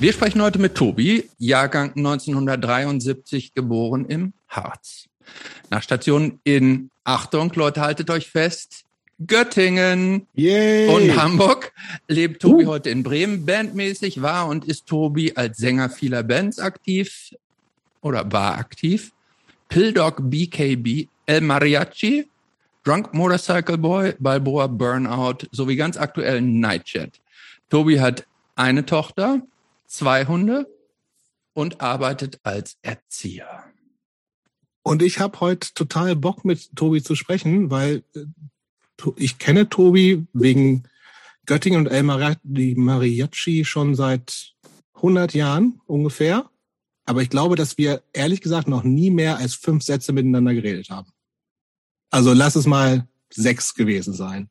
Wir 0.00 0.12
sprechen 0.12 0.40
heute 0.42 0.60
mit 0.60 0.76
Tobi, 0.76 1.28
Jahrgang 1.38 1.90
1973, 1.96 3.52
geboren 3.52 4.04
im 4.04 4.32
Harz. 4.46 5.08
Nach 5.70 5.82
Station 5.82 6.38
in, 6.44 6.90
Achtung, 7.02 7.52
Leute, 7.56 7.80
haltet 7.80 8.08
euch 8.08 8.30
fest, 8.30 8.84
Göttingen 9.26 10.28
Yay. 10.36 10.86
und 10.86 11.20
Hamburg 11.20 11.72
lebt 12.06 12.40
Tobi 12.40 12.66
uh. 12.66 12.68
heute 12.68 12.90
in 12.90 13.02
Bremen. 13.02 13.44
Bandmäßig 13.44 14.22
war 14.22 14.46
und 14.46 14.66
ist 14.66 14.86
Tobi 14.86 15.32
als 15.34 15.58
Sänger 15.58 15.90
vieler 15.90 16.22
Bands 16.22 16.60
aktiv 16.60 17.34
oder 18.00 18.30
war 18.30 18.56
aktiv. 18.56 19.10
Pilldog 19.68 20.30
BKB, 20.30 21.08
El 21.26 21.40
Mariachi, 21.40 22.28
Drunk 22.84 23.12
Motorcycle 23.14 23.78
Boy, 23.78 24.14
Balboa 24.20 24.68
Burnout 24.68 25.48
sowie 25.50 25.74
ganz 25.74 25.96
aktuell 25.96 26.40
Nightjet. 26.40 27.20
Tobi 27.68 27.98
hat 27.98 28.24
eine 28.54 28.86
Tochter, 28.86 29.42
zwei 29.88 30.26
Hunde 30.26 30.72
und 31.54 31.80
arbeitet 31.80 32.38
als 32.44 32.76
Erzieher. 32.82 33.64
Und 34.82 35.02
ich 35.02 35.18
habe 35.18 35.40
heute 35.40 35.74
total 35.74 36.14
Bock 36.14 36.44
mit 36.44 36.74
Tobi 36.76 37.02
zu 37.02 37.14
sprechen, 37.14 37.70
weil 37.70 38.04
äh, 38.14 38.24
ich 39.16 39.38
kenne 39.38 39.68
Tobi 39.68 40.26
wegen 40.32 40.84
Göttingen 41.46 41.80
und 41.80 41.86
El 41.86 42.04
Mariachi 42.04 43.64
schon 43.64 43.94
seit 43.94 44.54
100 44.94 45.34
Jahren 45.34 45.80
ungefähr. 45.86 46.50
Aber 47.04 47.22
ich 47.22 47.30
glaube, 47.30 47.56
dass 47.56 47.78
wir 47.78 48.02
ehrlich 48.12 48.40
gesagt 48.40 48.68
noch 48.68 48.84
nie 48.84 49.10
mehr 49.10 49.38
als 49.38 49.54
fünf 49.54 49.82
Sätze 49.82 50.12
miteinander 50.12 50.54
geredet 50.54 50.90
haben. 50.90 51.10
Also 52.10 52.32
lass 52.32 52.54
es 52.54 52.66
mal 52.66 53.06
sechs 53.30 53.74
gewesen 53.74 54.12
sein. 54.14 54.48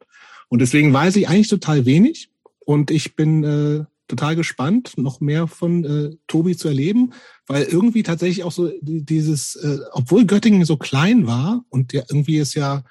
Und 0.50 0.60
deswegen 0.60 0.94
weiß 0.94 1.16
ich 1.18 1.28
eigentlich 1.28 1.50
total 1.50 1.86
wenig. 1.86 2.30
Und 2.60 2.92
ich 2.92 3.16
bin 3.16 3.44
äh, 3.44 3.86
total 4.08 4.36
gespannt, 4.36 4.94
noch 4.98 5.20
mehr 5.20 5.48
von 5.48 5.84
äh, 5.84 6.16
Tobi 6.28 6.56
zu 6.56 6.68
erleben, 6.68 7.14
weil 7.46 7.64
irgendwie 7.64 8.04
tatsächlich 8.04 8.44
auch 8.44 8.52
so 8.52 8.72
dieses, 8.82 9.56
äh, 9.58 9.80
obwohl 9.92 10.26
Göttingen 10.26 10.66
so 10.66 10.78
klein 10.78 11.28
war 11.28 11.64
und 11.70 11.94
ja 11.94 12.04
irgendwie 12.10 12.38
es 12.38 12.54
ja 12.54 12.84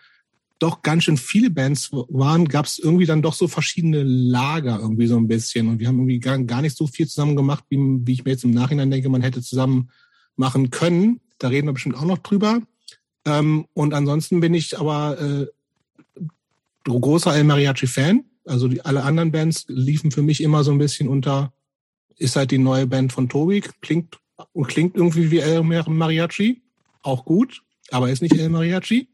doch 0.58 0.82
ganz 0.82 1.04
schön 1.04 1.16
viele 1.16 1.50
Bands 1.50 1.90
waren, 1.92 2.46
gab 2.46 2.66
es 2.66 2.78
irgendwie 2.78 3.06
dann 3.06 3.22
doch 3.22 3.34
so 3.34 3.46
verschiedene 3.48 4.02
Lager 4.02 4.78
irgendwie 4.80 5.06
so 5.06 5.16
ein 5.16 5.28
bisschen. 5.28 5.68
Und 5.68 5.80
wir 5.80 5.88
haben 5.88 5.98
irgendwie 5.98 6.18
gar, 6.18 6.38
gar 6.38 6.62
nicht 6.62 6.76
so 6.76 6.86
viel 6.86 7.06
zusammen 7.06 7.36
gemacht, 7.36 7.64
wie, 7.68 7.78
wie 7.78 8.12
ich 8.12 8.24
mir 8.24 8.30
jetzt 8.30 8.44
im 8.44 8.52
Nachhinein 8.52 8.90
denke, 8.90 9.08
man 9.08 9.22
hätte 9.22 9.42
zusammen 9.42 9.90
machen 10.36 10.70
können. 10.70 11.20
Da 11.38 11.48
reden 11.48 11.68
wir 11.68 11.74
bestimmt 11.74 11.96
auch 11.96 12.06
noch 12.06 12.18
drüber. 12.18 12.62
Ähm, 13.26 13.66
und 13.74 13.92
ansonsten 13.92 14.40
bin 14.40 14.54
ich 14.54 14.78
aber 14.78 15.20
äh, 15.20 15.46
großer 16.84 17.34
El 17.34 17.44
Mariachi-Fan. 17.44 18.24
Also 18.46 18.68
die, 18.68 18.84
alle 18.84 19.02
anderen 19.02 19.32
Bands 19.32 19.64
liefen 19.68 20.10
für 20.10 20.22
mich 20.22 20.42
immer 20.42 20.64
so 20.64 20.72
ein 20.72 20.78
bisschen 20.78 21.08
unter, 21.08 21.52
ist 22.16 22.36
halt 22.36 22.50
die 22.50 22.58
neue 22.58 22.86
Band 22.86 23.12
von 23.12 23.28
Tobi, 23.28 23.62
klingt 23.80 24.18
und 24.52 24.68
klingt 24.68 24.96
irgendwie 24.96 25.30
wie 25.30 25.38
El 25.38 25.62
Mariachi, 25.62 26.62
auch 27.02 27.24
gut, 27.24 27.62
aber 27.90 28.10
ist 28.10 28.22
nicht 28.22 28.36
El 28.36 28.48
Mariachi. 28.48 29.08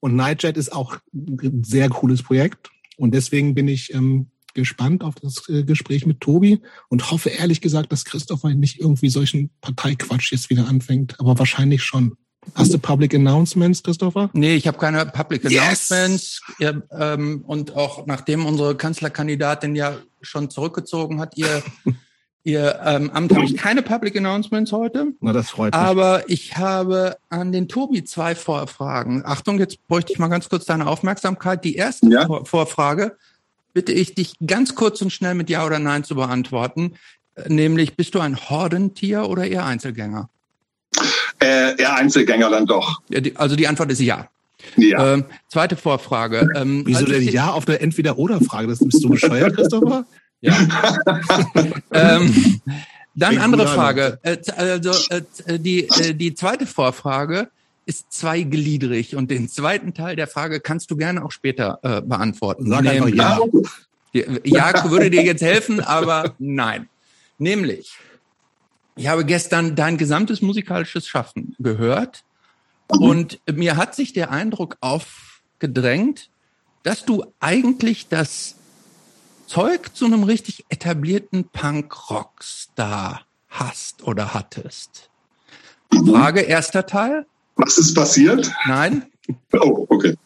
Und 0.00 0.16
Nightjet 0.16 0.56
ist 0.56 0.72
auch 0.72 0.96
ein 1.12 1.62
sehr 1.62 1.90
cooles 1.90 2.22
Projekt. 2.22 2.70
Und 2.96 3.14
deswegen 3.14 3.54
bin 3.54 3.68
ich 3.68 3.92
ähm, 3.92 4.30
gespannt 4.54 5.04
auf 5.04 5.14
das 5.16 5.48
äh, 5.48 5.64
Gespräch 5.64 6.06
mit 6.06 6.20
Tobi 6.20 6.60
und 6.88 7.10
hoffe 7.10 7.30
ehrlich 7.30 7.60
gesagt, 7.60 7.92
dass 7.92 8.04
Christopher 8.04 8.54
nicht 8.54 8.80
irgendwie 8.80 9.10
solchen 9.10 9.50
Parteiquatsch 9.60 10.32
jetzt 10.32 10.50
wieder 10.50 10.68
anfängt, 10.68 11.18
aber 11.20 11.38
wahrscheinlich 11.38 11.82
schon. 11.82 12.16
Hast 12.54 12.72
du 12.72 12.78
Public 12.78 13.14
Announcements, 13.14 13.82
Christopher? 13.82 14.30
Nee, 14.32 14.54
ich 14.54 14.66
habe 14.66 14.78
keine 14.78 15.04
Public 15.06 15.44
yes. 15.44 15.90
Announcements. 15.90 16.40
Ja, 16.58 16.72
ähm, 16.98 17.44
und 17.46 17.76
auch 17.76 18.06
nachdem 18.06 18.46
unsere 18.46 18.76
Kanzlerkandidatin 18.76 19.76
ja 19.76 19.96
schon 20.22 20.50
zurückgezogen 20.50 21.20
hat, 21.20 21.36
ihr, 21.36 21.62
ihr 22.44 22.80
ähm, 22.84 23.10
Amt, 23.10 23.34
habe 23.34 23.44
ich 23.44 23.56
keine 23.56 23.82
Public 23.82 24.16
Announcements 24.16 24.72
heute. 24.72 25.12
Na, 25.20 25.32
das 25.32 25.50
freut 25.50 25.74
mich. 25.74 25.80
Aber 25.80 26.28
ich 26.28 26.56
habe 26.56 27.18
an 27.28 27.52
den 27.52 27.68
Tobi 27.68 28.04
zwei 28.04 28.34
Vorfragen. 28.34 29.22
Achtung, 29.24 29.58
jetzt 29.58 29.86
bräuchte 29.86 30.12
ich 30.12 30.18
mal 30.18 30.28
ganz 30.28 30.48
kurz 30.48 30.64
deine 30.64 30.86
Aufmerksamkeit. 30.86 31.64
Die 31.64 31.76
erste 31.76 32.08
ja. 32.08 32.26
Vorfrage 32.44 33.16
bitte 33.72 33.92
ich 33.92 34.14
dich 34.14 34.34
ganz 34.44 34.74
kurz 34.74 35.00
und 35.02 35.12
schnell 35.12 35.34
mit 35.34 35.50
Ja 35.50 35.64
oder 35.64 35.78
Nein 35.78 36.04
zu 36.04 36.14
beantworten. 36.14 36.94
Nämlich, 37.46 37.96
bist 37.96 38.14
du 38.14 38.20
ein 38.20 38.36
Hordentier 38.36 39.28
oder 39.28 39.46
eher 39.46 39.64
Einzelgänger? 39.64 40.28
Äh, 41.42 41.80
eher 41.80 41.96
Einzelgänger 41.96 42.50
dann 42.50 42.66
doch. 42.66 43.00
Also 43.34 43.56
die 43.56 43.66
Antwort 43.66 43.90
ist 43.90 44.00
ja. 44.00 44.28
Ja. 44.76 45.14
Ähm, 45.14 45.24
zweite 45.48 45.76
Vorfrage. 45.76 46.46
Ähm, 46.54 46.82
Wieso 46.86 47.06
denn 47.06 47.22
ja 47.22 47.50
auf 47.50 47.64
der 47.64 47.82
Entweder-Oder-Frage? 47.82 48.68
Das 48.68 48.78
bist 48.78 49.02
du 49.02 49.08
bescheuert, 49.08 49.54
Christopher? 49.54 50.04
Ja. 50.42 50.54
ähm, 51.92 52.60
dann 53.14 53.38
andere 53.38 53.66
Frage. 53.66 54.18
Äh, 54.22 54.38
also 54.56 54.92
äh, 55.10 55.58
die, 55.58 55.88
äh, 55.88 56.14
die 56.14 56.34
zweite 56.34 56.66
Vorfrage 56.66 57.48
ist 57.86 58.12
zweigliedrig 58.12 59.16
und 59.16 59.30
den 59.30 59.48
zweiten 59.48 59.94
Teil 59.94 60.16
der 60.16 60.28
Frage 60.28 60.60
kannst 60.60 60.90
du 60.90 60.96
gerne 60.96 61.24
auch 61.24 61.32
später 61.32 61.78
äh, 61.82 62.00
beantworten. 62.02 62.68
Sag 62.68 62.86
einfach 62.86 63.08
ja. 63.08 63.38
Ja 64.44 64.90
würde 64.90 65.10
dir 65.10 65.22
jetzt 65.22 65.42
helfen, 65.42 65.80
aber 65.80 66.34
nein. 66.38 66.88
Nämlich, 67.38 67.92
ich 68.96 69.08
habe 69.08 69.24
gestern 69.24 69.76
dein 69.76 69.96
gesamtes 69.96 70.42
musikalisches 70.42 71.06
Schaffen 71.06 71.54
gehört 71.58 72.24
und 72.88 73.40
mir 73.50 73.76
hat 73.76 73.94
sich 73.94 74.12
der 74.12 74.30
Eindruck 74.30 74.76
aufgedrängt, 74.80 76.30
dass 76.82 77.04
du 77.04 77.24
eigentlich 77.40 78.08
das 78.08 78.56
Zeug 79.46 79.94
zu 79.94 80.06
einem 80.06 80.22
richtig 80.24 80.64
etablierten 80.68 81.44
Punk-Rock-Star 81.44 83.22
hast 83.48 84.02
oder 84.04 84.32
hattest. 84.34 85.10
Frage 85.92 86.40
erster 86.40 86.86
Teil. 86.86 87.26
Was 87.56 87.76
ist 87.78 87.94
passiert? 87.94 88.50
Nein. 88.66 89.06
Oh, 89.52 89.86
okay. 89.88 90.16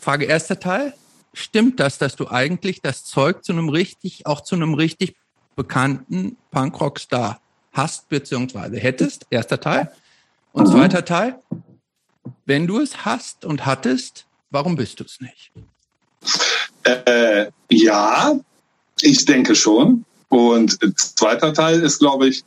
Frage 0.00 0.24
erster 0.24 0.58
Teil. 0.58 0.94
Stimmt 1.32 1.80
das, 1.80 1.98
dass 1.98 2.16
du 2.16 2.28
eigentlich 2.28 2.80
das 2.80 3.04
Zeug 3.04 3.44
zu 3.44 3.52
einem 3.52 3.68
richtig, 3.68 4.26
auch 4.26 4.40
zu 4.40 4.54
einem 4.54 4.74
richtig 4.74 5.16
bekannten 5.56 6.36
Punk-Rock-Star 6.50 7.40
hast 7.74 8.08
beziehungsweise 8.08 8.78
hättest, 8.78 9.26
erster 9.30 9.60
Teil. 9.60 9.92
Und 10.52 10.68
zweiter 10.68 11.04
Teil, 11.04 11.40
wenn 12.46 12.66
du 12.66 12.80
es 12.80 13.04
hast 13.04 13.44
und 13.44 13.66
hattest, 13.66 14.26
warum 14.50 14.76
bist 14.76 15.00
du 15.00 15.04
es 15.04 15.20
nicht? 15.20 15.52
Äh, 16.84 17.46
ja, 17.70 18.38
ich 19.00 19.24
denke 19.24 19.54
schon. 19.54 20.04
Und 20.28 20.78
zweiter 20.96 21.52
Teil 21.52 21.80
ist, 21.80 21.98
glaube 21.98 22.28
ich, 22.28 22.44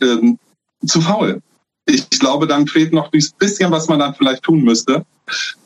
ähm, 0.00 0.38
zu 0.86 1.00
faul. 1.00 1.42
Ich 1.86 2.08
glaube, 2.10 2.46
dann 2.46 2.66
fehlt 2.66 2.92
noch 2.92 3.10
dieses 3.10 3.32
bisschen, 3.32 3.70
was 3.72 3.88
man 3.88 3.98
dann 3.98 4.14
vielleicht 4.14 4.42
tun 4.42 4.62
müsste 4.62 5.04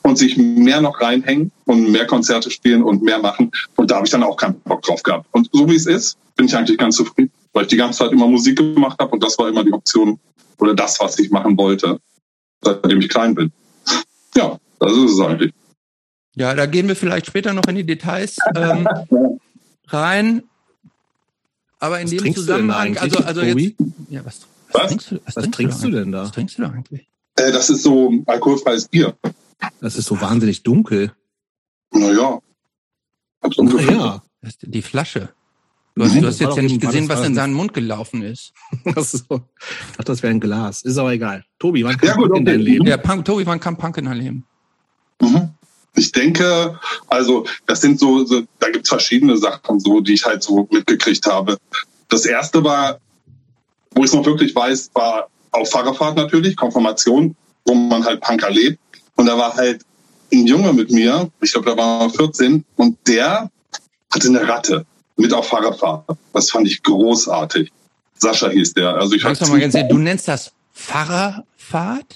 und 0.01 0.17
sich 0.17 0.37
mehr 0.37 0.81
noch 0.81 1.01
reinhängen 1.01 1.51
und 1.65 1.91
mehr 1.91 2.07
Konzerte 2.07 2.49
spielen 2.49 2.83
und 2.83 3.03
mehr 3.03 3.19
machen. 3.19 3.51
Und 3.75 3.91
da 3.91 3.97
habe 3.97 4.05
ich 4.05 4.11
dann 4.11 4.23
auch 4.23 4.37
keinen 4.37 4.59
Bock 4.61 4.81
drauf 4.81 5.03
gehabt. 5.03 5.27
Und 5.31 5.49
so 5.51 5.69
wie 5.69 5.75
es 5.75 5.85
ist, 5.85 6.17
bin 6.35 6.47
ich 6.47 6.55
eigentlich 6.55 6.77
ganz 6.77 6.95
zufrieden 6.95 7.31
weil 7.55 7.63
ich 7.63 7.69
die 7.69 7.77
ganze 7.77 7.99
Zeit 7.99 8.11
immer 8.11 8.27
Musik 8.27 8.57
gemacht 8.57 8.99
habe 8.99 9.11
und 9.11 9.23
das 9.23 9.39
war 9.39 9.47
immer 9.47 9.63
die 9.63 9.71
Option 9.71 10.19
oder 10.59 10.75
das, 10.75 10.99
was 10.99 11.17
ich 11.19 11.31
machen 11.31 11.57
wollte, 11.57 11.99
seitdem 12.61 12.99
ich 12.99 13.09
klein 13.09 13.33
bin. 13.33 13.51
Ja, 14.35 14.59
das 14.79 14.91
ist 14.91 15.13
es 15.13 15.19
eigentlich. 15.21 15.53
Ja, 16.35 16.53
da 16.53 16.65
gehen 16.65 16.89
wir 16.89 16.97
vielleicht 16.97 17.27
später 17.27 17.53
noch 17.53 17.63
in 17.67 17.75
die 17.75 17.85
Details 17.85 18.37
ähm, 18.55 18.85
rein. 19.87 20.43
Aber 21.79 22.01
in 22.01 22.11
was 22.11 22.23
dem 22.23 22.35
Zusammenhang, 22.35 22.97
also, 22.97 23.19
also 23.19 23.41
jetzt. 23.41 23.75
Ja, 24.09 24.25
was, 24.25 24.41
was, 24.71 24.81
was 24.81 24.87
trinkst 24.87 25.11
du, 25.11 25.21
was, 25.25 25.35
was 25.37 25.51
trinkst 25.51 25.83
du, 25.83 25.87
du 25.87 25.97
denn 25.99 26.11
da? 26.11 26.23
Was 26.23 26.31
trinkst 26.33 26.57
du 26.57 26.63
da 26.63 26.69
eigentlich? 26.71 27.07
Äh, 27.37 27.53
das 27.53 27.69
ist 27.69 27.83
so 27.83 28.11
alkoholfreies 28.25 28.89
Bier. 28.89 29.15
Das 29.79 29.95
ist 29.95 30.07
so 30.07 30.19
wahnsinnig 30.19 30.63
dunkel. 30.63 31.13
Naja. 31.91 32.41
Naja. 33.57 34.21
Die 34.61 34.81
Flasche. 34.81 35.29
Du 35.97 36.03
hast, 36.03 36.13
du 36.13 36.27
hast 36.27 36.41
jetzt 36.41 36.57
ja 36.57 36.61
nicht 36.61 36.81
gesehen, 36.81 37.07
was 37.07 37.25
in 37.25 37.35
seinen 37.35 37.53
Mund 37.53 37.73
gelaufen 37.73 38.21
ist. 38.21 38.53
Ich 38.85 39.23
dachte, 39.27 40.03
das 40.03 40.23
wäre 40.23 40.31
ein 40.31 40.41
Glas. 40.41 40.81
Ist 40.81 40.97
aber 40.97 41.13
egal. 41.13 41.45
Tobi, 41.57 41.85
wann 41.85 41.97
kam 41.97 42.09
ja, 42.09 42.15
Punk 42.15 42.35
in 42.35 42.45
dein 42.45 42.59
Leben? 42.59 42.85
Ja, 42.85 42.97
Punk, 42.97 43.23
Tobi, 43.23 43.45
wann 43.45 43.61
kam 43.61 43.77
Punk 43.77 43.97
in 43.97 44.05
dein 44.05 44.17
Leben? 44.17 44.45
Mhm. 45.21 45.51
Ich 45.95 46.11
denke, 46.11 46.77
also 47.07 47.45
das 47.65 47.79
sind 47.79 47.97
so, 47.97 48.25
so 48.25 48.43
da 48.59 48.69
gibt's 48.69 48.89
verschiedene 48.89 49.37
Sachen, 49.37 49.79
so 49.79 50.01
die 50.01 50.13
ich 50.13 50.25
halt 50.25 50.43
so 50.43 50.67
mitgekriegt 50.69 51.25
habe. 51.27 51.57
Das 52.09 52.25
erste 52.25 52.61
war, 52.65 52.99
wo 53.91 54.03
ich 54.03 54.09
es 54.09 54.13
noch 54.13 54.25
wirklich 54.25 54.53
weiß, 54.53 54.91
war 54.93 55.29
auf 55.51 55.71
Fahrerfahrt 55.71 56.17
natürlich, 56.17 56.57
Konfirmation, 56.57 57.37
wo 57.63 57.73
man 57.73 58.03
halt 58.03 58.19
Punk 58.19 58.43
erlebt. 58.43 58.79
Und 59.15 59.27
da 59.27 59.37
war 59.37 59.55
halt 59.55 59.83
ein 60.33 60.45
Junge 60.45 60.73
mit 60.73 60.91
mir, 60.91 61.29
ich 61.41 61.53
glaube, 61.53 61.69
da 61.71 61.77
war 61.77 62.09
14, 62.09 62.65
und 62.75 62.97
der 63.07 63.49
hatte 64.11 64.27
eine 64.27 64.45
Ratte 64.45 64.85
mit 65.17 65.33
auf 65.33 65.47
Fahrradfahrt. 65.47 66.05
Das 66.33 66.51
fand 66.51 66.67
ich 66.67 66.83
großartig. 66.83 67.71
Sascha 68.17 68.49
hieß 68.49 68.73
der. 68.73 68.95
Also 68.95 69.15
ich 69.15 69.23
mal 69.23 69.59
ganz 69.59 69.75
ehrlich, 69.75 69.89
du 69.89 69.97
nennst 69.97 70.27
das 70.27 70.51
Fahrerfahrt? 70.71 71.45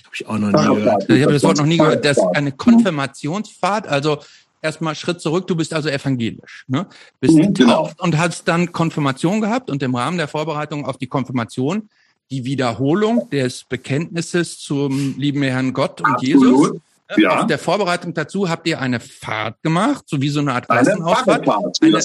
Hab 0.06 0.14
ich 0.14 0.28
auch 0.28 0.38
noch 0.38 0.52
nie 0.52 0.76
gehört. 0.76 1.10
Ich 1.10 1.22
habe 1.22 1.34
das 1.34 1.44
Wort 1.44 1.58
noch 1.58 1.66
nie 1.66 1.78
gehört. 1.78 2.06
Das 2.06 2.18
ist 2.18 2.24
eine 2.34 2.52
Konfirmationsfahrt. 2.52 3.88
Also 3.88 4.20
erstmal 4.62 4.96
Schritt 4.96 5.22
zurück, 5.22 5.48
du 5.48 5.56
bist 5.56 5.74
also 5.74 5.90
evangelisch, 5.90 6.66
ne? 6.68 6.88
Bist 7.20 7.36
Mhm, 7.36 7.54
genau. 7.54 7.84
getauft 7.84 8.02
und 8.02 8.18
hast 8.18 8.48
dann 8.48 8.72
Konfirmation 8.72 9.42
gehabt 9.42 9.70
und 9.70 9.82
im 9.84 9.96
Rahmen 9.96 10.18
der 10.18 10.28
Vorbereitung 10.28 10.86
auf 10.86 10.98
die 10.98 11.08
Konfirmation 11.08 11.90
die 12.32 12.46
Wiederholung 12.46 13.30
des 13.30 13.64
Bekenntnisses 13.64 14.60
zum 14.60 15.18
lieben 15.18 15.42
Herrn 15.42 15.74
Gott 15.74 16.02
und 16.02 16.22
Jesus. 16.22 16.44
Absolut. 16.48 16.74
Ne? 16.74 17.24
Ja. 17.24 17.40
Auf 17.40 17.48
der 17.48 17.58
Vorbereitung 17.58 18.14
dazu 18.14 18.50
habt 18.50 18.68
ihr 18.68 18.80
eine 18.80 19.00
Fahrt 19.00 19.64
gemacht, 19.64 20.04
so 20.08 20.22
wie 20.22 20.30
so 20.30 20.42
eine 20.42 20.54
Art 20.54 20.70
Eine 20.70 20.84
Klassenausfahrt. 20.84 21.46
Wie 21.82 21.88
Eine 21.88 22.02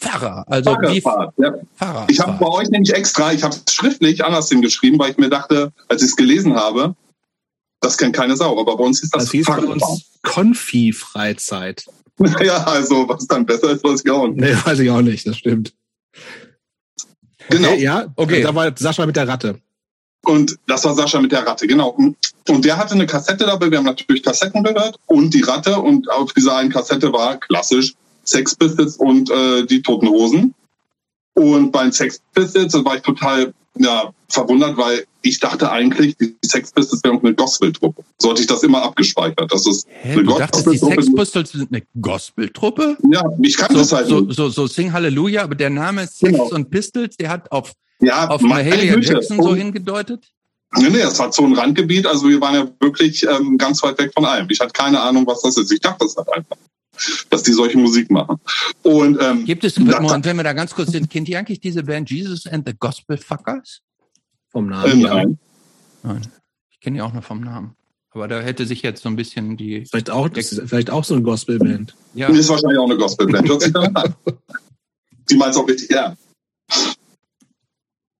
bei. 0.00 0.08
Pfarrer, 0.08 0.44
also 0.48 0.70
wie 0.82 1.00
Pfarrerfahrt, 1.00 1.34
ja. 1.38 1.54
Pfarrer. 1.76 2.06
Ich 2.08 2.20
habe 2.20 2.32
bei 2.38 2.46
euch 2.48 2.68
nämlich 2.70 2.92
extra, 2.94 3.32
ich 3.32 3.42
habe 3.42 3.54
es 3.54 3.72
schriftlich 3.74 4.24
anders 4.24 4.48
hingeschrieben, 4.48 4.98
weil 4.98 5.10
ich 5.12 5.18
mir 5.18 5.28
dachte, 5.30 5.72
als 5.88 6.02
ich 6.02 6.08
es 6.10 6.16
gelesen 6.16 6.54
habe, 6.56 6.94
das 7.80 7.96
kennt 7.98 8.14
keine 8.16 8.36
Sau, 8.36 8.58
aber 8.60 8.76
bei 8.76 8.84
uns 8.84 9.02
ist 9.02 9.14
das, 9.14 9.24
Das 9.24 9.32
hieß 9.32 9.46
bei 9.46 9.54
Pfarrerfahrt. 9.54 9.82
uns 9.82 10.04
Konfi-Freizeit. 10.22 11.86
Ja, 12.42 12.64
also 12.64 13.06
was 13.10 13.26
dann 13.26 13.44
besser 13.44 13.72
ist, 13.72 13.84
weiß 13.84 14.00
ich 14.02 14.10
auch 14.10 14.26
nicht. 14.26 14.40
Nee, 14.40 14.56
weiß 14.64 14.78
ich 14.78 14.88
auch 14.90 15.02
nicht, 15.02 15.26
das 15.26 15.36
stimmt. 15.36 15.74
Genau. 17.50 17.68
Okay, 17.72 17.82
ja, 17.82 18.06
Okay. 18.16 18.42
Da 18.42 18.54
war 18.54 18.72
Sascha 18.74 19.04
mit 19.04 19.16
der 19.16 19.28
Ratte. 19.28 19.60
Und 20.24 20.56
das 20.66 20.82
war 20.84 20.94
Sascha 20.94 21.20
mit 21.20 21.30
der 21.30 21.46
Ratte, 21.46 21.66
genau. 21.66 21.90
Und 21.90 22.16
der 22.64 22.78
hatte 22.78 22.94
eine 22.94 23.06
Kassette 23.06 23.44
dabei. 23.44 23.70
Wir 23.70 23.78
haben 23.78 23.84
natürlich 23.84 24.22
Kassetten 24.22 24.64
gehört 24.64 24.98
und 25.06 25.34
die 25.34 25.42
Ratte. 25.42 25.78
Und 25.78 26.10
auf 26.10 26.32
dieser 26.32 26.56
einen 26.56 26.70
Kassette 26.70 27.12
war 27.12 27.36
klassisch 27.38 27.92
Sex 28.26 28.54
Pistols 28.54 28.96
und 28.96 29.30
äh, 29.30 29.64
die 29.66 29.82
Toten 29.82 30.08
Hosen. 30.08 30.54
Und 31.34 31.70
bei 31.70 31.82
den 31.82 31.92
Sex 31.92 32.20
Pistols 32.34 32.72
war 32.84 32.96
ich 32.96 33.02
total 33.02 33.52
ja, 33.78 34.10
verwundert, 34.28 34.76
weil 34.78 35.04
ich 35.22 35.38
dachte 35.38 35.70
eigentlich, 35.70 36.16
die 36.16 36.34
Sex 36.42 36.72
Pistols 36.72 37.02
wären 37.04 37.18
eine 37.20 37.34
Gospel-Truppe. 37.34 38.02
So 38.18 38.30
hatte 38.30 38.40
ich 38.40 38.46
das 38.46 38.62
immer 38.62 38.82
abgespeichert. 38.82 39.52
Das 39.52 39.66
ist 39.66 39.86
Hä, 39.88 40.12
eine 40.12 40.24
du 40.24 40.38
dachtest, 40.38 40.66
die. 40.66 40.78
Sex 40.78 41.14
Pistols 41.14 41.50
sind 41.52 41.70
eine 41.70 41.82
Gospeltruppe? 42.00 42.96
Ja, 43.10 43.22
ich 43.42 43.56
kannte 43.56 43.74
So, 43.74 43.80
das 43.80 43.92
halt 43.92 44.06
so, 44.08 44.20
nicht. 44.20 44.36
so, 44.36 44.48
so 44.48 44.66
Sing 44.66 44.92
Halleluja, 44.92 45.42
aber 45.42 45.54
der 45.54 45.68
Name 45.70 46.06
Sex 46.06 46.20
Genau. 46.20 46.44
und 46.48 46.70
Pistols, 46.70 47.16
der 47.18 47.28
hat 47.28 47.52
auf, 47.52 47.72
Ja, 48.00 48.28
auf 48.28 48.40
Mahalia. 48.40 48.96
Jackson 48.98 49.42
so 49.42 49.54
hingedeutet. 49.54 50.32
Nee, 50.78 50.88
nee, 50.88 50.98
das 50.98 51.18
war 51.18 51.30
so 51.32 51.44
ein 51.44 51.54
Randgebiet. 51.54 52.06
Also 52.06 52.28
wir 52.28 52.40
waren 52.40 52.54
ja 52.54 52.68
wirklich 52.80 53.24
ähm, 53.24 53.56
ganz 53.58 53.82
weit 53.82 53.98
weg 53.98 54.12
von 54.14 54.24
allem. 54.24 54.46
Ich 54.50 54.58
hatte 54.60 54.72
keine 54.72 55.00
Ahnung, 55.00 55.26
was 55.26 55.42
das 55.42 55.56
ist. 55.58 55.70
Ich 55.70 55.80
dachte 55.80 56.04
das 56.04 56.16
halt 56.16 56.32
einfach, 56.32 56.56
dass 57.30 57.42
die 57.42 57.52
solche 57.52 57.78
Musik 57.78 58.10
machen. 58.10 58.36
Und 58.82 59.18
ähm, 59.20 59.44
Gibt 59.44 59.64
es, 59.64 59.74
da- 59.74 60.00
Moment, 60.00 60.24
wenn 60.24 60.36
wir 60.36 60.44
da 60.44 60.52
ganz 60.52 60.74
kurz 60.74 60.92
sind, 60.92 61.10
kennt 61.10 61.28
ihr 61.28 61.38
eigentlich 61.38 61.60
diese 61.60 61.82
Band 61.82 62.10
Jesus 62.10 62.46
and 62.46 62.66
the 62.66 62.74
Gospel 62.78 63.16
Fuckers? 63.16 63.80
Vom 64.48 64.66
äh, 64.66 64.70
Namen. 64.70 65.00
ja. 65.00 65.14
nein. 65.14 65.38
Nein. 66.02 66.22
Ich 66.70 66.80
kenne 66.80 66.96
die 66.96 67.02
auch 67.02 67.12
nur 67.12 67.22
vom 67.22 67.40
Namen. 67.40 67.74
Aber 68.10 68.28
da 68.28 68.40
hätte 68.40 68.64
sich 68.64 68.80
jetzt 68.80 69.02
so 69.02 69.10
ein 69.10 69.16
bisschen 69.16 69.56
die. 69.58 69.84
Vielleicht 69.84 70.08
auch, 70.08 70.28
das 70.28 70.52
ist 70.52 70.68
vielleicht 70.68 70.88
auch 70.88 71.04
so 71.04 71.14
eine 71.14 71.22
Gospelband. 71.22 71.94
Ja, 72.14 72.30
Mir 72.30 72.38
ist 72.38 72.48
wahrscheinlich 72.48 72.78
auch 72.78 72.86
eine 72.86 72.96
Gospelband. 72.96 73.46
Hört 73.46 73.60
sich 73.60 73.72
dann 73.72 73.94
an. 73.94 74.14
Die 75.28 75.36
meint 75.36 75.54
auch 75.56 75.68
richtig 75.68 75.88
gern. 75.88 76.16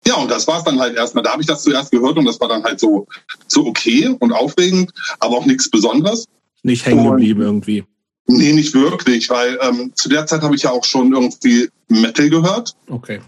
Ja, 0.07 0.15
und 0.17 0.31
das 0.31 0.47
war 0.47 0.59
es 0.59 0.65
dann 0.65 0.79
halt 0.79 0.97
erstmal. 0.97 1.25
Da 1.25 1.33
habe 1.33 1.41
ich 1.41 1.49
das 1.49 1.63
zuerst 1.63 1.91
gehört 1.91 2.17
und 2.19 2.27
das 2.27 2.39
war 2.41 2.49
dann 2.49 2.63
halt 2.63 2.79
so, 2.79 3.07
so 3.49 3.67
okay 3.67 4.09
und 4.09 4.33
aufregend, 4.33 4.93
aber 5.19 5.39
auch 5.39 5.47
nichts 5.47 5.71
Besonderes. 5.71 6.27
Nicht 6.63 6.85
hängen 6.85 7.09
geblieben 7.09 7.41
irgendwie. 7.43 7.85
Nee, 8.29 8.53
nicht 8.53 8.75
wirklich, 8.75 9.31
weil 9.31 9.59
ähm, 9.63 9.93
zu 9.95 10.09
der 10.09 10.27
Zeit 10.27 10.43
habe 10.43 10.57
ich 10.57 10.63
ja 10.63 10.71
auch 10.71 10.85
schon 10.85 11.13
irgendwie 11.13 11.69
Metal 11.89 12.29
gehört. 12.29 12.75
Okay. 12.89 13.21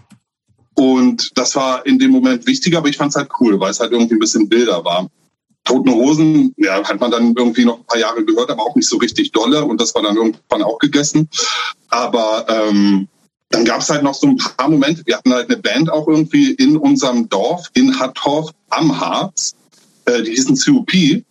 Und 0.75 1.37
das 1.37 1.55
war 1.55 1.85
in 1.85 1.99
dem 1.99 2.11
Moment 2.11 2.45
wichtiger, 2.47 2.79
aber 2.79 2.89
ich 2.89 2.97
fand 2.97 3.11
es 3.11 3.15
halt 3.15 3.29
cool, 3.39 3.59
weil 3.59 3.71
es 3.71 3.79
halt 3.79 3.91
irgendwie 3.91 4.15
ein 4.15 4.19
bisschen 4.19 4.49
wilder 4.49 4.83
war. 4.83 5.09
Toten 5.63 5.91
Hosen, 5.91 6.53
ja, 6.57 6.83
hat 6.83 6.99
man 6.99 7.11
dann 7.11 7.33
irgendwie 7.35 7.65
noch 7.65 7.79
ein 7.79 7.85
paar 7.85 7.99
Jahre 7.99 8.23
gehört, 8.23 8.49
aber 8.49 8.63
auch 8.63 8.75
nicht 8.75 8.89
so 8.89 8.97
richtig 8.97 9.31
dolle 9.31 9.63
und 9.63 9.79
das 9.79 9.93
war 9.93 10.01
dann 10.01 10.15
irgendwann 10.15 10.63
auch 10.63 10.79
gegessen. 10.79 11.29
Aber 11.89 12.45
ähm, 12.49 13.07
dann 13.49 13.65
gab 13.65 13.81
es 13.81 13.89
halt 13.89 14.03
noch 14.03 14.13
so 14.13 14.27
ein 14.27 14.37
paar 14.37 14.69
Momente. 14.69 15.05
Wir 15.05 15.17
hatten 15.17 15.33
halt 15.33 15.49
eine 15.49 15.61
Band 15.61 15.91
auch 15.91 16.07
irgendwie 16.07 16.51
in 16.53 16.77
unserem 16.77 17.27
Dorf, 17.29 17.67
in 17.73 17.99
Hattorf 17.99 18.51
am 18.69 18.99
Harz. 18.99 19.55
Äh, 20.05 20.23
die 20.23 20.31
hießen 20.31 20.57
COP 20.57 21.23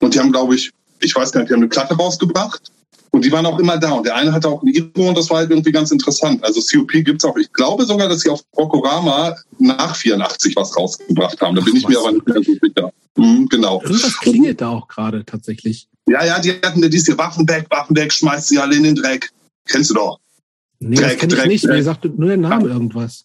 und 0.00 0.14
die 0.14 0.18
haben, 0.18 0.32
glaube 0.32 0.54
ich, 0.54 0.72
ich 1.00 1.14
weiß 1.14 1.32
gar 1.32 1.40
nicht, 1.40 1.50
die 1.50 1.54
haben 1.54 1.60
eine 1.60 1.68
Platte 1.68 1.94
rausgebracht. 1.94 2.72
Und 3.10 3.24
die 3.24 3.32
waren 3.32 3.46
auch 3.46 3.58
immer 3.58 3.78
da. 3.78 3.92
Und 3.92 4.06
der 4.06 4.16
eine 4.16 4.32
hatte 4.32 4.48
auch 4.48 4.62
ein 4.62 4.68
Iro 4.68 5.08
und 5.08 5.16
das 5.16 5.30
war 5.30 5.38
halt 5.38 5.50
irgendwie 5.50 5.72
ganz 5.72 5.90
interessant. 5.90 6.44
Also 6.44 6.60
COP 6.60 6.92
gibt's 7.04 7.24
auch, 7.24 7.36
ich 7.36 7.52
glaube 7.52 7.84
sogar, 7.86 8.08
dass 8.08 8.20
sie 8.20 8.30
auf 8.30 8.42
Rokorama 8.56 9.36
nach 9.58 9.96
84 9.96 10.54
was 10.56 10.76
rausgebracht 10.76 11.40
haben. 11.40 11.56
Da 11.56 11.62
bin 11.62 11.74
Ach, 11.74 11.78
ich 11.78 11.88
mir 11.88 11.98
aber 11.98 12.12
nicht 12.12 12.26
mehr 12.26 12.42
so 12.42 12.52
sicher. 12.52 12.92
Mhm, 13.16 13.48
genau. 13.48 13.82
Irgendwas 13.82 14.18
klingelt 14.18 14.60
da 14.60 14.68
auch 14.70 14.88
gerade 14.88 15.24
tatsächlich. 15.24 15.88
Ja, 16.08 16.24
ja, 16.24 16.38
die 16.38 16.52
hatten 16.52 16.80
die 16.82 16.96
ist 16.96 17.06
hier 17.06 17.18
Waffen 17.18 17.48
weg, 17.48 17.66
Waffen 17.70 17.96
weg, 17.96 18.12
schmeißt 18.12 18.48
sie 18.48 18.58
alle 18.58 18.76
in 18.76 18.84
den 18.84 18.94
Dreck. 18.94 19.30
Kennst 19.66 19.90
du 19.90 19.94
doch. 19.94 20.20
Nee, 20.80 20.96
das 20.96 21.04
Dreck, 21.04 21.18
kenne 21.18 21.32
ich 21.32 21.38
Dreck, 21.38 21.48
nicht. 21.48 21.64
Dreck. 21.64 21.76
Mir 21.76 21.82
sagt 21.82 22.04
nur 22.04 22.28
der 22.28 22.36
Name 22.36 22.68
irgendwas. 22.68 23.24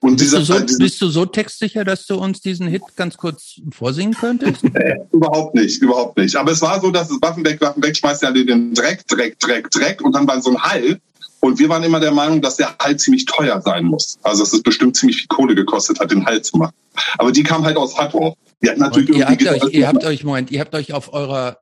Und 0.00 0.18
bist, 0.18 0.32
du 0.32 0.38
dieser, 0.38 0.58
so, 0.58 0.64
dieser 0.64 0.78
bist 0.78 1.00
du 1.00 1.08
so 1.08 1.26
textsicher, 1.26 1.84
dass 1.84 2.06
du 2.06 2.16
uns 2.16 2.40
diesen 2.40 2.68
Hit 2.68 2.82
ganz 2.94 3.16
kurz 3.16 3.60
vorsingen 3.72 4.14
könntest? 4.14 4.62
überhaupt 5.12 5.54
nicht, 5.54 5.82
überhaupt 5.82 6.16
nicht. 6.18 6.36
Aber 6.36 6.52
es 6.52 6.62
war 6.62 6.80
so, 6.80 6.90
dass 6.90 7.10
es 7.10 7.20
Waffen 7.20 7.44
weg, 7.44 7.60
Waffen 7.60 7.82
weg, 7.82 7.96
schmeißt 7.96 8.22
in 8.22 8.46
den 8.46 8.74
Dreck, 8.74 9.06
Dreck, 9.08 9.38
Dreck, 9.40 9.70
Dreck. 9.70 10.00
Und 10.02 10.14
dann 10.14 10.26
war 10.28 10.40
so 10.40 10.50
ein 10.50 10.62
Hall. 10.62 11.00
Und 11.40 11.58
wir 11.58 11.68
waren 11.68 11.82
immer 11.82 12.00
der 12.00 12.12
Meinung, 12.12 12.40
dass 12.40 12.56
der 12.56 12.76
Hall 12.78 12.96
ziemlich 12.96 13.24
teuer 13.26 13.60
sein 13.60 13.84
muss. 13.84 14.18
Also 14.22 14.44
dass 14.44 14.52
es 14.52 14.62
bestimmt 14.62 14.96
ziemlich 14.96 15.18
viel 15.18 15.28
Kohle 15.28 15.54
gekostet 15.54 15.98
hat, 15.98 16.10
den 16.10 16.24
Hall 16.24 16.42
zu 16.42 16.56
machen. 16.56 16.74
Aber 17.18 17.32
die 17.32 17.42
kam 17.42 17.64
halt 17.64 17.76
aus 17.76 17.98
Hattorf. 17.98 18.34
Die 18.62 18.70
hatten 18.70 18.80
natürlich 18.80 19.10
Und 19.10 19.16
ihr 19.16 19.26
habt 19.26 19.46
euch, 19.46 19.74
ihr 19.74 19.88
habt 19.88 20.04
euch, 20.04 20.24
Moment, 20.24 20.50
ihr 20.50 20.60
habt 20.60 20.74
euch 20.74 20.92
auf 20.92 21.12
eurer 21.12 21.58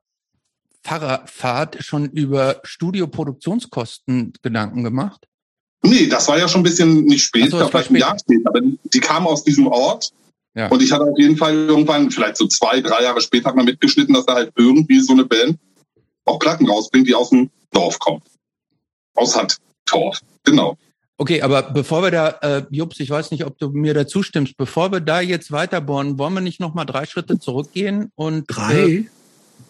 Fahrerfahrt 0.83 1.83
schon 1.83 2.05
über 2.09 2.61
Studioproduktionskosten 2.63 4.33
Gedanken 4.41 4.83
gemacht? 4.83 5.27
Nee, 5.89 6.07
das 6.07 6.27
war 6.27 6.37
ja 6.37 6.47
schon 6.47 6.61
ein 6.61 6.63
bisschen 6.63 7.05
nicht 7.05 7.23
spät, 7.23 7.51
so, 7.51 7.59
das 7.59 7.67
da 7.69 7.73
war 7.73 7.81
vielleicht 7.83 7.91
ein. 7.91 7.95
Jahr 7.97 8.17
später. 8.19 8.49
Aber 8.49 8.61
die 8.61 8.99
kam 8.99 9.27
aus 9.27 9.43
diesem 9.43 9.67
Ort. 9.67 10.11
Ja. 10.55 10.67
Und 10.69 10.81
ich 10.81 10.91
hatte 10.91 11.03
auf 11.03 11.17
jeden 11.17 11.37
Fall 11.37 11.53
irgendwann, 11.53 12.09
vielleicht 12.09 12.37
so 12.37 12.47
zwei, 12.47 12.81
drei 12.81 13.03
Jahre 13.03 13.21
später, 13.21 13.49
hat 13.49 13.55
man 13.55 13.65
mitgeschnitten, 13.65 14.13
dass 14.15 14.25
da 14.25 14.33
halt 14.35 14.51
irgendwie 14.55 14.99
so 14.99 15.13
eine 15.13 15.25
Band 15.25 15.57
auch 16.25 16.39
Platten 16.39 16.67
rausbringt, 16.67 17.07
die 17.07 17.13
aus 17.15 17.29
dem 17.29 17.49
Dorf 17.71 17.99
kommt. 17.99 18.23
Aus 19.15 19.35
Hattorf. 19.35 20.19
Genau. 20.43 20.77
Okay, 21.19 21.41
aber 21.41 21.63
bevor 21.63 22.03
wir 22.03 22.11
da, 22.11 22.29
äh, 22.41 22.63
Jups, 22.69 22.99
ich 22.99 23.09
weiß 23.09 23.31
nicht, 23.31 23.45
ob 23.45 23.57
du 23.57 23.69
mir 23.69 23.93
da 23.93 24.05
zustimmst, 24.07 24.55
bevor 24.57 24.91
wir 24.91 24.99
da 24.99 25.19
jetzt 25.21 25.51
weiterbohren, 25.51 26.17
wollen 26.19 26.33
wir 26.33 26.41
nicht 26.41 26.59
noch 26.59 26.73
mal 26.73 26.85
drei 26.85 27.05
Schritte 27.05 27.39
zurückgehen 27.39 28.11
und 28.15 28.41
Äh, 28.41 28.53
Drei? 28.53 29.05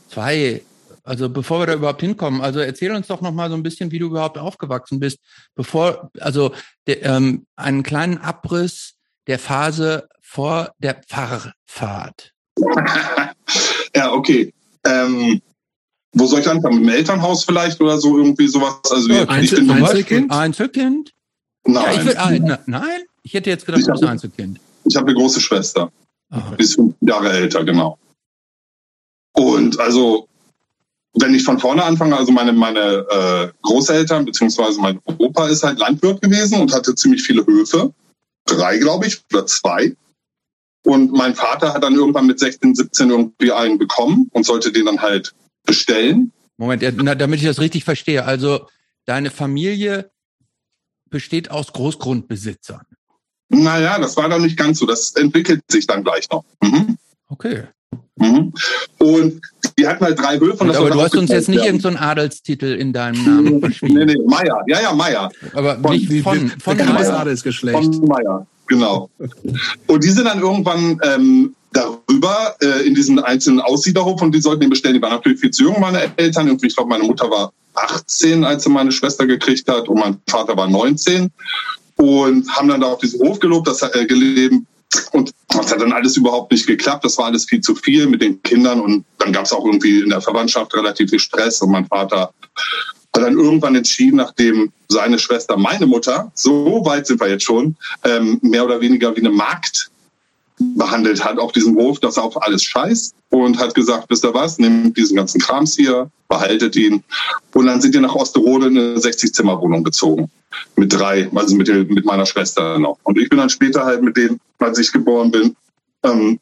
zwei, 0.09 0.61
also 1.07 1.29
bevor 1.29 1.59
wir 1.59 1.67
da 1.67 1.73
überhaupt 1.73 2.01
hinkommen, 2.01 2.41
also 2.41 2.59
erzähl 2.59 2.91
uns 2.93 3.07
doch 3.07 3.21
noch 3.21 3.31
mal 3.31 3.49
so 3.49 3.55
ein 3.55 3.63
bisschen, 3.63 3.91
wie 3.91 3.99
du 3.99 4.07
überhaupt 4.07 4.37
aufgewachsen 4.37 4.99
bist, 4.99 5.19
bevor, 5.55 6.11
also 6.19 6.51
der, 6.85 7.03
ähm, 7.03 7.45
einen 7.55 7.83
kleinen 7.83 8.17
Abriss 8.17 8.95
der 9.27 9.39
Phase 9.39 10.07
vor 10.21 10.73
der 10.79 10.95
Pfarrfahrt. 11.07 12.33
ja, 13.95 14.11
okay. 14.11 14.53
Ähm, 14.85 15.41
wo 16.13 16.25
soll 16.25 16.41
ich 16.41 16.49
anfangen? 16.49 16.79
Mit 16.79 16.89
dem 16.89 16.95
Elternhaus 16.95 17.43
vielleicht 17.45 17.79
oder 17.79 17.97
so 17.99 18.17
irgendwie 18.17 18.47
sowas? 18.47 18.79
Also 18.91 19.07
Ja, 19.09 19.23
ich 19.23 19.29
Einzel- 19.29 19.59
bin 19.59 19.71
Einzelkind? 19.71 20.31
Einzelkind? 20.31 21.13
Nein, 21.65 21.83
Ja, 21.85 21.91
ich 22.01 22.05
will, 22.05 22.17
ah, 22.17 22.31
na, 22.39 22.59
nein, 22.65 23.01
ich 23.23 23.33
hätte 23.33 23.49
jetzt 23.49 23.65
gedacht, 23.65 23.83
du 23.87 23.91
bist 23.91 24.03
Einzelkind. 24.03 24.59
ich 24.85 24.95
habe 24.95 25.07
eine 25.07 25.15
große 25.15 25.39
Schwester. 25.39 25.91
Aha. 26.29 26.55
Die 26.55 26.63
ist 26.63 26.75
fünf 26.75 26.95
Jahre 27.01 27.31
älter, 27.31 27.63
genau. 27.63 27.97
Und 29.33 29.79
also, 29.79 30.27
wenn 31.21 31.33
ich 31.33 31.43
von 31.43 31.59
vorne 31.59 31.83
anfange, 31.83 32.15
also 32.15 32.31
meine, 32.31 32.53
meine 32.53 33.05
äh, 33.09 33.51
Großeltern 33.61 34.25
beziehungsweise 34.25 34.79
mein 34.79 34.99
Opa 35.05 35.47
ist 35.47 35.63
halt 35.63 35.79
Landwirt 35.79 36.21
gewesen 36.21 36.59
und 36.59 36.73
hatte 36.73 36.95
ziemlich 36.95 37.23
viele 37.23 37.45
Höfe. 37.45 37.93
Drei, 38.45 38.77
glaube 38.77 39.07
ich, 39.07 39.21
oder 39.33 39.45
zwei. 39.45 39.95
Und 40.85 41.11
mein 41.11 41.35
Vater 41.35 41.73
hat 41.73 41.83
dann 41.83 41.95
irgendwann 41.95 42.27
mit 42.27 42.39
16, 42.39 42.75
17 42.75 43.09
irgendwie 43.09 43.51
einen 43.51 43.77
bekommen 43.77 44.29
und 44.31 44.45
sollte 44.45 44.71
den 44.71 44.85
dann 44.85 45.01
halt 45.01 45.33
bestellen. 45.65 46.31
Moment, 46.57 46.81
ja, 46.81 46.91
na, 46.93 47.13
damit 47.13 47.39
ich 47.39 47.45
das 47.45 47.59
richtig 47.59 47.83
verstehe. 47.83 48.25
Also 48.25 48.67
deine 49.05 49.29
Familie 49.29 50.11
besteht 51.09 51.51
aus 51.51 51.73
Großgrundbesitzern. 51.73 52.85
Naja, 53.49 53.99
das 53.99 54.17
war 54.17 54.29
dann 54.29 54.41
nicht 54.41 54.57
ganz 54.57 54.79
so. 54.79 54.85
Das 54.85 55.11
entwickelt 55.15 55.61
sich 55.69 55.87
dann 55.87 56.03
gleich 56.03 56.29
noch. 56.29 56.43
Mhm. 56.61 56.97
Okay. 57.29 57.63
Mhm. 58.19 58.53
Und 58.97 59.41
die 59.77 59.87
hatten 59.87 60.03
halt 60.03 60.19
drei 60.19 60.39
Höfe. 60.39 60.61
Aber 60.61 60.89
du 60.89 61.01
hast 61.01 61.15
uns 61.15 61.29
jetzt 61.29 61.49
nicht 61.49 61.63
irgendeinen 61.63 61.95
so 61.97 62.01
Adelstitel 62.03 62.65
in 62.73 62.91
deinem 62.93 63.23
Namen 63.23 63.43
Nee, 63.55 63.59
verschwiegen. 63.59 64.05
nee, 64.05 64.17
Meier. 64.25 64.63
Ja, 64.67 64.81
ja, 64.81 64.93
Meier. 64.93 65.29
Aber 65.53 65.77
Von- 65.79 65.91
nicht 65.91 66.09
Wie- 66.09 66.21
von, 66.21 66.49
von 66.59 66.77
Meier. 66.77 67.19
Adelsgeschlecht. 67.19 67.77
Von 67.95 68.05
Meier, 68.07 68.47
genau. 68.67 69.09
Und 69.87 70.03
die 70.03 70.09
sind 70.09 70.25
dann 70.25 70.39
irgendwann 70.41 70.99
ähm, 71.03 71.55
darüber 71.73 72.55
äh, 72.61 72.87
in 72.87 72.95
diesen 72.95 73.19
einzelnen 73.19 73.61
Aussiederhof 73.61 74.21
und 74.21 74.33
die 74.33 74.41
sollten 74.41 74.61
den 74.61 74.69
bestellen. 74.71 74.95
Die 74.95 75.01
waren 75.01 75.11
natürlich 75.13 75.39
viel 75.39 75.51
zu 75.51 75.63
jung, 75.65 75.79
meine 75.79 76.11
Eltern. 76.17 76.47
Irgendwie, 76.47 76.67
ich 76.67 76.75
glaube, 76.75 76.89
meine 76.89 77.03
Mutter 77.03 77.29
war 77.29 77.51
18, 77.75 78.43
als 78.43 78.63
sie 78.63 78.69
meine 78.71 78.91
Schwester 78.91 79.27
gekriegt 79.27 79.67
hat 79.69 79.87
und 79.87 79.99
mein 79.99 80.17
Vater 80.27 80.57
war 80.57 80.67
19 80.67 81.29
und 81.97 82.49
haben 82.49 82.67
dann 82.67 82.81
da 82.81 82.87
auf 82.87 82.99
diesem 82.99 83.19
Hof 83.27 83.39
gelobt, 83.39 83.67
das, 83.67 83.83
äh, 83.83 84.05
gelebt, 84.07 84.55
Und 85.11 85.33
das 85.49 85.71
hat 85.71 85.81
dann 85.81 85.91
alles 85.91 86.17
überhaupt 86.17 86.51
nicht 86.51 86.67
geklappt. 86.67 87.03
Das 87.05 87.17
war 87.17 87.25
alles 87.25 87.45
viel 87.45 87.61
zu 87.61 87.75
viel 87.75 88.07
mit 88.07 88.21
den 88.21 88.41
Kindern. 88.43 88.79
Und 88.81 89.05
dann 89.19 89.33
gab 89.33 89.45
es 89.45 89.53
auch 89.53 89.65
irgendwie 89.65 90.01
in 90.01 90.09
der 90.09 90.21
Verwandtschaft 90.21 90.73
relativ 90.73 91.09
viel 91.09 91.19
Stress. 91.19 91.61
Und 91.61 91.71
mein 91.71 91.85
Vater 91.85 92.21
hat 92.21 92.33
dann 93.11 93.37
irgendwann 93.37 93.75
entschieden, 93.75 94.17
nachdem 94.17 94.71
seine 94.87 95.19
Schwester, 95.19 95.57
meine 95.57 95.85
Mutter, 95.85 96.31
so 96.35 96.85
weit 96.85 97.07
sind 97.07 97.19
wir 97.19 97.29
jetzt 97.29 97.43
schon, 97.43 97.75
ähm, 98.03 98.39
mehr 98.41 98.63
oder 98.63 98.79
weniger 98.79 99.15
wie 99.15 99.19
eine 99.19 99.31
Magd 99.31 99.89
behandelt 100.59 101.23
hat 101.23 101.37
auf 101.37 101.51
diesem 101.51 101.75
Hof, 101.75 101.99
dass 101.99 102.17
er 102.17 102.23
auf 102.23 102.41
alles 102.41 102.63
scheißt 102.63 103.16
und 103.29 103.59
hat 103.59 103.75
gesagt, 103.75 104.09
wisst 104.09 104.23
ihr 104.23 104.33
was, 104.33 104.57
nehmt 104.57 104.97
diesen 104.97 105.15
ganzen 105.15 105.39
Krams 105.39 105.75
hier, 105.75 106.09
behaltet 106.27 106.75
ihn. 106.75 107.03
Und 107.53 107.65
dann 107.65 107.81
sind 107.81 107.95
die 107.95 107.99
nach 107.99 108.15
Osterode 108.15 108.67
in 108.67 108.77
eine 108.77 108.95
60-Zimmer-Wohnung 108.97 109.83
gezogen. 109.83 110.29
Mit 110.75 110.93
drei, 110.93 111.29
also 111.35 111.55
mit, 111.55 111.67
mit 111.67 112.05
meiner 112.05 112.25
Schwester 112.25 112.79
noch. 112.79 112.97
Und 113.03 113.17
ich 113.17 113.29
bin 113.29 113.37
dann 113.37 113.49
später 113.49 113.85
halt 113.85 114.01
mit 114.01 114.17
denen, 114.17 114.39
als 114.59 114.79
ich 114.79 114.91
geboren 114.91 115.31
bin, 115.31 115.55
ähm, 116.03 116.39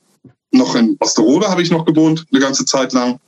noch 0.52 0.76
in 0.76 0.96
Osterode 1.00 1.48
habe 1.48 1.62
ich 1.62 1.72
noch 1.72 1.86
gewohnt, 1.86 2.26
eine 2.32 2.40
ganze 2.40 2.66
Zeit 2.66 2.94
lang. 2.94 3.20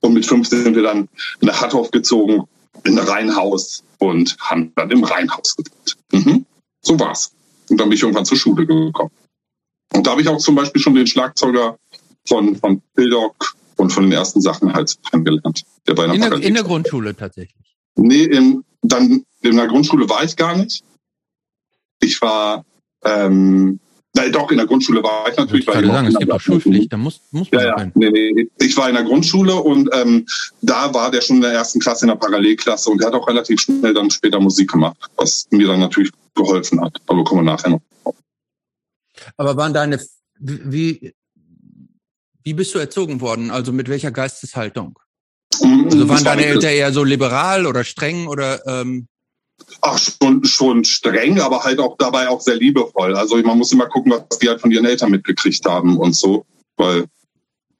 Und 0.00 0.14
mit 0.14 0.26
fünf 0.26 0.48
sind 0.48 0.74
wir 0.74 0.82
dann 0.82 1.08
nach 1.40 1.60
Hattorf 1.60 1.90
gezogen, 1.90 2.44
in 2.84 2.98
ein 2.98 3.06
Reihenhaus 3.06 3.82
und 3.98 4.36
haben 4.40 4.72
dann 4.76 4.90
im 4.90 5.04
Reihenhaus 5.04 5.56
gewohnt. 5.56 5.96
Mhm. 6.12 6.46
So 6.82 6.98
war's. 6.98 7.32
Und 7.68 7.78
dann 7.78 7.88
bin 7.88 7.96
ich 7.96 8.02
irgendwann 8.02 8.24
zur 8.24 8.38
Schule 8.38 8.66
gekommen. 8.66 9.10
Und 9.92 10.06
da 10.06 10.12
habe 10.12 10.22
ich 10.22 10.28
auch 10.28 10.38
zum 10.38 10.54
Beispiel 10.54 10.80
schon 10.80 10.94
den 10.94 11.06
Schlagzeuger 11.06 11.76
von, 12.26 12.56
von 12.56 12.82
Pildog 12.94 13.54
und 13.76 13.90
von 13.90 14.04
den 14.04 14.12
ersten 14.12 14.40
Sachen 14.40 14.72
halt 14.72 14.96
kennengelernt. 15.10 15.62
Der 15.86 15.94
bei 15.94 16.04
einer 16.04 16.14
in, 16.14 16.20
der, 16.20 16.32
in 16.34 16.54
der 16.54 16.64
Grundschule 16.64 17.16
tatsächlich? 17.16 17.76
Nee, 17.96 18.24
in, 18.24 18.64
dann 18.82 19.24
in 19.42 19.56
der 19.56 19.66
Grundschule 19.68 20.08
war 20.08 20.22
ich 20.24 20.36
gar 20.36 20.56
nicht. 20.56 20.84
Ich 22.00 22.20
war, 22.22 22.64
ähm, 23.04 23.80
Nein, 24.12 24.32
doch, 24.32 24.50
in 24.50 24.56
der 24.56 24.66
Grundschule 24.66 25.02
war 25.04 25.28
ich 25.30 25.36
natürlich. 25.36 25.66
Ich 25.66 25.72
kann 25.72 25.86
sagen, 25.86 26.08
es 26.08 26.18
gibt 26.18 26.32
auch 26.32 26.40
Schulpflicht, 26.40 26.92
da 26.92 26.96
muss, 26.96 27.20
muss 27.30 27.50
man 27.52 27.62
ja, 27.62 27.78
ja. 27.78 27.90
Nee, 27.94 28.10
nee. 28.10 28.48
Ich 28.58 28.76
war 28.76 28.88
in 28.88 28.96
der 28.96 29.04
Grundschule 29.04 29.54
und 29.54 29.88
ähm, 29.92 30.26
da 30.62 30.92
war 30.92 31.12
der 31.12 31.20
schon 31.20 31.36
in 31.36 31.42
der 31.42 31.52
ersten 31.52 31.78
Klasse 31.78 32.06
in 32.06 32.08
der 32.08 32.16
Parallelklasse 32.16 32.90
und 32.90 32.98
der 32.98 33.08
hat 33.08 33.14
auch 33.14 33.28
relativ 33.28 33.60
schnell 33.60 33.94
dann 33.94 34.10
später 34.10 34.40
Musik 34.40 34.72
gemacht, 34.72 34.96
was 35.16 35.46
mir 35.50 35.68
dann 35.68 35.78
natürlich 35.78 36.10
geholfen 36.34 36.80
hat. 36.80 37.00
Aber 37.06 37.22
kommen 37.22 37.44
wir 37.44 37.52
nachher 37.52 37.70
noch. 37.70 37.82
Aber 39.36 39.56
waren 39.56 39.72
deine, 39.72 40.00
wie, 40.40 41.14
wie 42.42 42.54
bist 42.54 42.74
du 42.74 42.78
erzogen 42.78 43.20
worden? 43.20 43.50
Also 43.50 43.72
mit 43.72 43.88
welcher 43.88 44.10
Geisteshaltung? 44.10 44.98
Mhm, 45.62 45.86
also 45.86 46.08
waren 46.08 46.24
deine 46.24 46.46
Eltern 46.46 46.72
eher 46.72 46.92
so 46.92 47.04
liberal 47.04 47.66
oder 47.66 47.84
streng 47.84 48.26
oder 48.26 48.66
ähm 48.66 49.06
Ach, 49.82 49.98
schon, 49.98 50.44
schon 50.44 50.84
streng, 50.84 51.38
aber 51.38 51.62
halt 51.64 51.80
auch 51.80 51.96
dabei 51.98 52.28
auch 52.28 52.40
sehr 52.40 52.56
liebevoll. 52.56 53.14
Also 53.14 53.36
man 53.38 53.58
muss 53.58 53.72
immer 53.72 53.86
gucken, 53.86 54.12
was 54.12 54.38
die 54.38 54.48
halt 54.48 54.60
von 54.60 54.70
ihren 54.70 54.86
Eltern 54.86 55.10
mitgekriegt 55.10 55.66
haben 55.66 55.98
und 55.98 56.16
so, 56.16 56.46
weil 56.76 57.06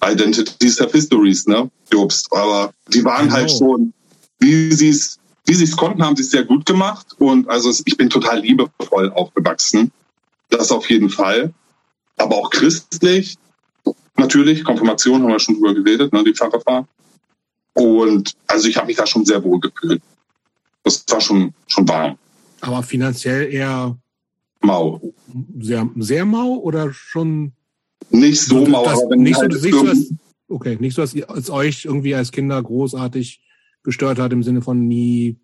Identities 0.04 0.80
have 0.80 0.92
Histories, 0.92 1.46
ne, 1.46 1.70
Jobst. 1.90 2.32
Aber 2.32 2.72
die 2.88 3.04
waren 3.04 3.26
genau. 3.26 3.36
halt 3.36 3.50
schon, 3.50 3.92
wie 4.38 4.72
sie 4.72 4.90
es, 4.90 5.18
wie 5.46 5.54
sie 5.54 5.64
es 5.64 5.76
konnten, 5.76 6.02
haben 6.02 6.16
sie 6.16 6.22
es 6.22 6.30
sehr 6.30 6.44
gut 6.44 6.66
gemacht. 6.66 7.06
Und 7.18 7.48
also 7.48 7.70
ich 7.84 7.96
bin 7.96 8.10
total 8.10 8.40
liebevoll 8.40 9.10
aufgewachsen. 9.12 9.90
Das 10.48 10.72
auf 10.72 10.88
jeden 10.90 11.10
Fall. 11.10 11.52
Aber 12.16 12.36
auch 12.36 12.50
christlich. 12.50 13.36
Natürlich, 14.20 14.62
Konfirmation 14.62 15.22
haben 15.22 15.30
wir 15.30 15.38
schon 15.40 15.54
drüber 15.54 15.74
geredet, 15.74 16.12
ne, 16.12 16.22
die 16.22 16.34
Pfarrer 16.34 16.60
war. 16.66 16.86
Und 17.72 18.34
also 18.46 18.68
ich 18.68 18.76
habe 18.76 18.86
mich 18.86 18.96
da 18.96 19.06
schon 19.06 19.24
sehr 19.24 19.42
wohl 19.42 19.58
gefühlt. 19.58 20.02
Das 20.84 21.04
war 21.08 21.20
schon, 21.20 21.54
schon 21.66 21.88
warm. 21.88 22.16
Aber 22.60 22.82
finanziell 22.82 23.50
eher 23.50 23.96
mau. 24.60 25.00
Sehr, 25.58 25.88
sehr 25.96 26.26
mau 26.26 26.56
oder 26.56 26.92
schon? 26.92 27.52
Nicht 28.10 28.42
so 28.42 28.66
mau, 28.66 28.84
das, 28.84 29.00
aber 29.00 29.10
wenn 29.12 29.22
nicht, 29.22 29.36
so, 29.36 29.42
halt 29.42 29.52
nicht 29.62 29.72
so, 29.72 29.84
dass, 29.84 30.14
okay, 30.48 30.76
nicht 30.78 30.94
so, 30.94 31.02
dass 31.02 31.14
es 31.14 31.50
euch 31.50 31.86
irgendwie 31.86 32.14
als 32.14 32.30
Kinder 32.30 32.62
großartig 32.62 33.40
gestört 33.82 34.18
hat 34.18 34.32
im 34.32 34.42
Sinne 34.42 34.60
von 34.60 34.86
nie 34.86 35.38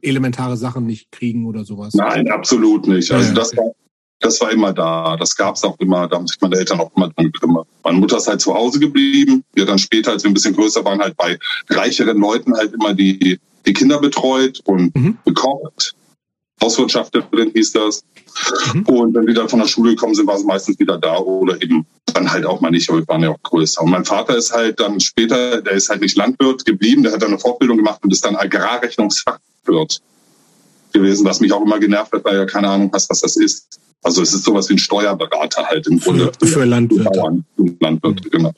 elementare 0.00 0.56
Sachen 0.56 0.86
nicht 0.86 1.12
kriegen 1.12 1.46
oder 1.46 1.64
sowas. 1.64 1.92
Nein, 1.94 2.30
absolut 2.30 2.86
nicht. 2.86 3.10
Also 3.12 3.28
ja, 3.28 3.34
das 3.34 3.56
war 3.56 3.72
das 4.20 4.40
war 4.40 4.50
immer 4.50 4.72
da. 4.72 5.16
Das 5.16 5.36
gab 5.36 5.54
es 5.54 5.64
auch 5.64 5.78
immer. 5.78 6.08
Da 6.08 6.16
haben 6.16 6.26
sich 6.26 6.40
meine 6.40 6.56
Eltern 6.56 6.80
auch 6.80 6.90
immer 6.96 7.08
dran 7.10 7.30
gekümmert. 7.32 7.66
Meine 7.84 7.98
Mutter 7.98 8.16
ist 8.16 8.26
halt 8.26 8.40
zu 8.40 8.54
Hause 8.54 8.80
geblieben. 8.80 9.44
Wir 9.54 9.64
dann 9.64 9.78
später, 9.78 10.12
als 10.12 10.24
wir 10.24 10.30
ein 10.30 10.34
bisschen 10.34 10.54
größer 10.54 10.84
waren, 10.84 11.00
halt 11.00 11.16
bei 11.16 11.38
reicheren 11.70 12.18
Leuten 12.18 12.56
halt 12.56 12.74
immer 12.74 12.94
die, 12.94 13.38
die 13.66 13.72
Kinder 13.72 14.00
betreut 14.00 14.60
und 14.64 14.94
mhm. 14.96 15.18
gekocht. 15.24 15.94
Hauswirtschafterin 16.60 17.52
hieß 17.54 17.72
das. 17.72 18.02
Mhm. 18.74 18.82
Und 18.82 19.14
wenn 19.14 19.26
wir 19.26 19.34
dann 19.34 19.48
von 19.48 19.60
der 19.60 19.68
Schule 19.68 19.90
gekommen 19.90 20.14
sind, 20.14 20.26
war 20.26 20.36
es 20.36 20.44
meistens 20.44 20.78
wieder 20.78 20.98
da 20.98 21.18
oder 21.18 21.60
eben 21.62 21.86
dann 22.06 22.30
halt 22.30 22.46
auch 22.46 22.60
mal 22.60 22.70
nicht, 22.70 22.88
aber 22.88 22.98
wir 22.98 23.08
waren 23.08 23.22
ja 23.22 23.30
auch 23.30 23.42
größer. 23.42 23.82
Und 23.82 23.90
mein 23.90 24.04
Vater 24.04 24.36
ist 24.36 24.52
halt 24.52 24.80
dann 24.80 24.98
später, 24.98 25.62
der 25.62 25.74
ist 25.74 25.88
halt 25.88 26.00
nicht 26.00 26.16
Landwirt 26.16 26.64
geblieben, 26.64 27.04
der 27.04 27.12
hat 27.12 27.22
dann 27.22 27.28
eine 27.28 27.38
Fortbildung 27.38 27.76
gemacht 27.76 28.00
und 28.02 28.12
ist 28.12 28.24
dann 28.24 28.34
Agrarrechnungsfachwirt 28.34 30.00
gewesen, 30.92 31.24
was 31.24 31.40
mich 31.40 31.52
auch 31.52 31.62
immer 31.62 31.78
genervt 31.78 32.12
hat, 32.12 32.24
weil 32.24 32.36
er 32.36 32.46
keine 32.46 32.68
Ahnung 32.68 32.90
hast, 32.92 33.08
was 33.10 33.20
das 33.20 33.36
ist. 33.36 33.78
Also 34.02 34.22
es 34.22 34.32
ist 34.32 34.44
sowas 34.44 34.68
wie 34.68 34.74
ein 34.74 34.78
Steuerberater 34.78 35.66
halt 35.66 35.86
im 35.86 35.98
Grunde. 35.98 36.32
Für, 36.40 36.46
für 36.46 36.64
Landwirte. 36.64 37.10
Bauern, 37.10 37.44
Landwirte, 37.80 38.24
mhm. 38.24 38.30
genau. 38.30 38.54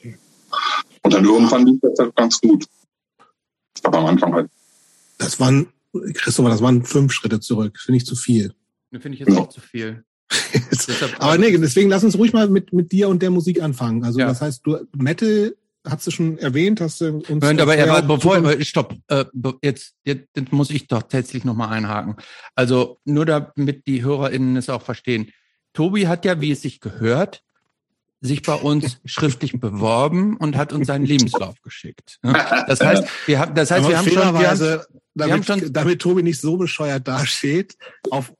Und 1.02 1.14
dann 1.14 1.24
irgendwann 1.24 1.66
lief 1.66 1.80
das 1.80 1.98
halt 1.98 2.14
ganz 2.14 2.40
gut. 2.40 2.66
Aber 3.82 3.98
am 3.98 4.06
Anfang 4.06 4.34
halt. 4.34 4.50
Das 5.18 5.40
waren, 5.40 5.68
Christopher, 6.14 6.50
das 6.50 6.62
waren 6.62 6.84
fünf 6.84 7.12
Schritte 7.12 7.40
zurück. 7.40 7.78
Finde 7.78 7.98
ich 7.98 8.06
zu 8.06 8.16
viel. 8.16 8.52
Finde 8.90 9.14
ich 9.14 9.20
jetzt 9.20 9.32
ja. 9.32 9.38
auch 9.38 9.48
zu 9.48 9.60
viel. 9.60 10.04
Aber 11.18 11.38
nee, 11.38 11.56
deswegen 11.56 11.90
lass 11.90 12.04
uns 12.04 12.16
ruhig 12.16 12.32
mal 12.32 12.48
mit, 12.48 12.72
mit 12.72 12.92
dir 12.92 13.08
und 13.08 13.22
der 13.22 13.30
Musik 13.30 13.62
anfangen. 13.62 14.04
Also 14.04 14.20
ja. 14.20 14.26
das 14.26 14.40
heißt, 14.40 14.62
du 14.64 14.78
Metal 14.96 15.54
hast 15.86 16.06
du 16.06 16.10
schon 16.10 16.38
erwähnt, 16.38 16.80
hast 16.80 17.00
du 17.00 17.16
uns. 17.16 17.28
Moment, 17.28 17.60
aber 17.60 17.76
ja, 17.76 18.00
bevor, 18.00 18.60
stopp, 18.62 18.94
äh, 19.08 19.24
jetzt, 19.62 19.94
jetzt, 20.04 20.28
jetzt 20.34 20.52
muss 20.52 20.70
ich 20.70 20.86
doch 20.86 21.02
tatsächlich 21.02 21.44
nochmal 21.44 21.72
einhaken. 21.72 22.16
Also 22.54 22.98
nur 23.04 23.26
damit 23.26 23.86
die 23.86 24.02
HörerInnen 24.02 24.56
es 24.56 24.68
auch 24.68 24.82
verstehen. 24.82 25.30
Tobi 25.72 26.06
hat 26.06 26.24
ja, 26.24 26.40
wie 26.40 26.50
es 26.50 26.62
sich 26.62 26.80
gehört, 26.80 27.42
sich 28.20 28.42
bei 28.42 28.54
uns 28.54 28.98
schriftlich 29.04 29.58
beworben 29.58 30.36
und 30.36 30.56
hat 30.56 30.72
uns 30.72 30.86
seinen 30.86 31.06
Lebenslauf 31.06 31.60
geschickt. 31.62 32.18
Das 32.22 32.80
heißt, 32.80 33.04
wir 33.26 33.38
haben, 33.38 33.54
das 33.54 33.70
heißt, 33.70 33.88
wir 33.88 33.96
haben 33.96 34.08
schon, 34.08 34.38
wir 34.38 34.50
haben, 34.50 34.80
damit, 35.14 35.44
schon, 35.44 35.72
damit 35.72 36.00
Tobi 36.00 36.22
nicht 36.22 36.40
so 36.40 36.56
bescheuert 36.56 37.08
dasteht, 37.08 37.76
auf, 38.10 38.32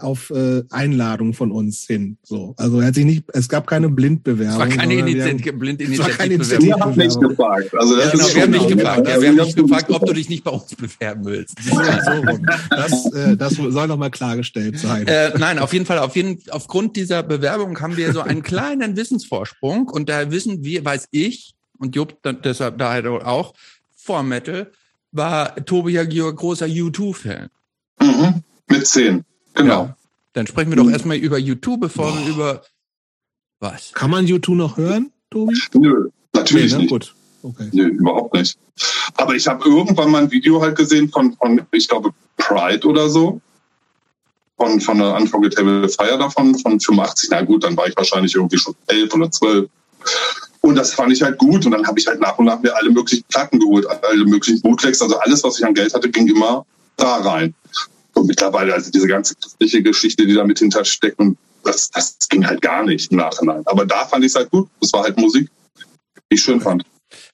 auf 0.00 0.30
äh, 0.30 0.62
Einladung 0.70 1.32
von 1.32 1.52
uns 1.52 1.86
hin. 1.86 2.18
So, 2.22 2.54
also 2.56 2.80
er 2.80 2.88
hat 2.88 2.94
sich 2.94 3.04
nicht, 3.04 3.24
es 3.32 3.48
gab 3.48 3.66
keine 3.66 3.88
Blindbewerbung. 3.88 4.52
Es 4.52 4.58
war 4.58 4.68
keine 4.68 4.94
Initiative, 4.94 5.52
Blindinitiative. 5.52 6.62
Wir 6.62 6.74
haben 6.74 6.96
nicht 6.96 7.20
gefragt. 7.20 7.74
Also 7.76 7.96
das 7.96 8.06
ja, 8.06 8.10
genau, 8.10 8.34
wir 8.34 8.42
haben 8.42 8.50
nicht 8.50 8.68
gefragt. 8.68 9.08
Ja, 9.08 9.20
wir 9.20 9.28
haben 9.28 9.36
nicht 9.36 9.56
gefragt, 9.56 9.90
ob 9.90 10.06
du 10.06 10.12
dich 10.12 10.28
nicht 10.28 10.44
bei 10.44 10.50
uns 10.50 10.74
bewerben 10.74 11.24
willst. 11.24 11.56
Das, 12.70 13.12
äh, 13.12 13.36
das 13.36 13.54
soll 13.54 13.86
noch 13.88 13.96
mal 13.96 14.10
klargestellt 14.10 14.78
sein. 14.78 15.06
Äh, 15.06 15.36
nein, 15.38 15.58
auf 15.58 15.72
jeden 15.72 15.86
Fall, 15.86 15.98
auf 15.98 16.16
jeden, 16.16 16.40
aufgrund 16.50 16.96
dieser 16.96 17.22
Bewerbung 17.22 17.78
haben 17.80 17.96
wir 17.96 18.12
so 18.12 18.20
einen 18.20 18.42
kleinen 18.42 18.96
Wissensvorsprung 18.96 19.88
und 19.88 20.08
da 20.08 20.30
wissen 20.30 20.64
wir, 20.64 20.84
weiß 20.84 21.08
ich 21.10 21.54
und 21.78 21.96
Jupp 21.96 22.18
deshalb 22.44 22.78
daher 22.78 23.26
auch, 23.26 23.54
vor 23.96 24.22
Metal 24.22 24.70
war 25.12 25.54
Tobi 25.64 25.92
ja 25.92 26.04
großer 26.04 26.66
U2-Fan. 26.66 27.50
Mhm. 28.00 28.42
Mit 28.68 28.86
zehn, 28.86 29.24
genau. 29.54 29.84
Ja. 29.84 29.96
Dann 30.32 30.46
sprechen 30.46 30.70
wir 30.70 30.76
doch 30.76 30.84
mhm. 30.84 30.92
erstmal 30.92 31.16
über 31.16 31.36
U2, 31.36 31.78
bevor 31.78 32.12
Boah. 32.12 32.18
wir 32.18 32.28
über 32.28 32.62
was? 33.58 33.92
Kann 33.92 34.10
man 34.10 34.26
U2 34.26 34.54
noch 34.54 34.76
hören, 34.76 35.12
Tobi? 35.30 35.58
Nö, 35.74 36.08
natürlich 36.32 36.72
nee, 36.72 36.76
ne? 36.76 36.82
nicht. 36.84 36.90
Gut. 36.90 37.14
Okay. 37.42 37.68
Nö, 37.72 37.88
überhaupt 37.88 38.34
nicht. 38.34 38.58
Aber 39.16 39.34
ich 39.34 39.46
habe 39.46 39.64
irgendwann 39.68 40.10
mal 40.10 40.22
ein 40.22 40.30
Video 40.30 40.60
halt 40.60 40.76
gesehen 40.76 41.08
von, 41.10 41.34
von 41.34 41.60
ich 41.72 41.88
glaube, 41.88 42.12
Pride 42.36 42.86
oder 42.86 43.08
so. 43.08 43.40
Von, 44.56 44.80
von 44.80 44.98
der 44.98 45.14
Unforgettable 45.14 45.88
Fire 45.88 46.18
davon, 46.18 46.54
von 46.58 46.78
85. 46.78 47.30
Na 47.30 47.42
gut, 47.42 47.64
dann 47.64 47.76
war 47.76 47.86
ich 47.86 47.96
wahrscheinlich 47.96 48.34
irgendwie 48.34 48.58
schon 48.58 48.74
elf 48.88 49.12
oder 49.14 49.30
zwölf. 49.30 49.70
Und 50.62 50.74
das 50.74 50.92
fand 50.92 51.12
ich 51.12 51.22
halt 51.22 51.38
gut. 51.38 51.64
Und 51.64 51.72
dann 51.72 51.86
habe 51.86 51.98
ich 51.98 52.06
halt 52.06 52.20
nach 52.20 52.38
und 52.38 52.44
nach 52.44 52.60
mir 52.60 52.76
alle 52.76 52.90
möglichen 52.90 53.24
Platten 53.28 53.58
geholt, 53.58 53.86
alle 53.86 54.24
möglichen 54.24 54.60
Bootlegs. 54.60 55.00
Also 55.00 55.18
alles, 55.18 55.42
was 55.42 55.58
ich 55.58 55.64
an 55.64 55.74
Geld 55.74 55.94
hatte, 55.94 56.10
ging 56.10 56.28
immer 56.28 56.66
da 56.96 57.16
rein. 57.16 57.54
Und 58.14 58.26
mittlerweile, 58.26 58.74
also 58.74 58.90
diese 58.90 59.06
ganze 59.06 59.34
christliche 59.36 59.82
Geschichte, 59.82 60.26
die 60.26 60.34
da 60.34 60.44
mit 60.44 60.58
hintersteckt, 60.58 61.18
und 61.18 61.38
das, 61.64 61.90
das 61.90 62.16
ging 62.28 62.46
halt 62.46 62.60
gar 62.60 62.84
nicht 62.84 63.10
im 63.10 63.18
Nachhinein. 63.18 63.62
Aber 63.66 63.86
da 63.86 64.04
fand 64.04 64.24
ich 64.24 64.32
es 64.32 64.36
halt 64.36 64.50
gut. 64.50 64.68
Das 64.80 64.92
war 64.92 65.04
halt 65.04 65.16
Musik, 65.18 65.48
die 66.30 66.34
ich 66.34 66.42
schön 66.42 66.60
fand. 66.60 66.84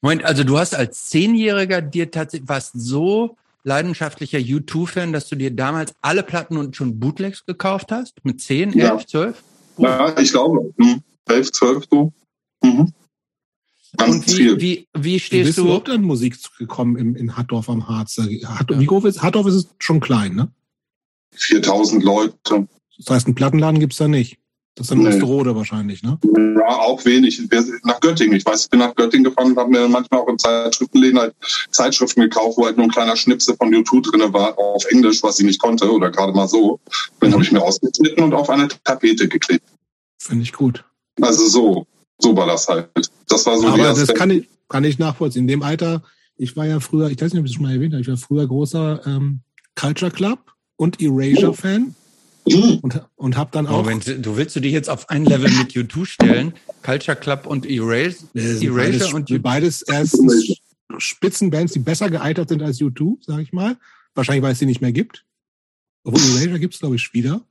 Moment, 0.01 0.25
also 0.25 0.45
du 0.45 0.59
hast 0.59 0.75
als 0.75 1.07
Zehnjähriger 1.07 1.83
dir 1.83 2.11
tatsächlich, 2.11 2.49
warst 2.49 2.73
so 2.75 3.37
leidenschaftlicher 3.65 4.39
U2-Fan, 4.39 5.13
dass 5.13 5.29
du 5.29 5.35
dir 5.37 5.51
damals 5.51 5.93
alle 6.01 6.23
Platten 6.23 6.57
und 6.57 6.77
schon 6.77 7.01
Bootlegs 7.01 7.45
gekauft 7.45 7.91
hast? 7.91 8.25
Mit 8.25 8.41
zehn, 8.41 8.79
elf, 8.79 9.07
zwölf? 9.07 9.43
Ja, 9.79 10.17
ich 10.19 10.31
glaube. 10.31 10.73
Hm, 10.79 11.03
elf, 11.29 11.51
zwölf 11.51 11.85
so. 11.91 12.13
Mhm. 12.63 12.93
Und 14.05 14.27
wie, 14.37 14.61
wie, 14.61 14.89
wie 14.97 15.19
stehst 15.19 15.33
wie 15.33 15.45
bist 15.45 15.59
du 15.59 15.63
überhaupt 15.65 15.89
an 15.91 16.03
Musik 16.03 16.37
gekommen 16.59 16.97
in, 16.97 17.15
in 17.15 17.37
Hattorf 17.37 17.69
am 17.69 17.89
Harz? 17.89 18.19
Hattorf, 18.19 18.81
wie 18.81 18.87
groß 18.87 19.05
ist 19.05 19.23
Hattorf? 19.23 19.47
Ist 19.47 19.55
es 19.55 19.69
schon 19.79 20.01
klein, 20.01 20.35
ne? 20.35 20.49
4000 21.35 22.03
Leute. 22.03 22.69
Das 22.99 23.11
heißt, 23.11 23.27
einen 23.27 23.35
Plattenladen 23.35 23.81
gibt's 23.81 23.99
da 23.99 24.09
nicht. 24.09 24.39
Das 24.75 24.89
ist 24.89 24.93
in 24.93 24.99
Nee. 25.03 25.09
Osterode 25.09 25.57
wahrscheinlich, 25.57 26.03
ne? 26.03 26.19
Ja, 26.23 26.69
auch 26.69 27.03
wenig. 27.07 27.41
Wir 27.51 27.63
sind 27.63 27.83
nach 27.87 27.99
Göttingen. 28.01 28.37
Ich 28.37 28.45
weiß, 28.45 28.65
ich 28.65 28.71
bin 28.71 28.81
nach 28.81 28.95
Göttingen 28.95 29.25
gefahren 29.25 29.53
und 29.53 29.57
habe 29.57 29.71
mir 29.71 29.89
manchmal 29.89 30.21
auch 30.21 30.29
in 30.29 30.39
Zeitschriftenläden 30.39 31.19
halt 31.19 31.35
Zeitschriften 31.71 32.21
gekauft, 32.21 32.59
wo 32.59 32.67
halt 32.67 32.77
nur 32.77 32.85
ein 32.87 32.91
kleiner 32.91 33.17
Schnipsel 33.17 33.57
von 33.57 33.73
YouTube 33.73 34.05
drin 34.05 34.21
war, 34.35 34.59
auf 34.59 34.85
Englisch, 34.87 35.23
was 35.23 35.39
ich 35.39 35.47
nicht 35.47 35.61
konnte 35.61 35.91
oder 35.91 36.11
gerade 36.11 36.35
mal 36.35 36.47
so. 36.47 36.79
Den 37.23 37.33
habe 37.33 37.43
ich 37.43 37.53
mir 37.53 37.63
ausgeschnitten 37.63 38.23
und 38.23 38.35
auf 38.35 38.51
eine 38.51 38.69
Tapete 38.85 39.29
geklebt. 39.29 39.65
Finde 40.19 40.43
ich 40.43 40.53
gut. 40.53 40.85
Also 41.23 41.47
so, 41.47 41.87
so 42.19 42.37
war 42.37 42.47
das 42.47 42.67
halt. 42.69 42.89
Das 43.29 43.47
war 43.47 43.57
so 43.57 43.63
die 43.63 43.69
Aber 43.69 43.83
das 43.85 43.99
erste. 43.99 44.15
kann 44.15 44.31
ich, 44.31 44.49
kann 44.69 44.85
ich 44.85 44.99
nachvollziehen. 44.99 45.43
In 45.43 45.49
dem 45.49 45.63
Alter, 45.63 46.03
ich 46.37 46.57
war 46.57 46.67
ja 46.67 46.81
früher, 46.81 47.11
ich 47.11 47.21
weiß 47.21 47.33
nicht, 47.33 47.41
ob 47.41 47.47
ich 47.47 47.53
das 47.53 47.57
schon 47.57 47.65
mal 47.65 47.73
erwähnt 47.75 47.93
habe, 47.93 48.03
ich 48.03 48.09
war 48.09 48.17
früher 48.17 48.47
großer 48.47 49.07
ähm, 49.07 49.41
Culture 49.75 50.11
Club 50.11 50.39
und 50.77 51.01
Erasure-Fan 51.01 51.95
Hm, 52.49 52.79
und, 52.81 53.03
und 53.17 53.37
habe 53.37 53.51
dann 53.53 53.67
auch 53.67 53.79
Moment, 53.79 54.07
du 54.25 54.37
willst 54.37 54.55
du 54.55 54.61
dich 54.61 54.73
jetzt 54.73 54.89
auf 54.89 55.09
ein 55.11 55.25
Level 55.25 55.51
mit 55.51 55.73
U2 55.73 56.07
stellen? 56.07 56.55
Culture 56.83 57.17
Club 57.17 57.47
und 57.47 57.67
Erase, 57.67 58.29
Erasure 58.35 58.75
beides, 58.77 59.13
und 59.13 59.29
U2. 59.29 59.39
beides 59.41 59.83
erstens 59.83 60.57
Spitzenbands, 60.99 61.73
die 61.73 61.81
besser 61.81 62.09
gealtert 62.09 62.49
sind 62.49 62.63
als 62.63 62.79
U2, 62.81 63.17
sage 63.25 63.43
ich 63.43 63.53
mal. 63.53 63.77
Wahrscheinlich, 64.15 64.45
weil 64.45 64.53
es 64.53 64.61
sie 64.61 64.67
nicht 64.67 64.81
mehr 64.81 64.93
gibt. 64.93 65.25
Obwohl 66.05 66.21
Erasure 66.21 66.61
gibt 66.61 66.75
es, 66.75 66.81
glaube 66.81 66.95
ich, 66.95 67.13
wieder. 67.13 67.43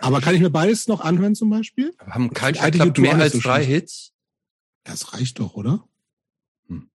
Aber 0.00 0.20
kann 0.20 0.34
ich 0.34 0.40
mir 0.40 0.50
beides 0.50 0.88
noch 0.88 1.00
anhören 1.00 1.34
zum 1.34 1.50
Beispiel? 1.50 1.94
Haben 2.08 2.32
Culture 2.32 2.64
alte 2.64 2.78
Club 2.78 2.96
U2 2.96 3.00
mehr 3.00 3.16
als 3.16 3.32
so 3.32 3.40
drei. 3.40 3.64
Hits? 3.64 4.12
Das 4.84 5.12
reicht 5.12 5.38
doch, 5.40 5.54
oder? 5.54 5.84
Hm. 6.68 6.88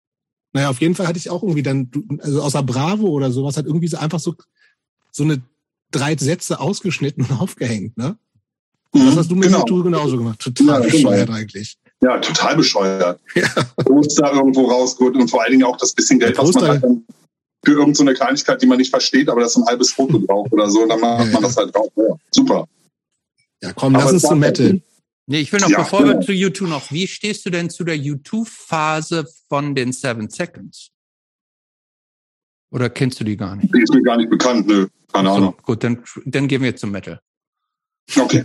Naja, 0.52 0.71
auf 0.71 0.81
jeden 0.81 0.95
Fall 0.95 1.07
hatte 1.07 1.19
ich 1.19 1.31
auch 1.31 1.43
irgendwie 1.43 1.62
dann, 1.62 1.90
also 2.21 2.43
außer 2.43 2.62
Bravo 2.62 3.09
oder 3.09 3.31
sowas, 3.31 3.57
hat 3.57 3.67
irgendwie 3.67 3.88
so 3.88 3.97
einfach 3.99 4.21
so, 4.21 4.35
so 5.11 5.25
eine 5.25 5.43
drei 5.90 6.17
Sätze 6.17 6.61
ausgeschnitten 6.61 7.25
und 7.25 7.33
aufgehängt, 7.40 7.97
ne? 7.97 8.19
Das 8.93 9.02
hm, 9.02 9.17
hast 9.17 9.31
du 9.31 9.35
mit 9.35 9.45
genau. 9.49 9.59
YouTube 9.59 9.85
genauso 9.85 10.17
gemacht. 10.17 10.40
Total 10.40 10.67
Ja, 10.67 10.90
bescheuert 10.90 11.26
genau. 11.26 11.38
eigentlich. 11.38 11.78
Ja, 12.00 12.19
total 12.19 12.57
bescheuert. 12.57 13.21
Ja. 13.35 13.49
Poster 13.85 14.33
irgendwo 14.33 14.64
rausgeholt 14.67 15.14
und 15.17 15.28
vor 15.28 15.43
allen 15.43 15.52
Dingen 15.52 15.64
auch 15.64 15.76
das 15.76 15.93
bisschen 15.93 16.19
Geld, 16.19 16.38
was 16.38 16.55
man 16.55 16.69
halt 16.69 16.83
dann 16.83 17.05
für 17.64 17.73
irgendeine 17.73 18.12
so 18.12 18.17
Kleinigkeit, 18.17 18.62
die 18.62 18.67
man 18.67 18.78
nicht 18.78 18.90
versteht, 18.90 19.28
aber 19.28 19.43
das 19.43 19.52
ist 19.52 19.57
ein 19.59 19.67
halbes 19.67 19.93
Foto 19.93 20.19
drauf 20.19 20.47
oder 20.50 20.71
so, 20.71 20.83
und 20.83 20.88
dann 20.88 21.00
macht 21.00 21.19
Ja, 21.19 21.25
man 21.25 21.33
ja. 21.35 21.40
das 21.40 21.57
halt 21.57 21.75
drauf. 21.75 21.88
Ja, 21.97 22.14
super. 22.31 22.67
Ja, 23.62 23.73
komm, 23.73 23.95
Aber 23.97 24.05
lass 24.05 24.12
uns 24.15 24.23
zu 24.23 24.37
Metal. 24.37 24.81
Nee, 25.27 25.41
ich 25.41 25.53
will 25.53 25.61
noch, 25.61 25.69
Ja, 25.69 25.79
bevor 25.81 26.05
wir 26.07 26.21
zu 26.21 26.33
U2 26.33 26.67
noch, 26.69 26.91
wie 26.91 27.07
stehst 27.07 27.45
du 27.45 27.50
denn 27.50 27.69
zu 27.71 27.85
der 27.85 27.97
U2-Phase 27.97 29.27
von 29.49 29.75
den 29.75 29.93
Seven 29.93 30.31
Seconds? 30.31 30.91
Oder 32.71 32.88
kennst 32.91 33.21
du 33.21 33.25
die 33.25 33.37
gar 33.37 33.57
nicht? 33.57 33.75
Die 33.75 33.83
ist 33.83 33.93
mir 33.93 34.03
gar 34.03 34.17
nicht 34.17 34.31
bekannt, 34.31 34.67
nö. 34.67 34.87
Keine 35.12 35.29
So, 35.31 35.35
Ahnung. 35.35 35.55
gut, 35.62 35.83
dann, 35.85 36.03
dann 36.27 36.49
gehen 36.49 36.62
wir 36.62 36.77
zum 36.77 36.91
Metal. 36.93 37.21
Okay. 38.17 38.45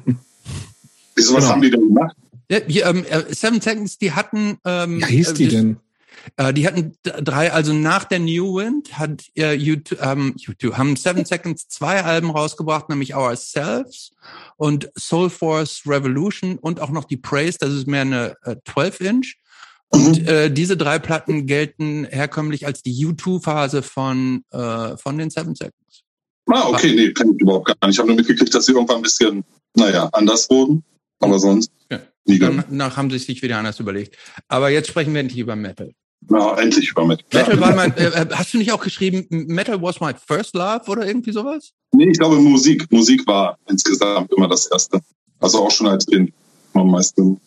Wieso, 1.15 1.33
was 1.35 1.41
Genau. 1.43 1.53
haben 1.53 1.61
die 1.61 1.69
denn 1.71 1.87
gemacht? 1.87 2.15
Ja, 2.49 2.59
hier, 2.67 2.85
ähm, 2.85 3.05
äh, 3.05 3.33
Seven 3.33 3.61
Seconds, 3.61 3.97
die 3.97 4.11
hatten, 4.11 4.57
ähm, 4.65 4.99
Wie 4.99 5.05
hieß 5.05 5.33
die 5.35 5.45
äh, 5.45 5.49
denn? 5.49 5.77
Äh, 6.37 6.53
die 6.53 6.67
hatten 6.67 6.95
drei, 7.03 7.51
also 7.51 7.73
nach 7.73 8.05
der 8.05 8.19
New 8.19 8.55
Wind 8.55 8.97
hat 8.97 9.23
äh, 9.35 9.53
YouTube, 9.53 9.99
ähm, 10.01 10.33
YouTube 10.37 10.77
haben 10.77 10.95
Seven 10.95 11.25
Seconds 11.25 11.67
zwei 11.67 12.03
Alben 12.03 12.29
rausgebracht, 12.31 12.89
nämlich 12.89 13.15
Ourselves 13.15 14.11
und 14.57 14.89
Soul 14.97 15.29
Force 15.29 15.83
Revolution 15.85 16.57
und 16.57 16.79
auch 16.79 16.89
noch 16.89 17.05
die 17.05 17.17
Praise, 17.17 17.57
das 17.59 17.73
ist 17.73 17.87
mehr 17.87 18.01
eine 18.01 18.35
äh, 18.43 18.55
12-Inch. 18.67 19.35
Und 19.89 20.27
äh, 20.27 20.49
diese 20.51 20.75
drei 20.75 20.97
Platten 20.97 21.45
gelten 21.45 22.05
herkömmlich 22.09 22.65
als 22.65 22.81
die 22.81 23.05
U2-Phase 23.05 23.83
von, 23.83 24.43
äh, 24.49 24.97
von 24.97 25.19
den 25.19 25.29
Seven 25.29 25.53
Seconds. 25.53 26.03
Ah, 26.47 26.67
okay, 26.67 26.93
nee, 26.95 27.13
kenn 27.13 27.35
ich 27.35 27.41
überhaupt 27.41 27.67
gar 27.67 27.75
nicht. 27.81 27.95
Ich 27.95 27.99
habe 27.99 28.07
nur 28.07 28.17
mitgekriegt, 28.17 28.53
dass 28.55 28.65
sie 28.65 28.71
irgendwann 28.71 28.97
ein 28.97 29.01
bisschen, 29.03 29.43
naja, 29.75 30.09
anders 30.11 30.49
wurden. 30.49 30.83
Aber 31.19 31.37
sonst 31.39 31.71
Ja. 31.91 31.99
nie. 32.25 32.39
Danach 32.39 32.97
haben 32.97 33.11
sie 33.11 33.19
sich 33.19 33.41
wieder 33.43 33.57
anders 33.57 33.79
überlegt. 33.79 34.17
Aber 34.47 34.69
jetzt 34.69 34.89
sprechen 34.89 35.13
wir 35.13 35.21
endlich 35.21 35.39
über 35.39 35.55
Metal. 35.55 35.93
Ja, 36.29 36.57
endlich 36.59 36.89
über 36.91 37.05
mit. 37.05 37.23
Metal 37.33 37.55
Ja. 37.55 37.61
war 37.61 37.75
mein, 37.75 37.95
äh, 37.97 38.25
hast 38.31 38.53
du 38.53 38.57
nicht 38.57 38.71
auch 38.71 38.81
geschrieben, 38.83 39.25
Metal 39.29 39.81
was 39.81 39.99
my 39.99 40.13
first 40.27 40.53
love 40.55 40.81
oder 40.87 41.05
irgendwie 41.07 41.31
sowas? 41.31 41.71
Nee, 41.91 42.09
ich 42.11 42.17
glaube 42.19 42.37
Musik. 42.37 42.91
Musik 42.91 43.25
war 43.27 43.57
insgesamt 43.69 44.31
immer 44.33 44.47
das 44.47 44.65
Erste. 44.67 44.99
Also 45.39 45.59
auch 45.65 45.71
schon 45.71 45.87
als 45.87 46.05
Kind 46.05 46.31
am 46.73 46.89
meisten. 46.91 47.39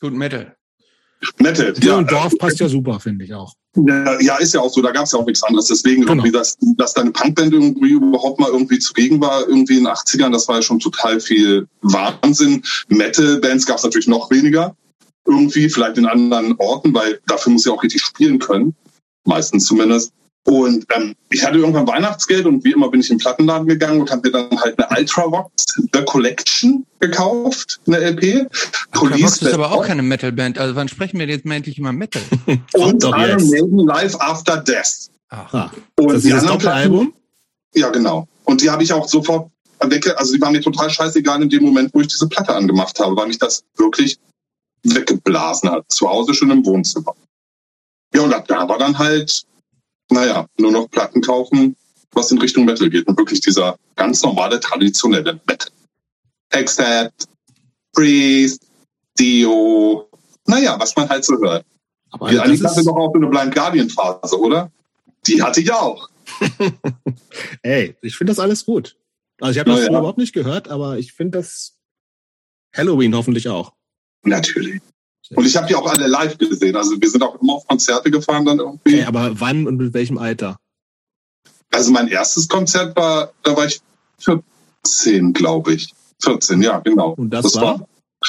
Gut, 0.00 0.12
Metal. 0.14 0.54
Metal, 1.38 1.74
Ja, 1.80 1.86
ja. 1.92 1.96
und 1.98 2.10
Dorf 2.10 2.32
passt 2.38 2.60
ja 2.60 2.68
super, 2.68 2.98
finde 2.98 3.26
ich 3.26 3.34
auch. 3.34 3.52
Ja, 3.76 4.18
ja, 4.20 4.36
ist 4.38 4.54
ja 4.54 4.60
auch 4.60 4.70
so, 4.72 4.80
da 4.80 4.90
gab 4.90 5.04
es 5.04 5.12
ja 5.12 5.18
auch 5.18 5.26
nichts 5.26 5.42
anderes. 5.42 5.66
Deswegen 5.66 6.00
Genau. 6.02 6.12
irgendwie, 6.14 6.32
dass, 6.32 6.56
dass 6.78 6.94
deine 6.94 7.10
Punkband 7.10 7.52
irgendwie 7.52 7.90
überhaupt 7.90 8.40
mal 8.40 8.48
irgendwie 8.50 8.78
zugegen 8.78 9.20
war, 9.20 9.46
irgendwie 9.46 9.76
in 9.76 9.84
den 9.84 9.92
80ern, 9.92 10.32
das 10.32 10.48
war 10.48 10.56
ja 10.56 10.62
schon 10.62 10.80
total 10.80 11.20
viel 11.20 11.68
Wahnsinn. 11.82 12.62
Metal-Bands 12.88 13.66
gab 13.66 13.76
es 13.76 13.84
natürlich 13.84 14.08
noch 14.08 14.30
weniger. 14.30 14.74
Irgendwie, 15.30 15.68
vielleicht 15.68 15.96
in 15.96 16.06
anderen 16.06 16.56
Orten, 16.58 16.92
weil 16.92 17.20
dafür 17.26 17.52
muss 17.52 17.64
ja 17.64 17.72
auch 17.72 17.82
richtig 17.82 18.02
spielen 18.02 18.38
können. 18.38 18.74
Meistens 19.24 19.66
zumindest. 19.66 20.12
Und 20.46 20.86
ähm, 20.96 21.14
ich 21.30 21.44
hatte 21.44 21.58
irgendwann 21.58 21.86
Weihnachtsgeld 21.86 22.46
und 22.46 22.64
wie 22.64 22.72
immer 22.72 22.90
bin 22.90 23.00
ich 23.00 23.10
in 23.10 23.16
den 23.16 23.22
Plattenladen 23.22 23.68
gegangen 23.68 24.00
und 24.00 24.10
habe 24.10 24.22
mir 24.26 24.32
dann 24.32 24.60
halt 24.60 24.78
eine 24.78 24.98
Ultravox 24.98 25.50
The 25.92 26.02
Collection 26.06 26.86
gekauft, 26.98 27.78
eine 27.86 27.98
LP. 27.98 28.46
Ultravox 28.98 29.42
ist 29.42 29.52
aber 29.52 29.70
auch 29.70 29.86
keine 29.86 30.02
Metalband. 30.02 30.58
Also 30.58 30.74
wann 30.74 30.88
sprechen 30.88 31.18
wir 31.18 31.28
jetzt 31.28 31.44
mal 31.44 31.56
endlich 31.56 31.78
über 31.78 31.92
Metal? 31.92 32.22
und 32.72 33.04
Iron 33.04 33.38
jetzt. 33.38 33.50
Maiden 33.50 33.78
Live 33.86 34.16
After 34.18 34.56
Death. 34.56 35.10
Ach, 35.28 35.54
Ah, 35.54 35.70
Und 35.96 36.08
das 36.08 36.16
ist 36.16 36.24
die 36.24 36.28
dieses 36.28 36.40
anderen 36.42 36.58
Doppelalbum? 36.58 37.12
Ja, 37.74 37.90
genau. 37.90 38.26
Und 38.44 38.62
die 38.62 38.70
habe 38.70 38.82
ich 38.82 38.92
auch 38.92 39.06
sofort 39.06 39.50
weg, 39.84 40.12
also 40.18 40.34
die 40.34 40.40
waren 40.40 40.52
mir 40.52 40.60
total 40.60 40.90
scheißegal 40.90 41.42
in 41.42 41.48
dem 41.48 41.62
Moment, 41.62 41.90
wo 41.94 42.00
ich 42.00 42.08
diese 42.08 42.28
Platte 42.28 42.54
angemacht 42.54 42.98
habe, 42.98 43.14
weil 43.16 43.28
mich 43.28 43.38
das 43.38 43.62
wirklich 43.76 44.18
weggeblasen 44.82 45.70
hat. 45.70 45.84
Zu 45.88 46.08
Hause 46.08 46.34
schon 46.34 46.50
im 46.50 46.64
Wohnzimmer. 46.64 47.14
Ja, 48.14 48.22
und 48.22 48.34
ab 48.34 48.46
da 48.48 48.68
war 48.68 48.78
dann 48.78 48.98
halt, 48.98 49.44
naja, 50.10 50.46
nur 50.58 50.72
noch 50.72 50.90
Platten 50.90 51.20
kaufen, 51.20 51.76
was 52.12 52.30
in 52.30 52.38
Richtung 52.38 52.64
Metal 52.64 52.90
geht. 52.90 53.06
Und 53.06 53.18
wirklich 53.18 53.40
dieser 53.40 53.78
ganz 53.96 54.22
normale, 54.22 54.58
traditionelle 54.58 55.40
Metal. 55.46 55.70
Accept, 56.52 57.28
Priest, 57.92 58.66
Dio, 59.18 60.08
naja, 60.46 60.78
was 60.78 60.96
man 60.96 61.08
halt 61.08 61.24
so 61.24 61.38
hört. 61.38 61.64
Aber 62.10 62.28
Die 62.28 62.36
das 62.36 62.44
Annika 62.44 62.70
hatte 62.70 62.84
doch 62.84 62.96
auch 62.96 63.12
so 63.12 63.18
eine 63.18 63.28
Blind 63.28 63.54
Guardian 63.54 63.90
Phase, 63.90 64.38
oder? 64.38 64.70
Die 65.26 65.42
hatte 65.42 65.60
ich 65.60 65.72
auch. 65.72 66.08
ey, 67.62 67.96
ich 68.02 68.16
finde 68.16 68.32
das 68.32 68.40
alles 68.40 68.64
gut. 68.64 68.96
Also 69.40 69.52
ich 69.52 69.58
habe 69.58 69.70
das 69.70 69.82
ja. 69.82 69.88
überhaupt 69.88 70.18
nicht 70.18 70.32
gehört, 70.32 70.68
aber 70.68 70.98
ich 70.98 71.12
finde 71.12 71.38
das 71.38 71.78
Halloween 72.74 73.14
hoffentlich 73.14 73.48
auch. 73.48 73.74
Natürlich. 74.22 74.80
Und 75.34 75.46
ich 75.46 75.56
habe 75.56 75.66
die 75.66 75.74
auch 75.74 75.86
alle 75.86 76.06
live 76.06 76.36
gesehen. 76.38 76.76
Also 76.76 77.00
wir 77.00 77.08
sind 77.08 77.22
auch 77.22 77.40
immer 77.40 77.54
auf 77.54 77.66
Konzerte 77.66 78.10
gefahren 78.10 78.44
dann 78.44 78.58
irgendwie. 78.58 78.96
Ey, 78.96 79.04
aber 79.04 79.38
wann 79.40 79.66
und 79.66 79.76
mit 79.76 79.94
welchem 79.94 80.18
Alter? 80.18 80.56
Also 81.70 81.92
mein 81.92 82.08
erstes 82.08 82.48
Konzert 82.48 82.96
war, 82.96 83.32
da 83.42 83.56
war 83.56 83.66
ich 83.66 83.80
14, 84.18 85.32
glaube 85.32 85.74
ich. 85.74 85.92
14, 86.22 86.60
ja, 86.62 86.80
genau. 86.80 87.12
Und 87.12 87.30
das 87.30 87.54
war? 87.54 87.86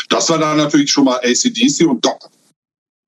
Das 0.10 0.30
war 0.30 0.38
dann 0.38 0.58
natürlich 0.58 0.92
schon 0.92 1.06
mal 1.06 1.18
ACDC 1.18 1.86
und 1.88 2.06
Doc. 2.06 2.30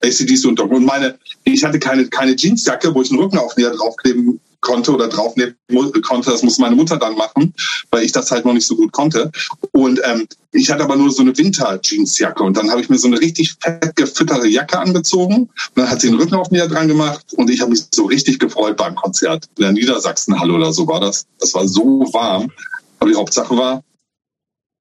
ACDC 0.03 0.45
und 0.45 0.59
Doc. 0.59 0.71
Und 0.71 0.83
meine, 0.83 1.17
ich 1.43 1.63
hatte 1.63 1.79
keine, 1.79 2.07
keine 2.07 2.35
Jeansjacke, 2.35 2.93
wo 2.93 3.01
ich 3.01 3.11
einen 3.11 3.19
Rückenaufnäher 3.19 3.71
draufkleben 3.71 4.41
konnte 4.63 4.91
oder 4.91 5.08
draufnehmen 5.08 5.56
konnte. 6.02 6.32
Das 6.32 6.41
musste 6.41 6.62
meine 6.62 6.76
Mutter 6.76 6.97
dann 6.97 7.15
machen, 7.15 7.54
weil 7.91 8.04
ich 8.04 8.12
das 8.12 8.32
halt 8.32 8.45
noch 8.45 8.54
nicht 8.54 8.65
so 8.65 8.76
gut 8.76 8.91
konnte. 8.91 9.32
Und 9.71 10.02
ähm, 10.04 10.28
ich 10.52 10.71
hatte 10.71 10.84
aber 10.84 10.95
nur 10.95 11.12
so 11.12 11.21
eine 11.21 11.38
Winter-Jeansjacke. 11.38 12.43
Und 12.43 12.58
dann 12.58 12.71
habe 12.71 12.82
ich 12.82 12.89
mir 12.89 12.97
so 12.97 13.08
eine 13.08 13.19
richtig 13.19 13.56
fett 13.60 13.95
gefütterte 13.95 14.47
Jacke 14.47 14.80
angezogen. 14.80 15.36
Und 15.36 15.52
dann 15.76 15.89
hat 15.89 16.02
sie 16.02 16.08
einen 16.08 16.19
Rückenaufnäher 16.19 16.67
dran 16.67 16.88
gemacht. 16.88 17.26
Und 17.34 17.52
ich 17.52 17.62
habe 17.62 17.71
mich 17.71 17.84
so 17.93 18.06
richtig 18.06 18.39
gefreut 18.39 18.78
beim 18.78 18.95
Konzert. 18.95 19.47
In 19.58 19.63
der 19.63 19.71
Niedersachsenhalle 19.73 20.54
oder 20.54 20.73
so 20.73 20.88
war 20.88 20.99
das. 20.99 21.28
Das 21.39 21.54
war 21.54 21.67
so 21.67 22.08
warm. 22.13 22.52
Aber 22.99 23.12
die 23.12 23.17
Hauptsache 23.17 23.56
war 23.56 23.84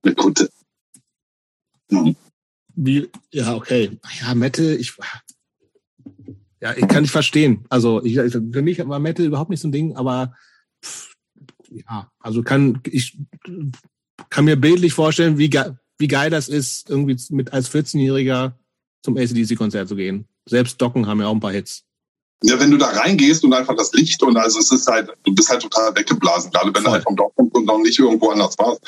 eine 0.04 0.14
Kutte. 0.14 0.48
Hm. 1.90 2.16
Wie, 2.74 3.10
ja, 3.30 3.54
okay. 3.54 3.98
Ja, 4.20 4.34
Metal, 4.34 4.76
ich, 4.78 4.94
ja, 6.62 6.74
ich 6.76 6.86
kann 6.86 7.02
nicht 7.02 7.10
verstehen. 7.10 7.64
Also, 7.68 8.04
ich, 8.04 8.14
für 8.14 8.62
mich 8.62 8.78
war 8.86 9.00
Metal 9.00 9.26
überhaupt 9.26 9.50
nicht 9.50 9.60
so 9.60 9.66
ein 9.66 9.72
Ding, 9.72 9.96
aber, 9.96 10.32
pff, 10.84 11.12
ja, 11.70 12.08
also 12.20 12.42
kann, 12.44 12.80
ich 12.88 13.18
kann 14.30 14.44
mir 14.44 14.56
bildlich 14.56 14.92
vorstellen, 14.92 15.38
wie, 15.38 15.50
ge 15.50 15.72
wie 15.98 16.06
geil 16.06 16.30
das 16.30 16.48
ist, 16.48 16.88
irgendwie 16.88 17.16
mit 17.30 17.52
als 17.52 17.68
14-Jähriger 17.68 18.52
zum 19.02 19.16
ACDC-Konzert 19.16 19.88
zu 19.88 19.96
gehen. 19.96 20.26
Selbst 20.46 20.80
Docken 20.80 21.08
haben 21.08 21.20
ja 21.20 21.26
auch 21.26 21.34
ein 21.34 21.40
paar 21.40 21.52
Hits. 21.52 21.84
Ja, 22.44 22.58
wenn 22.60 22.70
du 22.70 22.76
da 22.76 22.86
reingehst 22.86 23.44
und 23.44 23.52
einfach 23.54 23.76
das 23.76 23.92
Licht 23.92 24.22
und 24.22 24.36
also 24.36 24.58
es 24.58 24.70
ist 24.72 24.86
halt, 24.88 25.10
du 25.24 25.34
bist 25.34 25.48
halt 25.48 25.62
total 25.62 25.94
weggeblasen, 25.94 26.50
gerade 26.50 26.66
wenn 26.66 26.74
du 26.74 26.80
Voll. 26.82 26.92
halt 26.92 27.04
vom 27.04 27.16
Dorf 27.16 27.32
kommst 27.36 27.54
und 27.54 27.66
noch 27.66 27.78
nicht 27.78 27.98
irgendwo 27.98 28.30
anders 28.30 28.56
warst. 28.58 28.80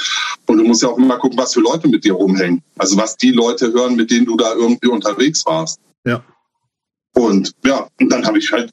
Und 0.47 0.59
du 0.59 0.65
musst 0.65 0.83
ja 0.83 0.89
auch 0.89 0.99
immer 0.99 1.19
gucken, 1.19 1.39
was 1.39 1.55
für 1.55 1.61
Leute 1.61 1.89
mit 1.89 2.05
dir 2.05 2.15
rumhängen. 2.15 2.63
Also 2.79 2.97
was 2.97 3.17
die 3.17 3.31
Leute 3.31 3.73
hören, 3.73 3.95
mit 3.95 4.11
denen 4.11 4.27
du 4.27 4.37
da 4.37 4.55
irgendwie 4.55 4.89
unterwegs 4.89 5.45
warst. 5.47 5.81
Ja. 6.05 6.25
Und 7.14 7.53
ja, 7.64 7.88
und 8.00 8.09
dann 8.11 8.27
habe 8.27 8.38
ich 8.38 8.50
halt 8.53 8.72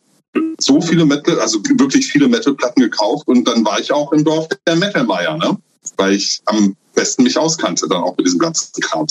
so 0.60 0.82
viele 0.82 1.06
Metal, 1.06 1.40
also 1.40 1.60
wirklich 1.78 2.08
viele 2.08 2.28
Metal-Platten 2.28 2.82
gekauft 2.82 3.28
und 3.28 3.48
dann 3.48 3.66
war 3.66 3.80
ich 3.80 3.92
auch 3.92 4.12
im 4.14 4.24
Dorf 4.24 4.48
der 4.66 4.76
Metal-Meier, 4.76 5.38
ne? 5.38 5.58
weil 5.98 6.14
ich 6.14 6.42
am 6.46 6.76
besten 6.94 7.24
mich 7.24 7.38
auskannte, 7.38 7.88
dann 7.88 8.04
auch 8.04 8.16
mit 8.18 8.26
diesem 8.26 8.40
ganzen 8.40 8.82
Kram. 8.82 9.08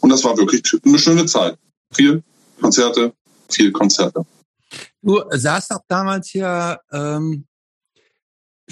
Und 0.00 0.10
das 0.10 0.24
war 0.24 0.36
wirklich 0.36 0.62
eine 0.84 0.98
schöne 0.98 1.26
Zeit. 1.26 1.56
Viel 1.92 2.22
Konzerte, 2.60 3.12
viel 3.48 3.72
Konzerte. 3.72 4.24
Du 5.02 5.22
saßt 5.30 5.72
auch 5.72 5.82
damals 5.88 6.32
ja, 6.32 6.78
ähm, 6.92 7.46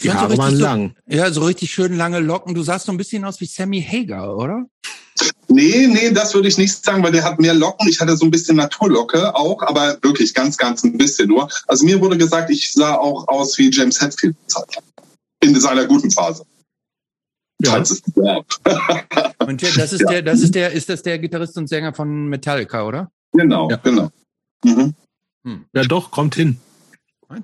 die 0.02 0.10
Haare 0.10 0.36
waren 0.38 0.56
so, 0.56 0.62
lang. 0.62 0.96
Ja, 1.06 1.30
so 1.30 1.44
richtig 1.44 1.70
schön 1.70 1.96
lange 1.96 2.20
Locken. 2.20 2.54
Du 2.54 2.62
sahst 2.62 2.86
so 2.86 2.92
ein 2.92 2.98
bisschen 2.98 3.24
aus 3.24 3.40
wie 3.40 3.46
Sammy 3.46 3.82
Hager, 3.82 4.36
oder? 4.36 4.64
Nee, 5.48 5.86
nee, 5.86 6.10
das 6.10 6.34
würde 6.34 6.48
ich 6.48 6.58
nicht 6.58 6.84
sagen, 6.84 7.02
weil 7.02 7.12
der 7.12 7.24
hat 7.24 7.38
mehr 7.38 7.54
Locken. 7.54 7.88
Ich 7.88 8.00
hatte 8.00 8.16
so 8.16 8.24
ein 8.24 8.30
bisschen 8.30 8.56
Naturlocke 8.56 9.34
auch, 9.34 9.62
aber 9.62 9.98
wirklich 10.02 10.32
ganz, 10.34 10.56
ganz 10.56 10.82
ein 10.82 10.96
bisschen 10.96 11.28
nur. 11.28 11.48
Also 11.66 11.84
mir 11.84 12.00
wurde 12.00 12.16
gesagt, 12.16 12.50
ich 12.50 12.72
sah 12.72 12.94
auch 12.94 13.28
aus 13.28 13.58
wie 13.58 13.70
James 13.70 14.00
Hetfield 14.00 14.36
in 15.40 15.58
seiner 15.60 15.86
guten 15.86 16.10
Phase. 16.10 16.44
Ja. 17.60 17.76
und 17.76 19.62
das 19.62 19.92
ist 19.92 20.00
ja. 20.00 20.08
der, 20.08 20.22
das 20.22 20.40
ist 20.40 20.54
der, 20.54 20.72
ist 20.72 20.88
das 20.88 21.02
der 21.02 21.18
Gitarrist 21.18 21.56
und 21.56 21.68
Sänger 21.68 21.94
von 21.94 22.28
Metallica, 22.28 22.84
oder? 22.84 23.10
Genau, 23.32 23.70
ja. 23.70 23.76
genau. 23.76 24.10
Mhm. 24.64 24.94
Hm. 25.44 25.64
Ja, 25.72 25.82
doch, 25.82 26.10
kommt 26.10 26.34
hin. 26.34 26.58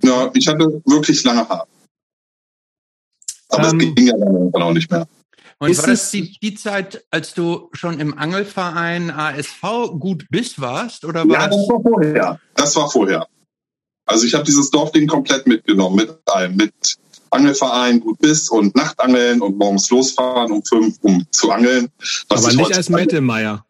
Ja, 0.02 0.30
ich 0.34 0.48
hatte 0.48 0.82
wirklich 0.84 1.22
lange 1.24 1.48
Haare. 1.48 1.66
Aber 3.48 3.66
es 3.66 3.72
ähm, 3.72 3.94
ging 3.94 4.06
ja 4.06 4.14
dann 4.16 4.62
auch 4.62 4.72
nicht 4.72 4.90
mehr. 4.90 5.06
Und 5.60 5.76
war 5.76 5.86
das 5.86 6.10
die, 6.12 6.38
die, 6.40 6.54
Zeit, 6.54 7.04
als 7.10 7.34
du 7.34 7.68
schon 7.72 7.98
im 7.98 8.16
Angelverein 8.16 9.10
ASV 9.10 9.90
gut 9.98 10.26
bis 10.30 10.60
warst? 10.60 11.04
Oder 11.04 11.28
war 11.28 11.40
ja, 11.40 11.48
das 11.48 11.68
war 11.68 11.82
vorher. 11.82 12.40
Das 12.54 12.76
war 12.76 12.90
vorher. 12.90 13.26
Also 14.06 14.24
ich 14.24 14.34
habe 14.34 14.44
dieses 14.44 14.70
Dorfding 14.70 15.08
komplett 15.08 15.46
mitgenommen, 15.46 15.96
mit 15.96 16.16
allem, 16.26 16.56
mit 16.56 16.72
Angelverein, 17.30 18.00
gut 18.00 18.18
bis 18.20 18.48
und 18.48 18.74
Nachtangeln 18.76 19.42
und 19.42 19.58
morgens 19.58 19.90
losfahren 19.90 20.52
um 20.52 20.62
fünf, 20.64 20.96
um 21.02 21.26
zu 21.30 21.50
angeln. 21.50 21.90
Aber 22.28 22.52
nicht 22.52 22.76
als 22.76 22.88
Mettelmeier. 22.88 23.64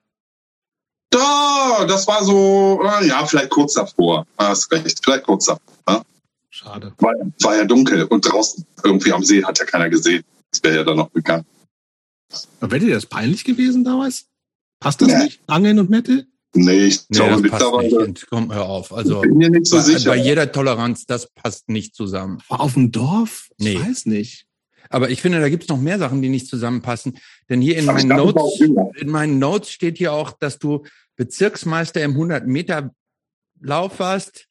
Da, 1.11 1.87
das 1.89 2.07
war 2.07 2.23
so, 2.23 2.83
ja, 3.03 3.25
vielleicht 3.27 3.51
kurz 3.51 3.75
davor. 3.75 4.27
Hast 4.37 4.71
recht, 4.71 5.01
vielleicht 5.03 5.25
kurz 5.25 5.47
davor. 5.47 5.63
Ja? 5.89 6.03
Schade. 6.51 6.93
War, 6.99 7.15
war 7.41 7.57
ja 7.57 7.65
dunkel 7.65 8.05
und 8.05 8.31
draußen 8.31 8.65
irgendwie 8.85 9.13
am 9.13 9.25
See 9.25 9.43
hat 9.43 9.59
ja 9.59 9.65
keiner 9.65 9.89
gesehen. 9.89 10.23
Das 10.53 10.63
wäre 10.63 10.77
ja 10.77 10.85
dann 10.85 10.99
noch 10.99 11.09
bekannt. 11.09 11.47
Wäre 12.61 12.81
dir 12.81 12.95
das 12.95 13.07
peinlich 13.07 13.45
gewesen 13.45 13.85
damals? 13.85 14.27
Passt 14.81 15.01
das 15.01 15.09
nee. 15.09 15.25
nicht? 15.25 15.41
Angeln 15.47 15.79
und 15.79 15.91
Metal? 15.91 16.27
Nee, 16.55 16.87
ich 16.87 17.01
nee, 17.09 17.19
glaube 17.19 17.43
mittlerweile. 17.43 18.15
Komm, 18.29 18.53
hör 18.53 18.67
auf. 18.67 18.93
Also 18.93 19.21
bin 19.21 19.37
mir 19.37 19.51
nicht 19.51 19.67
so 19.67 19.77
bei, 19.77 19.83
sicher. 19.83 20.11
bei 20.11 20.17
jeder 20.17 20.51
Toleranz, 20.51 21.05
das 21.05 21.29
passt 21.35 21.69
nicht 21.69 21.95
zusammen. 21.95 22.39
Auf 22.49 22.75
dem 22.75 22.91
Dorf? 22.91 23.49
Ich 23.59 23.67
nee. 23.67 23.81
weiß 23.81 24.07
nicht. 24.07 24.47
Aber 24.91 25.11
ich 25.11 25.21
finde, 25.21 25.41
da 25.41 25.49
gibt's 25.49 25.69
noch 25.69 25.79
mehr 25.79 25.99
Sachen, 25.99 26.23
die 26.23 26.31
nicht 26.31 26.49
zusammenpassen. 26.49 27.19
Denn 27.51 27.61
hier 27.61 27.77
in 27.77 27.85
meinen, 27.85 28.09
Notes, 28.09 28.61
in 28.61 29.11
meinen 29.11 29.39
Notes 29.39 29.71
steht 29.71 29.99
hier 29.99 30.13
auch, 30.15 30.33
dass 30.33 30.59
du 30.59 30.85
Bezirksmeister 31.17 32.03
im 32.03 32.13
100 32.13 32.47
Meter 32.47 32.95
Lauf 33.61 33.99
warst 33.99 34.47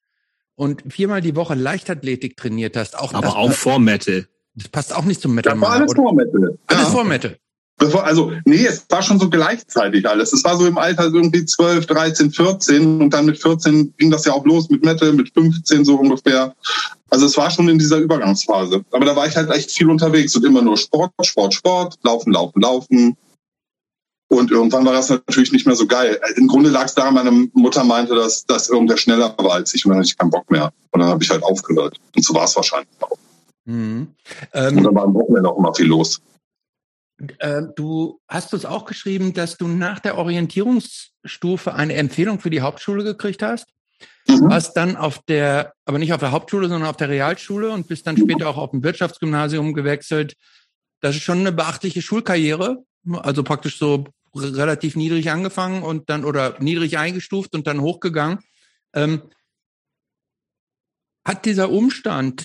und 0.56 0.84
viermal 0.94 1.22
die 1.22 1.36
Woche 1.36 1.56
Leichtathletik 1.56 2.38
trainiert 2.38 2.78
hast. 2.78 2.98
Auch 3.00 3.13
Aber 3.13 3.38
auch 3.38 3.52
vor 3.54 3.80
Metal. 3.80 4.28
Das 4.54 4.68
passt 4.68 4.96
auch 4.96 5.06
nicht 5.06 5.22
zum 5.22 5.34
Metal. 5.34 5.54
Das 5.54 5.62
war 5.62 5.72
alles 5.72 5.94
vor 5.94 6.13
Metal. 6.13 6.60
Alles 6.68 6.84
ja. 6.84 6.90
vor 6.90 7.04
Metal. 7.04 7.38
Also, 7.80 8.32
nee, 8.46 8.66
es 8.66 8.86
war 8.90 9.04
schon 9.04 9.20
so 9.20 9.30
gleichzeitig 9.30 10.08
alles. 10.10 10.34
Es 10.34 10.44
war 10.44 10.58
so 10.58 10.66
im 10.66 10.80
Alter 10.80 11.06
irgendwie 11.06 11.46
12, 11.46 11.86
13, 11.86 12.32
14 12.32 13.02
und 13.02 13.13
dann 13.13 13.28
mit 13.28 13.40
14 13.40 13.94
ging 13.98 14.10
das 14.10 14.26
ja 14.26 14.34
auch 14.34 14.46
los 14.46 14.70
mit 14.70 14.84
Metal, 14.84 15.13
mit 15.13 15.32
15 15.34 15.86
so 15.86 15.96
ungefähr. 15.96 16.56
Also 17.12 17.28
es 17.28 17.38
war 17.38 17.52
schon 17.52 17.70
in 17.70 17.78
dieser 17.78 17.98
Übergangsphase. 17.98 18.84
Aber 18.92 19.06
da 19.06 19.16
war 19.16 19.28
ich 19.28 19.36
halt 19.36 19.52
echt 19.52 19.72
viel 19.72 19.90
unterwegs 19.90 20.36
und 20.36 20.46
immer 20.46 20.63
nur 20.63 20.76
Sport, 20.76 21.12
Sport, 21.22 21.54
Sport, 21.54 22.00
laufen, 22.04 22.34
laufen, 22.34 22.62
laufen. 22.62 23.18
Und 24.30 24.52
irgendwann 24.52 24.86
war 24.86 24.94
das 24.94 25.10
natürlich 25.10 25.52
nicht 25.52 25.68
mehr 25.68 25.76
so 25.76 25.86
geil. 25.86 26.20
Im 26.36 26.48
Grunde 26.48 26.70
lag 26.70 26.86
es 26.86 26.96
daran, 26.96 27.13
meine 27.13 27.32
Mutter 27.54 27.84
meinte, 27.84 28.16
dass, 28.16 28.46
dass 28.46 28.70
irgendwer 28.70 28.98
schneller 28.98 29.34
war 29.38 29.54
als 29.54 29.74
ich 29.74 29.86
und 29.86 29.92
dann 29.92 30.00
hatte 30.00 30.10
ich 30.10 30.18
keinen 30.18 30.32
Bock 30.32 30.50
mehr. 30.50 30.74
Und 30.92 31.00
dann 31.00 31.10
habe 31.10 31.24
ich 31.24 31.30
halt 31.30 31.44
aufgehört. 31.44 31.98
Und 32.16 32.26
so 32.26 32.34
war 32.34 32.46
es 32.46 32.56
wahrscheinlich 32.56 32.90
auch. 33.02 33.18
Mhm. 33.66 34.08
Ähm, 34.54 34.78
und 34.78 34.84
dann 34.84 34.96
war 34.96 35.04
am 35.04 35.13
Wochenende 35.13 35.50
auch 35.50 35.58
immer 35.58 35.74
viel 35.74 35.86
los. 35.86 36.22
Äh, 37.39 37.63
du 37.75 38.19
hast 38.27 38.53
uns 38.53 38.65
auch 38.65 38.86
geschrieben, 38.86 39.34
dass 39.34 39.58
du 39.58 39.67
nach 39.67 39.99
der 39.99 40.17
Orientierungsstufe 40.17 41.73
eine 41.73 41.95
Empfehlung 41.95 42.39
für 42.39 42.49
die 42.49 42.62
Hauptschule 42.62 43.03
gekriegt 43.03 43.41
hast. 43.41 43.67
Mhm. 44.27 44.49
Warst 44.49 44.77
dann 44.77 44.95
auf 44.95 45.19
der, 45.27 45.73
aber 45.86 45.99
nicht 45.99 46.13
auf 46.13 46.19
der 46.19 46.32
Hauptschule, 46.32 46.67
sondern 46.67 46.89
auf 46.89 46.97
der 46.97 47.10
Realschule 47.10 47.71
und 47.71 47.88
bist 47.88 48.06
dann 48.06 48.17
später 48.17 48.47
auch 48.47 48.58
auf 48.58 48.71
dem 48.71 48.84
Wirtschaftsgymnasium 48.84 49.73
gewechselt. 49.73 50.36
Das 51.01 51.15
ist 51.15 51.23
schon 51.23 51.39
eine 51.39 51.51
beachtliche 51.51 52.01
Schulkarriere. 52.01 52.84
Also 53.10 53.43
praktisch 53.43 53.80
so 53.80 54.06
relativ 54.36 54.95
niedrig 54.95 55.32
angefangen 55.32 55.82
und 55.82 56.10
dann 56.10 56.25
oder 56.25 56.58
niedrig 56.60 56.97
eingestuft 56.97 57.56
und 57.56 57.65
dann 57.65 57.82
hochgegangen. 57.82 58.39
Ähm, 58.93 59.23
hat 61.25 61.45
dieser 61.45 61.69
Umstand 61.69 62.43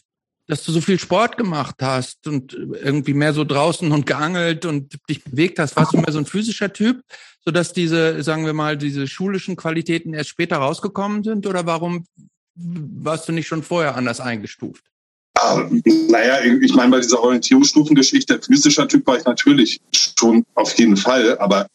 dass 0.52 0.64
du 0.64 0.72
so 0.72 0.82
viel 0.82 0.98
Sport 0.98 1.38
gemacht 1.38 1.76
hast 1.80 2.26
und 2.26 2.52
irgendwie 2.52 3.14
mehr 3.14 3.32
so 3.32 3.42
draußen 3.42 3.90
und 3.90 4.04
geangelt 4.04 4.66
und 4.66 4.98
dich 5.08 5.24
bewegt 5.24 5.58
hast, 5.58 5.76
warst 5.76 5.94
du 5.94 5.96
mehr 5.96 6.12
so 6.12 6.18
ein 6.18 6.26
physischer 6.26 6.70
Typ, 6.70 7.00
so 7.42 7.50
dass 7.50 7.72
diese, 7.72 8.22
sagen 8.22 8.44
wir 8.44 8.52
mal, 8.52 8.76
diese 8.76 9.06
schulischen 9.08 9.56
Qualitäten 9.56 10.12
erst 10.12 10.28
später 10.28 10.56
rausgekommen 10.56 11.24
sind? 11.24 11.46
Oder 11.46 11.64
warum 11.64 12.04
warst 12.54 13.26
du 13.30 13.32
nicht 13.32 13.46
schon 13.48 13.62
vorher 13.62 13.96
anders 13.96 14.20
eingestuft? 14.20 14.84
Ähm, 15.42 15.82
naja, 16.10 16.44
ich 16.44 16.74
meine, 16.74 16.90
bei 16.90 17.00
dieser 17.00 17.22
Orientierungsstufengeschichte, 17.22 18.38
physischer 18.42 18.86
Typ 18.86 19.06
war 19.06 19.16
ich 19.16 19.24
natürlich 19.24 19.80
schon 19.94 20.44
auf 20.54 20.78
jeden 20.78 20.98
Fall, 20.98 21.38
aber 21.38 21.66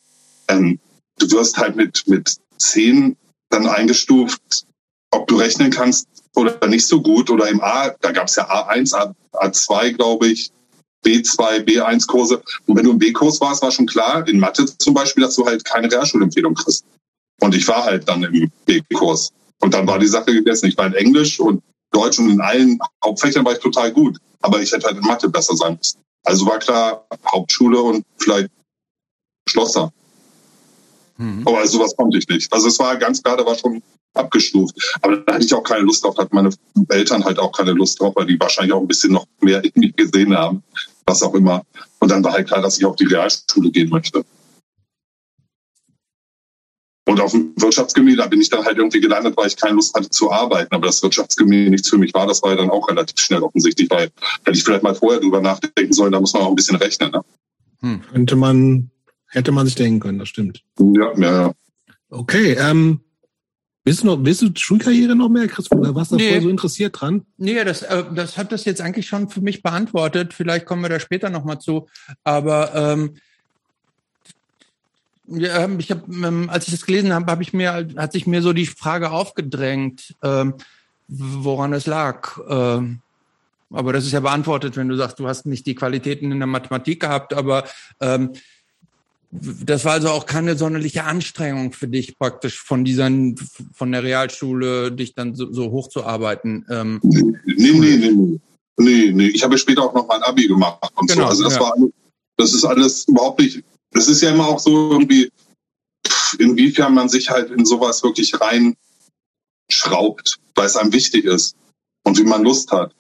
ähm, 0.50 0.78
du 1.18 1.32
wirst 1.32 1.58
halt 1.58 1.76
mit, 1.76 2.04
mit 2.06 2.36
zehn 2.60 3.18
dann 3.50 3.66
eingestuft, 3.66 4.68
ob 5.12 5.28
du 5.28 5.38
rechnen 5.38 5.72
kannst, 5.72 6.08
oder 6.38 6.68
nicht 6.68 6.88
so 6.88 7.02
gut 7.02 7.30
oder 7.30 7.48
im 7.48 7.62
A, 7.62 7.90
da 8.02 8.12
gab 8.12 8.28
es 8.28 8.36
ja 8.36 8.48
A1, 8.48 8.94
A, 8.96 9.16
A2, 9.34 9.94
glaube 9.94 10.28
ich, 10.28 10.52
B2, 11.04 11.64
B1-Kurse. 11.64 12.42
Und 12.68 12.76
wenn 12.76 12.86
du 12.86 12.92
im 12.92 13.00
B-Kurs 13.00 13.42
warst, 13.42 13.62
war 13.64 13.72
schon 13.72 13.88
klar, 13.88 14.28
in 14.28 14.40
Mathe 14.40 14.66
zum 14.78 14.94
Beispiel, 14.94 15.24
dass 15.24 15.36
du 15.36 15.46
halt 15.46 15.66
keine 15.66 15.92
Realschulempfehlung 15.92 16.54
kriegst. 16.54 16.86
Und 17.42 17.56
ich 17.56 17.68
war 17.68 17.84
halt 17.84 18.08
dann 18.08 18.24
im 18.24 18.52
B-Kurs. 18.66 19.32
Und 19.62 19.74
dann 19.74 19.88
war 19.88 20.00
die 20.00 20.08
Sache 20.08 20.34
gegessen. 20.34 20.68
Ich 20.68 20.78
war 20.78 20.88
in 20.88 20.94
Englisch 20.94 21.40
und 21.40 21.64
Deutsch 21.92 22.20
und 22.20 22.30
in 22.30 22.42
allen 22.42 22.78
Hauptfächern 23.04 23.46
war 23.46 23.54
ich 23.54 23.60
total 23.60 23.92
gut. 23.92 24.18
Aber 24.42 24.62
ich 24.62 24.72
hätte 24.72 24.88
halt 24.88 24.98
in 24.98 25.04
Mathe 25.04 25.30
besser 25.30 25.56
sein 25.56 25.78
müssen. 25.78 26.00
Also 26.24 26.46
war 26.46 26.60
klar, 26.60 27.08
Hauptschule 27.32 27.82
und 27.82 28.06
vielleicht 28.18 28.50
Schlosser. 29.50 29.92
Mhm. 31.18 31.48
Aber 31.48 31.66
sowas 31.66 31.96
konnte 31.96 32.18
ich 32.18 32.28
nicht. 32.28 32.52
Also 32.52 32.68
es 32.68 32.78
war 32.78 32.96
ganz 32.98 33.24
klar, 33.24 33.38
da 33.38 33.46
war 33.46 33.56
schon 33.56 33.82
abgestuft. 34.18 34.76
Aber 35.02 35.18
da 35.18 35.34
hatte 35.34 35.46
ich 35.46 35.54
auch 35.54 35.64
keine 35.64 35.84
Lust 35.84 36.04
drauf, 36.04 36.18
hatten 36.18 36.36
meine 36.36 36.50
Eltern 36.90 37.24
halt 37.24 37.40
auch 37.40 37.52
keine 37.52 37.72
Lust 37.72 38.00
drauf, 38.00 38.16
weil 38.16 38.26
die 38.26 38.40
wahrscheinlich 38.40 38.74
auch 38.74 38.82
ein 38.82 38.88
bisschen 38.88 39.14
noch 39.14 39.26
mehr 39.42 39.64
in 39.64 39.72
mich 39.76 39.96
gesehen 39.96 40.36
haben, 40.36 40.64
was 41.06 41.24
auch 41.24 41.34
immer. 41.34 41.64
Und 42.00 42.12
dann 42.12 42.24
war 42.24 42.34
halt 42.34 42.48
klar, 42.48 42.62
dass 42.62 42.78
ich 42.78 42.86
auf 42.86 42.96
die 42.96 43.06
Realschule 43.06 43.72
gehen 43.72 43.90
möchte. 43.90 44.24
Und 47.08 47.22
auf 47.22 47.32
dem 47.32 47.54
Wirtschaftsgymnasium, 47.56 48.22
da 48.22 48.28
bin 48.28 48.42
ich 48.42 48.50
dann 48.50 48.66
halt 48.66 48.78
irgendwie 48.78 49.00
gelandet, 49.00 49.38
weil 49.38 49.48
ich 49.48 49.56
keine 49.56 49.76
Lust 49.76 49.96
hatte 49.96 50.10
zu 50.10 50.30
arbeiten. 50.30 50.76
Aber 50.76 50.88
das 50.88 51.02
Wirtschaftsgymnasium 51.02 51.72
nichts 51.72 51.90
für 51.90 51.98
mich 51.98 52.14
war, 52.14 52.28
das 52.28 52.44
war 52.44 52.52
ja 52.52 52.58
dann 52.58 52.70
auch 52.70 52.90
relativ 52.90 53.18
schnell 53.18 53.42
offensichtlich, 53.42 53.90
weil 53.90 54.12
hätte 54.44 54.58
ich 54.58 54.64
vielleicht 54.64 54.84
mal 54.84 54.94
vorher 54.94 55.22
drüber 55.22 55.40
nachdenken 55.40 55.94
sollen, 55.94 56.12
da 56.12 56.20
muss 56.20 56.34
man 56.34 56.44
auch 56.44 56.50
ein 56.50 56.56
bisschen 56.56 56.76
rechnen. 56.76 57.12
Ne? 57.12 57.22
Hm. 57.80 58.02
Könnte 58.12 58.36
man, 58.36 58.92
hätte 59.30 59.54
man 59.54 59.66
sich 59.66 59.76
denken 59.76 60.02
können, 60.02 60.20
das 60.20 60.28
stimmt. 60.28 60.62
Ja, 60.80 61.18
ja, 61.18 61.42
ja. 61.42 61.54
Okay, 62.10 62.58
ähm, 62.60 63.00
Willst 63.88 64.04
du, 64.04 64.08
noch, 64.08 64.18
willst 64.22 64.42
du 64.42 64.50
Schulkarriere 64.54 65.16
noch 65.16 65.30
mehr, 65.30 65.48
Chris? 65.48 65.70
Was 65.72 66.10
da 66.10 66.18
nee. 66.18 66.34
voll 66.34 66.42
so 66.42 66.50
interessiert 66.50 67.00
dran? 67.00 67.26
Nee, 67.38 67.64
das, 67.64 67.84
äh, 67.84 68.04
das 68.14 68.38
hat 68.38 68.52
das 68.52 68.66
jetzt 68.66 68.82
eigentlich 68.82 69.08
schon 69.08 69.30
für 69.30 69.40
mich 69.40 69.64
beantwortet. 69.64 70.34
Vielleicht 70.34 70.66
kommen 70.66 70.82
wir 70.82 70.90
da 70.90 71.00
später 71.00 71.30
nochmal 71.30 71.60
zu. 71.60 71.88
Aber 72.26 72.76
ähm, 72.76 73.16
ja, 75.28 75.64
ähm, 75.64 75.80
ich 75.80 75.90
hab, 75.90 76.06
ähm, 76.10 76.50
als 76.50 76.68
ich 76.68 76.74
das 76.74 76.86
gelesen 76.86 77.14
habe, 77.14 77.32
habe 77.32 77.42
ich 77.42 77.54
mir, 77.54 77.88
hat 77.96 78.12
sich 78.12 78.28
mir 78.28 78.42
so 78.42 78.52
die 78.52 78.66
Frage 78.66 79.10
aufgedrängt, 79.12 80.16
ähm, 80.22 80.56
woran 81.08 81.72
es 81.72 81.86
lag. 81.86 82.38
Ähm, 82.50 83.00
aber 83.72 83.94
das 83.94 84.06
ist 84.06 84.12
ja 84.12 84.20
beantwortet, 84.20 84.76
wenn 84.76 84.90
du 84.90 84.98
sagst, 84.98 85.18
du 85.18 85.30
hast 85.30 85.46
nicht 85.46 85.66
die 85.66 85.76
Qualitäten 85.76 86.30
in 86.34 86.40
der 86.40 86.48
Mathematik 86.48 87.00
gehabt, 87.00 87.34
aber 87.34 87.64
ähm, 88.02 88.34
das 89.42 89.86
war 89.86 89.94
also 89.94 90.10
auch 90.10 90.26
keine 90.26 90.58
sonderliche 90.58 91.04
Anstrengung 91.04 91.74
für 91.74 91.88
dich 91.88 92.18
praktisch 92.18 92.62
von 92.62 92.86
dieser, 92.86 93.10
von 93.74 93.92
der 93.92 94.04
Realschule, 94.04 94.92
dich 94.92 95.14
dann 95.14 95.36
so, 95.36 95.52
so 95.52 95.72
hochzuarbeiten. 95.72 96.66
Ähm, 96.70 97.00
nee, 97.04 97.34
nee, 97.46 97.72
nee, 97.74 97.98
nee, 97.98 98.40
nee, 98.78 99.12
nee. 99.12 99.28
Ich 99.28 99.44
habe 99.44 99.58
später 99.58 99.84
auch 99.84 99.94
noch 99.94 100.08
mein 100.08 100.22
Abi 100.24 100.48
gemacht 100.48 100.92
und 100.96 101.10
genau, 101.10 101.24
so. 101.24 101.30
Also 101.30 101.44
das 101.44 101.56
ja. 101.56 101.60
war, 101.62 101.74
das 102.38 102.54
ist 102.54 102.66
alles 102.66 103.08
überhaupt 103.08 103.40
nicht, 103.40 103.64
das 103.92 104.08
ist 104.08 104.22
ja 104.22 104.32
immer 104.32 104.48
auch 104.48 104.60
so 104.60 104.92
irgendwie, 104.92 105.32
inwiefern 106.40 106.94
man 106.94 107.10
sich 107.10 107.30
halt 107.30 107.52
in 107.52 107.66
sowas 107.66 108.04
wirklich 108.04 108.34
reinschraubt, 108.40 110.38
weil 110.56 110.66
es 110.66 110.76
einem 110.76 110.94
wichtig 110.94 111.26
ist 111.26 111.56
und 112.04 112.18
wie 112.18 112.24
man 112.24 112.44
Lust 112.44 112.72
hat. 112.72 112.94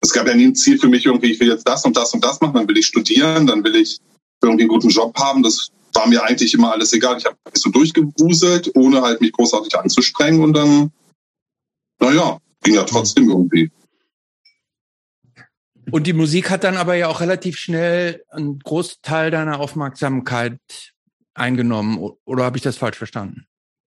Es 0.00 0.12
gab 0.12 0.26
ja 0.26 0.34
nie 0.34 0.46
ein 0.46 0.54
Ziel 0.54 0.78
für 0.78 0.88
mich 0.88 1.06
irgendwie, 1.06 1.32
ich 1.32 1.40
will 1.40 1.48
jetzt 1.48 1.66
das 1.66 1.84
und 1.84 1.96
das 1.96 2.12
und 2.12 2.24
das 2.24 2.40
machen, 2.40 2.54
dann 2.54 2.68
will 2.68 2.78
ich 2.78 2.86
studieren, 2.86 3.46
dann 3.46 3.62
will 3.62 3.76
ich 3.76 4.00
irgendwie 4.42 4.64
einen 4.64 4.70
guten 4.70 4.88
Job 4.88 5.16
haben. 5.18 5.42
Das 5.42 5.70
war 5.94 6.06
mir 6.08 6.22
eigentlich 6.22 6.54
immer 6.54 6.72
alles 6.72 6.92
egal. 6.92 7.18
Ich 7.18 7.24
habe 7.24 7.36
mich 7.46 7.62
so 7.62 7.70
durchgewuselt, 7.70 8.70
ohne 8.74 9.02
halt 9.02 9.20
mich 9.20 9.32
großartig 9.32 9.76
anzustrengen 9.78 10.42
und 10.42 10.54
dann, 10.54 10.92
naja, 12.00 12.38
ging 12.62 12.74
ja 12.74 12.84
trotzdem 12.84 13.28
irgendwie. 13.28 13.70
Und 15.90 16.06
die 16.06 16.12
Musik 16.12 16.50
hat 16.50 16.64
dann 16.64 16.76
aber 16.76 16.94
ja 16.94 17.08
auch 17.08 17.20
relativ 17.20 17.56
schnell 17.56 18.24
einen 18.30 18.58
Großteil 18.60 19.30
deiner 19.30 19.60
Aufmerksamkeit 19.60 20.58
eingenommen. 21.34 21.98
Oder 22.24 22.44
habe 22.44 22.56
ich 22.56 22.62
das 22.62 22.76
falsch 22.76 22.96
verstanden? 22.96 23.46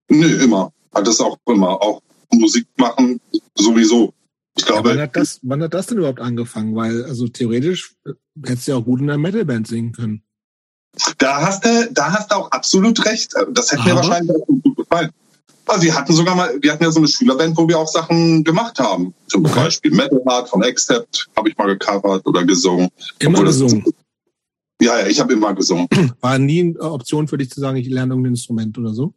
Nee, 0.08 0.32
immer. 0.42 0.72
Hat 0.92 1.06
es 1.06 1.20
auch 1.20 1.38
immer. 1.46 1.80
Auch 1.80 2.02
Musik 2.32 2.66
machen 2.76 3.20
sowieso. 3.54 4.14
Ich 4.56 4.66
glaube. 4.66 4.88
Ja, 4.88 4.94
wann, 4.94 5.02
hat 5.02 5.16
das, 5.16 5.38
wann 5.42 5.62
hat 5.62 5.74
das 5.74 5.86
denn 5.86 5.98
überhaupt 5.98 6.20
angefangen? 6.20 6.74
Weil, 6.74 7.04
also 7.04 7.28
theoretisch 7.28 7.94
äh, 8.04 8.12
hättest 8.44 8.68
du 8.68 8.72
ja 8.72 8.78
auch 8.78 8.84
gut 8.84 9.00
in 9.00 9.08
einer 9.08 9.18
Metalband 9.18 9.66
singen 9.66 9.92
können. 9.92 10.22
Da 11.18 11.40
hast 11.40 11.64
du, 11.64 11.90
da 11.92 12.12
hast 12.12 12.30
du 12.30 12.36
auch 12.36 12.50
absolut 12.50 13.04
recht. 13.06 13.32
Das 13.52 13.72
hätte 13.72 13.82
Aha. 13.82 13.88
mir 13.88 13.96
wahrscheinlich 13.96 14.36
auch 14.36 14.46
gut 14.46 14.76
gefallen. 14.76 15.10
Also 15.66 15.84
wir 15.84 15.94
hatten 15.94 16.12
sogar 16.12 16.34
mal, 16.34 16.54
wir 16.60 16.72
hatten 16.72 16.82
ja 16.82 16.90
so 16.90 16.98
eine 16.98 17.08
Schülerband, 17.08 17.56
wo 17.56 17.66
wir 17.68 17.78
auch 17.78 17.88
Sachen 17.88 18.44
gemacht 18.44 18.78
haben. 18.78 19.14
Zum 19.28 19.44
okay. 19.44 19.64
Beispiel 19.64 19.92
Metal 19.92 20.20
Heart 20.26 20.48
von 20.48 20.62
Accept 20.62 21.28
habe 21.36 21.48
ich 21.48 21.56
mal 21.56 21.66
gecovert 21.66 22.26
oder 22.26 22.44
gesungen. 22.44 22.88
Immer 23.20 23.38
Obwohl 23.38 23.46
gesungen? 23.46 23.84
ja, 24.80 24.98
ja, 24.98 25.06
ich 25.06 25.20
habe 25.20 25.32
immer 25.32 25.54
gesungen. 25.54 25.88
War 26.20 26.38
nie 26.38 26.60
eine 26.60 26.80
Option 26.80 27.28
für 27.28 27.38
dich 27.38 27.50
zu 27.50 27.60
sagen, 27.60 27.76
ich 27.76 27.88
lerne 27.88 28.12
irgendein 28.12 28.32
Instrument 28.32 28.76
oder 28.76 28.92
so? 28.92 29.14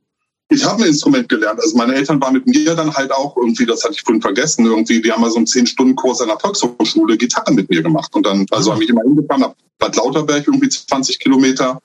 Ich 0.49 0.63
habe 0.63 0.83
ein 0.83 0.89
Instrument 0.89 1.27
gelernt. 1.27 1.59
Also 1.59 1.75
meine 1.75 1.95
Eltern 1.95 2.21
waren 2.21 2.33
mit 2.33 2.45
mir 2.45 2.75
dann 2.75 2.93
halt 2.93 3.11
auch 3.11 3.35
irgendwie, 3.35 3.65
das 3.65 3.83
hatte 3.83 3.93
ich 3.93 4.01
vorhin 4.01 4.21
vergessen, 4.21 4.65
irgendwie, 4.65 5.01
die 5.01 5.11
haben 5.11 5.21
mal 5.21 5.31
so 5.31 5.37
einen 5.37 5.47
zehn 5.47 5.65
Stunden 5.65 5.95
Kurs 5.95 6.21
an 6.21 6.27
der 6.27 6.39
Volkshochschule 6.39 7.17
Gitarre 7.17 7.51
mit 7.51 7.69
mir 7.69 7.81
gemacht. 7.81 8.13
Und 8.15 8.25
dann, 8.25 8.45
also 8.51 8.71
habe 8.71 8.83
ich 8.83 8.89
immer 8.89 9.01
hingefahren, 9.01 9.43
habe 9.43 9.55
Bad 9.79 9.95
Lauterberg 9.95 10.47
irgendwie 10.47 10.69
20 10.69 11.19
Kilometer. 11.19 11.81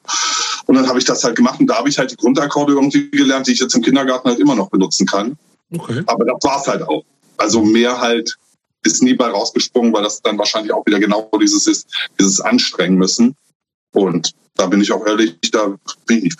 Und 0.66 0.74
dann 0.74 0.86
habe 0.86 0.98
ich 0.98 1.04
das 1.04 1.24
halt 1.24 1.36
gemacht 1.36 1.58
und 1.58 1.66
da 1.66 1.78
habe 1.78 1.88
ich 1.88 1.98
halt 1.98 2.10
die 2.10 2.16
Grundakkorde 2.16 2.74
irgendwie 2.74 3.10
gelernt, 3.10 3.46
die 3.46 3.52
ich 3.52 3.60
jetzt 3.60 3.74
im 3.74 3.82
Kindergarten 3.82 4.28
halt 4.28 4.38
immer 4.38 4.54
noch 4.54 4.68
benutzen 4.68 5.06
kann. 5.06 5.36
Okay. 5.72 6.02
Aber 6.06 6.24
das 6.24 6.36
war's 6.42 6.66
halt 6.66 6.82
auch. 6.82 7.04
Also 7.38 7.62
mehr 7.62 8.00
halt 8.00 8.36
ist 8.84 9.02
nie 9.02 9.14
bei 9.14 9.28
rausgesprungen, 9.28 9.92
weil 9.92 10.02
das 10.02 10.20
dann 10.22 10.38
wahrscheinlich 10.38 10.72
auch 10.72 10.84
wieder 10.86 11.00
genau 11.00 11.30
dieses 11.40 11.66
ist, 11.66 11.88
dieses 12.18 12.40
Anstrengen 12.40 12.96
müssen. 12.96 13.36
Und 13.92 14.32
da 14.54 14.66
bin 14.66 14.80
ich 14.80 14.92
auch 14.92 15.06
ehrlich, 15.06 15.36
da 15.50 15.74
bin 16.06 16.18
ich 16.18 16.24
nicht. 16.24 16.38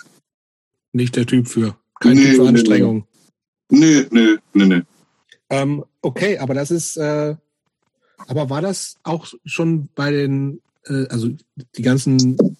Nicht 0.93 1.15
der 1.15 1.25
Typ 1.25 1.47
für. 1.47 1.75
Kein 2.01 2.15
nee, 2.15 2.31
Typ 2.31 2.35
für 2.37 2.47
Anstrengung. 2.47 3.07
Nee, 3.69 4.05
nee, 4.09 4.35
nee, 4.53 4.65
nee. 4.65 4.81
Ähm, 5.49 5.85
okay, 6.01 6.39
aber 6.39 6.55
das 6.55 6.71
ist, 6.71 6.97
äh, 6.97 7.35
aber 8.27 8.49
war 8.49 8.61
das 8.61 8.95
auch 9.03 9.31
schon 9.45 9.87
bei 9.93 10.11
den, 10.11 10.61
äh, 10.85 11.05
also 11.09 11.29
die 11.75 11.81
ganzen 11.81 12.57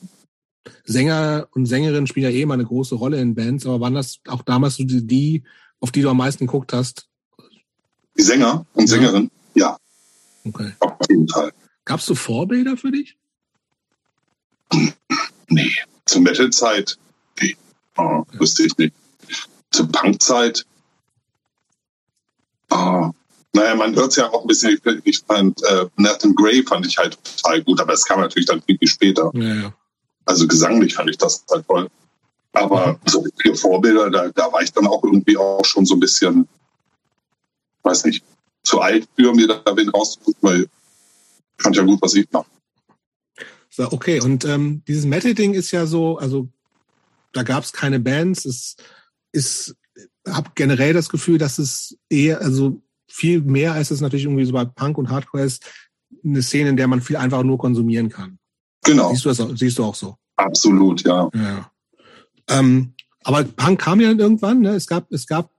Sänger 0.85 1.47
und 1.53 1.65
Sängerinnen 1.65 2.05
spielen 2.05 2.31
ja 2.31 2.37
eh 2.37 2.43
immer 2.43 2.53
eine 2.53 2.65
große 2.65 2.93
Rolle 2.93 3.19
in 3.19 3.33
Bands, 3.33 3.65
aber 3.65 3.79
waren 3.79 3.95
das 3.95 4.19
auch 4.27 4.43
damals 4.43 4.75
so 4.75 4.83
die, 4.83 5.05
die 5.05 5.43
auf 5.79 5.91
die 5.91 6.03
du 6.03 6.09
am 6.09 6.17
meisten 6.17 6.45
geguckt 6.45 6.71
hast? 6.71 7.09
Die 8.17 8.21
Sänger 8.21 8.67
und 8.73 8.83
ja. 8.83 8.95
Sängerinnen, 8.95 9.31
ja. 9.55 9.75
Okay. 10.43 10.71
Auf 10.79 10.97
jeden 11.09 11.27
Fall. 11.27 11.51
Gab's 11.83 12.05
so 12.05 12.13
Vorbilder 12.13 12.77
für 12.77 12.91
dich? 12.91 13.17
Nee, 15.49 15.71
zur 16.05 16.21
Metal-Zeit, 16.21 16.97
nee, 17.41 17.55
oh, 17.97 18.19
okay. 18.19 18.39
wüsste 18.39 18.65
ich 18.65 18.77
nicht 18.77 18.93
zur 19.71 19.87
Punkzeit. 19.91 20.65
Oh, 22.69 23.11
naja, 23.53 23.75
man 23.75 23.95
hört 23.95 24.11
es 24.11 24.15
ja 24.15 24.29
auch 24.29 24.41
ein 24.41 24.47
bisschen, 24.47 24.79
ich 25.03 25.19
fand, 25.27 25.61
äh, 25.63 25.85
Nathan 25.97 26.33
Gray 26.35 26.63
fand 26.63 26.85
ich 26.85 26.97
halt 26.97 27.17
total 27.23 27.61
gut, 27.63 27.81
aber 27.81 27.93
es 27.93 28.05
kam 28.05 28.21
natürlich 28.21 28.47
dann 28.47 28.61
viel, 28.61 28.77
viel 28.77 28.87
später. 28.87 29.29
Ja, 29.33 29.55
ja. 29.55 29.73
Also 30.25 30.47
gesanglich 30.47 30.93
fand 30.93 31.09
ich 31.09 31.17
das 31.17 31.43
halt 31.51 31.67
toll. 31.67 31.89
Aber 32.53 32.99
so 33.05 33.25
viele 33.41 33.55
Vorbilder, 33.55 34.09
da, 34.09 34.29
da 34.29 34.51
war 34.51 34.61
ich 34.61 34.71
dann 34.71 34.87
auch 34.87 35.03
irgendwie 35.03 35.37
auch 35.37 35.63
schon 35.65 35.85
so 35.85 35.95
ein 35.95 35.99
bisschen, 35.99 36.47
weiß 37.83 38.05
nicht, 38.05 38.23
zu 38.63 38.79
alt 38.79 39.07
für 39.15 39.33
mir 39.33 39.47
da 39.47 39.75
wen 39.75 39.89
rauszusuchen, 39.89 40.35
weil 40.41 40.61
ich 40.63 41.63
fand 41.63 41.75
ja 41.75 41.83
gut, 41.83 42.01
was 42.01 42.13
ich 42.13 42.29
mache. 42.31 42.45
So, 43.69 43.91
okay, 43.91 44.19
und 44.19 44.43
ähm, 44.45 44.83
dieses 44.87 45.05
Metal-Ding 45.05 45.53
ist 45.53 45.71
ja 45.71 45.85
so, 45.85 46.17
also 46.17 46.47
da 47.31 47.43
gab 47.43 47.63
es 47.63 47.71
keine 47.71 47.99
Bands, 47.99 48.45
es 48.45 48.75
ist, 49.31 49.75
habe 50.27 50.51
generell 50.55 50.93
das 50.93 51.09
Gefühl, 51.09 51.37
dass 51.37 51.57
es 51.57 51.97
eher, 52.09 52.41
also 52.41 52.81
viel 53.07 53.41
mehr 53.41 53.73
als 53.73 53.91
es 53.91 54.01
natürlich 54.01 54.25
irgendwie 54.25 54.45
so 54.45 54.53
bei 54.53 54.65
Punk 54.65 54.97
und 54.97 55.09
Hardcore 55.09 55.43
ist, 55.43 55.65
eine 56.23 56.41
Szene, 56.41 56.69
in 56.69 56.77
der 56.77 56.87
man 56.87 57.01
viel 57.01 57.17
einfach 57.17 57.43
nur 57.43 57.57
konsumieren 57.57 58.09
kann. 58.09 58.37
Genau. 58.83 59.11
Siehst 59.11 59.25
du 59.25 59.29
das 59.29 59.39
auch, 59.39 59.55
siehst 59.55 59.77
du 59.77 59.83
auch 59.83 59.95
so? 59.95 60.15
Absolut, 60.37 61.03
ja. 61.03 61.29
ja. 61.33 61.71
Ähm, 62.49 62.93
aber 63.23 63.43
Punk 63.43 63.79
kam 63.79 64.01
ja 64.01 64.09
dann 64.09 64.19
irgendwann, 64.19 64.61
ne? 64.61 64.71
Es 64.71 64.87
gab, 64.87 65.11
es 65.11 65.27
gab, 65.27 65.51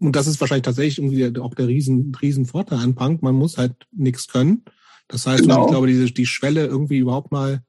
und 0.00 0.16
das 0.16 0.26
ist 0.26 0.40
wahrscheinlich 0.40 0.64
tatsächlich 0.64 0.98
irgendwie 0.98 1.40
auch 1.40 1.54
der 1.54 1.68
riesen, 1.68 2.14
riesen 2.20 2.46
Vorteil 2.46 2.78
an 2.78 2.94
Punk, 2.94 3.22
man 3.22 3.34
muss 3.34 3.58
halt 3.58 3.74
nichts 3.92 4.26
können. 4.26 4.64
Das 5.08 5.26
heißt, 5.26 5.42
genau. 5.42 5.64
ich 5.64 5.70
glaube, 5.70 5.86
diese, 5.86 6.06
die 6.06 6.26
Schwelle 6.26 6.66
irgendwie 6.66 6.98
überhaupt 6.98 7.32
mal 7.32 7.62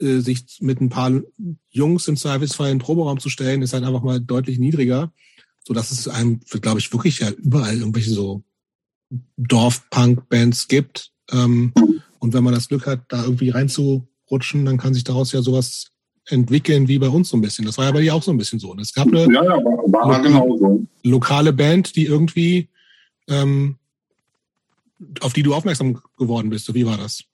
äh, 0.00 0.18
sich 0.18 0.58
mit 0.60 0.80
ein 0.80 0.88
paar 0.88 1.20
Jungs 1.70 2.08
im 2.08 2.16
Zweifelsfall 2.16 2.70
in 2.70 2.78
den 2.78 2.84
Proberaum 2.84 3.20
zu 3.20 3.28
stellen, 3.28 3.62
ist 3.62 3.72
halt 3.72 3.84
einfach 3.84 4.02
mal 4.02 4.20
deutlich 4.20 4.58
niedriger. 4.58 5.12
So 5.64 5.74
dass 5.74 5.90
es 5.90 6.08
einem, 6.08 6.40
glaube 6.60 6.78
ich, 6.78 6.92
wirklich 6.92 7.20
ja 7.20 7.30
überall 7.30 7.78
irgendwelche 7.78 8.10
so 8.10 8.42
Dorf-Punk-Bands 9.36 10.68
gibt. 10.68 11.12
Ähm, 11.30 11.72
und 12.18 12.32
wenn 12.34 12.44
man 12.44 12.54
das 12.54 12.68
Glück 12.68 12.86
hat, 12.86 13.02
da 13.08 13.22
irgendwie 13.22 13.50
reinzurutschen, 13.50 14.64
dann 14.64 14.78
kann 14.78 14.94
sich 14.94 15.04
daraus 15.04 15.32
ja 15.32 15.42
sowas 15.42 15.90
entwickeln 16.26 16.88
wie 16.88 16.98
bei 16.98 17.08
uns 17.08 17.28
so 17.28 17.36
ein 17.36 17.40
bisschen. 17.40 17.64
Das 17.64 17.78
war 17.78 17.86
ja 17.86 17.92
bei 17.92 18.00
dir 18.00 18.14
auch 18.14 18.22
so 18.22 18.30
ein 18.30 18.38
bisschen 18.38 18.58
so. 18.58 18.70
Und 18.70 18.80
es 18.80 18.92
gab 18.92 19.08
eine 19.08 19.32
ja, 19.32 19.44
ja, 19.44 19.64
war, 19.64 20.22
war 20.22 20.58
so. 20.58 20.86
lokale 21.02 21.52
Band, 21.52 21.96
die 21.96 22.04
irgendwie 22.04 22.68
ähm, 23.28 23.76
auf 25.20 25.32
die 25.32 25.42
du 25.42 25.54
aufmerksam 25.54 26.00
geworden 26.18 26.50
bist. 26.50 26.66
So, 26.66 26.74
wie 26.74 26.86
war 26.86 26.96
das? 26.96 27.24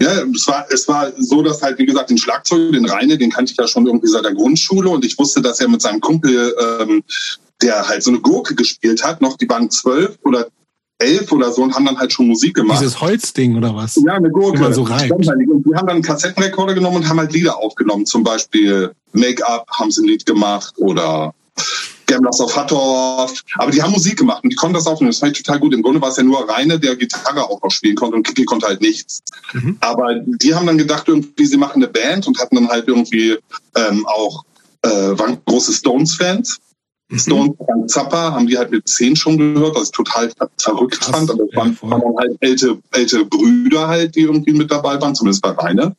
Ja, 0.00 0.22
es 0.34 0.46
war, 0.46 0.66
es 0.70 0.88
war 0.88 1.12
so, 1.18 1.42
dass 1.42 1.60
halt, 1.60 1.78
wie 1.78 1.84
gesagt, 1.84 2.08
den 2.08 2.16
Schlagzeug, 2.16 2.72
den 2.72 2.86
Reine, 2.86 3.18
den 3.18 3.30
kannte 3.30 3.52
ich 3.52 3.58
ja 3.58 3.66
schon 3.66 3.86
irgendwie 3.86 4.08
seit 4.08 4.24
der 4.24 4.34
Grundschule 4.34 4.88
und 4.88 5.04
ich 5.04 5.18
wusste, 5.18 5.42
dass 5.42 5.60
er 5.60 5.68
mit 5.68 5.82
seinem 5.82 6.00
Kumpel, 6.00 6.54
ähm, 6.80 7.02
der 7.60 7.86
halt 7.86 8.02
so 8.02 8.10
eine 8.10 8.20
Gurke 8.20 8.54
gespielt 8.54 9.04
hat, 9.04 9.20
noch, 9.20 9.36
die 9.36 9.48
waren 9.48 9.70
zwölf 9.70 10.18
oder 10.24 10.46
elf 11.00 11.32
oder 11.32 11.50
so 11.52 11.62
und 11.62 11.74
haben 11.74 11.84
dann 11.84 11.98
halt 11.98 12.12
schon 12.12 12.28
Musik 12.28 12.54
gemacht. 12.54 12.80
Dieses 12.80 13.00
Holzding 13.00 13.56
oder 13.56 13.74
was? 13.74 14.00
Ja, 14.06 14.14
eine 14.14 14.30
Gurke. 14.30 14.54
Wenn 14.54 14.64
man 14.64 14.74
so 14.74 14.82
reibt. 14.82 15.12
Und 15.12 15.22
die 15.22 15.74
haben 15.74 15.86
dann 15.86 15.96
einen 15.96 16.02
Kassettenrekorder 16.02 16.74
genommen 16.74 16.96
und 16.96 17.08
haben 17.08 17.18
halt 17.18 17.32
Lieder 17.32 17.58
aufgenommen. 17.58 18.06
Zum 18.06 18.22
Beispiel 18.22 18.92
Make-up 19.12 19.66
haben 19.70 19.90
sie 19.90 20.02
ein 20.02 20.08
Lied 20.08 20.26
gemacht 20.26 20.74
oder 20.76 21.34
Gamblers 22.10 22.40
of 22.40 22.56
Hattorf. 22.56 23.42
Aber 23.54 23.70
die 23.70 23.82
haben 23.82 23.92
Musik 23.92 24.18
gemacht 24.18 24.42
und 24.42 24.50
die 24.50 24.56
konnten 24.56 24.74
das 24.74 24.86
aufnehmen. 24.86 25.12
Das 25.12 25.20
fand 25.20 25.36
ich 25.36 25.42
total 25.42 25.60
gut. 25.60 25.72
Im 25.72 25.82
Grunde 25.82 26.00
war 26.00 26.08
es 26.08 26.16
ja 26.16 26.22
nur 26.22 26.48
Reine, 26.48 26.78
der 26.78 26.96
Gitarre 26.96 27.44
auch 27.44 27.62
noch 27.62 27.70
spielen 27.70 27.96
konnte 27.96 28.16
und 28.16 28.26
Kiki 28.26 28.44
konnte 28.44 28.66
halt 28.66 28.80
nichts. 28.80 29.22
Mhm. 29.52 29.76
Aber 29.80 30.14
die 30.14 30.54
haben 30.54 30.66
dann 30.66 30.78
gedacht, 30.78 31.04
irgendwie, 31.06 31.46
sie 31.46 31.56
machen 31.56 31.82
eine 31.82 31.88
Band 31.88 32.26
und 32.26 32.38
hatten 32.38 32.56
dann 32.56 32.68
halt 32.68 32.88
irgendwie 32.88 33.38
ähm, 33.76 34.06
auch, 34.06 34.44
äh, 34.82 34.88
waren 34.88 35.38
große 35.44 35.72
Stones-Fans. 35.72 36.58
Mhm. 37.10 37.18
Stones, 37.18 37.56
Frank 37.64 37.90
Zappa, 37.90 38.32
haben 38.32 38.46
die 38.46 38.58
halt 38.58 38.70
mit 38.70 38.88
zehn 38.88 39.14
schon 39.14 39.36
gehört, 39.36 39.76
was 39.76 39.84
ich 39.84 39.90
total 39.92 40.32
verrückt 40.58 41.00
Krass. 41.00 41.10
fand. 41.10 41.30
Aber 41.30 41.44
es 41.44 41.56
waren, 41.56 41.78
ja, 41.80 41.90
waren 41.90 42.16
halt 42.18 42.36
ältere, 42.40 42.78
ältere 42.92 43.24
Brüder 43.24 43.86
halt, 43.86 44.16
die 44.16 44.22
irgendwie 44.22 44.52
mit 44.52 44.70
dabei 44.70 45.00
waren, 45.00 45.14
zumindest 45.14 45.42
bei 45.42 45.50
Reine. 45.50 45.94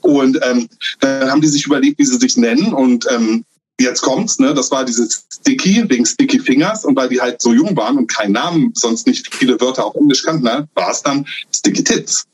Und 0.00 0.38
ähm, 0.42 0.68
dann 1.00 1.30
haben 1.30 1.40
die 1.40 1.48
sich 1.48 1.64
überlegt, 1.66 1.98
wie 1.98 2.04
sie 2.04 2.18
sich 2.18 2.36
nennen 2.36 2.72
und 2.72 3.06
ähm, 3.10 3.44
jetzt 3.80 4.02
kommt's, 4.02 4.38
ne? 4.38 4.54
Das 4.54 4.70
war 4.70 4.84
dieses 4.84 5.26
Sticky 5.32 5.84
wegen 5.88 6.06
Sticky 6.06 6.38
Fingers 6.38 6.84
und 6.84 6.96
weil 6.96 7.08
die 7.08 7.20
halt 7.20 7.42
so 7.42 7.52
jung 7.52 7.76
waren 7.76 7.98
und 7.98 8.06
keinen 8.06 8.32
Namen, 8.32 8.72
sonst 8.74 9.06
nicht 9.06 9.34
viele 9.34 9.60
Wörter 9.60 9.84
auf 9.84 9.94
Englisch 9.94 10.22
kannten, 10.22 10.44
ne? 10.44 10.68
war 10.74 10.90
es 10.90 11.02
dann 11.02 11.26
Sticky 11.54 11.84
Tits. 11.84 12.24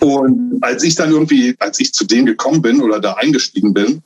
Und 0.00 0.58
als 0.60 0.82
ich 0.82 0.94
dann 0.94 1.10
irgendwie, 1.10 1.54
als 1.58 1.80
ich 1.80 1.92
zu 1.92 2.04
denen 2.04 2.26
gekommen 2.26 2.62
bin 2.62 2.80
oder 2.80 3.00
da 3.00 3.14
eingestiegen 3.14 3.74
bin, 3.74 4.02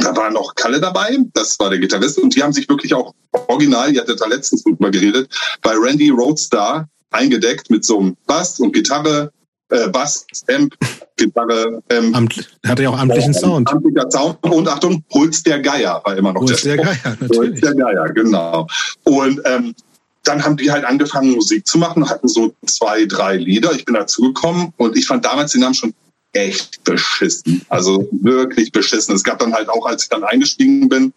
da 0.00 0.14
war 0.14 0.30
noch 0.30 0.54
Kalle 0.54 0.80
dabei, 0.80 1.18
das 1.32 1.58
war 1.58 1.70
der 1.70 1.78
Gitarrist, 1.78 2.18
und 2.18 2.34
die 2.34 2.42
haben 2.42 2.52
sich 2.52 2.68
wirklich 2.68 2.92
auch 2.94 3.14
original, 3.48 3.92
ihr 3.92 4.00
hattet 4.00 4.20
da 4.20 4.26
letztens 4.26 4.62
drüber 4.62 4.90
geredet, 4.90 5.32
bei 5.62 5.72
Randy 5.72 6.10
Roadstar 6.10 6.88
eingedeckt 7.10 7.70
mit 7.70 7.84
so 7.84 7.98
einem 7.98 8.16
Bass 8.26 8.60
und 8.60 8.72
Gitarre, 8.72 9.32
äh, 9.70 9.88
Bass, 9.88 10.26
Amp, 10.48 10.74
Gitarre. 11.16 11.82
Ähm, 11.90 12.14
Amt, 12.14 12.48
hatte 12.66 12.82
ja 12.82 12.90
auch 12.90 12.98
amtlichen 12.98 13.34
äh, 13.34 13.38
Sound. 13.38 13.70
Amtlicher 13.70 14.10
Sound. 14.10 14.42
Und 14.42 14.68
Achtung, 14.68 15.04
Holz 15.12 15.42
der 15.42 15.60
Geier 15.60 16.00
war 16.04 16.16
immer 16.16 16.32
noch 16.32 16.42
Holz 16.42 16.62
der, 16.62 16.76
der 16.76 16.84
Geier, 16.84 17.16
natürlich. 17.20 17.38
Holz 17.38 17.60
der 17.60 17.74
Geier, 17.74 18.08
genau. 18.10 18.66
Und 19.04 19.40
ähm, 19.44 19.74
dann 20.22 20.44
haben 20.44 20.56
die 20.56 20.70
halt 20.70 20.84
angefangen, 20.84 21.32
Musik 21.32 21.66
zu 21.66 21.78
machen, 21.78 22.08
hatten 22.08 22.28
so 22.28 22.54
zwei, 22.66 23.06
drei 23.06 23.36
Lieder. 23.36 23.72
Ich 23.72 23.84
bin 23.84 23.94
dazugekommen 23.94 24.72
und 24.76 24.96
ich 24.96 25.06
fand 25.06 25.24
damals 25.24 25.52
den 25.52 25.60
Namen 25.60 25.74
schon 25.74 25.94
echt 26.32 26.82
beschissen. 26.84 27.64
Also 27.68 28.08
wirklich 28.10 28.72
beschissen. 28.72 29.14
Es 29.14 29.24
gab 29.24 29.38
dann 29.38 29.54
halt 29.54 29.68
auch, 29.68 29.86
als 29.86 30.04
ich 30.04 30.08
dann 30.08 30.24
eingestiegen 30.24 30.88
bin, 30.88 31.12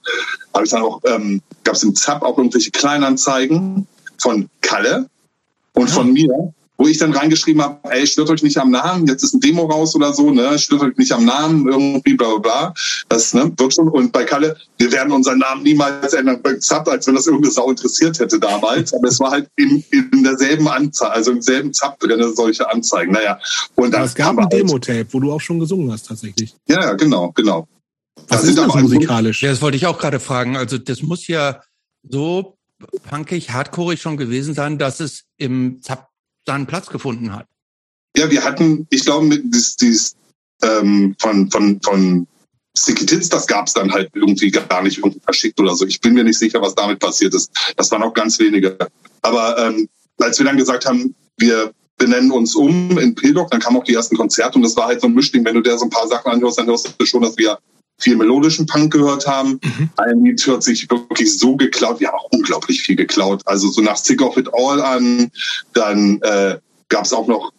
habe 0.53 0.65
ich 0.65 0.71
dann 0.71 0.83
auch, 0.83 1.01
ähm, 1.05 1.41
gab 1.63 1.75
es 1.75 1.83
im 1.83 1.95
ZAP 1.95 2.21
auch 2.21 2.37
irgendwelche 2.37 2.71
Kleinanzeigen 2.71 3.87
von 4.17 4.49
Kalle 4.61 5.09
und 5.73 5.89
ja. 5.89 5.93
von 5.93 6.13
mir 6.13 6.53
wo 6.79 6.87
ich 6.87 6.97
dann 6.97 7.11
reingeschrieben 7.11 7.61
habe, 7.61 7.77
ey, 7.91 8.07
stört 8.07 8.29
euch 8.29 8.41
nicht 8.41 8.57
am 8.57 8.71
Namen, 8.71 9.05
jetzt 9.05 9.21
ist 9.21 9.33
ein 9.33 9.41
Demo 9.41 9.65
raus 9.65 9.95
oder 9.95 10.13
so, 10.13 10.31
ne, 10.31 10.57
stört 10.57 10.81
euch 10.81 10.95
nicht 10.95 11.11
am 11.11 11.25
Namen, 11.25 11.67
irgendwie 11.67 12.13
bla 12.13 12.29
bla 12.29 12.37
bla. 12.37 12.73
Das 13.09 13.33
ne, 13.33 13.51
wird 13.57 13.73
schon. 13.73 13.89
Und 13.89 14.13
bei 14.13 14.23
Kalle, 14.23 14.55
wir 14.77 14.89
werden 14.93 15.11
unseren 15.11 15.39
Namen 15.39 15.63
niemals 15.63 16.13
ändern. 16.13 16.41
Zapp, 16.61 16.87
als 16.87 17.05
wenn 17.05 17.15
das 17.15 17.27
irgendeine 17.27 17.51
Sau 17.51 17.69
interessiert 17.69 18.17
hätte 18.19 18.39
damals. 18.39 18.93
Aber 18.93 19.09
es 19.09 19.19
war 19.19 19.31
halt 19.31 19.49
in, 19.57 19.83
in 19.91 20.23
derselben 20.23 20.69
Anzahl, 20.69 21.11
also 21.11 21.31
im 21.31 21.41
selben 21.41 21.73
Zap 21.73 21.99
drin, 21.99 22.23
solche 22.33 22.69
Anzeigen. 22.71 23.11
Naja. 23.11 23.37
Und 23.75 23.93
dann 23.93 24.03
es 24.03 24.15
gab 24.15 24.37
ein 24.37 24.45
halt 24.45 24.53
Demo-Tape, 24.53 25.07
wo 25.11 25.19
du 25.19 25.33
auch 25.33 25.41
schon 25.41 25.59
gesungen 25.59 25.91
hast, 25.91 26.07
tatsächlich. 26.07 26.55
Ja, 26.69 26.81
ja, 26.81 26.93
genau, 26.93 27.33
genau. 27.33 27.67
Was 28.29 28.41
das 28.41 28.49
ist 28.51 28.57
das 28.57 28.73
musikalisch? 28.73 29.43
Ja, 29.43 29.49
das 29.49 29.61
wollte 29.61 29.75
ich 29.75 29.85
auch 29.85 29.97
gerade 29.97 30.21
fragen. 30.21 30.55
Also 30.55 30.77
das 30.77 31.01
muss 31.01 31.27
ja 31.27 31.61
so 32.09 32.57
punkig, 33.09 33.51
hardcoreig 33.51 33.99
schon 33.99 34.15
gewesen 34.15 34.53
sein, 34.53 34.77
dass 34.77 35.01
es 35.01 35.25
im 35.37 35.81
Zap 35.81 36.08
seinen 36.49 36.65
Platz 36.65 36.87
gefunden 36.87 37.31
hat. 37.31 37.45
Ja, 38.17 38.29
wir 38.31 38.43
hatten, 38.43 38.87
ich 38.89 39.05
glaube, 39.05 39.39
dieses, 39.39 39.75
dieses 39.75 40.15
ähm, 40.63 41.15
von, 41.19 41.49
von, 41.51 41.79
von 41.83 42.27
Sticky 42.75 43.05
Tits, 43.05 43.29
das 43.29 43.45
gab 43.45 43.67
es 43.67 43.73
dann 43.73 43.91
halt 43.91 44.09
irgendwie 44.15 44.49
gar 44.49 44.81
nicht 44.81 44.97
irgendwie 44.97 45.19
verschickt 45.19 45.59
oder 45.59 45.75
so. 45.75 45.85
Ich 45.85 46.01
bin 46.01 46.13
mir 46.15 46.23
nicht 46.23 46.39
sicher, 46.39 46.59
was 46.59 46.73
damit 46.73 46.99
passiert 46.99 47.35
ist. 47.35 47.51
Das 47.75 47.91
waren 47.91 48.01
auch 48.01 48.15
ganz 48.15 48.39
wenige. 48.39 48.75
Aber 49.21 49.59
ähm, 49.59 49.87
als 50.17 50.39
wir 50.39 50.45
dann 50.47 50.57
gesagt 50.57 50.87
haben, 50.87 51.13
wir 51.37 51.71
benennen 51.97 52.31
uns 52.31 52.55
um 52.55 52.97
in 52.97 53.13
P-Doc, 53.13 53.51
dann 53.51 53.59
kamen 53.59 53.77
auch 53.77 53.83
die 53.83 53.93
ersten 53.93 54.17
Konzerte 54.17 54.57
und 54.57 54.63
das 54.63 54.75
war 54.75 54.87
halt 54.87 55.01
so 55.01 55.07
ein 55.07 55.13
Mischding. 55.13 55.45
Wenn 55.45 55.55
du 55.55 55.61
dir 55.61 55.77
so 55.77 55.85
ein 55.85 55.91
paar 55.91 56.07
Sachen 56.07 56.31
anhörst, 56.31 56.57
dann 56.57 56.65
hörst 56.65 56.95
du 56.97 57.05
schon, 57.05 57.21
dass 57.21 57.37
wir 57.37 57.59
viel 57.99 58.15
melodischen 58.15 58.65
Punk 58.65 58.93
gehört 58.93 59.27
haben. 59.27 59.59
Mhm. 59.63 59.89
Ein 59.97 60.23
Lied 60.23 60.45
hört 60.47 60.63
sich 60.63 60.89
wirklich 60.89 61.37
so 61.37 61.55
geklaut, 61.55 62.01
ja 62.01 62.13
auch 62.13 62.29
unglaublich 62.31 62.81
viel 62.81 62.95
geklaut. 62.95 63.41
Also 63.45 63.69
so 63.69 63.81
nach 63.81 63.97
Sick 63.97 64.21
of 64.21 64.37
It 64.37 64.49
All 64.53 64.81
an, 64.81 65.31
dann 65.73 66.21
äh, 66.21 66.57
gab 66.87 67.05
es 67.05 67.13
auch 67.13 67.27
noch 67.27 67.51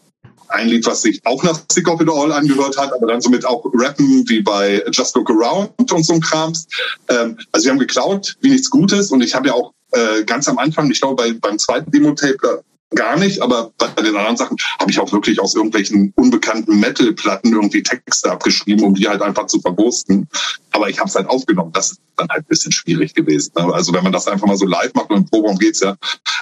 ein 0.48 0.68
Lied, 0.68 0.84
was 0.86 1.02
sich 1.02 1.20
auch 1.24 1.42
nach 1.42 1.60
Sick 1.70 1.88
of 1.88 2.00
It 2.00 2.08
All 2.08 2.32
angehört 2.32 2.76
hat, 2.76 2.92
aber 2.92 3.06
dann 3.06 3.20
somit 3.20 3.44
auch 3.44 3.64
Rappen 3.72 4.28
wie 4.28 4.42
bei 4.42 4.82
Just 4.90 5.14
Look 5.14 5.30
Around 5.30 5.70
und 5.92 6.04
so 6.04 6.14
ein 6.14 6.20
Krams. 6.20 6.66
Ähm, 7.08 7.38
also 7.52 7.64
wir 7.64 7.72
haben 7.72 7.78
geklaut 7.78 8.36
wie 8.40 8.50
nichts 8.50 8.70
Gutes 8.70 9.12
und 9.12 9.22
ich 9.22 9.34
habe 9.34 9.48
ja 9.48 9.54
auch 9.54 9.72
äh, 9.92 10.24
ganz 10.24 10.48
am 10.48 10.58
Anfang, 10.58 10.90
ich 10.90 11.00
glaube 11.00 11.16
bei, 11.16 11.32
beim 11.32 11.58
zweiten 11.58 11.90
Demo-Tape 11.90 12.62
gar 12.94 13.16
nicht, 13.18 13.40
aber 13.40 13.72
bei 13.78 14.02
den 14.02 14.16
anderen 14.16 14.36
Sachen 14.36 14.56
habe 14.78 14.90
ich 14.90 14.98
auch 14.98 15.12
wirklich 15.12 15.40
aus 15.40 15.54
irgendwelchen 15.54 16.12
unbekannten 16.16 16.80
Metal-Platten 16.80 17.52
irgendwie 17.52 17.82
Texte 17.82 18.30
abgeschrieben, 18.30 18.84
um 18.84 18.94
die 18.94 19.08
halt 19.08 19.22
einfach 19.22 19.46
zu 19.46 19.60
verwursten. 19.60 20.28
Aber 20.72 20.88
ich 20.88 20.98
habe 20.98 21.08
es 21.08 21.14
halt 21.14 21.28
aufgenommen. 21.28 21.72
Das 21.72 21.92
ist 21.92 22.00
dann 22.16 22.28
halt 22.28 22.42
ein 22.42 22.48
bisschen 22.48 22.72
schwierig 22.72 23.14
gewesen. 23.14 23.52
Ne? 23.56 23.72
Also 23.72 23.92
wenn 23.92 24.02
man 24.02 24.12
das 24.12 24.26
einfach 24.26 24.46
mal 24.46 24.56
so 24.56 24.66
live 24.66 24.92
macht 24.94 25.10
und 25.10 25.18
im 25.18 25.26
Proberaum 25.26 25.58
geht's 25.58 25.80
ja. 25.80 25.96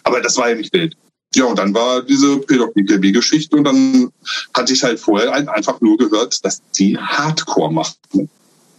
Aber 0.04 0.20
das 0.20 0.36
war 0.36 0.48
ja 0.48 0.54
nicht 0.54 0.72
wild. 0.72 0.96
Ja, 1.34 1.44
und 1.44 1.58
dann 1.58 1.74
war 1.74 2.02
diese 2.02 2.38
Pädophilie-Geschichte 2.38 3.54
und 3.54 3.64
dann 3.64 4.10
hatte 4.54 4.72
ich 4.72 4.82
halt 4.82 4.98
vorher 4.98 5.32
einfach 5.34 5.80
nur 5.82 5.98
gehört, 5.98 6.42
dass 6.44 6.62
die 6.78 6.96
Hardcore 6.96 7.72
machten. 7.72 8.30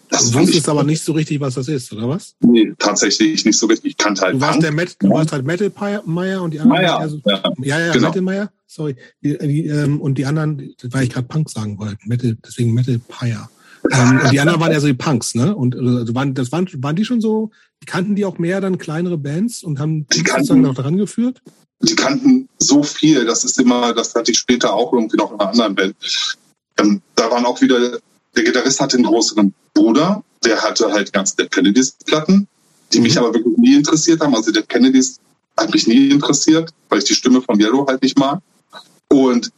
Das 0.10 0.32
du 0.32 0.40
wusstest 0.40 0.68
aber 0.68 0.84
nicht 0.84 1.04
so 1.04 1.14
richtig, 1.14 1.40
was 1.40 1.54
das 1.54 1.68
ist, 1.68 1.94
oder 1.94 2.10
was? 2.10 2.36
Nee, 2.42 2.74
tatsächlich 2.80 3.46
nicht 3.46 3.58
so 3.58 3.68
richtig. 3.68 3.92
Ich 3.92 3.98
kannte 3.98 4.22
halt. 4.22 4.36
Du 4.36 4.42
warst, 4.42 4.62
der 4.62 4.72
Met, 4.72 4.96
du 5.00 5.10
warst 5.10 5.32
halt 5.32 5.46
Metal 5.46 5.72
Meier 6.06 6.42
und 6.42 6.52
die 6.52 6.60
anderen. 6.60 6.82
Meier, 6.82 7.00
also, 7.00 7.22
ja, 7.26 7.44
ja, 7.60 7.80
ja 7.80 7.94
genau. 7.94 8.08
Metal 8.08 8.22
Meier. 8.24 8.52
Sorry. 8.66 8.96
Die, 9.24 9.38
die, 9.38 9.68
ähm, 9.68 10.02
und 10.02 10.18
die 10.18 10.26
anderen, 10.26 10.74
weil 10.84 11.04
ich 11.04 11.12
gerade 11.12 11.28
Punk 11.28 11.50
sagen 11.50 11.78
wollte. 11.78 11.98
Metal, 12.06 12.36
deswegen 12.44 12.74
Metal 12.74 13.00
Pyre. 13.08 13.50
ähm, 13.92 14.20
und 14.24 14.32
die 14.32 14.40
anderen 14.40 14.60
waren 14.60 14.72
ja 14.72 14.80
so 14.80 14.88
die 14.88 14.94
Punks, 14.94 15.36
ne? 15.36 15.56
Und 15.56 15.76
also 15.76 16.16
waren, 16.16 16.34
das 16.34 16.52
waren, 16.52 16.68
waren 16.84 16.96
die 16.96 17.06
schon 17.06 17.22
so, 17.22 17.52
die 17.82 17.86
kannten 17.86 18.16
die 18.16 18.26
auch 18.26 18.40
mehr 18.40 18.62
dann 18.62 18.80
kleinere 18.80 19.18
Bands 19.18 19.64
und 19.64 19.80
haben 19.80 20.08
die 20.08 20.20
sozusagen 20.20 20.62
noch 20.62 20.76
dran 20.76 20.98
geführt? 20.98 21.42
Die 21.82 21.96
kannten 21.96 22.50
so 22.58 22.84
viel, 22.84 23.26
das 23.26 23.46
ist 23.46 23.60
immer, 23.60 23.94
das 23.94 24.16
hatte 24.16 24.32
ich 24.32 24.40
später 24.40 24.74
auch 24.74 24.92
irgendwie 24.92 25.18
noch 25.18 25.32
in 25.32 25.40
einer 25.40 25.50
anderen 25.52 25.76
Band. 25.76 25.96
Ähm, 26.78 27.02
da 27.16 27.32
waren 27.32 27.46
auch 27.46 27.62
wieder 27.62 28.00
der 28.36 28.44
Gitarrist 28.44 28.80
hatte 28.80 28.98
einen 28.98 29.06
größeren 29.06 29.54
Bruder, 29.74 30.24
der 30.44 30.62
hatte 30.62 30.92
halt 30.92 31.12
ganz 31.14 31.36
Dead 31.36 31.50
Kennedys 31.50 31.92
Platten, 32.06 32.48
die 32.94 33.00
mich 33.00 33.16
mhm. 33.16 33.20
aber 33.20 33.34
wirklich 33.34 33.58
nie 33.58 33.76
interessiert 33.76 34.22
haben. 34.22 34.36
Also 34.36 34.52
Dead 34.52 34.68
Kennedys 34.68 35.20
hat 35.58 35.74
mich 35.74 35.88
nie 35.88 36.10
interessiert, 36.10 36.72
weil 36.90 37.00
ich 37.00 37.06
die 37.06 37.16
Stimme 37.16 37.42
von 37.42 37.60
Yellow 37.60 37.86
halt 37.88 38.02
nicht 38.02 38.18
mag. 38.18 38.40
Und 39.10 39.52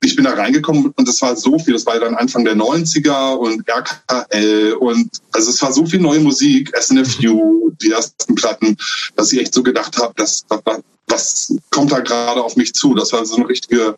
ich 0.00 0.14
bin 0.14 0.24
da 0.24 0.34
reingekommen 0.34 0.92
und 0.96 1.08
es 1.08 1.20
war 1.22 1.36
so 1.36 1.58
viel. 1.58 1.74
Das 1.74 1.86
war 1.86 1.94
ja 1.94 2.00
dann 2.00 2.14
Anfang 2.14 2.44
der 2.44 2.56
90er 2.56 3.34
und 3.34 3.64
RKL 3.68 4.74
und 4.74 5.10
also 5.32 5.50
es 5.50 5.60
war 5.60 5.72
so 5.72 5.84
viel 5.86 6.00
neue 6.00 6.20
Musik, 6.20 6.72
SNFU, 6.78 7.72
die 7.82 7.90
ersten 7.90 8.34
Platten, 8.34 8.76
dass 9.16 9.32
ich 9.32 9.40
echt 9.40 9.54
so 9.54 9.62
gedacht 9.62 9.98
habe, 9.98 10.12
das, 10.16 10.44
was, 10.48 10.80
was 11.08 11.56
kommt 11.70 11.90
da 11.90 12.00
gerade 12.00 12.42
auf 12.42 12.56
mich 12.56 12.74
zu? 12.74 12.94
Das 12.94 13.12
war 13.12 13.24
so 13.26 13.36
eine 13.36 13.48
richtige 13.48 13.96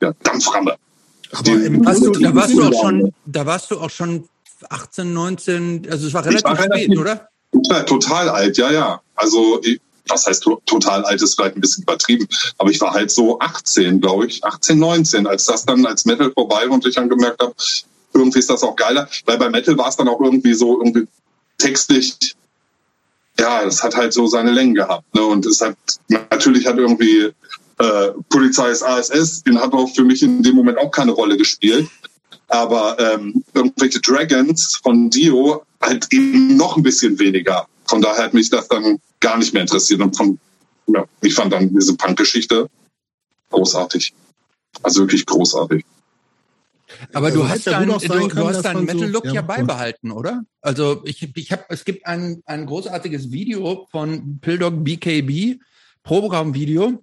ja, 0.00 0.12
Dampframme. 0.22 0.76
Aber 1.32 1.50
im 1.50 1.84
hast 1.84 2.04
du, 2.04 2.12
da 2.12 2.34
warst 2.34 2.54
du 2.54 2.62
auch 2.62 2.82
schon, 2.82 3.12
da 3.26 3.46
warst 3.46 3.70
du 3.70 3.80
auch 3.80 3.90
schon 3.90 4.28
18, 4.68 5.12
19, 5.12 5.86
also 5.90 6.06
es 6.06 6.14
war 6.14 6.24
relativ 6.24 6.44
war 6.44 6.56
spät, 6.56 6.70
relativ, 6.70 6.98
oder? 6.98 7.28
Total 7.86 8.28
alt, 8.28 8.56
ja, 8.56 8.70
ja. 8.70 9.00
Also 9.14 9.60
was 10.08 10.26
heißt 10.26 10.46
total 10.66 11.04
alt 11.04 11.22
ist 11.22 11.34
vielleicht 11.34 11.56
ein 11.56 11.60
bisschen 11.60 11.82
übertrieben, 11.82 12.28
aber 12.58 12.70
ich 12.70 12.80
war 12.80 12.92
halt 12.92 13.10
so 13.10 13.38
18, 13.38 14.00
glaube 14.00 14.26
ich, 14.26 14.44
18, 14.44 14.78
19, 14.78 15.26
als 15.26 15.46
das 15.46 15.64
dann 15.64 15.86
als 15.86 16.04
Metal 16.04 16.30
vorbei 16.32 16.64
war 16.66 16.72
und 16.72 16.86
ich 16.86 16.94
dann 16.94 17.08
gemerkt 17.08 17.40
habe, 17.40 17.54
irgendwie 18.12 18.38
ist 18.38 18.50
das 18.50 18.62
auch 18.62 18.76
geiler, 18.76 19.08
weil 19.24 19.38
bei 19.38 19.48
Metal 19.48 19.78
war 19.78 19.88
es 19.88 19.96
dann 19.96 20.08
auch 20.08 20.20
irgendwie 20.20 20.54
so 20.54 20.78
irgendwie 20.80 21.06
textlich 21.58 22.34
ja, 23.38 23.64
das 23.64 23.82
hat 23.82 23.96
halt 23.96 24.12
so 24.12 24.26
seine 24.26 24.52
Längen 24.52 24.74
gehabt. 24.74 25.12
Ne? 25.14 25.22
Und 25.24 25.46
es 25.46 25.60
hat 25.60 25.76
natürlich 26.08 26.66
hat 26.66 26.76
irgendwie 26.76 27.32
äh, 27.78 28.10
Polizei 28.28 28.70
ist 28.70 28.82
ASS, 28.82 29.42
den 29.42 29.60
hat 29.60 29.72
auch 29.72 29.88
für 29.88 30.04
mich 30.04 30.22
in 30.22 30.42
dem 30.42 30.54
Moment 30.54 30.78
auch 30.78 30.90
keine 30.90 31.12
Rolle 31.12 31.36
gespielt. 31.36 31.88
Aber 32.54 32.96
ähm, 33.00 33.42
irgendwelche 33.52 34.00
Dragons 34.00 34.76
von 34.82 35.10
Dio 35.10 35.64
halt 35.80 36.06
eben 36.12 36.56
noch 36.56 36.76
ein 36.76 36.82
bisschen 36.82 37.18
weniger. 37.18 37.66
Von 37.86 38.00
daher 38.00 38.24
hat 38.24 38.34
mich 38.34 38.48
das 38.48 38.68
dann 38.68 38.98
gar 39.18 39.36
nicht 39.38 39.52
mehr 39.52 39.62
interessiert. 39.62 40.00
Und 40.00 40.16
von, 40.16 40.38
ja, 40.86 41.04
ich 41.20 41.34
fand 41.34 41.52
dann 41.52 41.74
diese 41.74 41.96
Punk-Geschichte 41.96 42.68
großartig. 43.50 44.14
Also 44.82 45.02
wirklich 45.02 45.26
großartig. 45.26 45.84
Aber 47.12 47.32
du 47.32 47.48
hast, 47.48 47.66
dein, 47.66 47.88
du, 47.88 47.98
du, 47.98 48.28
du 48.28 48.48
hast 48.48 48.62
deinen 48.62 48.84
Metal-Look 48.84 49.24
so, 49.24 49.28
ja, 49.28 49.34
ja, 49.36 49.42
beibehalten, 49.42 50.12
oder? 50.12 50.44
Also 50.60 51.02
ich, 51.04 51.28
ich 51.36 51.50
habe, 51.50 51.64
es 51.68 51.84
gibt 51.84 52.06
ein, 52.06 52.40
ein 52.46 52.66
großartiges 52.66 53.32
Video 53.32 53.88
von 53.90 54.38
Pildog 54.40 54.84
BKB, 54.84 55.60
Proberaum-Video, 56.04 57.02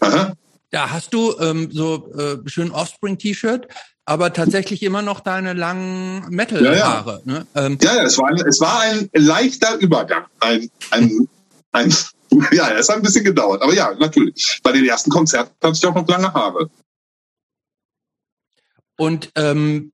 Aha. 0.00 0.34
Da 0.70 0.90
hast 0.90 1.14
du 1.14 1.34
ähm, 1.40 1.70
so 1.72 2.12
äh, 2.12 2.38
schön 2.46 2.70
Offspring-T-Shirt, 2.70 3.68
aber 4.08 4.32
tatsächlich 4.32 4.82
immer 4.82 5.02
noch 5.02 5.20
deine 5.20 5.52
langen 5.52 6.24
Metal-Haare. 6.30 7.22
Ja, 7.26 7.32
ja. 7.34 7.40
Ne? 7.40 7.46
Ähm, 7.54 7.78
ja, 7.82 7.96
ja, 7.96 8.02
es 8.04 8.16
war, 8.16 8.28
ein, 8.28 8.36
es 8.36 8.58
war 8.58 8.80
ein 8.80 9.10
leichter 9.12 9.76
Übergang. 9.76 10.24
Ein, 10.40 10.70
ein, 10.90 11.28
ein, 11.72 11.94
ja, 12.52 12.70
es 12.70 12.88
hat 12.88 12.96
ein 12.96 13.02
bisschen 13.02 13.24
gedauert. 13.24 13.60
Aber 13.60 13.74
ja, 13.74 13.92
natürlich. 13.94 14.60
Bei 14.62 14.72
den 14.72 14.86
ersten 14.86 15.10
Konzerten 15.10 15.54
hatte 15.62 15.76
ich 15.76 15.86
auch 15.86 15.94
noch 15.94 16.08
lange 16.08 16.32
Haare. 16.32 16.70
Und 18.96 19.30
ähm, 19.36 19.92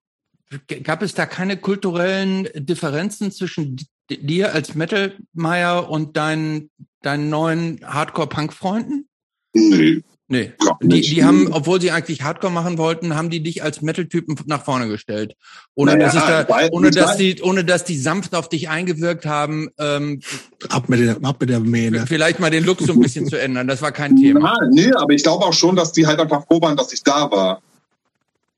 gab 0.83 1.01
es 1.01 1.13
da 1.13 1.25
keine 1.25 1.57
kulturellen 1.57 2.47
Differenzen 2.55 3.31
zwischen 3.31 3.85
dir 4.09 4.53
als 4.53 4.75
Metal-Meier 4.75 5.89
und 5.89 6.15
deinen, 6.15 6.69
deinen 7.01 7.29
neuen 7.29 7.81
Hardcore-Punk-Freunden? 7.85 9.09
Nee. 9.53 10.03
Nee. 10.27 10.53
Die, 10.81 11.01
die 11.01 11.23
haben, 11.23 11.53
obwohl 11.53 11.79
sie 11.79 11.91
eigentlich 11.91 12.23
Hardcore 12.23 12.51
machen 12.51 12.79
wollten, 12.79 13.15
haben 13.15 13.29
die 13.29 13.43
dich 13.43 13.61
als 13.61 13.83
Metal-Typen 13.83 14.35
nach 14.47 14.63
vorne 14.63 14.87
gestellt. 14.87 15.35
Ohne 15.75 15.91
naja, 15.91 16.05
dass 16.05 16.15
ich 16.15 16.21
da, 16.21 16.69
ohne 16.71 16.89
dass 16.89 17.17
die, 17.17 17.41
ohne 17.43 17.63
dass 17.63 17.83
die 17.83 17.97
sanft 17.97 18.33
auf 18.33 18.49
dich 18.49 18.67
eingewirkt 18.67 19.27
haben, 19.27 19.69
ähm, 19.77 20.21
ab 20.69 20.89
mit 20.89 20.99
der, 20.99 21.17
ab 21.21 21.37
mit 21.39 21.49
der 21.49 21.59
Mähne. 21.59 22.07
Vielleicht 22.07 22.39
mal 22.39 22.49
den 22.49 22.65
Look 22.65 22.81
so 22.81 22.93
ein 22.93 22.99
bisschen 22.99 23.27
zu 23.27 23.39
ändern. 23.39 23.67
Das 23.67 23.83
war 23.83 23.91
kein 23.91 24.15
Thema. 24.15 24.55
Ja, 24.59 24.67
nee, 24.71 24.91
aber 24.93 25.13
ich 25.13 25.21
glaube 25.21 25.45
auch 25.45 25.53
schon, 25.53 25.75
dass 25.75 25.91
die 25.91 26.07
halt 26.07 26.19
einfach 26.19 26.43
froh 26.47 26.59
waren, 26.59 26.75
dass 26.75 26.91
ich 26.91 27.03
da 27.03 27.29
war. 27.29 27.61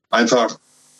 Einfach, 0.08 0.58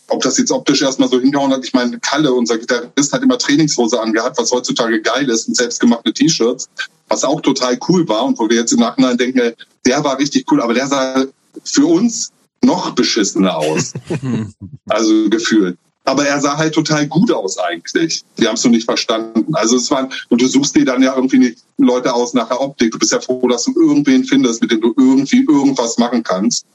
ob 0.09 0.21
das 0.23 0.37
jetzt 0.37 0.51
optisch 0.51 0.83
erstmal 0.83 1.09
so 1.09 1.19
hingehauen 1.19 1.51
hat. 1.51 1.65
Ich 1.65 1.73
meine, 1.73 1.99
Kalle, 1.99 2.31
unser 2.35 2.59
Gitarrist, 2.59 3.15
hat 3.15 3.23
immer 3.23 3.39
Trainingshose 3.39 3.99
angehabt, 3.99 4.37
was 4.39 4.53
heutzutage 4.53 5.01
geil 5.01 5.31
ist, 5.31 5.49
und 5.49 5.57
selbstgemachte 5.57 6.13
T-Shirts, 6.13 6.69
was 7.09 7.25
auch 7.25 7.41
total 7.41 7.79
cool 7.89 8.07
war 8.07 8.27
und 8.27 8.39
wo 8.39 8.51
wir 8.51 8.59
jetzt 8.59 8.73
im 8.73 8.81
Nachhinein 8.81 9.17
denken, 9.17 9.55
der 9.89 10.05
war 10.05 10.19
richtig 10.19 10.45
cool, 10.53 10.61
aber 10.61 10.75
der 10.75 10.87
sah 10.87 11.25
für 11.65 11.87
uns 11.87 12.31
noch 12.63 12.91
beschissener 12.91 13.57
aus. 13.57 13.95
also 14.87 15.31
gefühlt. 15.31 15.79
Aber 16.05 16.27
er 16.27 16.41
sah 16.41 16.57
halt 16.57 16.75
total 16.75 17.07
gut 17.07 17.33
aus 17.33 17.59
eigentlich. 17.59 18.23
Die 18.39 18.47
haben 18.47 18.55
es 18.55 18.65
nur 18.65 18.71
nicht 18.71 18.85
verstanden. 18.85 19.55
Also 19.55 19.77
es 19.77 19.91
waren, 19.91 20.13
und 20.29 20.41
du 20.41 20.47
suchst 20.47 20.77
dir 20.77 20.85
dann 20.85 21.03
ja 21.03 21.15
irgendwie 21.15 21.39
nicht 21.39 21.59
Leute 21.79 22.15
aus 22.15 22.35
nach 22.35 22.49
der 22.49 22.61
Optik. 22.61 22.93
Du 22.93 22.99
bist 22.99 23.13
ja 23.13 23.21
froh, 23.21 23.47
dass 23.49 23.65
du 23.65 23.73
irgendwen 23.79 24.25
findest, 24.25 24.61
mit 24.61 24.71
dem 24.71 24.81
du 24.81 24.95
irgendwie 24.97 25.45
irgendwas 25.49 25.99
machen 25.99 26.23
kannst. 26.23 26.67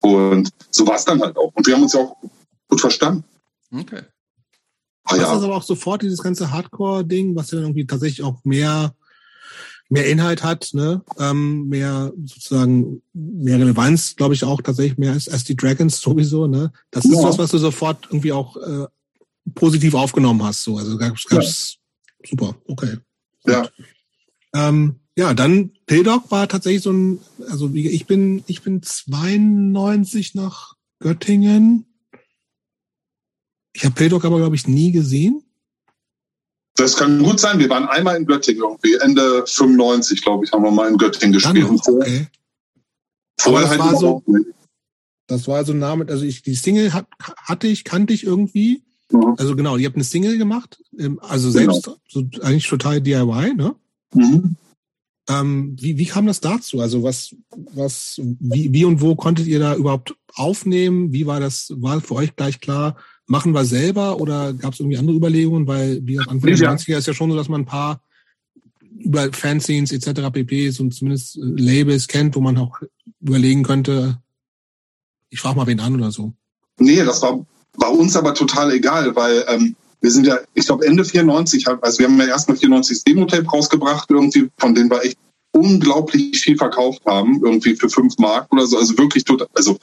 Und 0.00 0.50
so 0.70 0.86
war 0.86 0.96
es 0.96 1.04
dann 1.04 1.20
halt 1.20 1.36
auch. 1.36 1.52
Und 1.54 1.66
wir 1.66 1.74
haben 1.74 1.82
uns 1.82 1.94
ja 1.94 2.00
auch 2.00 2.16
gut 2.68 2.80
verstanden. 2.80 3.24
Okay. 3.72 4.02
Ah, 5.04 5.16
ja. 5.16 5.22
Das 5.22 5.38
ist 5.38 5.44
aber 5.44 5.56
auch 5.56 5.62
sofort 5.62 6.02
dieses 6.02 6.22
ganze 6.22 6.50
Hardcore-Ding, 6.50 7.36
was 7.36 7.52
ja 7.52 7.60
irgendwie 7.60 7.86
tatsächlich 7.86 8.24
auch 8.24 8.36
mehr 8.44 8.94
mehr 9.88 10.06
Inhalt 10.06 10.42
hat, 10.42 10.70
ne? 10.72 11.02
ähm, 11.18 11.68
mehr 11.68 12.12
sozusagen 12.24 13.02
mehr 13.12 13.58
Relevanz, 13.58 14.16
glaube 14.16 14.34
ich 14.34 14.44
auch 14.44 14.60
tatsächlich 14.60 14.98
mehr 14.98 15.12
als, 15.12 15.28
als 15.28 15.44
die 15.44 15.56
Dragons 15.56 16.00
sowieso. 16.00 16.46
Ne? 16.46 16.72
Das 16.90 17.04
ist 17.04 17.14
ja. 17.14 17.22
was, 17.22 17.38
was 17.38 17.50
du 17.50 17.58
sofort 17.58 18.06
irgendwie 18.06 18.32
auch 18.32 18.56
äh, 18.56 18.86
positiv 19.54 19.94
aufgenommen 19.94 20.42
hast. 20.42 20.64
So, 20.64 20.76
also 20.78 20.96
gab's, 20.96 21.24
gab's 21.26 21.78
ja. 22.22 22.28
super, 22.28 22.56
okay. 22.66 22.96
Ja. 23.46 23.68
Ähm, 24.54 24.96
ja, 25.16 25.32
dann 25.32 25.72
Pildog 25.86 26.30
war 26.30 26.48
tatsächlich 26.48 26.82
so 26.82 26.92
ein, 26.92 27.20
also 27.48 27.72
wie 27.72 27.88
ich 27.88 28.06
bin, 28.06 28.44
ich 28.46 28.62
bin 28.62 28.82
92 28.82 30.34
nach 30.34 30.74
Göttingen. 30.98 31.86
Ich 33.72 33.84
habe 33.84 33.94
Pildog 33.94 34.24
aber 34.24 34.38
glaube 34.38 34.56
ich 34.56 34.66
nie 34.66 34.92
gesehen. 34.92 35.42
Das 36.76 36.96
kann 36.96 37.22
gut 37.22 37.40
sein. 37.40 37.58
Wir 37.58 37.70
waren 37.70 37.88
einmal 37.88 38.16
in 38.16 38.26
Göttingen 38.26 38.62
irgendwie. 38.62 38.94
Ende 39.02 39.44
95, 39.46 40.22
glaube 40.22 40.44
ich, 40.44 40.52
haben 40.52 40.62
wir 40.62 40.70
mal 40.70 40.88
in 40.88 40.98
Göttingen 40.98 41.32
gespielt. 41.32 41.70
Noch, 41.70 41.88
okay. 41.88 42.26
Vorher 43.40 43.68
das, 43.68 43.70
halt 43.70 43.80
war 43.80 43.96
so, 43.98 44.22
das 45.26 45.48
war 45.48 45.64
so 45.64 45.72
ein 45.72 45.78
Name, 45.78 46.06
also 46.08 46.24
ich, 46.24 46.42
die 46.42 46.54
Single 46.54 46.92
hat, 46.92 47.06
hatte 47.18 47.66
ich, 47.66 47.84
kannte 47.84 48.12
ich 48.12 48.24
irgendwie. 48.24 48.82
Mhm. 49.10 49.34
Also 49.38 49.56
genau, 49.56 49.76
ihr 49.76 49.86
habt 49.86 49.96
eine 49.96 50.04
Single 50.04 50.38
gemacht, 50.38 50.82
ähm, 50.98 51.18
also 51.22 51.50
selbst, 51.50 51.84
genau. 51.84 51.96
so 52.08 52.24
eigentlich 52.42 52.68
total 52.68 53.00
DIY, 53.00 53.54
ne? 53.54 53.74
Mhm. 54.14 54.56
Ähm, 55.28 55.76
wie, 55.80 55.98
wie 55.98 56.06
kam 56.06 56.26
das 56.26 56.40
dazu? 56.40 56.80
Also 56.80 57.02
was, 57.02 57.34
was, 57.74 58.20
wie, 58.22 58.72
wie 58.72 58.84
und 58.84 59.00
wo 59.00 59.16
konntet 59.16 59.46
ihr 59.46 59.58
da 59.58 59.74
überhaupt 59.74 60.14
aufnehmen? 60.34 61.12
Wie 61.12 61.26
war 61.26 61.40
das, 61.40 61.72
war 61.76 62.00
für 62.00 62.14
euch 62.14 62.36
gleich 62.36 62.60
klar, 62.60 62.96
machen 63.26 63.52
wir 63.52 63.64
selber 63.64 64.20
oder 64.20 64.52
gab 64.52 64.72
es 64.72 64.80
irgendwie 64.80 64.98
andere 64.98 65.16
Überlegungen? 65.16 65.66
Weil 65.66 66.00
wie 66.02 66.14
gesagt, 66.14 66.30
Anfang 66.30 66.54
der 66.54 66.70
90er 66.70 66.98
ist 66.98 67.06
ja 67.06 67.14
schon 67.14 67.30
so, 67.30 67.36
dass 67.36 67.48
man 67.48 67.62
ein 67.62 67.66
paar 67.66 68.00
über 68.98 69.32
Fanscenes 69.32 69.92
etc. 69.92 70.30
pp. 70.32 70.72
und 70.80 70.94
zumindest 70.94 71.36
äh, 71.36 71.40
Labels 71.42 72.08
kennt, 72.08 72.34
wo 72.34 72.40
man 72.40 72.56
auch 72.56 72.80
überlegen 73.20 73.62
könnte, 73.62 74.18
ich 75.30 75.40
frage 75.40 75.56
mal 75.56 75.66
wen 75.66 75.80
an 75.80 75.96
oder 75.96 76.10
so. 76.10 76.32
Nee, 76.78 77.04
das 77.04 77.22
war 77.22 77.44
bei 77.78 77.88
uns 77.88 78.16
aber 78.16 78.34
total 78.34 78.72
egal, 78.72 79.14
weil 79.14 79.44
ähm, 79.48 79.76
wir 80.00 80.10
sind 80.10 80.26
ja, 80.26 80.38
ich 80.54 80.66
glaube 80.66 80.86
Ende 80.86 81.04
94, 81.04 81.66
also 81.68 81.98
wir 81.98 82.06
haben 82.06 82.18
ja 82.18 82.26
erstmal 82.26 82.56
94 82.56 83.04
Demo-Tape 83.04 83.46
rausgebracht, 83.46 84.10
irgendwie, 84.10 84.48
von 84.58 84.74
denen 84.74 84.90
wir 84.90 85.04
echt 85.04 85.18
unglaublich 85.52 86.40
viel 86.40 86.56
verkauft 86.56 87.02
haben, 87.06 87.40
irgendwie 87.44 87.76
für 87.76 87.88
fünf 87.88 88.16
Mark 88.18 88.52
oder 88.52 88.66
so, 88.66 88.78
also 88.78 88.96
wirklich 88.98 89.24
total, 89.24 89.48
also 89.54 89.78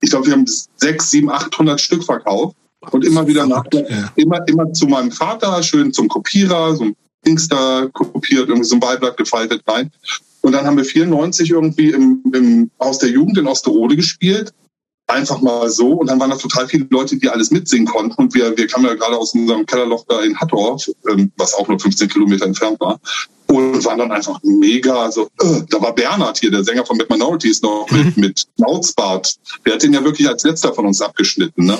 ich 0.00 0.10
glaube, 0.10 0.26
wir 0.26 0.32
haben 0.32 0.46
sechs, 0.76 1.10
sieben, 1.10 1.30
achthundert 1.30 1.80
Stück 1.80 2.04
verkauft 2.04 2.56
und 2.90 3.04
immer 3.04 3.26
wieder 3.26 3.46
nach, 3.46 3.64
ja. 3.72 3.84
immer, 4.16 4.46
immer 4.48 4.72
zu 4.72 4.86
meinem 4.86 5.12
Vater, 5.12 5.62
schön 5.62 5.92
zum 5.92 6.08
Kopierer, 6.08 6.76
so 6.76 6.84
ein 6.84 6.96
Dings 7.26 7.48
da 7.48 7.86
kopiert, 7.92 8.48
irgendwie 8.48 8.64
so 8.64 8.76
ein 8.76 8.80
Beiblatt 8.80 9.16
gefaltet 9.16 9.62
rein. 9.66 9.90
Und 10.40 10.52
dann 10.52 10.64
haben 10.64 10.78
wir 10.78 10.84
94 10.84 11.50
irgendwie 11.50 11.90
im, 11.90 12.22
im 12.32 12.70
Haus 12.80 12.98
der 12.98 13.10
Jugend 13.10 13.36
in 13.36 13.46
Osterode 13.46 13.96
gespielt. 13.96 14.54
Einfach 15.06 15.42
mal 15.42 15.68
so. 15.68 15.92
Und 15.92 16.08
dann 16.08 16.18
waren 16.18 16.30
da 16.30 16.36
total 16.36 16.66
viele 16.66 16.86
Leute, 16.88 17.16
die 17.16 17.28
alles 17.28 17.50
mitsingen 17.50 17.86
konnten. 17.86 18.14
Und 18.14 18.34
wir, 18.34 18.56
wir 18.56 18.66
kamen 18.66 18.86
ja 18.86 18.94
gerade 18.94 19.18
aus 19.18 19.34
unserem 19.34 19.66
Kellerloch 19.66 20.06
da 20.08 20.22
in 20.22 20.38
Hattorf, 20.38 20.86
ähm, 21.10 21.30
was 21.36 21.52
auch 21.52 21.68
nur 21.68 21.78
15 21.78 22.08
Kilometer 22.08 22.46
entfernt 22.46 22.80
war 22.80 22.98
und 23.50 23.84
waren 23.84 23.98
dann 23.98 24.12
einfach 24.12 24.38
mega, 24.44 24.94
also 24.94 25.28
äh, 25.40 25.62
da 25.68 25.80
war 25.80 25.92
Bernhard 25.94 26.38
hier, 26.38 26.52
der 26.52 26.62
Sänger 26.62 26.86
von 26.86 26.96
Mad 26.96 27.12
Minorities 27.12 27.62
noch 27.62 27.90
mit, 27.90 28.16
mhm. 28.16 28.20
mit 28.20 28.46
Schnauzbart. 28.56 29.36
Der 29.66 29.74
hat 29.74 29.82
den 29.82 29.92
ja 29.92 30.04
wirklich 30.04 30.28
als 30.28 30.44
letzter 30.44 30.72
von 30.72 30.86
uns 30.86 31.02
abgeschnitten. 31.02 31.66
Ne? 31.66 31.78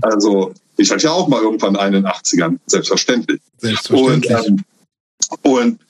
Also 0.00 0.52
ich 0.78 0.90
hatte 0.90 1.04
ja 1.04 1.12
auch 1.12 1.28
mal 1.28 1.42
irgendwann 1.42 1.76
einen 1.76 1.96
in 1.96 2.02
den 2.04 2.12
80ern, 2.12 2.58
selbstverständlich. 2.66 3.40
Selbstverständlich. 3.58 4.32
Und, 4.32 4.46
ähm, 4.46 4.64
und 5.42 5.80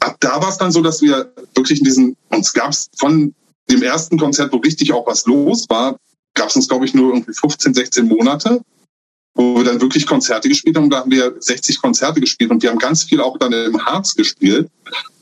ab 0.00 0.16
da 0.20 0.42
war 0.42 0.50
es 0.50 0.58
dann 0.58 0.72
so, 0.72 0.82
dass 0.82 1.00
wir 1.00 1.32
wirklich 1.54 1.78
in 1.78 1.84
diesen, 1.84 2.16
uns 2.28 2.52
gab 2.52 2.70
es 2.70 2.90
von 2.98 3.34
dem 3.70 3.82
ersten 3.82 4.18
Konzert, 4.18 4.52
wo 4.52 4.58
richtig 4.58 4.92
auch 4.92 5.06
was 5.06 5.24
los 5.26 5.66
war, 5.70 5.98
gab 6.34 6.50
es 6.50 6.56
uns, 6.56 6.68
glaube 6.68 6.84
ich, 6.84 6.92
nur 6.92 7.14
irgendwie 7.14 7.32
15, 7.32 7.72
16 7.72 8.06
Monate 8.06 8.60
wo 9.36 9.56
wir 9.56 9.64
dann 9.64 9.80
wirklich 9.80 10.06
Konzerte 10.06 10.48
gespielt 10.48 10.76
haben. 10.76 10.90
Da 10.90 11.00
haben 11.00 11.10
wir 11.10 11.34
60 11.38 11.80
Konzerte 11.80 12.20
gespielt 12.20 12.50
und 12.50 12.62
wir 12.62 12.70
haben 12.70 12.78
ganz 12.78 13.04
viel 13.04 13.20
auch 13.20 13.38
dann 13.38 13.52
im 13.52 13.84
Harz 13.84 14.14
gespielt. 14.14 14.68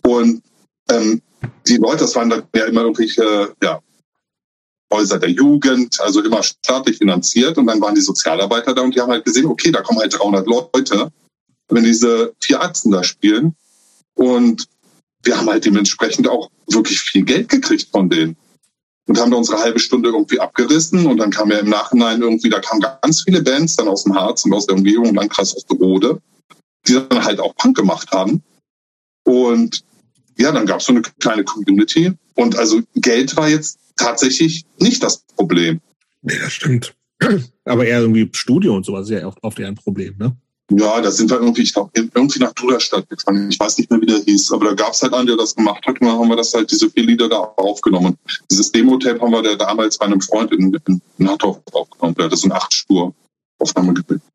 Und 0.02 0.42
ähm, 0.90 1.20
die 1.66 1.76
Leute, 1.76 1.98
das 1.98 2.14
waren 2.14 2.30
dann 2.30 2.44
ja 2.54 2.64
immer 2.64 2.82
irgendwelche 2.82 3.54
ja, 3.62 3.80
Häuser 4.92 5.18
der 5.18 5.30
Jugend, 5.30 6.00
also 6.00 6.22
immer 6.22 6.42
staatlich 6.42 6.98
finanziert. 6.98 7.58
Und 7.58 7.66
dann 7.66 7.80
waren 7.80 7.94
die 7.94 8.00
Sozialarbeiter 8.00 8.72
da 8.72 8.82
und 8.82 8.94
die 8.94 9.00
haben 9.00 9.10
halt 9.10 9.24
gesehen, 9.24 9.46
okay, 9.46 9.72
da 9.72 9.82
kommen 9.82 9.98
halt 9.98 10.14
300 10.14 10.46
Leute, 10.46 11.10
wenn 11.68 11.84
diese 11.84 12.32
vier 12.40 12.60
Ärzte 12.60 12.90
da 12.90 13.02
spielen. 13.02 13.56
Und 14.14 14.68
wir 15.24 15.36
haben 15.36 15.48
halt 15.48 15.64
dementsprechend 15.64 16.28
auch 16.28 16.50
wirklich 16.68 17.00
viel 17.00 17.24
Geld 17.24 17.48
gekriegt 17.48 17.88
von 17.90 18.08
denen 18.08 18.36
und 19.06 19.18
haben 19.18 19.30
da 19.30 19.36
unsere 19.36 19.58
halbe 19.58 19.78
Stunde 19.78 20.08
irgendwie 20.08 20.40
abgerissen 20.40 21.06
und 21.06 21.18
dann 21.18 21.30
kam 21.30 21.50
ja 21.50 21.58
im 21.58 21.68
Nachhinein 21.68 22.22
irgendwie, 22.22 22.48
da 22.48 22.60
kamen 22.60 22.80
ganz 22.80 23.22
viele 23.22 23.42
Bands 23.42 23.76
dann 23.76 23.88
aus 23.88 24.04
dem 24.04 24.14
Harz 24.14 24.44
und 24.44 24.52
aus 24.52 24.66
der 24.66 24.76
Umgebung, 24.76 25.14
Landkreis 25.14 25.56
Osterode, 25.56 26.20
die 26.86 26.94
dann 26.94 27.24
halt 27.24 27.40
auch 27.40 27.54
Punk 27.56 27.76
gemacht 27.76 28.10
haben. 28.12 28.42
Und 29.24 29.84
ja, 30.38 30.52
dann 30.52 30.66
gab 30.66 30.80
es 30.80 30.86
so 30.86 30.92
eine 30.92 31.02
kleine 31.02 31.44
Community 31.44 32.12
und 32.34 32.56
also 32.56 32.80
Geld 32.94 33.36
war 33.36 33.48
jetzt 33.48 33.78
tatsächlich 33.96 34.64
nicht 34.78 35.02
das 35.02 35.18
Problem. 35.36 35.80
Nee, 36.22 36.38
das 36.40 36.52
stimmt. 36.52 36.94
Aber 37.64 37.86
eher 37.86 38.00
irgendwie 38.00 38.28
Studio 38.32 38.74
und 38.74 38.84
sowas 38.84 39.08
ist 39.08 39.20
ja 39.20 39.32
oft 39.42 39.58
eher 39.58 39.68
ein 39.68 39.76
Problem, 39.76 40.16
ne? 40.18 40.36
Ja, 40.76 41.00
da 41.00 41.10
sind 41.10 41.30
wir 41.30 41.38
irgendwie, 41.38 41.62
ich 41.62 41.72
glaube, 41.72 41.90
irgendwie 41.94 42.38
nach 42.38 42.52
Duderstadt 42.52 43.08
gefahren. 43.08 43.48
Ich 43.50 43.60
weiß 43.60 43.78
nicht 43.78 43.90
mehr, 43.90 44.00
wie 44.00 44.06
der 44.06 44.18
hieß, 44.18 44.52
aber 44.52 44.66
da 44.66 44.74
gab 44.74 44.92
es 44.92 45.02
halt 45.02 45.12
einen, 45.12 45.26
der 45.26 45.36
das 45.36 45.54
gemacht 45.54 45.86
hat 45.86 46.00
und 46.00 46.06
dann 46.06 46.18
haben 46.18 46.28
wir 46.28 46.36
das 46.36 46.52
halt, 46.54 46.70
diese 46.70 46.90
vier 46.90 47.04
Lieder 47.04 47.28
da 47.28 47.38
aufgenommen. 47.38 48.16
Dieses 48.50 48.72
Demo-Tape 48.72 49.20
haben 49.20 49.30
wir 49.30 49.42
der 49.42 49.56
damals 49.56 49.98
bei 49.98 50.06
einem 50.06 50.20
Freund 50.20 50.52
in, 50.52 50.74
in, 50.86 51.00
in 51.18 51.28
Hattorf 51.28 51.60
aufgenommen. 51.72 52.14
Der 52.16 52.24
hat 52.26 52.32
das 52.32 52.44
in 52.44 52.52
acht 52.52 52.72
Spur 52.72 53.14
Aufnahme 53.58 53.94
gebildet. 53.94 54.26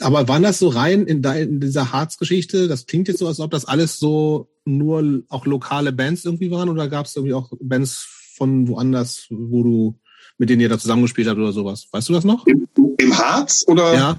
Aber 0.00 0.28
waren 0.28 0.42
das 0.42 0.58
so 0.58 0.68
rein 0.68 1.06
in, 1.06 1.22
de, 1.22 1.42
in 1.42 1.60
dieser 1.60 1.92
Harz-Geschichte? 1.92 2.68
Das 2.68 2.86
klingt 2.86 3.08
jetzt 3.08 3.18
so, 3.18 3.26
als 3.26 3.40
ob 3.40 3.50
das 3.50 3.64
alles 3.64 3.98
so 3.98 4.48
nur 4.66 5.22
auch 5.28 5.46
lokale 5.46 5.92
Bands 5.92 6.24
irgendwie 6.24 6.50
waren 6.50 6.68
oder 6.68 6.88
gab 6.88 7.06
es 7.06 7.16
irgendwie 7.16 7.34
auch 7.34 7.50
Bands 7.60 8.06
von 8.36 8.68
woanders, 8.68 9.26
wo 9.30 9.62
du 9.62 9.98
mit 10.40 10.48
denen 10.48 10.62
ihr 10.62 10.70
da 10.70 10.78
zusammengespielt 10.78 11.28
habt 11.28 11.38
oder 11.38 11.52
sowas. 11.52 11.86
Weißt 11.92 12.08
du 12.08 12.14
das 12.14 12.24
noch? 12.24 12.46
Im, 12.46 12.66
im 12.96 13.18
Harz 13.18 13.62
oder 13.68 13.92
ja, 13.92 14.16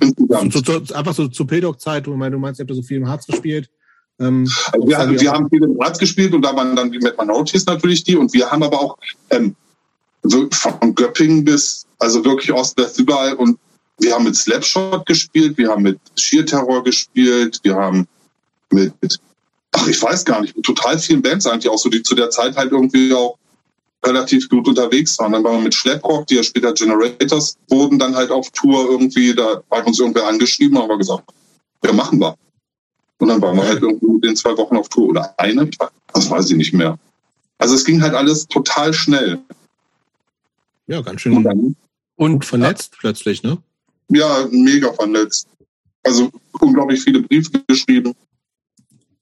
zu, 0.52 0.62
zu, 0.62 0.94
einfach 0.94 1.16
so 1.16 1.28
zur 1.28 1.48
Pildock-Zeit, 1.48 2.06
du 2.06 2.16
meinst, 2.16 2.60
ihr 2.60 2.64
habt 2.64 2.70
da 2.70 2.76
so 2.76 2.84
viel 2.84 2.98
im 2.98 3.10
Harz 3.10 3.26
gespielt. 3.26 3.72
Ähm, 4.20 4.48
also 4.72 4.88
wir, 4.88 5.00
haben, 5.00 5.20
wir 5.20 5.32
haben 5.32 5.50
viel 5.50 5.64
im 5.64 5.80
Harz 5.82 5.98
gespielt 5.98 6.36
und 6.36 6.44
da 6.44 6.56
waren 6.56 6.76
dann 6.76 6.92
die 6.92 7.00
Mad 7.00 7.16
Minorities 7.18 7.66
natürlich 7.66 8.04
die 8.04 8.16
und 8.16 8.32
wir 8.34 8.52
haben 8.52 8.62
aber 8.62 8.80
auch 8.80 8.98
ähm, 9.32 9.56
so 10.22 10.48
von 10.52 10.94
Göppingen 10.94 11.44
bis, 11.44 11.88
also 11.98 12.24
wirklich 12.24 12.54
Ost-West 12.54 13.00
überall 13.00 13.34
und 13.34 13.58
wir 13.98 14.14
haben 14.14 14.26
mit 14.26 14.36
Slapshot 14.36 15.08
gespielt, 15.08 15.58
wir 15.58 15.70
haben 15.70 15.82
mit 15.82 16.00
Sheer 16.20 16.46
Terror 16.46 16.84
gespielt, 16.84 17.60
wir 17.64 17.76
haben 17.76 18.08
mit, 18.72 18.94
ach, 19.72 19.88
ich 19.88 20.00
weiß 20.00 20.24
gar 20.26 20.42
nicht, 20.42 20.56
mit 20.56 20.68
total 20.68 21.00
vielen 21.00 21.24
Bands 21.24 21.48
eigentlich 21.48 21.70
auch 21.70 21.80
so, 21.80 21.90
die 21.90 22.04
zu 22.04 22.14
der 22.14 22.30
Zeit 22.30 22.56
halt 22.56 22.72
irgendwie 22.72 23.12
auch 23.12 23.40
relativ 24.04 24.50
gut 24.50 24.68
unterwegs 24.68 25.18
waren. 25.20 25.32
Dann 25.34 25.44
waren 25.44 25.58
wir 25.58 25.64
mit 25.64 25.76
Schlepprock, 25.76 26.28
die 26.28 26.36
ja 26.36 26.44
später 26.44 26.74
Generators 26.74 27.58
wurden, 27.70 28.00
dann 28.00 28.16
halt 28.16 28.32
auf 28.32 28.50
Tour 28.52 28.90
irgendwie, 28.90 29.34
da 29.34 29.62
hat 29.70 29.88
uns 29.88 30.00
irgendwer 30.00 30.28
angeschrieben, 30.28 30.78
haben 30.78 30.90
wir 30.90 30.98
gesagt, 30.98 31.32
ja, 31.84 31.94
machen 31.94 32.20
wir. 32.20 32.36
Und 33.20 33.28
dann 33.28 33.42
waren 33.42 33.56
wir 33.56 33.68
halt 33.68 33.82
irgendwie 33.82 34.28
in 34.28 34.36
zwei 34.36 34.58
Wochen 34.58 34.76
auf 34.78 34.90
Tour 34.90 35.10
oder 35.10 35.34
eine, 35.38 35.70
das 36.14 36.30
weiß 36.30 36.50
ich 36.50 36.58
nicht 36.58 36.74
mehr. 36.74 36.98
Also 37.60 37.76
es 37.76 37.86
ging 37.86 38.02
halt 38.02 38.16
alles 38.16 38.48
total 38.48 38.94
schnell. 38.94 39.40
Ja, 40.88 41.02
ganz 41.02 41.22
schön. 41.22 41.38
Und, 41.38 41.44
dann, 41.44 41.76
und 42.16 42.44
vernetzt 42.44 42.94
ja, 42.94 42.98
plötzlich, 43.00 43.44
ne? 43.44 43.60
Ja, 44.10 44.48
mega 44.50 44.92
vernetzt. 44.94 45.48
Also 46.04 46.32
unglaublich 46.60 47.02
viele 47.02 47.22
Briefe 47.22 47.52
geschrieben. 47.68 48.16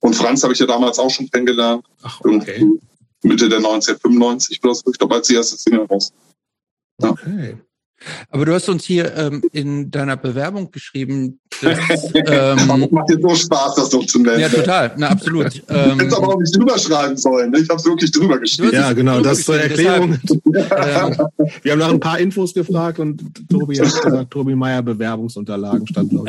Und 0.00 0.16
Franz 0.16 0.42
habe 0.42 0.54
ich 0.54 0.58
ja 0.58 0.66
damals 0.66 0.98
auch 0.98 1.10
schon 1.10 1.30
kennengelernt. 1.30 1.84
Ach, 2.02 2.20
okay. 2.22 2.54
Irgendwie 2.58 2.80
Mitte 3.22 3.48
der 3.48 3.58
1995 3.58 4.62
oder 4.62 4.74
so. 4.74 4.90
Ich 4.90 4.98
glaube, 4.98 5.16
als 5.16 5.28
die 5.28 5.34
erste 5.34 5.56
Single 5.56 5.84
raus. 5.86 6.12
Ja. 7.00 7.10
Okay. 7.10 7.58
Aber 8.30 8.44
du 8.46 8.54
hast 8.54 8.68
uns 8.68 8.84
hier 8.84 9.14
ähm, 9.16 9.42
in 9.52 9.90
deiner 9.90 10.16
Bewerbung 10.16 10.70
geschrieben, 10.70 11.40
dass, 11.60 11.78
ähm, 12.14 12.88
macht 12.90 13.10
dir 13.10 13.18
so 13.20 13.34
Spaß, 13.34 13.74
das 13.74 13.90
so 13.90 14.02
zu 14.02 14.20
nennen. 14.20 14.40
Ja, 14.40 14.48
total, 14.48 14.92
na 14.96 15.08
absolut. 15.08 15.62
Ähm, 15.70 15.98
Hättest 15.98 16.16
aber 16.16 16.34
auch 16.34 16.40
nicht 16.40 16.56
drüber 16.56 16.78
schreiben 16.78 17.16
sollen. 17.16 17.50
Ne? 17.50 17.60
Ich 17.60 17.68
habe 17.68 17.78
es 17.78 17.84
wirklich 17.84 18.10
drüber 18.10 18.38
geschrieben. 18.38 18.72
Ja, 18.72 18.92
genau, 18.92 19.20
das 19.20 19.44
zur 19.44 19.60
Erklärung. 19.60 20.18
Deshalb, 20.24 21.30
Wir 21.62 21.72
haben 21.72 21.78
nach 21.78 21.90
ein 21.90 22.00
paar 22.00 22.18
Infos 22.18 22.54
gefragt 22.54 22.98
und 22.98 23.48
Tobi 23.48 23.78
hat 23.78 24.02
gesagt, 24.02 24.30
Tobi 24.30 24.54
Meier 24.54 24.82
Bewerbungsunterlagen 24.82 25.86
stand, 25.86 26.12
ich. 26.12 26.20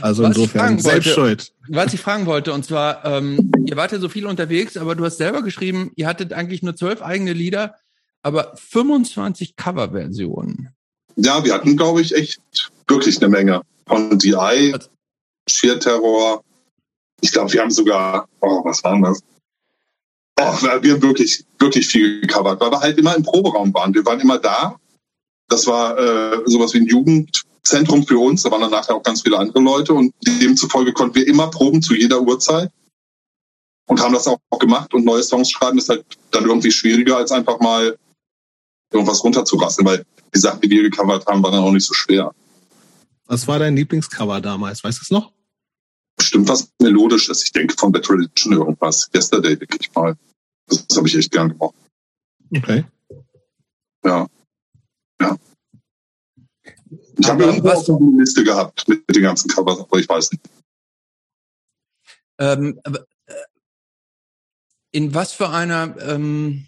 Also 0.00 0.24
insofern 0.24 0.78
selbst 0.78 1.10
schuld. 1.10 1.52
Was 1.68 1.92
ich 1.92 2.00
fragen 2.00 2.26
wollte, 2.26 2.52
und 2.52 2.64
zwar, 2.64 3.04
ähm, 3.04 3.52
ihr 3.66 3.76
wart 3.76 3.92
ja 3.92 3.98
so 3.98 4.08
viel 4.08 4.26
unterwegs, 4.26 4.76
aber 4.76 4.94
du 4.94 5.04
hast 5.04 5.18
selber 5.18 5.42
geschrieben, 5.42 5.92
ihr 5.96 6.06
hattet 6.06 6.32
eigentlich 6.32 6.62
nur 6.62 6.74
zwölf 6.74 7.02
eigene 7.02 7.32
Lieder, 7.32 7.74
aber 8.22 8.52
25 8.56 9.56
Coverversionen. 9.56 10.70
Ja, 11.16 11.44
wir 11.44 11.54
hatten, 11.54 11.76
glaube 11.76 12.00
ich, 12.00 12.14
echt 12.14 12.40
wirklich 12.88 13.18
eine 13.18 13.28
Menge. 13.28 13.62
Von 13.86 14.18
DI, 14.18 14.74
Sheer 15.48 15.78
Terror. 15.80 16.42
Ich 17.20 17.32
glaube, 17.32 17.52
wir 17.52 17.60
haben 17.60 17.70
sogar, 17.70 18.28
oh, 18.40 18.64
was 18.64 18.82
waren 18.84 19.02
das? 19.02 19.20
Oh, 20.40 20.62
wir 20.62 20.92
haben 20.92 21.02
wirklich, 21.02 21.44
wirklich 21.58 21.86
viel 21.86 22.20
gecovert, 22.22 22.60
weil 22.60 22.70
wir 22.70 22.80
halt 22.80 22.98
immer 22.98 23.14
im 23.14 23.22
Proberaum 23.22 23.74
waren. 23.74 23.92
Wir 23.92 24.04
waren 24.06 24.20
immer 24.20 24.38
da. 24.38 24.76
Das 25.48 25.66
war 25.66 25.98
äh, 25.98 26.42
sowas 26.46 26.72
wie 26.72 26.78
ein 26.78 26.86
Jugendzentrum 26.86 28.06
für 28.06 28.18
uns. 28.18 28.42
Da 28.42 28.50
waren 28.50 28.62
dann 28.62 28.70
nachher 28.70 28.94
auch 28.94 29.02
ganz 29.02 29.22
viele 29.22 29.38
andere 29.38 29.60
Leute 29.60 29.92
und 29.92 30.14
demzufolge 30.24 30.92
konnten 30.92 31.16
wir 31.16 31.26
immer 31.26 31.48
proben 31.50 31.82
zu 31.82 31.94
jeder 31.94 32.22
Uhrzeit 32.22 32.70
und 33.86 34.00
haben 34.00 34.14
das 34.14 34.28
auch 34.28 34.38
gemacht. 34.58 34.94
Und 34.94 35.04
neue 35.04 35.22
Songs 35.22 35.50
schreiben 35.50 35.78
ist 35.78 35.88
halt 35.88 36.04
dann 36.30 36.44
irgendwie 36.44 36.70
schwieriger, 36.70 37.16
als 37.16 37.32
einfach 37.32 37.58
mal 37.58 37.98
irgendwas 38.92 39.22
runterzurasseln, 39.22 39.86
weil 39.86 40.06
die 40.34 40.38
Sachen, 40.38 40.60
die 40.60 40.70
wir 40.70 40.82
gecovert 40.82 41.26
haben, 41.26 41.42
waren 41.42 41.52
dann 41.52 41.62
auch 41.62 41.72
nicht 41.72 41.86
so 41.86 41.94
schwer. 41.94 42.34
Was 43.26 43.46
war 43.46 43.58
dein 43.58 43.76
Lieblingscover 43.76 44.40
damals? 44.40 44.82
Weißt 44.82 44.98
du 44.98 45.02
es 45.02 45.10
noch? 45.10 45.32
Bestimmt 46.16 46.48
was 46.48 46.70
Melodisches. 46.80 47.44
Ich 47.44 47.52
denke 47.52 47.74
von 47.78 47.92
Bad 47.92 48.08
Religion 48.10 48.52
irgendwas. 48.52 49.08
Yesterday, 49.14 49.56
denke 49.56 49.78
ich 49.80 49.92
mal. 49.94 50.16
Das, 50.66 50.86
das 50.86 50.96
habe 50.96 51.08
ich 51.08 51.16
echt 51.16 51.30
gern 51.30 51.50
gemacht. 51.50 51.74
Okay. 52.54 52.84
Ja. 54.04 54.26
Ja. 55.20 55.38
Ich 57.18 57.28
habe 57.28 57.44
irgendwas 57.44 57.88
auf 57.88 58.00
eine 58.00 58.18
Liste 58.18 58.42
gehabt 58.44 58.88
mit, 58.88 59.06
mit 59.06 59.16
den 59.16 59.22
ganzen 59.22 59.48
Covers, 59.48 59.80
aber 59.80 59.98
ich 59.98 60.08
weiß 60.08 60.32
nicht. 60.32 60.42
Ähm, 62.38 62.80
äh, 62.84 63.34
in 64.92 65.14
was 65.14 65.32
für 65.32 65.50
einer, 65.50 65.94
ähm, 66.00 66.66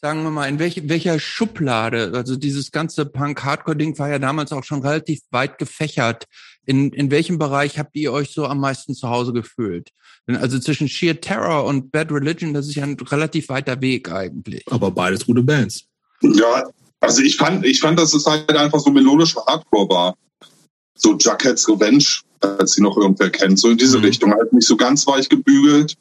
sagen 0.00 0.22
wir 0.22 0.30
mal, 0.30 0.48
in 0.48 0.58
welch, 0.58 0.88
welcher 0.88 1.18
Schublade, 1.18 2.12
also 2.14 2.36
dieses 2.36 2.70
ganze 2.70 3.06
Punk-Hardcore-Ding 3.06 3.98
war 3.98 4.08
ja 4.10 4.18
damals 4.18 4.52
auch 4.52 4.64
schon 4.64 4.82
relativ 4.82 5.20
weit 5.30 5.58
gefächert. 5.58 6.24
In, 6.66 6.92
in 6.92 7.10
welchem 7.10 7.38
Bereich 7.38 7.78
habt 7.78 7.94
ihr 7.96 8.12
euch 8.12 8.30
so 8.32 8.46
am 8.46 8.60
meisten 8.60 8.94
zu 8.94 9.08
Hause 9.08 9.32
gefühlt? 9.32 9.90
Denn 10.28 10.36
Also 10.36 10.58
zwischen 10.58 10.88
Sheer 10.88 11.20
Terror 11.20 11.64
und 11.64 11.92
Bad 11.92 12.10
Religion, 12.12 12.52
das 12.52 12.66
ist 12.66 12.74
ja 12.74 12.82
ein 12.82 12.96
relativ 12.98 13.48
weiter 13.48 13.80
Weg 13.80 14.10
eigentlich. 14.10 14.64
Aber 14.70 14.90
beides 14.90 15.24
gute 15.26 15.42
Bands. 15.42 15.84
Ja, 16.22 16.64
also 17.00 17.22
ich 17.22 17.36
fand, 17.36 17.64
ich 17.64 17.80
fand, 17.80 17.98
dass 17.98 18.12
es 18.14 18.26
halt 18.26 18.50
einfach 18.50 18.80
so 18.80 18.90
melodischer 18.90 19.42
Hardcore 19.46 19.88
war. 19.88 20.14
So 20.98 21.16
Jughead's 21.16 21.68
Revenge, 21.68 22.04
als 22.40 22.72
sie 22.72 22.82
noch 22.82 22.96
irgendwer 22.96 23.30
kennt, 23.30 23.58
so 23.58 23.70
in 23.70 23.76
diese 23.76 23.98
Mhm. 23.98 24.04
Richtung. 24.04 24.32
Halt 24.32 24.52
nicht 24.52 24.66
so 24.66 24.76
ganz 24.76 25.06
weich 25.06 25.28
gebügelt, 25.28 25.96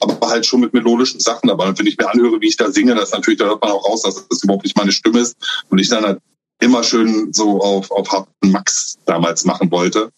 aber 0.00 0.28
halt 0.28 0.46
schon 0.46 0.60
mit 0.60 0.72
melodischen 0.72 1.20
Sachen 1.20 1.48
dabei. 1.48 1.68
Und 1.68 1.78
wenn 1.78 1.86
ich 1.86 1.98
mir 1.98 2.08
anhöre, 2.08 2.40
wie 2.40 2.48
ich 2.48 2.56
da 2.56 2.70
singe, 2.70 2.94
das 2.94 3.12
natürlich, 3.12 3.38
da 3.38 3.46
hört 3.46 3.62
man 3.62 3.72
auch 3.72 3.84
raus, 3.84 4.02
dass 4.02 4.26
das 4.28 4.42
überhaupt 4.42 4.64
nicht 4.64 4.76
meine 4.76 4.92
Stimme 4.92 5.20
ist. 5.20 5.36
Und 5.68 5.78
ich 5.78 5.88
dann 5.88 6.04
halt 6.04 6.20
immer 6.60 6.82
schön 6.82 7.32
so 7.32 7.60
auf, 7.60 7.90
auf 7.90 8.10
harten 8.10 8.50
Max 8.50 8.98
damals 9.04 9.44
machen 9.44 9.70
wollte. 9.70 10.10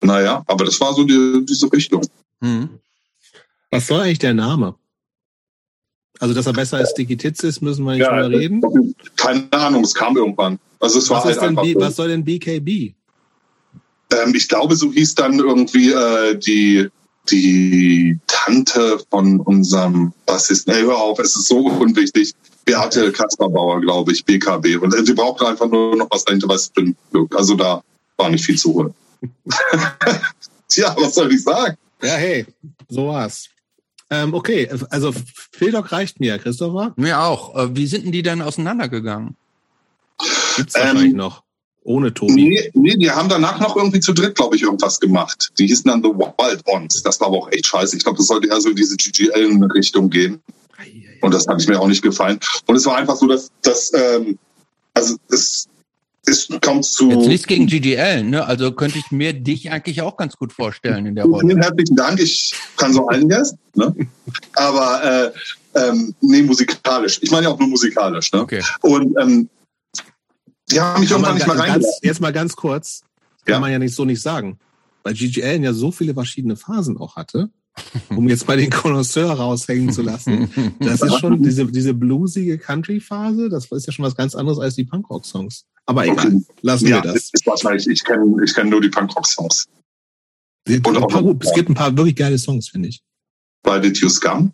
Naja, 0.00 0.42
aber 0.46 0.64
das 0.64 0.80
war 0.80 0.94
so 0.94 1.04
die, 1.04 1.44
diese 1.44 1.72
Richtung. 1.72 2.06
Hm. 2.40 2.68
Was 3.70 3.86
soll 3.86 4.00
eigentlich 4.00 4.18
der 4.18 4.34
Name? 4.34 4.74
Also, 6.18 6.34
dass 6.34 6.46
er 6.46 6.52
besser 6.52 6.76
als 6.76 6.94
Tits 6.94 7.42
ist, 7.42 7.62
müssen 7.62 7.84
wir 7.84 7.94
nicht 7.94 8.06
drüber 8.06 8.30
reden. 8.30 8.94
Keine 9.16 9.52
Ahnung, 9.52 9.82
es 9.82 9.94
kam 9.94 10.16
irgendwann. 10.16 10.58
Also 10.78 10.98
es 10.98 11.10
war 11.10 11.18
Was, 11.18 11.24
halt 11.24 11.38
einfach 11.38 11.62
B, 11.62 11.72
so. 11.74 11.80
was 11.80 11.96
soll 11.96 12.08
denn 12.08 12.24
BKB? 12.24 12.94
Ähm, 14.12 14.34
ich 14.34 14.48
glaube, 14.48 14.76
so 14.76 14.92
hieß 14.92 15.14
dann 15.14 15.38
irgendwie 15.38 15.90
äh, 15.90 16.36
die 16.36 16.88
die 17.30 18.18
Tante 18.26 19.00
von 19.10 19.40
unserem 19.40 20.12
Bassisten. 20.26 20.74
Ey, 20.74 20.82
hör 20.82 20.96
auf, 20.96 21.18
es 21.18 21.36
ist 21.36 21.48
so 21.48 21.66
unwichtig. 21.66 22.34
Beate 22.64 23.10
Kasperbauer, 23.12 23.80
glaube 23.80 24.12
ich, 24.12 24.24
BKB. 24.24 24.80
Und 24.80 24.94
äh, 24.94 25.04
sie 25.04 25.14
brauchte 25.14 25.46
einfach 25.46 25.68
nur 25.68 25.96
noch 25.96 26.08
was 26.10 26.24
dahinter, 26.24 26.48
was 26.48 26.72
drin 26.72 26.96
wirkt. 27.10 27.34
Also 27.34 27.54
da 27.54 27.82
war 28.16 28.30
nicht 28.30 28.44
viel 28.44 28.58
zu 28.58 28.74
holen. 28.74 28.94
Tja, 30.68 30.94
was 30.98 31.14
soll 31.14 31.32
ich 31.32 31.42
sagen? 31.42 31.76
Ja, 32.02 32.14
hey, 32.14 32.46
so 32.88 33.08
war's. 33.08 33.48
Ähm, 34.10 34.34
okay, 34.34 34.68
also 34.90 35.12
Phildock 35.52 35.90
reicht 35.90 36.20
mir, 36.20 36.38
Christopher. 36.38 36.92
Mir 36.96 37.20
auch. 37.20 37.56
Äh, 37.56 37.76
Wie 37.76 37.86
sind 37.86 38.04
denn 38.04 38.12
die 38.12 38.22
denn 38.22 38.42
auseinandergegangen? 38.42 39.36
Gibt's 40.56 40.74
Ähm, 40.74 40.82
wahrscheinlich 40.82 41.14
noch. 41.14 41.42
Ohne 41.84 42.14
Tobi. 42.14 42.32
Nee, 42.32 42.70
nee, 42.74 42.96
die 42.96 43.10
haben 43.10 43.28
danach 43.28 43.58
noch 43.58 43.76
irgendwie 43.76 44.00
zu 44.00 44.12
dritt, 44.12 44.36
glaube 44.36 44.54
ich, 44.56 44.62
irgendwas 44.62 45.00
gemacht. 45.00 45.50
Die 45.58 45.66
hießen 45.66 45.90
dann 45.90 46.02
The 46.02 46.10
Wild 46.10 46.62
Ones. 46.66 47.02
Das 47.02 47.20
war 47.20 47.28
aber 47.28 47.38
auch 47.38 47.50
echt 47.50 47.66
scheiße. 47.66 47.96
Ich 47.96 48.04
glaube, 48.04 48.18
das 48.18 48.28
sollte 48.28 48.48
eher 48.48 48.60
so 48.60 48.70
in 48.70 48.76
diese 48.76 48.96
GGL-Richtung 48.96 50.08
gehen. 50.08 50.40
Und 51.22 51.34
das 51.34 51.46
hat 51.46 51.60
ich 51.60 51.68
mir 51.68 51.80
auch 51.80 51.88
nicht 51.88 52.02
gefallen. 52.02 52.38
Und 52.66 52.76
es 52.76 52.86
war 52.86 52.96
einfach 52.96 53.16
so, 53.16 53.26
dass, 53.26 53.50
dass 53.62 53.92
ähm, 53.94 54.38
also 54.94 55.16
es, 55.30 55.68
es 56.26 56.48
kommt 56.60 56.84
zu. 56.84 57.10
Jetzt 57.10 57.26
nichts 57.26 57.46
gegen 57.46 57.66
GGL, 57.66 58.24
ne? 58.24 58.44
Also 58.46 58.72
könnte 58.72 58.98
ich 58.98 59.10
mir 59.10 59.32
dich 59.32 59.70
eigentlich 59.70 60.02
auch 60.02 60.16
ganz 60.16 60.36
gut 60.36 60.52
vorstellen 60.52 61.06
in 61.06 61.14
der 61.14 61.24
Rolle. 61.24 61.46
Vielen 61.46 61.62
herzlichen 61.62 61.96
Dank. 61.96 62.20
Ich 62.20 62.54
kann 62.76 62.92
so 62.92 63.08
einiges. 63.08 63.54
Ne? 63.74 63.94
Aber 64.54 65.32
äh, 65.74 65.78
ähm, 65.78 66.14
nee, 66.20 66.42
musikalisch. 66.42 67.18
Ich 67.22 67.30
meine 67.30 67.46
ja 67.46 67.52
auch 67.52 67.58
nur 67.58 67.68
musikalisch. 67.68 68.32
Ne? 68.32 68.40
Okay. 68.40 68.62
Und 68.82 69.14
ähm, 69.20 69.48
die 70.72 70.80
haben 70.80 71.00
mich 71.00 71.10
irgendwann 71.10 71.34
nicht 71.34 71.46
ganz, 71.46 71.60
reingelassen. 71.60 72.00
jetzt 72.02 72.20
mal 72.20 72.32
ganz 72.32 72.56
kurz, 72.56 73.02
kann 73.44 73.54
Ja. 73.54 73.60
man 73.60 73.70
ja 73.72 73.78
nicht 73.78 73.94
so 73.94 74.04
nicht 74.04 74.20
sagen. 74.22 74.58
Weil 75.04 75.14
GGL 75.14 75.62
ja 75.62 75.72
so 75.72 75.90
viele 75.90 76.14
verschiedene 76.14 76.56
Phasen 76.56 76.96
auch 76.98 77.16
hatte, 77.16 77.50
um 78.10 78.28
jetzt 78.28 78.46
mal 78.46 78.56
den 78.56 78.70
Connoisseur 78.70 79.32
raushängen 79.32 79.92
zu 79.92 80.02
lassen. 80.02 80.74
Das 80.78 81.00
ist 81.02 81.18
schon 81.18 81.42
diese, 81.42 81.66
diese 81.66 81.92
bluesige 81.94 82.58
Country-Phase, 82.58 83.48
das 83.48 83.66
ist 83.72 83.86
ja 83.86 83.92
schon 83.92 84.04
was 84.04 84.14
ganz 84.14 84.34
anderes 84.34 84.58
als 84.58 84.74
die 84.76 84.84
Punkrock-Songs. 84.84 85.64
Aber 85.86 86.04
egal, 86.06 86.26
Okay. 86.26 86.40
lassen 86.60 86.86
Ja, 86.88 87.02
wir 87.02 87.12
das 87.12 87.30
ist 87.32 87.46
wahrscheinlich. 87.46 87.88
Ich 87.88 88.04
kenne 88.04 88.36
ich 88.44 88.54
kenn 88.54 88.68
nur 88.68 88.80
die 88.80 88.88
Punkrock-Songs. 88.90 89.66
Es 90.64 90.74
gibt, 91.54 91.68
ein 91.68 91.74
paar, 91.74 91.96
wirklich 91.96 92.14
geile 92.14 92.38
Songs, 92.38 92.68
finde 92.68 92.88
ich. 92.90 93.02
Bei 93.64 93.80
Did 93.80 93.98
You 93.98 94.08
Scum? 94.08 94.52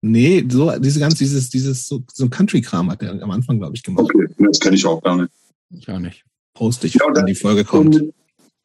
Nee, 0.00 0.44
so, 0.48 0.70
diese 0.78 1.00
ganz, 1.00 1.16
dieses, 1.16 1.50
dieses, 1.50 1.86
so, 1.88 2.02
so 2.12 2.24
ein 2.24 2.30
Country-Kram 2.30 2.90
hat 2.90 3.02
er 3.02 3.20
am 3.22 3.30
Anfang, 3.30 3.58
glaube 3.58 3.74
ich, 3.76 3.82
gemacht. 3.82 4.04
Okay, 4.04 4.26
das 4.38 4.60
kenne 4.60 4.76
ich 4.76 4.86
auch 4.86 5.02
gar 5.02 5.16
nicht. 5.16 5.32
Ich 5.70 5.88
auch 5.88 5.98
nicht. 5.98 6.24
Poste 6.54 6.86
ich, 6.86 6.94
Ja, 6.94 7.06
wenn 7.06 7.14
dann- 7.14 7.26
die 7.26 7.34
Folge 7.34 7.64
kommt. 7.64 7.96
Und, 7.96 8.14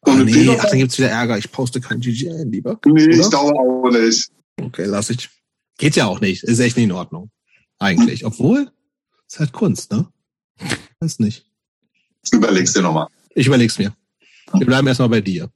Oh, 0.06 0.10
und 0.10 0.26
nee, 0.26 0.46
ach, 0.60 0.66
dann 0.68 0.78
gibt's 0.78 0.98
wieder 0.98 1.08
Ärger. 1.08 1.38
Ich 1.38 1.50
poste 1.50 1.80
kein 1.80 1.98
GGL 1.98 2.46
lieber. 2.50 2.78
nee, 2.84 3.06
ich 3.06 3.18
Oder? 3.20 3.30
glaube 3.30 3.58
auch 3.58 3.90
nicht. 3.90 4.30
Okay, 4.60 4.84
lass 4.84 5.08
ich. 5.08 5.30
Geht 5.78 5.96
ja 5.96 6.04
auch 6.06 6.20
nicht. 6.20 6.44
Ist 6.44 6.58
echt 6.60 6.76
nicht 6.76 6.84
in 6.84 6.92
Ordnung. 6.92 7.30
Eigentlich. 7.78 8.26
Obwohl, 8.26 8.70
ist 9.26 9.40
halt 9.40 9.52
Kunst, 9.52 9.90
ne? 9.92 10.06
Weiß 11.00 11.20
nicht. 11.20 11.46
Überlegst 12.32 12.76
dir 12.76 12.82
nochmal. 12.82 13.06
Ich 13.34 13.46
überleg's 13.46 13.78
mir. 13.78 13.94
Wir 14.52 14.66
bleiben 14.66 14.86
erstmal 14.86 15.08
bei 15.08 15.22
dir. 15.22 15.48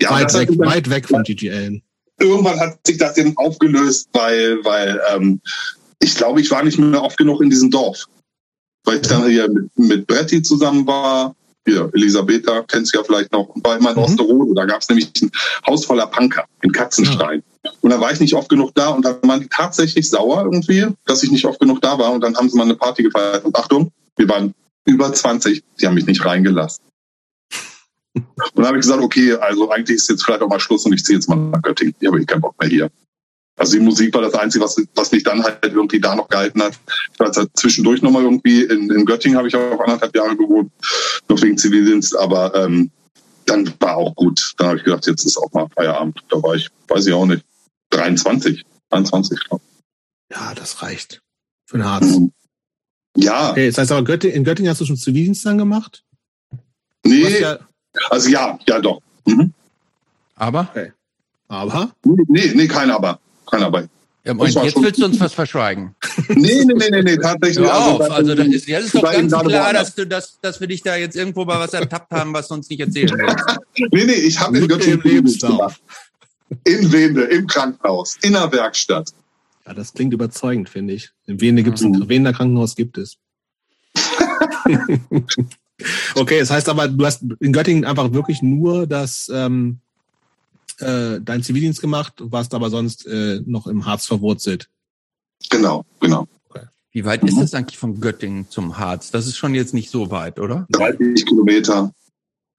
Ja, 0.00 0.10
weit, 0.10 0.32
hat 0.32 0.34
weg, 0.48 0.56
weit 0.60 0.88
weg 0.88 1.08
von 1.08 1.24
GGL. 1.24 1.82
Irgendwann 2.18 2.60
hat 2.60 2.78
sich 2.86 2.98
das 2.98 3.16
eben 3.16 3.36
aufgelöst, 3.36 4.08
weil, 4.12 4.64
weil 4.64 5.00
ähm, 5.14 5.40
ich 6.00 6.14
glaube, 6.14 6.40
ich 6.40 6.50
war 6.50 6.62
nicht 6.62 6.78
mehr 6.78 7.02
oft 7.02 7.16
genug 7.16 7.40
in 7.40 7.50
diesem 7.50 7.70
Dorf. 7.70 8.04
Weil 8.84 8.96
ich 8.96 9.06
dann 9.08 9.28
hier 9.28 9.48
mit, 9.48 9.78
mit 9.78 10.06
Bretti 10.06 10.42
zusammen 10.42 10.86
war. 10.86 11.34
Hier, 11.66 11.90
Elisabetta, 11.92 12.62
kennst 12.62 12.94
du 12.94 12.98
ja 12.98 13.04
vielleicht 13.04 13.30
noch, 13.32 13.48
und 13.48 13.62
war 13.64 13.76
immer 13.76 13.90
in 13.90 13.96
Mhm. 13.96 14.02
Osterode. 14.04 14.54
Da 14.54 14.64
gab 14.64 14.80
es 14.80 14.88
nämlich 14.88 15.10
ein 15.20 15.30
Haus 15.66 15.84
voller 15.84 16.06
Punker 16.06 16.44
in 16.62 16.72
Katzenstein. 16.72 17.42
Und 17.82 17.90
da 17.90 18.00
war 18.00 18.10
ich 18.12 18.20
nicht 18.20 18.34
oft 18.34 18.48
genug 18.48 18.74
da 18.74 18.88
und 18.88 19.04
dann 19.04 19.16
waren 19.22 19.40
die 19.40 19.48
tatsächlich 19.48 20.08
sauer 20.08 20.44
irgendwie, 20.44 20.86
dass 21.04 21.22
ich 21.22 21.30
nicht 21.30 21.44
oft 21.44 21.60
genug 21.60 21.82
da 21.82 21.98
war. 21.98 22.12
Und 22.12 22.22
dann 22.22 22.34
haben 22.36 22.48
sie 22.48 22.56
mal 22.56 22.64
eine 22.64 22.76
Party 22.76 23.02
gefeiert. 23.02 23.44
Und 23.44 23.54
Achtung, 23.54 23.90
wir 24.16 24.28
waren 24.28 24.54
über 24.86 25.12
20, 25.12 25.62
die 25.80 25.86
haben 25.86 25.94
mich 25.94 26.06
nicht 26.06 26.24
reingelassen. 26.24 26.82
Und 28.14 28.26
dann 28.54 28.66
habe 28.66 28.78
ich 28.78 28.82
gesagt, 28.82 29.02
okay, 29.02 29.34
also 29.34 29.70
eigentlich 29.70 29.96
ist 29.96 30.10
jetzt 30.10 30.24
vielleicht 30.24 30.42
auch 30.42 30.48
mal 30.48 30.60
Schluss 30.60 30.84
und 30.84 30.92
ich 30.92 31.04
ziehe 31.04 31.18
jetzt 31.18 31.28
mal 31.28 31.36
nach 31.36 31.62
Göttingen. 31.62 31.94
Ich 32.00 32.06
habe 32.06 32.20
eh 32.20 32.24
keinen 32.24 32.40
Bock 32.40 32.54
mehr 32.60 32.68
hier. 32.68 32.90
Also 33.58 33.76
die 33.76 33.82
Musik 33.82 34.14
war 34.14 34.22
das 34.22 34.34
Einzige, 34.34 34.64
was, 34.64 34.80
was 34.94 35.10
mich 35.10 35.24
dann 35.24 35.42
halt 35.42 35.58
irgendwie 35.62 36.00
da 36.00 36.14
noch 36.14 36.28
gehalten 36.28 36.62
hat. 36.62 36.78
Ich 37.12 37.18
war 37.18 37.26
jetzt 37.26 37.38
halt 37.38 37.50
zwischendurch 37.54 38.02
nochmal 38.02 38.22
irgendwie 38.22 38.62
in, 38.62 38.90
in 38.90 39.04
Göttingen, 39.04 39.36
habe 39.36 39.48
ich 39.48 39.56
auch 39.56 39.80
anderthalb 39.80 40.14
Jahre 40.14 40.36
gewohnt, 40.36 40.70
noch 41.28 41.42
wegen 41.42 41.58
Zivildienst, 41.58 42.16
aber 42.16 42.54
ähm, 42.54 42.90
dann 43.46 43.72
war 43.80 43.96
auch 43.96 44.14
gut. 44.14 44.54
Dann 44.58 44.68
habe 44.68 44.78
ich 44.78 44.84
gedacht, 44.84 45.06
jetzt 45.06 45.24
ist 45.24 45.36
auch 45.36 45.52
mal 45.52 45.66
Feierabend. 45.74 46.22
Da 46.28 46.40
war 46.40 46.54
ich, 46.54 46.68
weiß 46.86 47.06
ich 47.06 47.12
auch 47.12 47.26
nicht, 47.26 47.44
23, 47.90 48.64
23, 48.90 49.44
glaube 49.44 49.62
Ja, 50.30 50.54
das 50.54 50.82
reicht. 50.82 51.20
Für 51.66 51.78
den 51.78 51.86
Harz. 51.86 52.06
ich. 52.06 53.24
Ja, 53.24 53.50
Okay, 53.50 53.66
das 53.66 53.78
heißt 53.78 53.90
aber, 53.90 54.04
Göttingen, 54.04 54.36
in 54.36 54.44
Göttingen 54.44 54.70
hast 54.70 54.80
du 54.80 54.84
schon 54.84 54.96
Zivildienst 54.96 55.44
dann 55.44 55.58
gemacht? 55.58 56.04
Nee, 57.04 57.40
ja, 57.40 57.58
also 58.10 58.28
ja, 58.28 58.58
ja 58.68 58.80
doch. 58.80 59.00
Mhm. 59.26 59.52
Aber? 60.36 60.68
aber, 61.48 61.90
Nee, 62.04 62.24
nee, 62.28 62.52
nee, 62.54 62.68
kein 62.68 62.90
Aber. 62.90 63.18
Kein 63.50 63.62
Aber. 63.62 63.88
Ja, 64.24 64.36
war 64.38 64.46
jetzt 64.46 64.72
schon- 64.74 64.82
willst 64.84 65.00
du 65.00 65.04
uns 65.06 65.18
was 65.20 65.32
verschweigen. 65.32 65.94
Nee, 66.28 66.64
nee, 66.64 66.74
nee, 66.74 66.90
nee, 66.90 67.02
nee 67.02 67.16
tatsächlich. 67.16 67.64
Hör 67.64 67.72
also, 67.74 68.04
auf, 68.04 68.10
also 68.10 68.34
das 68.34 68.46
ist, 68.48 68.68
das 68.70 68.84
ist 68.84 68.94
doch 68.94 69.02
ganz 69.02 69.32
klar, 69.32 69.72
dass, 69.72 69.94
du, 69.94 70.06
dass, 70.06 70.38
dass 70.40 70.60
wir 70.60 70.66
dich 70.66 70.82
da 70.82 70.96
jetzt 70.96 71.16
irgendwo 71.16 71.44
bei 71.46 71.58
was 71.58 71.72
ertappt 71.72 72.12
haben, 72.12 72.34
was 72.34 72.48
du 72.48 72.54
uns 72.54 72.68
nicht 72.68 72.80
erzählen 72.80 73.10
willst. 73.16 73.58
Nee, 73.92 74.04
nee, 74.04 74.12
ich 74.12 74.38
habe 74.38 74.58
in 74.58 74.68
Göttingen 74.68 75.00
im 75.00 75.10
Lebenslauf. 75.10 75.80
In 76.64 76.92
Wende, 76.92 77.22
im 77.24 77.46
Krankenhaus, 77.46 78.16
in 78.22 78.32
der 78.34 78.50
Werkstatt. 78.52 79.10
Ja, 79.66 79.72
das 79.74 79.92
klingt 79.94 80.12
überzeugend, 80.12 80.68
finde 80.68 80.94
ich. 80.94 81.10
In 81.26 81.40
Wiener 81.40 81.62
gibt's 81.62 81.82
Mhm. 81.82 81.94
ein 82.02 82.08
Wiener 82.08 82.32
Krankenhaus 82.32 82.74
gibt 82.74 82.98
es. 82.98 83.16
okay, 86.14 86.40
das 86.40 86.50
heißt 86.50 86.68
aber, 86.68 86.88
du 86.88 87.04
hast 87.04 87.22
in 87.40 87.52
Göttingen 87.52 87.84
einfach 87.84 88.12
wirklich 88.12 88.42
nur 88.42 88.86
das 88.86 89.30
ähm, 89.32 89.78
äh, 90.78 91.20
dein 91.20 91.42
Zivildienst 91.42 91.80
gemacht, 91.80 92.14
warst 92.18 92.54
aber 92.54 92.70
sonst 92.70 93.06
äh, 93.06 93.40
noch 93.46 93.66
im 93.66 93.86
Harz 93.86 94.06
verwurzelt. 94.06 94.68
Genau, 95.50 95.84
genau. 96.00 96.26
Wie 96.90 97.04
weit 97.04 97.22
ist 97.22 97.38
das 97.38 97.54
eigentlich 97.54 97.78
von 97.78 98.00
Göttingen 98.00 98.48
zum 98.48 98.78
Harz? 98.78 99.10
Das 99.10 99.26
ist 99.26 99.36
schon 99.36 99.54
jetzt 99.54 99.74
nicht 99.74 99.90
so 99.90 100.10
weit, 100.10 100.40
oder? 100.40 100.66
30 100.70 101.26
Kilometer. 101.26 101.92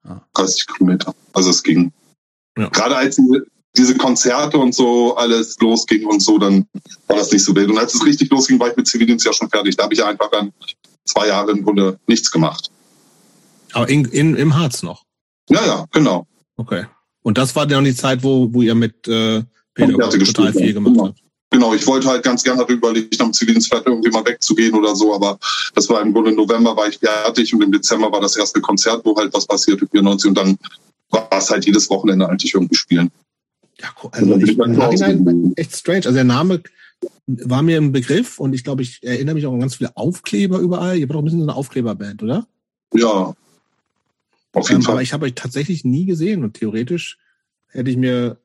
Ah. 0.03 0.21
30 0.33 0.67
Kilometer. 0.67 1.13
Also 1.33 1.49
es 1.49 1.63
ging. 1.63 1.91
Ja. 2.57 2.69
Gerade 2.69 2.95
als 2.95 3.15
diese, 3.15 3.45
diese 3.75 3.97
Konzerte 3.97 4.57
und 4.57 4.73
so 4.73 5.15
alles 5.15 5.57
losging 5.59 6.05
und 6.05 6.21
so, 6.21 6.37
dann 6.37 6.67
war 7.07 7.17
das 7.17 7.31
nicht 7.31 7.43
so 7.43 7.55
wild. 7.55 7.69
Und 7.69 7.79
als 7.79 7.95
es 7.95 8.05
richtig 8.05 8.29
losging, 8.29 8.59
war 8.59 8.69
ich 8.69 8.77
mit 8.77 8.87
Zivildienst 8.87 9.25
ja 9.25 9.33
schon 9.33 9.49
fertig. 9.49 9.75
Da 9.75 9.83
habe 9.83 9.93
ich 9.93 10.03
einfach 10.03 10.29
dann 10.29 10.53
zwei 11.05 11.27
Jahre 11.27 11.51
im 11.51 11.63
Grunde 11.63 11.99
nichts 12.07 12.31
gemacht. 12.31 12.71
Aber 13.73 13.89
in, 13.89 14.05
in, 14.05 14.35
im 14.35 14.55
Harz 14.55 14.83
noch. 14.83 15.05
Ja, 15.49 15.65
ja, 15.65 15.85
genau. 15.91 16.27
Okay. 16.57 16.85
Und 17.21 17.37
das 17.37 17.55
war 17.55 17.65
dann 17.65 17.83
die 17.83 17.95
Zeit, 17.95 18.23
wo, 18.23 18.53
wo 18.53 18.61
ihr 18.61 18.75
mit 18.75 19.07
äh, 19.07 19.43
Peter 19.73 20.09
total 20.09 20.53
viel 20.53 20.73
gemacht 20.73 20.93
Genau. 20.93 21.07
habt. 21.07 21.19
Genau, 21.51 21.73
ich 21.73 21.85
wollte 21.87 22.07
halt 22.07 22.21
ganz 22.23 22.43
gerne, 22.43 22.61
hatte 22.61 22.73
überlegt, 22.73 23.19
am 23.19 23.33
Zivildienst 23.33 23.69
vielleicht 23.69 23.87
irgendwie 23.87 24.11
mal 24.11 24.23
wegzugehen 24.23 24.75
oder 24.75 24.95
so, 24.95 25.15
aber 25.15 25.39
das 25.73 25.89
war 25.89 26.01
im 26.01 26.13
Grunde 26.13 26.29
im 26.29 26.35
November 26.37 26.77
war 26.77 26.87
ich 26.87 26.99
fertig 26.99 27.53
und 27.55 27.63
im 27.63 27.71
Dezember 27.71 28.11
war 28.11 28.21
das 28.21 28.35
erste 28.35 28.61
Konzert, 28.61 29.03
wo 29.03 29.15
halt 29.17 29.33
was 29.33 29.47
passierte, 29.47 29.87
94 29.87 30.29
und 30.29 30.37
dann 30.37 30.57
war 31.09 31.27
es 31.31 31.49
halt 31.49 31.65
jedes 31.65 31.89
Wochenende 31.89 32.29
eigentlich 32.29 32.53
irgendwie 32.53 32.75
spielen. 32.75 33.09
Ja, 33.81 33.87
cool. 34.03 34.11
Also 34.13 34.35
ich, 34.37 34.59
im 34.59 34.71
Nachhinein 34.73 35.53
echt 35.55 35.75
strange. 35.75 36.05
Also 36.05 36.13
der 36.13 36.23
Name 36.23 36.61
war 37.25 37.63
mir 37.63 37.77
im 37.77 37.91
Begriff 37.93 38.39
und 38.39 38.53
ich 38.53 38.63
glaube, 38.63 38.83
ich 38.83 38.99
erinnere 39.01 39.33
mich 39.33 39.47
auch 39.47 39.53
an 39.53 39.59
ganz 39.59 39.75
viele 39.75 39.95
Aufkleber 39.97 40.59
überall. 40.59 40.97
Ihr 40.97 41.09
wart 41.09 41.15
auch 41.15 41.21
ein 41.21 41.25
bisschen 41.25 41.39
so 41.39 41.45
eine 41.45 41.55
Aufkleberband, 41.55 42.21
oder? 42.21 42.45
Ja, 42.93 43.33
auf 44.53 44.69
jeden 44.69 44.81
Ähm, 44.81 44.87
aber 44.87 44.95
Fall. 44.95 45.03
ich 45.03 45.13
habe 45.13 45.25
euch 45.25 45.35
tatsächlich 45.35 45.83
nie 45.85 46.05
gesehen 46.05 46.43
und 46.43 46.53
theoretisch 46.55 47.17
hätte 47.67 47.89
ich 47.91 47.97
mir 47.97 48.37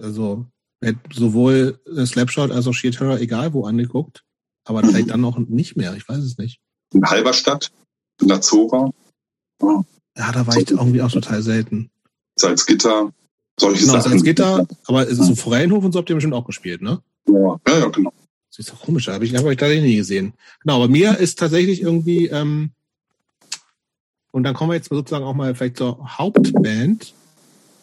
also 0.00 0.46
hätte 0.80 0.98
sowohl 1.12 1.80
äh, 1.96 2.06
Slapshot 2.06 2.50
als 2.50 2.66
auch 2.66 2.72
Sheer 2.72 2.92
Terror 2.92 3.18
egal 3.18 3.52
wo 3.52 3.64
angeguckt, 3.66 4.24
aber 4.64 4.82
vielleicht 4.82 5.10
dann 5.10 5.24
auch 5.24 5.38
nicht 5.38 5.76
mehr. 5.76 5.94
Ich 5.96 6.08
weiß 6.08 6.18
es 6.18 6.38
nicht. 6.38 6.60
In 6.94 7.04
Halberstadt, 7.04 7.70
in 8.20 8.28
der 8.28 8.40
Zora, 8.40 8.90
Ja, 9.62 10.32
da 10.32 10.46
war 10.46 10.56
ich 10.56 10.70
irgendwie 10.70 11.02
auch 11.02 11.10
total 11.12 11.42
selten. 11.42 11.90
Salzgitter, 12.36 13.12
solche 13.58 13.82
Genau, 13.82 13.94
Sachen. 13.94 14.12
Salzgitter, 14.12 14.66
aber 14.86 15.02
es 15.08 15.18
ist 15.18 15.26
so 15.26 15.34
Forellenhof 15.34 15.84
und 15.84 15.92
so 15.92 15.98
habt 15.98 16.08
ihr 16.08 16.14
bestimmt 16.16 16.34
auch 16.34 16.46
gespielt, 16.46 16.80
ne? 16.82 17.02
Ja, 17.28 17.60
ja, 17.68 17.78
ja, 17.80 17.88
genau. 17.88 18.12
Das 18.48 18.58
ist 18.58 18.70
doch 18.70 18.80
komisch, 18.80 19.06
habe 19.08 19.24
ich, 19.24 19.34
hab 19.36 19.44
euch 19.44 19.56
tatsächlich 19.58 19.84
nie 19.90 19.96
gesehen. 19.96 20.32
Genau, 20.62 20.76
aber 20.76 20.88
mir 20.88 21.18
ist 21.18 21.38
tatsächlich 21.38 21.82
irgendwie, 21.82 22.26
ähm, 22.26 22.72
und 24.32 24.44
dann 24.44 24.54
kommen 24.54 24.70
wir 24.70 24.76
jetzt 24.76 24.88
sozusagen 24.88 25.24
auch 25.24 25.34
mal 25.34 25.54
vielleicht 25.54 25.76
zur 25.76 26.18
Hauptband, 26.18 27.14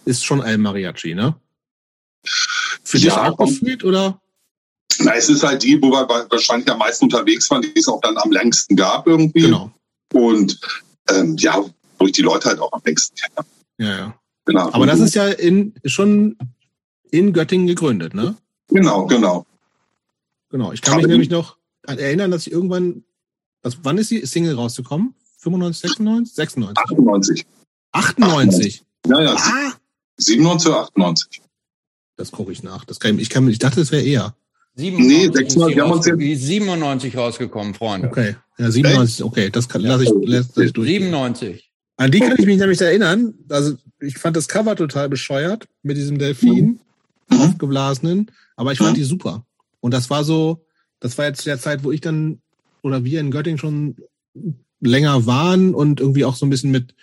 ist 0.06 0.26
schon 0.26 0.42
El 0.42 0.58
Mariachi, 0.58 1.14
ne? 1.14 1.36
Für 2.84 2.98
dich 2.98 3.08
Ja, 3.08 3.32
auch 3.32 3.38
gefühlt, 3.38 3.84
oder? 3.84 4.22
Na, 5.00 5.14
es 5.16 5.30
ist 5.30 5.44
halt 5.44 5.64
die, 5.64 5.82
wo 5.82 5.92
wir 5.92 6.08
wahrscheinlich 6.08 6.70
am 6.72 6.80
meisten 6.80 7.06
unterwegs 7.06 7.50
waren, 7.52 7.62
die 7.62 7.72
es 7.76 7.88
auch 7.88 8.02
dann 8.02 8.18
am 8.18 8.32
längsten 8.32 8.76
gab 8.76 9.06
irgendwie. 9.08 9.42
Genau. 9.42 9.72
Und 10.14 10.60
ähm, 11.10 11.36
ja, 11.38 11.64
wo 12.00 12.06
ich 12.06 12.14
die 12.14 12.22
Leute 12.22 12.50
halt 12.50 12.60
auch 12.60 12.72
am 12.72 12.82
längsten 12.84 13.16
kenne. 13.16 13.48
Ja, 13.78 13.98
ja. 13.98 14.20
Genau. 14.46 14.72
Aber 14.72 14.86
das 14.86 15.00
ist 15.00 15.14
ja 15.14 15.28
in, 15.28 15.74
schon 15.86 16.38
in 17.12 17.34
Göttingen 17.34 17.68
gegründet, 17.68 18.14
ne? 18.14 18.36
Genau, 18.70 19.06
genau. 19.06 19.46
Genau. 20.50 20.72
Ich 20.72 20.82
kann 20.82 20.98
mich 20.98 21.08
nämlich 21.08 21.30
noch 21.30 21.58
erinnern, 21.86 22.32
dass 22.32 22.48
ich 22.48 22.54
irgendwann, 22.54 23.04
was, 23.62 23.80
wann 23.84 23.98
ist 23.98 24.10
die 24.10 24.26
Single 24.26 24.56
rausgekommen? 24.56 25.14
95, 25.50 25.82
96? 25.92 26.36
96? 26.36 26.78
98. 26.84 27.46
98. 27.94 28.84
Ja, 29.08 29.22
ja, 29.22 29.36
Ah! 29.36 29.74
97 30.18 30.70
oder 30.70 30.82
98. 30.82 31.42
Das 32.18 32.32
gucke 32.32 32.52
ich 32.52 32.64
nach. 32.64 32.84
Das 32.86 33.00
kann, 33.00 33.16
ich, 33.16 33.24
ich 33.24 33.30
kann, 33.30 33.48
ich 33.48 33.60
dachte, 33.60 33.82
es 33.82 33.92
wäre 33.92 34.04
eher. 34.04 34.36
97 34.76 35.08
Nee, 35.18 35.26
ist 35.26 35.34
96, 35.36 35.68
die 35.72 35.76
wir 35.76 35.84
haben 35.84 35.92
uns 35.92 36.06
die 36.06 36.36
97 36.36 37.18
rausgekommen, 37.18 37.74
Freunde. 37.74 38.08
Okay. 38.08 38.36
Ja, 38.58 38.72
97, 38.72 39.24
okay, 39.24 39.50
das 39.52 39.70
kann, 39.70 39.82
lass 39.82 40.02
ich, 40.02 40.12
lass 40.24 40.56
ich 40.58 40.74
durch. 40.74 40.88
97. 40.90 41.72
An 41.98 42.12
die 42.12 42.20
kann 42.20 42.36
ich 42.38 42.46
mich 42.46 42.58
nämlich 42.58 42.80
erinnern. 42.82 43.34
Also, 43.50 43.76
ich 44.00 44.18
fand 44.18 44.36
das 44.38 44.48
Cover 44.48 44.76
total 44.76 45.10
bescheuert 45.10 45.68
mit 45.84 45.98
diesem 45.98 46.18
Delfin, 46.20 46.80
Mhm. 47.30 47.42
aufgeblasenen, 47.42 48.32
aber 48.56 48.72
ich 48.72 48.78
fand 48.78 48.92
Mhm. 48.92 48.96
die 48.96 49.04
super. 49.04 49.46
Und 49.80 49.94
das 49.94 50.10
war 50.10 50.24
so, 50.24 50.66
das 51.00 51.18
war 51.18 51.26
jetzt 51.26 51.46
der 51.46 51.60
Zeit, 51.60 51.84
wo 51.84 51.92
ich 51.92 52.02
dann, 52.02 52.42
oder 52.82 53.04
wir 53.04 53.20
in 53.20 53.32
Göttingen 53.32 53.58
schon 53.60 53.98
länger 54.80 55.26
waren 55.26 55.74
und 55.74 56.00
irgendwie 56.00 56.26
auch 56.26 56.36
so 56.36 56.46
ein 56.46 56.50
bisschen 56.50 56.72
mit, 56.72 56.94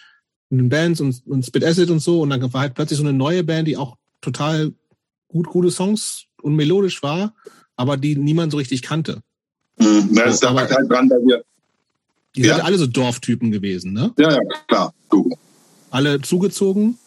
den 0.51 0.69
Bands 0.69 1.01
und, 1.01 1.23
und 1.27 1.45
Spit 1.45 1.65
Acid 1.65 1.91
und 1.91 2.01
so. 2.01 2.21
Und 2.21 2.31
dann 2.31 2.53
war 2.53 2.61
halt 2.61 2.75
plötzlich 2.75 2.99
so 2.99 3.05
eine 3.05 3.13
neue 3.13 3.43
Band, 3.45 3.67
die 3.67 3.77
auch 3.77 3.97
total 4.21 4.73
gut, 5.29 5.47
gute 5.49 5.71
Songs 5.71 6.25
und 6.43 6.55
melodisch 6.55 7.03
war, 7.03 7.35
aber 7.77 7.97
die 7.97 8.15
niemand 8.17 8.53
so 8.53 8.59
richtig 8.59 8.83
kannte. 8.83 9.23
Mhm. 9.79 10.15
Das 10.15 10.41
So, 10.41 10.49
aber- 10.49 10.61
halt 10.69 10.91
dran, 10.91 11.11
weil 11.11 11.27
wir, 11.27 11.45
Die 12.37 12.43
Ja. 12.43 12.57
sind 12.57 12.65
alle 12.65 12.79
so 12.79 12.87
Dorftypen 12.87 13.51
gewesen, 13.53 13.93
ne? 13.93 14.13
ja, 14.19 14.31
ja, 14.33 14.39
klar, 14.69 14.93
du. 15.11 15.31
Alle 15.91 16.21
zugezogen. 16.21 16.99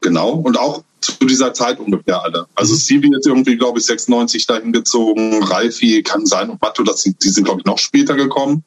Genau. 0.00 0.30
Und 0.32 0.58
auch 0.58 0.82
zu 1.02 1.26
dieser 1.26 1.52
Zeit 1.52 1.78
ungefähr 1.78 2.22
alle. 2.22 2.46
Also 2.54 2.74
Stevie 2.76 3.10
ist 3.14 3.26
irgendwie, 3.26 3.56
glaube 3.56 3.78
ich, 3.78 3.84
96 3.86 4.46
dahin 4.46 4.72
gezogen. 4.72 5.42
Ralfi 5.42 6.02
kann 6.02 6.24
sein 6.24 6.48
und 6.50 6.60
Matto, 6.62 6.82
das 6.82 7.02
die 7.02 7.28
sind, 7.28 7.44
glaube 7.44 7.60
ich, 7.60 7.66
noch 7.66 7.78
später 7.78 8.14
gekommen. 8.16 8.64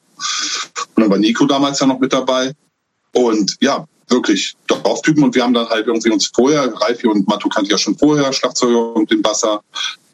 Und 0.94 1.02
dann 1.02 1.10
war 1.10 1.18
Nico 1.18 1.46
damals 1.46 1.80
ja 1.80 1.86
noch 1.86 1.98
mit 1.98 2.12
dabei. 2.12 2.52
Und 3.12 3.56
ja, 3.60 3.84
wirklich 4.08 4.54
Dorftypen. 4.66 5.22
Und 5.24 5.34
wir 5.34 5.42
haben 5.42 5.54
dann 5.54 5.68
halt 5.68 5.86
irgendwie 5.86 6.10
uns 6.10 6.26
vorher, 6.34 6.72
Ralfi 6.74 7.06
und 7.06 7.26
Matto 7.28 7.48
kannte 7.48 7.66
ich 7.66 7.72
ja 7.72 7.78
schon 7.78 7.96
vorher, 7.96 8.32
Schlagzeuger 8.32 8.94
und 8.94 9.10
den 9.10 9.22
Basser. 9.22 9.60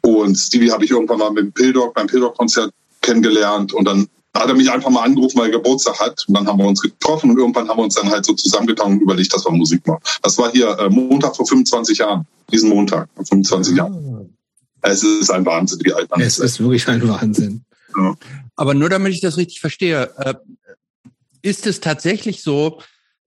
Und 0.01 0.35
Stevie 0.35 0.71
habe 0.71 0.85
ich 0.85 0.91
irgendwann 0.91 1.19
mal 1.19 1.31
mit 1.31 1.43
dem 1.45 1.51
Pildog, 1.51 1.93
beim 1.93 2.07
Pildog-Konzert 2.07 2.71
kennengelernt. 3.01 3.73
Und 3.73 3.85
dann 3.85 4.07
hat 4.33 4.47
er 4.47 4.55
mich 4.55 4.71
einfach 4.71 4.89
mal 4.89 5.03
angerufen, 5.03 5.37
weil 5.39 5.47
er 5.47 5.57
Geburtstag 5.57 5.99
hat. 5.99 6.23
Und 6.27 6.35
dann 6.35 6.47
haben 6.47 6.59
wir 6.59 6.67
uns 6.67 6.81
getroffen 6.81 7.31
und 7.31 7.37
irgendwann 7.37 7.67
haben 7.67 7.77
wir 7.77 7.83
uns 7.83 7.95
dann 7.95 8.09
halt 8.09 8.25
so 8.25 8.33
zusammengetan 8.33 8.93
und 8.93 9.01
überlegt, 9.01 9.33
dass 9.33 9.45
wir 9.45 9.51
Musik 9.51 9.85
machen. 9.85 10.01
Das 10.21 10.37
war 10.37 10.51
hier 10.51 10.69
äh, 10.79 10.89
Montag 10.89 11.35
vor 11.35 11.45
25 11.45 11.97
Jahren. 11.97 12.25
Diesen 12.51 12.69
Montag 12.69 13.09
vor 13.15 13.25
25 13.25 13.75
Jahren. 13.75 14.35
Es 14.81 15.03
ist 15.03 15.29
ein 15.29 15.45
Wahnsinn, 15.45 15.79
wie 15.83 15.93
alt 15.93 16.09
man 16.09 16.21
Es 16.21 16.39
ist. 16.39 16.45
ist 16.45 16.59
wirklich 16.59 16.87
ein 16.87 17.07
Wahnsinn. 17.07 17.63
Aber 18.55 18.73
nur 18.73 18.89
damit 18.89 19.13
ich 19.13 19.21
das 19.21 19.37
richtig 19.37 19.59
verstehe, 19.59 20.11
äh, 20.17 20.33
ist 21.41 21.65
es 21.67 21.79
tatsächlich 21.79 22.43
so, 22.43 22.81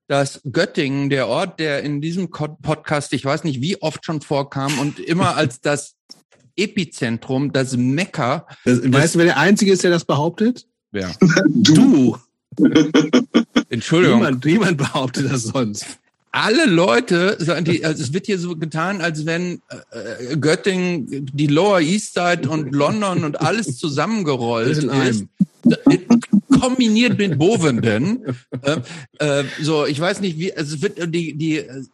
dass 0.07 0.41
Göttingen, 0.51 1.09
der 1.11 1.29
Ort, 1.29 1.59
der 1.61 1.83
in 1.83 2.01
diesem 2.01 2.31
Podcast, 2.31 3.13
ich 3.13 3.25
weiß 3.25 3.45
nicht 3.45 3.61
wie 3.61 3.81
oft 3.81 4.05
schon 4.05 4.21
vorkam 4.21 4.79
und 4.79 5.01
immer 5.01 5.37
als 5.37 5.61
das 5.61 5.95
Epizentrum, 6.57 7.53
das 7.53 7.77
Mekka, 7.77 8.47
Das, 8.65 8.81
weißt 8.85 9.15
du, 9.15 9.19
wer 9.21 9.27
der 9.27 9.39
Einzige 9.39 9.73
ist, 9.73 9.83
der 9.83 9.91
das 9.91 10.05
behauptet? 10.05 10.67
ja, 10.93 11.11
Du. 11.49 12.17
Entschuldigung, 13.69 14.19
Niemand, 14.19 14.45
niemand 14.45 14.77
behauptet 14.79 15.31
das 15.31 15.43
sonst. 15.43 15.99
Alle 16.35 16.67
Leute, 16.67 17.39
die, 17.63 17.85
also 17.85 18.03
es 18.03 18.13
wird 18.13 18.27
hier 18.27 18.41
so 18.41 18.57
getan, 18.57 19.01
als 19.01 19.25
wenn 19.25 19.63
äh, 19.69 20.37
Göttingen, 20.37 21.31
die 21.33 21.47
Lower 21.47 21.81
East 21.81 22.15
Side 22.15 22.49
und 22.49 22.75
London 22.75 23.23
und 23.23 23.41
alles 23.41 23.79
zusammengerollt 23.79 24.79
in 24.83 24.89
ist. 24.89 24.91
einem. 24.91 25.29
kombiniert 26.61 27.19
mit 27.19 27.39
Bovenden. 27.39 28.25
Äh, 28.63 28.81
äh, 29.19 29.45
so, 29.63 29.87
ich 29.87 30.01
weiß 30.01 30.21
nicht, 30.23 30.37
wie, 30.37 30.53
also 30.53 30.75
es 30.75 30.83
wird 30.83 31.15
die, 31.15 31.35
die, 31.35 31.59
äh, 31.59 31.85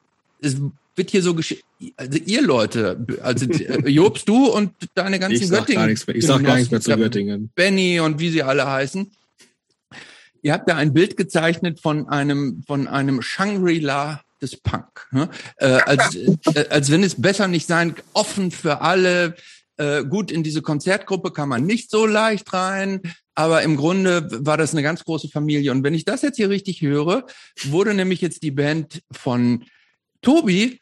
es 0.40 0.56
wird 0.96 1.10
hier 1.10 1.22
so 1.22 1.34
gesch 1.34 1.56
also 1.98 2.18
ihr 2.24 2.40
Leute, 2.40 3.06
also 3.22 3.44
äh, 3.44 3.90
Jobst, 3.90 4.26
du 4.26 4.46
und 4.46 4.72
deine 4.94 5.18
ganzen 5.18 5.34
Ich 5.42 5.48
sag 5.48 5.60
Göttingen. 5.60 5.82
gar 5.82 5.86
nichts 5.86 6.06
mehr. 6.06 6.16
Ich 6.16 6.24
sag 6.24 6.42
gar 6.42 6.56
nichts 6.56 6.70
mehr 6.70 6.80
zu 6.80 6.96
Göttingen. 6.96 7.50
Benny 7.54 8.00
und 8.00 8.18
wie 8.20 8.30
sie 8.30 8.42
alle 8.42 8.66
heißen. 8.66 9.10
Ihr 10.40 10.54
habt 10.54 10.66
da 10.66 10.76
ein 10.76 10.94
Bild 10.94 11.18
gezeichnet 11.18 11.80
von 11.80 12.08
einem, 12.08 12.62
von 12.66 12.88
einem 12.88 13.20
Shangri-La 13.20 14.22
des 14.40 14.56
Punk. 14.56 15.08
Ne? 15.10 15.28
Äh, 15.56 15.66
als, 15.66 16.14
äh, 16.14 16.68
als 16.70 16.90
wenn 16.90 17.02
es 17.02 17.20
besser 17.20 17.48
nicht 17.48 17.66
sein, 17.66 17.94
offen 18.12 18.50
für 18.50 18.80
alle. 18.80 19.36
Äh, 19.76 20.04
gut, 20.04 20.30
in 20.30 20.42
diese 20.42 20.62
Konzertgruppe 20.62 21.32
kann 21.32 21.48
man 21.48 21.64
nicht 21.64 21.90
so 21.90 22.06
leicht 22.06 22.52
rein, 22.52 23.00
aber 23.34 23.62
im 23.62 23.76
Grunde 23.76 24.28
war 24.44 24.58
das 24.58 24.72
eine 24.72 24.82
ganz 24.82 25.04
große 25.04 25.28
Familie. 25.28 25.72
Und 25.72 25.84
wenn 25.84 25.94
ich 25.94 26.04
das 26.04 26.22
jetzt 26.22 26.36
hier 26.36 26.50
richtig 26.50 26.82
höre, 26.82 27.26
wurde 27.64 27.94
nämlich 27.94 28.20
jetzt 28.20 28.42
die 28.42 28.50
Band 28.50 29.02
von 29.10 29.64
Tobi 30.20 30.80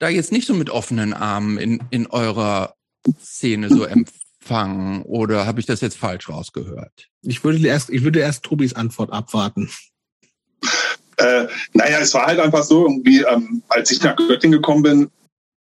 da 0.00 0.08
jetzt 0.08 0.32
nicht 0.32 0.46
so 0.46 0.54
mit 0.54 0.70
offenen 0.70 1.12
Armen 1.12 1.58
in, 1.58 1.82
in 1.90 2.06
eurer 2.08 2.74
Szene 3.22 3.68
so 3.68 3.84
empfangen. 3.84 5.02
Oder 5.02 5.46
habe 5.46 5.60
ich 5.60 5.66
das 5.66 5.80
jetzt 5.80 5.96
falsch 5.96 6.28
rausgehört? 6.28 7.08
Ich 7.22 7.44
würde 7.44 7.64
erst, 7.64 7.90
ich 7.90 8.02
würde 8.02 8.18
erst 8.18 8.42
Tobis 8.42 8.72
Antwort 8.72 9.12
abwarten. 9.12 9.70
Äh, 11.20 11.46
naja, 11.74 11.98
es 12.00 12.14
war 12.14 12.26
halt 12.26 12.40
einfach 12.40 12.62
so, 12.62 12.86
irgendwie, 12.86 13.20
ähm, 13.22 13.62
als 13.68 13.90
ich 13.90 14.02
nach 14.02 14.16
Göttingen 14.16 14.60
gekommen 14.60 14.82
bin, 14.82 15.10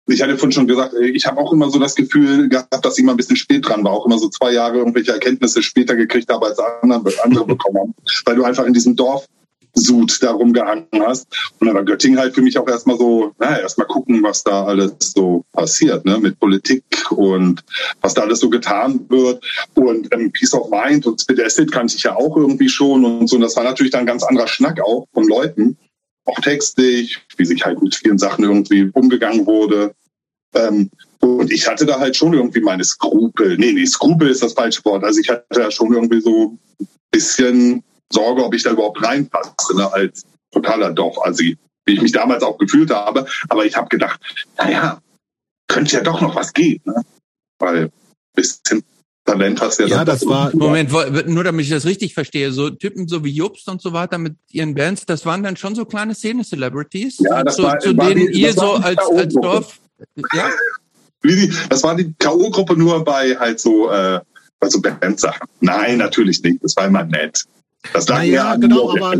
ich 0.07 0.21
hatte 0.21 0.37
vorhin 0.37 0.51
schon 0.51 0.67
gesagt, 0.67 0.93
äh, 0.95 1.05
ich 1.05 1.25
habe 1.25 1.39
auch 1.39 1.53
immer 1.53 1.69
so 1.69 1.79
das 1.79 1.95
Gefühl 1.95 2.49
gehabt, 2.49 2.83
dass 2.83 2.97
ich 2.97 3.03
mal 3.03 3.13
ein 3.13 3.17
bisschen 3.17 3.35
spät 3.35 3.67
dran 3.67 3.83
war, 3.83 3.91
auch 3.91 4.05
immer 4.05 4.17
so 4.17 4.29
zwei 4.29 4.51
Jahre 4.51 4.77
irgendwelche 4.77 5.11
Erkenntnisse 5.11 5.61
später 5.61 5.95
gekriegt 5.95 6.31
habe, 6.31 6.47
als 6.47 6.59
andere, 6.59 7.11
andere 7.23 7.45
bekommen 7.45 7.77
haben. 7.79 7.95
Weil 8.25 8.35
du 8.35 8.43
einfach 8.43 8.65
in 8.65 8.73
diesem 8.73 8.95
Dorf 8.95 9.25
Sud 9.73 10.21
darum 10.21 10.53
gehangen 10.53 10.87
hast. 11.01 11.27
Und 11.59 11.67
dann 11.67 11.75
war 11.75 11.83
Göttingen 11.83 12.19
halt 12.19 12.35
für 12.35 12.41
mich 12.41 12.57
auch 12.57 12.67
erstmal 12.67 12.97
so, 12.97 13.33
naja, 13.39 13.59
erstmal 13.59 13.87
gucken, 13.87 14.21
was 14.23 14.43
da 14.43 14.65
alles 14.65 14.93
so 14.99 15.43
passiert, 15.51 16.05
ne, 16.05 16.17
mit 16.19 16.39
Politik 16.39 16.83
und 17.11 17.63
was 18.01 18.13
da 18.13 18.21
alles 18.21 18.39
so 18.39 18.49
getan 18.49 19.05
wird. 19.09 19.43
Und 19.75 20.13
ähm, 20.13 20.31
Peace 20.31 20.53
of 20.53 20.69
Mind 20.69 21.05
und 21.05 21.19
Spit 21.19 21.39
Acid 21.39 21.71
kannte 21.71 21.95
ich 21.95 22.03
ja 22.03 22.15
auch 22.15 22.37
irgendwie 22.37 22.69
schon 22.69 23.03
und 23.03 23.27
so. 23.27 23.35
Und 23.35 23.41
das 23.41 23.55
war 23.55 23.63
natürlich 23.63 23.91
dann 23.91 24.01
ein 24.01 24.07
ganz 24.07 24.23
anderer 24.23 24.47
Schnack 24.47 24.79
auch 24.81 25.07
von 25.13 25.27
Leuten, 25.27 25.77
auch 26.25 26.39
textig, 26.39 27.19
wie 27.37 27.45
sich 27.45 27.65
halt 27.65 27.81
mit 27.81 27.95
vielen 27.95 28.17
Sachen 28.17 28.43
irgendwie 28.43 28.89
umgegangen 28.93 29.45
wurde. 29.45 29.93
Ähm, 30.53 30.89
und 31.19 31.51
ich 31.51 31.67
hatte 31.67 31.85
da 31.85 31.99
halt 31.99 32.15
schon 32.15 32.33
irgendwie 32.33 32.61
meine 32.61 32.83
Skrupel. 32.83 33.57
Nee, 33.57 33.71
nee, 33.71 33.85
Skrupel 33.85 34.29
ist 34.29 34.43
das 34.43 34.53
falsche 34.53 34.83
Wort. 34.85 35.03
Also 35.03 35.19
ich 35.19 35.29
hatte 35.29 35.45
da 35.49 35.71
schon 35.71 35.93
irgendwie 35.93 36.21
so 36.21 36.57
ein 36.79 36.87
bisschen 37.11 37.83
Sorge, 38.13 38.43
ob 38.43 38.53
ich 38.53 38.63
da 38.63 38.71
überhaupt 38.71 39.03
reinpasse, 39.03 39.75
ne, 39.75 39.91
als 39.91 40.23
totaler 40.51 40.91
Dorfassi, 40.91 41.57
wie 41.85 41.93
ich 41.93 42.01
mich 42.01 42.11
damals 42.11 42.43
auch 42.43 42.57
gefühlt 42.57 42.91
habe. 42.91 43.25
Aber 43.49 43.65
ich 43.65 43.75
habe 43.75 43.89
gedacht, 43.89 44.19
naja, 44.57 45.01
könnte 45.67 45.95
ja 45.95 46.01
doch 46.01 46.21
noch 46.21 46.35
was 46.35 46.53
gehen, 46.53 46.81
ne? 46.85 47.01
Weil 47.59 47.91
bisschen 48.35 48.83
Talent 49.25 49.61
hast 49.61 49.79
ja. 49.79 49.87
Ja, 49.87 50.05
das 50.05 50.25
war. 50.25 50.53
Moment, 50.53 50.91
nur 51.27 51.43
damit 51.43 51.65
ich 51.65 51.71
das 51.71 51.85
richtig 51.85 52.13
verstehe, 52.13 52.51
so 52.51 52.69
Typen 52.69 53.07
so 53.07 53.23
wie 53.23 53.31
Jobst 53.31 53.69
und 53.69 53.81
so 53.81 53.93
weiter 53.93 54.17
mit 54.17 54.35
ihren 54.51 54.75
Bands, 54.75 55.05
das 55.05 55.25
waren 55.25 55.43
dann 55.43 55.55
schon 55.55 55.75
so 55.75 55.85
kleine 55.85 56.13
Szene-Celebrities, 56.13 57.19
ja, 57.19 57.43
das 57.43 57.55
zu, 57.55 57.63
war, 57.63 57.79
zu 57.79 57.95
war 57.95 58.09
denen 58.09 58.27
die, 58.31 58.41
ihr 58.41 58.53
so 58.53 58.73
als, 58.73 58.99
als 58.99 59.33
Dorf. 59.33 59.79
Ja. 60.33 60.49
Das 61.69 61.83
war 61.83 61.95
die 61.95 62.13
K.O.-Gruppe 62.19 62.75
nur 62.75 63.01
bei 63.05 63.37
halt 63.37 63.61
so, 63.61 63.89
äh, 63.89 64.19
bei 64.59 64.69
so 64.69 64.81
Bandsachen. 64.81 65.47
Nein, 65.61 65.99
natürlich 65.99 66.43
nicht. 66.43 66.61
Das 66.61 66.75
war 66.75 66.87
immer 66.87 67.05
nett. 67.05 67.45
Das 67.91 68.07
lag 68.07 68.23
ja, 68.23 68.55
genau, 68.55 68.95
aber 68.95 69.15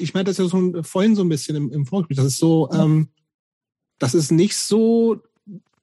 ich 0.00 0.14
meine 0.14 0.24
das 0.24 0.38
ja 0.38 0.46
so 0.46 0.82
vorhin 0.82 1.14
so 1.14 1.22
ein 1.22 1.28
bisschen 1.28 1.56
im, 1.56 1.70
im 1.70 1.86
Vorgespräch. 1.86 2.16
Das 2.16 2.26
ist 2.26 2.38
so, 2.38 2.70
ähm, 2.72 3.08
das 3.98 4.14
ist 4.14 4.30
nicht 4.30 4.56
so, 4.56 5.20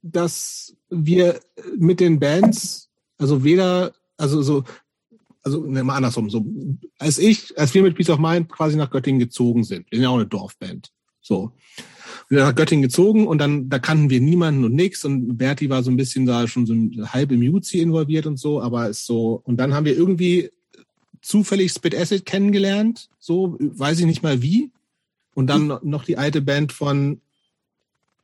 dass 0.01 0.75
wir 0.89 1.39
mit 1.77 1.99
den 1.99 2.19
Bands, 2.19 2.89
also 3.17 3.43
weder, 3.43 3.93
also 4.17 4.41
so, 4.41 4.63
also 5.43 5.63
ne, 5.65 5.83
mal 5.83 5.95
andersrum, 5.95 6.29
so 6.29 6.45
als 6.97 7.17
ich, 7.17 7.57
als 7.57 7.73
wir 7.73 7.83
mit 7.83 7.95
Peace 7.95 8.09
of 8.09 8.19
Mind 8.19 8.49
quasi 8.49 8.75
nach 8.75 8.89
Göttingen 8.89 9.19
gezogen 9.19 9.63
sind, 9.63 9.89
wir 9.89 9.97
sind 9.97 10.03
ja 10.03 10.09
auch 10.09 10.15
eine 10.15 10.27
Dorfband, 10.27 10.91
so. 11.21 11.51
Wir 12.29 12.39
sind 12.39 12.47
nach 12.47 12.55
Göttingen 12.55 12.83
gezogen 12.83 13.27
und 13.27 13.37
dann, 13.39 13.69
da 13.69 13.77
kannten 13.77 14.09
wir 14.09 14.19
niemanden 14.19 14.63
und 14.63 14.73
nix 14.73 15.05
und 15.05 15.37
Berti 15.37 15.69
war 15.69 15.83
so 15.83 15.91
ein 15.91 15.97
bisschen 15.97 16.25
da 16.25 16.47
schon 16.47 16.65
so 16.65 16.73
halb 17.07 17.31
im 17.31 17.43
Jutzi 17.43 17.79
involviert 17.79 18.25
und 18.25 18.37
so, 18.37 18.61
aber 18.61 18.89
ist 18.89 19.05
so, 19.05 19.41
und 19.43 19.57
dann 19.57 19.73
haben 19.73 19.85
wir 19.85 19.95
irgendwie 19.95 20.49
zufällig 21.25 21.71
Spit 21.71 21.95
Acid 21.95 22.25
kennengelernt, 22.25 23.09
so 23.19 23.57
weiß 23.59 23.99
ich 23.99 24.05
nicht 24.05 24.21
mal 24.21 24.41
wie. 24.41 24.71
Und 25.33 25.47
dann 25.47 25.69
hm. 25.69 25.79
noch 25.81 26.05
die 26.05 26.17
alte 26.17 26.41
Band 26.41 26.71
von, 26.71 27.19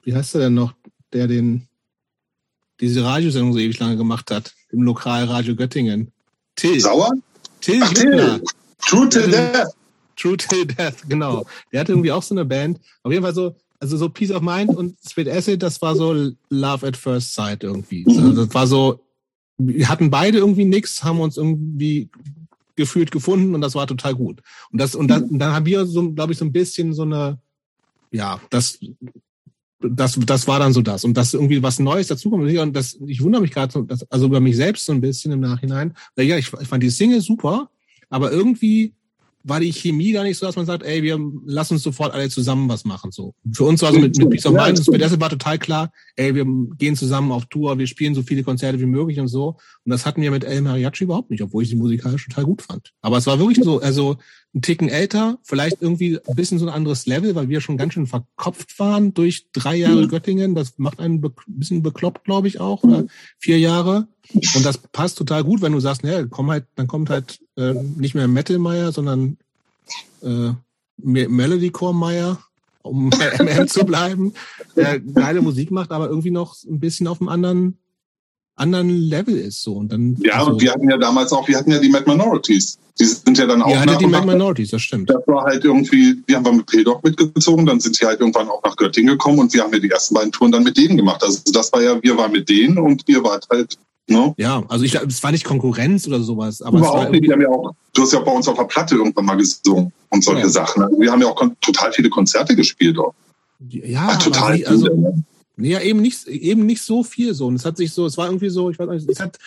wie 0.04 0.14
heißt 0.14 0.36
er 0.36 0.42
denn 0.42 0.54
noch, 0.54 0.74
der 1.12 1.28
den 1.28 1.68
diese 2.80 3.04
Radiosendung 3.04 3.54
so 3.54 3.60
ewig 3.60 3.80
lange 3.80 3.98
gemacht 3.98 4.32
hat, 4.32 4.54
im 4.72 4.82
Lokalradio 4.84 5.56
Göttingen. 5.56 6.12
Till. 6.56 6.80
Sauer? 6.80 7.12
Till 7.60 7.82
Ach, 7.84 7.94
Till. 7.94 8.44
True 8.80 9.10
Till 9.10 9.30
Death. 9.30 9.68
True 10.16 10.38
Till 10.38 10.66
Death, 10.66 11.08
genau. 11.08 11.46
Der 11.72 11.82
hatte 11.82 11.92
irgendwie 11.92 12.12
auch 12.12 12.24
so 12.24 12.34
eine 12.34 12.46
Band. 12.46 12.80
Auf 13.04 13.12
jeden 13.12 13.24
Fall 13.24 13.36
so, 13.36 13.56
also 13.80 13.98
so 13.98 14.10
Peace 14.10 14.32
of 14.32 14.42
Mind 14.42 14.76
und 14.76 14.98
Spit 15.08 15.28
Acid, 15.28 15.62
das 15.62 15.82
war 15.82 15.96
so 15.96 16.32
Love 16.50 16.88
at 16.88 16.98
First 16.98 17.34
Sight 17.34 17.64
irgendwie. 17.64 18.06
Also 18.08 18.46
das 18.46 18.54
war 18.54 18.66
so, 18.68 19.00
wir 19.58 19.88
hatten 19.90 20.10
beide 20.10 20.40
irgendwie 20.40 20.66
nix, 20.66 21.04
haben 21.04 21.20
uns 21.20 21.38
irgendwie 21.38 22.10
gefühlt 22.76 23.12
gefunden 23.12 23.56
und 23.56 23.62
das 23.62 23.76
war 23.76 23.88
total 23.88 24.16
gut. 24.16 24.42
Und 24.72 24.80
das 24.80 24.96
und, 24.96 25.08
das, 25.08 25.24
und 25.24 25.40
dann 25.40 25.54
haben 25.54 25.66
wir 25.66 25.86
so, 25.86 26.12
glaube 26.12 26.34
ich, 26.34 26.40
so 26.40 26.46
ein 26.46 26.52
bisschen 26.52 26.94
so 26.94 27.04
eine, 27.04 27.40
ja, 28.12 28.40
das 28.50 28.80
das, 29.84 30.20
das 30.20 30.48
war 30.48 30.60
dann 30.60 30.74
so 30.74 30.82
das. 30.82 31.04
Und 31.04 31.16
dass 31.16 31.34
irgendwie 31.34 31.64
was 31.64 31.80
Neues 31.80 32.08
dazukommt. 32.08 32.44
Und 32.44 32.74
das, 32.74 32.98
ich 33.08 33.22
wundere 33.22 33.42
mich 33.42 33.52
gerade, 33.52 33.88
also 34.10 34.26
über 34.26 34.40
mich 34.40 34.56
selbst 34.56 34.86
so 34.86 34.94
ein 34.94 35.02
bisschen 35.02 35.32
im 35.32 35.40
Nachhinein. 35.40 35.96
Weil 36.16 36.26
ja, 36.26 36.38
ich, 36.38 36.52
ich 36.54 36.68
fand 36.68 36.84
die 36.84 36.90
Single 36.90 37.22
super, 37.22 37.70
aber 38.10 38.32
irgendwie 38.32 38.94
war 39.44 39.60
die 39.60 39.74
Chemie 39.74 40.14
da 40.14 40.24
nicht 40.24 40.38
so, 40.38 40.46
dass 40.46 40.56
man 40.56 40.66
sagt, 40.66 40.84
ey, 40.84 41.02
wir 41.02 41.20
lassen 41.46 41.74
uns 41.74 41.84
sofort 41.84 42.14
alle 42.14 42.30
zusammen 42.30 42.70
was 42.70 42.86
machen. 42.86 43.12
So 43.12 43.34
für 43.52 43.64
uns 43.64 43.82
war 43.82 43.92
so 43.92 44.00
mit, 44.00 44.18
mit 44.18 44.30
Peace 44.30 44.46
of 44.46 44.54
Mind, 44.54 44.86
ja, 44.86 44.98
das 44.98 45.20
war 45.20 45.30
total 45.30 45.58
klar, 45.58 45.92
ey, 46.16 46.36
wir 46.36 46.46
gehen 46.78 46.96
zusammen 46.96 47.32
auf 47.32 47.46
Tour, 47.48 47.78
wir 47.80 47.88
spielen 47.88 48.14
so 48.14 48.22
viele 48.22 48.44
Konzerte 48.44 48.80
wie 48.80 48.86
möglich 48.86 49.20
und 49.20 49.28
so. 49.28 49.58
Und 49.84 49.92
das 49.92 50.06
hatten 50.06 50.22
wir 50.22 50.30
mit 50.30 50.44
El 50.44 50.62
Mariachi 50.62 51.06
überhaupt 51.06 51.32
nicht, 51.32 51.42
obwohl 51.42 51.64
ich 51.64 51.70
sie 51.70 51.76
musikalisch 51.76 52.28
total 52.28 52.46
gut 52.46 52.62
fand. 52.62 52.92
Aber 53.02 53.18
es 53.18 53.26
war 53.26 53.40
wirklich 53.40 53.64
so, 53.64 53.82
also 53.82 54.18
ein 54.54 54.62
Ticken 54.62 54.90
älter, 54.90 55.40
vielleicht 55.44 55.82
irgendwie 55.82 56.20
ein 56.28 56.36
bisschen 56.36 56.60
so 56.60 56.68
ein 56.68 56.74
anderes 56.74 57.08
Level, 57.08 57.34
weil 57.34 57.50
wir 57.50 57.62
schon 57.62 57.78
ganz 57.78 57.94
schön 57.94 58.06
verkopft 58.06 58.78
waren 58.80 59.14
durch 59.14 59.48
drei 59.54 59.76
Jahre 59.76 60.04
mhm. 60.04 60.10
Göttingen. 60.10 60.56
Das 60.56 60.78
macht 60.78 61.00
einen 61.00 61.24
ein 61.24 61.34
bisschen 61.48 61.82
bekloppt, 61.82 62.26
glaube 62.26 62.48
ich 62.48 62.60
auch, 62.60 62.84
oder 62.84 63.06
vier 63.40 63.60
Jahre. 63.60 64.08
Und 64.34 64.66
das 64.66 64.78
passt 64.78 65.18
total 65.18 65.44
gut, 65.44 65.62
wenn 65.62 65.74
du 65.74 65.80
sagst, 65.80 66.04
naja, 66.04 66.26
komm 66.30 66.52
halt, 66.52 66.66
dann 66.76 66.88
kommt 66.88 67.10
halt 67.10 67.40
äh, 67.56 67.74
nicht 67.74 68.14
mehr 68.14 68.28
Metal 68.28 68.60
Meier, 68.60 68.92
sondern 68.92 69.38
äh, 70.22 70.52
Melodycore 70.98 71.96
Meier, 71.96 72.40
um 72.84 73.10
bei 73.10 73.44
MM 73.44 73.68
zu 73.68 73.84
bleiben, 73.86 74.34
der 74.76 75.00
geile 75.00 75.42
Musik 75.42 75.72
macht, 75.72 75.92
aber 75.92 76.08
irgendwie 76.08 76.32
noch 76.32 76.56
ein 76.64 76.80
bisschen 76.80 77.08
auf 77.08 77.20
einem 77.20 77.30
anderen 77.30 77.78
anderen 78.62 78.90
Level 78.90 79.36
ist 79.36 79.64
so 79.64 79.74
und 79.74 79.92
dann 79.92 80.18
ja 80.24 80.36
also, 80.36 80.52
und 80.52 80.62
wir 80.62 80.72
hatten 80.72 80.90
ja 80.90 80.98
damals 80.98 81.34
auch 81.34 81.48
wir 81.48 81.58
hatten 81.58 81.72
ja 81.72 81.80
die 81.80 81.90
Mad 81.90 82.10
Minorities 82.10 82.78
die 83.00 83.06
sind 83.06 83.38
ja 83.38 83.48
dann 83.48 83.62
auch 83.62 83.70
ja 83.70 83.86
die 83.86 84.06
Mad 84.06 84.28
Minorities 84.28 84.70
das 84.70 84.82
stimmt 84.82 85.10
das 85.10 85.28
war 85.28 85.44
halt 85.44 85.66
irgendwie 85.66 86.22
die 86.28 86.36
haben 86.36 86.46
wir 86.46 86.54
mit 86.54 86.68
P-Dog 86.68 87.04
mitgezogen 87.04 87.66
dann 87.66 87.80
sind 87.80 87.96
sie 87.96 88.06
halt 88.06 88.20
irgendwann 88.20 88.50
auch 88.50 88.62
nach 88.64 88.76
Göttingen 88.76 89.18
gekommen 89.18 89.40
und 89.40 89.54
wir 89.54 89.64
haben 89.64 89.74
ja 89.74 89.80
die 89.80 89.90
ersten 89.90 90.14
beiden 90.14 90.32
Touren 90.32 90.52
dann 90.52 90.64
mit 90.64 90.78
denen 90.78 90.98
gemacht 90.98 91.24
also 91.24 91.40
das 91.52 91.74
war 91.74 91.82
ja 91.82 92.02
wir 92.02 92.18
waren 92.18 92.32
mit 92.32 92.48
denen 92.48 92.78
und 92.78 93.04
ihr 93.08 93.24
wart 93.24 93.48
halt 93.50 93.78
No? 94.08 94.34
Ja, 94.38 94.64
also 94.68 94.84
ich 94.84 94.94
es 94.96 95.24
war 95.24 95.32
nicht 95.32 95.46
Konkurrenz 95.46 96.08
oder 96.08 96.20
sowas, 96.20 96.62
aber 96.62 96.80
Überhaupt 96.80 96.98
es 96.98 97.06
war 97.06 97.12
nicht. 97.12 97.24
Wir 97.24 97.34
haben 97.34 97.42
ja 97.42 97.50
auch, 97.50 97.72
du 97.94 98.02
hast 98.02 98.12
ja 98.12 98.20
bei 98.20 98.32
uns 98.32 98.48
auf 98.48 98.58
der 98.58 98.66
Platte 98.66 98.96
irgendwann 98.96 99.26
mal 99.26 99.38
gesungen 99.38 99.94
und 100.10 100.24
solche 100.24 100.42
ja. 100.42 100.50
Sachen. 100.50 100.84
Also 100.84 101.00
wir 101.00 101.12
haben 101.12 101.22
ja 101.22 101.28
auch 101.28 101.42
total 101.62 101.94
viele 101.94 102.10
Konzerte 102.10 102.56
gespielt 102.56 102.98
dort. 102.98 103.16
Ja, 103.70 104.10
Ach, 104.12 104.18
total 104.18 104.56
viele. 104.56 104.68
Also, 104.68 104.88
ne? 104.88 105.24
Ja, 105.64 105.82
eben 105.82 106.02
nicht, 106.02 106.28
eben 106.28 106.66
nicht 106.66 106.82
so 106.82 107.04
viel 107.04 107.34
so. 107.34 107.48
Und 107.48 107.56
es 107.56 107.66
hat 107.66 107.78
sich 107.78 107.94
so, 107.94 108.06
es 108.06 108.18
war 108.18 108.28
irgendwie 108.28 108.50
so, 108.50 108.70
ich 108.70 108.80
weiß 108.80 108.90
nicht, 108.90 109.10
es 109.10 109.20
hat, 109.20 109.38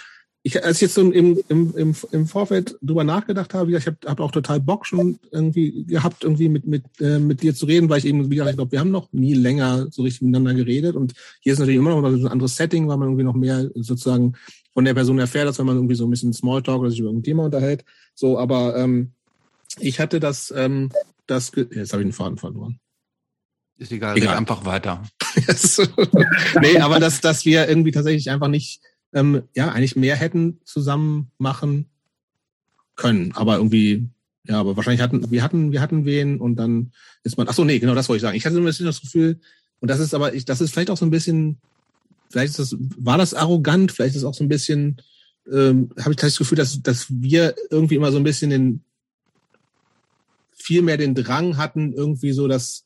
ich, 0.42 0.62
als 0.62 0.76
ich 0.76 0.82
jetzt 0.82 0.94
so 0.94 1.00
im, 1.00 1.38
im, 1.48 1.74
im, 1.76 1.94
im 2.12 2.26
Vorfeld 2.26 2.76
drüber 2.82 3.02
nachgedacht 3.02 3.54
habe, 3.54 3.74
ich 3.74 3.86
habe 3.86 3.96
hab 4.04 4.20
auch 4.20 4.30
total 4.30 4.60
Bock 4.60 4.84
schon 4.84 5.18
irgendwie 5.30 5.84
gehabt, 5.84 6.22
irgendwie 6.22 6.50
mit, 6.50 6.66
mit, 6.66 6.84
äh, 7.00 7.18
mit 7.18 7.42
dir 7.42 7.54
zu 7.54 7.64
reden, 7.64 7.88
weil 7.88 7.98
ich 7.98 8.04
eben, 8.04 8.30
wie 8.30 8.36
gesagt, 8.36 8.50
ich 8.50 8.56
glaube, 8.56 8.72
wir 8.72 8.80
haben 8.80 8.90
noch 8.90 9.10
nie 9.12 9.32
länger 9.32 9.86
so 9.90 10.02
richtig 10.02 10.22
miteinander 10.22 10.52
geredet. 10.52 10.96
Und 10.96 11.14
hier 11.40 11.54
ist 11.54 11.60
natürlich 11.60 11.78
immer 11.78 11.98
noch 11.98 12.04
ein 12.04 12.26
anderes 12.28 12.56
Setting, 12.56 12.86
weil 12.88 12.98
man 12.98 13.08
irgendwie 13.08 13.24
noch 13.24 13.34
mehr 13.34 13.70
sozusagen 13.74 14.34
von 14.74 14.84
der 14.84 14.92
Person 14.92 15.18
erfährt, 15.18 15.46
als 15.46 15.58
wenn 15.58 15.66
man 15.66 15.76
irgendwie 15.76 15.94
so 15.94 16.06
ein 16.06 16.10
bisschen 16.10 16.34
Smalltalk 16.34 16.80
oder 16.80 16.90
sich 16.90 17.00
über 17.00 17.10
ein 17.10 17.22
Thema 17.22 17.44
unterhält. 17.44 17.84
So, 18.14 18.38
aber 18.38 18.76
ähm, 18.76 19.12
ich 19.78 19.98
hatte 19.98 20.20
das, 20.20 20.52
ähm, 20.54 20.90
das, 21.26 21.52
jetzt 21.54 21.92
habe 21.92 22.02
ich 22.02 22.08
den 22.08 22.12
Faden 22.12 22.36
verloren. 22.36 22.80
Ist 23.76 23.92
egal, 23.92 24.16
egal. 24.16 24.36
einfach 24.36 24.64
weiter. 24.64 25.02
nee, 26.60 26.78
aber 26.78 27.00
dass, 27.00 27.20
dass 27.20 27.44
wir 27.44 27.68
irgendwie 27.68 27.90
tatsächlich 27.90 28.30
einfach 28.30 28.48
nicht 28.48 28.80
ähm, 29.12 29.42
ja, 29.54 29.70
eigentlich 29.70 29.96
mehr 29.96 30.16
hätten 30.16 30.60
zusammen 30.64 31.30
machen 31.38 31.86
können. 32.96 33.32
Aber 33.34 33.56
irgendwie, 33.56 34.08
ja, 34.46 34.60
aber 34.60 34.76
wahrscheinlich 34.76 35.02
hatten, 35.02 35.30
wir 35.30 35.42
hatten, 35.42 35.72
wir 35.72 35.80
hatten 35.80 36.04
wen 36.04 36.38
und 36.40 36.56
dann 36.56 36.92
ist 37.22 37.36
man, 37.36 37.48
ach 37.48 37.54
so, 37.54 37.64
nee, 37.64 37.78
genau 37.78 37.94
das 37.94 38.08
wollte 38.08 38.18
ich 38.18 38.22
sagen. 38.22 38.36
Ich 38.36 38.46
hatte 38.46 38.56
ein 38.56 38.64
bisschen 38.64 38.86
das 38.86 39.00
Gefühl, 39.00 39.40
und 39.80 39.88
das 39.88 40.00
ist 40.00 40.14
aber, 40.14 40.34
ich, 40.34 40.44
das 40.44 40.60
ist 40.60 40.72
vielleicht 40.72 40.90
auch 40.90 40.96
so 40.96 41.06
ein 41.06 41.10
bisschen, 41.10 41.58
vielleicht 42.30 42.58
ist 42.58 42.72
das, 42.72 42.76
war 42.96 43.18
das 43.18 43.34
arrogant, 43.34 43.92
vielleicht 43.92 44.14
ist 44.14 44.22
es 44.22 44.24
auch 44.24 44.34
so 44.34 44.44
ein 44.44 44.48
bisschen, 44.48 45.00
ähm, 45.52 45.90
habe 45.98 46.12
ich 46.12 46.16
das 46.16 46.38
Gefühl, 46.38 46.56
dass, 46.56 46.82
dass 46.82 47.06
wir 47.10 47.54
irgendwie 47.70 47.96
immer 47.96 48.12
so 48.12 48.18
ein 48.18 48.24
bisschen 48.24 48.50
den, 48.50 48.80
viel 50.52 50.82
mehr 50.82 50.96
den 50.96 51.14
Drang 51.14 51.56
hatten, 51.56 51.92
irgendwie 51.92 52.32
so, 52.32 52.48
dass 52.48 52.84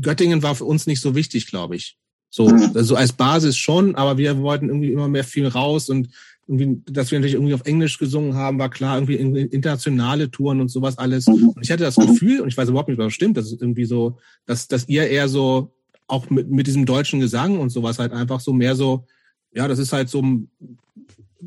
Göttingen 0.00 0.42
war 0.42 0.54
für 0.54 0.64
uns 0.64 0.86
nicht 0.86 1.00
so 1.00 1.14
wichtig, 1.14 1.46
glaube 1.46 1.76
ich. 1.76 1.96
So, 2.28 2.46
also 2.74 2.94
als 2.94 3.12
Basis 3.12 3.56
schon, 3.56 3.96
aber 3.96 4.16
wir 4.16 4.38
wollten 4.38 4.68
irgendwie 4.68 4.92
immer 4.92 5.08
mehr 5.08 5.24
viel 5.24 5.48
raus 5.48 5.88
und 5.88 6.10
irgendwie, 6.46 6.80
dass 6.90 7.10
wir 7.10 7.18
natürlich 7.18 7.34
irgendwie 7.34 7.54
auf 7.54 7.66
Englisch 7.66 7.98
gesungen 7.98 8.34
haben, 8.34 8.58
war 8.58 8.70
klar, 8.70 8.96
irgendwie 8.96 9.16
internationale 9.16 10.30
Touren 10.30 10.60
und 10.60 10.68
sowas 10.68 10.98
alles. 10.98 11.26
Und 11.26 11.56
ich 11.60 11.70
hatte 11.70 11.84
das 11.84 11.96
Gefühl, 11.96 12.40
und 12.40 12.48
ich 12.48 12.56
weiß 12.56 12.68
überhaupt 12.68 12.88
nicht, 12.88 12.98
was 12.98 13.12
stimmt, 13.12 13.36
das 13.36 13.46
ist 13.46 13.60
irgendwie 13.60 13.84
so, 13.84 14.18
dass, 14.46 14.68
dass 14.68 14.88
ihr 14.88 15.08
eher 15.08 15.28
so, 15.28 15.72
auch 16.06 16.28
mit, 16.28 16.50
mit 16.50 16.66
diesem 16.66 16.86
deutschen 16.86 17.20
Gesang 17.20 17.58
und 17.58 17.70
sowas 17.70 17.98
halt 17.98 18.12
einfach 18.12 18.40
so 18.40 18.52
mehr 18.52 18.74
so, 18.74 19.06
ja, 19.52 19.68
das 19.68 19.78
ist 19.78 19.92
halt 19.92 20.08
so, 20.08 20.22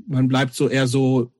man 0.07 0.27
bleibt 0.27 0.55
so 0.55 0.69
eher 0.69 0.87
so, 0.87 1.31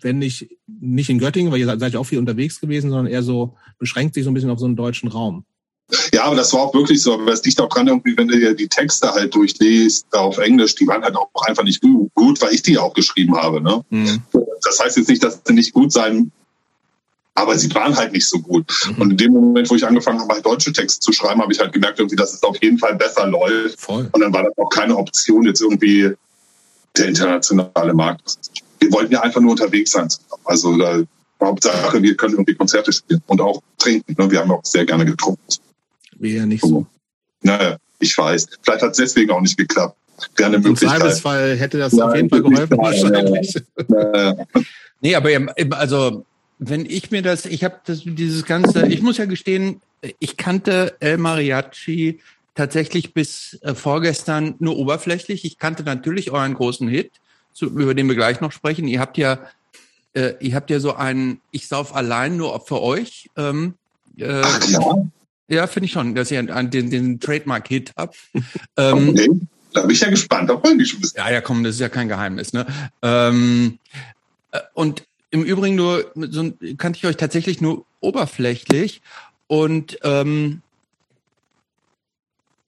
wenn 0.00 0.18
nicht, 0.18 0.48
nicht 0.66 1.10
in 1.10 1.18
Göttingen, 1.18 1.52
weil 1.52 1.60
ihr 1.60 1.78
seid 1.78 1.92
ja 1.92 2.00
auch 2.00 2.04
viel 2.04 2.18
unterwegs 2.18 2.60
gewesen, 2.60 2.90
sondern 2.90 3.12
eher 3.12 3.22
so, 3.22 3.56
beschränkt 3.78 4.14
sich 4.14 4.24
so 4.24 4.30
ein 4.30 4.34
bisschen 4.34 4.50
auf 4.50 4.58
so 4.58 4.66
einen 4.66 4.76
deutschen 4.76 5.08
Raum. 5.08 5.44
Ja, 6.12 6.24
aber 6.24 6.36
das 6.36 6.52
war 6.52 6.60
auch 6.60 6.74
wirklich 6.74 7.02
so. 7.02 7.14
Aber 7.14 7.32
es 7.32 7.44
liegt 7.44 7.60
auch 7.60 7.68
dran, 7.68 7.86
irgendwie, 7.86 8.16
wenn 8.16 8.28
du 8.28 8.38
dir 8.38 8.54
die 8.54 8.68
Texte 8.68 9.12
halt 9.12 9.34
durchliest 9.34 10.06
auf 10.12 10.38
Englisch, 10.38 10.74
die 10.74 10.86
waren 10.86 11.02
halt 11.02 11.16
auch 11.16 11.30
einfach 11.46 11.62
nicht 11.62 11.80
gut, 12.14 12.40
weil 12.40 12.54
ich 12.54 12.62
die 12.62 12.78
auch 12.78 12.94
geschrieben 12.94 13.36
habe. 13.36 13.60
Ne? 13.60 13.84
Mhm. 13.90 14.22
Das 14.62 14.80
heißt 14.80 14.96
jetzt 14.96 15.08
nicht, 15.08 15.22
dass 15.22 15.40
sie 15.44 15.54
nicht 15.54 15.72
gut 15.72 15.92
sein 15.92 16.32
aber 17.36 17.56
sie 17.58 17.72
waren 17.74 17.94
halt 17.96 18.12
nicht 18.12 18.26
so 18.26 18.38
gut. 18.38 18.64
Mhm. 18.86 19.02
Und 19.02 19.10
in 19.12 19.16
dem 19.18 19.32
Moment, 19.32 19.70
wo 19.70 19.74
ich 19.74 19.86
angefangen 19.86 20.20
habe, 20.20 20.34
halt 20.34 20.46
deutsche 20.46 20.72
Texte 20.72 21.00
zu 21.00 21.12
schreiben, 21.12 21.40
habe 21.40 21.52
ich 21.52 21.60
halt 21.60 21.72
gemerkt, 21.72 21.98
irgendwie, 21.98 22.16
dass 22.16 22.32
es 22.32 22.42
auf 22.42 22.56
jeden 22.62 22.78
Fall 22.78 22.96
besser 22.96 23.26
läuft. 23.26 23.78
Voll. 23.78 24.08
Und 24.10 24.20
dann 24.20 24.32
war 24.32 24.42
das 24.42 24.56
auch 24.56 24.70
keine 24.70 24.96
Option, 24.96 25.44
jetzt 25.44 25.60
irgendwie 25.60 26.12
der 26.96 27.06
internationale 27.06 27.92
Markt. 27.92 28.38
Wir 28.80 28.90
wollten 28.90 29.12
ja 29.12 29.20
einfach 29.20 29.40
nur 29.40 29.50
unterwegs 29.50 29.92
sein. 29.92 30.08
Also 30.44 30.76
da, 30.78 31.02
Hauptsache, 31.42 32.02
wir 32.02 32.16
können 32.16 32.34
irgendwie 32.34 32.54
Konzerte 32.54 32.90
spielen 32.92 33.22
und 33.26 33.40
auch 33.42 33.60
trinken. 33.76 34.14
Ne? 34.16 34.30
Wir 34.30 34.40
haben 34.40 34.50
auch 34.50 34.64
sehr 34.64 34.86
gerne 34.86 35.04
getrunken. 35.04 35.42
Wäre 36.18 36.46
nicht 36.46 36.62
so. 36.62 36.86
Naja, 37.42 37.76
ich 37.98 38.16
weiß. 38.16 38.46
Vielleicht 38.62 38.82
hat 38.82 38.90
es 38.92 38.96
deswegen 38.96 39.30
auch 39.30 39.40
nicht 39.40 39.56
geklappt. 39.56 39.96
Gerne 40.34 40.56
Im 40.56 40.76
Zweifelsfall 40.76 41.56
hätte 41.56 41.78
das 41.78 41.92
ja, 41.92 42.06
auf 42.06 42.14
jeden 42.14 42.30
Fall 42.30 42.42
geholfen. 42.42 42.78
Wahrscheinlich. 42.78 43.54
Ja, 43.88 44.32
ja. 44.32 44.46
nee, 45.00 45.14
aber 45.14 45.30
also 45.72 46.24
wenn 46.58 46.86
ich 46.86 47.10
mir 47.10 47.22
das, 47.22 47.44
ich 47.44 47.64
habe 47.64 47.80
das 47.84 48.02
dieses 48.04 48.44
ganze, 48.46 48.86
ich 48.86 49.02
muss 49.02 49.18
ja 49.18 49.26
gestehen, 49.26 49.82
ich 50.18 50.36
kannte 50.36 50.96
El 51.00 51.18
Mariachi 51.18 52.20
tatsächlich 52.54 53.12
bis 53.12 53.58
äh, 53.62 53.74
vorgestern 53.74 54.54
nur 54.58 54.76
oberflächlich. 54.76 55.44
Ich 55.44 55.58
kannte 55.58 55.82
natürlich 55.82 56.30
euren 56.30 56.54
großen 56.54 56.88
Hit, 56.88 57.12
zu, 57.52 57.66
über 57.66 57.94
den 57.94 58.08
wir 58.08 58.14
gleich 58.14 58.40
noch 58.40 58.52
sprechen. 58.52 58.88
Ihr 58.88 59.00
habt 59.00 59.18
ja, 59.18 59.38
äh, 60.14 60.32
ihr 60.40 60.54
habt 60.54 60.70
ja 60.70 60.80
so 60.80 60.94
einen 60.94 61.40
Ich 61.50 61.68
sauf 61.68 61.94
allein 61.94 62.36
nur 62.36 62.58
für 62.60 62.82
euch. 62.82 63.30
Ähm, 63.36 63.74
äh, 64.16 64.40
Ach, 64.42 64.68
ja. 64.68 64.80
Ja, 65.48 65.66
finde 65.66 65.86
ich 65.86 65.92
schon, 65.92 66.14
dass 66.14 66.30
ihr 66.30 66.40
einen, 66.40 66.70
den, 66.70 66.90
den 66.90 67.20
Trademark-Hit 67.20 67.92
habt. 67.96 68.16
Ähm, 68.76 69.10
okay. 69.10 69.28
Da 69.72 69.82
bin 69.82 69.90
ich 69.90 70.00
ja 70.00 70.10
gespannt, 70.10 70.48
da 70.48 70.58
freue 70.58 70.80
ich 70.80 70.88
schon 70.88 70.98
ein 70.98 71.02
bisschen. 71.02 71.18
Ja, 71.18 71.30
ja, 71.30 71.40
komm, 71.40 71.62
das 71.62 71.74
ist 71.74 71.80
ja 71.80 71.88
kein 71.88 72.08
Geheimnis. 72.08 72.52
Ne? 72.52 72.66
Ähm, 73.02 73.78
äh, 74.52 74.60
und 74.74 75.06
im 75.30 75.42
Übrigen 75.42 75.76
nur, 75.76 76.10
so, 76.14 76.52
kannte 76.78 76.96
ich 76.96 77.06
euch 77.06 77.16
tatsächlich 77.16 77.60
nur 77.60 77.84
oberflächlich. 78.00 79.02
Und 79.46 79.98
ähm, 80.02 80.62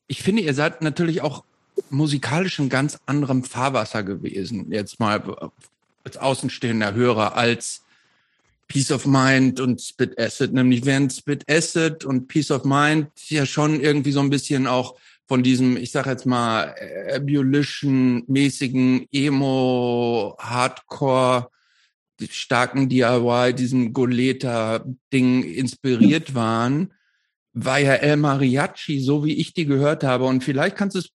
ich 0.06 0.22
finde, 0.22 0.42
ihr 0.42 0.54
seid 0.54 0.82
natürlich 0.82 1.22
auch 1.22 1.44
musikalisch 1.90 2.58
in 2.58 2.68
ganz 2.68 2.98
anderem 3.06 3.44
Fahrwasser 3.44 4.02
gewesen. 4.02 4.70
Jetzt 4.70 5.00
mal 5.00 5.50
als 6.04 6.16
außenstehender 6.16 6.94
Hörer 6.94 7.36
als 7.36 7.82
Peace 8.68 8.92
of 8.92 9.06
Mind 9.06 9.60
und 9.60 9.80
Spit 9.80 10.18
Acid. 10.20 10.52
Nämlich 10.52 10.84
während 10.84 11.12
Spit 11.12 11.44
Acid 11.50 12.04
und 12.04 12.28
Peace 12.28 12.50
of 12.50 12.64
Mind 12.64 13.08
ja 13.28 13.46
schon 13.46 13.80
irgendwie 13.80 14.12
so 14.12 14.20
ein 14.20 14.30
bisschen 14.30 14.66
auch 14.66 14.96
von 15.26 15.42
diesem, 15.42 15.76
ich 15.76 15.90
sag 15.90 16.06
jetzt 16.06 16.26
mal, 16.26 16.74
Abolition-mäßigen 17.14 19.08
Emo, 19.12 20.36
Hardcore, 20.38 21.50
starken 22.30 22.88
DIY, 22.88 23.54
diesem 23.54 23.92
Goleta-Ding 23.92 25.42
inspiriert 25.44 26.34
waren, 26.34 26.92
war 27.52 27.78
ja 27.78 27.94
El 27.94 28.16
Mariachi, 28.16 29.00
so 29.00 29.24
wie 29.24 29.34
ich 29.34 29.52
die 29.52 29.66
gehört 29.66 30.04
habe. 30.04 30.24
Und 30.24 30.44
vielleicht 30.44 30.76
kannst 30.76 30.94
du 30.96 31.00
es, 31.00 31.10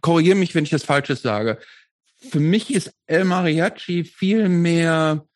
korrigiere 0.00 0.36
mich, 0.36 0.54
wenn 0.54 0.64
ich 0.64 0.70
das 0.70 0.84
Falsches 0.84 1.22
sage. 1.22 1.58
Für 2.16 2.40
mich 2.40 2.72
ist 2.72 2.92
El 3.06 3.24
Mariachi 3.24 4.04
viel 4.04 4.48
mehr, 4.48 5.26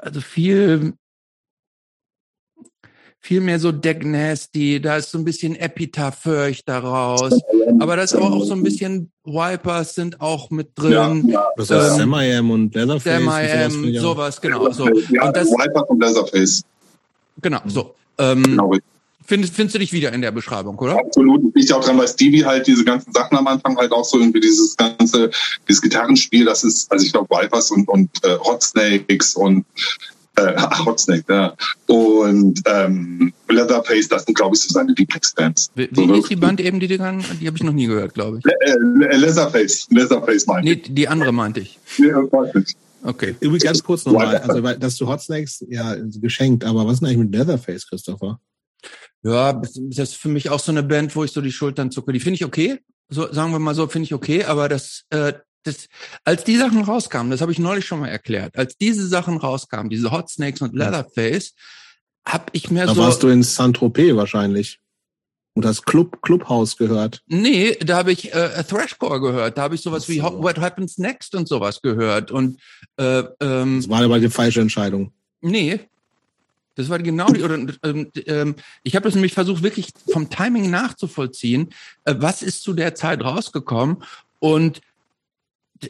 also 0.00 0.20
viel 0.20 0.94
viel 3.24 3.40
mehr 3.40 3.58
so 3.58 3.72
Deck 3.72 4.04
Nasty, 4.04 4.80
da 4.80 4.98
ist 4.98 5.10
so 5.10 5.16
ein 5.16 5.24
bisschen 5.24 5.56
Epitaph 5.56 6.28
daraus. 6.66 7.40
Aber 7.80 7.96
da 7.96 8.02
ist 8.02 8.14
aber 8.14 8.26
auch 8.26 8.44
so 8.44 8.52
ein 8.52 8.62
bisschen 8.62 9.10
Wipers 9.24 9.94
sind 9.94 10.20
auch 10.20 10.50
mit 10.50 10.72
drin. 10.74 11.28
Ja, 11.28 11.32
ja. 11.32 11.46
Das 11.56 11.70
ist 11.70 11.98
ähm, 11.98 12.12
Sam 12.12 12.50
und 12.50 12.74
Leatherface. 12.74 13.24
Sam 13.24 13.94
sowas, 13.94 14.02
sowas, 14.02 14.40
genau. 14.40 14.70
So. 14.70 14.88
Ja, 15.10 15.26
und 15.26 15.36
das, 15.36 15.48
Wipers 15.48 15.88
und 15.88 16.00
Leatherface. 16.02 16.62
Genau, 17.40 17.60
so. 17.64 17.94
Ähm, 18.18 18.42
genau. 18.42 18.74
Findest, 19.26 19.54
findest 19.54 19.74
du 19.74 19.78
dich 19.78 19.92
wieder 19.92 20.12
in 20.12 20.20
der 20.20 20.32
Beschreibung, 20.32 20.78
oder? 20.78 20.98
Absolut. 20.98 21.54
Liegt 21.54 21.72
auch 21.72 21.82
dran, 21.82 21.96
weil 21.98 22.08
Stevie 22.08 22.44
halt 22.44 22.66
diese 22.66 22.84
ganzen 22.84 23.12
Sachen 23.12 23.36
am 23.38 23.46
Anfang 23.46 23.76
halt 23.76 23.92
auch 23.92 24.04
so 24.04 24.18
irgendwie 24.18 24.40
dieses 24.40 24.76
ganze, 24.76 25.30
dieses 25.68 25.80
Gitarrenspiel, 25.80 26.44
das 26.44 26.64
ist, 26.64 26.90
also 26.92 27.04
ich 27.06 27.12
glaube, 27.12 27.28
Vipers 27.30 27.70
und, 27.70 27.88
und 27.88 28.10
äh, 28.22 28.36
Hot 28.38 28.62
Snakes 28.62 29.34
und 29.34 29.64
äh, 30.36 30.54
Hotsnake, 30.84 31.24
ja. 31.28 31.54
Und 31.86 32.60
ähm, 32.66 33.32
Leatherface, 33.48 34.08
das 34.08 34.24
sind, 34.24 34.34
glaube 34.34 34.56
ich, 34.56 34.62
so 34.62 34.72
seine 34.72 34.92
Lieblingsbands. 34.92 35.70
Wie, 35.74 35.88
wie 35.90 36.06
so, 36.06 36.14
ist 36.14 36.30
die 36.30 36.36
Band 36.36 36.60
eben, 36.60 36.80
die 36.80 36.88
die 36.88 36.98
kann? 36.98 37.24
Die 37.40 37.46
habe 37.46 37.56
ich 37.56 37.62
noch 37.62 37.72
nie 37.72 37.86
gehört, 37.86 38.14
glaube 38.14 38.38
ich. 38.38 38.44
Äh, 38.46 39.16
Leatherface, 39.16 39.88
Leatherface 39.90 40.46
meinte 40.46 40.68
nee, 40.68 40.76
die 40.76 41.08
andere 41.08 41.32
meinte 41.32 41.60
ich. 41.60 41.78
Ja, 41.98 42.22
ich. 42.54 42.76
Okay. 43.02 43.36
Übrigens 43.40 43.64
ganz 43.64 43.82
kurz 43.82 44.04
nochmal, 44.04 44.38
also 44.38 44.60
dass 44.60 44.96
du 44.96 45.06
Hotsnakes 45.06 45.64
ja 45.68 45.96
geschenkt, 46.20 46.64
aber 46.64 46.86
was 46.86 46.94
ist 46.94 47.00
denn 47.00 47.08
eigentlich 47.08 47.18
mit 47.18 47.34
Leatherface, 47.34 47.86
Christopher? 47.88 48.40
Ja, 49.24 49.52
das 49.54 49.76
ist 49.76 50.16
für 50.16 50.28
mich 50.28 50.50
auch 50.50 50.60
so 50.60 50.70
eine 50.70 50.82
Band, 50.82 51.16
wo 51.16 51.24
ich 51.24 51.32
so 51.32 51.40
die 51.40 51.52
Schultern 51.52 51.90
zucke. 51.90 52.12
Die 52.12 52.20
finde 52.20 52.36
ich 52.36 52.44
okay, 52.44 52.78
so 53.08 53.32
sagen 53.32 53.52
wir 53.52 53.58
mal 53.58 53.74
so, 53.74 53.86
finde 53.88 54.04
ich 54.04 54.14
okay, 54.14 54.44
aber 54.44 54.68
das 54.68 55.04
äh, 55.10 55.32
das, 55.64 55.88
als 56.24 56.44
die 56.44 56.56
Sachen 56.56 56.82
rauskamen, 56.82 57.30
das 57.30 57.40
habe 57.40 57.50
ich 57.50 57.58
neulich 57.58 57.86
schon 57.86 58.00
mal 58.00 58.08
erklärt, 58.08 58.56
als 58.56 58.76
diese 58.76 59.06
Sachen 59.06 59.38
rauskamen, 59.38 59.90
diese 59.90 60.10
Hot 60.10 60.30
Snakes 60.30 60.60
und 60.60 60.74
Leatherface, 60.74 61.54
habe 62.26 62.44
ich 62.52 62.70
mir 62.70 62.86
da 62.86 62.94
so. 62.94 63.00
Da 63.00 63.06
warst 63.06 63.22
du 63.22 63.28
in 63.28 63.42
Saint-Tropez 63.42 64.14
wahrscheinlich. 64.14 64.78
Und 65.56 65.64
das 65.64 65.82
Club, 65.82 66.20
Clubhaus 66.20 66.76
gehört. 66.76 67.22
Nee, 67.26 67.76
da 67.76 67.98
habe 67.98 68.10
ich 68.10 68.34
äh, 68.34 68.64
Thrashcore 68.64 69.20
gehört. 69.20 69.56
Da 69.56 69.62
habe 69.62 69.76
ich 69.76 69.82
sowas 69.82 70.06
so. 70.06 70.12
wie 70.12 70.20
What 70.20 70.58
Happens 70.58 70.98
Next 70.98 71.34
und 71.36 71.46
sowas 71.46 71.80
gehört. 71.80 72.32
Und 72.32 72.60
äh, 72.96 73.22
ähm, 73.40 73.78
das 73.80 73.88
war 73.88 74.02
aber 74.02 74.18
die 74.18 74.30
falsche 74.30 74.60
Entscheidung. 74.60 75.12
Nee. 75.40 75.80
Das 76.74 76.88
war 76.88 76.98
genau 76.98 77.26
die, 77.28 77.42
oder 77.42 77.54
ähm, 77.54 78.10
ähm, 78.26 78.54
ich 78.82 78.96
habe 78.96 79.04
das 79.04 79.14
nämlich 79.14 79.34
versucht, 79.34 79.62
wirklich 79.62 79.88
vom 80.10 80.30
Timing 80.30 80.70
nachzuvollziehen. 80.70 81.70
Äh, 82.04 82.16
was 82.18 82.42
ist 82.42 82.62
zu 82.62 82.72
der 82.72 82.94
Zeit 82.94 83.22
rausgekommen? 83.22 84.02
Und 84.40 84.80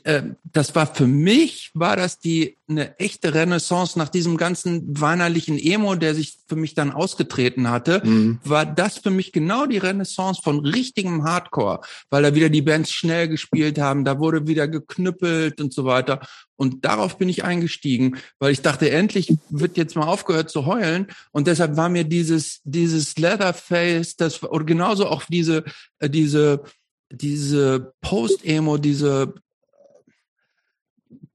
äh, 0.04 0.22
das 0.44 0.74
war 0.74 0.86
für 0.86 1.06
mich, 1.06 1.70
war 1.74 1.96
das 1.96 2.18
die 2.18 2.56
eine 2.66 2.98
echte 2.98 3.34
Renaissance 3.34 3.98
nach 3.98 4.08
diesem 4.08 4.36
ganzen 4.36 4.98
weinerlichen 4.98 5.58
Emo, 5.58 5.94
der 5.96 6.14
sich 6.14 6.38
für 6.48 6.56
mich 6.56 6.74
dann 6.74 6.92
ausgetreten 6.92 7.68
hatte, 7.68 8.00
mhm. 8.04 8.38
war 8.42 8.64
das 8.64 8.98
für 8.98 9.10
mich 9.10 9.32
genau 9.32 9.66
die 9.66 9.78
Renaissance 9.78 10.40
von 10.42 10.60
richtigem 10.60 11.24
Hardcore, 11.24 11.80
weil 12.08 12.22
da 12.22 12.34
wieder 12.34 12.48
die 12.48 12.62
Bands 12.62 12.90
schnell 12.90 13.28
gespielt 13.28 13.78
haben, 13.78 14.04
da 14.04 14.18
wurde 14.18 14.46
wieder 14.46 14.66
geknüppelt 14.66 15.60
und 15.60 15.74
so 15.74 15.84
weiter. 15.84 16.20
Und 16.56 16.84
darauf 16.84 17.18
bin 17.18 17.28
ich 17.28 17.44
eingestiegen, 17.44 18.16
weil 18.38 18.52
ich 18.52 18.62
dachte, 18.62 18.90
endlich 18.90 19.34
wird 19.50 19.76
jetzt 19.76 19.96
mal 19.96 20.06
aufgehört 20.06 20.50
zu 20.50 20.66
heulen. 20.66 21.08
Und 21.32 21.46
deshalb 21.46 21.76
war 21.76 21.88
mir 21.88 22.04
dieses, 22.04 22.60
dieses 22.64 23.16
Leatherface, 23.18 24.16
das, 24.16 24.42
oder 24.42 24.64
genauso 24.64 25.06
auch 25.06 25.24
diese, 25.24 25.64
äh, 25.98 26.08
diese, 26.08 26.62
diese 27.10 27.92
Post-Emo, 28.00 28.78
diese 28.78 29.34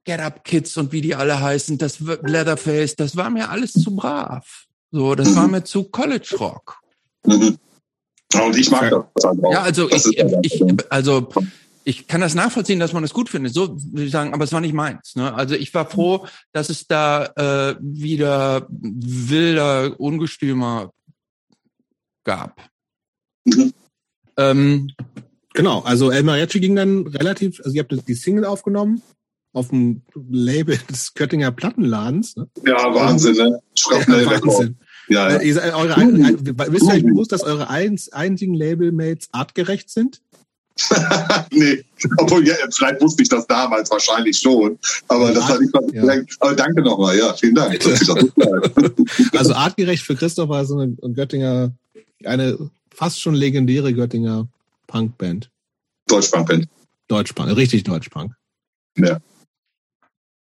Get 0.06 0.20
Up 0.20 0.44
Kids 0.44 0.78
und 0.78 0.92
wie 0.92 1.02
die 1.02 1.16
alle 1.16 1.40
heißen, 1.40 1.78
das 1.78 2.00
Leatherface, 2.00 2.96
das 2.96 3.16
war 3.16 3.30
mir 3.30 3.50
alles 3.50 3.74
zu 3.74 3.96
brav. 3.96 4.66
So, 4.92 5.14
das 5.14 5.36
war 5.36 5.48
mir 5.48 5.64
zu 5.64 5.84
College 5.84 6.36
Rock. 6.40 6.80
Mhm. 7.26 7.58
Und 8.34 8.58
ich 8.58 8.72
mag 8.72 8.90
das 9.16 9.26
halt 9.26 9.44
auch. 9.44 9.52
Ja, 9.52 9.62
also 9.62 9.90
ich, 9.90 10.06
ich, 10.44 10.64
also 10.92 11.30
ich 11.84 12.08
kann 12.08 12.22
das 12.22 12.36
nachvollziehen, 12.36 12.80
dass 12.80 12.94
man 12.94 13.04
das 13.04 13.14
gut 13.14 13.30
findet. 13.30 13.54
So 13.54 13.76
würde 13.82 14.06
ich 14.06 14.12
sagen, 14.12 14.34
aber 14.34 14.44
es 14.44 14.52
war 14.52 14.62
nicht 14.62 14.74
meins. 14.74 15.16
Ne? 15.16 15.34
Also 15.34 15.56
ich 15.56 15.74
war 15.74 15.90
froh, 15.90 16.28
dass 16.52 16.70
es 16.70 16.88
da 16.88 17.26
äh, 17.26 17.76
wieder 17.80 18.68
wilder 18.70 20.00
Ungestümer 20.00 20.92
gab. 22.24 22.62
Mhm. 23.46 23.74
Ähm, 24.38 24.92
genau, 25.54 25.82
also 25.82 26.12
El 26.12 26.24
Mariachi 26.24 26.60
ging 26.60 26.76
dann 26.76 27.08
relativ, 27.08 27.60
also 27.60 27.72
ihr 27.72 27.82
habt 27.82 28.08
die 28.08 28.14
Single 28.14 28.46
aufgenommen, 28.46 29.02
auf 29.54 29.70
dem 29.70 30.02
Label 30.30 30.78
des 30.90 31.14
Göttinger 31.14 31.52
Plattenladens. 31.52 32.36
Ne? 32.36 32.48
Ja, 32.66 32.94
Wahnsinn, 32.94 33.36
ne? 33.36 33.60
Schrapnell 33.78 34.24
ja, 34.24 34.32
Wahnsinn. 34.32 34.78
Ja, 35.08 35.30
ja. 35.30 35.38
Äh, 35.38 35.48
ihr 35.48 35.54
seid, 35.56 35.74
eure, 35.74 35.96
ein, 35.96 36.24
ein, 36.24 36.38
wisst 36.46 36.86
ihr 36.86 36.94
euch 36.94 37.04
bewusst, 37.04 37.32
dass 37.32 37.44
eure 37.44 37.70
eins, 37.70 38.10
einzigen 38.14 38.54
Labelmates 38.54 39.30
artgerecht 39.32 39.90
sind? 39.90 40.22
nee, 41.52 41.84
obwohl, 42.18 42.48
ja, 42.48 42.56
vielleicht 42.72 43.02
wusste 43.02 43.24
ich 43.24 43.30
das 43.30 43.46
damals 43.48 43.92
wahrscheinlich 43.92 44.40
schon, 44.40 44.80
aber 45.10 45.34
das 45.34 45.46
hat 45.46 45.60
ich 45.62 45.72
mal 45.74 45.84
ja. 45.94 46.24
Aber 46.40 46.56
danke 46.56 46.82
nochmal, 46.82 47.18
ja, 47.18 47.34
vielen 47.34 47.56
Dank. 47.56 47.86
also 49.34 49.54
artgerecht 49.54 50.04
für 50.04 50.16
Christopher 50.16 50.62
ist 50.62 50.72
eine 50.72 50.96
Göttinger, 51.14 51.74
eine 52.24 52.70
fast 52.94 53.20
schon 53.20 53.36
legendäre 53.36 53.94
Göttinger 53.94 54.48
Punkband. 54.88 55.50
Deutschpunkband. 56.08 56.70
Deutschpunk, 57.10 57.56
richtig 57.58 57.84
Deutschpunk. 57.84 58.34
Ja. 58.98 59.20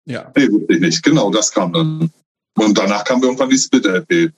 Ja. 0.09 0.31
Nee, 0.35 0.51
wusste 0.51 0.73
ich 0.73 0.79
nicht. 0.79 1.03
Genau, 1.03 1.31
das 1.31 1.51
kam 1.51 1.73
dann. 1.73 2.11
Und 2.57 2.77
danach 2.77 3.03
kam 3.03 3.23
irgendwann 3.23 3.49
die 3.49 3.57
Split-LP. 3.57 4.33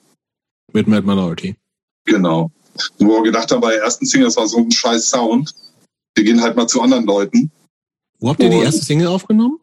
Mit 0.72 0.86
Mad 0.86 1.06
Minority. 1.06 1.56
Genau. 2.04 2.50
Wo 2.98 3.16
wir 3.16 3.22
gedacht 3.22 3.50
haben, 3.50 3.60
bei 3.60 3.72
der 3.72 3.82
ersten 3.82 4.06
Single, 4.06 4.26
das 4.26 4.36
war 4.36 4.46
so 4.46 4.58
ein 4.58 4.70
scheiß 4.70 5.10
Sound. 5.10 5.54
Wir 6.14 6.24
gehen 6.24 6.40
halt 6.40 6.56
mal 6.56 6.66
zu 6.66 6.80
anderen 6.80 7.04
Leuten. 7.04 7.50
Wo 8.20 8.28
habt 8.28 8.42
ihr 8.42 8.50
die 8.50 8.58
erste 8.58 8.84
Single 8.84 9.08
aufgenommen? 9.08 9.58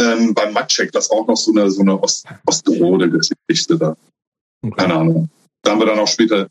ähm, 0.00 0.34
beim 0.34 0.52
Matschek, 0.52 0.92
das 0.92 1.10
auch 1.10 1.26
noch 1.26 1.36
so 1.36 1.52
eine, 1.52 1.70
so 1.70 1.82
eine 1.82 2.00
Ost 2.02 2.26
Ostrode-Geschichte 2.46 3.78
da. 3.78 3.96
Okay. 4.62 4.74
Keine 4.76 4.94
Ahnung. 4.94 5.30
Da 5.62 5.72
haben 5.72 5.80
wir 5.80 5.86
dann 5.86 5.98
auch 5.98 6.08
später 6.08 6.48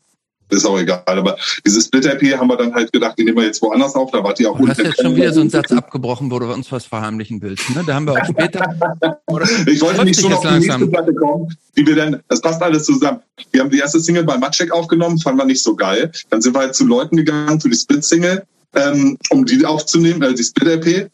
ist 0.52 0.64
auch 0.66 0.78
egal. 0.78 1.02
Aber 1.06 1.36
dieses 1.66 1.86
Split-IP 1.86 2.36
haben 2.38 2.48
wir 2.48 2.56
dann 2.56 2.74
halt 2.74 2.92
gedacht, 2.92 3.16
die 3.18 3.24
nehmen 3.24 3.38
wir 3.38 3.44
jetzt 3.44 3.62
woanders 3.62 3.94
auf. 3.94 4.10
Da 4.10 4.22
war 4.22 4.34
die 4.34 4.46
auch 4.46 4.58
Du 4.58 4.68
hast 4.68 4.78
jetzt 4.78 5.00
schon 5.00 5.16
wieder 5.16 5.32
so 5.32 5.40
einen 5.40 5.50
Satz 5.50 5.72
abgebrochen, 5.72 6.30
wo 6.30 6.38
du 6.38 6.52
uns 6.52 6.70
was 6.72 6.84
verheimlichen 6.84 7.40
willst. 7.42 7.70
Ne? 7.70 7.82
Da 7.86 7.94
haben 7.94 8.06
wir 8.06 8.12
auch 8.12 8.24
später. 8.24 8.60
ich 9.66 9.80
wollte 9.80 10.04
nicht 10.04 10.20
schon 10.20 10.32
auf 10.32 10.42
die 10.42 10.58
nächste 10.58 10.86
Platte 10.86 11.14
kommen, 11.14 11.56
die 11.76 11.86
wir 11.86 11.96
dann, 11.96 12.20
das 12.28 12.40
passt 12.40 12.62
alles 12.62 12.84
zusammen. 12.84 13.20
Wir 13.52 13.60
haben 13.62 13.70
die 13.70 13.78
erste 13.78 14.00
Single 14.00 14.24
bei 14.24 14.36
Matschek 14.38 14.72
aufgenommen, 14.72 15.18
fanden 15.18 15.40
wir 15.40 15.46
nicht 15.46 15.62
so 15.62 15.74
geil. 15.74 16.10
Dann 16.30 16.40
sind 16.40 16.54
wir 16.54 16.60
halt 16.60 16.74
zu 16.74 16.86
Leuten 16.86 17.16
gegangen 17.16 17.60
für 17.60 17.68
die 17.68 17.76
Split-Single, 17.76 18.44
ähm, 18.74 19.16
um 19.30 19.44
die 19.44 19.64
aufzunehmen, 19.64 20.22
äh, 20.22 20.34
die 20.34 20.44
Split-IP. 20.44 21.10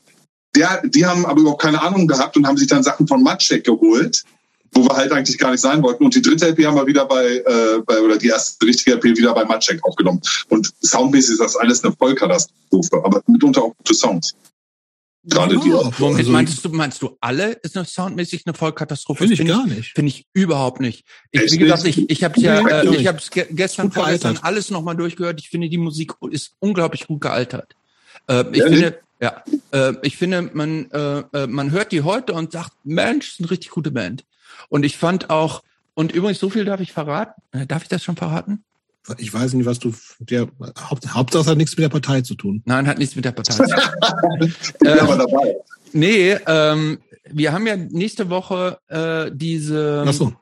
Der, 0.55 0.82
die 0.87 1.05
haben 1.05 1.26
aber 1.26 1.41
überhaupt 1.41 1.62
keine 1.62 1.82
Ahnung 1.82 2.07
gehabt 2.07 2.37
und 2.37 2.47
haben 2.47 2.57
sich 2.57 2.68
dann 2.68 2.82
Sachen 2.82 3.07
von 3.07 3.22
Matschek 3.22 3.64
geholt 3.64 4.24
wo 4.76 4.84
wir 4.84 4.96
halt 4.96 5.12
eigentlich 5.12 5.38
gar 5.38 5.50
nicht 5.50 5.60
sein 5.60 5.82
wollten. 5.82 6.04
Und 6.04 6.14
die 6.14 6.22
dritte 6.22 6.46
LP 6.46 6.66
haben 6.66 6.76
wir 6.76 6.86
wieder 6.86 7.06
bei, 7.06 7.24
äh, 7.24 7.80
bei 7.84 8.00
oder 8.00 8.18
die 8.18 8.28
erste 8.28 8.64
richtige 8.66 8.96
LP 8.96 9.04
wieder 9.16 9.34
bei 9.34 9.44
Matchcheck 9.44 9.82
aufgenommen. 9.84 10.20
Und 10.48 10.72
soundmäßig 10.80 11.32
ist 11.32 11.40
das 11.40 11.56
alles 11.56 11.82
eine 11.82 11.94
Vollkatastrophe, 11.94 13.02
aber 13.04 13.22
mitunter 13.26 13.62
auch 13.62 13.74
gute 13.78 13.94
Songs. 13.94 14.34
Gerade 15.28 15.58
die. 15.58 15.70
Moment, 15.70 16.18
also 16.18 16.30
meinst 16.30 16.64
du, 16.64 16.68
meinst 16.68 17.02
du 17.02 17.16
alle 17.20 17.52
ist 17.62 17.76
eine 17.76 17.84
soundmäßig 17.84 18.44
eine 18.46 18.54
Vollkatastrophe? 18.54 19.18
Finde 19.18 19.34
ich 19.34 19.38
find 19.38 19.50
gar 19.50 19.66
nicht. 19.66 19.92
Finde 19.92 20.10
ich 20.10 20.26
überhaupt 20.34 20.80
nicht. 20.80 21.04
Ich, 21.32 21.52
wie 21.52 21.58
gesagt, 21.58 21.84
ich, 21.84 22.08
ich 22.08 22.22
habe 22.22 22.40
ja, 22.40 22.82
äh, 22.82 22.94
ich 22.94 23.08
habe 23.08 23.18
gestern, 23.50 23.90
vorgestern 23.90 24.38
alles 24.42 24.70
nochmal 24.70 24.94
durchgehört. 24.94 25.40
Ich 25.40 25.48
finde, 25.48 25.68
die 25.68 25.78
Musik 25.78 26.12
ist 26.30 26.52
unglaublich 26.60 27.08
gut 27.08 27.22
gealtert. 27.22 27.74
Äh, 28.28 28.44
ich 28.52 28.58
ja, 28.58 28.66
finde, 28.66 29.00
ja, 29.20 29.42
äh, 29.72 29.94
ich 30.02 30.16
finde, 30.16 30.50
man, 30.52 30.90
äh, 30.92 31.24
äh, 31.32 31.46
man 31.48 31.72
hört 31.72 31.90
die 31.90 32.02
heute 32.02 32.32
und 32.32 32.52
sagt, 32.52 32.72
Mensch, 32.84 33.32
ist 33.32 33.40
eine 33.40 33.50
richtig 33.50 33.70
gute 33.70 33.90
Band. 33.90 34.24
Und 34.68 34.84
ich 34.84 34.96
fand 34.96 35.30
auch, 35.30 35.62
und 35.94 36.12
übrigens, 36.12 36.38
so 36.38 36.50
viel 36.50 36.64
darf 36.64 36.80
ich 36.80 36.92
verraten. 36.92 37.42
Äh, 37.52 37.66
darf 37.66 37.82
ich 37.82 37.88
das 37.88 38.04
schon 38.04 38.16
verraten? 38.16 38.62
Ich 39.18 39.32
weiß 39.32 39.54
nicht, 39.54 39.66
was 39.66 39.78
du, 39.78 39.94
der, 40.18 40.48
Haupt, 40.90 41.14
Hauptsache 41.14 41.50
hat 41.50 41.57
nichts 41.57 41.76
mit 41.76 41.84
der 41.84 41.90
Partei 41.90 42.22
zu 42.22 42.34
tun. 42.34 42.62
Nein, 42.64 42.88
hat 42.88 42.98
nichts 42.98 43.14
mit 43.14 43.24
der 43.24 43.30
Partei 43.32 43.54
zu 43.54 43.62
tun. 43.62 43.72
ich 44.50 44.57
äh, 44.84 44.98
aber 44.98 45.16
dabei. 45.16 45.54
Nee, 45.92 46.36
ähm, 46.46 46.98
wir 47.30 47.52
haben 47.52 47.64
ja 47.66 47.76
nächste 47.76 48.30
Woche 48.30 48.78
äh, 48.88 49.30
diese, 49.32 50.04
so. 50.12 50.32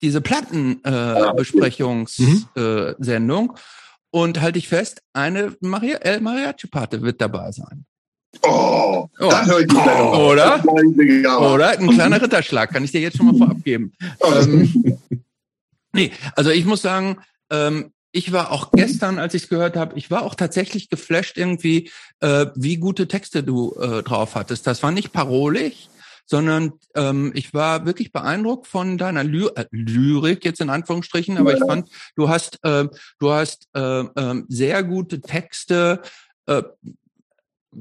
diese 0.00 0.22
Plattenbesprechungssendung. 0.22 2.46
Äh, 2.56 2.94
mhm. 3.18 3.50
äh, 3.50 3.54
und 4.10 4.40
halte 4.40 4.58
ich 4.58 4.68
fest, 4.68 5.02
eine 5.12 5.54
Maria, 5.60 5.98
El 5.98 6.20
Mariachi-Pate 6.20 7.02
wird 7.02 7.20
dabei 7.20 7.52
sein. 7.52 7.84
Oh, 8.42 9.08
oh. 9.18 9.28
dann 9.30 9.46
höre 9.46 9.60
ich 9.60 9.66
die 9.66 9.76
oh, 9.76 10.30
Oder? 10.32 10.62
Oder? 10.64 11.78
Ein 11.78 11.90
kleiner 11.90 12.20
Ritterschlag, 12.20 12.72
kann 12.72 12.84
ich 12.84 12.92
dir 12.92 13.00
jetzt 13.00 13.16
schon 13.16 13.26
mal 13.26 13.36
vorab 13.36 13.62
geben. 13.64 13.92
Oh, 14.20 14.32
ähm, 14.32 14.98
nee, 15.92 16.12
also 16.34 16.50
ich 16.50 16.64
muss 16.64 16.82
sagen, 16.82 17.18
ähm, 17.50 17.92
ich 18.12 18.32
war 18.32 18.50
auch 18.50 18.70
gestern, 18.72 19.18
als 19.18 19.34
ich 19.34 19.44
es 19.44 19.48
gehört 19.48 19.76
habe, 19.76 19.96
ich 19.98 20.10
war 20.10 20.22
auch 20.22 20.34
tatsächlich 20.34 20.88
geflasht 20.88 21.36
irgendwie, 21.36 21.90
äh, 22.20 22.46
wie 22.54 22.78
gute 22.78 23.08
Texte 23.08 23.42
du 23.42 23.74
äh, 23.74 24.02
drauf 24.02 24.34
hattest. 24.34 24.66
Das 24.66 24.82
war 24.82 24.90
nicht 24.90 25.12
parolig, 25.12 25.90
sondern 26.24 26.72
ähm, 26.94 27.32
ich 27.34 27.54
war 27.54 27.86
wirklich 27.86 28.12
beeindruckt 28.12 28.66
von 28.66 28.98
deiner 28.98 29.22
Ly 29.22 29.48
äh, 29.54 29.66
Lyrik 29.70 30.44
jetzt 30.44 30.60
in 30.60 30.70
Anführungsstrichen, 30.70 31.38
aber 31.38 31.54
ich 31.54 31.60
fand, 31.60 31.88
du 32.16 32.28
hast 32.28 32.58
äh, 32.64 32.88
du 33.20 33.32
hast 33.32 33.68
äh, 33.74 34.00
äh, 34.00 34.42
sehr 34.48 34.82
gute 34.82 35.20
Texte, 35.20 36.00
äh, 36.46 36.62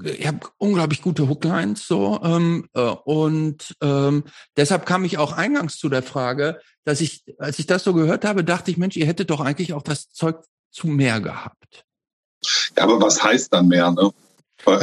ich 0.04 0.28
habe 0.28 0.40
unglaublich 0.58 1.02
gute 1.02 1.30
Hooklines 1.30 1.88
so 1.88 2.20
ähm, 2.24 2.68
äh, 2.74 2.82
und 2.82 3.76
ähm, 3.82 4.24
deshalb 4.58 4.86
kam 4.86 5.06
ich 5.06 5.18
auch 5.18 5.34
eingangs 5.34 5.78
zu 5.78 5.90
der 5.90 6.04
Frage, 6.04 6.60
dass 6.84 7.02
ich, 7.02 7.24
als 7.38 7.60
ich 7.60 7.68
das 7.68 7.84
so 7.84 7.94
gehört 7.94 8.26
habe, 8.26 8.44
dachte 8.44 8.72
ich, 8.72 8.78
Mensch, 8.78 8.98
ihr 8.98 9.06
hättet 9.06 9.30
doch 9.30 9.40
eigentlich 9.40 9.74
auch 9.74 9.82
das 9.82 10.10
Zeug 10.10 10.44
zu 10.72 10.88
mehr 10.88 11.22
gehabt. 11.22 11.86
Ja, 12.78 12.84
aber 12.84 13.02
was 13.02 13.24
heißt 13.24 13.54
dann 13.54 13.68
mehr? 13.68 13.92
Ne? 13.92 14.12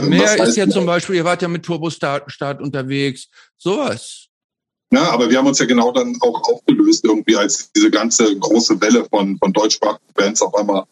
Mehr 0.03 0.43
ist 0.43 0.57
ja 0.57 0.67
mehr? 0.67 0.75
zum 0.75 0.87
Beispiel, 0.87 1.17
ihr 1.17 1.25
wart 1.25 1.43
ja 1.43 1.49
mit 1.49 1.65
Turbostart 1.65 2.31
Start 2.31 2.61
unterwegs, 2.61 3.29
sowas. 3.57 4.29
Ja, 4.93 5.11
aber 5.11 5.31
wir 5.31 5.39
haben 5.39 5.47
uns 5.47 5.59
ja 5.59 5.65
genau 5.65 5.91
dann 5.93 6.17
auch 6.21 6.43
aufgelöst 6.49 7.05
irgendwie, 7.05 7.37
als 7.37 7.73
diese 7.73 7.91
ganze 7.91 8.37
große 8.39 8.81
Welle 8.81 9.07
von, 9.07 9.39
von 9.39 9.53
deutschsprachigen 9.53 10.13
Bands 10.15 10.43
auf 10.43 10.55
einmal 10.55 10.85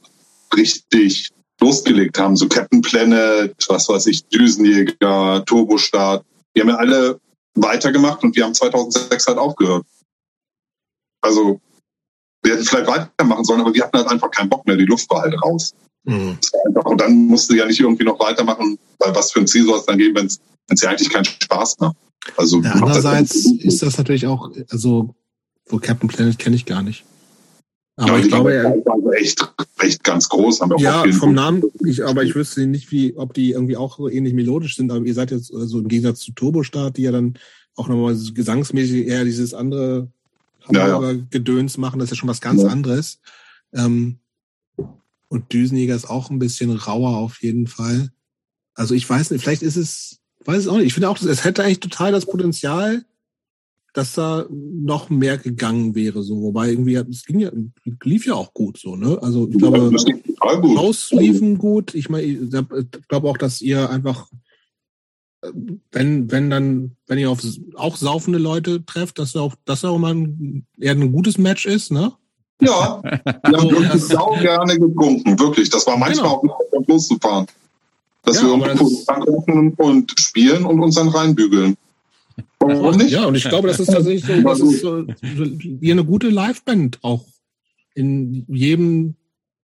richtig 0.57 1.31
losgelegt 1.61 2.19
haben, 2.19 2.37
so 2.37 2.49
Captain 2.49 2.81
Planet, 2.81 3.55
was 3.69 3.89
weiß 3.89 4.07
ich, 4.07 4.25
Düsenjäger, 4.29 5.45
Turbostart. 5.45 6.25
Die 6.55 6.61
haben 6.61 6.69
ja 6.69 6.77
alle 6.77 7.21
weitergemacht 7.55 8.23
und 8.23 8.35
wir 8.35 8.45
haben 8.45 8.55
2006 8.55 9.27
halt 9.27 9.39
aufgehört. 9.39 9.85
Also 11.21 11.61
wir 12.43 12.55
hätten 12.55 12.65
vielleicht 12.65 12.87
weitermachen 12.87 13.45
sollen, 13.45 13.61
aber 13.61 13.75
wir 13.75 13.85
hatten 13.85 13.99
halt 13.99 14.09
einfach 14.09 14.31
keinen 14.31 14.49
Bock 14.49 14.67
mehr. 14.67 14.77
Die 14.77 14.87
Luft 14.87 15.11
war 15.11 15.23
halt 15.23 15.35
raus. 15.43 15.75
Mhm. 16.05 16.39
Und 16.85 17.01
dann 17.01 17.27
musste 17.27 17.57
ja 17.57 17.67
nicht 17.67 17.81
irgendwie 17.81 18.05
noch 18.05 18.19
weitermachen, 18.19 18.79
weil 18.99 19.15
was 19.15 19.33
für 19.33 19.41
ein 19.41 19.47
Ziel 19.47 19.65
soll 19.67 19.79
es 19.79 19.87
dann 19.87 19.99
geben, 19.99 20.17
wenn 20.17 20.27
es 20.27 20.81
ja 20.81 20.89
eigentlich 20.89 21.11
keinen 21.11 21.27
Spaß 21.27 21.79
macht. 21.81 21.97
Also 22.37 22.61
ja, 22.61 22.73
andererseits 22.73 23.35
ist 23.35 23.83
das 23.83 23.99
natürlich 23.99 24.27
auch, 24.27 24.51
also 24.71 25.15
wo 25.67 25.79
Captain 25.79 26.09
Planet 26.09 26.39
kenne 26.39 26.57
ich 26.57 26.67
gar 26.67 26.83
nicht. 26.83 27.05
Aber 28.01 28.17
ja, 28.17 28.25
ich 28.25 28.29
glaube, 28.29 28.55
er 28.55 28.75
also 28.87 29.13
echt, 29.13 29.53
echt 29.79 30.03
ganz 30.05 30.27
groß. 30.31 30.63
Haben 30.63 30.71
wir 30.71 30.79
ja, 30.79 31.05
vom 31.13 31.35
Namen, 31.35 31.63
ich, 31.85 32.03
aber 32.03 32.25
ich 32.25 32.35
wüsste 32.35 32.67
nicht, 32.67 32.91
wie, 32.91 33.15
ob 33.15 33.35
die 33.35 33.51
irgendwie 33.51 33.77
auch 33.77 33.99
so 33.99 34.09
ähnlich 34.09 34.33
melodisch 34.33 34.77
sind. 34.77 34.91
Aber 34.91 35.05
ihr 35.05 35.13
seid 35.13 35.31
jetzt 35.31 35.55
also 35.55 35.81
im 35.81 35.89
Gegensatz 35.89 36.21
zu 36.21 36.33
Turbostart, 36.33 36.97
die 36.97 37.03
ja 37.03 37.13
dann 37.13 37.35
auch 37.77 37.89
nochmal 37.89 38.17
gesangsmäßig 38.33 39.07
eher 39.07 39.25
dieses 39.25 39.53
andere 39.53 40.09
ja, 40.71 41.01
ja. 41.03 41.19
Gedöns 41.31 41.77
machen. 41.77 41.99
Das 41.99 42.07
ist 42.07 42.13
ja 42.13 42.17
schon 42.17 42.31
was 42.31 42.41
ganz 42.41 42.65
anderes. 42.65 43.21
Ähm, 43.75 44.19
und 45.29 45.53
Düsenjäger 45.53 45.95
ist 45.95 46.09
auch 46.09 46.31
ein 46.31 46.39
bisschen 46.39 46.71
rauer 46.71 47.19
auf 47.19 47.43
jeden 47.43 47.67
Fall. 47.67 48.11
Also 48.75 48.95
ich 48.95 49.09
weiß 49.09 49.31
nicht, 49.31 49.43
vielleicht 49.43 49.63
ist 49.63 49.77
es, 49.77 50.21
weiß 50.47 50.61
es 50.61 50.69
auch 50.69 50.79
nicht. 50.79 50.87
Ich 50.87 50.95
finde 50.95 51.11
auch, 51.11 51.21
es 51.21 51.45
hätte 51.45 51.63
eigentlich 51.63 51.81
total 51.81 52.13
das 52.13 52.25
Potenzial, 52.25 53.05
dass 53.93 54.15
da 54.15 54.47
noch 54.51 55.11
mehr 55.11 55.39
gegangen 55.39 55.95
wäre, 55.95 56.23
so. 56.23 56.41
Wobei 56.43 56.71
irgendwie, 56.71 56.95
es 56.95 57.25
ging 57.25 57.41
ja, 57.41 57.51
lief 58.05 58.27
ja 58.27 58.35
auch 58.35 58.55
gut, 58.55 58.79
so, 58.79 58.97
ne? 58.97 59.19
Also, 59.21 59.49
ich 59.49 59.59
glaube, 59.59 59.91
Haus 60.77 61.11
liefen 61.11 61.59
gut. 61.59 61.95
Ich 61.95 62.09
meine, 62.09 62.27
ich 62.27 63.09
glaube 63.09 63.29
auch, 63.29 63.37
dass 63.37 63.61
ihr 63.61 63.91
einfach, 63.91 64.29
wenn, 65.91 66.31
wenn 66.31 66.51
dann, 66.51 66.97
wenn 67.07 67.19
ihr 67.19 67.31
auf 67.31 67.41
auch 67.75 67.97
saufende 67.97 68.39
Leute 68.39 68.85
trefft, 68.85 69.19
dass 69.19 69.35
auch, 69.37 69.55
dass 69.65 69.85
auch 69.85 69.99
mal 69.99 70.15
ein, 70.15 70.67
eher 70.79 70.93
ein 70.93 71.13
gutes 71.13 71.39
Match 71.39 71.67
ist, 71.67 71.91
ne? 71.91 72.13
Ja, 72.61 73.01
wir 73.03 73.59
haben 73.59 73.71
wirklich 73.71 74.03
sau 74.05 74.37
gerne 74.39 74.79
getrunken, 74.79 75.39
wirklich. 75.39 75.71
Das 75.71 75.87
war 75.87 75.97
manchmal 75.97 76.39
genau. 76.41 76.53
auch 76.53 76.87
loszufahren. 76.87 77.47
Dass 78.23 78.37
ja, 78.37 78.49
wir 78.49 78.81
uns 78.81 79.09
angucken 79.09 79.73
und 79.79 80.13
spielen 80.21 80.67
und 80.67 80.81
uns 80.81 80.97
dann 80.97 81.09
reinbügeln. 81.09 81.77
Warum 82.59 82.97
nicht? 82.97 83.11
Ja, 83.11 83.27
und 83.27 83.35
ich 83.35 83.49
glaube, 83.49 83.69
das 83.69 83.81
ist 83.81 83.93
tatsächlich 83.93 84.25
so, 84.25 84.43
das 84.43 84.61
ist 84.61 84.81
so, 84.81 85.07
ihr 85.81 85.93
eine 85.93 86.05
gute 86.05 86.29
Liveband 86.29 86.99
auch 87.03 87.25
in 87.95 88.45
jedem 88.49 89.15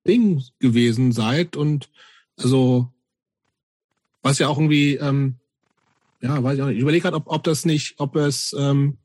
Ding 0.06 0.42
gewesen 0.58 1.12
seid 1.12 1.56
und 1.56 1.90
also 2.36 2.88
was 4.22 4.38
ja 4.38 4.48
auch 4.48 4.58
irgendwie, 4.58 4.94
ähm, 4.96 5.36
ja, 6.20 6.42
weiß 6.42 6.56
ich 6.56 6.62
auch 6.62 6.66
nicht. 6.66 6.76
Ich 6.76 6.82
überlege 6.82 7.02
gerade, 7.02 7.16
ob, 7.16 7.24
ob 7.28 7.44
das 7.44 7.64
nicht, 7.64 7.94
ob 7.98 8.16
es, 8.16 8.54
ähm, 8.58 8.98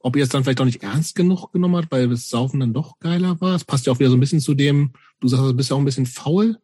ob 0.00 0.16
ihr 0.16 0.22
es 0.22 0.28
dann 0.28 0.44
vielleicht 0.44 0.60
auch 0.60 0.66
nicht 0.66 0.82
ernst 0.82 1.14
genug 1.14 1.52
genommen 1.52 1.76
habt, 1.76 1.90
weil 1.90 2.08
das 2.08 2.28
Saufen 2.28 2.60
dann 2.60 2.72
doch 2.72 2.98
geiler 3.00 3.40
war. 3.40 3.56
Es 3.56 3.64
passt 3.64 3.86
ja 3.86 3.92
auch 3.92 3.98
wieder 3.98 4.10
so 4.10 4.16
ein 4.16 4.20
bisschen 4.20 4.40
zu 4.40 4.54
dem, 4.54 4.92
du 5.20 5.28
sagst, 5.28 5.44
du 5.44 5.54
bist 5.54 5.70
ja 5.70 5.76
auch 5.76 5.80
ein 5.80 5.84
bisschen 5.84 6.06
faul. 6.06 6.58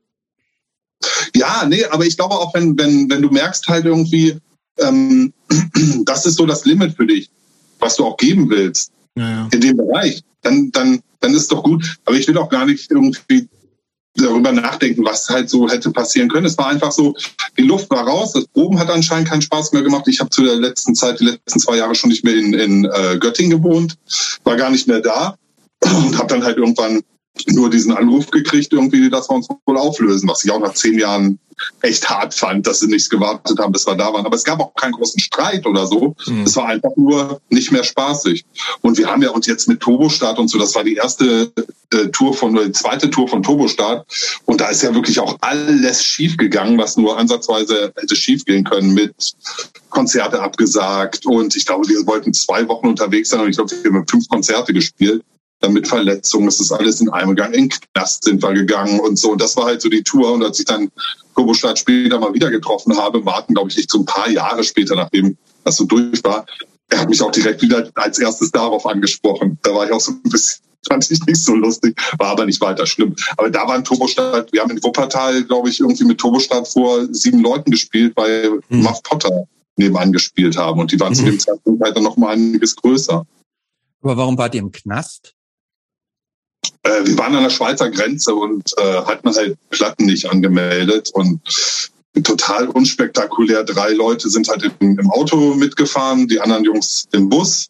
Ja, 1.35 1.67
nee, 1.67 1.85
aber 1.87 2.05
ich 2.05 2.17
glaube 2.17 2.35
auch, 2.35 2.55
wenn, 2.55 2.79
wenn, 2.79 3.09
wenn 3.11 3.23
du 3.23 3.31
merkst 3.31 3.67
halt 3.69 3.87
irgendwie, 3.87 4.39
ähm, 4.81 5.33
das 6.05 6.27
ist 6.27 6.37
so 6.37 6.47
das 6.47 6.65
Limit 6.65 6.97
für 6.97 7.07
dich, 7.07 7.31
was 7.79 7.97
du 7.97 8.05
auch 8.05 8.17
geben 8.17 8.51
willst 8.51 8.93
ja, 9.17 9.29
ja. 9.29 9.49
in 9.53 9.61
dem 9.61 9.77
Bereich, 9.77 10.23
dann, 10.43 10.71
dann, 10.73 11.01
dann 11.21 11.35
ist 11.35 11.51
doch 11.53 11.63
gut. 11.63 11.99
Aber 12.05 12.17
ich 12.17 12.27
will 12.29 12.39
auch 12.39 12.49
gar 12.49 12.67
nicht 12.67 12.91
irgendwie 12.91 13.49
darüber 14.15 14.53
nachdenken, 14.53 15.05
was 15.05 15.29
halt 15.29 15.49
so 15.49 15.69
hätte 15.69 15.91
passieren 15.91 16.29
können. 16.29 16.47
Es 16.47 16.59
war 16.59 16.67
einfach 16.67 16.93
so, 16.93 17.15
die 17.57 17.63
Luft 17.63 17.91
war 17.91 18.07
raus, 18.07 18.33
das 18.33 18.47
Proben 18.49 18.79
hat 18.79 18.91
anscheinend 18.91 19.29
keinen 19.29 19.43
Spaß 19.43 19.73
mehr 19.73 19.83
gemacht. 19.83 20.09
Ich 20.09 20.21
habe 20.21 20.31
zu 20.31 20.43
der 20.43 20.57
letzten 20.57 20.95
Zeit, 20.95 21.21
die 21.21 21.27
letzten 21.27 21.61
zwei 21.61 21.77
Jahre 21.77 21.95
schon 21.95 22.11
nicht 22.11 22.25
mehr 22.25 22.35
in, 22.35 22.55
in 22.55 22.85
äh, 22.87 23.19
Göttingen 23.19 23.63
gewohnt, 23.63 23.97
war 24.45 24.57
gar 24.57 24.71
nicht 24.71 24.89
mehr 24.89 25.01
da 25.01 25.37
und 25.85 26.19
habe 26.19 26.29
dann 26.29 26.45
halt 26.45 26.59
irgendwann 26.59 27.01
nur 27.49 27.71
diesen 27.71 27.93
Anruf 27.93 28.31
gekriegt, 28.31 28.73
irgendwie, 28.73 29.09
dass 29.09 29.29
wir 29.31 29.37
uns 29.37 29.49
wohl 29.67 29.79
auflösen, 29.79 30.29
was 30.29 30.45
ich 30.45 30.51
auch 30.51 30.61
nach 30.61 30.75
zehn 30.75 30.99
Jahren 30.99 31.39
echt 31.83 32.09
hart 32.09 32.35
fand, 32.35 32.67
dass 32.67 32.81
sie 32.81 32.87
nichts 32.87 33.09
gewartet 33.09 33.59
haben, 33.59 33.73
bis 33.73 33.87
wir 33.87 33.95
da 33.95 34.13
waren. 34.13 34.27
Aber 34.27 34.37
es 34.37 34.45
gab 34.45 34.61
auch 34.61 34.75
keinen 34.75 34.93
großen 34.93 35.21
Streit 35.21 35.67
oder 35.67 35.87
so. 35.87 36.15
Mhm. 36.27 36.45
Es 36.45 36.57
war 36.57 36.67
einfach 36.67 36.91
nur 36.97 37.41
nicht 37.51 37.73
mehr 37.73 37.85
spaßig. 37.85 38.45
Und 38.81 38.99
wir 38.99 39.09
haben 39.09 39.23
ja 39.23 39.31
uns 39.31 39.47
jetzt 39.47 39.69
mit 39.69 39.81
Turbostart 39.81 40.39
und 40.39 40.49
so, 40.49 40.59
das 40.59 40.75
war 40.75 40.85
die 40.85 40.95
erste 40.95 41.53
äh, 41.93 42.09
Tour 42.09 42.35
von, 42.35 42.55
die 42.55 42.73
zweite 42.73 43.11
Tour 43.11 43.29
von 43.29 43.43
Turbostart. 43.43 44.07
Und 44.47 44.61
da 44.61 44.69
ist 44.69 44.83
ja 44.83 44.95
wirklich 44.95 45.21
auch 45.21 45.37
alles 45.41 46.05
schief 46.05 46.37
gegangen, 46.37 46.79
was 46.79 46.97
nur 46.97 47.19
ansatzweise 47.19 47.93
hätte 47.97 48.17
schief 48.17 48.45
gehen 48.45 48.65
können 48.65 48.95
mit 48.95 49.15
Konzerte 49.91 50.41
abgesagt. 50.41 51.27
Und 51.27 51.57
ich 51.57 51.67
glaube, 51.67 51.89
wir 51.89 52.07
wollten 52.07 52.33
zwei 52.33 52.67
Wochen 52.69 52.89
unterwegs 52.89 53.31
sein 53.31 53.41
und 53.41 53.51
ich 53.51 53.57
glaube, 53.57 53.71
wir 53.83 53.93
haben 53.93 54.07
fünf 54.07 54.29
Konzerte 54.29 54.73
gespielt 54.73 55.23
dann 55.61 55.73
mit 55.73 55.87
Verletzungen, 55.87 56.49
es 56.49 56.61
ist 56.61 56.73
alles 56.73 57.01
in 57.01 57.11
einem 57.11 57.31
gegangen, 57.31 57.55
in 57.55 57.69
den 57.69 57.79
Knast 57.95 58.25
sind 58.25 58.43
wir 58.43 58.53
gegangen 58.53 58.99
und 59.01 59.19
so. 59.19 59.33
Und 59.33 59.41
das 59.41 59.57
war 59.57 59.67
halt 59.67 59.83
so 59.83 59.89
die 59.89 60.03
Tour. 60.03 60.33
Und 60.33 60.43
als 60.43 60.59
ich 60.59 60.65
dann 60.65 60.91
Turbostadt 61.35 61.79
später 61.79 62.19
mal 62.19 62.35
wieder 62.35 62.51
getroffen 62.51 62.97
habe, 62.97 63.25
warten, 63.25 63.55
glaube 63.55 63.71
ich, 63.71 63.79
echt 63.79 63.91
so 63.91 63.99
ein 63.99 64.05
paar 64.05 64.29
Jahre 64.29 64.65
später, 64.65 64.97
nachdem 64.97 65.37
das 65.65 65.77
so 65.77 65.85
durch 65.85 66.25
war, 66.25 66.47
er 66.89 67.01
hat 67.01 67.09
mich 67.09 67.23
auch 67.23 67.31
direkt 67.31 67.63
wieder 67.63 67.89
als 67.95 68.19
erstes 68.19 68.51
darauf 68.51 68.85
angesprochen. 68.87 69.59
Da 69.63 69.75
war 69.75 69.87
ich 69.87 69.93
auch 69.93 70.01
so 70.01 70.13
ein 70.13 70.23
bisschen, 70.23 70.63
fand 70.89 71.11
ich 71.11 71.21
nicht 71.27 71.43
so 71.43 71.55
lustig, 71.55 72.01
war 72.19 72.29
aber 72.29 72.47
nicht 72.47 72.61
weiter 72.61 72.87
schlimm. 72.87 73.15
Aber 73.37 73.51
da 73.51 73.67
war 73.69 73.75
ein 73.75 73.85
Turbostadt, 73.85 74.53
wir 74.53 74.63
haben 74.63 74.71
in 74.71 74.83
Wuppertal, 74.83 75.45
glaube 75.45 75.69
ich, 75.69 75.81
irgendwie 75.81 76.05
mit 76.05 76.19
Turbostadt 76.19 76.67
vor 76.67 77.07
sieben 77.13 77.41
Leuten 77.41 77.71
gespielt, 77.71 78.15
weil 78.17 78.61
mhm. 78.69 78.83
Muff 78.83 79.03
Potter 79.03 79.47
nebenan 79.77 80.13
gespielt 80.13 80.57
haben. 80.57 80.81
Und 80.81 80.91
die 80.93 80.99
waren 80.99 81.13
mhm. 81.13 81.17
zu 81.17 81.25
dem 81.25 81.39
Zeitpunkt 81.39 81.83
halt 81.83 81.97
dann 81.97 82.03
noch 82.03 82.17
mal 82.17 82.33
einiges 82.33 82.77
größer. 82.77 83.27
Aber 84.03 84.17
warum 84.17 84.39
wart 84.39 84.55
ihr 84.55 84.61
im 84.61 84.73
Knast? 84.73 85.35
Äh, 86.83 87.05
wir 87.05 87.19
waren 87.19 87.35
an 87.35 87.43
der 87.43 87.51
Schweizer 87.51 87.91
Grenze 87.91 88.35
und 88.35 88.73
äh, 88.79 89.03
hatten 89.03 89.35
halt 89.35 89.57
Platten 89.71 90.07
nicht 90.07 90.31
angemeldet 90.31 91.11
und 91.13 91.41
total 92.25 92.69
unspektakulär. 92.69 93.65
Drei 93.65 93.93
Leute 93.93 94.29
sind 94.31 94.49
halt 94.49 94.71
im, 94.81 94.99
im 94.99 95.11
Auto 95.11 95.55
mitgefahren, 95.55 96.29
die 96.29 96.41
anderen 96.41 96.65
Jungs 96.65 97.09
im 97.13 97.29
Bus. 97.29 97.69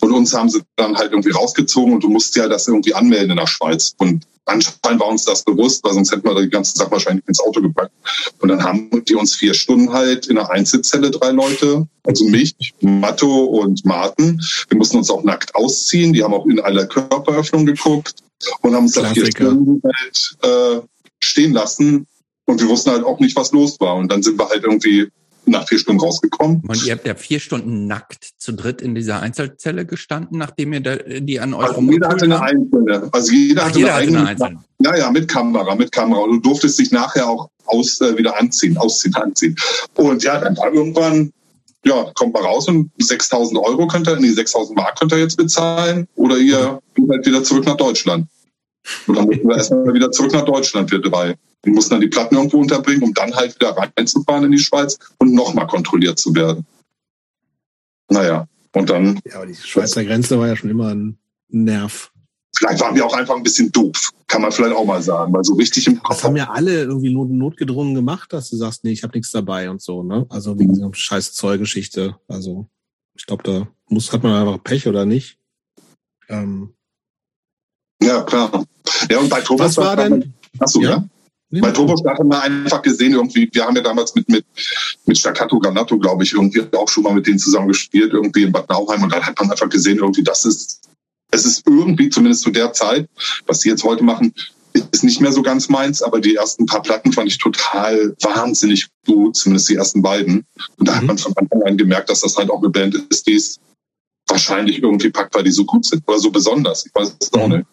Und 0.00 0.12
uns 0.12 0.34
haben 0.34 0.48
sie 0.48 0.62
dann 0.76 0.96
halt 0.96 1.12
irgendwie 1.12 1.30
rausgezogen 1.30 1.94
und 1.94 2.02
du 2.02 2.08
musst 2.08 2.34
ja 2.34 2.48
das 2.48 2.66
irgendwie 2.66 2.94
anmelden 2.94 3.30
in 3.30 3.36
der 3.36 3.46
Schweiz. 3.46 3.94
Und 3.98 4.24
anscheinend 4.46 5.00
war 5.00 5.06
uns 5.06 5.24
das 5.24 5.44
bewusst, 5.44 5.84
weil 5.84 5.92
sonst 5.92 6.10
hätten 6.10 6.24
wir 6.24 6.34
die 6.42 6.50
ganze 6.50 6.76
Sache 6.76 6.90
wahrscheinlich 6.90 7.26
ins 7.28 7.38
Auto 7.38 7.60
gepackt. 7.60 7.92
Und 8.40 8.48
dann 8.48 8.64
haben 8.64 8.90
die 9.04 9.14
uns 9.14 9.36
vier 9.36 9.54
Stunden 9.54 9.92
halt 9.92 10.26
in 10.26 10.38
einer 10.38 10.50
Einzelzelle 10.50 11.12
drei 11.12 11.30
Leute, 11.30 11.86
also 12.02 12.24
mich, 12.24 12.56
Matto 12.80 13.44
und 13.44 13.84
Martin. 13.84 14.40
Wir 14.68 14.78
mussten 14.78 14.96
uns 14.96 15.10
auch 15.10 15.22
nackt 15.22 15.54
ausziehen. 15.54 16.12
Die 16.12 16.24
haben 16.24 16.34
auch 16.34 16.46
in 16.46 16.58
alle 16.58 16.88
Körperöffnungen 16.88 17.66
geguckt 17.66 18.22
und 18.60 18.74
haben 18.74 18.84
uns 18.84 18.92
da 18.92 19.04
vier 19.12 19.26
Stunden 19.26 19.82
halt 19.84 20.36
äh, 20.42 20.86
stehen 21.20 21.52
lassen. 21.52 22.06
Und 22.44 22.60
wir 22.60 22.68
wussten 22.68 22.90
halt 22.90 23.04
auch 23.04 23.20
nicht, 23.20 23.36
was 23.36 23.52
los 23.52 23.78
war. 23.80 23.96
Und 23.96 24.10
dann 24.10 24.22
sind 24.22 24.38
wir 24.38 24.48
halt 24.48 24.64
irgendwie 24.64 25.08
nach 25.46 25.66
vier 25.66 25.78
Stunden 25.78 26.00
rausgekommen. 26.00 26.62
Und 26.66 26.84
ihr 26.84 26.92
habt 26.92 27.06
ja 27.06 27.14
vier 27.14 27.40
Stunden 27.40 27.86
nackt 27.86 28.30
zu 28.36 28.52
dritt 28.52 28.80
in 28.80 28.94
dieser 28.94 29.20
Einzelzelle 29.20 29.86
gestanden, 29.86 30.38
nachdem 30.38 30.72
ihr 30.72 30.80
da, 30.80 30.96
die 30.96 31.40
an 31.40 31.54
euch 31.54 31.68
also 31.68 31.80
jeder 31.80 32.08
hatte 32.08 32.24
eine 32.24 32.40
Einzelne. 32.40 33.08
Also 33.12 33.32
jeder, 33.32 33.62
Ach, 33.62 33.68
hatte, 33.68 33.78
jeder 33.78 33.94
eine 33.94 34.06
hatte 34.06 34.18
eine 34.18 34.28
Einzelne. 34.28 34.64
Ja, 34.84 34.96
ja, 34.96 35.10
mit 35.10 35.28
Kamera, 35.28 35.74
mit 35.74 35.92
Kamera. 35.92 36.20
Und 36.20 36.30
du 36.30 36.50
durftest 36.50 36.78
dich 36.78 36.90
nachher 36.90 37.28
auch 37.28 37.50
aus, 37.66 38.00
äh, 38.00 38.16
wieder 38.16 38.38
anziehen, 38.38 38.76
ausziehen, 38.76 39.14
anziehen. 39.14 39.56
Und 39.94 40.22
ja, 40.22 40.38
dann 40.38 40.56
war 40.56 40.72
irgendwann, 40.72 41.32
ja, 41.84 42.10
kommt 42.14 42.34
mal 42.34 42.42
raus 42.42 42.68
und 42.68 42.90
6000 42.98 43.58
Euro 43.58 43.86
könnt 43.86 44.08
ihr, 44.08 44.16
nee, 44.16 44.30
6000 44.30 44.76
Mark 44.76 44.98
könnt 44.98 45.12
ihr 45.12 45.18
jetzt 45.18 45.36
bezahlen 45.36 46.06
oder 46.14 46.38
ihr 46.38 46.80
geht 47.06 47.16
halt 47.16 47.26
wieder 47.26 47.44
zurück 47.44 47.66
nach 47.66 47.76
Deutschland. 47.76 48.28
Und 49.06 49.16
dann 49.16 49.26
mussten 49.26 49.48
wir 49.48 49.56
erstmal 49.56 49.94
wieder 49.94 50.10
zurück 50.10 50.32
nach 50.32 50.44
Deutschland, 50.44 50.90
wir 50.90 51.00
drei. 51.00 51.36
Wir 51.62 51.72
mussten 51.72 51.90
dann 51.90 52.00
die 52.00 52.08
Platten 52.08 52.34
irgendwo 52.34 52.58
unterbringen, 52.58 53.02
um 53.02 53.14
dann 53.14 53.34
halt 53.34 53.54
wieder 53.54 53.76
reinzufahren 53.76 54.44
in 54.44 54.52
die 54.52 54.58
Schweiz 54.58 54.98
und 55.18 55.32
nochmal 55.32 55.66
kontrolliert 55.66 56.18
zu 56.18 56.34
werden. 56.34 56.66
Naja, 58.08 58.48
und 58.74 58.90
dann. 58.90 59.20
Ja, 59.24 59.36
aber 59.36 59.46
die 59.46 59.54
Schweizer 59.54 60.04
Grenze 60.04 60.38
war 60.38 60.48
ja 60.48 60.56
schon 60.56 60.70
immer 60.70 60.94
ein 60.94 61.18
Nerv. 61.48 62.10
Vielleicht 62.56 62.80
waren 62.80 62.94
wir 62.94 63.06
auch 63.06 63.14
einfach 63.14 63.34
ein 63.34 63.42
bisschen 63.42 63.72
doof, 63.72 64.10
kann 64.26 64.42
man 64.42 64.52
vielleicht 64.52 64.76
auch 64.76 64.84
mal 64.84 65.02
sagen, 65.02 65.32
weil 65.32 65.42
so 65.42 65.54
richtig 65.54 65.86
im 65.86 66.02
Kopf. 66.02 66.16
Das 66.16 66.24
haben 66.24 66.36
ja 66.36 66.50
alle 66.50 66.82
irgendwie 66.82 67.12
not, 67.12 67.30
notgedrungen 67.30 67.94
gemacht, 67.94 68.32
dass 68.32 68.50
du 68.50 68.56
sagst, 68.56 68.84
nee, 68.84 68.92
ich 68.92 69.02
habe 69.02 69.16
nichts 69.16 69.30
dabei 69.30 69.70
und 69.70 69.80
so, 69.80 70.02
ne? 70.02 70.26
Also 70.28 70.58
wegen 70.58 70.74
dieser 70.74 70.90
scheiß 70.92 71.32
Zollgeschichte. 71.32 72.16
Also 72.28 72.68
ich 73.14 73.26
glaube, 73.26 73.42
da 73.42 73.68
muss 73.88 74.12
hat 74.12 74.22
man 74.22 74.34
einfach 74.34 74.62
Pech 74.62 74.86
oder 74.86 75.06
nicht. 75.06 75.38
Ähm, 76.28 76.74
ja, 78.02 78.22
klar. 78.22 78.64
Ja, 79.10 79.18
und 79.18 79.28
bei 79.28 79.40
Thomas. 79.40 79.76
Was 79.76 79.84
war 79.84 79.96
denn? 79.96 80.32
Achso, 80.58 80.80
ja? 80.80 80.90
ja? 80.90 81.04
Bei 81.60 81.70
Turbo 81.70 81.94
haben 82.06 82.28
wir 82.28 82.42
einfach 82.42 82.80
gesehen, 82.80 83.12
irgendwie, 83.12 83.48
wir 83.52 83.66
haben 83.66 83.76
ja 83.76 83.82
damals 83.82 84.14
mit, 84.14 84.26
mit, 84.28 84.44
mit 85.04 85.18
Staccato 85.18 85.58
Granato, 85.58 85.98
glaube 85.98 86.24
ich, 86.24 86.32
irgendwie 86.32 86.62
auch 86.74 86.88
schon 86.88 87.02
mal 87.02 87.12
mit 87.12 87.26
denen 87.26 87.38
zusammen 87.38 87.68
gespielt, 87.68 88.14
irgendwie 88.14 88.44
in 88.44 88.52
Bad 88.52 88.70
Nauheim. 88.70 89.02
Und 89.02 89.12
dann 89.12 89.22
hat 89.22 89.38
man 89.38 89.50
einfach 89.50 89.68
gesehen, 89.68 89.98
irgendwie, 89.98 90.22
das 90.22 90.46
ist, 90.46 90.80
es 91.30 91.44
ist 91.44 91.66
irgendwie, 91.66 92.08
zumindest 92.08 92.42
zu 92.42 92.50
der 92.50 92.72
Zeit, 92.72 93.06
was 93.46 93.60
sie 93.60 93.68
jetzt 93.68 93.84
heute 93.84 94.02
machen, 94.02 94.32
ist 94.92 95.04
nicht 95.04 95.20
mehr 95.20 95.32
so 95.32 95.42
ganz 95.42 95.68
meins, 95.68 96.00
aber 96.00 96.20
die 96.20 96.36
ersten 96.36 96.64
paar 96.64 96.80
Platten 96.80 97.12
fand 97.12 97.28
ich 97.28 97.36
total 97.36 98.14
wahnsinnig 98.22 98.88
gut, 99.06 99.36
zumindest 99.36 99.68
die 99.68 99.74
ersten 99.74 100.00
beiden. 100.00 100.46
Und 100.78 100.88
da 100.88 100.92
mhm. 100.92 100.96
hat 100.96 101.04
man 101.04 101.18
von 101.18 101.36
Anfang 101.36 101.62
an 101.64 101.76
gemerkt, 101.76 102.08
dass 102.08 102.20
das 102.20 102.36
halt 102.36 102.48
auch 102.48 102.60
eine 102.60 102.70
Band 102.70 102.94
ist, 103.10 103.26
die 103.26 103.34
es 103.34 103.60
wahrscheinlich 104.26 104.82
irgendwie 104.82 105.10
packt, 105.10 105.34
weil 105.34 105.44
die 105.44 105.50
so 105.50 105.66
gut 105.66 105.84
sind 105.84 106.02
oder 106.06 106.18
so 106.18 106.30
besonders. 106.30 106.86
Ich 106.86 106.94
weiß 106.94 107.14
es 107.20 107.32
mhm. 107.32 107.40
auch 107.40 107.48
nicht. 107.48 107.66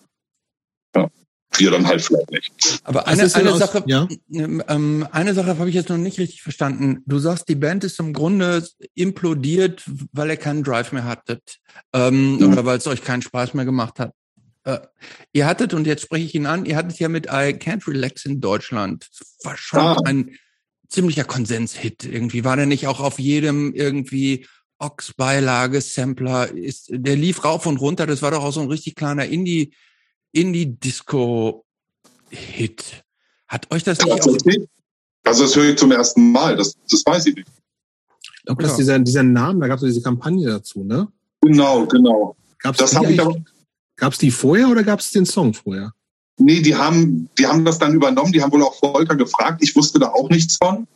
Wir 1.57 1.71
dann 1.71 1.87
halt 1.87 2.01
vielleicht 2.01 2.31
nicht. 2.31 2.79
Aber 2.83 3.07
eine, 3.07 3.33
eine 3.33 3.57
Sache, 3.57 3.83
ja? 3.87 4.07
ähm, 4.31 5.07
eine 5.11 5.33
Sache 5.33 5.57
habe 5.57 5.69
ich 5.69 5.75
jetzt 5.75 5.89
noch 5.89 5.97
nicht 5.97 6.19
richtig 6.19 6.41
verstanden. 6.41 7.01
Du 7.05 7.19
sagst, 7.19 7.49
die 7.49 7.55
Band 7.55 7.83
ist 7.83 7.99
im 7.99 8.13
Grunde 8.13 8.65
implodiert, 8.93 9.83
weil 10.11 10.29
ihr 10.29 10.37
keinen 10.37 10.63
Drive 10.63 10.91
mehr 10.91 11.05
hattet 11.05 11.57
ähm, 11.93 12.37
mhm. 12.37 12.51
oder 12.51 12.65
weil 12.65 12.77
es 12.77 12.87
euch 12.87 13.03
keinen 13.03 13.21
Spaß 13.21 13.55
mehr 13.55 13.65
gemacht 13.65 13.99
hat. 13.99 14.13
Äh, 14.63 14.79
ihr 15.33 15.47
hattet, 15.47 15.73
und 15.73 15.87
jetzt 15.87 16.03
spreche 16.03 16.25
ich 16.25 16.35
ihn 16.35 16.45
an, 16.45 16.65
ihr 16.65 16.75
hattet 16.75 16.99
ja 16.99 17.09
mit 17.09 17.25
I 17.25 17.55
Can't 17.55 17.87
Relax 17.87 18.25
in 18.25 18.41
Deutschland, 18.41 19.07
war 19.43 19.57
schon 19.57 19.79
ah. 19.79 19.97
ein 20.05 20.35
ziemlicher 20.87 21.23
Konsenshit 21.23 22.05
irgendwie. 22.05 22.43
War 22.43 22.57
der 22.57 22.67
nicht 22.67 22.87
auch 22.87 22.99
auf 22.99 23.19
jedem 23.19 23.73
irgendwie 23.73 24.45
Ox-Beilage, 24.77 25.81
Sampler, 25.81 26.51
ist, 26.51 26.89
der 26.91 27.15
lief 27.15 27.43
rauf 27.43 27.65
und 27.65 27.77
runter, 27.77 28.07
das 28.07 28.21
war 28.21 28.31
doch 28.31 28.43
auch 28.43 28.53
so 28.53 28.61
ein 28.61 28.69
richtig 28.69 28.95
kleiner 28.95 29.25
Indie- 29.25 29.73
Indie-Disco-Hit. 30.31 31.63
Hat 33.47 33.71
euch 33.71 33.83
das 33.83 33.99
nicht 33.99 34.11
also, 34.11 34.31
auch... 34.31 34.37
Also 35.23 35.43
das 35.43 35.55
höre 35.55 35.65
ich 35.65 35.77
zum 35.77 35.91
ersten 35.91 36.31
Mal, 36.31 36.55
das, 36.55 36.75
das 36.89 37.03
weiß 37.05 37.25
ich 37.27 37.35
nicht. 37.35 37.47
Ich 38.21 38.43
glaube, 38.45 38.63
dass 38.63 38.71
ja. 38.73 38.77
dieser, 38.77 38.99
dieser 38.99 39.23
Namen, 39.23 39.59
da 39.59 39.67
gab 39.67 39.77
es 39.77 39.83
diese 39.83 40.01
Kampagne 40.01 40.47
dazu, 40.47 40.83
ne? 40.83 41.07
Genau, 41.41 41.85
genau. 41.85 42.35
Gab's 42.59 42.79
das 42.79 42.91
die, 42.91 43.13
ich 43.13 43.21
gab's 43.95 44.17
die 44.17 44.31
vorher 44.31 44.69
oder 44.69 44.83
gab 44.83 44.99
es 44.99 45.11
den 45.11 45.25
Song 45.25 45.53
vorher? 45.53 45.93
Nee, 46.37 46.61
die 46.61 46.75
haben, 46.75 47.29
die 47.37 47.45
haben 47.45 47.65
das 47.65 47.79
dann 47.79 47.93
übernommen, 47.93 48.31
die 48.31 48.41
haben 48.41 48.51
wohl 48.51 48.63
auch 48.63 48.75
Volker 48.75 49.15
gefragt. 49.15 49.61
Ich 49.61 49.75
wusste 49.75 49.99
da 49.99 50.09
auch 50.09 50.29
nichts 50.29 50.55
von 50.55 50.87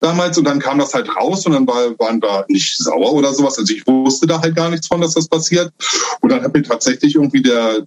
damals 0.00 0.38
und 0.38 0.44
dann 0.44 0.60
kam 0.60 0.78
das 0.78 0.94
halt 0.94 1.08
raus 1.16 1.44
und 1.46 1.52
dann 1.52 1.66
war, 1.66 1.98
waren 1.98 2.22
wir 2.22 2.44
nicht 2.48 2.76
sauer 2.76 3.12
oder 3.12 3.34
sowas. 3.34 3.58
Also 3.58 3.72
ich 3.72 3.86
wusste 3.86 4.26
da 4.26 4.40
halt 4.40 4.54
gar 4.54 4.70
nichts 4.70 4.86
von, 4.86 5.00
dass 5.00 5.14
das 5.14 5.28
passiert. 5.28 5.72
Und 6.20 6.30
dann 6.30 6.42
hat 6.42 6.54
mir 6.54 6.62
tatsächlich 6.62 7.14
irgendwie 7.14 7.42
der, 7.42 7.86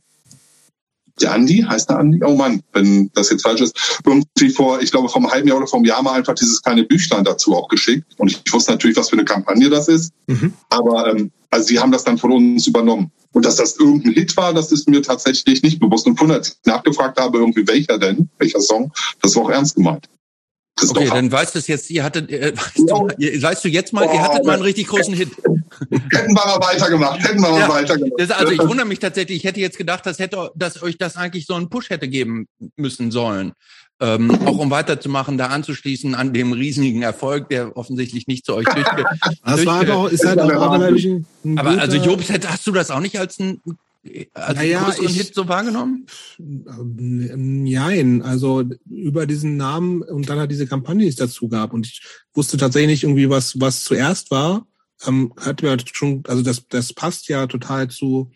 der 1.20 1.34
Andi, 1.34 1.66
heißt 1.68 1.90
der 1.90 2.00
Andi? 2.00 2.24
Oh 2.24 2.36
Mann, 2.36 2.62
wenn 2.74 3.12
das 3.14 3.30
jetzt 3.30 3.44
falsch 3.44 3.62
ist, 3.62 4.00
irgendwie 4.06 4.50
vor, 4.50 4.82
ich 4.82 4.92
glaube, 4.92 5.10
vom 5.10 5.30
halben 5.30 5.48
Jahr 5.48 5.58
oder 5.58 5.68
vom 5.68 5.86
Jahr 5.86 6.02
mal 6.02 6.14
einfach 6.14 6.36
dieses 6.36 6.62
kleine 6.62 6.84
Büchlein 6.84 7.24
dazu 7.24 7.56
auch 7.56 7.68
geschickt. 7.68 8.06
Und 8.18 8.32
ich 8.32 8.54
wusste 8.54 8.72
natürlich, 8.72 8.98
was 8.98 9.10
für 9.10 9.18
eine 9.18 9.26
Kampagne 9.26 9.70
das 9.70 9.88
ist. 9.88 10.14
Mhm. 10.28 10.54
Aber 10.70 11.12
ähm, 11.12 11.32
also 11.50 11.68
sie 11.68 11.80
haben 11.80 11.92
das 11.92 12.04
dann 12.04 12.18
von 12.18 12.32
uns 12.32 12.68
übernommen. 12.68 13.12
Und 13.34 13.46
dass 13.46 13.58
das 13.58 13.78
irgendein 13.78 14.14
Hit 14.14 14.36
war, 14.38 14.54
das 14.54 14.72
ist 14.72 14.90
mir 14.90 15.02
tatsächlich 15.02 15.64
nicht 15.64 15.80
bewusst. 15.80 16.06
Und 16.08 16.20
als 16.32 16.50
ich 16.50 16.56
nachgefragt 16.66 17.20
habe, 17.20 17.38
irgendwie 17.40 17.68
welcher 17.68 17.98
denn, 17.98 18.30
welcher 18.40 18.62
Song, 18.62 18.92
das 19.22 19.36
war 19.36 19.44
auch 19.44 19.50
ernst 19.50 19.76
gemeint. 19.76 20.08
Okay, 20.90 21.10
dann 21.10 21.32
weißt 21.32 21.56
du 21.56 21.60
es 21.60 21.68
jetzt, 21.68 21.90
ihr 21.90 22.04
hattet, 22.04 22.32
äh, 22.32 22.54
weißt, 22.56 22.78
ja. 22.78 22.86
du, 22.86 23.42
weißt 23.42 23.64
du 23.64 23.70
jetzt 23.70 23.94
mal, 23.94 24.08
oh, 24.08 24.14
ihr 24.14 24.22
hattet 24.22 24.46
mal 24.46 24.54
einen 24.54 24.64
richtig 24.64 24.88
großen 24.88 25.14
Hit. 25.14 25.30
Hätten 25.32 26.12
wir 26.12 26.46
mal 26.46 26.60
weitergemacht, 26.60 27.24
hätten 27.24 27.42
wir 27.42 27.50
mal 27.50 27.60
ja, 27.60 27.70
weitergemacht. 27.70 28.14
Das, 28.18 28.32
also 28.32 28.52
ich 28.52 28.60
wundere 28.60 28.86
mich 28.86 29.00
tatsächlich, 29.00 29.38
ich 29.38 29.44
hätte 29.44 29.60
jetzt 29.60 29.78
gedacht, 29.78 30.06
dass, 30.06 30.20
hätte, 30.20 30.52
dass 30.56 30.82
euch 30.82 30.98
das 30.98 31.16
eigentlich 31.16 31.46
so 31.46 31.56
einen 31.56 31.70
Push 31.70 31.90
hätte 31.90 32.08
geben 32.08 32.48
müssen 32.76 33.12
sollen. 33.12 33.54
Ähm, 34.00 34.32
auch 34.46 34.58
um 34.58 34.72
weiterzumachen, 34.72 35.38
da 35.38 35.48
anzuschließen 35.48 36.16
an 36.16 36.34
dem 36.34 36.54
riesigen 36.54 37.04
Erfolg, 37.04 37.50
der 37.50 37.78
offensichtlich 37.78 38.26
nicht 38.26 38.46
zu 38.46 38.56
euch 38.56 38.66
durchgeht. 38.74 39.06
Das 39.46 39.66
war 39.66 39.86
doch, 39.86 40.10
ist 40.10 40.26
halt 40.26 40.40
auch 40.42 40.50
aber, 40.50 40.86
ein, 40.86 41.26
ein 41.46 41.58
aber 41.60 41.80
also 41.80 41.98
Jobs, 41.98 42.26
hast 42.48 42.66
du 42.66 42.72
das 42.72 42.90
auch 42.90 43.00
nicht 43.00 43.20
als 43.20 43.40
ein 43.40 43.62
als 44.34 44.58
naja, 44.58 44.84
größeren 44.86 45.10
ich, 45.10 45.18
Hit 45.18 45.36
so 45.36 45.48
wahrgenommen? 45.48 46.06
Nein, 46.40 48.22
also 48.22 48.64
über 48.90 49.26
diesen 49.28 49.58
Namen 49.58 50.02
und 50.02 50.28
dann 50.28 50.40
hat 50.40 50.52
diese 50.52 50.68
Kampagne, 50.68 51.04
die 51.04 51.10
es 51.10 51.16
dazu 51.16 51.48
gab. 51.50 51.74
Und 51.74 51.86
ich 51.86 52.02
wusste 52.34 52.58
tatsächlich 52.58 52.90
nicht 52.90 53.04
irgendwie, 53.04 53.30
was, 53.30 53.60
was 53.60 53.84
zuerst 53.84 54.32
war. 54.32 54.66
Ähm, 55.06 55.34
hat 55.38 55.62
mir 55.62 55.78
schon, 55.92 56.24
also 56.28 56.42
das, 56.42 56.68
das 56.68 56.94
passt 56.94 57.28
ja 57.28 57.48
total 57.48 57.90
zu, 57.90 58.32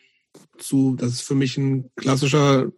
zu, 0.58 0.96
das 0.96 1.14
ist 1.14 1.22
für 1.22 1.36
mich 1.36 1.58
ein 1.58 1.90
klassischer 1.96 2.72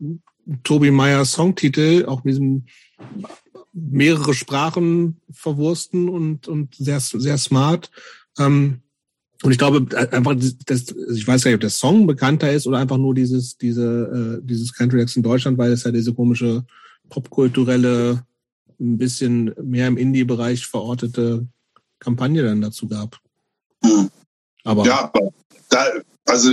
Tobi 0.64 0.92
Meyers 0.92 1.34
Songtitel, 1.34 2.06
auch 2.06 2.24
mit 2.24 2.36
diesem 2.36 2.66
mehrere 3.74 4.34
Sprachen 4.34 5.22
verwursten 5.30 6.10
und, 6.10 6.48
und 6.48 6.76
sehr, 6.76 7.00
sehr 7.00 7.38
smart. 7.38 7.92
Ähm, 8.40 8.82
und 9.44 9.52
ich 9.52 9.58
glaube, 9.58 9.86
einfach, 10.12 10.36
das, 10.66 10.96
ich 11.14 11.28
weiß 11.28 11.44
gar 11.44 11.50
nicht, 11.50 11.56
ob 11.56 11.62
der 11.62 11.70
Song 11.70 12.08
bekannter 12.08 12.52
ist 12.52 12.66
oder 12.66 12.80
einfach 12.80 12.98
nur 12.98 13.14
dieses, 13.14 13.58
diese, 13.58 14.40
äh, 14.42 14.46
dieses 14.46 14.74
Country 14.74 15.02
X 15.02 15.16
in 15.16 15.24
Deutschland, 15.24 15.58
weil 15.58 15.72
es 15.72 15.84
ja 15.84 15.92
diese 15.92 16.14
komische 16.14 16.66
popkulturelle, 17.10 18.24
ein 18.80 18.98
bisschen 18.98 19.54
mehr 19.62 19.88
im 19.88 19.98
Indie-Bereich 19.98 20.68
verortete 20.68 21.48
Kampagne 22.00 22.44
dann 22.44 22.62
dazu 22.62 22.88
gab. 22.88 23.20
Mhm. 23.84 24.10
Aber 24.64 24.86
ja, 24.86 25.12
da, 25.70 25.86
also 26.26 26.52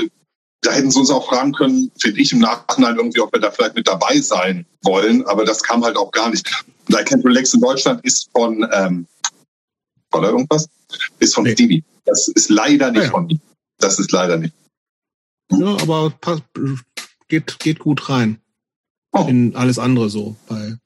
da 0.63 0.73
hätten 0.73 0.91
sie 0.91 0.99
uns 0.99 1.11
auch 1.11 1.27
fragen 1.27 1.53
können, 1.53 1.91
finde 1.99 2.21
ich 2.21 2.33
im 2.33 2.39
Nachhinein 2.39 2.97
irgendwie, 2.97 3.21
ob 3.21 3.33
wir 3.33 3.41
da 3.41 3.51
vielleicht 3.51 3.75
mit 3.75 3.87
dabei 3.87 4.21
sein 4.21 4.65
wollen, 4.83 5.27
aber 5.27 5.45
das 5.45 5.63
kam 5.63 5.85
halt 5.85 5.97
auch 5.97 6.13
gar 6.13 6.31
nicht. 6.31 6.51
Like 6.89 7.13
and 7.13 7.25
Relax 7.25 7.55
in 7.55 7.61
Deutschland 7.61 8.05
ist 8.05 8.31
von, 8.33 8.67
ähm, 8.73 9.07
oder 10.15 10.31
irgendwas? 10.31 10.69
Ist 11.19 11.35
von 11.35 11.45
nee. 11.45 11.53
Stevie. 11.53 11.85
Das 12.05 12.29
ist 12.29 12.51
leider 12.51 12.91
nicht 12.91 13.05
ja. 13.05 13.11
von 13.11 13.29
ihm. 13.29 13.41
Das 13.79 13.99
ist 13.99 14.13
leider 14.13 14.37
nicht. 14.37 14.55
Ja, 15.51 15.77
aber 15.83 16.13
geht, 17.29 17.59
geht 17.59 17.79
gut 17.79 18.09
rein. 18.09 18.41
Oh. 19.13 19.27
In 19.29 19.55
alles 19.55 19.79
andere 19.79 20.11
so. 20.11 20.37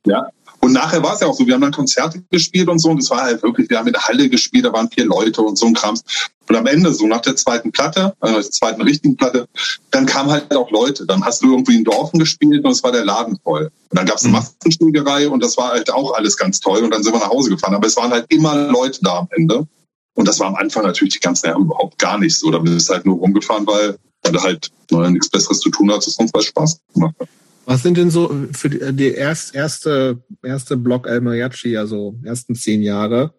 Ja. 0.07 0.29
Und 0.61 0.73
nachher 0.73 1.03
war 1.03 1.15
es 1.15 1.21
ja 1.21 1.29
auch 1.29 1.35
so, 1.35 1.47
wir 1.47 1.55
haben 1.55 1.61
dann 1.61 1.73
Konzerte 1.73 2.23
gespielt 2.31 2.69
und 2.69 2.79
so, 2.79 2.91
und 2.91 2.99
es 2.99 3.11
war 3.11 3.23
halt 3.23 3.43
wirklich, 3.43 3.71
wir 3.71 3.79
haben 3.79 3.87
in 3.87 3.93
der 3.93 4.07
Halle 4.07 4.29
gespielt, 4.29 4.65
da 4.65 4.73
waren 4.73 4.91
vier 4.91 5.07
Leute 5.07 5.41
und 5.41 5.57
so 5.57 5.67
ein 5.67 5.75
Krams. 5.75 6.03
Und 6.49 6.57
am 6.57 6.67
Ende, 6.67 6.93
so 6.93 7.07
nach 7.07 7.21
der 7.21 7.37
zweiten 7.37 7.73
Platte, 7.73 8.15
äh, 8.21 8.33
der 8.33 8.43
zweiten 8.43 8.83
richtigen 8.83 9.17
Platte, 9.17 9.47
dann 9.91 10.07
kamen 10.07 10.31
halt 10.31 10.55
auch 10.55 10.71
Leute. 10.71 11.07
Dann 11.07 11.25
hast 11.25 11.43
du 11.43 11.53
irgendwie 11.53 11.77
in 11.77 11.85
Dorfen 11.85 12.19
gespielt 12.19 12.65
und 12.65 12.71
es 12.71 12.83
war 12.83 12.93
der 12.93 13.05
Laden 13.05 13.39
voll. 13.43 13.71
Und 13.91 13.99
dann 13.99 14.07
gab 14.07 14.17
es 14.17 14.25
eine 14.25 14.33
mhm. 14.33 14.39
Massenschlägerei 14.39 15.29
und 15.29 15.43
das 15.43 15.57
war 15.57 15.71
halt 15.71 15.93
auch 15.93 16.15
alles 16.15 16.37
ganz 16.37 16.61
toll. 16.61 16.83
Und 16.83 16.91
dann 16.93 17.03
sind 17.03 17.13
wir 17.13 17.21
nach 17.21 17.31
Hause 17.31 17.51
gefahren. 17.51 17.75
Aber 17.75 17.87
es 17.87 17.97
waren 17.97 18.11
halt 18.11 18.27
immer 18.31 18.55
Leute 18.69 19.01
da 19.03 19.19
am 19.19 19.29
Ende. 19.31 19.67
Und 20.15 20.27
das 20.27 20.41
war 20.41 20.49
am 20.49 20.57
Anfang 20.57 20.85
natürlich 20.85 21.15
die 21.15 21.21
ganzen 21.21 21.47
Jahre 21.47 21.61
überhaupt 21.61 21.99
gar 21.99 22.19
nicht 22.19 22.37
so. 22.37 22.51
Da 22.51 22.59
bist 22.59 22.89
du 22.89 22.95
halt 22.95 23.07
nur 23.07 23.19
rumgefahren, 23.19 23.67
weil, 23.67 23.97
weil 24.23 24.33
du 24.33 24.41
halt 24.41 24.71
nichts 25.11 25.31
Besseres 25.31 25.61
zu 25.61 25.71
tun 25.71 25.93
hattest 25.93 26.19
und 26.19 26.31
es 26.35 26.45
Spaß 26.47 26.81
gemacht 26.93 27.15
hat. 27.21 27.29
Was 27.67 27.83
sind 27.83 27.99
denn 27.99 28.11
so 28.11 28.35
für 28.53 28.71
die, 28.71 28.81
die 28.95 29.13
erst, 29.13 29.55
erste, 29.55 30.23
erste 30.43 30.79
Block 30.79 31.07
El 31.07 31.21
Mariachi, 31.21 31.77
also 31.77 32.15
ersten 32.25 32.55
zehn 32.55 32.81
Jahre? 32.83 33.35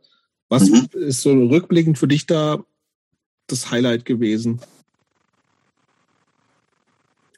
Was 0.49 0.69
mhm. 0.69 0.87
ist 0.93 1.21
so 1.21 1.31
rückblickend 1.31 1.97
für 1.97 2.07
dich 2.07 2.27
da 2.27 2.59
das 3.51 3.71
Highlight 3.71 4.05
gewesen? 4.05 4.61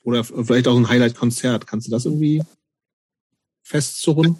Oder 0.03 0.23
vielleicht 0.23 0.67
auch 0.67 0.77
ein 0.77 0.89
Highlight-Konzert. 0.89 1.67
Kannst 1.67 1.87
du 1.87 1.91
das 1.91 2.05
irgendwie 2.05 2.41
festzurren? 3.61 4.37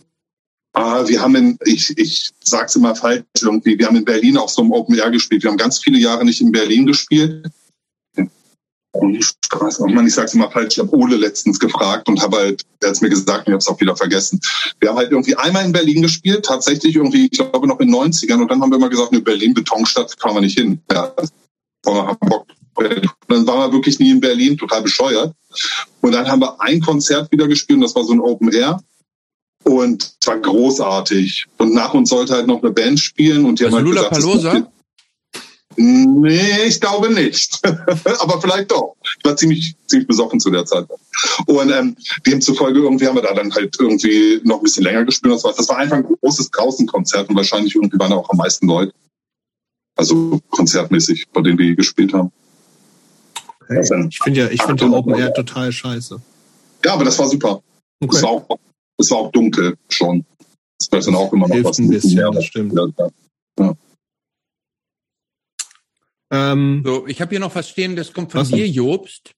Ah, 0.74 1.06
wir 1.08 1.22
haben 1.22 1.36
in, 1.36 1.58
ich, 1.66 1.98
ich 1.98 2.32
sag's 2.44 2.76
immer 2.76 2.96
falsch 2.96 3.26
irgendwie, 3.42 3.78
wir 3.78 3.88
haben 3.88 3.98
in 3.98 4.06
Berlin 4.06 4.38
auf 4.38 4.52
so 4.52 4.62
einem 4.62 4.72
Open 4.72 4.98
Air 4.98 5.12
gespielt. 5.12 5.44
Wir 5.44 5.50
haben 5.50 5.58
ganz 5.58 5.80
viele 5.80 6.00
Jahre 6.00 6.24
nicht 6.24 6.42
in 6.42 6.52
Berlin 6.52 6.86
gespielt. 6.86 7.52
Straße. 9.52 9.86
Ich, 10.06 10.14
sag's 10.14 10.34
immer 10.34 10.52
falsch. 10.52 10.78
Ich 10.78 10.80
habe 10.80 10.96
Ole 10.96 11.16
letztens 11.16 11.60
gefragt 11.60 12.08
und 12.10 12.22
habe 12.22 12.38
halt, 12.38 12.64
er 12.82 12.90
hat's 12.90 13.02
mir 13.02 13.10
gesagt 13.10 13.48
und 13.48 13.52
ich 13.52 13.54
habe 13.54 13.58
es 13.58 13.68
auch 13.68 13.80
wieder 13.80 13.96
vergessen. 13.96 14.40
Wir 14.80 14.90
haben 14.90 14.98
halt 14.98 15.12
irgendwie 15.12 15.36
einmal 15.36 15.66
in 15.66 15.72
Berlin 15.72 16.02
gespielt, 16.02 16.46
tatsächlich 16.46 16.96
irgendwie, 16.96 17.28
ich 17.32 17.38
glaube 17.38 17.68
noch 17.68 17.80
in 17.80 17.88
den 17.88 17.96
90ern 17.96 18.42
und 18.42 18.50
dann 18.50 18.62
haben 18.62 18.72
wir 18.72 18.78
immer 18.78 18.90
gesagt, 18.90 19.12
ne, 19.12 19.22
Berlin, 19.22 19.54
Betonstadt, 19.54 20.20
kann 20.20 20.34
man 20.34 20.44
nicht 20.44 20.58
hin. 20.58 20.82
Ja, 20.92 21.14
Hamburg. 21.86 22.48
Und 22.76 23.08
dann 23.28 23.48
waren 23.48 23.60
wir 23.60 23.74
wirklich 23.74 24.00
nie 24.00 24.12
in 24.12 24.20
Berlin, 24.20 24.58
total 24.58 24.82
bescheuert. 24.82 25.34
Und 26.02 26.14
dann 26.14 26.28
haben 26.28 26.42
wir 26.42 26.60
ein 26.62 26.80
Konzert 26.82 27.32
wieder 27.32 27.48
gespielt 27.48 27.78
und 27.78 27.82
das 27.84 27.96
war 27.96 28.04
so 28.04 28.14
ein 28.14 28.22
Open 28.22 28.52
Air. 28.52 28.82
Und 29.64 30.16
es 30.20 30.28
war 30.28 30.40
großartig. 30.40 31.46
Und 31.58 31.74
nach 31.74 31.94
uns 31.94 32.10
sollte 32.10 32.34
halt 32.34 32.48
noch 32.48 32.64
eine 32.64 32.72
Band 32.72 33.00
spielen 33.00 33.46
und 33.46 33.60
die 33.60 33.66
also 33.66 33.78
haben 33.78 33.86
halt 33.86 33.96
Lula 33.96 34.10
gesagt, 34.10 34.26
Palosa? 34.26 34.72
Nee, 35.78 36.64
ich 36.66 36.82
glaube 36.82 37.14
nicht. 37.14 37.60
Aber 38.20 38.42
vielleicht 38.42 38.72
doch. 38.72 38.96
Ich 39.18 39.26
war 39.26 39.36
ziemlich, 39.38 39.76
ziemlich 39.88 40.08
besoffen 40.08 40.40
zu 40.40 40.50
der 40.50 40.66
Zeit. 40.66 40.86
Und 41.46 41.72
ähm, 41.72 41.96
demzufolge 42.26 42.80
irgendwie 42.80 43.08
haben 43.08 43.16
wir 43.16 43.22
da 43.22 43.34
dann 43.34 43.54
halt 43.54 43.76
irgendwie 43.80 44.42
noch 44.44 44.58
ein 44.58 44.64
bisschen 44.64 44.84
länger 44.84 45.06
gespielt. 45.06 45.34
Das 45.34 45.44
war, 45.44 45.54
das 45.54 45.70
war 45.70 45.78
einfach 45.78 45.98
ein 45.98 46.04
großes 46.04 46.52
Draußenkonzert 46.52 47.30
und 47.30 47.36
wahrscheinlich 47.36 47.76
irgendwie 47.76 48.00
waren 48.00 48.12
da 48.12 48.18
auch 48.18 48.30
am 48.30 48.38
meisten 48.38 48.68
Leute. 48.68 48.94
Also 49.96 50.40
konzertmäßig, 50.50 51.28
bei 51.32 51.42
denen 51.42 51.58
wir 51.58 51.76
gespielt 51.76 52.14
haben. 52.14 52.32
Okay. 53.62 54.08
Ich 54.10 54.20
finde 54.22 54.40
ja, 54.40 54.50
ich 54.50 54.62
finde 54.62 54.86
ja 54.86 54.92
Open 54.92 55.16
Air 55.16 55.34
total 55.34 55.72
scheiße. 55.72 56.22
Ja, 56.84 56.94
aber 56.94 57.06
das 57.06 57.18
war 57.20 57.28
super. 57.28 57.62
Okay. 58.00 58.14
Das, 58.14 58.24
war 58.24 58.30
auch, 58.30 58.60
das 58.98 59.12
war 59.12 59.18
auch 59.20 59.32
dunkel 59.32 59.78
schon. 59.90 60.26
Das 60.78 60.92
war 60.92 61.00
dann 61.00 61.16
auch 61.16 61.32
immer 61.32 61.48
noch 61.48 61.54
Hilft 61.54 61.70
was. 61.70 61.80
Ein 61.80 61.90
bisschen, 61.90 62.34
das 62.34 62.46
stimmt. 62.46 62.74
Ja. 63.60 63.76
Ähm, 66.32 66.82
so, 66.86 67.06
ich 67.08 67.22
habe 67.22 67.30
hier 67.30 67.40
noch 67.40 67.54
was 67.54 67.70
stehen, 67.70 67.96
das 67.96 68.14
kommt 68.14 68.32
von 68.32 68.46
dir, 68.46 68.68
Jobst. 68.68 69.34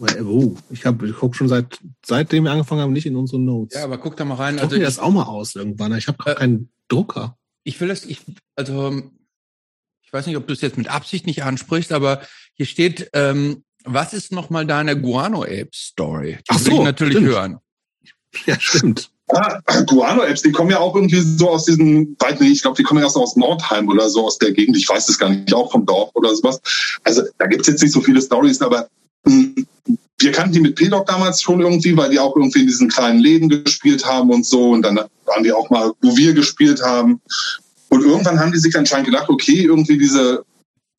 Oh, 0.00 0.56
ich 0.70 0.84
habe 0.84 1.08
ich 1.08 1.14
guck 1.14 1.36
schon 1.36 1.48
seit 1.48 1.78
seitdem 2.04 2.44
wir 2.44 2.50
angefangen 2.50 2.80
haben 2.80 2.92
nicht 2.92 3.06
in 3.06 3.14
unsere 3.14 3.40
Notes. 3.40 3.76
Ja, 3.76 3.84
aber 3.84 3.98
guck 3.98 4.16
da 4.16 4.24
mal 4.24 4.34
rein. 4.34 4.58
Also 4.58 4.74
ich 4.74 4.82
das 4.82 4.98
auch 4.98 5.12
mal 5.12 5.24
aus 5.24 5.54
irgendwann. 5.54 5.96
Ich 5.96 6.08
habe 6.08 6.18
äh, 6.28 6.34
keinen 6.34 6.70
Drucker. 6.88 7.38
Ich 7.62 7.80
will 7.80 7.88
das, 7.88 8.04
ich 8.04 8.20
also 8.56 9.02
ich 10.12 10.18
weiß 10.18 10.26
nicht, 10.26 10.36
ob 10.36 10.46
du 10.46 10.52
es 10.52 10.60
jetzt 10.60 10.76
mit 10.76 10.88
Absicht 10.88 11.24
nicht 11.24 11.42
ansprichst, 11.42 11.90
aber 11.90 12.20
hier 12.52 12.66
steht, 12.66 13.08
ähm, 13.14 13.64
was 13.84 14.12
ist 14.12 14.30
nochmal 14.30 14.66
deine 14.66 15.00
Guano 15.00 15.42
Ape 15.42 15.70
Story? 15.74 16.36
Die 16.36 16.44
Ach 16.48 16.58
so, 16.58 16.66
will 16.66 16.72
ich 16.74 16.82
natürlich 16.82 17.14
stimmt. 17.14 17.28
hören. 17.28 17.58
Ja, 18.44 18.60
stimmt. 18.60 19.10
Ah, 19.28 19.60
Guano-Apps, 19.86 20.42
die 20.42 20.52
kommen 20.52 20.70
ja 20.70 20.80
auch 20.80 20.94
irgendwie 20.94 21.20
so 21.20 21.48
aus 21.48 21.64
diesen, 21.64 22.14
weit 22.18 22.40
nicht, 22.40 22.52
ich 22.52 22.62
glaube, 22.62 22.76
die 22.76 22.82
kommen 22.82 23.00
ja 23.00 23.06
erst 23.06 23.16
aus 23.16 23.36
Nordheim 23.36 23.88
oder 23.88 24.10
so 24.10 24.26
aus 24.26 24.36
der 24.36 24.52
Gegend. 24.52 24.76
Ich 24.76 24.86
weiß 24.86 25.08
es 25.08 25.18
gar 25.18 25.30
nicht, 25.30 25.54
auch 25.54 25.72
vom 25.72 25.86
Dorf 25.86 26.10
oder 26.14 26.34
sowas. 26.34 26.60
Also 27.04 27.22
da 27.38 27.46
gibt's 27.46 27.68
jetzt 27.68 27.82
nicht 27.82 27.92
so 27.92 28.02
viele 28.02 28.20
Stories, 28.20 28.60
aber 28.60 28.88
mh, 29.24 29.54
hm, 29.56 29.66
wir 30.18 30.32
kannten 30.32 30.52
die 30.52 30.60
mit 30.60 30.76
P-Dog 30.76 31.06
damals 31.06 31.40
schon 31.40 31.60
irgendwie, 31.60 31.96
weil 31.96 32.10
die 32.10 32.18
auch 32.18 32.36
irgendwie 32.36 32.60
in 32.60 32.66
diesen 32.66 32.88
kleinen 32.88 33.20
Läden 33.20 33.48
gespielt 33.48 34.04
haben 34.04 34.30
und 34.30 34.46
so. 34.46 34.70
Und 34.70 34.82
dann 34.82 34.96
waren 34.96 35.42
die 35.42 35.52
auch 35.52 35.70
mal, 35.70 35.92
wo 36.00 36.16
wir 36.16 36.34
gespielt 36.34 36.82
haben. 36.82 37.20
Und 37.92 38.02
irgendwann 38.04 38.40
haben 38.40 38.52
die 38.52 38.58
sich 38.58 38.74
anscheinend 38.74 39.04
gedacht, 39.04 39.28
okay, 39.28 39.64
irgendwie 39.64 39.98
diese 39.98 40.46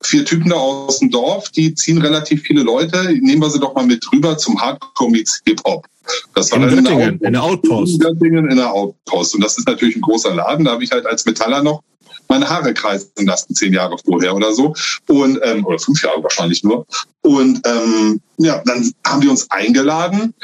vier 0.04 0.24
Typen 0.26 0.52
da 0.52 0.58
aus 0.58 1.00
dem 1.00 1.10
Dorf, 1.10 1.50
die 1.50 1.74
ziehen 1.74 1.98
relativ 1.98 2.44
viele 2.44 2.62
Leute, 2.62 3.06
nehmen 3.20 3.42
wir 3.42 3.50
sie 3.50 3.60
doch 3.60 3.74
mal 3.74 3.84
mit 3.84 4.06
rüber 4.14 4.38
zum 4.38 4.62
Hardcore 4.62 5.10
Meets 5.10 5.42
Hip-Hop. 5.44 5.88
Das 6.36 6.52
war 6.52 6.60
in 6.60 6.68
dann 6.68 6.84
Göttingen, 6.84 7.20
in 7.20 7.34
der 7.34 7.42
Outpost. 7.42 7.94
In 7.94 8.00
Göttingen 8.00 8.48
in 8.48 8.58
der 8.58 8.72
Outpost. 8.72 9.34
Und 9.34 9.44
das 9.44 9.58
ist 9.58 9.68
natürlich 9.68 9.96
ein 9.96 10.02
großer 10.02 10.36
Laden. 10.36 10.66
Da 10.66 10.74
habe 10.74 10.84
ich 10.84 10.92
halt 10.92 11.08
als 11.08 11.26
Metaller 11.26 11.64
noch 11.64 11.82
meine 12.30 12.48
Haare 12.48 12.76
kreisen 12.76 13.10
lassen, 13.26 13.56
zehn 13.56 13.74
Jahre 13.74 13.98
vorher 13.98 14.36
oder 14.36 14.54
so. 14.54 14.76
Und, 15.08 15.40
ähm, 15.44 15.66
oder 15.66 15.80
fünf 15.80 16.04
Jahre 16.04 16.22
wahrscheinlich 16.22 16.64
nur. 16.64 16.86
Und 17.22 17.60
ähm, 17.66 18.22
ja, 18.38 18.62
dann 18.68 18.94
haben 19.04 19.22
die 19.22 19.30
uns 19.30 19.50
eingeladen. 19.50 20.36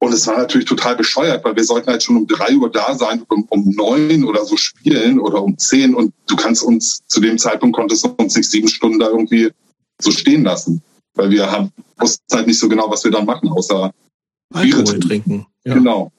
Und 0.00 0.12
es 0.12 0.26
war 0.26 0.38
natürlich 0.38 0.68
total 0.68 0.94
bescheuert, 0.94 1.44
weil 1.44 1.56
wir 1.56 1.64
sollten 1.64 1.90
halt 1.90 2.02
schon 2.02 2.16
um 2.16 2.26
drei 2.26 2.54
Uhr 2.54 2.70
da 2.70 2.94
sein, 2.94 3.22
um, 3.28 3.44
um 3.48 3.70
neun 3.70 4.24
oder 4.24 4.44
so 4.44 4.56
spielen 4.56 5.18
oder 5.18 5.42
um 5.42 5.58
zehn. 5.58 5.94
Und 5.94 6.14
du 6.28 6.36
kannst 6.36 6.62
uns, 6.62 7.00
zu 7.08 7.20
dem 7.20 7.36
Zeitpunkt 7.36 7.74
konntest 7.74 8.04
du 8.04 8.14
uns 8.16 8.36
nicht 8.36 8.48
sieben 8.48 8.68
Stunden 8.68 9.00
da 9.00 9.08
irgendwie 9.08 9.50
so 10.00 10.12
stehen 10.12 10.44
lassen. 10.44 10.82
Weil 11.14 11.30
wir 11.30 11.50
haben, 11.50 11.72
wussten 11.98 12.22
halt 12.32 12.46
nicht 12.46 12.60
so 12.60 12.68
genau, 12.68 12.88
was 12.88 13.02
wir 13.02 13.10
dann 13.10 13.26
machen, 13.26 13.48
außer 13.48 13.92
Alkohol 14.54 14.84
Biere 14.84 15.00
trinken. 15.00 15.46
Ja. 15.64 15.74
Genau. 15.74 16.12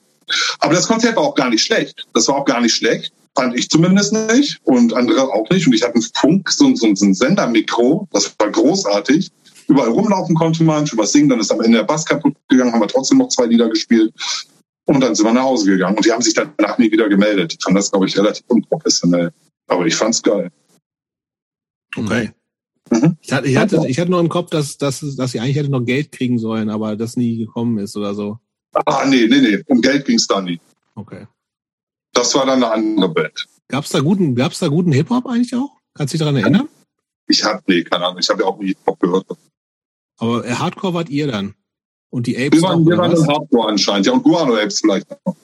Aber 0.58 0.74
das 0.74 0.86
Konzert 0.86 1.16
war 1.16 1.24
auch 1.24 1.34
gar 1.34 1.48
nicht 1.48 1.62
schlecht. 1.62 2.06
Das 2.12 2.28
war 2.28 2.36
auch 2.36 2.44
gar 2.44 2.60
nicht 2.60 2.74
schlecht. 2.74 3.12
Fand 3.34 3.56
ich 3.56 3.70
zumindest 3.70 4.12
nicht 4.12 4.60
und 4.64 4.92
andere 4.92 5.22
auch 5.32 5.48
nicht. 5.50 5.66
Und 5.66 5.72
ich 5.72 5.82
hatte 5.82 5.94
einen 5.94 6.04
Funk, 6.14 6.50
so, 6.50 6.74
so, 6.74 6.94
so 6.94 7.06
ein 7.06 7.14
Sendermikro. 7.14 8.08
Das 8.12 8.34
war 8.38 8.50
großartig. 8.50 9.30
Überall 9.70 9.90
rumlaufen 9.90 10.34
konnte 10.34 10.64
man, 10.64 10.84
schon 10.84 10.98
was 10.98 11.12
singen. 11.12 11.28
Dann 11.28 11.38
ist 11.38 11.52
am 11.52 11.60
Ende 11.60 11.78
der 11.78 11.84
Bass 11.84 12.04
kaputt 12.04 12.34
gegangen, 12.48 12.72
haben 12.72 12.80
wir 12.80 12.88
trotzdem 12.88 13.18
noch 13.18 13.28
zwei 13.28 13.46
Lieder 13.46 13.68
gespielt. 13.68 14.12
Und 14.86 15.00
dann 15.00 15.14
sind 15.14 15.24
wir 15.24 15.32
nach 15.32 15.44
Hause 15.44 15.70
gegangen. 15.70 15.96
Und 15.96 16.04
die 16.04 16.10
haben 16.10 16.22
sich 16.22 16.34
danach 16.34 16.76
nie 16.76 16.90
wieder 16.90 17.08
gemeldet. 17.08 17.54
Ich 17.56 17.62
fand 17.62 17.76
das, 17.76 17.88
glaube 17.92 18.06
ich, 18.06 18.18
relativ 18.18 18.44
unprofessionell. 18.48 19.30
Aber 19.68 19.86
ich 19.86 19.94
fand's 19.94 20.20
geil. 20.20 20.50
Okay. 21.96 22.32
Mhm. 22.90 23.16
Ich, 23.20 23.32
hatte, 23.32 23.46
ich, 23.46 23.56
hatte, 23.56 23.84
ich 23.86 24.00
hatte 24.00 24.10
nur 24.10 24.18
im 24.18 24.28
Kopf, 24.28 24.50
dass, 24.50 24.76
dass, 24.76 25.04
dass 25.16 25.30
sie 25.30 25.38
eigentlich 25.38 25.56
hätte 25.56 25.70
noch 25.70 25.84
Geld 25.84 26.10
kriegen 26.10 26.40
sollen, 26.40 26.68
aber 26.68 26.96
das 26.96 27.16
nie 27.16 27.38
gekommen 27.38 27.78
ist 27.78 27.96
oder 27.96 28.16
so. 28.16 28.38
Ah, 28.72 29.04
nee, 29.06 29.28
nee, 29.28 29.40
nee. 29.40 29.62
Um 29.66 29.80
Geld 29.80 30.04
ging's 30.04 30.26
da 30.26 30.40
nie. 30.40 30.60
Okay. 30.96 31.28
Das 32.12 32.34
war 32.34 32.44
dann 32.44 32.64
eine 32.64 32.72
andere 32.72 33.08
Band. 33.08 33.46
Gab's 33.68 33.90
da 33.90 34.00
guten, 34.00 34.34
gab's 34.34 34.58
da 34.58 34.66
guten 34.66 34.90
Hip-Hop 34.90 35.26
eigentlich 35.26 35.54
auch? 35.54 35.70
Kannst 35.94 36.12
du 36.12 36.18
dich 36.18 36.24
daran 36.24 36.36
erinnern? 36.36 36.68
Ich 37.28 37.44
hab, 37.44 37.66
nee, 37.68 37.84
keine 37.84 38.06
Ahnung. 38.06 38.18
Ich 38.18 38.28
habe 38.28 38.42
ja 38.42 38.48
auch 38.48 38.58
nie 38.58 38.68
Hip-Hop 38.68 38.98
gehört. 38.98 39.26
Aber 40.20 40.44
Hardcore 40.46 40.94
wart 40.94 41.08
ihr 41.10 41.26
dann? 41.26 41.54
Und 42.10 42.26
die 42.26 42.36
Apes? 42.36 42.60
Wir 42.60 42.68
waren, 42.68 42.82
auch, 42.82 42.86
wir 42.86 42.98
waren 42.98 43.26
Hardcore 43.26 43.68
anscheinend. 43.68 44.06
Ja, 44.06 44.12
und 44.12 44.22
Guano 44.22 44.54
Apes 44.54 44.80
vielleicht 44.80 45.10
noch. 45.10 45.36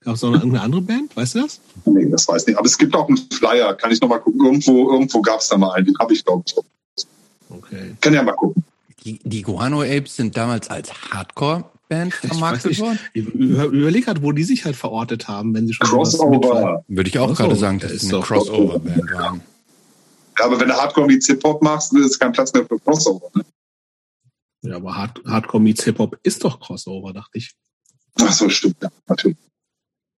Gab 0.00 0.14
es 0.14 0.22
noch 0.22 0.32
irgendeine 0.32 0.62
andere 0.62 0.82
Band? 0.82 1.16
Weißt 1.16 1.34
du 1.34 1.40
das? 1.40 1.60
Nee, 1.84 2.08
das 2.08 2.28
weiß 2.28 2.42
ich 2.42 2.48
nicht. 2.48 2.58
Aber 2.58 2.66
es 2.66 2.78
gibt 2.78 2.94
auch 2.94 3.08
einen 3.08 3.18
Flyer. 3.32 3.74
Kann 3.74 3.90
ich 3.90 4.00
noch 4.00 4.08
mal 4.08 4.18
gucken. 4.18 4.44
Irgendwo, 4.44 4.90
irgendwo 4.90 5.20
gab 5.20 5.40
es 5.40 5.48
da 5.48 5.58
mal 5.58 5.72
einen. 5.72 5.86
Den 5.86 5.98
habe 5.98 6.12
ich, 6.12 6.24
glaube 6.24 6.44
ich. 6.46 7.06
Okay. 7.50 7.96
Kann 8.00 8.14
ja 8.14 8.22
mal 8.22 8.32
gucken. 8.32 8.64
Die, 9.04 9.18
die 9.24 9.42
Guano 9.42 9.82
Apes 9.82 10.16
sind 10.16 10.36
damals 10.36 10.70
als 10.70 10.92
Hardcore 10.92 11.64
Band 11.88 12.14
vermarktet 12.14 12.78
worden? 12.80 12.98
Ich 13.14 13.26
überlege 13.26 14.06
gerade, 14.06 14.22
wo 14.22 14.32
die 14.32 14.44
sich 14.44 14.64
halt 14.64 14.76
verortet 14.76 15.28
haben, 15.28 15.54
wenn 15.54 15.66
sie 15.66 15.74
schon 15.74 15.86
Crossover. 15.86 16.84
Würde 16.88 17.08
ich 17.08 17.18
auch 17.18 17.26
Crossover. 17.28 17.48
gerade 17.48 17.60
sagen, 17.60 17.78
Das 17.80 17.92
ist 17.92 18.12
eine 18.12 18.22
Crossover-Band 18.22 19.12
waren. 19.12 19.40
Ja, 20.38 20.44
aber 20.44 20.60
wenn 20.60 20.68
du 20.68 20.74
Hardcore 20.74 21.08
wie 21.08 21.20
Hip-Hop 21.20 21.62
machst, 21.62 21.92
ist 21.94 22.18
kein 22.18 22.32
Platz 22.32 22.52
mehr 22.52 22.66
für 22.66 22.78
Crossover. 22.78 23.28
Ne? 23.34 23.44
Ja, 24.68 24.76
aber 24.76 24.96
Hard 24.96 25.22
Hardcore 25.26 25.62
meets 25.62 25.84
Hip-Hop 25.84 26.18
ist 26.22 26.44
doch 26.44 26.60
Crossover, 26.60 27.12
dachte 27.12 27.38
ich. 27.38 27.54
Ach 28.20 28.32
so, 28.32 28.48
stimmt. 28.48 28.76
Ja, 28.82 28.90
natürlich. 29.06 29.36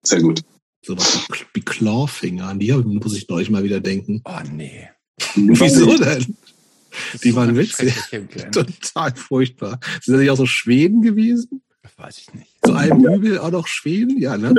Sehr 0.04 0.20
gut. 0.20 0.42
So 0.84 0.96
was 0.96 1.26
wie- 1.30 1.44
wie 1.54 1.60
Clawfinger, 1.62 2.48
an 2.48 2.58
die 2.60 2.72
muss 2.72 3.16
ich 3.16 3.28
neulich 3.28 3.50
mal 3.50 3.64
wieder 3.64 3.80
denken. 3.80 4.22
Oh 4.24 4.38
nee. 4.52 4.88
Wieso 5.34 5.96
denn? 5.96 6.36
Die 7.22 7.30
So 7.30 7.36
waren 7.36 7.56
witzig. 7.56 7.94
Total 8.52 9.14
furchtbar. 9.16 9.80
Sind 10.02 10.14
das 10.14 10.20
nicht 10.20 10.30
auch 10.30 10.36
so 10.36 10.46
Schweden 10.46 11.02
gewesen? 11.02 11.62
Das 11.82 11.96
weiß 11.98 12.18
ich 12.18 12.34
nicht. 12.34 12.56
Zu 12.64 12.72
einem 12.74 13.04
Übel 13.04 13.38
auch 13.38 13.50
noch 13.50 13.66
Schweden? 13.66 14.18
Ja, 14.20 14.36
ne? 14.36 14.54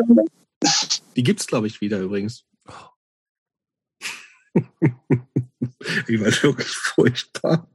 Die 1.15 1.23
gibt's, 1.23 1.47
glaube 1.47 1.67
ich, 1.67 1.81
wieder 1.81 1.99
übrigens. 1.99 2.45
Die 6.07 6.19
war 6.19 6.27
wirklich 6.43 6.67
furchtbar. 6.69 7.69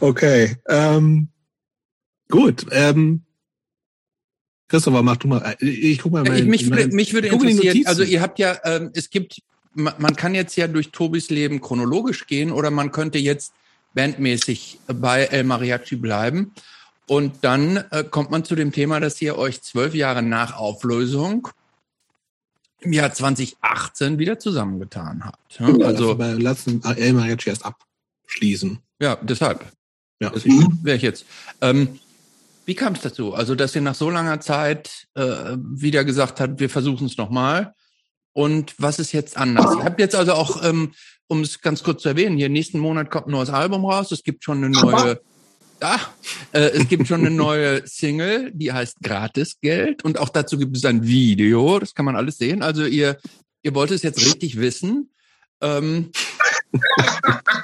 Okay. 0.00 0.56
Ähm, 0.68 1.28
gut. 2.28 2.66
Ähm, 2.70 3.22
Christopher, 4.68 5.02
mach 5.02 5.16
du 5.16 5.28
mal. 5.28 5.56
äh, 5.60 5.66
Ich 5.66 5.98
guck 6.00 6.12
mal. 6.12 6.24
Ja, 6.24 6.30
mein- 6.32 6.42
ich, 6.44 6.48
mich, 6.48 6.70
würde, 6.70 6.88
mich 6.94 7.12
würde 7.12 7.28
interessieren, 7.28 7.86
also 7.86 8.02
ihr 8.02 8.20
habt 8.20 8.38
ja, 8.38 8.58
ähm, 8.64 8.90
es 8.94 9.10
gibt, 9.10 9.42
man, 9.74 9.94
man 9.98 10.14
kann 10.16 10.34
jetzt 10.34 10.56
ja 10.56 10.68
durch 10.68 10.90
Tobis 10.90 11.30
Leben 11.30 11.60
chronologisch 11.60 12.26
gehen 12.26 12.52
oder 12.52 12.70
man 12.70 12.92
könnte 12.92 13.18
jetzt 13.18 13.52
bandmäßig 13.94 14.78
bei 14.86 15.24
El 15.24 15.44
Mariachi 15.44 15.96
bleiben. 15.96 16.52
Und 17.06 17.38
dann 17.42 17.78
äh, 17.90 18.04
kommt 18.08 18.30
man 18.30 18.44
zu 18.44 18.54
dem 18.54 18.70
Thema, 18.70 19.00
dass 19.00 19.20
ihr 19.20 19.36
euch 19.36 19.62
zwölf 19.62 19.94
Jahre 19.96 20.22
nach 20.22 20.56
Auflösung 20.56 21.48
im 22.82 22.92
Jahr 22.92 23.12
2018 23.12 24.18
wieder 24.20 24.38
zusammengetan 24.38 25.24
habt. 25.24 25.58
Ja, 25.58 25.66
also 25.66 26.12
also, 26.16 26.38
lassen 26.38 26.80
El 26.84 27.12
Mariachi 27.14 27.50
erst 27.50 27.64
abschließen. 27.64 28.78
Ja, 29.00 29.16
deshalb. 29.22 29.64
Ja. 30.20 30.30
Deswegen 30.30 30.78
wäre 30.82 30.96
ich 30.96 31.02
jetzt. 31.02 31.24
Ähm, 31.60 31.98
wie 32.66 32.74
kam 32.74 32.92
es 32.92 33.00
dazu? 33.00 33.34
Also, 33.34 33.54
dass 33.54 33.74
ihr 33.74 33.80
nach 33.80 33.94
so 33.94 34.10
langer 34.10 34.40
Zeit 34.40 35.06
äh, 35.14 35.56
wieder 35.58 36.04
gesagt 36.04 36.40
habt, 36.40 36.60
wir 36.60 36.70
versuchen 36.70 37.06
es 37.06 37.16
nochmal. 37.16 37.74
Und 38.32 38.74
was 38.78 38.98
ist 38.98 39.12
jetzt 39.12 39.36
anders? 39.36 39.74
Ihr 39.76 39.84
habt 39.84 39.98
jetzt 39.98 40.14
also 40.14 40.34
auch, 40.34 40.62
ähm, 40.62 40.92
um 41.26 41.40
es 41.40 41.60
ganz 41.60 41.82
kurz 41.82 42.02
zu 42.02 42.10
erwähnen, 42.10 42.36
hier 42.36 42.48
nächsten 42.48 42.78
Monat 42.78 43.10
kommt 43.10 43.26
ein 43.26 43.32
neues 43.32 43.50
Album 43.50 43.84
raus. 43.84 44.12
Es 44.12 44.22
gibt 44.22 44.44
schon 44.44 44.58
eine 44.58 44.70
neue, 44.70 45.20
ah, 45.80 45.98
äh, 46.52 46.60
es 46.60 46.88
gibt 46.88 47.08
schon 47.08 47.20
eine 47.20 47.30
neue 47.30 47.86
Single, 47.86 48.52
die 48.52 48.72
heißt 48.72 49.00
Gratisgeld. 49.02 50.04
Und 50.04 50.18
auch 50.18 50.28
dazu 50.28 50.58
gibt 50.58 50.76
es 50.76 50.84
ein 50.84 51.04
Video. 51.04 51.78
Das 51.78 51.94
kann 51.94 52.04
man 52.04 52.14
alles 52.14 52.38
sehen. 52.38 52.62
Also 52.62 52.84
ihr, 52.84 53.18
ihr 53.62 53.74
wollt 53.74 53.90
es 53.90 54.02
jetzt 54.02 54.24
richtig 54.24 54.60
wissen. 54.60 55.10
Ähm, 55.60 56.12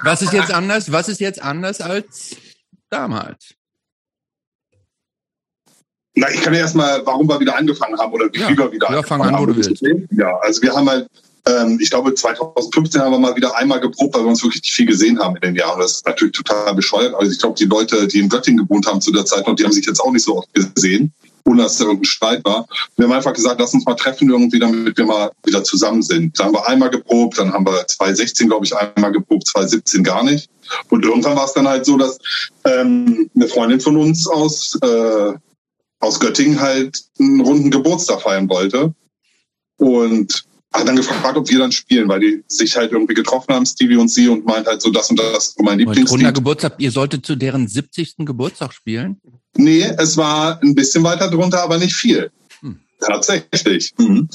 was 0.03 0.21
ist 0.21 0.33
jetzt 0.33 0.51
anders? 0.53 0.91
Was 0.91 1.09
ist 1.09 1.19
jetzt 1.19 1.41
anders 1.41 1.81
als 1.81 2.35
damals? 2.89 3.53
Na, 6.15 6.29
ich 6.31 6.41
kann 6.41 6.53
ja 6.53 6.61
erstmal, 6.61 7.05
warum 7.05 7.27
wir 7.29 7.39
wieder 7.39 7.55
angefangen 7.55 7.97
haben 7.99 8.11
oder 8.11 8.25
wie 8.33 8.39
Ja. 8.39 8.47
viel 8.47 8.57
wir 8.57 8.71
wieder 8.71 8.91
Ja, 8.91 9.03
fang 9.03 9.21
angefangen 9.21 9.35
an, 9.49 9.55
haben. 9.55 9.55
willst. 9.55 9.83
Ja, 10.11 10.35
also 10.37 10.61
wir 10.63 10.73
haben 10.73 10.89
halt, 10.89 11.07
ähm, 11.47 11.77
ich 11.79 11.91
glaube 11.91 12.13
2015 12.15 12.99
haben 13.01 13.11
wir 13.11 13.19
mal 13.19 13.35
wieder 13.35 13.55
einmal 13.55 13.79
geprobt, 13.79 14.15
weil 14.15 14.23
wir 14.23 14.29
uns 14.29 14.43
wirklich 14.43 14.63
nicht 14.63 14.73
viel 14.73 14.87
gesehen 14.87 15.19
haben 15.19 15.35
in 15.35 15.41
den 15.41 15.55
Jahren. 15.55 15.79
Das 15.79 15.91
ist 15.97 16.05
natürlich 16.07 16.33
total 16.35 16.73
bescheuert. 16.73 17.13
Also 17.13 17.31
ich 17.31 17.37
glaube, 17.39 17.55
die 17.57 17.65
Leute, 17.65 18.07
die 18.07 18.19
in 18.19 18.29
Göttingen 18.29 18.65
gewohnt 18.67 18.87
haben 18.87 18.99
zu 18.99 19.11
der 19.11 19.25
Zeit 19.25 19.45
noch, 19.45 19.55
die 19.55 19.63
haben 19.63 19.71
sich 19.71 19.85
jetzt 19.85 19.99
auch 19.99 20.11
nicht 20.11 20.23
so 20.25 20.37
oft 20.37 20.49
gesehen, 20.53 21.13
ohne 21.47 21.63
dass 21.63 21.77
da 21.77 21.85
irgendein 21.85 22.05
Streit 22.05 22.45
war. 22.45 22.67
Wir 22.95 23.05
haben 23.05 23.13
einfach 23.13 23.33
gesagt, 23.33 23.59
lass 23.59 23.73
uns 23.73 23.85
mal 23.85 23.95
treffen 23.95 24.29
irgendwie, 24.29 24.59
damit 24.59 24.97
wir 24.97 25.05
mal 25.05 25.31
wieder 25.45 25.63
zusammen 25.63 26.01
sind. 26.01 26.37
Da 26.39 26.45
haben 26.45 26.53
wir 26.53 26.67
einmal 26.67 26.89
geprobt, 26.89 27.39
dann 27.39 27.53
haben 27.53 27.65
wir 27.65 27.87
2016, 27.87 28.49
glaube 28.49 28.65
ich, 28.65 28.75
einmal 28.75 29.11
geprobt, 29.11 29.47
2017 29.47 30.03
gar 30.03 30.23
nicht. 30.23 30.49
Und 30.89 31.05
irgendwann 31.05 31.37
war 31.37 31.45
es 31.45 31.53
dann 31.53 31.67
halt 31.67 31.85
so, 31.85 31.97
dass 31.97 32.19
ähm, 32.65 33.29
eine 33.33 33.47
Freundin 33.47 33.79
von 33.79 33.95
uns 33.97 34.27
aus 34.27 34.77
äh, 34.81 35.33
aus 35.99 36.19
Göttingen 36.19 36.59
halt 36.59 36.99
einen 37.19 37.41
runden 37.41 37.71
Geburtstag 37.71 38.21
feiern 38.21 38.49
wollte. 38.49 38.93
Und 39.77 40.45
hat 40.73 40.87
dann 40.87 40.95
gefragt, 40.95 41.37
ob 41.37 41.49
wir 41.49 41.59
dann 41.59 41.71
spielen, 41.71 42.07
weil 42.09 42.19
die 42.19 42.43
sich 42.47 42.75
halt 42.75 42.91
irgendwie 42.91 43.13
getroffen 43.13 43.53
haben, 43.53 43.65
Stevie 43.65 43.95
und 43.95 44.09
sie, 44.09 44.27
und 44.27 44.45
meint 44.45 44.67
halt 44.67 44.81
so, 44.81 44.91
das 44.91 45.09
und 45.09 45.19
das 45.19 45.47
ist 45.47 45.61
mein 45.61 45.79
Und 45.79 45.87
runder 45.87 46.01
Lieblingslied. 46.01 46.35
Geburtstag, 46.35 46.75
ihr 46.77 46.91
solltet 46.91 47.25
zu 47.25 47.35
deren 47.35 47.67
70. 47.67 48.17
Geburtstag 48.19 48.73
spielen? 48.73 49.21
Nee, 49.57 49.91
es 49.97 50.15
war 50.17 50.61
ein 50.61 50.75
bisschen 50.75 51.03
weiter 51.03 51.29
drunter, 51.29 51.63
aber 51.63 51.77
nicht 51.77 51.95
viel. 51.95 52.31
Hm. 52.61 52.79
Tatsächlich. 52.99 53.93
Mhm. 53.97 54.29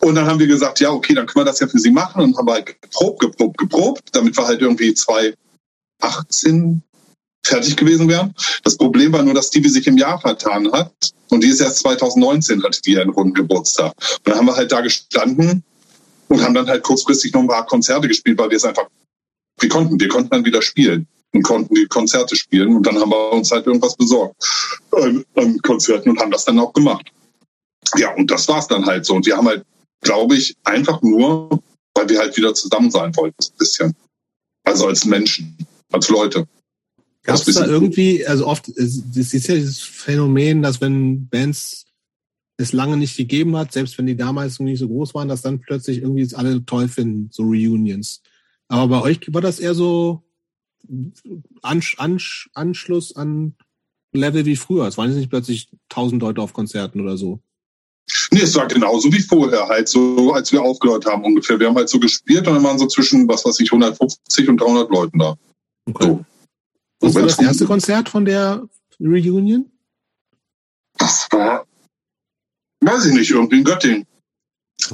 Und 0.00 0.14
dann 0.14 0.26
haben 0.26 0.38
wir 0.38 0.46
gesagt, 0.46 0.80
ja, 0.80 0.90
okay, 0.90 1.14
dann 1.14 1.26
können 1.26 1.44
wir 1.44 1.50
das 1.50 1.60
ja 1.60 1.66
für 1.66 1.78
sie 1.78 1.90
machen 1.90 2.22
und 2.22 2.36
haben 2.36 2.48
halt 2.48 2.66
geprobt, 2.66 3.20
geprobt, 3.20 3.58
geprobt, 3.58 4.02
damit 4.12 4.36
wir 4.36 4.46
halt 4.46 4.60
irgendwie 4.60 4.94
2018 4.94 6.82
fertig 7.44 7.76
gewesen 7.76 8.08
wären. 8.08 8.34
Das 8.62 8.76
Problem 8.76 9.12
war 9.12 9.22
nur, 9.22 9.34
dass 9.34 9.48
Stevie 9.48 9.68
sich 9.68 9.86
im 9.86 9.98
Jahr 9.98 10.20
vertan 10.20 10.70
hat 10.72 10.92
und 11.30 11.42
die 11.42 11.48
ist 11.48 11.60
erst 11.60 11.78
2019 11.78 12.62
hatte 12.62 12.80
die 12.82 12.98
einen 12.98 13.10
runden 13.10 13.34
Geburtstag. 13.34 13.92
Und 14.18 14.28
dann 14.28 14.36
haben 14.36 14.46
wir 14.46 14.56
halt 14.56 14.70
da 14.70 14.80
gestanden 14.80 15.64
und 16.28 16.42
haben 16.42 16.54
dann 16.54 16.68
halt 16.68 16.82
kurzfristig 16.82 17.32
noch 17.32 17.40
ein 17.40 17.48
paar 17.48 17.66
Konzerte 17.66 18.06
gespielt, 18.06 18.38
weil 18.38 18.50
wir 18.50 18.56
es 18.56 18.64
einfach, 18.64 18.86
wir 19.60 19.68
konnten, 19.68 19.98
wir 19.98 20.08
konnten 20.08 20.30
dann 20.30 20.44
wieder 20.44 20.62
spielen 20.62 21.06
und 21.38 21.42
konnten 21.42 21.74
die 21.74 21.86
Konzerte 21.86 22.36
spielen 22.36 22.76
und 22.76 22.86
dann 22.86 22.98
haben 22.98 23.10
wir 23.10 23.32
uns 23.32 23.50
halt 23.50 23.66
irgendwas 23.66 23.96
besorgt 23.96 24.36
an, 24.92 25.24
an 25.34 25.58
Konzerten 25.60 26.10
und 26.10 26.20
haben 26.20 26.30
das 26.30 26.44
dann 26.44 26.58
auch 26.58 26.72
gemacht. 26.72 27.10
Ja, 27.96 28.14
und 28.14 28.30
das 28.30 28.48
war's 28.48 28.68
dann 28.68 28.84
halt 28.84 29.06
so. 29.06 29.14
Und 29.14 29.26
wir 29.26 29.36
haben 29.36 29.48
halt, 29.48 29.64
glaube 30.02 30.36
ich, 30.36 30.54
einfach 30.64 31.00
nur, 31.02 31.62
weil 31.94 32.08
wir 32.08 32.18
halt 32.18 32.36
wieder 32.36 32.54
zusammen 32.54 32.90
sein 32.90 33.14
wollten, 33.16 33.36
ein 33.40 33.58
bisschen. 33.58 33.94
Also 34.64 34.88
als 34.88 35.04
Menschen, 35.04 35.56
als 35.92 36.08
Leute. 36.08 36.46
Gab 37.22 37.36
Das 37.36 37.48
es 37.48 37.54
da 37.54 37.66
irgendwie, 37.66 38.26
also 38.26 38.46
oft, 38.46 38.68
es 38.68 39.02
es 39.16 39.34
ist 39.34 39.48
ja 39.48 39.54
dieses 39.54 39.80
Phänomen, 39.80 40.62
dass 40.62 40.80
wenn 40.80 41.28
Bands 41.28 41.86
es 42.58 42.72
lange 42.72 42.96
nicht 42.96 43.16
gegeben 43.16 43.56
hat, 43.56 43.72
selbst 43.72 43.96
wenn 43.98 44.06
die 44.06 44.16
damals 44.16 44.58
noch 44.58 44.66
nicht 44.66 44.80
so 44.80 44.88
groß 44.88 45.14
waren, 45.14 45.28
dass 45.28 45.42
dann 45.42 45.60
plötzlich 45.60 46.02
irgendwie 46.02 46.22
es 46.22 46.34
alle 46.34 46.64
toll 46.66 46.88
finden, 46.88 47.28
so 47.32 47.44
Reunions. 47.44 48.20
Aber 48.66 48.88
bei 48.88 49.02
euch 49.02 49.20
war 49.32 49.40
das 49.40 49.60
eher 49.60 49.74
so 49.74 50.22
Ansch 51.62 51.96
Ansch 51.98 52.50
Anschluss 52.54 53.14
an 53.14 53.54
Level 54.12 54.44
wie 54.46 54.56
früher. 54.56 54.86
Es 54.86 54.96
waren 54.96 55.08
jetzt 55.08 55.18
nicht 55.18 55.30
plötzlich 55.30 55.68
tausend 55.88 56.22
Leute 56.22 56.40
auf 56.40 56.52
Konzerten 56.52 57.00
oder 57.00 57.16
so. 57.16 57.40
Nee, 58.30 58.40
es 58.40 58.54
war 58.56 58.66
genauso 58.66 59.12
wie 59.12 59.20
vorher, 59.20 59.68
halt 59.68 59.88
so, 59.88 60.32
als 60.32 60.50
wir 60.50 60.62
aufgehört 60.62 61.04
haben 61.06 61.24
ungefähr. 61.24 61.60
Wir 61.60 61.68
haben 61.68 61.76
halt 61.76 61.90
so 61.90 62.00
gespielt 62.00 62.46
und 62.46 62.54
dann 62.54 62.64
waren 62.64 62.78
so 62.78 62.86
zwischen, 62.86 63.28
was 63.28 63.44
weiß 63.44 63.60
ich, 63.60 63.70
150 63.70 64.48
und 64.48 64.60
300 64.60 64.90
Leuten 64.90 65.18
da. 65.18 65.36
Okay. 65.86 66.04
So. 66.04 66.24
Was 67.00 67.14
war 67.14 67.22
das 67.22 67.38
erste 67.38 67.66
Konzert 67.66 68.08
von 68.08 68.24
der 68.24 68.66
Reunion? 68.98 69.70
Das 70.96 71.28
war, 71.30 71.66
weiß 72.80 73.06
ich 73.06 73.12
nicht, 73.12 73.30
irgendwie 73.30 73.58
in 73.58 73.64
Göttingen. 73.64 74.06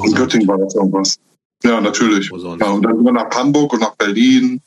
In 0.02 0.14
Göttingen 0.14 0.48
war 0.48 0.58
das 0.58 0.74
irgendwas. 0.74 1.18
Ja, 1.62 1.80
natürlich. 1.80 2.30
Ja, 2.30 2.36
und 2.36 2.82
dann 2.82 2.96
sind 2.96 3.04
wir 3.04 3.12
nach 3.12 3.30
Hamburg 3.30 3.72
und 3.72 3.80
nach 3.80 3.94
Berlin 3.94 4.60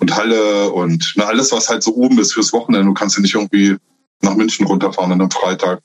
und 0.00 0.14
Halle 0.16 0.70
und 0.70 1.12
na, 1.16 1.24
alles, 1.24 1.52
was 1.52 1.68
halt 1.68 1.82
so 1.82 1.94
oben 1.94 2.18
ist 2.18 2.32
fürs 2.34 2.52
Wochenende. 2.52 2.86
Du 2.86 2.94
kannst 2.94 3.16
ja 3.16 3.22
nicht 3.22 3.34
irgendwie 3.34 3.76
nach 4.22 4.34
München 4.36 4.66
runterfahren 4.66 5.12
an 5.12 5.20
einem 5.20 5.30
Freitag, 5.30 5.82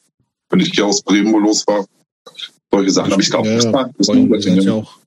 wenn 0.49 0.59
ich 0.59 0.71
hier 0.73 0.85
aus 0.85 1.01
Bremen 1.01 1.33
wo 1.33 1.39
los 1.39 1.65
war. 1.67 1.85
Solche 2.71 2.91
Sachen. 2.91 3.13
Aber 3.13 3.21
ich 3.21 3.29
glaube, 3.29 3.49
Ja, 3.49 3.55
das 3.55 3.71
ja. 4.07 4.13
ist 4.13 4.29
Göttingen. 4.29 4.61
ja 4.61 4.73
auch 4.73 4.97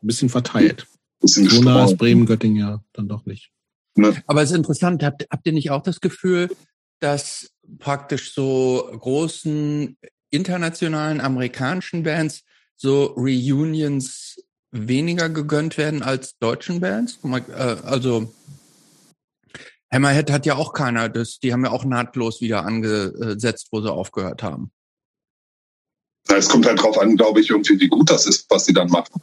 ein 0.00 0.06
bisschen 0.06 0.28
verteilt. 0.28 0.86
bisschen 1.20 1.48
So 1.48 1.62
nah 1.62 1.76
ist 1.84 1.90
gestreut. 1.90 1.98
Bremen, 1.98 2.26
Göttingen 2.26 2.56
ja 2.58 2.82
dann 2.92 3.08
doch 3.08 3.26
nicht. 3.26 3.50
Aber 4.26 4.42
es 4.42 4.50
ist 4.50 4.56
interessant, 4.56 5.02
habt, 5.02 5.26
habt 5.30 5.46
ihr 5.46 5.52
nicht 5.52 5.70
auch 5.70 5.82
das 5.82 6.00
Gefühl, 6.00 6.54
dass 7.00 7.50
praktisch 7.78 8.32
so 8.32 8.88
großen 8.98 9.96
internationalen 10.30 11.20
amerikanischen 11.20 12.02
Bands 12.04 12.44
so 12.76 13.06
Reunions 13.16 14.36
weniger 14.70 15.28
gegönnt 15.28 15.78
werden 15.78 16.02
als 16.02 16.36
deutschen 16.38 16.80
Bands? 16.80 17.18
Äh, 17.24 17.76
Also 17.84 18.32
Hammerhead 19.92 20.30
hat 20.30 20.46
ja 20.46 20.56
auch 20.56 20.72
keiner, 20.72 21.08
das, 21.08 21.38
die 21.38 21.52
haben 21.52 21.64
ja 21.64 21.70
auch 21.70 21.84
nahtlos 21.84 22.40
wieder 22.40 22.64
angesetzt, 22.64 23.68
wo 23.70 23.80
sie 23.80 23.92
aufgehört 23.92 24.42
haben. 24.42 24.70
Es 26.28 26.48
kommt 26.48 26.66
halt 26.66 26.82
drauf 26.82 26.98
an, 26.98 27.16
glaube 27.16 27.40
ich, 27.40 27.48
irgendwie, 27.48 27.80
wie 27.80 27.88
gut 27.88 28.10
das 28.10 28.26
ist, 28.26 28.46
was 28.50 28.66
sie 28.66 28.74
dann 28.74 28.90
machen. 28.90 29.22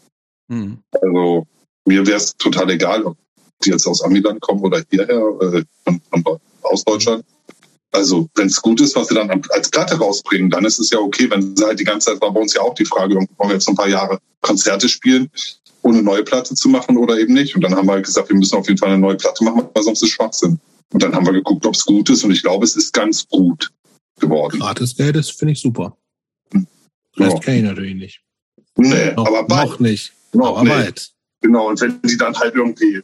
Hm. 0.50 0.80
Also 1.02 1.46
mir 1.86 2.06
wäre 2.06 2.18
es 2.18 2.36
total 2.36 2.72
egal, 2.72 3.04
ob 3.04 3.18
die 3.64 3.70
jetzt 3.70 3.86
aus 3.86 4.02
Amiland 4.02 4.42
kommen 4.42 4.62
oder 4.62 4.84
hierher, 4.90 5.22
äh, 5.42 5.64
von, 5.84 6.02
von, 6.10 6.40
aus 6.64 6.84
Deutschland. 6.84 7.24
Also 7.96 8.30
wenn 8.36 8.48
es 8.48 8.62
gut 8.62 8.82
ist, 8.82 8.96
was 8.96 9.08
sie 9.08 9.16
dann 9.16 9.30
als 9.50 9.70
Platte 9.70 9.96
rausbringen, 9.98 10.50
dann 10.50 10.66
ist 10.66 10.80
es 10.80 10.90
ja 10.90 11.00
okay. 11.00 11.30
Wenn 11.30 11.56
sie 11.56 11.66
halt 11.66 11.80
die 11.80 11.84
ganze 11.84 12.12
Zeit 12.12 12.22
war 12.22 12.32
bei 12.32 12.42
uns 12.42 12.54
ja 12.54 12.62
auch 12.62 12.76
die 12.76 12.86
Frage, 12.86 13.16
wollen 13.16 13.50
wir 13.50 13.54
jetzt 13.54 13.68
ein 13.70 13.76
paar 13.76 13.88
Jahre 13.88 14.20
Konzerte 14.42 14.90
spielen, 14.90 15.30
ohne 15.82 16.04
neue 16.04 16.24
Platte 16.24 16.56
zu 16.56 16.70
machen 16.70 16.98
oder 16.98 17.18
eben 17.18 17.34
nicht. 17.34 17.56
Und 17.56 17.62
dann 17.62 17.76
haben 17.76 17.88
wir 17.88 17.94
halt 17.94 18.06
gesagt, 18.06 18.30
wir 18.30 18.36
müssen 18.36 18.58
auf 18.58 18.68
jeden 18.68 18.78
Fall 18.78 18.90
eine 18.90 19.00
neue 19.00 19.16
Platte 19.16 19.44
machen, 19.44 19.68
weil 19.74 19.84
sonst 19.84 20.04
ist 20.04 20.10
Schwachsinn. 20.10 20.60
Und 20.94 21.04
dann 21.04 21.16
haben 21.16 21.26
wir 21.26 21.34
geguckt, 21.34 21.66
ob 21.66 21.74
es 21.74 21.86
gut 21.86 22.10
ist. 22.10 22.24
Und 22.24 22.32
ich 22.32 22.42
glaube, 22.42 22.66
es 22.66 22.76
ist 22.76 22.94
ganz 22.94 23.28
gut 23.28 23.72
geworden. 24.20 24.60
Gratis 24.60 24.96
Geld 24.96 25.16
ist, 25.16 25.32
finde 25.32 25.54
ich 25.54 25.62
super. 25.62 25.98
Ja. 26.54 26.62
Das 27.30 27.40
kenne 27.42 27.58
ich 27.58 27.64
natürlich 27.64 27.96
nicht. 27.96 28.22
Nee, 28.78 29.14
Noch, 29.14 29.28
aber 29.28 29.44
bald. 29.48 29.70
noch 29.70 29.80
nicht. 29.80 30.14
Noch 30.34 30.58
aber 30.58 30.64
nicht. 30.64 30.74
bald. 30.74 31.12
Genau, 31.42 31.70
und 31.70 31.80
wenn 31.82 32.02
die 32.04 32.18
dann 32.18 32.36
halt 32.36 32.56
irgendwie. 32.56 33.02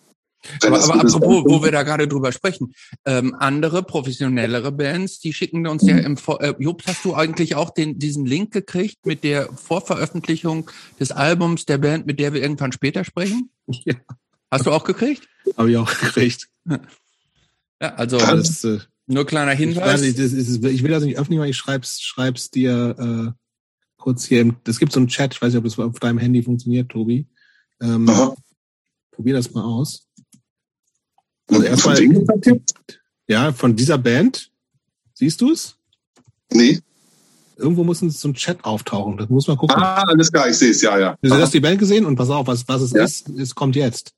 Wenn 0.62 0.74
Aber, 0.74 0.84
aber 0.84 1.02
apropos, 1.02 1.44
wo 1.46 1.64
wir 1.64 1.72
da 1.72 1.84
gerade 1.84 2.08
drüber 2.08 2.32
sprechen, 2.32 2.74
ähm, 3.06 3.36
andere 3.38 3.84
professionellere 3.84 4.72
Bands, 4.72 5.20
die 5.20 5.34
schicken 5.34 5.68
uns 5.68 5.84
ja 5.86 5.98
im 5.98 6.18
Vor 6.18 6.42
äh, 6.42 6.54
Jobs, 6.60 6.86
hast 6.88 7.06
du 7.06 7.14
eigentlich 7.16 7.56
auch 7.56 7.70
den, 7.70 8.00
diesen 8.00 8.26
Link 8.26 8.52
gekriegt 8.52 9.06
mit 9.06 9.24
der 9.24 9.52
Vorveröffentlichung 9.54 10.70
des 11.00 11.12
Albums 11.12 11.66
der 11.66 11.78
Band, 11.78 12.06
mit 12.06 12.20
der 12.20 12.34
wir 12.34 12.42
irgendwann 12.42 12.72
später 12.72 13.04
sprechen? 13.04 13.50
Ja. 13.86 13.96
Hast 14.52 14.66
du 14.66 14.72
auch 14.72 14.84
gekriegt? 14.84 15.30
Habe 15.56 15.72
ich 15.72 15.78
auch 15.78 15.90
gekriegt. 16.02 16.50
Ja, 17.82 17.96
also 17.96 18.18
Das, 18.18 18.64
äh, 18.66 18.80
nur 19.08 19.26
kleiner 19.26 19.54
ich, 19.54 19.60
Hinweis. 19.60 19.86
weiß 19.86 20.02
nicht, 20.02 20.20
ist, 20.20 20.64
ich 20.66 20.84
will 20.84 20.92
das 20.92 21.04
nicht 21.04 21.18
öffentlich 21.18 21.40
machen, 21.40 21.50
ich 21.50 21.58
schreib's, 21.58 22.02
schreib's 22.02 22.52
dir 22.52 22.96
äh, 23.00 23.32
kurz 23.98 24.26
hier. 24.26 24.42
Im, 24.42 24.58
es 24.68 24.80
gibt 24.80 24.92
so 24.92 25.00
einen 25.00 25.08
Chat, 25.08 25.34
ich 25.34 25.42
weiß 25.42 25.54
nicht, 25.54 25.58
ob 25.58 25.64
das 25.64 25.80
auf 25.80 26.00
deinem 26.00 26.18
Handy 26.18 26.44
funktioniert, 26.44 26.90
Tobi. 26.90 27.28
Ähm, 27.82 28.08
Aha. 28.10 28.36
probier 29.12 29.34
das 29.34 29.52
mal 29.54 29.64
aus. 29.64 30.08
Also 31.52 31.64
erstmal-? 31.64 32.62
Ja, 33.28 33.52
von 33.54 33.76
dieser 33.76 33.98
Band. 33.98 34.50
Siehst 35.14 35.42
du 35.42 35.52
es? 35.52 35.76
Nee. 36.52 36.80
Irgendwo 37.58 37.84
muss 37.84 38.00
so 38.00 38.28
ein 38.28 38.34
Chat 38.34 38.64
auftauchen. 38.66 39.18
Das 39.18 39.30
muss 39.30 39.48
man 39.48 39.56
gucken. 39.58 39.76
Ah, 39.78 40.04
alles 40.08 40.32
klar, 40.32 40.50
ich 40.50 40.58
sehe 40.58 40.72
es, 40.72 40.82
ja, 40.82 40.98
ja. 40.98 41.16
Du 41.22 41.34
hast 41.36 41.54
die 41.54 41.60
Band 41.60 41.78
gesehen 41.80 42.06
und 42.06 42.16
pass 42.16 42.30
auf, 42.30 42.48
was, 42.48 42.68
was 42.68 42.82
es 42.82 42.92
Ja. 42.92 43.04
ist, 43.04 43.30
es 43.30 43.54
kommt 43.54 43.76
jetzt. 43.76 44.14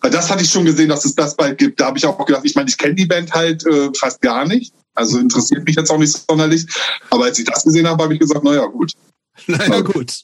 Weil 0.00 0.10
Das 0.10 0.30
hatte 0.30 0.42
ich 0.42 0.50
schon 0.50 0.64
gesehen, 0.64 0.88
dass 0.88 1.04
es 1.04 1.14
das 1.14 1.36
bald 1.36 1.58
gibt. 1.58 1.80
Da 1.80 1.86
habe 1.86 1.98
ich 1.98 2.06
auch 2.06 2.24
gedacht, 2.24 2.44
ich 2.44 2.54
meine, 2.54 2.68
ich 2.68 2.78
kenne 2.78 2.94
die 2.94 3.06
Band 3.06 3.32
halt 3.32 3.66
äh, 3.66 3.90
fast 3.98 4.20
gar 4.22 4.46
nicht. 4.46 4.72
Also 4.94 5.18
interessiert 5.18 5.64
mich 5.66 5.76
jetzt 5.76 5.90
auch 5.90 5.98
nicht 5.98 6.12
sonderlich. 6.28 6.66
Aber 7.10 7.24
als 7.24 7.38
ich 7.38 7.44
das 7.44 7.64
gesehen 7.64 7.86
habe, 7.86 8.02
habe 8.02 8.14
ich 8.14 8.20
gesagt, 8.20 8.44
naja, 8.44 8.64
gut. 8.66 8.92
Naja, 9.46 9.78
Okay. 9.80 9.92
gut. 9.92 10.20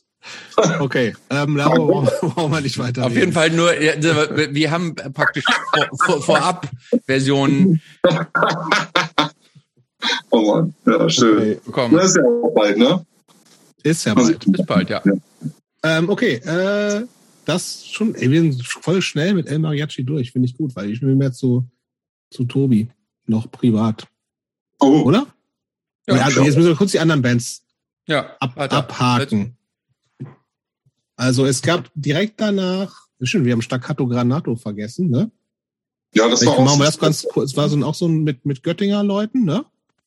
Okay, 0.79 1.15
ähm, 1.31 1.57
Laro, 1.57 2.03
brauchen 2.21 2.53
wir 2.53 2.61
nicht 2.61 2.79
weiter. 2.79 3.07
Auf 3.07 3.15
jeden 3.15 3.33
Fall 3.33 3.51
nur, 3.51 3.81
ja, 3.81 3.95
wir 4.01 4.71
haben 4.71 4.95
praktisch 4.95 5.45
vor, 5.45 5.89
vor, 6.07 6.23
vorab 6.23 6.69
Versionen 7.07 7.81
Oh 10.31 10.41
Mann, 10.55 10.75
ja, 10.87 11.09
schön. 11.09 11.59
Okay. 11.67 11.89
Das 11.93 12.11
ist 12.11 12.17
ja 12.17 12.23
auch 12.25 12.53
bald, 12.55 12.77
ne? 12.79 13.05
Ist 13.83 14.05
ja 14.05 14.15
bald. 14.15 14.45
Bis 14.51 14.67
bald, 14.67 14.91
ja. 14.91 15.03
Ähm, 15.85 16.09
okay, 16.09 16.35
äh, 16.35 17.07
das 17.45 17.87
schon, 17.87 18.15
ey, 18.15 18.31
wir 18.31 18.41
sind 18.41 18.65
voll 18.65 19.03
schnell 19.03 19.35
mit 19.35 19.49
El 19.49 19.59
Mariachi 19.59 20.05
durch, 20.05 20.33
finde 20.33 20.47
ich 20.49 20.57
gut, 20.57 20.75
weil 20.77 20.91
ich 20.91 21.03
will 21.03 21.15
mehr 21.17 21.33
zu, 21.33 21.69
zu 22.31 22.45
Tobi 22.45 22.89
noch 23.27 23.51
privat, 23.51 24.07
Oh, 24.81 25.03
oder? 25.03 25.27
Ja, 26.09 26.17
Ja, 26.17 26.25
also 26.25 26.43
jetzt 26.43 26.57
müssen 26.57 26.69
wir 26.69 26.77
kurz 26.77 26.93
die 26.93 27.01
anderen 27.01 27.23
Bands 27.23 27.63
Ja, 28.07 28.37
ab, 28.41 28.57
weiter. 28.57 28.79
abhaken. 28.79 29.57
Also 31.23 31.47
es 31.47 31.63
gab 31.63 31.89
direkt 31.95 32.41
danach, 32.41 33.07
stimmt, 33.23 33.45
wir 33.45 33.53
haben 33.53 33.63
Staccato 33.63 34.09
Granato 34.09 34.57
vergessen, 34.57 35.09
ne? 35.09 35.31
ja, 36.15 36.29
das 36.29 36.41
Vielleicht 36.41 36.59
war 36.59 36.65
machen 36.65 36.81
wir 36.81 36.83
auch 36.83 36.89
das 36.89 36.99
ganz 36.99 37.27
kurz, 37.33 37.57
war 37.57 37.69
so 37.69 37.81
auch 37.85 37.95
so 37.95 38.09
mit, 38.09 38.45
mit 38.45 38.65
Göttinger 38.65 39.05
Leuten, 39.05 39.45
ne? 39.45 39.65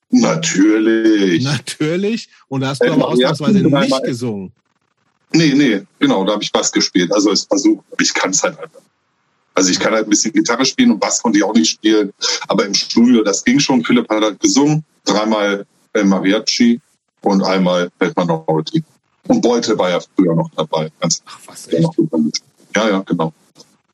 Natürlich. 0.10 1.42
Natürlich. 1.46 2.28
Und 2.50 2.62
da 2.62 2.68
hast 2.68 2.82
du 2.82 2.88
El 2.88 2.92
aber 2.92 3.08
ausnahmsweise 3.08 3.60
nicht 3.60 3.72
dreimal. 3.72 4.02
gesungen. 4.02 4.52
Nee, 5.32 5.54
nee, 5.56 5.84
genau, 6.00 6.26
da 6.26 6.34
habe 6.34 6.44
ich 6.44 6.52
Bass 6.52 6.70
gespielt. 6.70 7.14
Also 7.14 7.32
es 7.32 7.46
versucht, 7.46 7.86
ich 7.98 8.14
kann 8.14 8.32
es 8.32 8.44
halt 8.44 8.60
einfach. 8.60 8.82
Also 9.54 9.72
ich 9.72 9.80
kann 9.80 9.94
halt 9.94 10.08
ein 10.08 10.10
bisschen 10.10 10.34
Gitarre 10.34 10.66
spielen 10.66 10.92
und 10.92 11.00
Bass 11.00 11.22
konnte 11.22 11.40
ich 11.40 11.46
auch 11.46 11.54
nicht 11.54 11.70
spielen. 11.70 12.12
Aber 12.50 12.66
im 12.66 12.74
Studio, 12.74 13.24
das 13.24 13.42
ging 13.42 13.58
schon. 13.60 13.86
Philipp 13.86 14.10
hat 14.10 14.22
halt 14.22 14.42
gesungen, 14.42 14.84
dreimal 15.06 15.66
El 15.94 16.04
Mariachi 16.04 16.82
und 17.22 17.42
einmal 17.42 17.90
Bad 18.00 18.18
Minority. 18.18 18.84
Und 19.28 19.42
Beute 19.42 19.78
war 19.78 19.90
ja 19.90 20.00
früher 20.16 20.36
noch 20.36 20.50
dabei. 20.56 20.92
Ganz 21.00 21.22
Ach 21.26 21.40
was, 21.48 21.66
ja, 21.72 21.80
echt? 21.80 21.90
ja, 22.76 22.90
ja, 22.90 23.00
genau. 23.02 23.34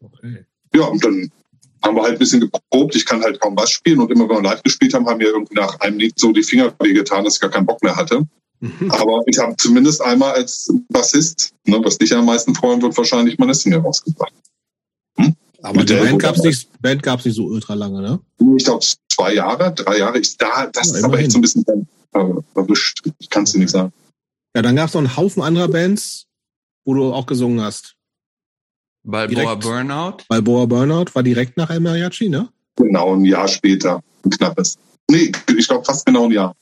Okay. 0.01 0.45
Ja, 0.75 0.85
und 0.85 1.03
dann 1.03 1.31
haben 1.83 1.95
wir 1.95 2.03
halt 2.03 2.13
ein 2.13 2.19
bisschen 2.19 2.41
geprobt. 2.41 2.95
Ich 2.95 3.05
kann 3.05 3.21
halt 3.23 3.39
kaum 3.39 3.55
Bass 3.55 3.71
spielen 3.71 3.99
und 3.99 4.11
immer 4.11 4.27
wenn 4.29 4.37
wir 4.37 4.41
live 4.43 4.61
gespielt 4.63 4.93
haben, 4.93 5.07
haben 5.07 5.17
mir 5.17 5.27
irgendwie 5.29 5.55
nach 5.55 5.79
einem 5.79 5.97
Lied 5.99 6.17
so 6.19 6.31
die 6.31 6.43
Finger 6.43 6.73
wehgetan, 6.79 7.23
dass 7.23 7.35
ich 7.35 7.41
gar 7.41 7.49
keinen 7.49 7.65
Bock 7.65 7.81
mehr 7.83 7.95
hatte. 7.95 8.21
Mhm. 8.59 8.91
Aber 8.91 9.21
ich 9.25 9.37
habe 9.39 9.55
zumindest 9.57 10.01
einmal 10.01 10.33
als 10.33 10.71
Bassist, 10.89 11.51
ne, 11.65 11.79
was 11.83 11.97
dich 11.97 12.13
am 12.13 12.25
meisten 12.25 12.53
freuen 12.53 12.81
wird, 12.81 12.95
wahrscheinlich 12.97 13.37
meine 13.39 13.55
Single 13.55 13.79
rausgebracht. 13.79 14.33
Aber 15.63 15.79
Mit 15.79 15.89
die 15.89 15.93
der- 15.93 16.03
Band 16.03 16.19
gab's 16.21 16.41
nicht, 16.43 16.69
Band 16.81 17.03
gab's 17.03 17.23
nicht 17.25 17.35
so 17.35 17.45
ultra 17.45 17.75
lange, 17.75 18.01
ne? 18.01 18.19
Ich 18.57 18.65
glaube 18.65 18.83
zwei 19.09 19.35
Jahre, 19.35 19.71
drei 19.73 19.99
Jahre. 19.99 20.17
Ich, 20.19 20.35
da, 20.37 20.65
das 20.67 20.91
Ja, 20.91 20.97
ist 20.97 21.03
aber 21.03 21.19
echt 21.19 21.31
so 21.31 21.37
ein 21.37 21.41
bisschen 21.41 21.63
äh, 22.13 22.19
erwischt. 22.55 23.03
Ich 23.19 23.29
kann 23.29 23.43
es 23.43 23.51
dir 23.51 23.59
nicht 23.59 23.69
sagen. 23.69 23.93
Ja, 24.55 24.61
dann 24.61 24.75
gab's 24.75 24.93
noch 24.93 25.01
einen 25.01 25.15
Haufen 25.15 25.41
anderer 25.43 25.67
Bands, 25.67 26.27
wo 26.85 26.93
du 26.93 27.13
auch 27.13 27.25
gesungen 27.25 27.61
hast. 27.61 27.95
Balboa 29.03 29.43
direkt. 29.43 29.63
Burnout. 29.63 30.17
Balboa 30.27 30.65
Burnout 30.65 31.05
war 31.13 31.23
direkt 31.23 31.57
nach 31.57 31.69
El 31.69 31.79
Mariachi, 31.79 32.29
ne? 32.29 32.49
Genau 32.75 33.15
ein 33.15 33.25
Jahr 33.25 33.47
später, 33.47 34.01
ein 34.23 34.29
knappes. 34.29 34.77
Nee, 35.09 35.31
ich 35.57 35.67
glaube 35.67 35.85
fast 35.85 36.05
genau 36.05 36.25
ein 36.25 36.31
Jahr. 36.31 36.55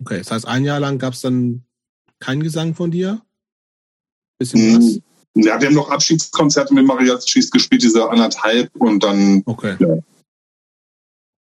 Okay, 0.00 0.18
das 0.18 0.30
heißt, 0.30 0.46
ein 0.46 0.64
Jahr 0.64 0.80
lang 0.80 0.98
gab's 0.98 1.20
dann 1.20 1.64
keinen 2.20 2.42
Gesang 2.42 2.74
von 2.74 2.90
dir? 2.90 3.20
Bisschen 4.38 4.76
was? 4.76 4.84
Mhm. 4.84 5.02
Ja, 5.42 5.60
wir 5.60 5.68
haben 5.68 5.74
noch 5.74 5.90
Abschiedskonzerte 5.90 6.74
mit 6.74 6.86
Mariachis 6.86 7.50
gespielt, 7.50 7.82
diese 7.82 8.08
anderthalb 8.08 8.74
und 8.76 9.02
dann, 9.04 9.42
Okay. 9.44 9.76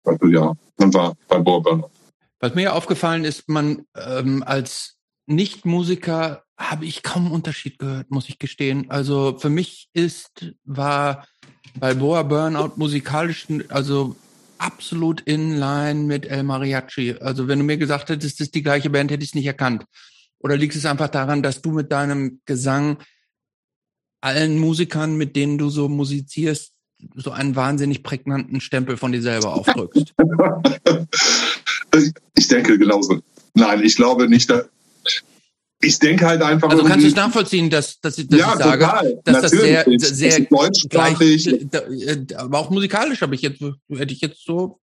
also 0.05 0.27
ja, 0.27 0.53
dann 0.77 0.93
war 0.93 1.15
bei 1.27 1.39
Burnout. 1.39 1.89
Was 2.39 2.55
mir 2.55 2.73
aufgefallen 2.73 3.25
ist, 3.25 3.47
man 3.49 3.85
ähm, 3.95 4.43
als 4.43 4.94
Nicht-Musiker 5.27 6.43
habe 6.57 6.85
ich 6.85 7.03
kaum 7.03 7.31
Unterschied 7.31 7.79
gehört, 7.79 8.11
muss 8.11 8.29
ich 8.29 8.39
gestehen. 8.39 8.89
Also 8.89 9.37
für 9.37 9.49
mich 9.49 9.89
ist, 9.93 10.53
war 10.63 11.27
Balboa 11.79 12.23
Burnout 12.23 12.73
musikalisch, 12.77 13.47
also 13.69 14.15
absolut 14.57 15.21
in 15.21 15.57
line 15.57 16.03
mit 16.03 16.25
El 16.25 16.43
Mariachi. 16.43 17.15
Also 17.19 17.47
wenn 17.47 17.59
du 17.59 17.65
mir 17.65 17.77
gesagt 17.77 18.09
hättest, 18.09 18.39
das 18.39 18.47
ist 18.47 18.55
die 18.55 18.63
gleiche 18.63 18.89
Band, 18.89 19.11
hätte 19.11 19.23
ich 19.23 19.31
es 19.31 19.35
nicht 19.35 19.45
erkannt. 19.45 19.85
Oder 20.39 20.57
liegt 20.57 20.75
es 20.75 20.85
einfach 20.85 21.09
daran, 21.09 21.43
dass 21.43 21.61
du 21.61 21.71
mit 21.71 21.91
deinem 21.91 22.41
Gesang 22.45 22.97
allen 24.21 24.57
Musikern, 24.59 25.17
mit 25.17 25.35
denen 25.35 25.57
du 25.57 25.69
so 25.69 25.89
musizierst, 25.89 26.73
so 27.15 27.31
einen 27.31 27.55
wahnsinnig 27.55 28.03
prägnanten 28.03 28.61
Stempel 28.61 28.95
von 28.97 29.11
dir 29.11 29.21
selber 29.21 29.53
aufdrückst? 29.53 30.13
ich 32.37 32.47
denke 32.47 32.77
genauso. 32.77 33.21
Nein, 33.53 33.83
ich 33.83 33.95
glaube 33.95 34.29
nicht. 34.29 34.51
Ich 35.81 35.99
denke 35.99 36.25
halt 36.25 36.41
einfach. 36.41 36.69
Also 36.69 36.83
kannst 36.83 37.03
du 37.03 37.09
es 37.09 37.15
nachvollziehen, 37.15 37.69
dass, 37.69 37.99
dass, 37.99 38.17
ich- 38.17 38.27
dass 38.27 38.39
ja, 38.39 38.53
ich 38.53 38.59
sage, 38.59 38.83
total. 38.85 39.21
dass 39.25 39.41
das 39.41 39.51
sehr, 39.51 39.77
Natürlich. 39.79 40.01
sehr 40.07 40.39
ist 40.39 40.51
deutschsprachig. 40.51 41.43
gleich, 41.43 41.67
da- 41.69 41.79
äh, 41.79 42.25
aber 42.37 42.59
auch 42.59 42.69
musikalisch 42.69 43.21
habe 43.21 43.35
ich 43.35 43.41
jetzt, 43.41 43.61
hätte 43.89 44.13
ich 44.13 44.21
jetzt 44.21 44.43
so, 44.45 44.79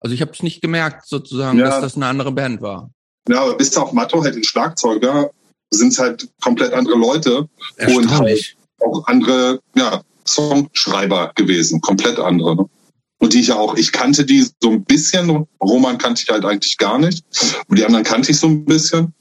also 0.00 0.14
ich 0.14 0.20
habe 0.22 0.32
es 0.32 0.42
nicht 0.42 0.62
gemerkt 0.62 1.06
sozusagen, 1.06 1.58
Ja. 1.58 1.66
dass 1.66 1.80
das 1.82 1.96
eine 1.96 2.06
andere 2.06 2.32
Band 2.32 2.60
war. 2.62 2.90
Ja, 3.28 3.42
aber 3.42 3.56
bis 3.58 3.76
auf 3.76 3.92
Matto 3.92 4.22
halt 4.24 4.34
den 4.34 4.44
Schlagzeuger 4.44 5.30
sind 5.70 5.92
es 5.92 5.98
halt 5.98 6.28
komplett 6.40 6.72
andere 6.72 6.96
Leute. 6.96 7.48
Erstaunlich. 7.76 8.56
auch 8.80 9.06
andere 9.06 9.60
ja, 9.76 10.02
Songschreiber 10.26 11.32
gewesen, 11.34 11.80
komplett 11.82 12.18
andere. 12.18 12.56
Ne? 12.56 12.64
Und 13.18 13.34
die 13.34 13.40
ich 13.40 13.48
ja 13.48 13.56
auch, 13.56 13.76
ich 13.76 13.92
kannte 13.92 14.24
die 14.24 14.48
so 14.62 14.70
ein 14.70 14.84
bisschen, 14.84 15.46
Roman 15.62 15.98
kannte 15.98 16.22
ich 16.24 16.30
halt 16.30 16.46
eigentlich 16.46 16.78
gar 16.78 16.98
nicht. 16.98 17.22
Und 17.68 17.78
die 17.78 17.84
anderen 17.84 18.04
kannte 18.04 18.30
ich 18.30 18.38
so 18.38 18.46
ein 18.46 18.64
bisschen. 18.64 19.12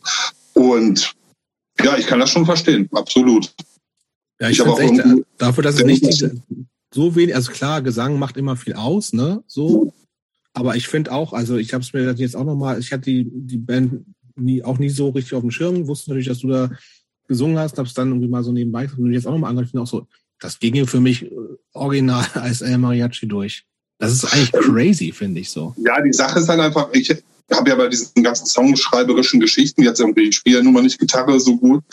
Und 0.60 1.16
ja, 1.82 1.98
ich 1.98 2.06
kann 2.06 2.20
das 2.20 2.32
schon 2.32 2.46
verstehen, 2.46 2.90
absolut. 2.92 3.54
Ja, 4.42 4.50
ich 4.50 4.58
Ich 4.58 4.60
habe 4.60 4.72
auch 4.72 4.80
echt, 4.80 5.00
äh, 5.00 5.24
dafür, 5.38 5.64
dass 5.64 5.76
es 5.76 5.86
nicht 5.86 6.26
so 6.94 7.16
wenig, 7.16 7.34
also 7.34 7.52
klar, 7.52 7.82
Gesang 7.82 8.20
macht 8.20 8.36
immer 8.36 8.58
viel 8.58 8.74
aus, 8.74 9.14
ne? 9.14 9.42
So. 9.48 9.94
Aber 10.54 10.76
ich 10.76 10.88
finde 10.88 11.14
auch, 11.14 11.32
also 11.32 11.56
ich 11.56 11.74
habe 11.74 11.84
es 11.84 11.94
mir 11.94 12.12
jetzt 12.12 12.36
auch 12.36 12.44
nochmal, 12.44 12.80
ich 12.80 12.92
hatte 12.92 13.04
die, 13.04 13.26
die 13.32 13.58
Band 13.58 14.06
nie, 14.36 14.62
auch 14.62 14.80
nie 14.80 14.90
so 14.90 15.10
richtig 15.10 15.34
auf 15.34 15.42
dem 15.42 15.52
Schirm, 15.52 15.88
wusste 15.88 16.10
natürlich, 16.10 16.28
dass 16.28 16.40
du 16.40 16.50
da 16.50 16.72
gesungen 17.28 17.58
hast, 17.58 17.78
hab's 17.78 17.94
dann 17.94 18.10
irgendwie 18.10 18.28
mal 18.28 18.44
so 18.44 18.52
nebenbei 18.52 18.86
gemacht 18.86 19.00
und 19.00 19.14
jetzt 19.14 19.28
auch 19.28 19.32
nochmal 19.32 19.52
angehört, 19.52 19.68
ich 19.68 19.72
finde 19.72 19.84
auch 19.84 19.88
so, 19.88 20.08
das 20.40 20.60
ging 20.60 20.74
hier 20.74 20.88
für 20.88 21.00
mich 21.00 21.24
äh, 21.24 21.36
original 21.74 22.26
als 22.34 22.62
El 22.62 22.80
Mariachi 22.80 23.28
durch. 23.28 23.66
Das 23.98 24.12
ist 24.12 24.26
eigentlich 24.26 24.52
crazy, 24.52 25.12
finde 25.14 25.40
ich 25.40 25.50
so. 25.50 25.74
Ja, 25.78 26.02
die 26.02 26.14
Sache 26.14 26.40
ist 26.40 26.50
halt 26.50 26.60
einfach, 26.60 26.90
ich 26.92 27.16
habe 27.58 27.70
ja 27.70 27.76
bei 27.76 27.88
diesen 27.88 28.24
ganzen 28.24 28.46
songschreiberischen 28.46 29.40
Geschichten 29.40 29.84
jetzt 29.84 30.00
irgendwie, 30.00 30.30
ich 30.30 30.36
spiele 30.36 30.58
ja 30.58 30.64
nun 30.64 30.74
mal 30.74 30.84
nicht 30.84 31.00
Gitarre 31.00 31.40
so 31.40 31.58
gut, 31.58 31.84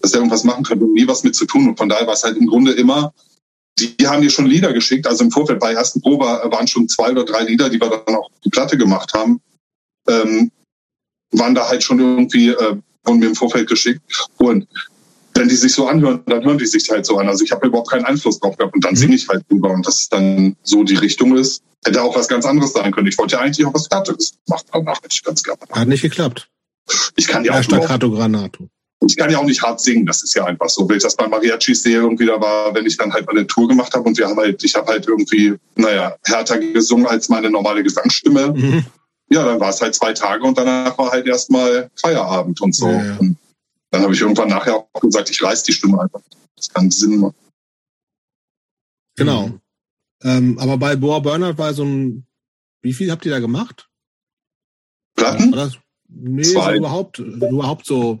dass 0.00 0.12
er 0.12 0.18
irgendwas 0.18 0.44
machen 0.44 0.64
könnte, 0.64 0.86
nie 0.86 1.06
was 1.06 1.24
mit 1.24 1.34
zu 1.34 1.46
tun. 1.46 1.68
Und 1.68 1.78
von 1.78 1.88
daher 1.88 2.06
war 2.06 2.14
es 2.14 2.24
halt 2.24 2.36
im 2.36 2.46
Grunde 2.46 2.72
immer, 2.72 3.12
die, 3.78 3.94
haben 4.06 4.22
mir 4.22 4.30
schon 4.30 4.46
Lieder 4.46 4.72
geschickt. 4.72 5.06
Also 5.06 5.24
im 5.24 5.30
Vorfeld 5.30 5.60
bei 5.60 5.70
der 5.70 5.78
ersten 5.78 6.00
Probe 6.00 6.24
waren 6.24 6.66
schon 6.66 6.88
zwei 6.88 7.10
oder 7.10 7.24
drei 7.24 7.44
Lieder, 7.44 7.68
die 7.68 7.80
wir 7.80 8.02
dann 8.06 8.16
auch 8.16 8.30
die 8.44 8.50
Platte 8.50 8.76
gemacht 8.76 9.14
haben. 9.14 9.40
Ähm, 10.08 10.50
waren 11.32 11.54
da 11.54 11.68
halt 11.68 11.82
schon 11.82 11.98
irgendwie, 11.98 12.50
äh, 12.50 12.76
wurden 13.04 13.18
mir 13.18 13.26
im 13.26 13.34
Vorfeld 13.34 13.68
geschickt. 13.68 14.00
Und 14.38 14.66
wenn 15.34 15.48
die 15.48 15.56
sich 15.56 15.72
so 15.72 15.86
anhören, 15.86 16.22
dann 16.26 16.44
hören 16.44 16.58
die 16.58 16.66
sich 16.66 16.88
halt 16.90 17.04
so 17.04 17.18
an. 17.18 17.28
Also 17.28 17.44
ich 17.44 17.52
habe 17.52 17.66
überhaupt 17.66 17.90
keinen 17.90 18.04
Einfluss 18.04 18.38
drauf 18.40 18.56
gehabt 18.56 18.74
und 18.74 18.84
dann 18.84 18.92
mhm. 18.92 18.98
singe 18.98 19.16
ich 19.16 19.28
halt 19.28 19.44
drüber 19.50 19.70
und 19.70 19.86
dass 19.86 20.02
es 20.02 20.08
dann 20.08 20.56
so 20.62 20.84
die 20.84 20.96
Richtung 20.96 21.36
ist. 21.36 21.62
Hätte 21.84 22.02
auch 22.02 22.16
was 22.16 22.28
ganz 22.28 22.46
anderes 22.46 22.72
sein 22.72 22.92
können. 22.92 23.08
Ich 23.08 23.18
wollte 23.18 23.36
ja 23.36 23.42
eigentlich 23.42 23.66
auch 23.66 23.74
was 23.74 23.88
Fertiges 23.88 24.34
machen, 24.48 24.64
danach 24.72 24.96
hätte 24.96 25.08
ich 25.12 25.22
ganz 25.22 25.42
gerne. 25.42 25.58
Hat 25.70 25.88
nicht 25.88 26.02
geklappt. 26.02 26.48
Ich 27.16 27.26
kann 27.26 27.44
ja 27.44 27.58
auch 27.58 27.62
Staccato 27.62 28.10
Granato. 28.10 28.68
Ich 29.06 29.16
kann 29.16 29.30
ja 29.30 29.38
auch 29.38 29.44
nicht 29.44 29.62
hart 29.62 29.80
singen, 29.80 30.06
das 30.06 30.22
ist 30.22 30.34
ja 30.34 30.44
einfach 30.44 30.68
so. 30.70 30.88
Wenn 30.88 30.96
ich 30.96 31.02
das 31.02 31.14
bei 31.14 31.28
Mariachi 31.28 31.74
sehe, 31.74 31.98
irgendwie 31.98 32.26
da 32.26 32.40
war, 32.40 32.74
wenn 32.74 32.86
ich 32.86 32.96
dann 32.96 33.12
halt 33.12 33.28
eine 33.28 33.46
Tour 33.46 33.68
gemacht 33.68 33.92
habe 33.94 34.04
und 34.04 34.16
wir 34.16 34.26
haben 34.26 34.38
halt, 34.38 34.64
ich 34.64 34.74
habe 34.74 34.86
halt 34.86 35.06
irgendwie, 35.06 35.54
naja, 35.76 36.16
härter 36.24 36.58
gesungen 36.58 37.06
als 37.06 37.28
meine 37.28 37.50
normale 37.50 37.82
Gesangsstimme. 37.82 38.54
Mhm. 38.54 38.86
Ja, 39.30 39.44
dann 39.44 39.60
war 39.60 39.70
es 39.70 39.80
halt 39.80 39.94
zwei 39.94 40.12
Tage 40.12 40.44
und 40.44 40.56
danach 40.56 40.96
war 40.96 41.10
halt 41.10 41.26
erstmal 41.26 41.90
Feierabend 41.96 42.60
und 42.60 42.74
so. 42.74 42.88
Ja, 42.88 43.04
ja. 43.04 43.16
Und 43.18 43.36
dann 43.94 44.02
habe 44.02 44.12
ich 44.12 44.20
irgendwann 44.20 44.48
nachher 44.48 44.74
auch 44.74 45.00
gesagt, 45.00 45.30
ich 45.30 45.40
reiß 45.40 45.62
die 45.62 45.72
Stimme 45.72 46.00
einfach. 46.00 46.20
Das 46.56 46.68
kann 46.68 46.90
Sinn 46.90 47.18
machen. 47.18 47.36
Genau. 49.14 49.46
Mhm. 49.46 49.60
Ähm, 50.22 50.58
aber 50.58 50.78
bei 50.78 50.96
Boa 50.96 51.20
Bernard 51.20 51.58
war 51.58 51.72
so 51.74 51.84
ein, 51.84 52.26
wie 52.82 52.92
viel 52.92 53.12
habt 53.12 53.24
ihr 53.24 53.30
da 53.30 53.38
gemacht? 53.38 53.88
Platten? 55.14 55.52
War 55.52 55.66
das, 55.66 55.74
nee, 56.08 56.42
so 56.42 56.72
überhaupt, 56.72 57.20
überhaupt 57.20 57.86
so 57.86 58.20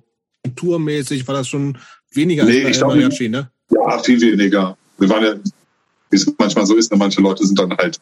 tourmäßig 0.54 1.26
war 1.26 1.34
das 1.34 1.48
schon 1.48 1.76
weniger 2.12 2.44
nee, 2.44 2.64
als 2.64 2.78
bei 2.78 2.86
Mariachi, 2.86 3.28
ne? 3.28 3.50
Ja, 3.70 3.98
viel 3.98 4.20
weniger. 4.20 4.78
Wir 4.98 5.08
waren 5.08 5.24
ja, 5.24 5.34
wie 6.10 6.16
es 6.16 6.32
manchmal 6.38 6.66
so 6.66 6.76
ist, 6.76 6.92
ne? 6.92 6.98
manche 6.98 7.20
Leute 7.20 7.44
sind 7.44 7.58
dann 7.58 7.76
halt, 7.76 7.98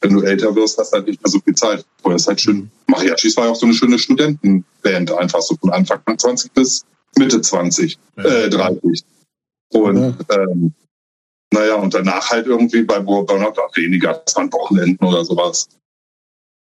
wenn 0.00 0.12
du 0.12 0.22
älter 0.22 0.52
wirst, 0.56 0.76
hast 0.76 0.90
du 0.90 0.96
halt 0.96 1.06
nicht 1.06 1.22
mehr 1.22 1.30
so 1.30 1.38
viel 1.38 1.54
Zeit. 1.54 1.86
Vorher 2.00 2.16
ist 2.16 2.26
halt 2.26 2.40
schön. 2.40 2.68
Mariachis 2.88 3.36
war 3.36 3.44
ja 3.44 3.52
auch 3.52 3.56
so 3.56 3.66
eine 3.66 3.74
schöne 3.74 3.96
Studentenband, 3.96 5.12
einfach 5.12 5.40
so 5.40 5.54
von 5.54 5.70
Anfang 5.70 6.00
20 6.16 6.50
bis 6.50 6.84
Mitte 7.18 7.40
20, 7.40 7.98
ja. 8.16 8.24
äh, 8.24 8.50
30. 8.50 9.04
Und 9.72 9.96
ja. 9.96 10.36
ähm, 10.36 10.74
naja, 11.52 11.74
und 11.74 11.92
danach 11.92 12.30
halt 12.30 12.46
irgendwie 12.46 12.82
bei 12.82 12.98
Burnout 13.00 13.60
auch 13.60 13.76
weniger, 13.76 14.22
das 14.24 14.34
waren 14.36 14.52
Wochenenden 14.52 15.04
oder 15.04 15.24
sowas. 15.24 15.68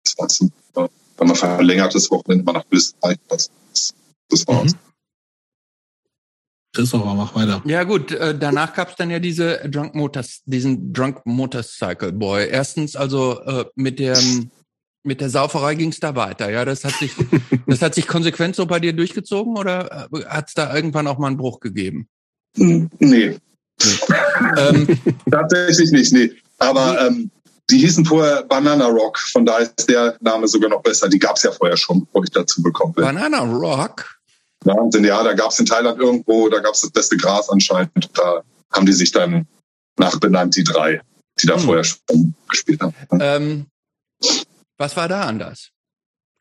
Das 0.04 0.18
war 0.18 0.30
so, 0.30 0.50
ja, 0.76 0.88
wenn 1.18 1.28
man 1.28 1.36
verlängertes 1.36 2.12
Wochenende 2.12 2.44
mal 2.44 2.54
nach 2.54 2.66
Österreich, 2.72 3.18
das, 3.30 3.50
das 4.30 4.48
war's. 4.48 4.74
Mhm. 4.74 4.80
Christopher, 6.76 7.14
mach 7.14 7.34
weiter. 7.34 7.62
Ja 7.66 7.84
gut, 7.84 8.12
äh, 8.12 8.38
danach 8.38 8.74
gab 8.74 8.90
es 8.90 8.96
dann 8.98 9.10
ja 9.10 9.20
diese 9.20 9.60
Drunk 9.70 9.96
Motors, 9.96 10.42
diesen 10.46 10.92
Drunk 10.92 11.26
Motorcycle 11.26 12.12
Boy. 12.12 12.50
Erstens 12.50 12.98
also 12.98 13.40
äh, 13.44 13.66
mit 13.76 13.98
dem 13.98 14.52
mit 15.06 15.22
der 15.22 15.30
Sauferei 15.30 15.76
ging 15.76 15.90
es 15.90 16.00
da 16.00 16.16
weiter. 16.16 16.50
Ja, 16.50 16.66
das 16.66 16.84
hat 16.84 16.94
sich 16.94 17.14
das 17.68 17.82
hat 17.82 17.96
sich 17.96 18.08
konsequent 18.08 18.56
so 18.56 18.66
bei 18.66 18.80
dir 18.80 18.94
durchgezogen 18.94 19.58
oder 19.58 20.08
äh, 20.12 20.26
hat 20.26 20.50
es 20.50 20.54
da 20.54 20.74
irgendwann 20.76 21.08
auch 21.08 21.18
mal 21.18 21.28
einen 21.28 21.38
Bruch 21.38 21.60
gegeben? 21.60 22.08
Nee. 22.56 22.88
nee. 23.00 23.38
ähm, 24.58 25.00
Tatsächlich 25.32 25.92
nicht, 25.92 26.14
nee. 26.14 26.32
Aber 26.58 27.08
ähm, 27.08 27.30
die 27.70 27.80
hießen 27.80 28.06
vorher 28.06 28.44
Banana 28.44 28.88
Rock, 28.88 29.20
von 29.20 29.46
daher 29.46 29.70
ist 29.78 29.90
der 29.90 30.18
Name 30.22 30.48
sogar 30.48 30.70
noch 30.70 30.82
besser. 30.82 31.10
Die 31.10 31.20
gab 31.20 31.36
es 31.36 31.44
ja 31.44 31.52
vorher 31.52 31.78
schon, 31.78 32.06
bevor 32.06 32.24
ich 32.24 32.30
dazu 32.32 32.62
bekommen 32.62 32.94
bin. 32.94 33.06
Banana 33.06 33.40
Rock? 33.40 34.16
Wahnsinn, 34.64 35.04
ja, 35.04 35.24
da 35.24 35.34
gab 35.34 35.52
es 35.52 35.60
in 35.60 35.66
Thailand 35.66 36.00
irgendwo, 36.00 36.50
da 36.50 36.60
gab 36.60 36.74
es 36.74 36.82
das 36.82 36.92
beste 36.92 37.18
Gras 37.18 37.50
anscheinend. 37.50 38.10
Da 38.14 38.44
haben 38.72 38.86
die 38.86 38.94
sich 38.94 39.12
dann 39.12 39.48
nachbenannt, 39.98 40.56
die 40.56 40.64
drei, 40.64 41.02
die 41.40 41.48
da 41.48 41.56
hm. 41.56 41.62
vorher 41.62 41.84
schon 41.84 42.34
gespielt 42.50 42.82
haben. 42.82 42.96
Ähm, 43.20 43.66
was 44.78 44.98
war 44.98 45.08
da 45.08 45.22
anders? 45.22 45.72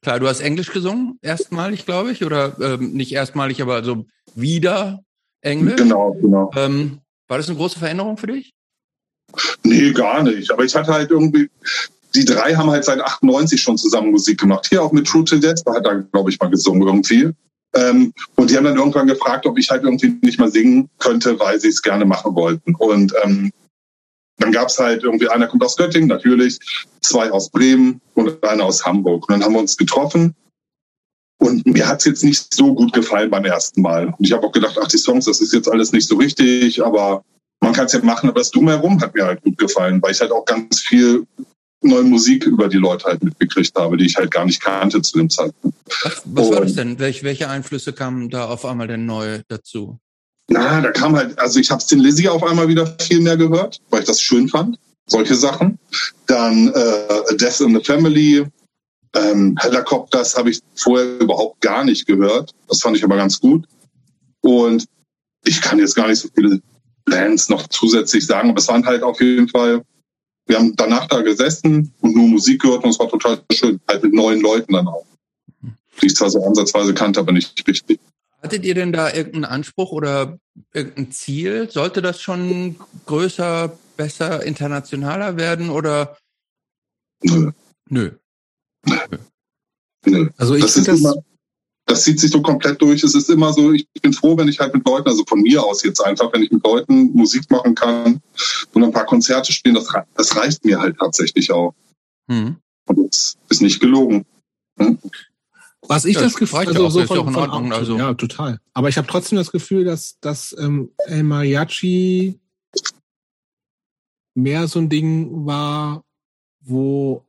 Klar, 0.02 0.20
du 0.20 0.28
hast 0.28 0.40
Englisch 0.40 0.70
gesungen, 0.72 1.18
erstmalig, 1.22 1.86
glaube 1.86 2.12
ich, 2.12 2.24
oder 2.24 2.56
ähm, 2.60 2.92
nicht 2.92 3.12
erstmalig, 3.12 3.62
aber 3.62 3.82
so 3.82 4.04
wieder 4.34 5.00
Englisch. 5.40 5.76
Genau, 5.76 6.12
genau. 6.20 6.50
Ähm, 6.56 7.00
war 7.26 7.38
das 7.38 7.48
eine 7.48 7.56
große 7.56 7.78
Veränderung 7.78 8.16
für 8.16 8.26
dich? 8.26 8.52
Nee, 9.62 9.92
gar 9.92 10.22
nicht. 10.22 10.50
Aber 10.50 10.64
ich 10.64 10.74
hatte 10.74 10.92
halt 10.92 11.10
irgendwie, 11.10 11.48
die 12.14 12.24
drei 12.24 12.54
haben 12.54 12.70
halt 12.70 12.84
seit 12.84 13.00
98 13.00 13.60
schon 13.60 13.78
zusammen 13.78 14.10
Musik 14.10 14.38
gemacht. 14.38 14.66
Hier 14.68 14.82
auch 14.82 14.92
mit 14.92 15.06
True 15.06 15.24
to 15.24 15.38
Death, 15.38 15.62
da 15.64 15.74
hat 15.74 15.86
er, 15.86 16.02
glaube 16.02 16.30
ich, 16.30 16.38
mal 16.38 16.50
gesungen 16.50 16.86
irgendwie. 16.86 17.30
Ähm, 17.74 18.12
und 18.36 18.50
die 18.50 18.56
haben 18.56 18.64
dann 18.64 18.76
irgendwann 18.76 19.06
gefragt, 19.06 19.46
ob 19.46 19.58
ich 19.58 19.68
halt 19.70 19.82
irgendwie 19.82 20.16
nicht 20.22 20.38
mal 20.38 20.50
singen 20.50 20.88
könnte, 20.98 21.38
weil 21.40 21.58
sie 21.60 21.68
es 21.68 21.82
gerne 21.82 22.04
machen 22.04 22.34
wollten. 22.34 22.74
Und 22.76 23.12
ähm, 23.24 23.50
dann 24.44 24.52
gab 24.52 24.68
es 24.68 24.78
halt 24.78 25.02
irgendwie, 25.02 25.28
einer 25.28 25.46
kommt 25.46 25.64
aus 25.64 25.74
Göttingen, 25.74 26.08
natürlich, 26.08 26.58
zwei 27.00 27.30
aus 27.30 27.48
Bremen 27.50 28.02
und 28.12 28.44
einer 28.44 28.64
aus 28.64 28.84
Hamburg. 28.84 29.26
Und 29.26 29.32
dann 29.32 29.42
haben 29.42 29.54
wir 29.54 29.60
uns 29.60 29.78
getroffen. 29.78 30.34
Und 31.38 31.66
mir 31.66 31.88
hat 31.88 32.00
es 32.00 32.04
jetzt 32.04 32.24
nicht 32.24 32.52
so 32.52 32.74
gut 32.74 32.92
gefallen 32.92 33.30
beim 33.30 33.46
ersten 33.46 33.80
Mal. 33.80 34.08
Und 34.08 34.16
ich 34.20 34.32
habe 34.32 34.46
auch 34.46 34.52
gedacht, 34.52 34.78
ach, 34.80 34.88
die 34.88 34.98
Songs, 34.98 35.24
das 35.24 35.40
ist 35.40 35.54
jetzt 35.54 35.68
alles 35.68 35.92
nicht 35.92 36.06
so 36.06 36.16
richtig, 36.16 36.84
aber 36.84 37.24
man 37.60 37.72
kann 37.72 37.86
es 37.86 37.94
ja 37.94 38.00
machen. 38.02 38.28
Aber 38.28 38.40
das 38.40 38.50
Drumherum 38.50 39.00
hat 39.00 39.14
mir 39.14 39.24
halt 39.24 39.42
gut 39.42 39.56
gefallen, 39.56 40.02
weil 40.02 40.12
ich 40.12 40.20
halt 40.20 40.30
auch 40.30 40.44
ganz 40.44 40.80
viel 40.80 41.26
neue 41.80 42.04
Musik 42.04 42.44
über 42.44 42.68
die 42.68 42.76
Leute 42.76 43.04
halt 43.06 43.24
mitgekriegt 43.24 43.74
habe, 43.76 43.96
die 43.96 44.04
ich 44.04 44.16
halt 44.16 44.30
gar 44.30 44.44
nicht 44.44 44.60
kannte 44.60 45.00
zu 45.00 45.16
dem 45.16 45.30
Zeitpunkt. 45.30 45.76
Was, 46.02 46.22
was 46.26 46.50
war 46.50 46.60
das 46.60 46.74
denn? 46.74 46.98
Welch, 46.98 47.22
welche 47.22 47.48
Einflüsse 47.48 47.94
kamen 47.94 48.28
da 48.28 48.46
auf 48.46 48.66
einmal 48.66 48.88
denn 48.88 49.06
neu 49.06 49.40
dazu? 49.48 49.98
Na, 50.48 50.80
da 50.80 50.90
kam 50.90 51.16
halt, 51.16 51.38
also 51.38 51.58
ich 51.58 51.70
habe 51.70 51.82
den 51.90 52.00
Lizzie 52.00 52.28
auf 52.28 52.42
einmal 52.42 52.68
wieder 52.68 52.86
viel 53.00 53.20
mehr 53.20 53.36
gehört, 53.36 53.80
weil 53.90 54.00
ich 54.00 54.06
das 54.06 54.20
schön 54.20 54.48
fand, 54.48 54.78
solche 55.06 55.34
Sachen. 55.34 55.78
Dann 56.26 56.68
äh, 56.68 57.36
Death 57.36 57.60
in 57.60 57.74
the 57.74 57.84
Family, 57.84 58.46
ähm, 59.14 59.56
Helicopters 59.60 60.36
habe 60.36 60.50
ich 60.50 60.60
vorher 60.76 61.20
überhaupt 61.20 61.60
gar 61.60 61.84
nicht 61.84 62.06
gehört. 62.06 62.52
Das 62.68 62.80
fand 62.80 62.96
ich 62.96 63.04
aber 63.04 63.16
ganz 63.16 63.40
gut. 63.40 63.66
Und 64.42 64.86
ich 65.44 65.60
kann 65.62 65.78
jetzt 65.78 65.94
gar 65.94 66.08
nicht 66.08 66.20
so 66.20 66.28
viele 66.34 66.60
Bands 67.06 67.48
noch 67.48 67.66
zusätzlich 67.68 68.26
sagen, 68.26 68.50
aber 68.50 68.58
es 68.58 68.68
waren 68.68 68.84
halt 68.84 69.02
auf 69.02 69.20
jeden 69.20 69.48
Fall 69.48 69.82
wir 70.46 70.58
haben 70.58 70.74
danach 70.76 71.06
da 71.06 71.22
gesessen 71.22 71.92
und 72.00 72.14
nur 72.14 72.28
Musik 72.28 72.62
gehört 72.62 72.84
und 72.84 72.90
es 72.90 72.98
war 72.98 73.08
total 73.08 73.40
schön, 73.52 73.80
halt 73.88 74.02
mit 74.02 74.12
neuen 74.12 74.40
Leuten 74.40 74.72
dann 74.72 74.88
auch. 74.88 75.06
Die 76.00 76.06
ich 76.06 76.16
zwar 76.16 76.30
so 76.30 76.44
ansatzweise 76.44 76.92
kannte, 76.92 77.20
aber 77.20 77.32
nicht 77.32 77.66
richtig. 77.66 77.98
Hattet 78.44 78.66
ihr 78.66 78.74
denn 78.74 78.92
da 78.92 79.10
irgendeinen 79.10 79.46
Anspruch 79.46 79.90
oder 79.90 80.38
irgendein 80.74 81.10
Ziel? 81.10 81.70
Sollte 81.70 82.02
das 82.02 82.20
schon 82.20 82.76
größer, 83.06 83.78
besser, 83.96 84.42
internationaler 84.42 85.38
werden 85.38 85.70
oder? 85.70 86.18
Nö. 87.22 87.52
Nö. 87.88 88.10
Nö. 88.84 88.96
Nö. 90.04 90.28
Also 90.36 90.56
ich 90.56 90.66
finde 90.66 90.90
das, 90.90 91.00
immer, 91.00 91.14
das 91.86 92.02
zieht 92.02 92.20
sich 92.20 92.30
so 92.30 92.42
komplett 92.42 92.82
durch. 92.82 93.02
Es 93.02 93.14
ist 93.14 93.30
immer 93.30 93.50
so, 93.54 93.72
ich 93.72 93.88
bin 94.02 94.12
froh, 94.12 94.36
wenn 94.36 94.48
ich 94.48 94.60
halt 94.60 94.74
mit 94.74 94.86
Leuten, 94.86 95.08
also 95.08 95.24
von 95.26 95.40
mir 95.40 95.64
aus 95.64 95.82
jetzt 95.82 96.00
einfach, 96.00 96.30
wenn 96.34 96.42
ich 96.42 96.50
mit 96.50 96.62
Leuten 96.62 97.12
Musik 97.14 97.50
machen 97.50 97.74
kann 97.74 98.20
und 98.74 98.84
ein 98.84 98.92
paar 98.92 99.06
Konzerte 99.06 99.54
spielen, 99.54 99.74
das, 99.74 99.88
das 100.16 100.36
reicht 100.36 100.66
mir 100.66 100.78
halt 100.78 100.98
tatsächlich 100.98 101.50
auch. 101.50 101.74
Hm. 102.30 102.56
Und 102.88 103.08
das 103.10 103.38
ist 103.48 103.62
nicht 103.62 103.80
gelogen. 103.80 104.26
Hm? 104.78 104.98
Was 105.88 106.04
ich 106.04 106.16
ja, 106.16 106.22
das 106.22 106.34
Gefühl, 106.34 106.60
also 106.60 106.88
so 106.88 107.04
von, 107.04 107.32
von 107.32 107.36
Ordnung, 107.36 107.72
also. 107.72 107.98
ja, 107.98 108.14
total. 108.14 108.60
Aber 108.72 108.88
ich 108.88 108.96
habe 108.96 109.06
trotzdem 109.06 109.36
das 109.36 109.52
Gefühl, 109.52 109.84
dass, 109.84 110.18
dass 110.20 110.54
ähm, 110.58 110.90
El 111.06 111.24
Mariachi 111.24 112.38
mehr 114.34 114.66
so 114.66 114.78
ein 114.78 114.88
Ding 114.88 115.46
war, 115.46 116.04
wo 116.60 117.24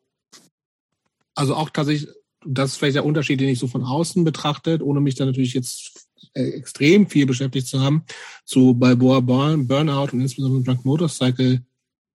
also 1.35 1.55
auch 1.55 1.69
tatsächlich 1.69 2.09
das 2.45 2.71
ist 2.71 2.77
vielleicht 2.77 2.95
der 2.95 3.05
Unterschied, 3.05 3.39
den 3.41 3.49
ich 3.49 3.59
so 3.59 3.67
von 3.67 3.83
außen 3.83 4.23
betrachtet, 4.23 4.81
ohne 4.81 5.01
mich 5.01 5.15
da 5.15 5.25
natürlich 5.25 5.53
jetzt 5.53 6.07
äh, 6.33 6.43
extrem 6.49 7.07
viel 7.07 7.25
beschäftigt 7.25 7.67
zu 7.67 7.81
haben, 7.81 8.03
zu 8.45 8.73
bei 8.75 8.95
Boa 8.95 9.19
Burnout 9.19 10.09
und 10.13 10.21
insbesondere 10.21 10.63
Drunk 10.63 10.85
Motorcycle 10.85 11.65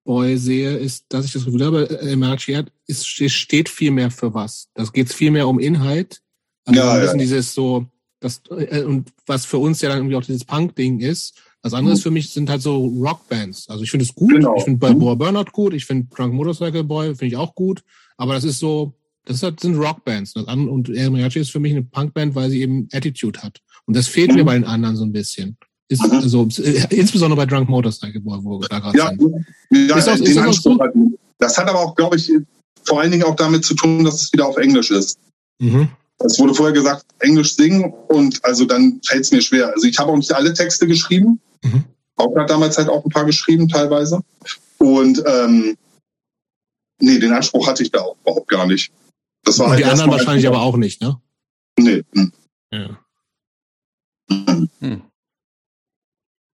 Boy 0.05 0.37
sehe, 0.39 0.77
ist, 0.77 1.07
dass 1.09 1.27
ich 1.27 1.33
das 1.33 1.45
Gefühl 1.45 1.65
habe, 1.65 1.89
äh, 2.01 2.17
Mariachi 2.17 2.65
ist, 2.87 3.07
steht 3.07 3.69
viel 3.69 3.91
mehr 3.91 4.11
für 4.11 4.33
was. 4.33 4.69
Das 4.75 4.93
geht 4.93 5.13
viel 5.13 5.31
mehr 5.31 5.49
um 5.49 5.59
Inhalt. 5.59 6.21
Also 6.69 6.81
ja, 6.81 6.93
ein 6.93 7.01
bisschen 7.01 7.19
ja. 7.19 7.25
dieses 7.25 7.55
so, 7.55 7.87
das, 8.21 8.43
äh, 8.51 8.83
und 8.83 9.09
was 9.27 9.47
für 9.47 9.59
uns 9.59 9.81
ja 9.81 9.89
dann 9.89 9.99
irgendwie 9.99 10.17
auch 10.17 10.25
dieses 10.25 10.45
Punk-Ding 10.45 11.01
ist. 11.01 11.35
Das 11.63 11.75
andere 11.75 11.97
mhm. 11.97 12.01
für 12.01 12.11
mich 12.11 12.31
sind 12.31 12.51
halt 12.51 12.63
so 12.63 12.87
Rockbands. 12.87 13.69
Also 13.69 13.83
ich 13.83 13.91
finde 13.91 14.05
es 14.05 14.15
gut. 14.15 14.31
Genau. 14.31 14.57
Ich 14.57 14.65
finde 14.65 14.79
bei 14.79 14.93
mhm. 14.93 14.99
Boa 14.99 15.15
Burnout 15.15 15.51
gut. 15.53 15.75
Ich 15.75 15.87
finde 15.87 16.07
Drunk 16.15 16.35
Motorcycle 16.35 16.85
Boy 16.85 17.09
finde 17.09 17.27
ich 17.27 17.37
auch 17.37 17.55
gut. 17.55 17.83
Aber 18.17 18.35
das 18.35 18.45
ist 18.45 18.59
so, 18.59 18.93
das 19.25 19.41
sind 19.41 19.77
Rockbands. 19.77 20.37
Und 20.37 20.89
El 20.91 21.11
Mariachi 21.11 21.41
ist 21.41 21.51
für 21.51 21.59
mich 21.59 21.73
eine 21.73 21.83
Punkband, 21.83 22.35
weil 22.35 22.51
sie 22.51 22.61
eben 22.61 22.89
Attitude 22.93 23.41
hat. 23.43 23.61
Und 23.87 23.97
das 23.97 24.07
fehlt 24.07 24.31
mhm. 24.31 24.37
mir 24.37 24.45
bei 24.45 24.55
den 24.55 24.65
anderen 24.65 24.97
so 24.97 25.05
ein 25.05 25.13
bisschen. 25.13 25.57
Ist, 25.89 26.03
mhm. 26.03 26.19
also, 26.19 26.43
insbesondere 26.91 27.37
bei 27.37 27.47
Drunk 27.47 27.69
Motorcycle, 27.69 28.21
wo 28.25 28.61
wir 28.61 28.69
da 28.69 28.79
gerade 28.79 28.99
ja, 28.99 29.09
sind. 29.09 29.47
Ja, 29.71 29.97
ist 29.97 30.07
das, 30.07 30.21
ist 30.21 30.37
das, 30.37 30.57
so? 30.57 30.79
das 31.39 31.57
hat 31.57 31.67
aber 31.67 31.81
auch, 31.81 31.95
glaube 31.95 32.17
ich, 32.17 32.31
vor 32.85 33.01
allen 33.01 33.11
Dingen 33.11 33.25
auch 33.25 33.37
damit 33.37 33.65
zu 33.65 33.75
tun, 33.75 34.05
dass 34.05 34.23
es 34.23 34.33
wieder 34.33 34.47
auf 34.47 34.59
Englisch 34.59 34.91
ist. 34.91 35.19
Mhm. 35.59 35.89
Es 36.21 36.39
wurde 36.39 36.55
vorher 36.55 36.75
gesagt, 36.75 37.07
Englisch 37.21 37.55
singen 37.55 37.93
und 38.09 38.45
also 38.45 38.65
dann 38.65 39.01
fällt 39.07 39.23
es 39.25 39.31
mir 39.31 39.41
schwer. 39.41 39.73
Also 39.73 39.87
ich 39.87 39.99
habe 39.99 40.11
auch 40.11 40.17
nicht 40.17 40.33
alle 40.33 40.53
Texte 40.53 40.87
geschrieben. 40.87 41.41
Mhm. 41.63 41.85
Auch 42.17 42.35
hat 42.37 42.51
damals 42.51 42.77
halt 42.77 42.89
auch 42.89 43.05
ein 43.05 43.11
paar 43.11 43.25
geschrieben 43.25 43.69
teilweise. 43.69 44.21
Und 44.79 45.23
ähm, 45.27 45.77
nee, 47.01 47.19
den 47.19 47.33
Anspruch 47.33 47.67
hatte 47.69 47.85
ich 47.85 47.93
da 47.93 48.01
auch 48.01 48.17
überhaupt 48.23 48.49
gar 48.49 48.67
nicht. 48.67 48.93
Das 49.45 49.59
war 49.59 49.67
Und 49.67 49.73
halt 49.73 49.81
die 49.81 49.85
anderen 49.85 50.11
wahrscheinlich 50.11 50.49
aber 50.49 50.61
auch 50.63 50.77
nicht, 50.77 51.01
ne? 51.01 51.21
Nee. 51.79 52.03
Hm. 52.13 52.33
Ja. 52.73 52.99
Hm. 54.81 55.03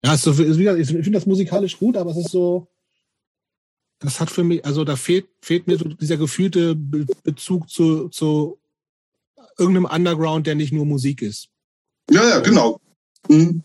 Ja, 0.04 0.14
ist 0.14 0.22
so, 0.22 0.32
ist 0.32 0.58
wieder, 0.58 0.76
ich 0.76 0.88
finde 0.88 1.12
das 1.12 1.24
musikalisch 1.24 1.78
gut, 1.78 1.96
aber 1.96 2.10
es 2.10 2.18
ist 2.18 2.30
so, 2.30 2.68
das 4.00 4.20
hat 4.20 4.30
für 4.30 4.44
mich, 4.44 4.64
also 4.66 4.84
da 4.84 4.96
fehlt, 4.96 5.28
fehlt 5.40 5.66
mir 5.66 5.78
so 5.78 5.84
dieser 5.84 6.18
gefühlte 6.18 6.74
Be 6.74 7.06
Bezug 7.22 7.70
zu, 7.70 8.10
zu 8.10 8.58
irgendeinem 9.58 9.86
Underground, 9.86 10.46
der 10.46 10.54
nicht 10.54 10.72
nur 10.72 10.86
Musik 10.86 11.22
ist. 11.22 11.48
Ja, 12.10 12.28
ja, 12.28 12.38
genau. 12.40 12.80
Mhm. 13.28 13.62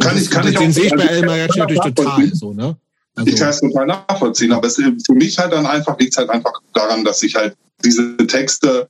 Kann 0.00 0.18
ich, 0.18 0.30
kann 0.30 0.44
den, 0.44 0.52
ich 0.52 0.58
den 0.58 0.72
sehe 0.72 0.84
ich 0.86 0.90
bei 0.90 1.02
also 1.02 1.14
El 1.14 1.26
Mariachi 1.26 1.48
kann 1.48 1.58
natürlich 1.60 1.84
ich 1.84 1.94
total 1.94 2.34
so, 2.34 2.52
ne? 2.52 2.76
Ich 3.24 3.36
kann 3.36 3.50
es 3.50 3.60
total 3.60 3.86
nachvollziehen, 3.86 4.52
aber 4.52 4.66
es, 4.66 4.76
für 4.76 5.14
mich 5.14 5.38
halt 5.38 5.52
dann 5.52 5.66
einfach 5.66 5.98
liegt 5.98 6.16
halt 6.16 6.30
einfach 6.30 6.52
daran, 6.72 7.04
dass 7.04 7.22
ich 7.22 7.34
halt 7.34 7.56
diese 7.84 8.16
Texte 8.26 8.88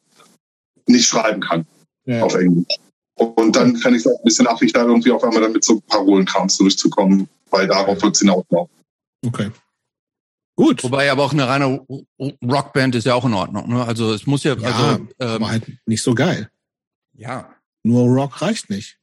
nicht 0.86 1.06
schreiben 1.06 1.40
kann 1.40 1.66
ja. 2.04 2.22
auf 2.22 2.34
Englisch. 2.34 2.76
Und 3.14 3.56
dann 3.56 3.76
fände 3.76 3.98
ich 3.98 4.06
es 4.06 4.10
auch 4.10 4.18
ein 4.18 4.24
bisschen 4.24 4.46
affig, 4.46 4.72
da 4.72 4.82
irgendwie 4.82 5.10
auf 5.10 5.22
einmal 5.24 5.42
dann 5.42 5.52
mit 5.52 5.64
so 5.64 5.80
Parolenkrams 5.80 6.56
durchzukommen, 6.56 7.28
weil 7.50 7.66
darauf 7.66 8.00
wird 8.02 8.14
es 8.14 8.20
hinauslaufen. 8.20 8.74
Okay. 9.26 9.50
Gut. 10.56 10.84
Wobei 10.84 11.10
aber 11.10 11.24
auch 11.24 11.32
eine 11.32 11.48
reine 11.48 11.84
Rockband 12.44 12.94
ist 12.94 13.04
ja 13.06 13.14
auch 13.14 13.24
in 13.24 13.34
Ordnung. 13.34 13.68
Ne? 13.70 13.84
Also 13.84 14.12
es 14.12 14.26
muss 14.26 14.44
ja, 14.44 14.56
Ja, 14.56 14.68
also 14.68 15.06
ähm, 15.18 15.48
halt 15.48 15.64
nicht 15.86 16.02
so 16.02 16.14
geil. 16.14 16.50
ja, 17.14 17.54
Nur 17.82 18.06
Rock 18.08 18.42
reicht 18.42 18.70
nicht. 18.70 18.98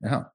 ja. 0.00 0.30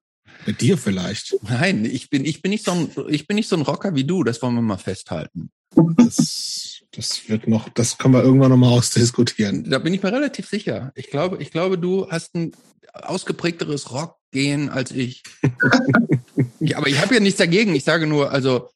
Mit 0.45 0.61
dir 0.61 0.77
vielleicht. 0.77 1.35
Nein, 1.43 1.83
ich 1.85 2.09
bin, 2.09 2.23
ich 2.25 2.41
bin 2.41 2.51
nicht 2.51 2.63
so 2.65 2.71
ein, 2.71 2.89
ich 3.09 3.27
bin 3.27 3.35
nicht 3.35 3.49
so 3.49 3.57
ein 3.57 3.61
Rocker 3.61 3.93
wie 3.93 4.05
du. 4.05 4.23
Das 4.23 4.41
wollen 4.41 4.55
wir 4.55 4.61
mal 4.61 4.77
festhalten. 4.77 5.51
Das, 5.97 6.81
das 6.91 7.27
wird 7.29 7.47
noch, 7.47 7.69
das 7.69 7.97
können 7.97 8.13
wir 8.13 8.23
irgendwann 8.23 8.49
noch 8.49 8.57
mal 8.57 8.69
ausdiskutieren. 8.69 9.69
Da 9.69 9.79
bin 9.79 9.93
ich 9.93 10.01
mir 10.01 10.11
relativ 10.13 10.47
sicher. 10.47 10.91
Ich 10.95 11.09
glaube, 11.09 11.37
ich 11.41 11.51
glaube, 11.51 11.77
du 11.77 12.09
hast 12.09 12.35
ein 12.35 12.53
ausgeprägteres 12.93 13.91
Rockgehen 13.91 14.69
als 14.69 14.91
ich. 14.91 15.23
ja, 16.59 16.77
aber 16.77 16.87
ich 16.87 16.99
habe 17.01 17.13
ja 17.15 17.19
nichts 17.19 17.37
dagegen. 17.37 17.75
Ich 17.75 17.83
sage 17.83 18.07
nur, 18.07 18.31
also 18.31 18.69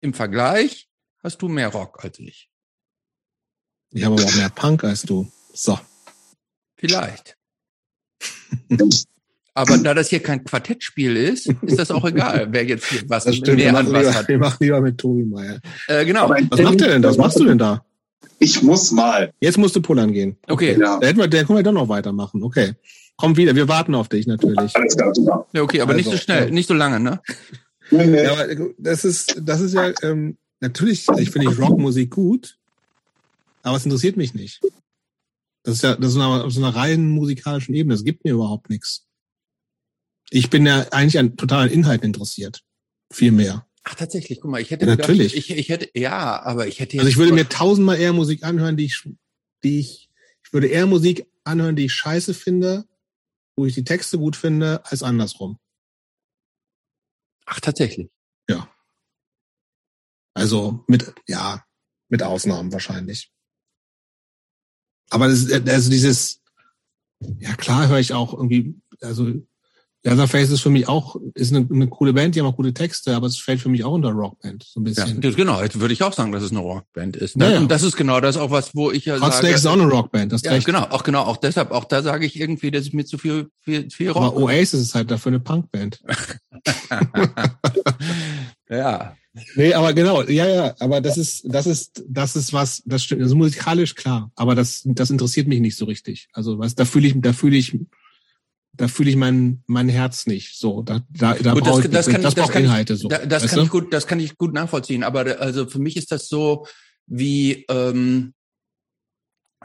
im 0.00 0.14
Vergleich 0.14 0.88
hast 1.22 1.42
du 1.42 1.48
mehr 1.48 1.68
Rock 1.68 2.04
als 2.04 2.18
ich. 2.18 2.48
Ich 3.92 4.04
habe 4.04 4.14
aber 4.16 4.24
auch 4.24 4.34
mehr 4.36 4.50
Punk 4.50 4.84
als 4.84 5.02
du. 5.02 5.30
So. 5.52 5.78
Vielleicht. 6.76 7.36
Aber 9.54 9.78
da 9.78 9.94
das 9.94 10.10
hier 10.10 10.22
kein 10.22 10.44
Quartettspiel 10.44 11.16
ist, 11.16 11.46
ist 11.62 11.78
das 11.78 11.90
auch 11.90 12.04
egal, 12.04 12.48
wer 12.50 12.64
jetzt 12.64 12.86
hier 12.88 13.02
was 13.08 13.24
Das 13.24 13.36
stimmt. 13.36 13.58
Machen, 13.64 13.76
an 13.76 13.92
was 13.92 14.00
lieber, 14.02 14.14
hat. 14.14 14.28
wir 14.28 14.38
machen 14.38 14.56
lieber 14.60 14.80
mit 14.82 14.98
Tobi 14.98 15.24
Meier. 15.24 15.60
Äh, 15.88 16.04
genau. 16.04 16.28
Was 16.28 16.60
macht 16.60 16.80
der 16.80 16.88
denn 16.88 17.02
da? 17.02 17.08
Was 17.08 17.16
machst 17.16 17.38
du 17.40 17.44
denn 17.44 17.58
da? 17.58 17.84
Ich 18.38 18.62
muss 18.62 18.90
mal. 18.92 19.32
Jetzt 19.40 19.56
musst 19.56 19.74
du 19.74 19.80
pullern 19.80 20.12
gehen. 20.12 20.36
Okay. 20.46 20.76
Ja, 20.78 20.98
Da 20.98 21.06
hätten 21.06 21.18
wir, 21.18 21.26
der 21.28 21.44
können 21.46 21.58
wir 21.58 21.62
doch 21.62 21.72
noch 21.72 21.88
weitermachen. 21.88 22.42
Okay. 22.42 22.74
Komm 23.16 23.34
wieder. 23.38 23.54
Wir 23.56 23.66
warten 23.66 23.94
auf 23.94 24.10
dich 24.10 24.26
natürlich. 24.26 24.76
alles 24.76 24.94
klar, 24.94 25.14
super. 25.14 25.46
Ja, 25.54 25.62
okay, 25.62 25.80
aber 25.80 25.94
nicht 25.94 26.06
Also, 26.08 26.18
so 26.18 26.22
schnell, 26.22 26.44
ja. 26.48 26.50
nicht 26.50 26.68
so 26.68 26.74
lange, 26.74 27.00
ne? 27.00 27.22
Nee. 27.90 28.22
Ja, 28.22 28.32
aber 28.32 28.48
das 28.78 29.04
ist, 29.04 29.40
das 29.42 29.60
ist 29.60 29.74
ja, 29.74 29.92
ähm, 30.02 30.38
natürlich, 30.60 31.06
ich 31.18 31.30
finde 31.30 31.50
ich 31.50 31.58
Rockmusik 31.58 32.10
gut, 32.10 32.58
aber 33.62 33.76
es 33.76 33.84
interessiert 33.84 34.16
mich 34.16 34.34
nicht. 34.34 34.60
Das 35.62 35.76
ist 35.76 35.82
ja, 35.82 35.96
das 35.96 36.12
ist 36.12 36.18
auf 36.18 36.52
so 36.52 36.64
einer 36.64 36.74
reinen 36.74 37.10
musikalischen 37.10 37.74
Ebene. 37.74 37.94
Es 37.94 38.04
gibt 38.04 38.24
mir 38.24 38.32
überhaupt 38.32 38.70
nichts. 38.70 39.06
Ich 40.30 40.50
bin 40.50 40.66
ja 40.66 40.86
eigentlich 40.90 41.18
an 41.18 41.36
totalen 41.36 41.70
Inhalten 41.70 42.06
interessiert. 42.06 42.62
Viel 43.12 43.32
mehr. 43.32 43.66
Ach, 43.84 43.94
tatsächlich, 43.94 44.40
guck 44.40 44.50
mal, 44.50 44.60
ich 44.60 44.70
hätte 44.70 44.84
Ja, 44.84 44.92
gedacht, 44.92 45.08
natürlich. 45.08 45.36
ich, 45.36 45.50
ich 45.50 45.68
hätte, 45.68 45.88
ja, 45.94 46.42
aber 46.42 46.66
ich 46.66 46.80
hätte 46.80 46.98
Also 46.98 47.08
ich 47.08 47.16
würde 47.16 47.32
mir 47.32 47.48
tausendmal 47.48 47.98
eher 47.98 48.12
Musik 48.12 48.42
anhören, 48.42 48.76
die 48.76 48.86
ich, 48.86 49.08
die 49.62 49.78
ich, 49.78 50.10
ich 50.44 50.52
würde 50.52 50.66
eher 50.66 50.86
Musik 50.86 51.26
anhören, 51.44 51.76
die 51.76 51.84
ich 51.84 51.94
scheiße 51.94 52.34
finde, 52.34 52.84
wo 53.56 53.64
ich 53.64 53.74
die 53.74 53.84
Texte 53.84 54.18
gut 54.18 54.34
finde, 54.34 54.84
als 54.86 55.02
andersrum. 55.04 55.58
Ach, 57.46 57.60
tatsächlich. 57.60 58.10
Also 60.34 60.84
mit, 60.86 61.14
ja, 61.26 61.64
mit 62.10 62.22
Ausnahmen 62.22 62.70
wahrscheinlich. 62.70 63.32
Aber 65.08 65.28
das, 65.28 65.44
ist- 65.44 65.68
also 65.68 65.90
dieses, 65.90 66.42
ja 67.38 67.56
klar 67.56 67.88
höre 67.88 68.00
ich 68.00 68.12
auch 68.12 68.34
irgendwie, 68.34 68.78
also 69.00 69.32
Leatherface 70.06 70.50
ist 70.50 70.60
für 70.60 70.70
mich 70.70 70.88
auch, 70.88 71.16
ist 71.34 71.52
eine, 71.54 71.66
eine 71.70 71.88
coole 71.88 72.12
Band, 72.12 72.34
die 72.34 72.40
haben 72.40 72.46
auch 72.46 72.56
gute 72.56 72.72
Texte, 72.72 73.14
aber 73.16 73.26
es 73.26 73.38
fällt 73.38 73.60
für 73.60 73.68
mich 73.68 73.84
auch 73.84 73.92
unter 73.92 74.10
Rockband, 74.10 74.62
so 74.62 74.80
ein 74.80 74.86
Ja, 74.86 75.04
bisschen. 75.04 75.20
das, 75.20 75.34
genau, 75.36 75.60
jetzt 75.60 75.78
würde 75.80 75.92
ich 75.92 76.02
auch 76.02 76.12
sagen, 76.12 76.32
dass 76.32 76.42
es 76.42 76.50
eine 76.52 76.60
Rockband 76.60 77.16
ist. 77.16 77.34
Ja, 77.36 77.46
Ne? 77.48 77.54
ja. 77.54 77.60
Und 77.60 77.70
das 77.70 77.82
ist 77.82 77.96
genau 77.96 78.20
das 78.20 78.36
auch 78.36 78.50
was, 78.50 78.74
wo 78.74 78.90
ich 78.92 79.04
ja 79.04 79.14
Hot 79.14 79.20
sage. 79.32 79.36
Snake 79.38 79.54
ist 79.56 79.66
auch 79.66 79.72
eine 79.72 79.84
Rockband, 79.88 80.32
das 80.32 80.42
ist 80.42 80.46
ja, 80.46 80.52
recht. 80.52 80.66
genau, 80.66 80.82
auch 80.84 81.02
genau, 81.02 81.22
auch 81.22 81.36
deshalb, 81.38 81.72
auch 81.72 81.84
da 81.84 82.02
sage 82.02 82.26
ich 82.26 82.38
irgendwie, 82.38 82.70
dass 82.70 82.86
ich 82.86 82.92
mir 82.92 83.04
zu 83.04 83.18
viel, 83.18 83.48
viel, 83.60 83.90
viel 83.90 84.10
Aber 84.10 84.26
Rock. 84.28 84.36
Oasis 84.42 84.80
ist 84.80 84.94
halt 84.94 85.10
dafür 85.10 85.30
eine 85.30 85.40
Punkband. 85.40 86.00
ja. 88.70 89.16
Nee, 89.54 89.74
aber 89.74 89.92
genau, 89.92 90.22
ja, 90.22 90.48
ja, 90.48 90.74
aber 90.78 91.02
das 91.02 91.18
ist, 91.18 91.42
das 91.44 91.66
ist, 91.66 92.02
das 92.08 92.36
ist 92.36 92.54
was, 92.54 92.82
das 92.86 93.04
stimmt, 93.04 93.20
das 93.20 93.28
ist 93.28 93.34
musikalisch 93.34 93.94
klar, 93.94 94.30
aber 94.34 94.54
das, 94.54 94.80
das 94.86 95.10
interessiert 95.10 95.46
mich 95.46 95.60
nicht 95.60 95.76
so 95.76 95.84
richtig. 95.84 96.28
Also, 96.32 96.58
was, 96.58 96.74
da 96.74 96.86
fühle 96.86 97.08
ich, 97.08 97.14
da 97.18 97.34
fühle 97.34 97.58
ich, 97.58 97.78
da 98.76 98.88
fühle 98.88 99.10
ich 99.10 99.16
mein, 99.16 99.62
mein 99.66 99.88
Herz 99.88 100.26
nicht. 100.26 100.58
So, 100.58 100.82
da, 100.82 101.00
da, 101.10 101.34
da 101.34 101.54
Gut, 101.54 101.64
brauche 101.64 101.82
das, 101.82 101.84
ich, 101.86 101.90
das 101.90 102.06
kann, 102.06 102.22
das 102.22 102.32
ich, 102.32 102.34
das 102.36 102.46
braucht 102.46 102.56
Inhalte 102.56 102.94
ich, 102.94 103.00
so. 103.00 103.08
da, 103.08 103.18
das 103.24 103.46
kann 103.46 103.58
du? 103.58 103.64
ich 103.64 103.70
gut, 103.70 103.92
das 103.92 104.06
kann 104.06 104.20
ich 104.20 104.36
gut 104.36 104.52
nachvollziehen. 104.52 105.02
Aber 105.02 105.40
also 105.40 105.66
für 105.66 105.78
mich 105.78 105.96
ist 105.96 106.12
das 106.12 106.28
so 106.28 106.66
wie 107.06 107.64
ähm, 107.68 108.34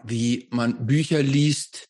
wie 0.03 0.47
man 0.51 0.85
Bücher 0.85 1.21
liest, 1.21 1.87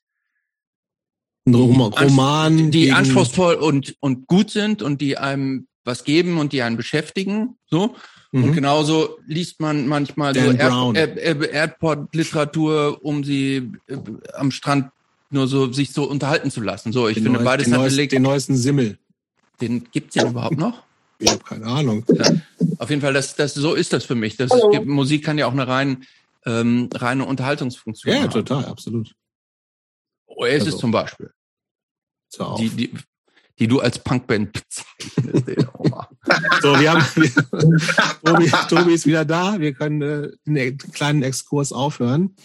Anspr- 1.48 2.00
Roman, 2.00 2.72
die 2.72 2.92
anspruchsvoll 2.92 3.56
und 3.56 3.96
und 4.00 4.28
gut 4.28 4.52
sind 4.52 4.82
und 4.82 5.02
die 5.02 5.18
einem 5.18 5.68
was 5.84 6.04
geben 6.04 6.38
und 6.38 6.54
die 6.54 6.62
einen 6.62 6.78
beschäftigen. 6.78 7.58
So 7.66 7.96
und 8.34 8.46
Mhm. 8.46 8.54
genauso 8.54 9.18
liest 9.26 9.60
man 9.60 9.88
manchmal 9.88 10.34
so 10.34 10.54
Dan 10.54 10.58
Brown. 10.58 10.96
Air, 10.96 11.18
Air, 11.18 11.52
Airport-Literatur, 11.52 13.04
um 13.04 13.24
sie 13.26 13.72
äh, 13.88 13.98
am 14.36 14.52
Strand 14.52 14.90
nur 15.34 15.48
so 15.48 15.72
sich 15.72 15.92
so 15.94 16.04
unterhalten 16.04 16.52
zu 16.52 16.62
lassen. 16.62 16.92
So, 16.94 17.08
ich 17.08 17.16
den 17.16 17.24
finde 17.24 17.40
neu- 17.40 17.46
beides 17.46 17.66
den, 17.66 17.74
hat 17.74 17.80
neuesten, 17.82 17.96
belegt. 17.98 18.12
den 18.14 18.22
neuesten 18.22 18.56
Simmel. 18.58 18.98
Den 19.62 19.88
gibt's 19.92 20.16
ja 20.16 20.28
überhaupt 20.28 20.58
noch. 20.58 20.84
Ich 21.20 21.30
habe 21.32 21.44
keine 21.44 21.66
Ahnung. 21.68 22.04
Auf 22.80 22.90
jeden 22.90 23.02
Fall, 23.02 23.14
das, 23.14 23.36
das, 23.36 23.54
so 23.54 23.74
ist 23.76 23.94
das 23.94 24.04
für 24.06 24.16
mich. 24.16 24.38
Das, 24.38 24.50
gibt- 24.72 24.88
Musik 24.88 25.24
kann 25.24 25.38
ja 25.38 25.46
auch 25.48 25.52
eine 25.52 25.68
rein, 25.68 26.06
ähm, 26.46 26.90
reine 26.94 27.26
Unterhaltungsfunktion 27.26 28.16
Ja, 28.16 28.22
haben. 28.24 28.32
total, 28.32 28.66
absolut. 28.66 29.14
Oasis 30.28 30.66
Also. 30.68 30.78
zum 30.80 30.92
Beispiel, 30.92 31.32
So, 32.30 32.56
die, 32.58 32.70
die, 32.70 32.94
die 33.60 33.68
du 33.68 33.80
als 33.82 34.00
Punkband 34.00 34.52
bezeichnest. 34.54 35.46
so 36.64 36.80
wir 36.80 36.92
haben, 36.92 37.06
Tobi, 38.26 38.52
Tobi 38.70 38.94
ist 38.94 39.06
wieder 39.06 39.26
da. 39.26 39.60
Wir 39.60 39.74
können 39.74 40.02
äh, 40.02 40.32
den 40.46 40.78
kleinen 40.78 41.22
Exkurs 41.22 41.72
aufhören. 41.72 42.36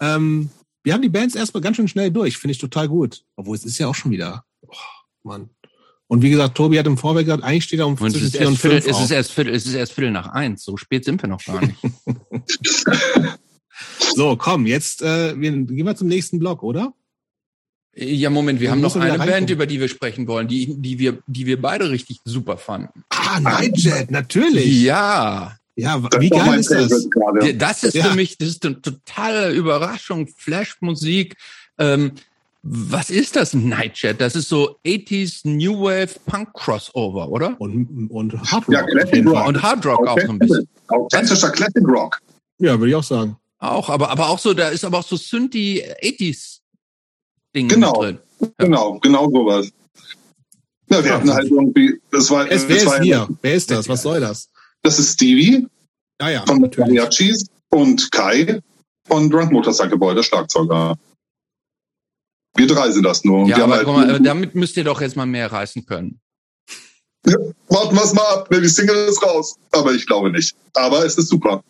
Ähm, 0.00 0.48
wir 0.82 0.94
haben 0.94 1.02
die 1.02 1.08
Bands 1.08 1.34
erstmal 1.34 1.62
ganz 1.62 1.76
schön 1.76 1.88
schnell 1.88 2.10
durch. 2.10 2.36
Finde 2.36 2.52
ich 2.52 2.58
total 2.58 2.88
gut. 2.88 3.24
Obwohl 3.36 3.56
es 3.56 3.64
ist 3.64 3.78
ja 3.78 3.88
auch 3.88 3.94
schon 3.94 4.10
wieder. 4.10 4.44
Oh, 4.66 4.74
Mann. 5.22 5.50
Und 6.08 6.22
wie 6.22 6.30
gesagt, 6.30 6.56
Tobi 6.56 6.78
hat 6.78 6.86
im 6.86 6.98
Vorweg 6.98 7.24
gesagt, 7.24 7.42
eigentlich 7.42 7.64
steht 7.64 7.80
er 7.80 7.86
um 7.86 7.94
Und 7.94 8.06
es 8.06 8.12
zwischen 8.12 8.26
ist, 8.26 8.36
vier 8.36 8.46
und 8.46 8.52
erst 8.52 8.60
Viertel, 8.60 8.82
fünf 8.82 8.96
es, 8.96 9.04
ist 9.04 9.10
erst 9.10 9.32
Viertel, 9.32 9.54
es 9.54 9.66
ist 9.66 9.74
erst 9.74 9.92
Viertel 9.92 10.10
nach 10.10 10.28
eins. 10.28 10.62
So 10.62 10.76
spät 10.76 11.04
sind 11.04 11.22
wir 11.22 11.28
noch 11.28 11.44
gar 11.44 11.64
nicht. 11.64 11.78
So, 14.14 14.36
komm, 14.36 14.66
jetzt 14.66 15.02
äh, 15.02 15.40
wir, 15.40 15.50
gehen 15.50 15.86
wir 15.86 15.96
zum 15.96 16.06
nächsten 16.06 16.38
Block, 16.38 16.62
oder? 16.62 16.92
ja, 17.94 18.30
Moment, 18.30 18.60
wir 18.60 18.68
Dann 18.68 18.76
haben 18.76 18.82
noch 18.82 18.96
eine 18.96 19.18
Band, 19.18 19.50
über 19.50 19.66
die 19.66 19.80
wir 19.80 19.88
sprechen 19.88 20.26
wollen, 20.26 20.48
die, 20.48 20.80
die, 20.80 20.98
wir, 20.98 21.18
die 21.26 21.46
wir 21.46 21.60
beide 21.60 21.90
richtig 21.90 22.20
super 22.24 22.56
fanden. 22.56 23.04
Ah, 23.10 23.38
Nightjet, 23.40 24.10
natürlich. 24.10 24.82
Ja, 24.82 25.56
Ja, 25.76 25.98
Das 25.98 26.20
wie 26.20 26.28
geil 26.28 26.58
ist 26.60 26.70
das? 26.70 27.08
Gerade. 27.10 27.54
das 27.54 27.82
ist 27.84 27.94
Ja. 27.94 28.04
für 28.04 28.14
mich, 28.16 28.36
das 28.38 28.48
ist 28.50 28.66
eine 28.66 28.80
totale 28.82 29.52
Überraschung. 29.52 30.26
Flashmusik. 30.28 31.36
Ähm, 31.78 32.12
was 32.62 33.10
ist 33.10 33.34
das 33.36 33.54
Nightjet? 33.54 34.20
Das 34.20 34.36
ist 34.36 34.48
so 34.48 34.76
80s 34.84 35.40
New 35.48 35.80
Wave 35.82 36.14
Punk 36.26 36.52
Crossover, 36.52 37.28
oder? 37.28 37.60
Und, 37.60 38.08
und 38.10 38.34
Hard 38.52 38.68
Rock 38.68 38.72
Ja, 38.74 38.80
auf 38.82 38.86
Classic 38.86 39.14
jeden 39.14 39.28
Rock. 39.28 39.36
Fall. 39.38 39.48
Und 39.48 39.62
Hard 39.62 39.86
Rock 39.86 40.06
auch 40.06 40.20
so 40.20 40.28
ein 40.32 40.38
bisschen. 40.38 40.68
Authentischer 40.88 41.50
Classic 41.50 41.88
Rock. 41.88 42.18
Ja, 42.58 42.78
würde 42.78 42.90
ich 42.90 42.94
auch 42.94 43.02
sagen. 43.02 43.36
Auch, 43.58 43.88
aber, 43.88 44.10
aber 44.10 44.28
auch 44.28 44.38
so, 44.38 44.52
da 44.54 44.68
ist 44.68 44.84
aber 44.84 44.98
auch 44.98 45.06
so 45.06 45.16
Synthi 45.16 45.82
80s 46.02 46.58
Ding 47.56 47.68
Genau. 47.68 47.92
drin. 47.94 48.18
Genau, 48.58 48.98
genau 48.98 49.30
sowas. 49.30 49.68
Ja, 50.90 51.02
wir 51.02 51.14
hatten 51.14 51.32
halt 51.32 51.50
irgendwie, 51.50 52.00
das 52.10 52.30
war, 52.30 52.44
Wer 52.44 52.52
ist, 52.52 52.68
wer 52.68 52.74
das, 52.76 52.84
ist 52.84 52.90
war 52.90 53.00
hier? 53.02 53.28
Wer 53.40 53.54
ist 53.54 53.70
das? 53.70 53.88
Was 53.88 54.02
soll 54.02 54.20
das? 54.20 54.48
Das 54.82 54.98
ist 54.98 55.14
Stevie 55.14 55.66
Ah 56.18 56.30
ja, 56.30 56.44
von 56.46 56.58
natürlich. 56.60 56.94
Mariachis 56.94 57.46
und 57.70 58.10
Kai 58.12 58.60
von 59.08 59.28
Drunk 59.30 59.50
Motorcycle 59.52 59.98
Boy, 59.98 60.14
der 60.14 60.22
Schlagzeuger. 60.22 60.96
Wir 62.54 62.66
drei 62.66 62.90
sind 62.90 63.02
das 63.04 63.24
nur. 63.24 63.48
Ja, 63.48 63.64
aber 63.64 63.76
halt, 63.76 63.84
guck 63.86 63.96
mal, 63.96 64.10
äh, 64.16 64.20
damit 64.20 64.54
müsst 64.54 64.76
ihr 64.76 64.84
doch 64.84 65.00
jetzt 65.00 65.16
mal 65.16 65.26
mehr 65.26 65.50
reißen 65.50 65.84
können. 65.86 66.20
warten 67.24 67.96
wir 67.96 68.04
es 68.04 68.12
mal 68.12 68.22
ab, 68.34 68.50
ne, 68.50 68.60
die 68.60 68.68
Single 68.68 69.08
ist 69.08 69.22
raus. 69.22 69.56
Aber 69.72 69.92
ich 69.94 70.06
glaube 70.06 70.30
nicht. 70.30 70.54
Aber 70.74 71.04
es 71.04 71.16
ist 71.16 71.28
super. 71.28 71.64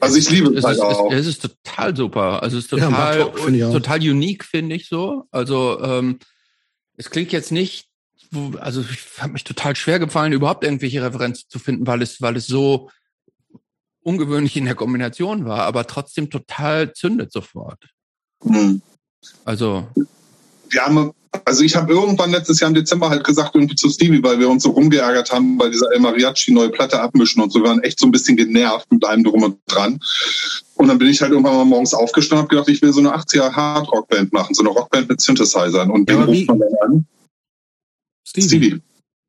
Also 0.00 0.16
ich 0.18 0.28
liebe 0.30 0.50
es 0.50 0.58
Es 0.58 0.64
halt 0.64 0.76
ist, 0.76 0.82
auch. 0.82 1.12
es, 1.12 1.26
ist 1.26 1.40
total 1.42 1.96
super. 1.96 2.42
Also 2.42 2.58
es 2.58 2.64
ist 2.64 2.72
Ja, 2.72 2.88
total, 2.90 3.22
auch. 3.22 3.72
total 3.72 3.98
unique, 4.00 4.44
finde 4.44 4.74
ich 4.74 4.88
so. 4.88 5.24
Also 5.30 5.80
ähm, 5.80 6.18
es 6.96 7.10
klingt 7.10 7.32
jetzt 7.32 7.52
nicht 7.52 7.86
also 8.60 8.80
ich 8.82 9.22
hat 9.22 9.32
mich 9.32 9.44
total 9.44 9.76
schwer 9.76 9.98
gefallen, 9.98 10.32
überhaupt 10.32 10.64
irgendwelche 10.64 11.02
Referenzen 11.02 11.46
zu 11.48 11.58
finden, 11.58 11.86
weil 11.86 12.02
es, 12.02 12.20
weil 12.20 12.36
es 12.36 12.46
so 12.46 12.90
ungewöhnlich 14.02 14.56
in 14.56 14.66
der 14.66 14.74
Kombination 14.74 15.44
war, 15.46 15.62
aber 15.62 15.86
trotzdem 15.86 16.30
total 16.30 16.92
zündet 16.92 17.32
sofort. 17.32 17.82
Mhm. 18.42 18.82
Also. 19.44 19.88
Wir 20.68 20.84
haben, 20.84 21.12
also 21.44 21.62
ich 21.62 21.76
habe 21.76 21.92
irgendwann 21.92 22.30
letztes 22.30 22.60
Jahr 22.60 22.68
im 22.68 22.74
Dezember 22.74 23.08
halt 23.08 23.24
gesagt, 23.24 23.54
irgendwie 23.54 23.76
zu 23.76 23.88
Stevie, 23.88 24.22
weil 24.22 24.38
wir 24.38 24.48
uns 24.48 24.62
so 24.62 24.70
rumgeärgert 24.70 25.32
haben, 25.32 25.56
bei 25.56 25.68
dieser 25.70 25.90
El 25.92 26.00
Mariachi 26.00 26.52
neue 26.52 26.68
Platte 26.70 27.00
abmischen 27.00 27.42
und 27.42 27.52
so, 27.52 27.60
wir 27.60 27.68
waren 27.68 27.82
echt 27.82 27.98
so 27.98 28.06
ein 28.06 28.12
bisschen 28.12 28.36
genervt 28.36 28.90
mit 28.92 29.04
allem 29.04 29.24
drum 29.24 29.42
und 29.42 29.58
dran. 29.66 29.98
Und 30.74 30.88
dann 30.88 30.98
bin 30.98 31.08
ich 31.08 31.22
halt 31.22 31.30
irgendwann 31.32 31.54
mal 31.54 31.64
morgens 31.64 31.94
aufgestanden 31.94 32.40
und 32.44 32.50
habe 32.50 32.56
gedacht, 32.56 32.68
ich 32.68 32.82
will 32.82 32.92
so 32.92 33.00
eine 33.00 33.14
80er 33.14 33.52
Hard-Rock-Band 33.52 34.32
machen, 34.32 34.54
so 34.54 34.62
eine 34.62 34.70
Rockband 34.70 35.08
mit 35.08 35.20
Synthesizern. 35.20 35.90
Und 35.90 36.10
Ja, 36.10 36.26
wie- 36.26 36.38
ruft 36.38 36.48
man 36.48 36.58
dann 36.58 36.74
an? 36.82 37.06
Stevie. 38.36 38.48
Stevie. 38.48 38.82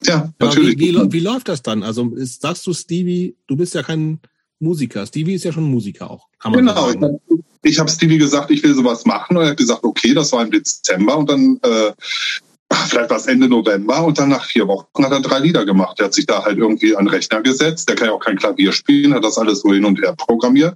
Ja, 0.03 0.34
Aber 0.40 0.48
natürlich. 0.48 0.77
wie, 0.77 0.94
wie, 0.94 1.11
wie 1.14 1.19
läuft 1.19 1.48
das 1.48 1.61
dann? 1.61 1.84
Also 1.84 2.10
ist, 2.15 2.41
sagst 2.41 2.65
du 2.68 2.73
Stevie, 2.73 3.36
du 3.48 3.56
bist 3.56 3.73
ja 3.73 3.84
kein 3.84 4.19
Musiker. 4.60 5.06
Stevie 5.06 5.34
ist 5.36 5.45
ja 5.45 5.52
schon 5.52 5.64
Musiker 5.64 6.10
auch. 6.10 6.27
Genau, 6.44 6.88
ich 6.90 6.94
sagen. 6.94 7.03
habe 7.03 7.19
ich 7.64 7.80
hab 7.80 7.90
Stevie 7.90 8.18
gesagt, 8.18 8.52
ich 8.52 8.61
will 8.64 8.76
sowas 8.76 9.06
machen. 9.06 9.38
Und 9.38 9.44
er 9.44 9.49
hat 9.52 9.57
gesagt, 9.57 9.84
okay, 9.84 10.14
das 10.14 10.32
war 10.32 10.44
im 10.44 10.52
Dezember 10.52 11.18
und 11.18 11.30
dann, 11.30 11.60
äh, 11.64 11.91
vielleicht 12.88 13.10
war 13.10 13.18
es 13.18 13.26
Ende 13.26 13.48
November 13.48 14.03
und 14.03 14.19
dann 14.19 14.30
nach 14.30 14.45
vier 14.45 14.68
Wochen 14.68 15.03
hat 15.03 15.11
er 15.11 15.22
drei 15.22 15.40
Lieder 15.40 15.65
gemacht. 15.65 15.99
Er 15.99 16.06
hat 16.06 16.14
sich 16.14 16.26
da 16.26 16.44
halt 16.44 16.57
irgendwie 16.57 16.95
an 16.95 17.06
den 17.06 17.14
Rechner 17.14 17.41
gesetzt. 17.41 17.90
Der 17.90 17.95
kann 17.95 18.07
ja 18.07 18.14
auch 18.14 18.19
kein 18.19 18.38
Klavier 18.38 18.72
spielen, 18.72 19.14
hat 19.14 19.23
das 19.23 19.38
alles 19.38 19.61
so 19.61 19.73
hin 19.73 19.86
und 19.86 19.99
her 19.99 20.14
programmiert 20.15 20.76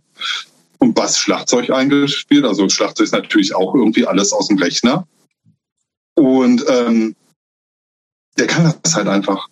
und 0.79 0.93
Bass, 0.95 1.19
Schlagzeug 1.19 1.69
eingespielt. 1.69 2.45
Also 2.45 2.67
Schlagzeug 2.69 3.05
ist 3.05 3.11
natürlich 3.11 3.53
auch 3.53 3.75
irgendwie 3.75 4.07
alles 4.07 4.33
aus 4.33 4.47
dem 4.47 4.57
Rechner. 4.57 5.07
Und 6.15 6.65
ähm, 6.67 7.15
der 8.39 8.47
kann 8.47 8.73
das 8.81 8.95
halt 8.95 9.07
einfach. 9.07 9.47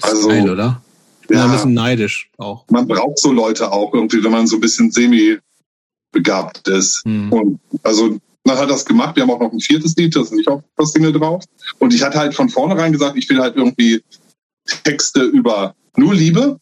Also, 0.00 0.28
Geil, 0.28 0.50
oder? 0.50 0.82
Ja. 1.30 1.44
Ein 1.44 1.52
bisschen 1.52 1.74
neidisch 1.74 2.30
auch. 2.36 2.64
man 2.68 2.86
braucht 2.86 3.18
so 3.18 3.32
Leute 3.32 3.72
auch 3.72 3.94
irgendwie, 3.94 4.22
wenn 4.22 4.32
man 4.32 4.46
so 4.46 4.56
ein 4.56 4.60
bisschen 4.60 4.90
semi-begabt 4.90 6.68
ist. 6.68 7.02
Hm. 7.04 7.32
Und 7.32 7.60
also 7.82 8.18
man 8.44 8.58
hat 8.58 8.68
das 8.68 8.84
gemacht. 8.84 9.16
Wir 9.16 9.22
haben 9.22 9.30
auch 9.30 9.40
noch 9.40 9.52
ein 9.52 9.60
viertes 9.60 9.94
Lied, 9.96 10.14
das 10.16 10.24
ist 10.24 10.34
nicht 10.34 10.48
auf 10.48 10.62
das 10.76 10.92
Single 10.92 11.12
drauf. 11.12 11.44
Und 11.78 11.94
ich 11.94 12.02
hatte 12.02 12.18
halt 12.18 12.34
von 12.34 12.48
vornherein 12.48 12.92
gesagt, 12.92 13.16
ich 13.16 13.28
will 13.30 13.40
halt 13.40 13.56
irgendwie 13.56 14.02
Texte 14.84 15.22
über 15.22 15.74
nur 15.96 16.14
Liebe 16.14 16.58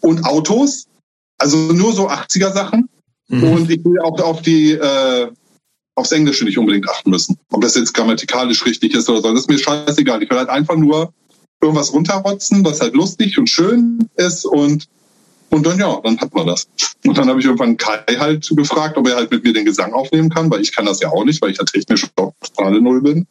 und 0.00 0.24
Autos. 0.24 0.86
Also 1.38 1.56
nur 1.56 1.92
so 1.92 2.08
80er 2.08 2.52
Sachen. 2.52 2.88
Mhm. 3.28 3.44
Und 3.44 3.70
ich 3.70 3.84
will 3.84 3.98
auch 4.00 4.20
auf 4.20 4.42
die 4.42 4.72
äh, 4.72 5.30
aufs 5.96 6.12
Englische 6.12 6.44
nicht 6.44 6.58
unbedingt 6.58 6.88
achten 6.88 7.10
müssen. 7.10 7.38
Ob 7.50 7.62
das 7.62 7.74
jetzt 7.74 7.94
grammatikalisch 7.94 8.64
richtig 8.64 8.94
ist 8.94 9.08
oder 9.08 9.22
so, 9.22 9.32
das 9.32 9.40
ist 9.40 9.50
mir 9.50 9.58
scheißegal. 9.58 10.22
Ich 10.22 10.30
will 10.30 10.38
halt 10.38 10.50
einfach 10.50 10.76
nur 10.76 11.12
irgendwas 11.60 11.92
runterrotzen, 11.92 12.64
was 12.64 12.80
halt 12.80 12.94
lustig 12.94 13.38
und 13.38 13.48
schön 13.48 14.08
ist 14.16 14.44
und 14.44 14.86
und 15.48 15.64
dann 15.64 15.78
ja, 15.78 16.00
dann 16.02 16.18
hat 16.20 16.34
man 16.34 16.48
das. 16.48 16.68
Und 17.06 17.16
dann 17.16 17.28
habe 17.28 17.38
ich 17.38 17.46
irgendwann 17.46 17.76
Kai 17.76 18.02
halt 18.18 18.50
gefragt, 18.54 18.98
ob 18.98 19.08
er 19.08 19.16
halt 19.16 19.30
mit 19.30 19.44
mir 19.44 19.52
den 19.52 19.64
Gesang 19.64 19.92
aufnehmen 19.92 20.28
kann, 20.28 20.50
weil 20.50 20.60
ich 20.60 20.74
kann 20.74 20.86
das 20.86 21.00
ja 21.00 21.08
auch 21.10 21.24
nicht, 21.24 21.40
weil 21.40 21.50
ich 21.50 21.58
ja 21.58 21.64
technisch 21.64 22.04
auch 22.16 22.34
totale 22.40 22.80
Null 22.80 23.00
bin. 23.00 23.26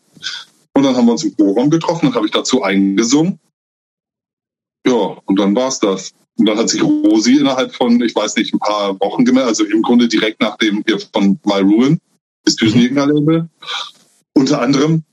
Und 0.73 0.83
dann 0.83 0.95
haben 0.95 1.05
wir 1.05 1.11
uns 1.11 1.23
im 1.23 1.35
Chorraum 1.35 1.69
getroffen 1.69 2.07
und 2.07 2.15
habe 2.15 2.25
ich 2.25 2.31
dazu 2.31 2.63
eingesungen. 2.63 3.37
Ja, 4.87 5.17
und 5.25 5.37
dann 5.37 5.55
war's 5.55 5.79
das. 5.79 6.13
Und 6.37 6.47
dann 6.47 6.57
hat 6.57 6.69
sich 6.69 6.81
Rosi 6.83 7.37
innerhalb 7.37 7.73
von, 7.75 8.01
ich 8.01 8.15
weiß 8.15 8.35
nicht, 8.37 8.53
ein 8.53 8.59
paar 8.59 8.99
Wochen 8.99 9.25
gemeldet, 9.25 9.49
also 9.49 9.65
im 9.65 9.81
Grunde 9.81 10.07
direkt 10.07 10.41
nach 10.41 10.57
dem 10.57 10.83
hier 10.85 10.99
von 10.99 11.39
My 11.45 11.59
Ruin, 11.59 11.99
das 12.45 12.55
Düsenjäger 12.55 13.07
Label, 13.07 13.49
unter 14.33 14.61
anderem, 14.61 15.03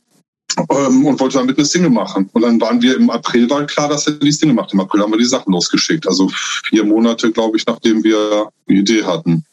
ähm, 0.70 1.06
und 1.06 1.18
wollte 1.18 1.38
damit 1.38 1.56
eine 1.56 1.66
Single 1.66 1.90
machen. 1.90 2.28
Und 2.32 2.42
dann 2.42 2.60
waren 2.60 2.80
wir 2.82 2.96
im 2.96 3.08
April, 3.10 3.48
war 3.48 3.64
klar, 3.66 3.88
dass 3.88 4.06
er 4.06 4.14
die 4.14 4.32
Single 4.32 4.54
macht. 4.54 4.72
Im 4.74 4.80
April 4.80 5.00
haben 5.02 5.10
wir 5.12 5.18
die 5.18 5.24
Sachen 5.24 5.52
losgeschickt. 5.52 6.06
Also 6.06 6.28
vier 6.68 6.84
Monate, 6.84 7.32
glaube 7.32 7.56
ich, 7.56 7.66
nachdem 7.66 8.04
wir 8.04 8.48
die 8.68 8.78
Idee 8.78 9.02
hatten. 9.04 9.44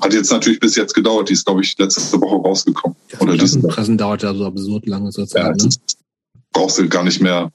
Hat 0.00 0.12
jetzt 0.12 0.32
natürlich 0.32 0.58
bis 0.60 0.74
jetzt 0.76 0.94
gedauert. 0.94 1.28
Die 1.28 1.34
ist, 1.34 1.44
glaube 1.46 1.60
ich, 1.62 1.76
letzte 1.78 2.20
Woche 2.20 2.36
rausgekommen. 2.36 2.96
Oder 3.20 3.32
diese 3.36 3.56
Woche. 3.62 3.68
Klassenpressen 3.68 3.98
dauert 3.98 4.22
ja 4.22 4.34
so 4.34 4.44
absurd 4.46 4.86
lange 4.86 5.10
zur 5.10 5.24
Ja, 5.24 5.28
Zeit. 5.28 5.56
ne? 5.56 5.64
das 5.64 5.78
brauchst 6.52 6.78
du 6.78 6.88
gar 6.88 7.04
nicht 7.04 7.20
mehr 7.20 7.52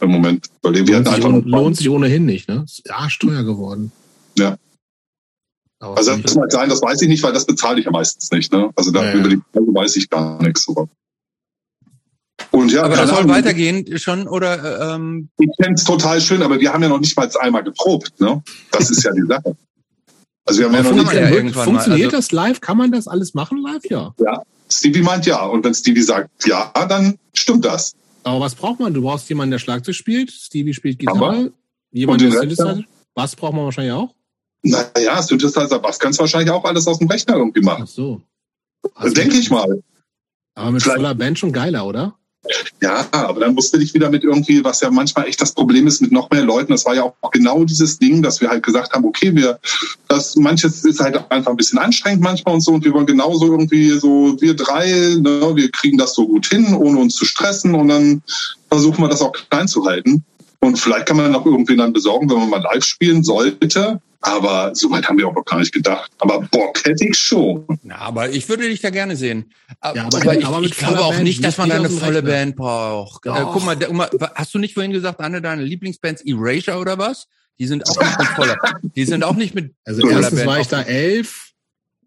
im 0.00 0.10
Moment. 0.10 0.46
Wir 0.62 0.72
lohnt, 0.72 0.86
sich, 0.86 1.14
einfach 1.14 1.28
ohne- 1.28 1.40
lohnt 1.40 1.76
sich 1.76 1.88
ohnehin 1.88 2.26
nicht, 2.26 2.48
ne? 2.48 2.64
Ist 2.66 2.90
arschteuer 2.90 3.44
geworden. 3.44 3.92
Ja. 4.36 4.56
Aber 5.82 5.96
Also 5.96 6.16
das 6.16 6.34
mag 6.34 6.52
sein, 6.52 6.68
das 6.68 6.82
weiß 6.82 7.00
ich 7.02 7.08
nicht, 7.08 7.22
weil 7.22 7.32
das 7.32 7.46
bezahle 7.46 7.78
ich 7.80 7.86
ja 7.86 7.90
meistens 7.90 8.30
nicht. 8.30 8.52
Ne? 8.52 8.70
Also 8.76 8.90
da 8.90 9.02
Ja, 9.02 9.10
ja. 9.12 9.14
über 9.16 9.28
die 9.30 9.36
Preise 9.52 9.66
weiß 9.74 9.96
ich 9.96 10.10
gar 10.10 10.40
nichts. 10.42 10.68
Aber. 10.68 10.88
Und 12.52 12.72
ja, 12.72 12.82
Aber 12.84 12.96
das 12.96 13.10
soll 13.10 13.28
weitergehen 13.28 13.98
schon 13.98 14.26
oder 14.26 14.90
äh, 14.90 14.94
ähm, 14.94 15.28
Ich 15.38 15.48
fände 15.56 15.74
es 15.74 15.84
total 15.84 16.20
schön, 16.20 16.42
aber 16.42 16.58
wir 16.60 16.72
haben 16.72 16.82
ja 16.82 16.88
noch 16.88 17.00
nicht 17.00 17.16
mal 17.16 17.30
einmal 17.40 17.62
geprobt. 17.62 18.18
Ne? 18.20 18.42
Das 18.72 18.90
ist 18.90 19.02
ja 19.04 19.12
die 19.12 19.26
Sache. 19.26 19.56
Also 20.46 20.60
wir 20.60 20.66
haben 20.66 20.74
ja 20.74 20.80
Aber 20.80 20.90
noch 20.90 20.96
kann 20.96 20.96
nicht. 20.96 21.14
ja 21.14 21.20
Funktioniert- 21.20 21.32
irgendwann 21.34 21.56
mal, 21.58 21.64
Funktioniert 21.64 22.06
also- 22.14 22.16
das 22.16 22.32
live? 22.32 22.60
Kann 22.60 22.76
man 22.78 22.92
das 22.92 23.08
alles 23.08 23.34
machen 23.34 23.58
live? 23.62 23.82
Ja. 23.88 24.12
Stevie 24.70 25.02
meint 25.02 25.26
ja. 25.26 25.44
Und 25.44 25.64
wenn 25.64 25.74
Stevie 25.74 26.02
sagt 26.02 26.46
ja, 26.46 26.72
dann 26.88 27.18
stimmt 27.34 27.64
das. 27.64 27.94
Aber 28.24 28.40
was 28.40 28.54
braucht 28.54 28.80
man? 28.80 28.92
Du 28.92 29.02
brauchst 29.02 29.28
jemanden, 29.28 29.52
der 29.52 29.58
Schlagzeug 29.58 29.94
spielt. 29.94 30.30
Stevie 30.30 30.74
spielt 30.74 30.98
Gitarre. 30.98 31.52
Jemand, 31.92 32.20
Und 32.20 32.20
der 32.20 32.30
den 32.30 32.38
Rest 32.50 32.56
Synthesizer. 32.56 32.84
Bass 33.14 33.34
braucht 33.36 33.54
man 33.54 33.64
wahrscheinlich 33.64 33.92
auch. 33.92 34.14
Naja, 34.62 35.22
Synthesizer, 35.22 35.82
was 35.82 35.98
kannst 35.98 36.18
du 36.18 36.22
wahrscheinlich 36.22 36.50
auch 36.50 36.64
alles 36.64 36.86
aus 36.86 36.98
dem 36.98 37.08
Rechner 37.08 37.36
irgendwie 37.36 37.60
machen. 37.60 37.84
Ach 37.84 37.88
so. 37.88 38.20
Also, 38.94 39.14
Denke 39.14 39.36
ich 39.36 39.50
mal. 39.50 39.82
Aber 40.54 40.70
mit 40.72 40.82
Vielleicht- 40.82 40.96
voller 40.98 41.14
Band 41.14 41.38
schon 41.38 41.52
geiler, 41.52 41.86
oder? 41.86 42.14
Ja, 42.80 43.06
aber 43.12 43.40
dann 43.40 43.54
musste 43.54 43.76
ich 43.82 43.92
wieder 43.92 44.08
mit 44.10 44.24
irgendwie, 44.24 44.64
was 44.64 44.80
ja 44.80 44.90
manchmal 44.90 45.28
echt 45.28 45.40
das 45.42 45.52
Problem 45.52 45.86
ist 45.86 46.00
mit 46.00 46.10
noch 46.10 46.30
mehr 46.30 46.42
Leuten. 46.42 46.72
Das 46.72 46.86
war 46.86 46.94
ja 46.94 47.02
auch 47.02 47.30
genau 47.30 47.64
dieses 47.64 47.98
Ding, 47.98 48.22
dass 48.22 48.40
wir 48.40 48.48
halt 48.48 48.62
gesagt 48.64 48.94
haben, 48.94 49.04
okay, 49.04 49.34
wir, 49.34 49.58
das 50.08 50.36
manches 50.36 50.82
ist 50.84 51.00
halt 51.00 51.16
einfach 51.30 51.50
ein 51.50 51.56
bisschen 51.58 51.78
anstrengend 51.78 52.22
manchmal 52.22 52.54
und 52.54 52.62
so 52.62 52.72
und 52.72 52.82
wir 52.84 52.94
wollen 52.94 53.04
genauso 53.04 53.44
irgendwie 53.46 53.90
so, 53.90 54.40
wir 54.40 54.54
drei, 54.54 54.86
ne, 55.20 55.52
wir 55.54 55.70
kriegen 55.70 55.98
das 55.98 56.14
so 56.14 56.26
gut 56.26 56.46
hin, 56.46 56.74
ohne 56.74 56.98
uns 56.98 57.14
zu 57.14 57.26
stressen 57.26 57.74
und 57.74 57.88
dann 57.88 58.22
versuchen 58.68 59.02
wir 59.04 59.08
das 59.08 59.20
auch 59.20 59.32
klein 59.50 59.68
zu 59.68 59.84
halten. 59.84 60.24
Und 60.60 60.78
vielleicht 60.78 61.06
kann 61.06 61.18
man 61.18 61.30
noch 61.32 61.44
irgendwie 61.44 61.76
dann 61.76 61.92
besorgen, 61.92 62.28
wenn 62.30 62.38
man 62.38 62.50
mal 62.50 62.62
live 62.62 62.84
spielen 62.84 63.22
sollte. 63.22 64.00
Aber 64.22 64.74
so 64.74 64.90
weit 64.90 65.08
haben 65.08 65.16
wir 65.18 65.26
auch 65.28 65.34
noch 65.34 65.44
gar 65.44 65.58
nicht 65.60 65.72
gedacht. 65.72 66.10
Aber 66.18 66.40
Bock 66.42 66.84
hätte 66.84 67.06
ich 67.06 67.16
schon. 67.18 67.64
na, 67.82 67.96
aber 67.96 68.28
ich 68.30 68.48
würde 68.48 68.68
dich 68.68 68.80
da 68.82 68.90
gerne 68.90 69.16
sehen. 69.16 69.50
Aber, 69.80 69.96
Ja, 69.96 70.04
aber- 70.06 70.16
aber 70.20 70.34
ich, 70.38 70.46
aber 70.46 70.60
ich 70.62 70.76
glaube 70.76 71.00
auch 71.00 71.12
Band, 71.12 71.24
nicht, 71.24 71.42
dass 71.42 71.56
man 71.56 71.68
da 71.70 71.76
eine 71.76 71.88
volle 71.88 72.16
Rechner. 72.16 72.30
Band 72.30 72.56
braucht. 72.56 73.24
Äh, 73.26 73.30
guck 73.52 73.64
mal, 73.64 73.76
mal, 73.92 74.10
hast 74.34 74.52
du 74.54 74.58
nicht 74.58 74.74
vorhin 74.74 74.92
gesagt, 74.92 75.20
eine 75.20 75.40
deiner 75.40 75.62
Lieblingsbands 75.62 76.22
Erasure 76.26 76.78
oder 76.78 76.98
was? 76.98 77.28
Die 77.58 77.66
sind 77.66 77.86
auch 77.88 77.98
nicht 78.00 78.18
mit 78.18 78.28
voller, 78.28 78.56
die 78.96 79.04
sind 79.04 79.24
auch 79.24 79.36
nicht 79.36 79.54
mit 79.54 79.74
Also 79.84 80.00
voller 80.02 80.16
erstens 80.20 80.38
Band 80.40 80.48
war 80.50 80.60
ich 80.60 80.68
da 80.68 80.82
elf 80.82 81.52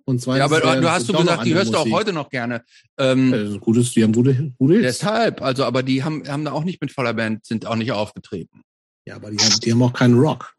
und 0.06 0.19
zweitens. 0.22 0.40
Ja, 0.40 0.45
aber 0.45 0.81
du 0.81 0.91
hast 0.91 1.07
du 1.10 1.14
gesagt, 1.14 1.45
die 1.45 1.53
hörst 1.56 1.73
du 1.73 1.77
auch 1.77 1.85
Musik. 1.85 1.94
heute 1.95 2.14
noch 2.14 2.30
gerne. 2.30 2.64
Ähm, 2.99 3.34
Also 3.34 3.60
gutes, 3.60 3.91
die 3.94 4.03
haben 4.03 4.14
gute, 4.14 4.52
gute 4.57 4.73
Hits. 4.76 4.99
Deshalb, 4.99 5.41
also, 5.41 5.64
aber 5.65 5.81
die 5.84 6.03
haben, 6.03 6.27
haben 6.27 6.45
da 6.45 6.52
auch 6.52 6.64
nicht 6.64 6.81
mit 6.81 6.91
voller 6.91 7.14
Band, 7.14 7.45
sind 7.45 7.65
auch 7.65 7.76
nicht 7.76 7.91
aufgetreten. 7.91 8.61
Ja, 9.06 9.15
aber 9.15 9.31
die 9.31 9.38
haben, 9.38 9.60
die 9.60 9.72
haben 9.72 9.81
auch 9.84 9.94
keinen 9.94 10.18
Rock. 10.19 10.53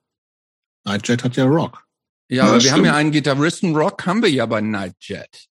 Nightjet 0.84 1.24
hat 1.24 1.36
ja 1.36 1.44
Rock. 1.44 1.84
Ja, 2.28 2.36
Ja, 2.36 2.42
aber 2.44 2.52
wir 2.54 2.58
das 2.60 2.72
haben 2.72 2.80
ja 2.84 2.90
stimmt. 2.92 2.96
einen 2.98 3.10
Gitarristen 3.12 3.76
Rock, 3.76 4.06
haben 4.06 4.22
wir 4.22 4.30
ja 4.30 4.46
bei 4.46 4.60
Nightjet. 4.60 5.46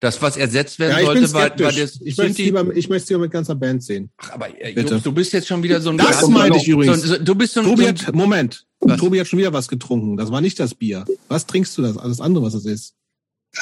Das, 0.00 0.20
was 0.20 0.36
ersetzt 0.36 0.78
werden 0.78 0.98
Ja, 0.98 1.04
sollte, 1.06 1.32
war, 1.32 1.42
war 1.58 1.72
das, 1.72 2.00
ich 2.02 2.16
möchte 2.18 2.34
die, 2.34 2.42
lieber, 2.44 2.76
ich 2.76 2.88
möchte 2.90 3.08
lieber 3.14 3.20
mit 3.22 3.32
ganzer 3.32 3.54
Band 3.54 3.82
sehen. 3.82 4.10
ach, 4.18 4.32
aber 4.32 4.48
äh. 4.60 4.72
Jobs, 4.78 5.02
du 5.02 5.10
bist 5.12 5.32
jetzt 5.32 5.48
schon 5.48 5.62
wieder 5.62 5.80
so 5.80 5.88
ein, 5.90 5.96
Das 5.96 6.20
so, 6.20 6.28
meinte 6.28 6.58
ich 6.58 6.68
übrigens. 6.68 7.02
so, 7.02 7.16
du 7.16 7.34
bist 7.34 7.54
so 7.54 7.60
ein, 7.60 7.66
Tobi 7.66 7.82
so 7.84 7.88
ein 7.88 8.06
hat, 8.06 8.14
Moment. 8.14 8.66
Was? 8.80 9.00
Tobi 9.00 9.18
hat 9.18 9.26
schon 9.26 9.38
wieder 9.38 9.54
was 9.54 9.68
getrunken. 9.68 10.18
Das 10.18 10.30
war 10.30 10.42
nicht 10.42 10.60
das 10.60 10.74
Bier. 10.74 11.06
Was 11.28 11.46
trinkst 11.46 11.76
du 11.78 11.82
das? 11.82 11.96
Alles 11.96 12.20
andere, 12.20 12.44
was 12.44 12.52
das 12.52 12.66
ist? 12.66 12.94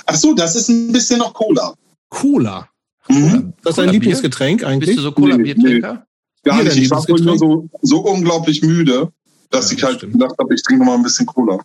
Ach 0.06 0.16
so, 0.16 0.34
das 0.34 0.56
ist 0.56 0.68
ein 0.68 0.90
bisschen 0.90 1.18
noch 1.20 1.34
Cola. 1.34 1.74
Cola. 2.09 2.68
Mhm. 3.09 3.52
Das 3.62 3.72
ist 3.72 3.78
dein? 3.78 3.90
Lieblingsgetränk 3.90 4.64
eigentlich? 4.64 4.88
bist 4.88 4.98
du 4.98 5.02
so 5.02 5.12
Cola-Biertrinker? 5.12 6.05
Gar 6.42 6.55
Hier 6.56 6.64
nicht. 6.64 6.76
dein 6.76 6.82
Ich 6.82 6.90
war 6.90 7.05
nur 7.20 7.38
so, 7.38 7.68
so 7.80 8.01
unglaublich 8.01 8.60
müde, 8.62 9.12
dass 9.50 9.70
Ja, 9.70 9.76
ich 9.76 9.84
halt 9.84 9.96
stimmt. 9.98 10.12
gedacht 10.14 10.34
habe, 10.38 10.54
ich 10.54 10.62
trinke 10.62 10.84
mal 10.84 10.94
ein 10.94 11.02
bisschen 11.02 11.26
Cola. 11.26 11.58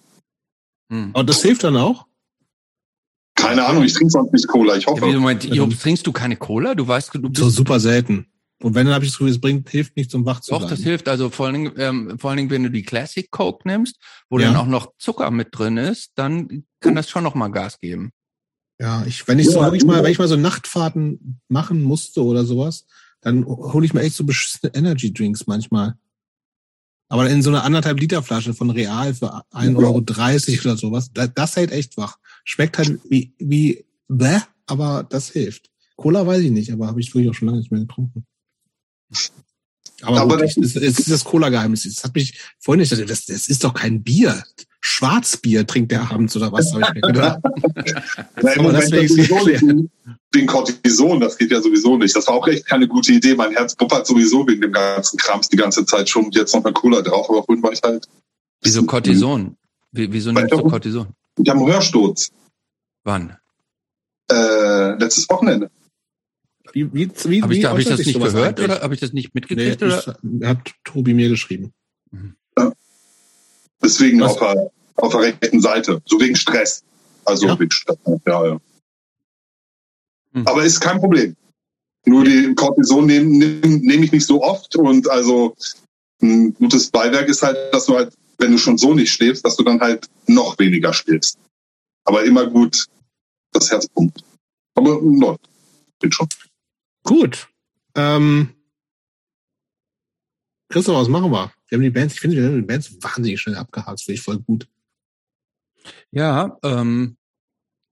Hm. 0.92 1.12
Aber 1.14 1.24
das 1.24 1.42
hilft 1.42 1.64
dann 1.64 1.78
auch? 1.78 2.06
Keine 3.36 3.66
Ahnung, 3.66 3.84
ich 3.84 3.94
trinke 3.94 4.12
sonst 4.12 4.34
nicht 4.34 4.48
Cola. 4.48 4.76
Ich 4.76 4.86
Ja, 4.86 4.96
wie, 4.98 5.02
hoffe. 5.02 5.20
Moment, 5.20 5.44
Ja, 5.46 5.54
Jobs, 5.54 5.80
trinkst 5.80 6.06
du 6.06 6.12
keine 6.12 6.36
Cola? 6.36 6.76
Du 6.76 6.88
weißt, 6.88 7.14
du 7.16 7.22
bist, 7.30 7.38
So 7.38 7.50
super 7.50 7.80
selten. 7.80 8.26
Und 8.62 8.76
wenn, 8.76 8.86
dann 8.86 8.96
habe 8.96 9.06
ich 9.06 9.12
das 9.12 9.18
Gefühl, 9.18 9.32
es 9.32 9.40
bringt, 9.40 9.70
hilft 9.70 9.96
nicht 9.96 10.12
zum 10.12 10.26
wach 10.26 10.42
zu 10.42 10.52
doch, 10.52 10.60
bleiben. 10.60 10.72
das 10.72 10.82
hilft. 10.82 11.08
Also 11.08 11.30
vor 11.30 11.46
allen 11.46 11.54
Dingen, 11.56 11.74
ähm, 11.78 12.20
vor 12.20 12.30
allen 12.32 12.38
Dingen, 12.38 12.50
wenn 12.50 12.64
du 12.64 12.70
die 12.72 12.84
Classic 12.84 13.32
Coke 13.32 13.66
nimmst, 13.66 13.96
wo 14.30 14.38
Ja. 14.38 14.48
dann 14.48 14.58
auch 14.58 14.66
noch 14.68 14.92
Zucker 14.98 15.32
mit 15.32 15.48
drin 15.52 15.78
ist, 15.78 16.12
dann 16.16 16.66
kann 16.82 16.96
das 16.96 17.10
schon 17.10 17.24
noch 17.24 17.36
mal 17.36 17.48
Gas 17.48 17.80
geben. 17.80 18.12
Ja, 18.82 19.06
ich, 19.06 19.26
wenn 19.30 19.40
ich 19.40 19.48
so 19.50 19.60
Ja, 19.60 19.66
wirklich 19.68 19.86
mal, 19.86 20.04
wenn 20.04 20.12
ich 20.12 20.20
mal 20.20 20.28
so 20.28 20.36
Nachtfahrten 20.36 21.40
machen 21.48 21.82
musste 21.82 22.24
oder 22.24 22.44
sowas, 22.44 22.86
dann 23.22 23.46
hole 23.46 23.86
ich 23.86 23.94
mir 23.94 24.02
echt 24.02 24.16
so 24.16 24.26
beschissene 24.26 24.74
Energy 24.76 25.14
Drinks 25.14 25.48
manchmal. 25.48 25.96
Aber 27.10 27.28
in 27.28 27.42
so 27.42 27.50
einer 27.50 27.64
anderthalb 27.64 28.00
Liter 28.00 28.22
Flasche 28.22 28.54
von 28.54 28.70
Real 28.70 29.14
für 29.16 29.34
1,30 29.52 29.76
Euro 29.76 29.98
oder 29.98 30.78
sowas, 30.78 31.12
das, 31.12 31.32
das 31.34 31.56
hält 31.56 31.72
echt 31.72 31.98
wach. 31.98 32.18
Schmeckt 32.46 32.78
halt 32.78 33.00
wie, 33.10 33.34
wie, 33.40 33.84
bäh, 34.08 34.40
aber 34.68 35.04
das 35.10 35.30
hilft. 35.30 35.72
Cola 35.96 36.26
weiß 36.26 36.42
ich 36.44 36.52
nicht, 36.52 36.72
aber 36.72 36.88
habe 36.88 37.02
ich 37.02 37.14
wirklich 37.14 37.30
auch 37.30 37.34
schon 37.34 37.48
lange 37.48 37.60
nicht 37.60 37.72
mehr 37.72 37.82
getrunken. 37.82 38.26
Aber, 40.02 40.22
aber 40.22 40.38
gut, 40.38 40.46
es 40.46 40.76
ist 40.76 41.12
das 41.12 41.24
Cola-Geheimnis. 41.24 41.84
Das 41.84 42.04
hat 42.04 42.16
mich 42.16 42.40
vorhin 42.60 42.80
nicht, 42.80 42.92
das, 42.92 43.26
das 43.26 43.48
ist 43.50 43.64
doch 43.64 43.74
kein 43.74 44.04
Bier. 44.04 44.44
Schwarzbier 44.82 45.68
trinkt 45.68 45.92
der 45.92 46.10
abends 46.10 46.36
oder 46.36 46.52
was, 46.52 46.74
habe 46.74 46.84
ich 46.84 46.94
mir 46.94 47.02
gedacht. 47.02 47.40
Na, 48.42 48.52
im 48.54 48.64
Moment 48.64 48.84
das 48.84 48.92
wegen 50.32 50.48
Cortison, 50.48 51.20
das 51.20 51.38
geht 51.38 51.52
ja 51.52 51.62
sowieso 51.62 51.98
nicht. 51.98 52.16
Das 52.16 52.28
war 52.28 52.36
auch 52.36 52.48
echt 52.48 52.66
keine 52.66 52.88
gute 52.88 53.12
Idee. 53.14 53.36
Mein 53.36 53.52
Herz 53.52 53.76
puppert 53.76 54.06
sowieso 54.06 54.48
wegen 54.48 54.62
dem 54.62 54.72
ganzen 54.72 55.18
Krams 55.18 55.50
die 55.50 55.58
ganze 55.58 55.86
Zeit 55.86 56.08
schon. 56.08 56.30
Jetzt 56.32 56.54
noch 56.54 56.64
eine 56.64 56.74
Cola 56.74 57.02
drauf, 57.02 57.30
aber 57.30 57.44
vorhin 57.44 57.64
war 57.64 57.72
ich 57.72 57.82
halt. 57.84 58.08
Wieso 58.62 58.84
Cortison? 58.84 59.58
Wieso 59.92 60.32
nimmst 60.32 60.52
du 60.52 60.64
Cortison? 60.64 61.08
Ich 61.38 61.50
habe 61.50 61.60
einen 61.60 61.72
Hörsturz. 61.72 62.32
Wann? 63.04 63.38
Äh, 64.32 64.94
letztes 65.00 65.28
Wochenende. 65.30 65.72
Wie, 66.74 66.94
wie, 66.94 67.10
wie, 67.26 67.42
habe 67.42 67.56
ich, 67.56 67.66
hab 67.66 67.80
ich 67.80 67.86
das 67.86 68.06
nicht 68.06 68.14
gehört 68.14 68.60
eigentlich? 68.60 68.66
oder 68.66 68.82
habe 68.82 68.94
ich 68.94 69.00
das 69.00 69.14
nicht 69.14 69.34
mitgekriegt? 69.34 69.82
Nee, 69.82 69.88
oder? 69.88 70.18
Ich, 70.22 70.48
hat 70.48 70.60
Tobi 70.84 71.16
mir 71.16 71.30
geschrieben. 71.30 71.74
Mhm. 72.12 72.36
Deswegen 73.82 74.22
auf 74.22 74.38
der, 74.38 74.72
auf 74.96 75.12
der 75.12 75.22
rechten 75.22 75.62
Seite. 75.62 76.02
So 76.06 76.20
wegen 76.20 76.36
Stress. 76.36 76.84
Also 77.26 77.48
ja. 77.48 77.60
wegen 77.60 77.72
Stress. 77.72 77.98
Ja, 78.26 78.46
ja. 78.46 78.60
Mhm. 80.34 80.48
Aber 80.48 80.64
ist 80.64 80.80
kein 80.80 81.00
Problem. 81.00 81.36
Nur 82.06 82.24
die 82.24 82.54
Cortison 82.56 83.06
nehme 83.06 83.26
nehm, 83.26 83.82
nehm 83.82 84.04
ich 84.04 84.12
nicht 84.12 84.26
so 84.26 84.42
oft 84.42 84.76
und 84.76 85.10
also 85.10 85.56
ein 86.22 86.54
gutes 86.54 86.90
Beiwerk 86.90 87.28
ist 87.28 87.44
halt, 87.44 87.74
dass 87.74 87.86
du 87.86 87.96
halt, 87.96 88.14
wenn 88.38 88.52
du 88.52 88.58
schon 88.58 88.78
so 88.78 88.94
nicht 88.94 89.12
schläfst, 89.12 89.46
dass 89.46 89.56
du 89.56 89.64
dann 89.64 89.80
halt 89.80 90.10
noch 90.28 90.58
weniger 90.60 90.94
schläfst. 90.94 91.38
Aber 92.06 92.24
immer 92.24 92.48
gut 92.48 92.88
das 93.52 93.72
Herz 93.72 93.88
pumpt. 93.88 94.24
Aber 94.76 95.00
läuft. 95.02 95.50
Bin 96.00 96.12
schon. 96.12 96.28
Gut. 97.04 97.50
Ähm, 97.96 98.56
Christoph, 100.70 100.96
was 100.96 101.08
machen 101.08 101.32
wir? 101.32 101.52
Wir 101.70 101.78
haben 101.78 101.84
die 101.84 101.90
Bands, 101.90 102.16
ich 102.16 102.20
finde, 102.20 102.38
wir 102.38 102.46
haben 102.46 102.56
die 102.56 102.62
Bands 102.62 102.92
wahnsinnig 103.02 103.40
schnell 103.40 103.56
abgehakt, 103.56 104.02
finde 104.02 104.16
ich 104.16 104.22
voll 104.22 104.40
gut. 104.40 104.68
Ja, 106.12 106.58
ähm, 106.64 107.18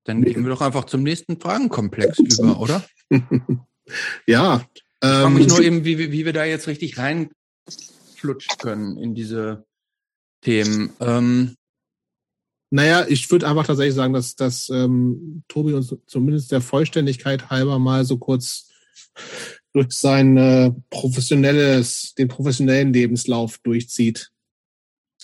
dann 0.04 0.24
gehen 0.24 0.44
wir 0.44 0.49
doch 0.49 0.62
einfach 0.62 0.86
zum 0.86 1.04
nächsten 1.04 1.40
Fragenkomplex 1.40 2.20
über, 2.40 2.60
oder? 2.60 2.84
ja. 4.26 4.66
Ich 5.02 5.10
frage 5.10 5.30
mich 5.30 5.44
ähm, 5.44 5.49
nur 5.49 5.62
eben, 5.62 5.86
wie, 5.86 6.12
wie 6.12 6.26
wir 6.26 6.34
da 6.34 6.44
jetzt 6.44 6.68
richtig 6.68 6.98
reinflutschen 6.98 8.58
können 8.58 8.98
in 8.98 9.14
diese 9.14 9.66
Themen. 10.41 10.91
Ähm, 10.99 11.56
naja, 12.70 13.06
ich 13.08 13.30
würde 13.32 13.48
einfach 13.48 13.66
tatsächlich 13.66 13.95
sagen, 13.95 14.14
dass, 14.14 14.36
dass 14.36 14.70
ähm, 14.70 15.44
Tobi 15.48 15.74
uns 15.74 15.95
zumindest 16.06 16.52
der 16.52 16.62
Vollständigkeit 16.62 17.49
halber 17.49 17.80
mal 17.80 18.04
so 18.06 18.18
kurz 18.18 18.70
durch 19.78 19.91
sein 19.91 20.38
äh, 20.38 20.72
professionelles, 20.90 22.16
den 22.16 22.28
professionellen 22.28 22.91
Lebenslauf 22.91 23.60
durchzieht. 23.60 24.32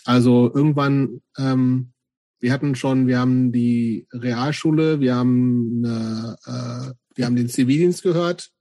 Also 0.06 0.52
irgendwann, 0.54 1.22
ähm, 1.38 1.94
wir 2.40 2.54
hatten 2.54 2.76
schon, 2.76 3.08
wir 3.08 3.20
haben 3.20 3.52
die 3.52 4.08
Realschule, 4.12 5.00
wir 5.00 5.16
haben, 5.16 5.84
eine, 5.84 6.38
äh, 6.46 6.94
wir 7.16 7.26
haben 7.26 7.36
den 7.36 7.50
Zivildienst 7.50 8.04
gehört 8.04 8.52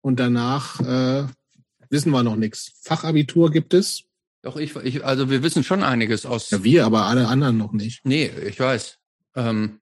und 0.00 0.18
danach 0.18 0.80
äh, 0.80 1.26
wissen 1.88 2.10
wir 2.10 2.22
noch 2.22 2.36
nichts. 2.36 2.72
Fachabitur 2.82 3.50
gibt 3.50 3.74
es. 3.74 4.04
Doch, 4.42 4.56
ich, 4.56 4.74
ich, 4.76 5.04
also 5.04 5.30
wir 5.30 5.42
wissen 5.42 5.62
schon 5.62 5.82
einiges 5.82 6.26
aus. 6.26 6.50
Ja, 6.50 6.64
wir, 6.64 6.84
aber 6.84 7.06
alle 7.06 7.28
anderen 7.28 7.58
noch 7.58 7.72
nicht. 7.72 8.00
Nee, 8.04 8.30
ich 8.46 8.58
weiß. 8.58 8.98
Ähm, 9.36 9.78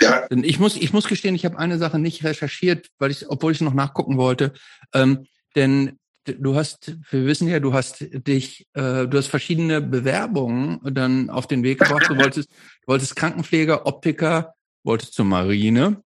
ja. 0.00 0.26
Ich 0.30 0.58
muss, 0.58 0.76
ich 0.76 0.92
muss 0.92 1.06
gestehen, 1.06 1.34
ich 1.34 1.44
habe 1.44 1.58
eine 1.58 1.78
Sache 1.78 1.98
nicht 1.98 2.24
recherchiert, 2.24 2.88
weil 2.98 3.10
ich, 3.10 3.28
obwohl 3.28 3.52
ich 3.52 3.60
noch 3.60 3.74
nachgucken 3.74 4.16
wollte. 4.16 4.52
Ähm, 4.92 5.26
denn 5.54 5.98
du 6.24 6.54
hast, 6.54 6.96
wir 7.10 7.26
wissen 7.26 7.48
ja, 7.48 7.60
du 7.60 7.72
hast 7.72 8.00
dich, 8.00 8.66
äh, 8.74 9.06
du 9.06 9.18
hast 9.18 9.28
verschiedene 9.28 9.80
Bewerbungen 9.80 10.80
dann 10.94 11.30
auf 11.30 11.46
den 11.46 11.62
Weg 11.62 11.80
gebracht. 11.80 12.06
Du 12.08 12.16
wolltest, 12.16 12.50
du 12.50 12.88
wolltest 12.88 13.16
Krankenpfleger, 13.16 13.86
Optiker, 13.86 14.54
wolltest 14.82 15.14
zur 15.14 15.26
Marine 15.26 16.02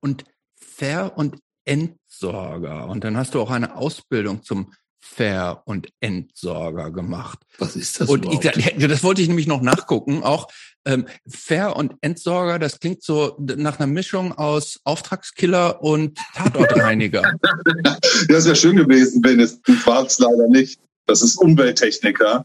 und 0.00 0.24
Ver- 0.56 1.16
und 1.16 1.38
Entsorger. 1.64 2.88
Und 2.88 3.04
dann 3.04 3.16
hast 3.16 3.34
du 3.34 3.40
auch 3.40 3.50
eine 3.50 3.76
Ausbildung 3.76 4.42
zum 4.42 4.72
Ver- 5.00 5.62
und 5.64 5.88
Entsorger 6.00 6.90
gemacht. 6.90 7.38
Was 7.58 7.76
ist 7.76 8.00
das 8.00 8.08
und 8.08 8.26
ich, 8.26 8.40
das 8.40 9.02
wollte 9.02 9.22
ich 9.22 9.28
nämlich 9.28 9.46
noch 9.46 9.62
nachgucken. 9.62 10.22
Auch 10.22 10.48
ähm, 10.88 11.06
Ver- 11.26 11.76
und 11.76 11.94
Entsorger, 12.00 12.58
das 12.58 12.80
klingt 12.80 13.02
so 13.02 13.36
nach 13.38 13.78
einer 13.78 13.86
Mischung 13.86 14.32
aus 14.32 14.80
Auftragskiller 14.84 15.82
und 15.82 16.18
Tatortreiniger. 16.34 17.22
das 18.28 18.46
wäre 18.46 18.56
schön 18.56 18.76
gewesen, 18.76 19.22
wenn 19.22 19.38
es 19.38 19.60
war 19.84 20.06
es 20.06 20.18
leider 20.18 20.48
nicht. 20.48 20.80
Das 21.06 21.22
ist 21.22 21.36
Umwelttechniker. 21.36 22.44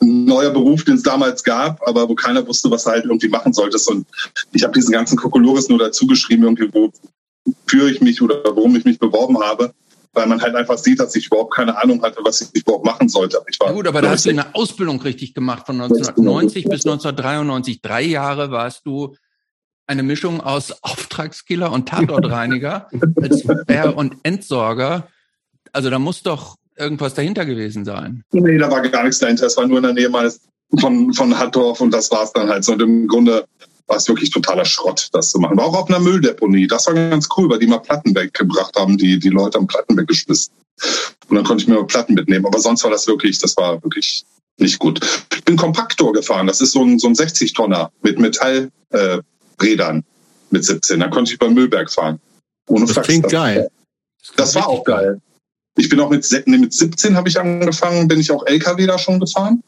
Ein 0.00 0.24
neuer 0.24 0.50
Beruf, 0.50 0.84
den 0.84 0.94
es 0.94 1.02
damals 1.02 1.44
gab, 1.44 1.86
aber 1.86 2.08
wo 2.08 2.14
keiner 2.14 2.46
wusste, 2.46 2.70
was 2.70 2.86
er 2.86 2.92
halt 2.92 3.04
irgendwie 3.04 3.28
machen 3.28 3.52
sollte. 3.52 3.78
Und 3.88 4.06
ich 4.52 4.64
habe 4.64 4.74
diesen 4.74 4.92
ganzen 4.92 5.16
Kokolores 5.16 5.68
nur 5.68 5.78
dazu 5.78 6.06
geschrieben, 6.06 6.42
irgendwie, 6.42 6.70
wofür 6.72 7.88
ich 7.88 8.00
mich 8.00 8.20
oder 8.20 8.42
warum 8.44 8.74
ich 8.76 8.84
mich 8.84 8.98
beworben 8.98 9.38
habe 9.40 9.72
weil 10.12 10.26
man 10.26 10.40
halt 10.40 10.54
einfach 10.54 10.78
sieht, 10.78 11.00
dass 11.00 11.14
ich 11.14 11.26
überhaupt 11.26 11.54
keine 11.54 11.80
Ahnung 11.80 12.02
hatte, 12.02 12.18
was 12.22 12.40
ich 12.40 12.54
überhaupt 12.54 12.84
machen 12.84 13.08
sollte. 13.08 13.40
Ja 13.60 13.72
gut, 13.72 13.86
aber 13.86 14.02
da 14.02 14.10
hast 14.10 14.26
du 14.26 14.30
eine 14.30 14.54
Ausbildung 14.54 15.00
richtig 15.00 15.34
gemacht 15.34 15.66
von 15.66 15.80
1990 15.80 16.64
bis 16.64 16.84
1993. 16.86 17.82
Drei 17.82 18.02
Jahre 18.02 18.50
warst 18.50 18.86
du 18.86 19.14
eine 19.86 20.02
Mischung 20.02 20.40
aus 20.40 20.72
Auftragskiller 20.82 21.72
und 21.72 21.88
Tatortreiniger 21.88 22.88
als 23.20 23.44
Bär 23.66 23.96
und 23.96 24.16
Entsorger. 24.22 25.08
Also 25.72 25.90
da 25.90 25.98
muss 25.98 26.22
doch 26.22 26.56
irgendwas 26.76 27.14
dahinter 27.14 27.44
gewesen 27.44 27.84
sein. 27.84 28.22
Nee, 28.32 28.58
da 28.58 28.70
war 28.70 28.80
gar 28.82 29.04
nichts 29.04 29.18
dahinter. 29.18 29.46
Es 29.46 29.56
war 29.56 29.66
nur 29.66 29.78
in 29.78 29.82
der 29.82 29.92
Nähe 29.92 30.08
meines 30.08 30.40
von, 30.78 31.12
von 31.12 31.38
Hattorf 31.38 31.80
und 31.80 31.92
das 31.92 32.10
war 32.10 32.24
es 32.24 32.32
dann 32.32 32.48
halt 32.48 32.64
so. 32.64 32.72
Und 32.72 32.82
im 32.82 33.08
Grunde 33.08 33.46
war 33.88 33.96
es 33.96 34.08
wirklich 34.08 34.30
totaler 34.30 34.64
Schrott, 34.64 35.08
das 35.12 35.30
zu 35.30 35.38
machen. 35.38 35.56
War 35.56 35.66
auch 35.66 35.74
auf 35.74 35.88
einer 35.88 35.98
Mülldeponie. 35.98 36.66
Das 36.66 36.86
war 36.86 36.94
ganz 36.94 37.28
cool, 37.36 37.48
weil 37.50 37.58
die 37.58 37.66
mal 37.66 37.78
Platten 37.78 38.14
weggebracht 38.14 38.76
haben, 38.76 38.96
die, 38.98 39.18
die 39.18 39.30
Leute 39.30 39.58
haben 39.58 39.66
Platten 39.66 39.96
weggeschmissen. 39.96 40.52
Und 41.28 41.36
dann 41.36 41.44
konnte 41.44 41.62
ich 41.62 41.68
mir 41.68 41.74
mal 41.74 41.86
Platten 41.86 42.14
mitnehmen. 42.14 42.46
Aber 42.46 42.60
sonst 42.60 42.84
war 42.84 42.90
das 42.90 43.06
wirklich, 43.06 43.38
das 43.38 43.56
war 43.56 43.82
wirklich 43.82 44.24
nicht 44.58 44.78
gut. 44.78 45.00
Ich 45.34 45.44
bin 45.44 45.56
Kompaktor 45.56 46.12
gefahren. 46.12 46.46
Das 46.46 46.60
ist 46.60 46.72
so 46.72 46.84
ein, 46.84 46.98
so 46.98 47.08
ein 47.08 47.14
60-Tonner 47.14 47.90
mit 48.02 48.18
Metallrädern 48.18 48.70
äh, 48.90 50.02
mit 50.50 50.64
17. 50.64 51.00
Da 51.00 51.08
konnte 51.08 51.32
ich 51.32 51.38
beim 51.38 51.54
Müllberg 51.54 51.90
fahren. 51.90 52.20
Ohne 52.68 52.86
das 52.86 53.00
klingt 53.02 53.28
geil. 53.28 53.70
Das, 54.20 54.36
das 54.36 54.54
war 54.56 54.68
auch 54.68 54.84
geil. 54.84 55.20
Ich 55.78 55.88
bin 55.88 56.00
auch 56.00 56.10
mit, 56.10 56.26
mit 56.46 56.72
17 56.72 57.16
habe 57.16 57.28
ich 57.28 57.38
angefangen, 57.38 58.08
bin 58.08 58.18
ich 58.18 58.32
auch 58.32 58.44
LKW 58.44 58.86
da 58.86 58.98
schon 58.98 59.20
gefahren. 59.20 59.62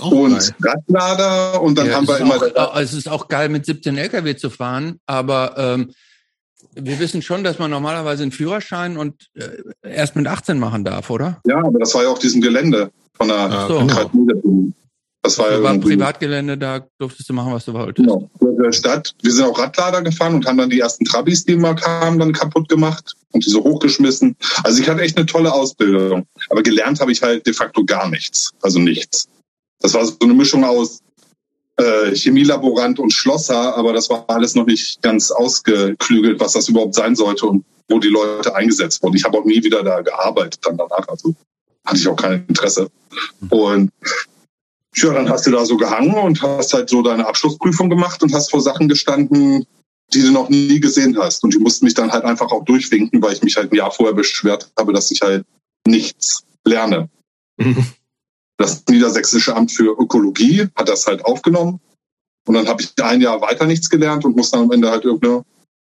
Und 0.00 0.54
geil. 0.60 0.74
Radlader 0.88 1.62
und 1.62 1.78
dann 1.78 1.86
ja, 1.86 1.94
haben 1.94 2.08
wir 2.08 2.18
immer. 2.18 2.34
Auch, 2.56 2.76
es 2.76 2.92
ist 2.92 3.08
auch 3.08 3.28
geil, 3.28 3.48
mit 3.48 3.64
17 3.64 3.96
LKW 3.96 4.36
zu 4.36 4.50
fahren, 4.50 4.98
aber 5.06 5.54
ähm, 5.56 5.92
wir 6.74 6.98
wissen 6.98 7.22
schon, 7.22 7.44
dass 7.44 7.60
man 7.60 7.70
normalerweise 7.70 8.22
einen 8.22 8.32
Führerschein 8.32 8.96
und 8.96 9.28
äh, 9.34 9.50
erst 9.82 10.16
mit 10.16 10.26
18 10.26 10.58
machen 10.58 10.84
darf, 10.84 11.10
oder? 11.10 11.40
Ja, 11.46 11.58
aber 11.58 11.78
das 11.78 11.94
war 11.94 12.02
ja 12.02 12.08
auf 12.08 12.18
diesem 12.18 12.40
Gelände 12.40 12.90
von 13.14 13.28
der 13.28 13.66
so. 13.68 13.86
Das 15.22 15.38
war, 15.38 15.52
ja 15.52 15.62
war 15.62 15.78
Privatgelände, 15.78 16.58
da 16.58 16.84
durftest 16.98 17.28
du 17.28 17.32
machen, 17.32 17.52
was 17.52 17.64
du 17.64 17.72
wolltest. 17.72 18.08
Genau. 18.08 18.28
Der 18.40 18.72
Stadt. 18.72 19.14
Wir 19.22 19.32
sind 19.32 19.44
auch 19.44 19.56
Radlader 19.56 20.02
gefahren 20.02 20.34
und 20.34 20.46
haben 20.46 20.58
dann 20.58 20.70
die 20.70 20.80
ersten 20.80 21.04
Trabis, 21.04 21.44
die 21.44 21.52
immer 21.52 21.74
kamen, 21.74 22.18
dann 22.18 22.32
kaputt 22.32 22.68
gemacht 22.68 23.14
und 23.30 23.44
die 23.44 23.50
so 23.50 23.62
hochgeschmissen. 23.62 24.36
Also 24.64 24.82
ich 24.82 24.88
hatte 24.88 25.00
echt 25.00 25.16
eine 25.16 25.26
tolle 25.26 25.52
Ausbildung. 25.52 26.26
Aber 26.50 26.62
gelernt 26.62 27.00
habe 27.00 27.12
ich 27.12 27.22
halt 27.22 27.46
de 27.46 27.52
facto 27.52 27.84
gar 27.84 28.10
nichts. 28.10 28.50
Also 28.62 28.80
nichts. 28.80 29.28
Das 29.80 29.94
war 29.94 30.04
so 30.04 30.16
eine 30.20 30.34
Mischung 30.34 30.64
aus 30.64 31.00
äh, 31.76 32.14
Chemielaborant 32.14 32.98
und 32.98 33.12
Schlosser, 33.12 33.76
aber 33.76 33.92
das 33.92 34.10
war 34.10 34.24
alles 34.28 34.54
noch 34.56 34.66
nicht 34.66 35.02
ganz 35.02 35.30
ausgeklügelt, 35.30 36.40
was 36.40 36.52
das 36.52 36.68
überhaupt 36.68 36.94
sein 36.94 37.14
sollte 37.14 37.46
und 37.46 37.64
wo 37.88 37.98
die 37.98 38.08
Leute 38.08 38.54
eingesetzt 38.54 39.02
wurden. 39.02 39.16
Ich 39.16 39.24
habe 39.24 39.38
auch 39.38 39.44
nie 39.44 39.62
wieder 39.62 39.82
da 39.84 40.00
gearbeitet 40.00 40.60
dann 40.64 40.76
danach. 40.76 41.06
Also 41.08 41.34
hatte 41.84 41.96
ich 41.96 42.08
auch 42.08 42.16
kein 42.16 42.44
Interesse. 42.48 42.90
Und 43.50 43.90
ja, 44.94 45.12
dann 45.12 45.28
hast 45.28 45.46
du 45.46 45.50
da 45.50 45.64
so 45.64 45.76
gehangen 45.76 46.14
und 46.14 46.42
hast 46.42 46.74
halt 46.74 46.90
so 46.90 47.02
deine 47.02 47.26
Abschlussprüfung 47.26 47.88
gemacht 47.88 48.22
und 48.22 48.32
hast 48.34 48.50
vor 48.50 48.60
Sachen 48.60 48.88
gestanden, 48.88 49.66
die 50.12 50.22
du 50.22 50.30
noch 50.30 50.48
nie 50.48 50.80
gesehen 50.80 51.16
hast. 51.18 51.42
Und 51.44 51.54
die 51.54 51.58
mussten 51.58 51.86
mich 51.86 51.94
dann 51.94 52.12
halt 52.12 52.24
einfach 52.24 52.50
auch 52.52 52.64
durchwinken, 52.64 53.22
weil 53.22 53.32
ich 53.32 53.42
mich 53.42 53.56
halt 53.56 53.72
ein 53.72 53.76
Jahr 53.76 53.90
vorher 53.90 54.14
beschwert 54.14 54.70
habe, 54.78 54.92
dass 54.92 55.10
ich 55.10 55.22
halt 55.22 55.46
nichts 55.86 56.44
lerne. 56.64 57.08
Das 58.58 58.84
Niedersächsische 58.88 59.56
Amt 59.56 59.72
für 59.72 59.98
Ökologie 59.98 60.68
hat 60.76 60.88
das 60.88 61.06
halt 61.06 61.24
aufgenommen. 61.24 61.80
Und 62.46 62.54
dann 62.54 62.68
habe 62.68 62.80
ich 62.80 62.92
ein 63.02 63.20
Jahr 63.20 63.40
weiter 63.40 63.66
nichts 63.66 63.90
gelernt 63.90 64.24
und 64.24 64.36
musste 64.36 64.56
dann 64.56 64.66
am 64.66 64.72
Ende 64.72 64.88
halt 64.88 65.04
irgendeine 65.04 65.42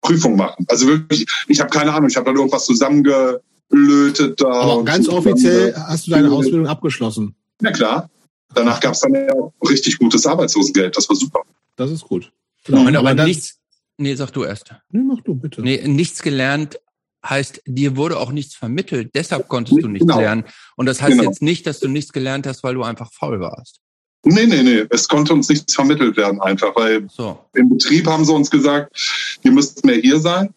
Prüfung 0.01 0.35
machen. 0.35 0.65
Also 0.69 0.88
wirklich, 0.88 1.27
ich 1.47 1.59
habe 1.59 1.69
keine 1.69 1.93
Ahnung, 1.93 2.09
ich 2.09 2.15
habe 2.15 2.26
dann 2.26 2.38
irgendwas 2.38 2.65
zusammengelötet 2.65 4.41
da. 4.41 4.47
Aber 4.47 4.84
ganz 4.84 5.07
offiziell 5.07 5.76
hast 5.76 6.07
du 6.07 6.11
deine 6.11 6.31
Ausbildung 6.31 6.65
abgeschlossen. 6.65 7.35
Ja 7.61 7.72
klar. 7.72 8.09
Danach 8.56 8.80
gab 8.80 8.94
es 8.94 9.02
dann 9.02 9.14
ja 9.14 9.34
richtig 9.69 9.99
gutes 9.99 10.26
Arbeitslosengeld. 10.26 10.95
Das 10.98 11.07
war 11.10 11.15
super. 11.15 11.41
Das 11.76 11.91
ist 11.91 12.03
gut. 12.03 12.32
Genau, 12.65 12.88
aber, 12.88 13.10
aber 13.11 13.26
nichts. 13.26 13.60
Nee, 13.98 14.15
sag 14.15 14.32
du 14.32 14.44
erst. 14.44 14.73
Nee, 14.90 15.03
mach 15.03 15.22
du 15.22 15.36
bitte. 15.36 15.61
Nee, 15.61 15.88
nichts 15.88 16.22
gelernt 16.22 16.80
heißt, 17.27 17.61
dir 17.65 17.98
wurde 17.98 18.19
auch 18.19 18.32
nichts 18.32 18.56
vermittelt, 18.56 19.11
deshalb 19.15 19.48
konntest 19.48 19.82
du 19.82 19.88
nichts 19.88 20.06
Genau. 20.06 20.19
lernen. 20.19 20.44
Und 20.76 20.86
das 20.86 21.02
heißt 21.02 21.18
Genau. 21.18 21.23
jetzt 21.30 21.41
nicht, 21.41 21.65
dass 21.65 21.80
du 21.80 21.88
nichts 21.88 22.14
gelernt 22.14 22.45
hast, 22.45 22.64
weil 22.64 22.76
du 22.76 22.84
einfach 22.84 23.11
faul 23.11 23.40
warst. 23.40 23.80
Nee, 24.23 24.45
nee, 24.45 24.61
nee. 24.64 24.86
Es 24.90 25.07
konnte 25.07 25.34
uns 25.34 25.49
nichts 25.49 25.73
vermittelt 25.76 26.18
werden 26.18 26.40
einfach, 26.41 26.76
weil 26.76 27.07
So. 27.10 27.40
im 27.53 27.69
Betrieb 27.69 28.06
haben 28.07 28.26
sie 28.26 28.34
uns 28.34 28.49
gesagt, 28.52 29.38
ihr 29.44 29.52
müsst 29.52 29.84
mehr 29.86 29.98
hier 29.98 30.19
sein, 30.19 30.53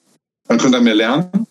dann 0.47 0.59
könnt 0.59 0.75
ihr 0.75 0.81
mehr 0.81 0.95
lernen. 0.95 1.47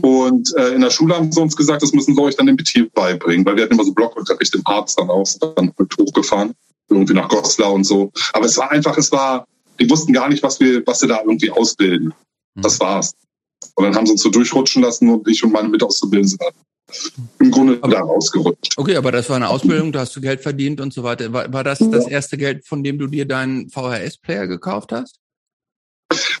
Und 0.00 0.54
äh, 0.56 0.70
in 0.70 0.80
der 0.80 0.90
Schule 0.90 1.14
haben 1.14 1.30
sie 1.30 1.40
uns 1.40 1.56
gesagt, 1.56 1.82
das 1.82 1.92
müssen 1.92 2.14
sie 2.14 2.20
euch 2.20 2.36
dann 2.36 2.48
im 2.48 2.56
Betrieb 2.56 2.92
beibringen, 2.92 3.44
weil 3.46 3.56
wir 3.56 3.64
hatten 3.64 3.74
immer 3.74 3.84
so 3.84 3.92
Blockunterricht 3.92 4.54
im 4.54 4.64
Harz 4.64 4.96
dann 4.96 5.10
auch, 5.10 5.26
dann 5.56 5.72
mit 5.78 5.96
hochgefahren, 5.96 6.54
irgendwie 6.88 7.14
nach 7.14 7.28
Goslar 7.28 7.72
und 7.72 7.84
so. 7.84 8.10
Aber 8.32 8.46
es 8.46 8.56
war 8.56 8.70
einfach, 8.70 8.96
es 8.98 9.12
war, 9.12 9.46
die 9.78 9.88
wussten 9.88 10.12
gar 10.12 10.28
nicht, 10.28 10.42
was 10.42 10.58
wir, 10.60 10.84
was 10.86 11.00
sie 11.00 11.06
da 11.06 11.20
irgendwie 11.20 11.50
ausbilden. 11.50 12.12
Hm. 12.54 12.62
Das 12.62 12.80
war's. 12.80 13.12
Und 13.74 13.84
dann 13.84 13.94
haben 13.94 14.06
sie 14.06 14.12
uns 14.12 14.22
so 14.22 14.30
durchrutschen 14.30 14.82
lassen 14.82 15.08
und 15.08 15.28
ich 15.28 15.44
und 15.44 15.52
meine 15.52 15.68
Mitauszubildenden 15.68 16.30
sind 16.30 17.12
im 17.38 17.50
Grunde 17.50 17.78
Aber- 17.80 17.92
da 17.92 18.00
rausgerutscht. 18.00 18.76
Okay, 18.76 18.96
aber 18.96 19.12
das 19.12 19.28
war 19.28 19.36
eine 19.36 19.48
Ausbildung, 19.48 19.92
da 19.92 20.00
hast 20.00 20.16
du 20.16 20.20
Geld 20.20 20.40
verdient 20.40 20.80
und 20.80 20.92
so 20.92 21.04
weiter. 21.04 21.32
War, 21.32 21.52
war 21.52 21.62
das 21.62 21.78
das 21.78 22.08
erste 22.08 22.36
Geld, 22.36 22.66
von 22.66 22.82
dem 22.82 22.98
du 22.98 23.06
dir 23.06 23.26
deinen 23.26 23.68
VHS-Player 23.70 24.46
gekauft 24.48 24.92
hast? 24.92 25.20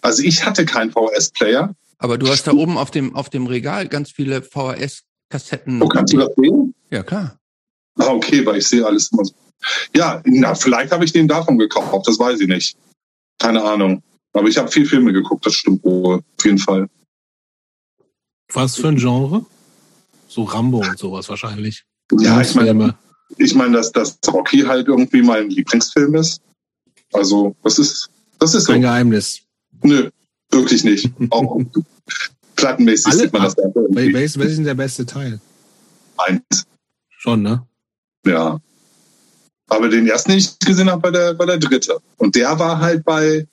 Also 0.02 0.22
ich 0.22 0.44
hatte 0.44 0.64
keinen 0.64 0.90
VHS-Player. 0.90 1.74
Aber 2.00 2.16
du 2.16 2.28
hast 2.28 2.46
da 2.46 2.52
oben 2.52 2.78
auf 2.78 2.90
dem, 2.90 3.14
auf 3.14 3.28
dem 3.28 3.46
Regal 3.46 3.86
ganz 3.86 4.10
viele 4.10 4.40
VHS-Kassetten. 4.40 5.80
Wo 5.80 5.86
kannst 5.86 6.14
du 6.14 6.16
das 6.16 6.30
sehen? 6.34 6.74
Ja, 6.90 7.02
klar. 7.02 7.38
Ah, 7.96 8.08
okay, 8.08 8.44
weil 8.46 8.56
ich 8.56 8.66
sehe 8.66 8.84
alles 8.84 9.12
immer 9.12 9.24
so. 9.26 9.34
Ja, 9.94 10.22
na, 10.24 10.54
vielleicht 10.54 10.92
habe 10.92 11.04
ich 11.04 11.12
den 11.12 11.28
davon 11.28 11.58
gekauft, 11.58 12.08
das 12.08 12.18
weiß 12.18 12.40
ich 12.40 12.48
nicht. 12.48 12.74
Keine 13.38 13.62
Ahnung. 13.62 14.02
Aber 14.32 14.48
ich 14.48 14.56
habe 14.56 14.70
viel 14.70 14.86
Filme 14.86 15.12
geguckt, 15.12 15.44
das 15.44 15.54
stimmt 15.54 15.84
wohl, 15.84 16.22
auf 16.38 16.44
jeden 16.44 16.56
Fall. 16.56 16.88
Was 18.52 18.76
für 18.76 18.88
ein 18.88 18.96
Genre? 18.96 19.44
So 20.26 20.44
Rambo 20.44 20.78
und 20.78 20.98
sowas 20.98 21.28
wahrscheinlich. 21.28 21.84
Ja, 22.18 22.40
ich 22.40 22.54
meine, 22.54 22.96
ich 23.36 23.54
meine, 23.54 23.76
dass, 23.76 23.92
dass 23.92 24.18
Rocky 24.26 24.60
halt 24.60 24.88
irgendwie 24.88 25.20
mein 25.20 25.50
Lieblingsfilm 25.50 26.14
ist. 26.14 26.40
Also, 27.12 27.54
das 27.62 27.78
ist, 27.78 28.08
das 28.38 28.54
ist 28.54 28.64
so. 28.64 28.72
Kein 28.72 28.82
Geheimnis. 28.82 29.42
Nö, 29.82 30.10
wirklich 30.50 30.84
nicht. 30.84 31.10
Auch 31.30 31.60
plattenmäßig 32.56 33.06
Alle- 33.06 33.22
sieht 33.22 33.32
man 33.32 33.42
das. 33.42 33.56
Welches, 33.56 34.36
ist 34.36 34.56
denn 34.56 34.64
der 34.64 34.74
beste 34.74 35.06
Teil? 35.06 35.40
Eins. 36.16 36.66
Schon, 37.08 37.42
ne? 37.42 37.66
Ja. 38.26 38.60
Aber 39.68 39.88
den 39.88 40.06
ersten, 40.06 40.30
den 40.30 40.38
ich 40.38 40.58
gesehen 40.58 40.90
habe, 40.90 41.02
war 41.04 41.12
der, 41.12 41.38
war 41.38 41.46
der 41.46 41.58
dritte. 41.58 41.98
Und 42.16 42.34
der 42.34 42.58
war 42.58 42.78
halt 42.80 43.04
bei 43.04 43.46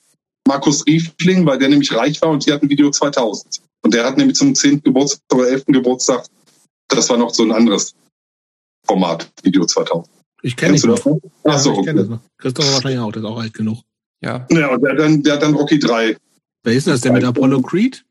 Markus 0.46 0.84
Riefling, 0.86 1.46
weil 1.46 1.58
der 1.58 1.68
nämlich 1.68 1.94
reich 1.94 2.20
war 2.22 2.30
und 2.30 2.44
die 2.44 2.52
hatten 2.52 2.68
Video 2.68 2.90
2000. 2.90 3.60
Und 3.82 3.94
der 3.94 4.04
hat 4.04 4.16
nämlich 4.16 4.36
zum 4.36 4.54
10. 4.54 4.82
Geburtstag 4.82 5.20
oder 5.32 5.48
11. 5.48 5.66
Geburtstag, 5.66 6.26
das 6.88 7.08
war 7.10 7.16
noch 7.16 7.32
so 7.32 7.44
ein 7.44 7.52
anderes 7.52 7.94
Format, 8.86 9.30
Video 9.42 9.64
2000. 9.64 10.08
Ich 10.42 10.56
kenne 10.56 10.74
noch. 10.74 10.96
das 10.96 11.04
noch? 11.04 11.20
Ja, 11.22 11.30
Ach 11.44 11.58
so, 11.58 11.70
ich 11.72 11.86
kenne 11.86 11.90
okay. 11.90 11.98
das 12.00 12.08
noch. 12.08 12.20
Christopher 12.38 12.72
wahrscheinlich 12.72 13.00
auch, 13.00 13.12
der 13.12 13.22
ist 13.22 13.28
auch 13.28 13.38
alt 13.40 13.54
genug. 13.54 13.78
Ja. 14.20 14.46
Ja, 14.50 14.68
und 14.68 14.82
der, 14.82 14.92
hat 14.92 14.98
dann, 14.98 15.22
der 15.22 15.34
hat 15.34 15.42
dann 15.42 15.54
Rocky 15.54 15.78
3. 15.78 16.16
Wer 16.68 16.76
ist 16.76 16.86
denn 16.86 16.92
das? 16.94 17.00
Der 17.00 17.12
mit 17.12 17.24
Apollo 17.24 17.62
Creed? 17.62 18.04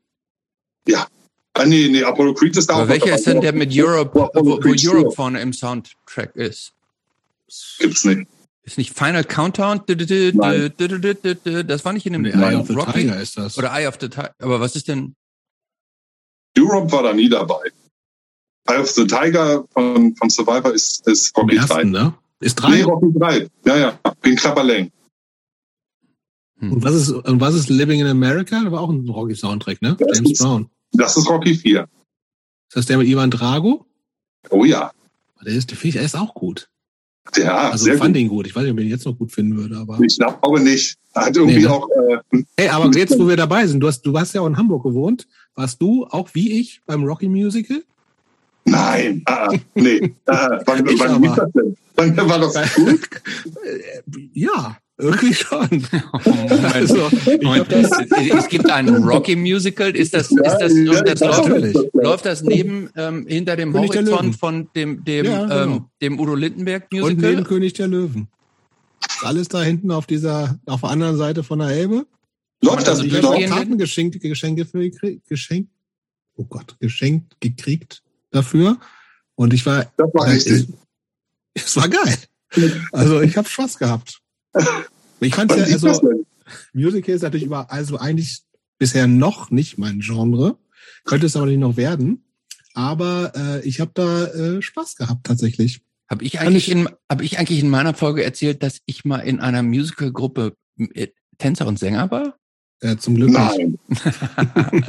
Ah, 1.54 1.64
nee, 1.64 1.88
nee, 1.88 2.02
Apollo 2.02 2.34
Creed 2.34 2.56
ist 2.56 2.68
da 2.68 2.74
Aber 2.74 2.84
auch 2.84 2.88
welcher 2.88 3.14
ist 3.14 3.26
denn 3.26 3.40
der 3.40 3.52
mit 3.52 3.70
Europe, 3.72 4.10
Wo 4.14 4.24
Apollo 4.24 4.44
wo, 4.46 4.64
wo 4.64 4.74
Europe 4.76 5.12
vorne 5.14 5.40
im 5.40 5.52
Soundtrack 5.52 6.34
ist? 6.34 6.72
Gibt's 7.78 8.04
nicht. 8.04 8.28
Ist 8.64 8.78
nicht 8.78 8.92
Final 8.96 9.24
Countdown? 9.24 9.80
Nein. 9.86 10.72
Das 11.66 11.84
war 11.84 11.92
nicht 11.92 12.06
in 12.06 12.12
dem 12.14 12.22
Nee, 12.22 12.30
Eye 12.30 12.56
of 12.56 12.66
the 12.66 12.74
Rocky? 12.74 12.92
Tiger 12.92 13.20
ist 13.20 13.38
das. 13.38 13.56
Oder 13.56 13.72
Eye 13.72 13.86
of 13.86 13.96
the 14.00 14.08
Tiger. 14.08 14.34
Aber 14.40 14.60
was 14.60 14.74
ist 14.76 14.88
denn? 14.88 15.14
Europe 16.58 16.90
war 16.92 17.04
da 17.04 17.12
nie 17.12 17.28
dabei. 17.28 17.70
Eye 18.68 18.78
of 18.80 18.90
the 18.90 19.06
Tiger 19.06 19.64
von, 19.72 20.14
von 20.16 20.30
Survivor 20.30 20.74
ist, 20.74 21.06
ist 21.06 21.36
Rocky 21.36 21.56
3. 21.56 21.62
ersten, 21.62 21.90
ne? 21.90 22.14
Ist 22.40 22.60
Nee, 22.68 22.82
drei. 22.82 22.84
Rocky 22.84 23.18
3. 23.18 23.48
Ja, 23.66 23.76
ja, 23.76 23.98
den 24.24 24.36
Klapperleng. 24.36 24.90
Hm. 26.58 26.72
Und 26.72 26.82
was 26.82 26.94
ist, 26.94 27.10
und 27.10 27.40
was 27.40 27.54
ist 27.54 27.68
Living 27.68 28.00
in 28.00 28.06
America? 28.06 28.60
Das 28.62 28.72
war 28.72 28.80
auch 28.80 28.90
ein 28.90 29.08
Rocky-Soundtrack, 29.08 29.80
ne? 29.82 29.96
Das 29.98 30.18
James 30.18 30.32
ist- 30.32 30.38
Brown. 30.42 30.68
Das 30.92 31.16
ist 31.16 31.28
Rocky 31.28 31.54
4. 31.54 31.82
Ist 31.82 32.76
das 32.76 32.86
der 32.86 32.98
mit 32.98 33.06
Ivan 33.08 33.30
Drago? 33.30 33.84
Oh 34.50 34.64
ja. 34.64 34.90
Der 35.44 35.52
ist, 35.54 35.70
finde 35.70 35.88
ich, 35.88 35.96
er 35.96 36.02
ist 36.02 36.16
auch 36.16 36.34
gut. 36.34 36.68
Ja, 37.36 37.70
Also 37.70 37.86
fand 37.92 38.14
gut. 38.14 38.22
ihn 38.22 38.28
gut. 38.28 38.46
Ich 38.46 38.56
weiß 38.56 38.62
nicht, 38.64 38.72
ob 38.72 38.78
ich 38.78 38.84
ihn 38.86 38.90
jetzt 38.90 39.04
noch 39.04 39.16
gut 39.18 39.30
finden 39.32 39.56
würde, 39.56 39.76
aber. 39.76 39.98
Ich 40.00 40.16
glaube 40.18 40.60
nicht. 40.60 40.96
Hat 41.14 41.36
irgendwie 41.36 41.56
Nee, 41.58 41.62
ne? 41.64 41.72
auch, 41.72 41.88
äh, 42.32 42.42
Hey, 42.56 42.68
aber 42.68 42.90
jetzt, 42.96 43.18
wo 43.18 43.28
wir 43.28 43.36
dabei 43.36 43.66
sind, 43.66 43.80
du 43.80 43.86
hast, 43.86 44.02
du 44.02 44.18
hast 44.18 44.34
ja 44.34 44.40
auch 44.40 44.46
in 44.46 44.56
Hamburg 44.56 44.82
gewohnt. 44.84 45.26
Warst 45.54 45.80
du 45.82 46.06
auch 46.06 46.30
wie 46.32 46.58
ich 46.58 46.80
beim 46.86 47.04
Rocky 47.04 47.28
Musical? 47.28 47.82
nein, 48.64 49.22
ah, 49.26 49.48
ah, 49.50 49.56
nee. 49.74 50.14
Ah, 50.26 50.60
wann, 50.66 50.84
wann 50.86 51.22
denn? 51.54 51.76
Wann 51.96 52.16
war 52.28 52.38
das 52.38 52.54
gut? 52.74 53.00
Äh, 53.64 54.02
ja, 54.32 54.76
irgendwie 54.98 55.34
schon. 55.34 55.68
Also, 56.74 57.10
hab 57.10 57.68
das, 57.68 57.90
Es, 58.10 58.48
gibt 58.48 58.68
ein 58.70 58.88
Rocky 58.88 59.36
Musical. 59.36 59.94
Ist 59.94 60.14
das, 60.14 60.30
ist 60.30 60.40
das, 60.42 60.72
Ja, 60.76 61.02
das 61.02 61.20
ja, 61.20 61.46
läuft, 61.46 61.94
läuft 61.94 62.26
das 62.26 62.42
neben, 62.42 62.90
ähm, 62.96 63.26
hinter 63.26 63.56
dem 63.56 63.72
König 63.72 63.90
Horizont 63.90 64.36
von 64.36 64.68
dem, 64.74 65.04
dem, 65.04 65.24
Ja, 65.26 65.42
genau. 65.42 65.62
ähm, 65.62 65.84
dem 66.02 66.18
Udo 66.18 66.34
Lindenberg 66.34 66.88
und 66.92 67.18
neben? 67.18 67.44
König 67.44 67.74
der 67.74 67.88
Löwen. 67.88 68.28
Ist 69.08 69.24
alles 69.24 69.48
da 69.48 69.62
hinten 69.62 69.90
auf 69.92 70.06
dieser, 70.06 70.58
auf 70.66 70.80
der 70.80 70.90
anderen 70.90 71.16
Seite 71.16 71.42
von 71.42 71.60
der 71.60 71.68
Elbe. 71.68 72.06
Läuft 72.62 72.86
das 72.88 73.00
Also 73.00 73.04
Ich 73.04 73.22
habe? 73.22 73.46
Karten 73.46 73.78
geschenkt, 73.78 74.20
Geschenke 74.20 74.64
für 74.66 74.90
geschenkt. 75.28 75.70
Oh 76.36 76.44
Gott, 76.44 76.76
geschenkt 76.80 77.36
gekriegt 77.40 78.02
dafür. 78.30 78.78
Und 79.36 79.54
ich 79.54 79.64
war, 79.64 79.92
Das 79.96 80.08
war 80.12 80.26
richtig. 80.26 80.68
es 81.54 81.76
war 81.76 81.88
geil. 81.88 82.16
Also 82.92 83.20
ich 83.20 83.36
habe 83.36 83.48
Spaß 83.48 83.78
gehabt. 83.78 84.20
Ich 85.20 85.34
fand's 85.34 85.54
Wann 85.54 85.66
ja, 85.68 85.74
also? 85.74 86.24
Musical 86.72 87.14
ist 87.14 87.22
natürlich 87.22 87.46
über, 87.46 87.70
also 87.72 87.98
eigentlich 87.98 88.40
bisher 88.78 89.06
noch 89.06 89.50
nicht 89.50 89.78
mein 89.78 90.00
Genre. 90.00 90.58
Könnte 91.04 91.26
es 91.26 91.36
aber 91.36 91.46
nicht 91.46 91.58
noch 91.58 91.76
werden. 91.76 92.24
Aber 92.74 93.32
äh, 93.34 93.66
ich 93.66 93.80
habe 93.80 93.90
da 93.94 94.26
äh, 94.26 94.62
Spaß 94.62 94.96
gehabt 94.96 95.26
tatsächlich. 95.26 95.82
Habe 96.08 96.24
ich 96.24 96.40
eigentlich 96.40 96.68
ich- 96.68 96.74
in, 96.74 96.88
habe 97.10 97.24
ich 97.24 97.38
eigentlich 97.38 97.60
in 97.60 97.68
meiner 97.70 97.94
Folge 97.94 98.22
erzählt, 98.24 98.62
dass 98.62 98.80
ich 98.86 99.04
mal 99.04 99.18
in 99.18 99.40
einer 99.40 99.62
Musical-Gruppe 99.62 100.54
äh, 100.94 101.08
Tänzer 101.38 101.66
und 101.66 101.78
Sänger 101.78 102.10
war? 102.10 102.38
Äh, 102.80 102.96
zum 102.96 103.16
Glück 103.16 103.30
nicht. 103.30 103.38
Nein. 103.38 103.78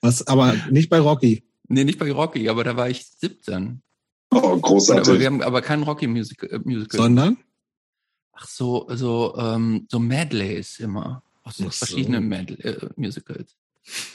Was, 0.00 0.26
aber 0.26 0.54
nicht 0.70 0.88
bei 0.88 0.98
Rocky. 0.98 1.44
Nee, 1.68 1.84
nicht 1.84 1.98
bei 1.98 2.10
Rocky, 2.10 2.48
aber 2.48 2.64
da 2.64 2.76
war 2.76 2.88
ich 2.88 3.06
17. 3.18 3.82
Oh, 4.32 4.36
Und, 4.36 4.44
aber 4.44 4.60
großartig. 4.60 5.18
wir 5.20 5.26
haben 5.26 5.42
aber 5.42 5.60
kein 5.62 5.82
Rocky-Musical. 5.82 6.50
Äh, 6.50 6.60
Musical. 6.64 6.98
Sondern? 7.00 7.36
Ach 8.42 8.48
so, 8.48 8.86
so, 8.94 9.34
ähm, 9.38 9.86
so 9.90 9.98
Medleys 9.98 10.78
immer. 10.80 11.22
Aus 11.44 11.56
so. 11.58 11.68
verschiedenen 11.70 12.28
Medley, 12.28 12.56
äh, 12.62 12.88
Musicals. 12.96 13.54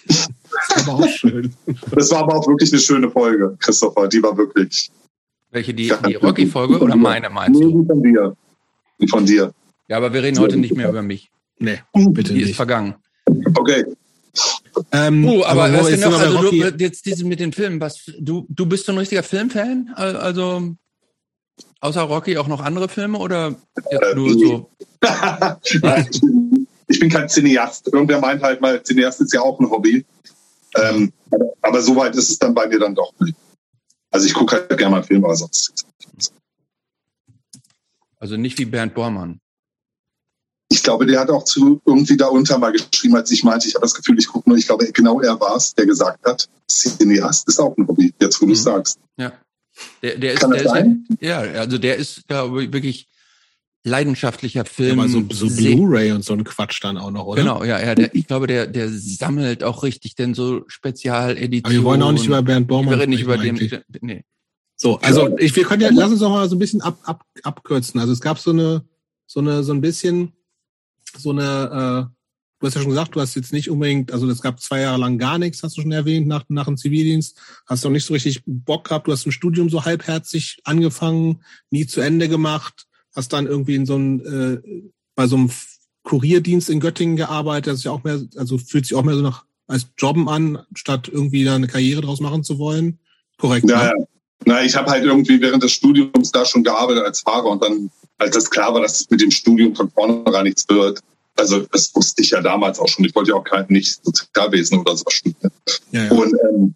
Ist 0.07 0.29
aber 0.77 0.93
auch 0.95 1.07
schön. 1.07 1.53
Das 1.91 2.11
war 2.11 2.19
aber 2.19 2.35
auch 2.35 2.47
wirklich 2.47 2.71
eine 2.71 2.81
schöne 2.81 3.09
Folge, 3.09 3.55
Christopher. 3.59 4.07
Die 4.07 4.21
war 4.23 4.35
wirklich. 4.37 4.89
Welche, 5.51 5.73
die, 5.73 5.87
Ja. 5.87 5.97
die 5.97 6.15
Rocky-Folge 6.15 6.79
oder 6.79 6.95
meine 6.95 7.29
meinst 7.29 7.59
Nee, 7.59 7.71
du? 7.71 7.81
die 7.81 7.87
von 7.87 8.03
dir. 8.03 8.35
Die 8.99 9.07
von 9.07 9.25
dir. 9.25 9.53
Ja, 9.87 9.97
aber 9.97 10.13
wir 10.13 10.23
reden 10.23 10.39
heute 10.39 10.57
nicht 10.57 10.75
mehr 10.75 10.89
über 10.89 11.01
mich. 11.01 11.29
Nee, 11.59 11.79
bitte 11.93 12.33
Die 12.33 12.41
ist 12.41 12.47
nicht. 12.47 12.55
vergangen. 12.55 12.95
Okay. 13.55 13.85
Ähm, 14.91 15.25
Oh, 15.27 15.43
aber, 15.45 15.71
wo 15.71 15.77
was 15.77 15.85
denn 15.87 15.99
jetzt 15.99 16.09
noch? 16.09 16.19
Also 16.19 16.51
du, 16.51 16.55
jetzt 16.83 17.05
diese 17.05 17.25
mit 17.25 17.39
den 17.39 17.53
Filmen, 17.53 17.79
was 17.79 18.11
du 18.19 18.45
du 18.49 18.65
bist 18.65 18.85
so 18.85 18.91
ein 18.91 18.97
richtiger 18.97 19.23
Filmfan? 19.23 19.91
Al- 19.95 20.17
Also 20.17 20.75
außer 21.81 22.01
Rocky 22.01 22.37
auch 22.37 22.47
noch 22.47 22.61
andere 22.61 22.89
Filme 22.89 23.17
oder 23.19 23.55
jetzt 23.91 24.01
Äh, 24.03 24.15
nur 24.15 24.33
so? 24.33 24.69
Ich 26.87 26.99
bin- 26.99 27.09
kein 27.09 27.27
Cineast. 27.27 27.87
Irgendwer 27.87 28.19
meint 28.19 28.43
halt 28.43 28.61
mal, 28.61 28.81
Cineast 28.83 29.19
ist 29.21 29.33
ja 29.33 29.41
auch 29.41 29.59
ein 29.59 29.69
Hobby. 29.69 30.05
Ähm, 30.75 31.11
aber, 31.61 31.81
so 31.81 31.95
weit 31.95 32.15
ist 32.15 32.29
es 32.29 32.37
dann 32.37 32.53
bei 32.53 32.67
mir 32.67 32.77
dann 32.79 32.93
doch 32.93 33.11
nicht. 33.19 33.35
Also 34.11 34.27
ich 34.27 34.33
gucke 34.35 34.55
halt 34.55 34.69
gerne 34.69 34.89
mal 34.91 35.03
Filme, 35.03 35.25
aber 35.25 35.35
sonst. 35.35 35.85
Also 38.19 38.37
nicht 38.37 38.57
wie 38.59 38.65
Bernd 38.65 38.93
Bormann. 38.93 39.39
Ich 40.69 40.83
glaube, 40.83 41.05
der 41.05 41.19
hat 41.21 41.29
auch 41.29 41.43
zu 41.43 41.81
irgendwie 41.85 42.17
da 42.17 42.27
unter 42.27 42.57
mal 42.57 42.71
geschrieben, 42.71 43.15
als 43.15 43.31
ich 43.31 43.43
meinte, 43.43 43.67
ich 43.67 43.75
habe 43.75 43.83
das 43.83 43.93
Gefühl, 43.93 44.17
ich 44.19 44.27
gucke 44.27 44.49
nur. 44.49 44.57
Ich 44.57 44.67
glaube, 44.67 44.91
genau 44.91 45.21
er 45.21 45.39
war 45.39 45.55
es, 45.55 45.73
der 45.73 45.85
gesagt 45.85 46.23
hat, 46.25 46.47
Cineast 46.69 47.47
ist 47.47 47.59
auch 47.59 47.75
ein 47.77 47.87
Hobby, 47.87 48.13
jetzt 48.19 48.39
wo 48.41 48.45
du 48.45 48.49
Mhm. 48.51 48.53
es 48.53 48.63
sagst. 48.63 48.99
Ja. 49.17 49.31
Der, 50.01 50.17
der 50.17 50.33
ist, 50.33 50.39
Kann 50.39 50.51
das 50.51 50.61
der 50.61 50.69
sein? 50.71 51.05
ist 51.09 51.21
ja, 51.21 51.39
also 51.39 51.77
der 51.77 51.95
ist 51.97 52.23
da 52.27 52.51
wirklich 52.51 53.07
leidenschaftlicher 53.83 54.61
Ja, 54.61 54.65
Film. 54.65 54.99
aber 54.99 55.09
so, 55.09 55.23
so 55.31 55.47
Blu-ray 55.47 56.11
und 56.11 56.23
so 56.25 56.33
ein 56.33 56.43
Quatsch 56.43 56.83
dann 56.83 56.97
auch 56.97 57.11
noch, 57.11 57.25
oder? 57.25 57.41
Genau, 57.41 57.63
ja, 57.63 57.79
ja. 57.79 57.93
Der, 57.93 58.13
ich 58.15 58.25
glaube, 58.27 58.47
der, 58.47 58.67
der 58.67 58.89
sammelt 58.89 59.63
auch 59.63 59.83
richtig 59.83 60.15
denn 60.15 60.33
so 60.33 60.63
Spezialeditionen. 60.67 61.65
Aber 61.65 61.73
wir 61.73 61.83
wollen 61.83 62.01
auch 62.01 62.11
nicht 62.11 62.25
über 62.25 62.41
Bernd 62.41 62.67
Bormann 62.67 62.91
wir 62.91 62.99
reden 62.99 63.11
nicht 63.11 63.21
über 63.21 63.37
den. 63.37 63.55
eigentlich. 63.55 63.79
Nee. 64.01 64.23
So, 64.75 64.97
also 64.99 65.37
ich, 65.37 65.55
wir 65.55 65.63
können 65.63 65.81
ja, 65.81 65.89
lass 65.93 66.11
uns 66.11 66.19
doch 66.19 66.29
mal 66.29 66.49
so 66.49 66.55
ein 66.55 66.59
bisschen 66.59 66.81
ab, 66.81 66.97
ab, 67.03 67.23
abkürzen. 67.43 67.99
Also 67.99 68.11
es 68.11 68.19
gab 68.19 68.39
so 68.39 68.51
eine, 68.51 68.83
so 69.27 69.39
eine, 69.39 69.63
so 69.63 69.71
ein 69.73 69.81
bisschen, 69.81 70.33
so 71.17 71.29
eine, 71.31 72.09
äh, 72.11 72.14
du 72.65 72.69
hast 72.69 72.75
ja 72.75 72.81
schon 72.81 72.89
gesagt, 72.89 73.15
du 73.15 73.21
hast 73.21 73.35
jetzt 73.35 73.53
nicht 73.53 73.69
unbedingt, 73.69 74.11
also 74.11 74.27
es 74.27 74.41
gab 74.41 74.59
zwei 74.59 74.81
Jahre 74.81 74.97
lang 74.97 75.19
gar 75.19 75.37
nichts, 75.37 75.61
hast 75.61 75.77
du 75.77 75.81
schon 75.81 75.91
erwähnt, 75.91 76.25
nach, 76.25 76.43
nach 76.47 76.65
dem 76.65 76.77
Zivildienst. 76.77 77.37
Hast 77.67 77.83
du 77.83 77.89
auch 77.89 77.91
nicht 77.91 78.05
so 78.05 78.13
richtig 78.13 78.41
Bock 78.45 78.85
gehabt. 78.87 79.07
Du 79.07 79.11
hast 79.11 79.25
im 79.25 79.31
Studium 79.31 79.69
so 79.69 79.85
halbherzig 79.85 80.59
angefangen, 80.63 81.43
nie 81.69 81.85
zu 81.85 82.01
Ende 82.01 82.27
gemacht, 82.27 82.87
hast 83.15 83.33
dann 83.33 83.45
irgendwie 83.45 83.75
in 83.75 83.85
so 83.85 83.95
einem, 83.95 84.19
äh, 84.65 84.89
bei 85.13 85.27
so 85.27 85.35
einem 85.35 85.51
Kurierdienst 86.03 86.71
in 86.71 86.79
Göttingen 86.79 87.17
gearbeitet. 87.17 87.67
Das 87.67 87.79
ist 87.79 87.83
ja 87.83 87.91
auch 87.91 88.03
mehr, 88.03 88.19
also 88.35 88.57
fühlt 88.57 88.87
sich 88.87 88.95
auch 88.95 89.03
mehr 89.03 89.15
so 89.15 89.21
nach 89.21 89.45
als 89.67 89.87
Jobben 89.97 90.27
an, 90.27 90.59
statt 90.75 91.09
irgendwie 91.11 91.43
da 91.43 91.55
eine 91.55 91.67
Karriere 91.67 92.01
draus 92.01 92.19
machen 92.19 92.43
zu 92.43 92.57
wollen. 92.57 92.99
Korrekt. 93.37 93.69
Ja, 93.69 93.77
ne? 93.77 93.83
ja. 93.85 94.05
Na, 94.45 94.63
ich 94.63 94.75
habe 94.75 94.89
halt 94.89 95.03
irgendwie 95.03 95.39
während 95.39 95.63
des 95.63 95.71
Studiums 95.71 96.31
da 96.31 96.45
schon 96.45 96.63
gearbeitet 96.63 97.03
als 97.03 97.21
Fahrer 97.21 97.45
und 97.45 97.63
dann, 97.63 97.89
als 98.17 98.35
das 98.35 98.49
klar 98.49 98.73
war, 98.73 98.81
dass 98.81 99.01
es 99.01 99.09
mit 99.09 99.21
dem 99.21 99.31
Studium 99.31 99.75
von 99.75 99.89
vornherein 99.89 100.43
nichts 100.43 100.67
wird, 100.69 101.01
also 101.37 101.61
das 101.71 101.93
wusste 101.95 102.21
ich 102.21 102.31
ja 102.31 102.41
damals 102.41 102.79
auch 102.79 102.87
schon. 102.87 103.05
Ich 103.05 103.15
wollte 103.15 103.31
ja 103.31 103.35
auch 103.35 103.43
kein 103.43 103.65
nicht 103.69 104.03
Sozialwesen 104.03 104.79
oder 104.79 104.95
so 104.95 105.05
studieren. 105.09 105.51
Ja, 105.91 106.05
ja. 106.05 106.11
Und 106.11 106.33
ähm, 106.49 106.75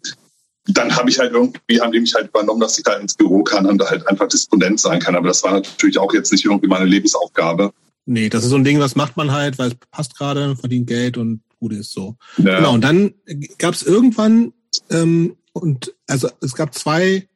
dann 0.66 0.94
habe 0.94 1.10
ich 1.10 1.18
halt 1.18 1.32
irgendwie, 1.32 1.80
haben 1.80 1.92
die 1.92 2.00
mich 2.00 2.14
halt 2.14 2.28
übernommen, 2.28 2.60
dass 2.60 2.78
ich 2.78 2.84
da 2.84 2.94
ins 2.94 3.14
Büro 3.14 3.42
kann 3.42 3.66
und 3.66 3.78
da 3.78 3.90
halt 3.90 4.06
einfach 4.06 4.28
Disponent 4.28 4.80
sein 4.80 5.00
kann. 5.00 5.16
Aber 5.16 5.28
das 5.28 5.42
war 5.42 5.52
natürlich 5.52 5.98
auch 5.98 6.12
jetzt 6.12 6.32
nicht 6.32 6.44
irgendwie 6.44 6.68
meine 6.68 6.84
Lebensaufgabe. 6.84 7.72
Nee, 8.06 8.28
das 8.28 8.44
ist 8.44 8.50
so 8.50 8.56
ein 8.56 8.64
Ding, 8.64 8.80
was 8.80 8.96
macht 8.96 9.16
man 9.16 9.32
halt, 9.32 9.58
weil 9.58 9.68
es 9.68 9.76
passt 9.90 10.16
gerade, 10.16 10.56
verdient 10.56 10.86
Geld 10.86 11.16
und 11.16 11.42
gut 11.58 11.72
ist 11.72 11.92
so. 11.92 12.16
Ja. 12.38 12.56
Genau, 12.56 12.74
und 12.74 12.82
dann 12.82 13.14
gab 13.58 13.74
es 13.74 13.82
irgendwann, 13.82 14.52
ähm, 14.90 15.36
und 15.52 15.94
also 16.06 16.28
es 16.40 16.54
gab 16.54 16.74
zwei 16.74 17.28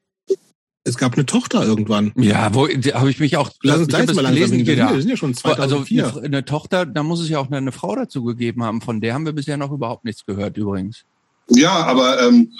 es 0.84 0.98
gab 0.98 1.14
eine 1.14 1.24
Tochter 1.24 1.64
irgendwann. 1.64 2.12
Ja, 2.16 2.54
wo 2.54 2.68
habe 2.68 3.10
ich 3.10 3.18
mich 3.18 3.36
auch. 3.36 3.50
Lass 3.62 3.78
uns 3.78 3.88
gleich 3.88 4.06
mal 4.14 4.20
langsam 4.20 4.50
gelesen, 4.50 4.66
wir, 4.66 5.00
sind 5.00 5.10
ja 5.10 5.16
schon 5.16 5.34
2004. 5.34 6.04
Also 6.04 6.18
eine, 6.18 6.26
eine, 6.26 6.44
Tochter, 6.44 6.84
da 6.84 7.02
muss 7.02 7.20
es 7.20 7.28
ja 7.30 7.38
auch 7.38 7.46
eine, 7.46 7.56
eine, 7.56 7.72
Frau 7.72 7.96
dazu 7.96 8.22
gegeben 8.24 8.62
haben. 8.62 8.82
Von 8.82 9.00
der 9.00 9.14
haben 9.14 9.24
wir 9.24 9.32
bisher 9.32 9.56
noch 9.56 9.72
überhaupt 9.72 10.04
nichts 10.04 10.26
gehört 10.26 10.56
übrigens. 10.58 11.04
Ja, 11.48 11.72
aber 11.72 12.22
ähm, 12.22 12.52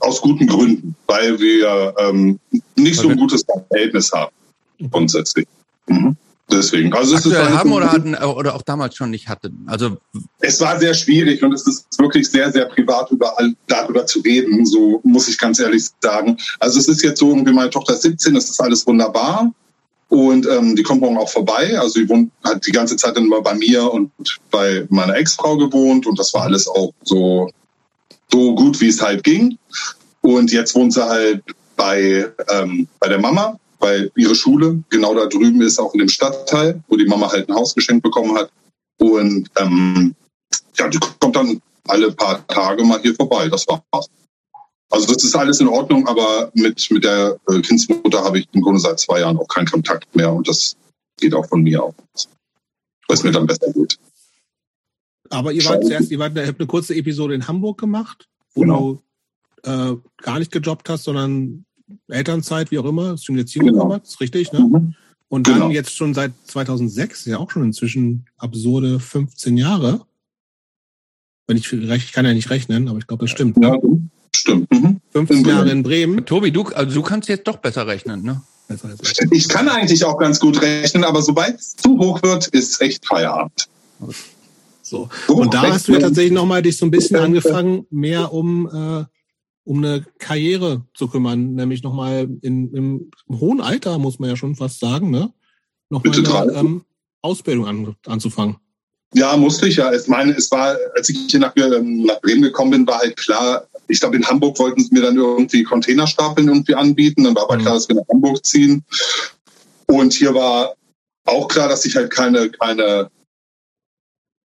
aus 0.00 0.20
guten 0.20 0.46
Gründen, 0.46 0.96
weil 1.06 1.38
wir 1.38 1.94
ähm, 1.98 2.38
nicht 2.76 2.98
so 2.98 3.08
ein 3.08 3.16
gutes 3.16 3.44
Verhältnis 3.44 4.12
haben 4.12 4.32
grundsätzlich. 4.90 5.46
Mhm. 5.86 6.16
Deswegen. 6.50 6.92
Also 6.92 7.16
es 7.16 7.26
ist 7.26 7.36
haben 7.36 7.72
oder 7.72 7.90
hatten 7.90 8.14
oder 8.14 8.54
auch 8.54 8.62
damals 8.62 8.94
schon 8.94 9.10
nicht 9.10 9.28
hatten. 9.28 9.64
Also 9.66 9.96
es 10.38 10.60
war 10.60 10.78
sehr 10.78 10.94
schwierig 10.94 11.42
und 11.42 11.52
es 11.52 11.66
ist 11.66 11.86
wirklich 11.98 12.30
sehr 12.30 12.52
sehr 12.52 12.66
privat 12.66 13.10
überall 13.10 13.54
darüber 13.66 14.06
zu 14.06 14.20
reden. 14.20 14.64
So 14.64 15.00
muss 15.02 15.28
ich 15.28 15.38
ganz 15.38 15.58
ehrlich 15.58 15.86
sagen. 16.00 16.36
Also 16.60 16.78
es 16.78 16.86
ist 16.86 17.02
jetzt 17.02 17.18
so 17.18 17.30
irgendwie 17.30 17.52
meine 17.52 17.70
Tochter 17.70 17.94
ist 17.94 18.02
17, 18.02 18.34
das 18.34 18.48
ist 18.48 18.60
alles 18.60 18.86
wunderbar 18.86 19.52
und 20.08 20.46
ähm, 20.46 20.76
die 20.76 20.84
kommt 20.84 21.00
morgen 21.00 21.18
auch 21.18 21.28
vorbei. 21.28 21.76
Also 21.80 22.00
die 22.00 22.08
wohnt 22.08 22.30
hat 22.44 22.64
die 22.64 22.72
ganze 22.72 22.96
Zeit 22.96 23.16
dann 23.16 23.24
immer 23.24 23.42
bei 23.42 23.54
mir 23.54 23.92
und 23.92 24.10
bei 24.52 24.86
meiner 24.88 25.16
Ex-Frau 25.16 25.56
gewohnt 25.56 26.06
und 26.06 26.16
das 26.18 26.32
war 26.32 26.42
alles 26.42 26.68
auch 26.68 26.92
so 27.02 27.50
so 28.30 28.54
gut 28.54 28.80
wie 28.80 28.88
es 28.88 29.02
halt 29.02 29.24
ging. 29.24 29.58
Und 30.20 30.52
jetzt 30.52 30.74
wohnt 30.76 30.92
sie 30.92 31.04
halt 31.04 31.42
bei 31.76 32.26
ähm, 32.50 32.86
bei 33.00 33.08
der 33.08 33.18
Mama 33.18 33.58
weil 33.78 34.10
ihre 34.16 34.34
Schule 34.34 34.82
genau 34.90 35.14
da 35.14 35.26
drüben 35.26 35.60
ist, 35.62 35.78
auch 35.78 35.92
in 35.94 36.00
dem 36.00 36.08
Stadtteil, 36.08 36.82
wo 36.88 36.96
die 36.96 37.06
Mama 37.06 37.30
halt 37.30 37.48
ein 37.48 37.54
Haus 37.54 37.74
geschenkt 37.74 38.02
bekommen 38.02 38.36
hat. 38.36 38.50
Und 38.98 39.50
ähm, 39.56 40.14
ja, 40.76 40.88
die 40.88 40.98
kommt 41.20 41.36
dann 41.36 41.60
alle 41.88 42.12
paar 42.12 42.46
Tage 42.46 42.84
mal 42.84 43.00
hier 43.00 43.14
vorbei. 43.14 43.48
Das 43.48 43.66
war's. 43.68 44.08
Also 44.90 45.12
das 45.12 45.24
ist 45.24 45.34
alles 45.34 45.60
in 45.60 45.68
Ordnung, 45.68 46.06
aber 46.06 46.50
mit, 46.54 46.90
mit 46.90 47.04
der 47.04 47.36
äh, 47.48 47.60
Kindsmutter 47.60 48.22
habe 48.22 48.38
ich 48.38 48.48
im 48.52 48.62
Grunde 48.62 48.80
seit 48.80 49.00
zwei 49.00 49.20
Jahren 49.20 49.36
auch 49.36 49.48
keinen 49.48 49.66
Kontakt 49.66 50.14
mehr 50.14 50.32
und 50.32 50.46
das 50.48 50.76
geht 51.18 51.34
auch 51.34 51.46
von 51.46 51.62
mir 51.62 51.82
aus. 51.82 52.28
Weil 53.08 53.16
es 53.16 53.24
mir 53.24 53.32
dann 53.32 53.46
besser 53.46 53.72
geht. 53.72 53.98
Aber 55.30 55.52
ihr 55.52 55.64
wart 55.64 55.84
zuerst, 55.84 56.10
ihr 56.10 56.18
wart, 56.20 56.36
ihr 56.36 56.46
habt 56.46 56.60
eine 56.60 56.68
kurze 56.68 56.94
Episode 56.94 57.34
in 57.34 57.48
Hamburg 57.48 57.78
gemacht, 57.78 58.28
wo 58.54 58.60
genau. 58.60 59.00
du 59.64 59.70
äh, 59.70 59.96
gar 60.22 60.38
nicht 60.38 60.52
gejobbt 60.52 60.88
hast, 60.88 61.04
sondern 61.04 61.64
Elternzeit, 62.08 62.70
wie 62.70 62.78
auch 62.78 62.84
immer, 62.84 63.16
Syndiation 63.16 63.66
genau. 63.66 63.84
gemacht, 63.84 64.02
ist 64.04 64.20
richtig, 64.20 64.52
ne? 64.52 64.60
Mhm. 64.60 64.94
Und 65.28 65.48
dann 65.48 65.54
genau. 65.54 65.70
jetzt 65.70 65.96
schon 65.96 66.14
seit 66.14 66.32
2006, 66.44 67.24
ja 67.26 67.38
auch 67.38 67.50
schon 67.50 67.64
inzwischen 67.64 68.26
absurde 68.36 69.00
15 69.00 69.56
Jahre. 69.56 70.02
Wenn 71.48 71.56
ich 71.56 71.72
recht, 71.72 72.06
ich 72.06 72.12
kann 72.12 72.24
ja 72.24 72.32
nicht 72.32 72.50
rechnen, 72.50 72.88
aber 72.88 72.98
ich 72.98 73.06
glaube, 73.06 73.24
das 73.24 73.30
stimmt. 73.30 73.56
Ja, 73.60 73.76
stimmt. 74.34 74.70
Mhm. 74.70 75.00
15 75.12 75.38
in 75.38 75.44
Jahre 75.44 75.70
in 75.70 75.82
Bremen. 75.82 76.24
Tobi, 76.24 76.52
du, 76.52 76.64
also 76.66 76.94
du 76.94 77.02
kannst 77.02 77.28
jetzt 77.28 77.46
doch 77.46 77.56
besser 77.56 77.86
rechnen, 77.86 78.22
ne? 78.22 78.42
Ich 79.30 79.48
kann 79.48 79.68
eigentlich 79.68 80.04
auch 80.04 80.18
ganz 80.18 80.40
gut 80.40 80.60
rechnen, 80.60 81.04
aber 81.04 81.22
sobald 81.22 81.58
es 81.60 81.76
zu 81.76 81.98
hoch 81.98 82.22
wird, 82.22 82.48
ist 82.48 82.80
echt 82.80 83.06
Feierabend. 83.06 83.68
So. 84.82 85.08
Und 85.28 85.54
da 85.54 85.62
hast 85.72 85.86
du 85.86 85.92
ja 85.92 86.00
tatsächlich 86.00 86.32
nochmal 86.32 86.62
dich 86.62 86.76
so 86.76 86.86
ein 86.86 86.90
bisschen 86.90 87.16
angefangen, 87.16 87.86
mehr 87.90 88.32
um 88.32 88.66
äh, 88.66 89.04
um 89.66 89.78
eine 89.78 90.06
Karriere 90.18 90.86
zu 90.94 91.08
kümmern, 91.08 91.54
nämlich 91.54 91.82
nochmal 91.82 92.28
in, 92.40 92.72
im, 92.72 93.10
im 93.28 93.40
hohen 93.40 93.60
Alter, 93.60 93.98
muss 93.98 94.20
man 94.20 94.30
ja 94.30 94.36
schon 94.36 94.54
fast 94.54 94.78
sagen, 94.78 95.10
ne? 95.10 95.32
Nochmal 95.90 96.48
eine 96.48 96.52
ähm, 96.52 96.84
Ausbildung 97.20 97.66
an, 97.66 97.96
anzufangen. 98.06 98.56
Ja, 99.12 99.36
musste 99.36 99.66
ich 99.66 99.76
ja. 99.76 99.92
Ich 99.92 100.06
meine, 100.06 100.32
es 100.32 100.50
war, 100.52 100.76
als 100.94 101.08
ich 101.08 101.18
hier 101.28 101.40
nach, 101.40 101.52
ähm, 101.56 102.04
nach 102.04 102.20
Bremen 102.20 102.42
gekommen 102.42 102.70
bin, 102.70 102.86
war 102.86 102.98
halt 102.98 103.16
klar, 103.16 103.66
ich 103.88 103.98
glaube, 103.98 104.16
in 104.16 104.26
Hamburg 104.26 104.58
wollten 104.58 104.82
sie 104.82 104.94
mir 104.94 105.02
dann 105.02 105.16
irgendwie 105.16 105.64
Containerstapeln 105.64 106.46
irgendwie 106.46 106.74
anbieten. 106.74 107.24
Dann 107.24 107.34
war 107.34 107.44
aber 107.44 107.56
mhm. 107.56 107.62
klar, 107.62 107.74
dass 107.74 107.88
wir 107.88 107.96
nach 107.96 108.08
Hamburg 108.08 108.44
ziehen. 108.46 108.84
Und 109.86 110.12
hier 110.12 110.32
war 110.32 110.74
auch 111.24 111.48
klar, 111.48 111.68
dass 111.68 111.84
ich 111.84 111.96
halt 111.96 112.10
keine, 112.10 112.50
keine 112.50 113.10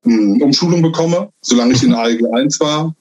hm, 0.03 0.41
Umschulung 0.41 0.81
bekomme, 0.81 1.31
solange 1.41 1.73
ich 1.73 1.83
in 1.83 1.93
ALG 1.93 2.23
1 2.33 2.59
war. 2.59 2.95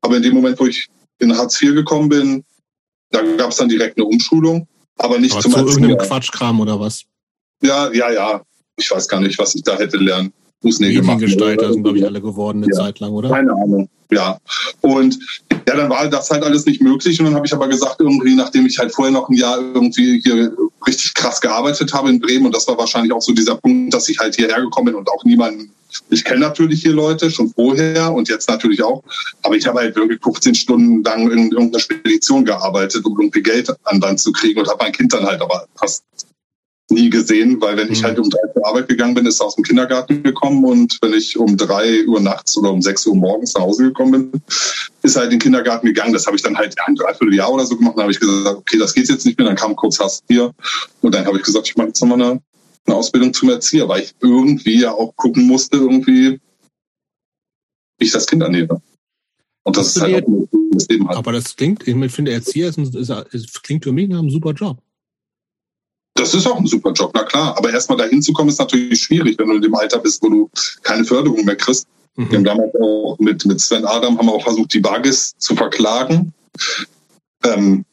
Aber 0.00 0.16
in 0.16 0.22
dem 0.22 0.34
Moment, 0.34 0.58
wo 0.58 0.66
ich 0.66 0.88
in 1.18 1.36
Hartz 1.36 1.60
IV 1.60 1.74
gekommen 1.74 2.08
bin, 2.08 2.44
da 3.10 3.22
gab 3.36 3.50
es 3.50 3.56
dann 3.56 3.68
direkt 3.68 3.96
eine 3.96 4.06
Umschulung, 4.06 4.68
aber 4.96 5.18
nicht 5.18 5.32
aber 5.32 5.42
zum 5.42 5.52
zu 5.52 5.58
irgendeinem 5.58 5.98
Quatschkram 5.98 6.60
oder 6.60 6.78
was? 6.78 7.04
Ja, 7.62 7.92
ja, 7.92 8.10
ja. 8.10 8.42
Ich 8.76 8.90
weiß 8.90 9.08
gar 9.08 9.20
nicht, 9.20 9.38
was 9.38 9.54
ich 9.54 9.62
da 9.62 9.76
hätte 9.76 9.96
lernen. 9.96 10.32
Fußnägel 10.62 11.02
machen. 11.02 11.20
Gestalter 11.20 11.72
sind, 11.72 11.82
glaube 11.82 11.98
ich, 11.98 12.04
alle 12.04 12.20
geworden 12.20 12.62
eine 12.62 12.72
ja. 12.72 12.84
Zeit 12.84 13.00
lang, 13.00 13.12
oder? 13.12 13.30
Keine 13.30 13.52
Ahnung. 13.52 13.88
Ja. 14.10 14.38
Und 14.80 15.18
ja, 15.66 15.76
dann 15.76 15.90
war 15.90 16.08
das 16.08 16.30
halt 16.30 16.42
alles 16.42 16.64
nicht 16.66 16.80
möglich. 16.80 17.18
Und 17.20 17.26
dann 17.26 17.34
habe 17.34 17.46
ich 17.46 17.52
aber 17.52 17.68
gesagt, 17.68 17.96
irgendwie, 17.98 18.34
nachdem 18.34 18.66
ich 18.66 18.78
halt 18.78 18.92
vorher 18.92 19.12
noch 19.12 19.28
ein 19.28 19.34
Jahr 19.34 19.58
irgendwie 19.58 20.20
hier 20.22 20.52
richtig 20.86 21.14
krass 21.14 21.40
gearbeitet 21.40 21.92
habe 21.92 22.10
in 22.10 22.20
Bremen, 22.20 22.46
und 22.46 22.56
das 22.56 22.66
war 22.66 22.78
wahrscheinlich 22.78 23.12
auch 23.12 23.22
so 23.22 23.32
dieser 23.32 23.56
Punkt, 23.56 23.92
dass 23.92 24.08
ich 24.08 24.18
halt 24.18 24.34
hierher 24.34 24.60
gekommen 24.60 24.86
bin 24.86 24.94
und 24.94 25.08
auch 25.10 25.24
niemanden 25.24 25.70
ich 26.10 26.24
kenne 26.24 26.40
natürlich 26.40 26.82
hier 26.82 26.92
Leute 26.92 27.30
schon 27.30 27.50
vorher 27.50 28.12
und 28.12 28.28
jetzt 28.28 28.48
natürlich 28.48 28.82
auch, 28.82 29.02
aber 29.42 29.56
ich 29.56 29.66
habe 29.66 29.80
halt 29.80 29.96
wirklich 29.96 30.20
15 30.22 30.54
Stunden 30.54 31.02
lang 31.02 31.30
in 31.30 31.50
irgendeiner 31.50 31.80
Spedition 31.80 32.44
gearbeitet, 32.44 33.04
um 33.04 33.18
irgendwie 33.18 33.42
Geld 33.42 33.72
an 33.84 34.00
Land 34.00 34.20
zu 34.20 34.32
kriegen 34.32 34.60
und 34.60 34.68
habe 34.68 34.84
mein 34.84 34.92
Kind 34.92 35.12
dann 35.12 35.24
halt 35.24 35.40
aber 35.40 35.66
fast 35.76 36.04
nie 36.90 37.10
gesehen, 37.10 37.60
weil 37.60 37.76
wenn 37.76 37.92
ich 37.92 38.00
mhm. 38.00 38.06
halt 38.06 38.18
um 38.18 38.30
drei 38.30 38.52
zur 38.52 38.66
Arbeit 38.66 38.88
gegangen 38.88 39.14
bin, 39.14 39.26
ist 39.26 39.40
er 39.40 39.46
aus 39.46 39.56
dem 39.56 39.64
Kindergarten 39.64 40.22
gekommen 40.22 40.64
und 40.64 40.98
wenn 41.02 41.12
ich 41.12 41.38
um 41.38 41.56
drei 41.56 42.06
Uhr 42.06 42.20
nachts 42.20 42.56
oder 42.56 42.70
um 42.70 42.80
sechs 42.80 43.06
Uhr 43.06 43.14
morgens 43.14 43.54
nach 43.54 43.62
Hause 43.62 43.84
gekommen 43.84 44.30
bin, 44.30 44.42
ist 45.02 45.16
er 45.16 45.22
halt 45.22 45.32
in 45.32 45.38
den 45.38 45.42
Kindergarten 45.42 45.86
gegangen. 45.86 46.12
Das 46.12 46.26
habe 46.26 46.36
ich 46.36 46.42
dann 46.42 46.56
halt 46.56 46.74
ein 46.86 46.94
Dreivierteljahr 46.94 47.52
oder 47.52 47.66
so 47.66 47.76
gemacht. 47.76 47.94
Dann 47.96 48.04
habe 48.04 48.12
ich 48.12 48.20
gesagt, 48.20 48.56
okay, 48.56 48.78
das 48.78 48.94
geht 48.94 49.08
jetzt 49.08 49.26
nicht 49.26 49.38
mehr. 49.38 49.46
Dann 49.46 49.56
kam 49.56 49.76
kurz 49.76 50.00
Hass 50.00 50.22
hier 50.28 50.52
und 51.02 51.14
dann 51.14 51.26
habe 51.26 51.36
ich 51.36 51.42
gesagt, 51.42 51.68
ich 51.68 51.76
mache 51.76 51.88
jetzt 51.88 52.00
nochmal 52.00 52.22
eine 52.22 52.40
eine 52.88 52.96
Ausbildung 52.96 53.32
zum 53.32 53.50
Erzieher, 53.50 53.88
weil 53.88 54.02
ich 54.02 54.14
irgendwie 54.20 54.80
ja 54.80 54.92
auch 54.92 55.14
gucken 55.16 55.46
musste, 55.46 55.76
irgendwie, 55.76 56.40
wie 57.98 58.04
ich 58.04 58.12
das 58.12 58.26
Kind 58.26 58.42
ernähre. 58.42 58.80
Und 59.64 59.76
das 59.76 59.96
ist 59.96 60.02
halt 60.02 60.26
auch 60.26 60.48
das 60.72 60.88
Leben 60.88 61.06
halt. 61.06 61.18
Aber 61.18 61.32
das 61.32 61.54
klingt, 61.54 61.86
ich 61.86 62.12
finde, 62.12 62.32
Erzieher 62.32 62.68
ist, 62.68 62.78
ein, 62.78 62.84
ist, 62.84 63.10
ist, 63.10 63.62
klingt 63.62 63.84
für 63.84 63.92
mich 63.92 64.08
nach 64.08 64.18
einem 64.18 64.30
super 64.30 64.52
Job. 64.52 64.78
Das 66.18 66.34
ist 66.34 66.46
auch 66.46 66.58
ein 66.58 66.66
super 66.66 66.92
Job, 66.92 67.12
na 67.14 67.22
klar. 67.22 67.56
Aber 67.56 67.70
erstmal 67.70 67.96
dahin 67.96 68.20
zu 68.20 68.32
kommen, 68.32 68.48
ist 68.48 68.58
natürlich 68.58 69.00
schwierig, 69.00 69.38
wenn 69.38 69.48
du 69.48 69.54
in 69.56 69.62
dem 69.62 69.74
Alter 69.74 70.00
bist, 70.00 70.20
wo 70.22 70.28
du 70.28 70.50
keine 70.82 71.04
Förderung 71.04 71.44
mehr 71.44 71.56
kriegst. 71.56 71.86
Mhm. 72.16 72.30
Wir 72.30 72.38
haben 72.38 72.44
damals 72.44 72.74
auch 72.74 73.16
mit, 73.20 73.46
mit 73.46 73.60
Sven 73.60 73.84
Adam 73.84 74.18
haben 74.18 74.26
wir 74.26 74.32
auch 74.32 74.42
versucht, 74.42 74.74
die 74.74 74.80
Bagis 74.80 75.34
zu 75.38 75.54
verklagen. 75.54 76.32
Ähm, 77.44 77.84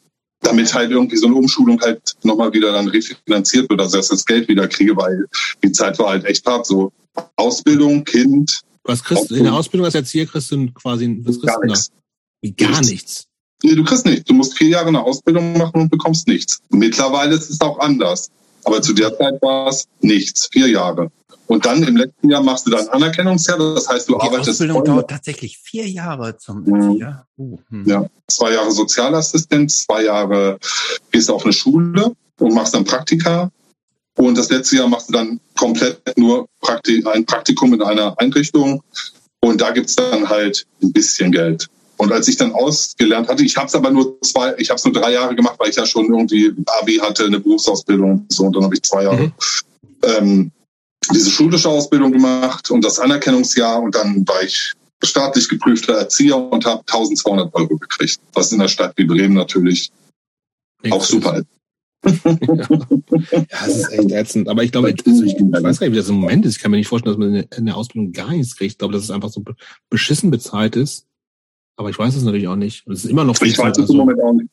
damit 0.41 0.73
halt 0.73 0.91
irgendwie 0.91 1.17
so 1.17 1.27
eine 1.27 1.35
Umschulung 1.35 1.79
halt 1.81 2.15
nochmal 2.23 2.51
wieder 2.53 2.71
dann 2.71 2.87
refinanziert 2.87 3.69
wird, 3.69 3.79
also 3.79 3.97
dass 3.97 4.07
ich 4.07 4.11
das 4.11 4.25
Geld 4.25 4.47
wieder 4.47 4.67
kriege, 4.67 4.95
weil 4.95 5.25
die 5.63 5.71
Zeit 5.71 5.97
war 5.99 6.09
halt 6.09 6.25
echt 6.25 6.45
hart. 6.45 6.65
So 6.65 6.91
Ausbildung, 7.35 8.03
Kind. 8.03 8.61
Was 8.83 9.03
kriegst 9.03 9.31
du 9.31 9.35
in 9.35 9.43
der 9.43 9.53
Ausbildung 9.53 9.85
als 9.85 9.95
Erzieher 9.95 10.25
kriegst 10.25 10.51
du 10.51 10.71
quasi 10.71 11.19
was 11.23 11.39
kriegst 11.39 11.47
gar 11.47 11.61
du 11.61 11.67
nichts. 11.67 11.91
Wie 12.41 12.51
gar 12.51 12.81
nichts. 12.81 13.27
Nee, 13.63 13.75
du 13.75 13.83
kriegst 13.83 14.05
nichts. 14.05 14.25
Du 14.25 14.33
musst 14.33 14.57
vier 14.57 14.69
Jahre 14.69 14.87
eine 14.87 15.03
Ausbildung 15.03 15.57
machen 15.57 15.81
und 15.81 15.89
bekommst 15.89 16.27
nichts. 16.27 16.61
Mittlerweile 16.69 17.35
ist 17.35 17.49
es 17.49 17.61
auch 17.61 17.79
anders. 17.79 18.29
Aber 18.63 18.81
zu 18.81 18.93
der 18.93 19.15
Zeit 19.17 19.41
war 19.41 19.67
es 19.67 19.87
nichts. 20.01 20.49
Vier 20.51 20.67
Jahre. 20.67 21.11
Und 21.47 21.65
dann 21.65 21.83
im 21.83 21.95
letzten 21.95 22.29
Jahr 22.29 22.41
machst 22.41 22.65
du 22.65 22.71
dann 22.71 22.87
Anerkennungsjahr. 22.87 23.57
Das 23.57 23.87
heißt, 23.87 24.09
du 24.09 24.13
Die 24.13 24.21
arbeitest. 24.21 24.47
Die 24.47 24.51
Ausbildung 24.51 24.83
dauert 24.83 25.09
tatsächlich 25.09 25.57
vier 25.59 25.87
Jahre 25.87 26.37
zum 26.37 26.63
mhm. 26.63 26.75
Erzieher. 26.75 27.27
Uh, 27.37 27.57
hm. 27.69 27.83
Ja, 27.85 28.05
zwei 28.27 28.53
Jahre 28.53 28.71
Sozialassistent, 28.71 29.71
zwei 29.71 30.05
Jahre 30.05 30.57
gehst 31.11 31.29
du 31.29 31.35
auf 31.35 31.43
eine 31.43 31.53
Schule 31.53 32.13
und 32.39 32.53
machst 32.53 32.73
dann 32.73 32.83
Praktika. 32.83 33.51
Und 34.17 34.37
das 34.37 34.49
letzte 34.49 34.77
Jahr 34.77 34.87
machst 34.87 35.09
du 35.09 35.13
dann 35.13 35.39
komplett 35.57 36.17
nur 36.17 36.47
Praktik 36.61 37.05
ein 37.07 37.25
Praktikum 37.25 37.73
in 37.73 37.81
einer 37.83 38.19
Einrichtung. 38.19 38.81
Und 39.41 39.61
da 39.61 39.71
gibt's 39.71 39.95
dann 39.95 40.27
halt 40.27 40.65
ein 40.81 40.91
bisschen 40.91 41.31
Geld. 41.31 41.67
Und 41.97 42.11
als 42.11 42.27
ich 42.27 42.37
dann 42.37 42.53
ausgelernt 42.53 43.27
hatte, 43.27 43.43
ich 43.43 43.55
habe 43.55 43.67
es 43.67 43.75
aber 43.75 43.89
nur 43.89 44.19
zwei, 44.21 44.53
ich 44.57 44.69
habe 44.69 44.77
es 44.77 44.85
nur 44.85 44.93
drei 44.93 45.13
Jahre 45.13 45.35
gemacht, 45.35 45.55
weil 45.59 45.69
ich 45.69 45.75
ja 45.75 45.85
schon 45.85 46.05
irgendwie 46.05 46.53
Abi 46.79 46.95
hatte, 46.95 47.25
eine 47.25 47.39
Berufsausbildung 47.39 48.11
und 48.11 48.33
so. 48.33 48.45
Und 48.45 48.55
dann 48.55 48.63
habe 48.63 48.75
ich 48.75 48.83
zwei 48.83 49.03
Jahre 49.03 49.27
mhm. 49.27 49.33
ähm, 50.03 50.51
diese 51.13 51.29
schulische 51.29 51.69
Ausbildung 51.69 52.11
gemacht 52.11 52.69
und 52.71 52.83
das 52.83 52.99
Anerkennungsjahr. 52.99 53.81
Und 53.81 53.95
dann 53.95 54.27
war 54.27 54.43
ich 54.43 54.73
staatlich 55.03 55.47
geprüfter 55.47 55.93
Erzieher 55.93 56.37
und 56.37 56.65
habe 56.65 56.81
1200 56.81 57.53
Euro 57.53 57.77
gekriegt, 57.77 58.19
was 58.33 58.51
in 58.51 58.59
der 58.59 58.67
Stadt 58.67 58.93
wie 58.97 59.05
Bremen 59.05 59.35
natürlich 59.35 59.91
ich 60.81 60.91
auch 60.91 61.03
super 61.03 61.37
ist. 61.37 61.45
ja, 62.05 63.65
das 63.65 63.77
ist 63.77 63.91
echt 63.91 64.11
ätzend. 64.11 64.47
Aber 64.47 64.63
ich 64.63 64.71
glaube, 64.71 64.89
also 64.89 65.23
ich, 65.23 65.33
weiß 65.33 65.79
gar 65.79 65.87
nicht, 65.87 65.93
wie 65.93 65.97
das 65.97 66.09
im 66.09 66.15
Moment 66.15 66.45
ist. 66.45 66.57
Ich 66.57 66.61
kann 66.61 66.71
mir 66.71 66.77
nicht 66.77 66.87
vorstellen, 66.87 67.17
dass 67.17 67.27
man 67.27 67.35
in 67.35 67.65
der 67.65 67.75
Ausbildung 67.75 68.11
gar 68.11 68.31
nichts 68.31 68.55
kriegt. 68.55 68.73
Ich 68.73 68.77
glaube, 68.77 68.93
dass 68.93 69.03
es 69.03 69.11
einfach 69.11 69.29
so 69.29 69.43
beschissen 69.89 70.29
bezahlt 70.29 70.75
ist. 70.75 71.07
Aber 71.77 71.89
ich 71.89 71.99
weiß 71.99 72.15
es 72.15 72.23
natürlich 72.23 72.47
auch 72.47 72.55
nicht. 72.55 72.87
Es 72.87 73.03
ist 73.03 73.11
immer 73.11 73.23
noch 73.23 73.37
viel 73.37 73.49
Ich 73.49 73.57
weiß 73.57 73.77
es 73.77 73.89
im 73.89 73.97
Moment 73.97 74.21
auch 74.21 74.33
nicht. 74.33 74.49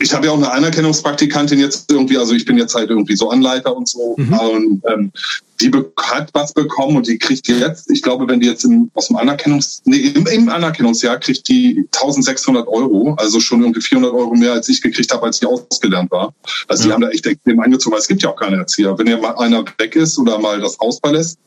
Ich 0.00 0.12
habe 0.12 0.26
ja 0.26 0.32
auch 0.32 0.36
eine 0.36 0.50
Anerkennungspraktikantin 0.50 1.60
jetzt 1.60 1.90
irgendwie, 1.90 2.18
also 2.18 2.34
ich 2.34 2.44
bin 2.44 2.58
jetzt 2.58 2.74
halt 2.74 2.90
irgendwie 2.90 3.14
so 3.14 3.30
Anleiter 3.30 3.76
und 3.76 3.88
so. 3.88 4.16
Mhm. 4.18 4.32
Und 4.32 4.82
ähm, 4.92 5.12
die 5.60 5.70
hat 5.98 6.30
was 6.32 6.52
bekommen 6.52 6.96
und 6.96 7.06
die 7.06 7.16
kriegt 7.16 7.46
jetzt, 7.46 7.90
ich 7.90 8.02
glaube, 8.02 8.26
wenn 8.26 8.40
die 8.40 8.48
jetzt 8.48 8.64
im, 8.64 8.90
aus 8.94 9.06
dem 9.06 9.16
Anerkennungs, 9.16 9.82
nee, 9.84 9.98
im, 9.98 10.26
im 10.26 10.48
Anerkennungsjahr 10.48 11.18
kriegt 11.18 11.48
die 11.48 11.86
1600 11.94 12.66
Euro, 12.66 13.14
also 13.18 13.38
schon 13.38 13.62
irgendwie 13.62 13.80
400 13.80 14.12
Euro 14.12 14.34
mehr, 14.34 14.52
als 14.52 14.68
ich 14.68 14.82
gekriegt 14.82 15.12
habe, 15.12 15.22
als 15.22 15.40
ich 15.40 15.46
ausgelernt 15.46 16.10
war. 16.10 16.34
Also 16.66 16.82
ja. 16.82 16.88
die 16.88 16.92
haben 16.94 17.02
da 17.02 17.08
echt 17.10 17.26
extrem 17.26 17.60
eingezogen, 17.60 17.92
weil 17.92 18.00
es 18.00 18.08
gibt 18.08 18.22
ja 18.22 18.30
auch 18.30 18.36
keine 18.36 18.56
Erzieher. 18.56 18.98
Wenn 18.98 19.06
ja 19.06 19.16
mal 19.16 19.36
einer 19.36 19.64
weg 19.78 19.94
ist 19.94 20.18
oder 20.18 20.38
mal 20.38 20.60
das 20.60 20.78
Haus 20.80 20.98
verlässt, 20.98 21.38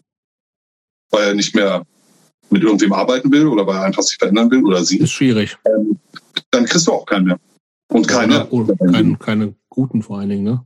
weil 1.11 1.27
er 1.27 1.33
nicht 1.33 1.53
mehr 1.53 1.83
mit 2.49 2.63
irgendwem 2.63 2.93
arbeiten 2.93 3.31
will 3.31 3.47
oder 3.47 3.65
weil 3.67 3.77
er 3.77 3.83
einfach 3.83 4.03
sich 4.03 4.17
verändern 4.17 4.49
will 4.51 4.63
oder 4.65 4.83
sie. 4.83 4.97
Ist 4.97 5.11
schwierig. 5.11 5.57
Ähm, 5.65 5.99
dann 6.51 6.65
kriegst 6.65 6.87
du 6.87 6.93
auch 6.93 7.05
keinen 7.05 7.25
mehr. 7.25 7.39
Und 7.89 8.07
keine. 8.07 8.47
Oder, 8.47 8.73
oder 8.73 8.91
keine, 8.91 9.17
keine 9.17 9.55
guten 9.69 10.01
vor 10.01 10.19
allen 10.19 10.29
Dingen, 10.29 10.43
ne? 10.43 10.65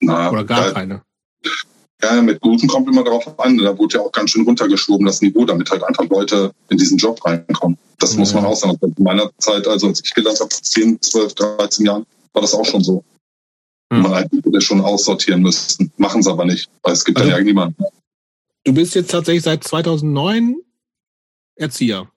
Na, 0.00 0.30
oder 0.30 0.44
gar 0.44 0.72
keine. 0.72 1.02
Ja, 2.02 2.20
mit 2.20 2.40
guten 2.40 2.68
kommt 2.68 2.88
immer 2.88 3.04
darauf 3.04 3.38
an. 3.38 3.56
Da 3.58 3.76
wurde 3.76 3.98
ja 3.98 4.04
auch 4.04 4.12
ganz 4.12 4.30
schön 4.30 4.44
runtergeschoben, 4.44 5.06
das 5.06 5.22
Niveau, 5.22 5.44
damit 5.44 5.70
halt 5.70 5.82
einfach 5.82 6.06
Leute 6.08 6.52
in 6.68 6.76
diesen 6.76 6.98
Job 6.98 7.24
reinkommen. 7.24 7.78
Das 7.98 8.12
ja. 8.12 8.18
muss 8.18 8.34
man 8.34 8.44
auch 8.44 8.56
sagen. 8.56 8.78
In 8.82 9.02
meiner 9.02 9.30
Zeit, 9.38 9.66
also 9.66 9.88
als 9.88 10.02
ich 10.04 10.12
gelernt 10.12 10.38
habe, 10.40 10.50
10, 10.50 11.00
12, 11.00 11.34
13 11.34 11.86
Jahren, 11.86 12.06
war 12.32 12.42
das 12.42 12.54
auch 12.54 12.64
schon 12.64 12.84
so. 12.84 13.02
Ja. 13.90 13.98
Man 13.98 14.12
eigentlich 14.12 14.44
würde 14.44 14.60
schon 14.60 14.80
aussortieren 14.80 15.40
müssen. 15.40 15.90
Machen 15.96 16.22
sie 16.22 16.30
aber 16.30 16.44
nicht, 16.44 16.68
weil 16.82 16.92
es 16.92 17.04
gibt 17.04 17.18
also, 17.18 17.30
ja 17.30 17.40
niemanden. 17.40 17.82
Du 18.64 18.74
bist 18.74 18.94
jetzt 18.94 19.10
tatsächlich 19.10 19.44
seit 19.44 19.64
2009 19.64 20.56
Erzieher. 21.56 22.08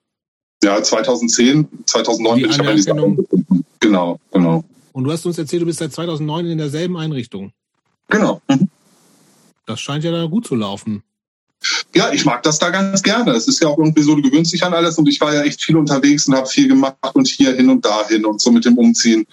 Ja, 0.62 0.82
2010, 0.82 1.66
2009 1.86 2.36
Die 2.36 2.42
bin 2.42 2.50
ich 2.50 2.60
aber 2.60 2.70
in 2.70 2.76
dieser 2.76 2.94
Genau, 3.80 4.20
genau. 4.30 4.64
Und 4.92 5.04
du 5.04 5.12
hast 5.12 5.24
uns 5.24 5.38
erzählt, 5.38 5.62
du 5.62 5.66
bist 5.66 5.78
seit 5.78 5.92
2009 5.92 6.46
in 6.46 6.58
derselben 6.58 6.96
Einrichtung. 6.96 7.52
Genau. 8.08 8.42
Mhm. 8.48 8.68
Das 9.66 9.80
scheint 9.80 10.04
ja 10.04 10.10
da 10.10 10.26
gut 10.26 10.46
zu 10.46 10.54
laufen. 10.54 11.02
Ja, 11.94 12.12
ich 12.12 12.24
mag 12.24 12.42
das 12.42 12.58
da 12.58 12.70
ganz 12.70 13.02
gerne. 13.02 13.32
Es 13.32 13.46
ist 13.46 13.62
ja 13.62 13.68
auch 13.68 13.78
irgendwie 13.78 14.02
so, 14.02 14.14
du 14.14 14.22
gewöhnst 14.22 14.52
dich 14.52 14.64
an 14.64 14.74
alles 14.74 14.98
und 14.98 15.08
ich 15.08 15.20
war 15.20 15.34
ja 15.34 15.42
echt 15.42 15.62
viel 15.62 15.76
unterwegs 15.76 16.26
und 16.26 16.34
habe 16.34 16.46
viel 16.46 16.68
gemacht 16.68 16.96
und 17.14 17.28
hier 17.28 17.52
hin 17.54 17.68
und 17.68 17.84
dahin 17.84 18.24
und 18.24 18.40
so 18.40 18.50
mit 18.50 18.64
dem 18.64 18.78
Umziehen, 18.78 19.26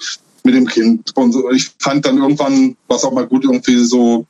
mit 0.43 0.53
dem 0.53 0.67
Kind 0.67 1.15
und 1.15 1.31
so. 1.31 1.49
Ich 1.51 1.71
fand 1.79 2.05
dann 2.05 2.17
irgendwann 2.17 2.75
war 2.87 2.97
es 2.97 3.03
auch 3.03 3.13
mal 3.13 3.25
gut, 3.25 3.45
irgendwie 3.45 3.77
so 3.83 4.25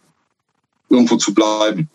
irgendwo 0.90 1.18
zu 1.18 1.34
bleiben. 1.34 1.90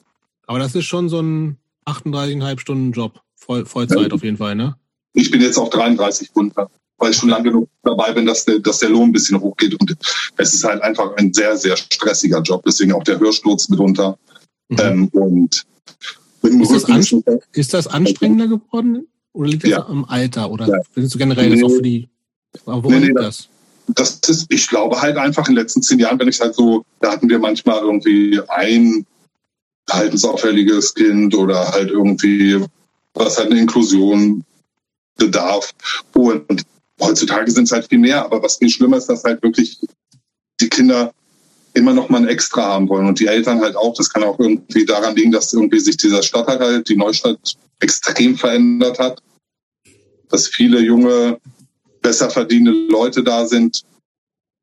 Aber 0.46 0.58
das 0.58 0.74
ist 0.74 0.86
schon 0.86 1.08
so 1.08 1.20
ein 1.20 1.56
38,5 1.86 2.60
Stunden 2.60 2.92
Job. 2.92 3.20
Voll, 3.44 3.66
Vollzeit 3.66 4.08
ja. 4.08 4.12
auf 4.12 4.22
jeden 4.22 4.36
Fall, 4.36 4.54
ne? 4.54 4.76
Ich 5.14 5.30
bin 5.30 5.40
jetzt 5.40 5.58
auf 5.58 5.70
33 5.70 6.30
runter, 6.36 6.70
weil 6.98 7.10
ich 7.10 7.16
schon 7.16 7.28
lange 7.28 7.44
genug 7.44 7.68
dabei 7.82 8.12
bin, 8.12 8.24
dass 8.24 8.44
der, 8.44 8.60
dass 8.60 8.78
der 8.78 8.90
Lohn 8.90 9.08
ein 9.08 9.12
bisschen 9.12 9.40
hochgeht. 9.40 9.74
Und 9.80 9.96
es 10.36 10.54
ist 10.54 10.64
halt 10.64 10.80
einfach 10.82 11.16
ein 11.16 11.34
sehr, 11.34 11.56
sehr 11.56 11.76
stressiger 11.76 12.40
Job. 12.40 12.62
Deswegen 12.64 12.92
auch 12.92 13.02
der 13.02 13.18
Hörsturz 13.18 13.68
mitunter. 13.68 14.16
Mhm. 14.68 14.78
Ähm, 14.80 15.08
und 15.08 15.64
ist 16.42 16.72
das, 16.72 16.84
anst 16.84 17.14
ist 17.52 17.74
das 17.74 17.86
anstrengender 17.88 18.46
geworden? 18.46 19.08
Oder 19.32 19.48
liegt 19.48 19.64
das 19.64 19.70
ja. 19.70 19.86
am 19.86 20.04
Alter? 20.04 20.50
Oder 20.50 20.68
ja. 20.68 20.78
findest 20.92 21.14
du 21.14 21.18
generell 21.18 21.50
nee. 21.50 21.60
das 21.60 21.64
auch 21.64 21.74
für 21.74 21.82
die. 21.82 22.08
Aber 22.64 22.84
woran 22.84 23.00
nee, 23.00 23.06
liegt 23.06 23.18
das? 23.18 23.48
das 23.88 24.20
ist, 24.28 24.46
ich 24.50 24.68
glaube 24.68 25.00
halt 25.00 25.16
einfach 25.16 25.48
in 25.48 25.54
den 25.54 25.62
letzten 25.62 25.82
zehn 25.82 25.98
Jahren, 25.98 26.18
wenn 26.18 26.28
ich 26.28 26.40
halt 26.40 26.54
so, 26.54 26.84
da 27.00 27.10
hatten 27.10 27.28
wir 27.28 27.38
manchmal 27.38 27.80
irgendwie 27.80 28.40
ein 28.48 29.04
verhaltensauffälliges 29.88 30.94
Kind 30.94 31.34
oder 31.34 31.68
halt 31.72 31.90
irgendwie 31.90 32.64
was 33.14 33.38
halt 33.38 33.50
eine 33.50 33.60
Inklusion 33.60 34.44
bedarf. 35.16 35.72
Und 36.14 36.64
heutzutage 37.00 37.50
sind 37.50 37.64
es 37.64 37.72
halt 37.72 37.88
viel 37.88 37.98
mehr, 37.98 38.24
aber 38.24 38.42
was 38.42 38.56
viel 38.56 38.70
schlimmer 38.70 38.96
ist, 38.96 39.08
dass 39.08 39.24
halt 39.24 39.42
wirklich 39.42 39.78
die 40.60 40.68
Kinder 40.68 41.12
immer 41.74 41.94
noch 41.94 42.08
mal 42.08 42.18
ein 42.18 42.28
Extra 42.28 42.62
haben 42.62 42.88
wollen 42.88 43.06
und 43.06 43.18
die 43.18 43.26
Eltern 43.26 43.60
halt 43.60 43.76
auch. 43.76 43.94
Das 43.94 44.10
kann 44.10 44.24
auch 44.24 44.38
irgendwie 44.38 44.84
daran 44.84 45.16
liegen, 45.16 45.32
dass 45.32 45.52
irgendwie 45.52 45.80
sich 45.80 45.96
dieser 45.96 46.22
Stadtteil 46.22 46.58
halt, 46.58 46.88
die 46.88 46.96
Neustadt, 46.96 47.56
extrem 47.80 48.36
verändert 48.36 48.98
hat. 48.98 49.22
Dass 50.28 50.48
viele 50.48 50.80
junge, 50.80 51.38
besser 52.00 52.30
verdienende 52.30 52.92
Leute 52.92 53.22
da 53.22 53.46
sind. 53.46 53.82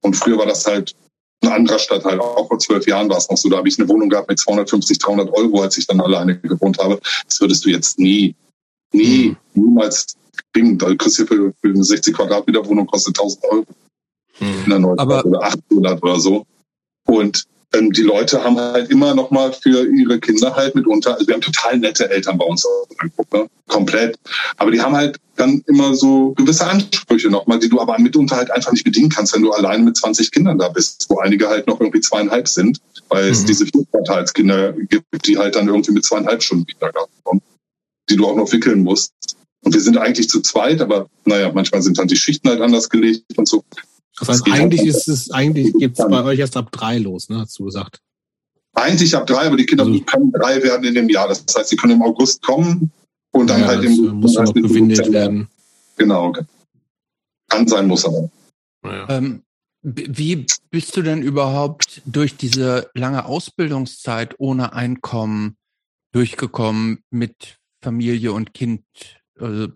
Und 0.02 0.16
früher 0.16 0.38
war 0.38 0.46
das 0.46 0.66
halt 0.66 0.96
ein 1.42 1.50
anderer 1.50 1.80
Stadtteil. 1.80 2.20
Auch 2.20 2.48
vor 2.48 2.60
zwölf 2.60 2.86
Jahren 2.88 3.10
war 3.10 3.18
es 3.18 3.30
noch 3.30 3.38
so. 3.38 3.50
Da 3.50 3.58
habe 3.58 3.68
ich 3.68 3.80
eine 3.80 3.88
Wohnung 3.88 4.10
gehabt 4.10 4.30
mit 4.30 4.40
250, 4.40 5.00
300 5.00 5.34
Euro, 5.34 5.62
als 5.62 5.78
ich 5.78 5.88
dann 5.88 6.02
alleine 6.02 6.38
gewohnt 6.40 6.78
habe. 6.80 7.00
Das 7.26 7.40
würdest 7.40 7.66
du 7.66 7.70
jetzt 7.70 8.00
nie, 8.00 8.36
nie, 8.92 9.36
mhm. 9.54 9.64
niemals 9.64 10.16
kriegen. 10.54 10.78
Da 10.78 10.94
kriegst 10.96 11.20
du 11.20 11.26
für, 11.26 11.54
für 11.62 11.70
eine 11.70 11.84
60 11.84 12.16
Quadratmeter 12.16 12.66
Wohnung 12.66 12.88
kostet 12.88 13.18
1000 13.18 13.44
Euro. 13.46 13.66
Mhm. 14.40 14.64
In 14.66 14.70
der 14.70 14.80
Neuen 14.80 15.00
Aber 15.00 15.26
oder 15.26 15.44
800 15.44 16.04
oder 16.04 16.20
so. 16.20 16.46
Und 17.06 17.46
ähm, 17.74 17.92
die 17.92 18.02
Leute 18.02 18.44
haben 18.44 18.58
halt 18.60 18.90
immer 18.90 19.14
noch 19.14 19.32
mal 19.32 19.54
für 19.54 19.86
ihre 19.88 20.20
Kinder 20.20 20.56
halt 20.56 20.76
mitunter, 20.76 21.14
also 21.14 21.28
wir 21.28 21.36
haben 21.36 21.42
total 21.42 21.78
nette 21.78 22.10
Eltern 22.10 22.38
bei 22.38 22.46
uns 22.46 22.66
angeguckt, 23.00 23.34
ne? 23.34 23.48
komplett. 23.68 24.18
Aber 24.58 24.72
die 24.72 24.82
haben 24.82 24.96
halt 24.96 25.18
dann 25.36 25.64
immer 25.68 25.96
so 25.96 26.34
gewisse 26.34 26.66
Ansprüche 26.68 27.30
noch 27.30 27.48
mal, 27.48 27.60
die 27.60 27.70
du 27.70 27.80
aber 27.80 27.98
mitunter 28.00 28.36
halt 28.36 28.52
einfach 28.52 28.72
nicht 28.72 28.84
bedienen 28.84 29.10
kannst, 29.10 29.34
wenn 29.34 29.44
du 29.44 29.52
alleine 29.52 29.84
mit 29.84 29.96
20 29.96 30.32
Kindern 30.32 30.58
da 30.58 30.70
bist, 30.70 31.06
wo 31.10 31.20
einige 31.20 31.48
halt 31.48 31.68
noch 31.68 31.80
irgendwie 31.80 32.02
zweieinhalb 32.02 32.48
sind, 32.48 32.82
weil 33.08 33.26
mhm. 33.26 33.32
es 33.32 33.46
diese 33.46 33.66
Vierquartalskinder 33.66 34.74
gibt, 34.74 35.28
die 35.28 35.38
halt 35.38 35.56
dann 35.56 35.68
irgendwie 35.68 35.92
mit 35.92 36.06
zweieinhalb 36.06 36.42
Stunden 36.44 36.66
Kindergarten 36.66 37.14
kommen, 37.24 37.42
die 38.10 38.16
du 38.16 38.26
auch 38.28 38.36
noch 38.36 38.52
wickeln 38.52 38.84
musst. 38.84 39.14
Und 39.62 39.74
wir 39.74 39.82
sind 39.82 39.98
eigentlich 39.98 40.30
zu 40.30 40.42
zweit, 40.42 40.82
aber 40.82 41.08
naja, 41.26 41.52
manchmal 41.54 41.82
sind 41.82 41.98
dann 41.98 42.08
die 42.08 42.16
Schichten 42.16 42.50
halt 42.50 42.62
anders 42.62 42.90
gelegt 42.90 43.38
und 43.38 43.48
so. 43.48 43.64
Das 44.20 44.28
heißt, 44.28 44.52
eigentlich 44.52 44.82
ist 44.82 45.08
es, 45.08 45.32
eigentlich 45.32 45.74
gibt 45.74 45.98
es 46.00 46.06
bei 46.06 46.24
euch 46.24 46.40
erst 46.40 46.58
ab 46.58 46.72
drei 46.72 46.98
los, 46.98 47.30
ne, 47.30 47.40
hast 47.40 47.58
du 47.58 47.66
gesagt. 47.66 48.00
Eigentlich 48.74 49.16
ab 49.16 49.26
drei, 49.28 49.48
aber 49.48 49.58
die 49.58 49.66
Kinder 49.66 49.86
also, 49.86 50.00
können 50.02 50.32
drei 50.32 50.62
werden 50.62 50.86
in 50.86 50.94
dem 50.94 51.10
Jahr. 51.10 51.28
Das 51.28 51.44
heißt, 51.58 51.70
sie 51.70 51.76
können 51.76 51.94
im 51.94 52.02
August 52.02 52.42
kommen 52.42 52.92
und 53.32 53.50
dann 53.50 53.62
ja, 53.62 53.68
halt 53.68 53.84
im 53.84 54.20
muss 54.20 54.36
noch 54.36 54.54
gewindet 54.54 55.12
werden. 55.12 55.48
Genau. 55.98 56.34
Kann 57.50 57.68
sein, 57.68 57.88
muss 57.88 58.06
aber. 58.06 58.30
Ja. 58.84 59.10
Ähm, 59.10 59.44
wie 59.82 60.46
bist 60.70 60.98
du 60.98 61.02
denn 61.02 61.22
überhaupt 61.22 62.02
durch 62.06 62.36
diese 62.36 62.90
lange 62.94 63.26
Ausbildungszeit 63.26 64.36
ohne 64.38 64.74
Einkommen 64.74 65.56
durchgekommen 66.12 67.04
mit 67.10 67.60
Familie 67.82 68.34
und 68.34 68.54
Kind? 68.54 68.84
Also 69.40 69.70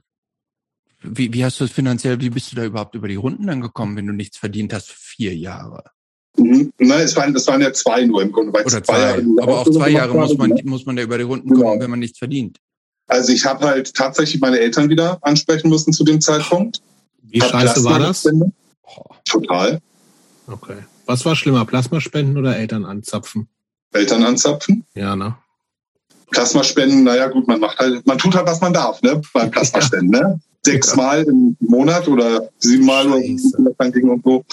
wie, 1.04 1.34
wie 1.34 1.44
hast 1.44 1.60
du 1.60 1.66
es 1.66 1.72
finanziell, 1.72 2.20
wie 2.22 2.30
bist 2.30 2.52
du 2.52 2.56
da 2.56 2.64
überhaupt 2.64 2.96
über 2.96 3.08
die 3.08 3.16
Runden 3.16 3.48
dann 3.48 3.62
gekommen, 3.62 3.96
wenn 3.96 4.08
du 4.08 4.14
nichts 4.14 4.38
verdient 4.38 4.74
hast 4.74 4.90
für 4.90 5.00
vier 5.00 5.36
Jahre? 5.36 5.84
Mhm. 6.38 6.74
Nein, 6.80 7.02
es 7.02 7.16
waren, 7.16 7.36
es 7.36 7.46
waren 7.48 7.62
ja 7.62 7.72
zwei 7.74 8.06
nur 8.06 8.22
im 8.22 8.32
Grunde. 8.32 8.54
Weil 8.54 8.66
Oder 8.66 8.84
zwei, 8.84 9.00
Jahre, 9.00 9.24
aber 9.42 9.60
auch 9.60 9.70
zwei 9.70 9.90
Jahre 9.90 10.14
muss 10.16 10.38
man, 10.38 10.60
muss 10.64 10.86
man 10.86 10.96
da 10.96 11.04
über 11.04 11.18
die 11.18 11.24
Runden 11.24 11.50
kommen, 11.50 11.62
genau. 11.62 11.80
wenn 11.80 11.90
man 11.90 12.00
nichts 12.00 12.18
verdient. 12.18 12.58
Also 13.08 13.34
ich 13.34 13.46
habe 13.46 13.66
halt 13.66 13.94
tatsächlich 13.94 14.42
meine 14.42 14.60
Eltern 14.60 14.90
wieder 14.90 15.20
ansprechen 15.22 15.70
müssen 15.70 15.94
zu 15.94 16.04
dem 16.04 16.22
Zeitpunkt. 16.22 16.82
Wie 17.22 17.42
hab 17.42 17.50
scheiße 17.50 17.84
war 17.84 18.00
das? 18.00 18.28
Total. 19.26 19.80
Okay. 20.48 20.78
Was 21.06 21.26
war 21.26 21.36
schlimmer, 21.36 21.66
Plasmaspenden 21.66 22.38
oder 22.38 22.58
Eltern 22.58 22.86
anzapfen? 22.86 23.48
Eltern 23.92 24.24
anzapfen? 24.24 24.86
Ja, 24.96 25.16
ne? 25.16 25.36
Plasmaspenden, 26.32 27.04
naja 27.04 27.28
gut, 27.28 27.48
man 27.48 27.60
macht 27.60 27.78
halt, 27.78 28.08
man 28.08 28.18
tut 28.18 28.36
halt, 28.36 28.48
was 28.48 28.60
man 28.62 28.74
darf, 28.74 29.02
ne? 29.02 29.22
Beim 29.34 29.52
Plasmaspenden, 29.52 30.10
ne? 30.22 30.40
Sechsmal 30.66 31.24
im 31.24 31.56
Monat 31.60 32.08
oder 32.08 32.50
siebenmal 32.60 33.08
oder 33.08 33.18
und 33.18 34.24
so. 34.24 34.46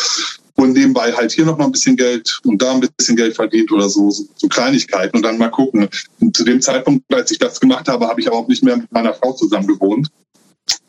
Und 0.56 0.72
nebenbei 0.74 1.12
halt 1.12 1.32
hier 1.32 1.46
noch 1.46 1.56
mal 1.56 1.64
ein 1.64 1.72
bisschen 1.72 1.96
Geld 1.96 2.38
und 2.44 2.60
da 2.60 2.72
ein 2.72 2.80
bisschen 2.80 3.16
Geld 3.16 3.34
verdient 3.34 3.72
oder 3.72 3.88
so, 3.88 4.10
so, 4.10 4.24
so 4.34 4.48
Kleinigkeiten 4.48 5.16
und 5.16 5.22
dann 5.22 5.38
mal 5.38 5.50
gucken. 5.50 5.88
Und 6.20 6.36
zu 6.36 6.44
dem 6.44 6.60
Zeitpunkt, 6.60 7.02
als 7.14 7.30
ich 7.30 7.38
das 7.38 7.60
gemacht 7.60 7.88
habe, 7.88 8.06
habe 8.06 8.20
ich 8.20 8.28
aber 8.28 8.36
auch 8.36 8.48
nicht 8.48 8.62
mehr 8.62 8.76
mit 8.76 8.92
meiner 8.92 9.14
Frau 9.14 9.32
zusammen 9.32 9.66
gewohnt, 9.66 10.08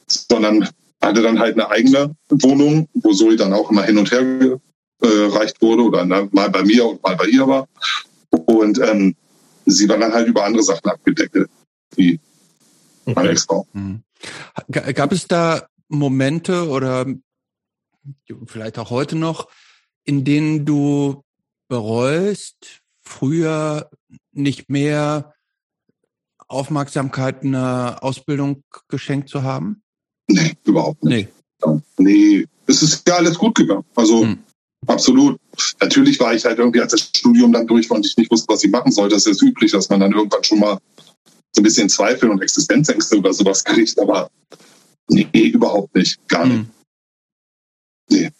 sondern 0.07 0.68
hatte 1.02 1.22
dann 1.22 1.39
halt 1.39 1.53
eine 1.53 1.69
eigene 1.69 2.14
Wohnung, 2.30 2.88
wo 2.95 3.14
Zoe 3.14 3.35
dann 3.38 3.53
auch 3.53 3.72
immer 3.72 3.84
hin 3.84 3.98
und 3.98 4.11
her 4.11 4.60
gereicht 4.99 5.61
wurde 5.61 5.84
oder 5.84 6.06
mal 6.06 6.49
bei 6.49 6.64
mir 6.64 6.85
und 6.85 7.02
mal 7.02 7.15
bei 7.15 7.26
ihr 7.26 7.48
war. 7.48 7.68
Und 8.30 8.80
ähm, 8.80 9.15
sie 9.65 9.89
war 9.89 9.98
dann 9.98 10.14
halt 10.14 10.27
über 10.27 10.43
andere 10.43 10.64
Sachen 10.64 10.89
abgedeckt, 10.89 11.35
wie 11.95 12.19
okay. 13.06 13.14
meine 13.15 13.30
Ex-Frau. 13.30 13.65
Mhm. 13.73 14.03
Gab 14.69 15.11
es 15.11 15.27
da 15.27 15.68
Momente 15.88 16.69
oder 16.69 17.06
vielleicht 18.45 18.80
auch 18.80 18.89
heute 18.89 19.15
noch, 19.15 19.49
in 20.03 20.23
denen 20.23 20.65
du 20.65 21.23
bereust, 21.68 22.81
früher 23.02 23.89
nicht 24.31 24.69
mehr 24.69 25.34
Aufmerksamkeit 26.48 27.43
einer 27.43 27.99
Ausbildung 28.02 28.64
geschenkt 28.88 29.30
zu 29.30 29.43
haben? 29.43 29.84
Nee, 30.27 30.53
überhaupt 30.65 31.03
nicht. 31.03 31.30
Nee. 31.65 31.81
Nee, 31.98 32.48
es 32.68 32.81
ist 32.81 33.07
ja 33.07 33.15
alles 33.15 33.38
gut 33.38 33.56
gegangen. 33.56 33.85
Also 33.95 34.23
hm. 34.23 34.39
absolut. 34.88 35.39
Natürlich 35.80 36.19
war 36.19 36.34
ich 36.34 36.43
halt 36.45 36.57
irgendwie, 36.57 36.81
als 36.81 36.91
das 36.91 37.02
Studium 37.02 37.52
dann 37.52 37.68
durch 37.68 37.89
war 37.89 37.98
und 37.98 38.06
ich 38.06 38.18
nicht 38.18 38.31
wusste, 38.31 38.52
was 38.52 38.64
ich 38.64 38.72
machen 38.72 38.91
soll. 38.91 39.10
Das 39.10 39.26
ist 39.27 39.41
üblich, 39.41 39.72
dass 39.72 39.89
man 39.89 39.99
dann 39.99 40.14
irgendwann 40.14 40.43
schon 40.43 40.60
mal 40.60 40.80
so 41.52 41.61
ein 41.61 41.64
bisschen 41.64 41.90
Zweifel 41.90 42.30
und 42.30 42.41
Existenzängste 42.41 43.18
oder 43.18 43.34
sowas 43.34 43.64
kriegt. 43.64 43.99
Aber 43.99 44.30
nee, 45.10 45.28
überhaupt 45.34 45.95
nicht. 45.95 46.28
Gar 46.28 46.45
nicht. 46.45 46.57
Hm. 46.57 46.69
Nee. 48.10 48.32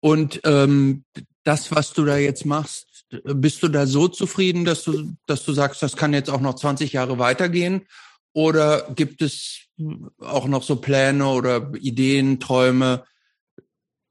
Und 0.00 0.40
ähm, 0.44 1.04
das, 1.44 1.70
was 1.72 1.92
du 1.92 2.04
da 2.04 2.16
jetzt 2.16 2.44
machst, 2.44 2.86
bist 3.24 3.62
du 3.62 3.68
da 3.68 3.86
so 3.86 4.08
zufrieden, 4.08 4.64
dass 4.64 4.84
du, 4.84 5.12
dass 5.26 5.44
du 5.44 5.52
sagst, 5.52 5.82
das 5.82 5.96
kann 5.96 6.14
jetzt 6.14 6.30
auch 6.30 6.40
noch 6.40 6.54
20 6.54 6.92
Jahre 6.92 7.18
weitergehen? 7.18 7.86
Oder 8.32 8.90
gibt 8.94 9.20
es 9.20 9.66
auch 10.18 10.46
noch 10.46 10.62
so 10.62 10.76
Pläne 10.76 11.26
oder 11.26 11.72
Ideen, 11.74 12.40
Träume, 12.40 13.04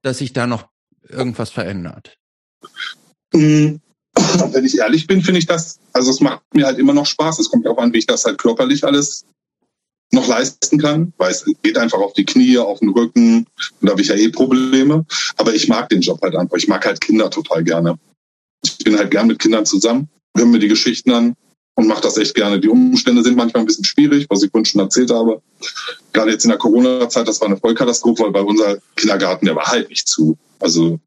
dass 0.04 0.20
sich 0.20 0.34
da 0.34 0.46
noch 0.46 0.70
irgendwas 1.08 1.50
verändert? 1.50 2.18
Hm, 3.34 3.82
wenn 4.52 4.66
ich 4.66 4.78
ehrlich 4.78 5.08
bin, 5.08 5.22
finde 5.22 5.40
ich 5.40 5.46
das, 5.46 5.80
also 5.94 6.12
es 6.12 6.20
macht 6.20 6.42
mir 6.54 6.66
halt 6.66 6.80
immer 6.80 6.94
noch 6.94 7.06
Spaß. 7.06 7.40
Es 7.40 7.50
kommt 7.50 7.68
auch 7.68 7.78
an, 7.78 7.94
wie 7.94 8.00
ich 8.00 8.08
das 8.08 8.26
halt 8.26 8.38
körperlich 8.38 8.84
alles 8.84 9.26
noch 10.12 10.28
leisten 10.28 10.78
kann, 10.78 11.14
weil 11.18 11.32
es 11.32 11.46
geht 11.64 11.78
einfach 11.78 12.00
auf 12.00 12.14
die 12.14 12.26
Knie, 12.26 12.58
auf 12.58 12.80
den 12.80 12.90
Rücken 12.90 13.38
und 13.38 13.48
da 13.82 13.92
habe 13.92 14.02
ich 14.02 14.10
ja 14.10 14.16
eh 14.16 14.30
Probleme. 14.30 15.06
Aber 15.38 15.56
ich 15.56 15.68
mag 15.70 15.90
den 15.90 16.02
Job 16.02 16.22
halt 16.22 16.36
einfach. 16.36 16.58
Ich 16.58 16.68
mag 16.68 16.86
halt 16.86 17.00
Kinder 17.00 17.30
total 17.30 17.64
gerne. 17.64 17.98
Ich 18.64 18.78
bin 18.80 18.98
halt 18.98 19.12
gern 19.12 19.28
mit 19.28 19.40
Kindern 19.40 19.66
zusammen, 19.66 20.10
höre 20.36 20.46
mir 20.46 20.60
die 20.60 20.68
Geschichten 20.68 21.12
an 21.12 21.36
und 21.76 21.88
mache 21.88 22.02
das 22.02 22.18
echt 22.18 22.36
gerne. 22.36 22.60
Die 22.60 22.68
Umstände 22.68 23.24
sind 23.24 23.38
manchmal 23.38 23.64
ein 23.64 23.68
bisschen 23.68 23.86
schwierig, 23.86 24.28
was 24.30 24.44
ich 24.44 24.52
vorhin 24.52 24.66
schon 24.66 24.82
erzählt 24.82 25.12
habe. 25.12 25.42
Gerade 26.12 26.32
jetzt 26.32 26.44
in 26.44 26.50
der 26.50 26.60
Corona-Zeit, 26.60 27.28
das 27.28 27.40
war 27.40 27.48
eine 27.48 27.58
Vollkatastrophe, 27.58 28.24
weil 28.24 28.32
bei 28.32 28.42
unser 28.42 28.78
Kindergarten, 28.96 29.46
der 29.46 29.56
war 29.56 29.68
halt 29.68 29.90
nicht 29.90 30.08
zu. 30.08 30.38
Also 30.60 31.00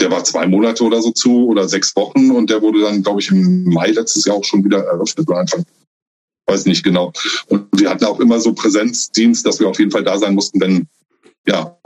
der 0.00 0.10
war 0.10 0.24
zwei 0.24 0.46
Monate 0.46 0.84
oder 0.84 1.00
so 1.00 1.10
zu 1.10 1.46
oder 1.46 1.68
sechs 1.68 1.94
Wochen 1.96 2.30
und 2.30 2.50
der 2.50 2.62
wurde 2.62 2.82
dann, 2.82 3.02
glaube 3.02 3.20
ich, 3.20 3.30
im 3.30 3.64
Mai 3.64 3.90
letztes 3.90 4.24
Jahr 4.24 4.36
auch 4.36 4.44
schon 4.44 4.64
wieder 4.64 4.84
eröffnet 4.84 5.28
oder 5.28 5.38
Anfang 5.38 5.64
weiß 6.46 6.66
nicht 6.66 6.84
genau. 6.84 7.12
Und 7.48 7.66
wir 7.72 7.90
hatten 7.90 8.04
auch 8.04 8.20
immer 8.20 8.40
so 8.40 8.52
Präsenzdienst, 8.52 9.44
dass 9.46 9.60
wir 9.60 9.68
auf 9.68 9.78
jeden 9.78 9.90
Fall 9.90 10.04
da 10.04 10.18
sein 10.18 10.34
mussten, 10.34 10.60
wenn 10.60 10.86
ja 11.46 11.76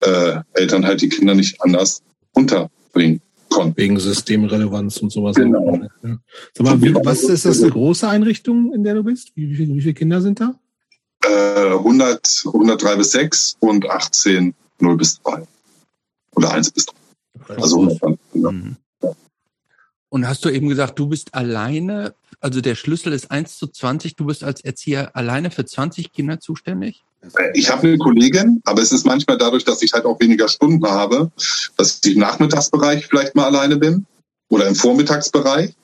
äh, 0.00 0.40
Eltern 0.54 0.86
halt 0.86 1.02
die 1.02 1.08
Kinder 1.08 1.34
nicht 1.34 1.60
anders 1.60 2.02
unterbringen 2.32 3.20
konnten. 3.48 3.76
Wegen 3.76 3.98
Systemrelevanz 3.98 4.98
und 4.98 5.10
sowas. 5.10 5.36
Genau. 5.36 5.80
Ja. 6.02 6.18
Sag 6.54 6.66
mal, 6.66 6.80
wie, 6.80 6.94
was 6.94 7.24
ist 7.24 7.44
das 7.44 7.62
eine 7.62 7.72
große 7.72 8.08
Einrichtung, 8.08 8.72
in 8.72 8.84
der 8.84 8.94
du 8.94 9.04
bist? 9.04 9.32
Wie, 9.34 9.50
wie, 9.50 9.74
wie 9.74 9.80
viele 9.80 9.94
Kinder 9.94 10.20
sind 10.20 10.40
da? 10.40 10.54
Äh, 11.24 11.74
100, 11.74 12.44
103 12.46 12.96
bis 12.96 13.10
6 13.12 13.56
und 13.60 13.88
18 13.88 14.54
0 14.78 14.96
bis 14.96 15.20
3. 15.20 15.46
Oder 16.36 16.52
1 16.52 16.70
bis 16.70 16.86
3. 16.86 16.94
Also 17.56 17.80
100, 17.80 18.18
ja. 18.34 18.50
Mhm. 18.50 18.76
Und 20.10 20.26
hast 20.28 20.44
du 20.44 20.50
eben 20.50 20.68
gesagt, 20.68 20.98
du 20.98 21.06
bist 21.06 21.34
alleine, 21.34 22.14
also 22.40 22.60
der 22.60 22.74
Schlüssel 22.74 23.12
ist 23.12 23.30
1 23.30 23.56
zu 23.56 23.68
20, 23.68 24.16
du 24.16 24.26
bist 24.26 24.42
als 24.42 24.60
Erzieher 24.60 25.14
alleine 25.14 25.52
für 25.52 25.64
20 25.64 26.12
Kinder 26.12 26.40
zuständig? 26.40 27.04
Ich 27.54 27.70
habe 27.70 27.86
eine 27.86 27.98
Kollegin, 27.98 28.60
aber 28.64 28.82
es 28.82 28.92
ist 28.92 29.06
manchmal 29.06 29.38
dadurch, 29.38 29.64
dass 29.64 29.82
ich 29.82 29.92
halt 29.92 30.06
auch 30.06 30.18
weniger 30.20 30.48
Stunden 30.48 30.84
habe, 30.84 31.30
dass 31.76 32.00
ich 32.02 32.14
im 32.14 32.20
Nachmittagsbereich 32.20 33.06
vielleicht 33.06 33.34
mal 33.36 33.44
alleine 33.44 33.76
bin 33.76 34.06
oder 34.48 34.66
im 34.66 34.74
Vormittagsbereich. 34.74 35.74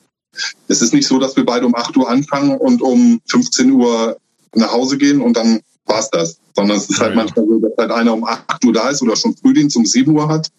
Es 0.67 0.83
ist 0.83 0.93
nicht 0.93 1.07
so, 1.07 1.19
dass 1.19 1.37
wir 1.37 1.45
beide 1.45 1.67
um 1.67 1.75
8 1.75 1.97
Uhr 1.97 2.09
anfangen 2.09 2.57
und 2.57 2.83
um 2.83 3.21
15 3.29 3.71
Uhr 3.71 4.19
nach 4.55 4.73
Hause 4.73 4.99
gehen 4.99 5.21
und 5.21 5.37
dann 5.37 5.61
war's 5.87 6.11
das. 6.11 6.39
Sondern 6.55 6.79
es 6.79 6.89
ist 6.89 7.01
halt 7.01 7.15
manchmal 7.15 7.47
so, 7.47 7.59
dass 7.59 7.73
halt 7.79 7.91
einer 7.91 8.15
um 8.15 8.25
8 8.25 8.65
Uhr 8.65 8.73
da 8.73 8.89
ist 8.89 9.03
oder 9.03 9.17
schon 9.17 9.37
Frühdienst 9.37 9.77
um 9.77 9.85
7 9.85 10.15
Uhr 10.15 10.29
hat 10.29 10.51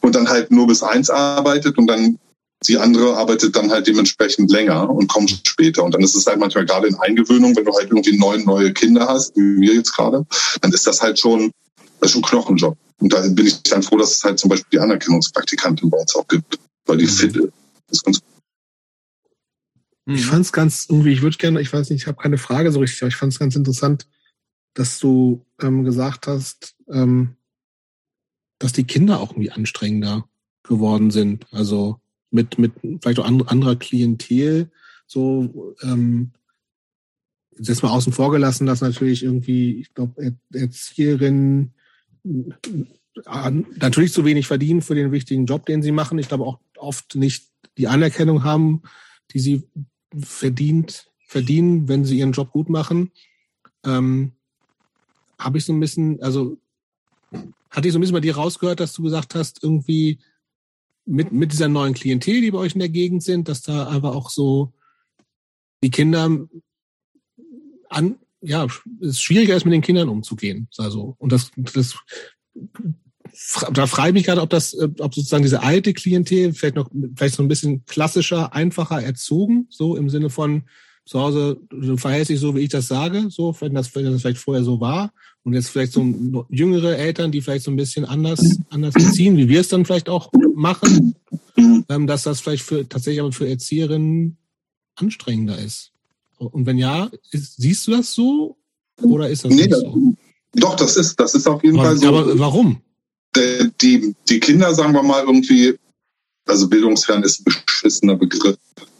und 0.00 0.14
dann 0.14 0.28
halt 0.28 0.50
nur 0.50 0.66
bis 0.66 0.82
1 0.82 1.10
arbeitet 1.10 1.76
und 1.76 1.86
dann 1.86 2.18
die 2.66 2.78
andere 2.78 3.16
arbeitet 3.16 3.56
dann 3.56 3.70
halt 3.70 3.86
dementsprechend 3.86 4.50
länger 4.50 4.88
und 4.88 5.08
kommt 5.08 5.42
später. 5.46 5.84
Und 5.84 5.92
dann 5.92 6.02
ist 6.02 6.14
es 6.14 6.26
halt 6.26 6.38
manchmal 6.38 6.64
gerade 6.64 6.88
in 6.88 6.94
Eingewöhnung, 6.94 7.54
wenn 7.56 7.64
du 7.64 7.72
halt 7.72 7.90
irgendwie 7.90 8.16
neun 8.16 8.44
neue 8.44 8.72
Kinder 8.72 9.06
hast, 9.06 9.36
wie 9.36 9.60
wir 9.60 9.74
jetzt 9.74 9.92
gerade, 9.94 10.24
dann 10.60 10.72
ist 10.72 10.86
das 10.86 11.02
halt 11.02 11.18
schon, 11.18 11.50
das 12.00 12.08
ist 12.08 12.12
schon 12.12 12.22
Knochenjob. 12.22 12.76
Und 13.00 13.12
da 13.12 13.20
bin 13.20 13.46
ich 13.46 13.62
dann 13.64 13.82
froh, 13.82 13.98
dass 13.98 14.16
es 14.16 14.24
halt 14.24 14.38
zum 14.38 14.48
Beispiel 14.48 14.68
die 14.72 14.78
Anerkennungspraktikantin 14.78 15.90
bei 15.90 15.98
uns 15.98 16.14
auch 16.14 16.26
gibt, 16.26 16.58
weil 16.86 16.98
die 16.98 17.04
mhm. 17.04 17.10
fit 17.10 17.36
ist. 17.90 18.04
Ganz 18.04 18.20
ich 20.06 20.26
mhm. 20.26 20.28
fand 20.28 20.44
es 20.44 20.52
ganz 20.52 20.86
irgendwie, 20.88 21.12
ich 21.12 21.22
würde 21.22 21.36
gerne, 21.38 21.60
ich 21.60 21.72
weiß 21.72 21.88
nicht, 21.90 22.02
ich 22.02 22.06
habe 22.06 22.20
keine 22.20 22.36
Frage 22.36 22.70
so 22.72 22.80
richtig, 22.80 23.02
aber 23.02 23.08
ich 23.08 23.16
fand 23.16 23.32
es 23.32 23.38
ganz 23.38 23.56
interessant, 23.56 24.06
dass 24.74 24.98
du 24.98 25.44
ähm, 25.60 25.84
gesagt 25.84 26.26
hast, 26.26 26.76
ähm, 26.88 27.36
dass 28.58 28.72
die 28.72 28.84
Kinder 28.84 29.20
auch 29.20 29.30
irgendwie 29.30 29.50
anstrengender 29.50 30.28
geworden 30.62 31.10
sind. 31.10 31.46
Also 31.52 32.00
mit, 32.30 32.58
mit 32.58 32.72
vielleicht 33.00 33.18
auch 33.18 33.26
anderer 33.26 33.76
Klientel, 33.76 34.70
so, 35.06 35.74
ähm, 35.82 36.32
jetzt 37.56 37.82
mal 37.82 37.90
außen 37.90 38.12
vor 38.12 38.32
gelassen, 38.32 38.66
dass 38.66 38.80
natürlich 38.80 39.22
irgendwie, 39.22 39.80
ich 39.80 39.94
glaube, 39.94 40.34
Erzieherinnen 40.52 41.72
natürlich 43.24 44.12
zu 44.12 44.24
wenig 44.24 44.46
verdienen 44.46 44.82
für 44.82 44.94
den 44.94 45.12
wichtigen 45.12 45.46
Job, 45.46 45.66
den 45.66 45.82
sie 45.82 45.92
machen. 45.92 46.18
Ich 46.18 46.28
glaube 46.28 46.44
auch 46.44 46.58
oft 46.76 47.14
nicht 47.14 47.48
die 47.78 47.86
Anerkennung 47.86 48.42
haben, 48.42 48.82
die 49.30 49.38
sie 49.38 49.68
verdient, 50.18 51.10
verdienen, 51.26 51.88
wenn 51.88 52.04
sie 52.04 52.18
ihren 52.18 52.32
Job 52.32 52.50
gut 52.50 52.68
machen. 52.68 53.12
Ähm, 53.84 54.32
Habe 55.38 55.58
ich 55.58 55.64
so 55.64 55.72
ein 55.72 55.80
bisschen, 55.80 56.22
also 56.22 56.56
hatte 57.70 57.88
ich 57.88 57.92
so 57.92 57.98
ein 57.98 58.00
bisschen 58.00 58.14
bei 58.14 58.20
dir 58.20 58.36
rausgehört, 58.36 58.80
dass 58.80 58.92
du 58.92 59.02
gesagt 59.02 59.34
hast, 59.34 59.62
irgendwie, 59.62 60.18
mit, 61.06 61.32
mit 61.32 61.52
dieser 61.52 61.68
neuen 61.68 61.94
Klientel, 61.94 62.40
die 62.40 62.50
bei 62.50 62.58
euch 62.58 62.74
in 62.74 62.80
der 62.80 62.88
Gegend 62.88 63.22
sind, 63.22 63.48
dass 63.48 63.62
da 63.62 63.86
aber 63.86 64.14
auch 64.14 64.30
so 64.30 64.72
die 65.82 65.90
Kinder 65.90 66.46
an, 67.88 68.16
ja, 68.40 68.66
es 69.00 69.20
schwieriger 69.20 69.56
ist, 69.56 69.64
mit 69.64 69.74
den 69.74 69.82
Kindern 69.82 70.08
umzugehen. 70.08 70.68
Also, 70.78 71.14
und 71.18 71.32
das, 71.32 71.50
das, 71.56 71.96
da 73.72 73.86
frage 73.86 74.08
ich 74.08 74.14
mich 74.14 74.24
gerade, 74.24 74.40
ob 74.40 74.50
das, 74.50 74.76
ob 74.78 75.14
sozusagen 75.14 75.42
diese 75.42 75.62
alte 75.62 75.92
Klientel 75.92 76.52
vielleicht 76.52 76.76
noch, 76.76 76.90
vielleicht 77.16 77.34
so 77.34 77.42
ein 77.42 77.48
bisschen 77.48 77.84
klassischer, 77.84 78.54
einfacher 78.54 79.02
erzogen, 79.02 79.66
so 79.70 79.96
im 79.96 80.08
Sinne 80.08 80.30
von, 80.30 80.64
zu 81.06 81.20
Hause, 81.20 81.58
du 81.70 81.96
verhältst 81.96 82.30
dich 82.30 82.40
so, 82.40 82.54
wie 82.54 82.60
ich 82.60 82.70
das 82.70 82.88
sage, 82.88 83.26
so, 83.28 83.54
wenn 83.60 83.74
das, 83.74 83.94
wenn 83.94 84.04
das 84.06 84.22
vielleicht 84.22 84.38
vorher 84.38 84.64
so 84.64 84.80
war. 84.80 85.12
Und 85.42 85.52
jetzt 85.52 85.68
vielleicht 85.68 85.92
so 85.92 86.46
jüngere 86.48 86.96
Eltern, 86.96 87.30
die 87.30 87.42
vielleicht 87.42 87.64
so 87.64 87.70
ein 87.70 87.76
bisschen 87.76 88.06
anders, 88.06 88.58
anders 88.70 88.94
erziehen, 88.94 89.36
wie 89.36 89.48
wir 89.48 89.60
es 89.60 89.68
dann 89.68 89.84
vielleicht 89.84 90.08
auch 90.08 90.32
machen, 90.54 91.14
ähm, 91.56 92.06
dass 92.06 92.22
das 92.22 92.40
vielleicht 92.40 92.62
für, 92.62 92.88
tatsächlich 92.88 93.20
aber 93.20 93.32
für 93.32 93.48
Erzieherinnen 93.48 94.38
anstrengender 94.96 95.58
ist. 95.58 95.92
Und 96.38 96.64
wenn 96.64 96.78
ja, 96.78 97.10
ist, 97.30 97.56
siehst 97.56 97.86
du 97.86 97.90
das 97.92 98.12
so? 98.12 98.56
Oder 99.02 99.28
ist 99.28 99.44
das 99.44 99.52
nee, 99.52 99.66
nicht 99.66 99.74
so? 99.74 100.14
Doch, 100.54 100.76
das 100.76 100.96
ist, 100.96 101.18
das 101.20 101.34
ist 101.34 101.46
auf 101.46 101.62
jeden 101.62 101.78
aber, 101.78 101.88
Fall 101.88 101.98
so. 101.98 102.08
Aber 102.08 102.38
warum? 102.38 102.80
Die, 103.80 104.14
die 104.28 104.40
Kinder, 104.40 104.74
sagen 104.74 104.94
wir 104.94 105.02
mal, 105.02 105.24
irgendwie, 105.24 105.76
also 106.46 106.68
bildungsfern 106.68 107.22
ist 107.22 107.40
ein 107.40 107.52
beschissener 107.66 108.14
Begriff. 108.14 108.56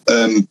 Ähm, 0.09 0.49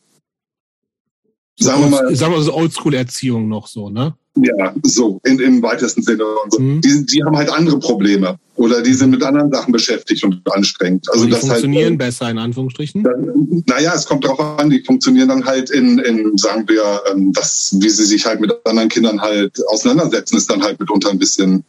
sagen 1.58 1.82
wir 1.84 1.90
mal. 1.90 2.16
Sagen 2.16 2.34
wir 2.34 2.42
so 2.42 2.54
Oldschool-Erziehung 2.54 3.48
noch 3.48 3.68
so, 3.68 3.90
ne? 3.90 4.16
Ja, 4.36 4.74
so, 4.82 5.22
in, 5.24 5.40
im 5.40 5.62
weitesten 5.62 6.02
Sinne. 6.02 6.26
Und 6.26 6.54
so. 6.54 6.60
Mhm. 6.60 6.82
Die, 6.82 7.06
die 7.06 7.24
haben 7.24 7.38
halt 7.38 7.52
andere 7.52 7.78
Probleme. 7.80 8.40
Oder 8.56 8.82
die 8.82 8.94
sind 8.94 9.12
mit 9.12 9.24
anderen 9.24 9.52
Sachen 9.52 9.72
beschäftigt 9.72 10.24
und 10.24 10.42
anstrengend. 10.52 11.08
Also 11.12 11.26
die 11.26 11.32
das 11.32 11.42
halt, 11.42 11.52
funktionieren 11.52 11.90
halt, 11.90 11.98
besser, 12.00 12.30
in 12.30 12.38
Anführungsstrichen? 12.40 13.04
Dann, 13.04 13.64
naja, 13.68 13.94
es 13.96 14.06
kommt 14.06 14.26
darauf 14.26 14.60
an, 14.60 14.70
die 14.70 14.84
funktionieren 14.84 15.30
dann 15.30 15.46
halt 15.46 15.70
in, 15.70 16.00
in 16.00 16.38
sagen 16.38 16.68
wir, 16.68 17.02
ähm, 17.12 17.32
das, 17.34 17.76
wie 17.80 17.90
sie 17.90 18.06
sich 18.06 18.26
halt 18.26 18.42
mit 18.42 18.54
anderen 18.66 18.90
Kindern 18.90 19.22
halt 19.22 19.60
auseinandersetzen, 19.68 20.38
ist 20.38 20.50
dann 20.50 20.64
halt 20.64 20.80
mitunter 20.80 21.10
ein 21.10 21.20
bisschen 21.20 21.64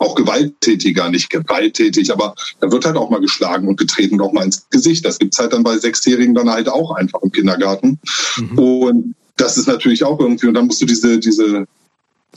auch 0.00 0.14
gewalttätiger, 0.14 1.10
nicht 1.10 1.28
gewalttätig, 1.28 2.10
aber 2.10 2.34
da 2.60 2.72
wird 2.72 2.86
halt 2.86 2.96
auch 2.96 3.10
mal 3.10 3.20
geschlagen 3.20 3.68
und 3.68 3.78
getreten 3.78 4.14
und 4.14 4.26
auch 4.26 4.32
mal 4.32 4.44
ins 4.44 4.66
Gesicht. 4.70 5.04
Das 5.04 5.18
gibt's 5.18 5.38
halt 5.38 5.52
dann 5.52 5.62
bei 5.62 5.76
Sechsjährigen 5.76 6.34
dann 6.34 6.48
halt 6.48 6.70
auch 6.70 6.92
einfach 6.92 7.20
im 7.22 7.30
Kindergarten. 7.30 7.98
Mhm. 8.38 8.58
Und 8.58 9.14
das 9.40 9.56
ist 9.56 9.66
natürlich 9.66 10.04
auch 10.04 10.20
irgendwie, 10.20 10.46
und 10.46 10.54
dann 10.54 10.66
musst 10.66 10.82
du 10.82 10.86
diese, 10.86 11.18
diese, 11.18 11.66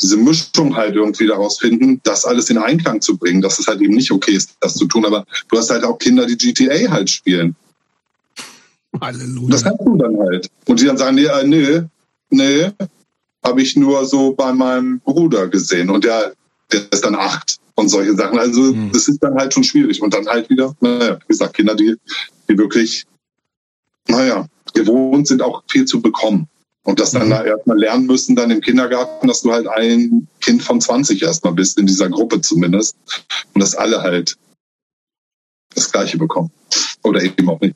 diese 0.01 0.17
Mischung 0.17 0.75
halt 0.75 0.95
irgendwie 0.95 1.27
daraus 1.27 1.59
finden, 1.59 1.99
das 2.03 2.25
alles 2.25 2.49
in 2.49 2.57
Einklang 2.57 3.01
zu 3.01 3.17
bringen, 3.17 3.41
dass 3.41 3.59
es 3.59 3.67
halt 3.67 3.81
eben 3.81 3.93
nicht 3.93 4.11
okay 4.11 4.31
ist, 4.31 4.55
das 4.61 4.75
zu 4.75 4.85
tun. 4.85 5.05
Aber 5.05 5.25
du 5.49 5.57
hast 5.57 5.69
halt 5.69 5.84
auch 5.84 5.97
Kinder, 5.99 6.25
die 6.25 6.38
GTA 6.38 6.89
halt 6.89 7.09
spielen. 7.09 7.55
Halleluja. 8.99 9.49
Das 9.49 9.63
kannst 9.63 9.81
du 9.85 9.97
dann 9.97 10.17
halt. 10.17 10.49
Und 10.65 10.80
die 10.80 10.85
dann 10.85 10.97
sagen, 10.97 11.15
nee, 11.15 11.25
äh, 11.25 11.45
nee, 11.45 11.81
nee, 12.30 12.71
habe 13.43 13.61
ich 13.61 13.75
nur 13.75 14.05
so 14.05 14.34
bei 14.34 14.53
meinem 14.53 14.99
Bruder 15.01 15.47
gesehen. 15.47 15.89
Und 15.89 16.05
der, 16.05 16.34
der 16.71 16.81
ist 16.91 17.03
dann 17.03 17.15
acht 17.15 17.57
und 17.75 17.89
solche 17.89 18.15
Sachen. 18.15 18.39
Also 18.39 18.61
mhm. 18.61 18.91
das 18.93 19.07
ist 19.07 19.21
dann 19.21 19.35
halt 19.35 19.53
schon 19.53 19.63
schwierig. 19.63 20.01
Und 20.01 20.13
dann 20.13 20.27
halt 20.27 20.49
wieder, 20.49 20.73
naja, 20.80 21.19
wie 21.19 21.27
gesagt, 21.27 21.55
Kinder, 21.55 21.75
die, 21.75 21.95
die 22.49 22.57
wirklich, 22.57 23.05
naja, 24.07 24.47
gewohnt 24.73 25.27
sind, 25.27 25.41
auch 25.41 25.63
viel 25.67 25.85
zu 25.85 26.01
bekommen. 26.01 26.47
Und 26.85 26.99
das 26.99 27.11
dann 27.11 27.27
mhm. 27.27 27.34
erstmal 27.34 27.80
lernen 27.80 28.05
müssen, 28.05 28.35
dann 28.35 28.51
im 28.51 28.60
Kindergarten, 28.60 29.27
dass 29.27 29.41
du 29.41 29.51
halt 29.51 29.68
ein 29.68 30.27
Kind 30.41 30.64
von 30.64 30.81
20 30.81 31.22
erstmal 31.22 31.53
bist, 31.53 31.77
in 31.77 31.88
dieser 31.88 32.10
Gruppe 32.10 32.41
zumindest. 32.41 32.97
Und 33.53 33.61
dass 33.61 33.76
alle 33.76 34.01
halt 34.01 34.38
das 35.73 35.91
Gleiche 35.91 36.18
bekommen. 36.18 36.51
Oder 37.03 37.23
eben 37.23 37.49
auch 37.49 37.61
nicht. 37.61 37.76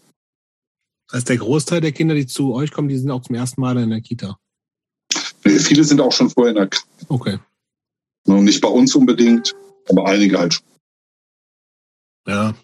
Das 1.08 1.20
heißt, 1.20 1.30
der 1.30 1.38
Großteil 1.38 1.80
der 1.80 1.94
Kinder, 1.94 2.16
die 2.16 2.28
zu 2.28 2.54
euch 2.54 2.72
kommen, 2.72 2.90
die 2.90 2.98
sind 2.98 3.10
auch 3.12 3.22
zum 3.22 3.36
ersten 3.36 3.62
Mal 3.62 3.78
in 3.78 3.90
der 3.90 4.02
Kita. 4.02 4.38
Viele 5.42 5.86
sind 5.86 6.02
auch 6.02 6.12
schon 6.12 6.30
vorher 6.30 6.52
in 6.52 6.58
der 6.58 6.68
Kita. 6.68 6.86
Okay. 7.08 7.40
Und 8.26 8.44
nicht 8.44 8.60
bei 8.60 8.68
uns 8.68 8.94
unbedingt, 8.94 9.56
aber 9.88 10.06
einige 10.06 10.38
halt 10.38 10.56
schon. 10.56 10.66
Ja. 12.28 12.56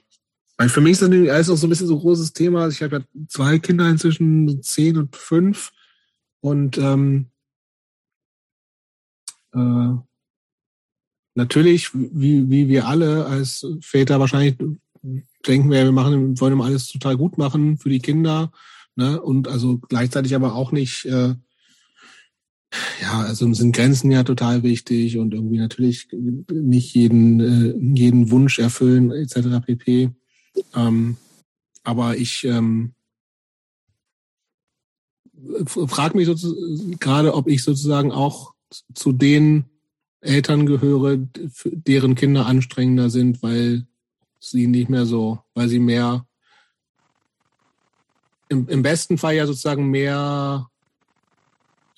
Für 0.68 0.82
mich 0.82 0.94
ist 0.94 1.02
das 1.02 1.10
alles 1.10 1.48
noch 1.48 1.56
so 1.56 1.68
ein 1.68 1.70
bisschen 1.70 1.88
so 1.88 1.96
ein 1.96 2.02
großes 2.02 2.34
Thema. 2.34 2.68
Ich 2.68 2.82
habe 2.84 2.98
ja 2.98 3.26
zwei 3.28 3.60
Kinder 3.60 3.90
inzwischen, 3.90 4.62
zehn 4.62 4.98
und 4.98 5.16
fünf. 5.16 5.72
Und 6.44 6.78
ähm, 6.78 7.28
äh, 9.54 9.96
natürlich, 11.36 11.94
wie, 11.94 12.50
wie 12.50 12.68
wir 12.68 12.86
alle 12.86 13.26
als 13.26 13.66
Väter 13.80 14.20
wahrscheinlich 14.20 14.58
denken 15.48 15.72
wir, 15.72 15.86
wir 15.86 15.94
machen, 15.94 16.38
wollen 16.42 16.52
immer 16.52 16.66
alles 16.66 16.90
total 16.90 17.16
gut 17.16 17.38
machen 17.38 17.78
für 17.78 17.90
die 17.90 18.00
Kinder, 18.00 18.52
ne? 18.98 19.22
Und 19.22 19.48
also 19.48 19.78
gleichzeitig 19.78 20.36
aber 20.36 20.54
auch 20.54 20.74
nicht, 20.74 21.06
äh, 21.06 21.36
ja, 23.02 23.22
also 23.22 23.54
sind 23.54 23.74
Grenzen 23.74 24.12
ja 24.12 24.26
total 24.26 24.64
wichtig 24.64 25.18
und 25.18 25.34
irgendwie 25.34 25.60
natürlich 25.60 26.10
nicht 26.52 26.94
jeden, 26.94 27.40
äh, 27.40 27.98
jeden 27.98 28.32
Wunsch 28.32 28.60
erfüllen, 28.60 29.12
etc. 29.12 29.66
pp. 29.66 30.10
Ähm, 30.76 31.16
aber 31.86 32.18
ich 32.18 32.44
ähm, 32.44 32.96
frage 35.66 36.18
mich 36.18 36.30
gerade, 37.00 37.34
ob 37.34 37.48
ich 37.48 37.64
sozusagen 37.64 38.12
auch 38.12 38.54
zu 38.94 39.12
den 39.12 39.66
Eltern 40.22 40.66
gehöre, 40.66 41.18
deren 41.64 42.16
Kinder 42.16 42.46
anstrengender 42.46 43.10
sind, 43.10 43.44
weil 43.44 43.86
sie 44.40 44.68
nicht 44.68 44.90
mehr 44.90 45.06
so, 45.06 45.40
weil 45.54 45.70
sie 45.70 45.80
mehr 45.80 46.26
im, 48.50 48.68
im 48.68 48.82
besten 48.82 49.18
Fall 49.18 49.36
ja 49.36 49.46
sozusagen 49.46 49.90
mehr 49.90 50.70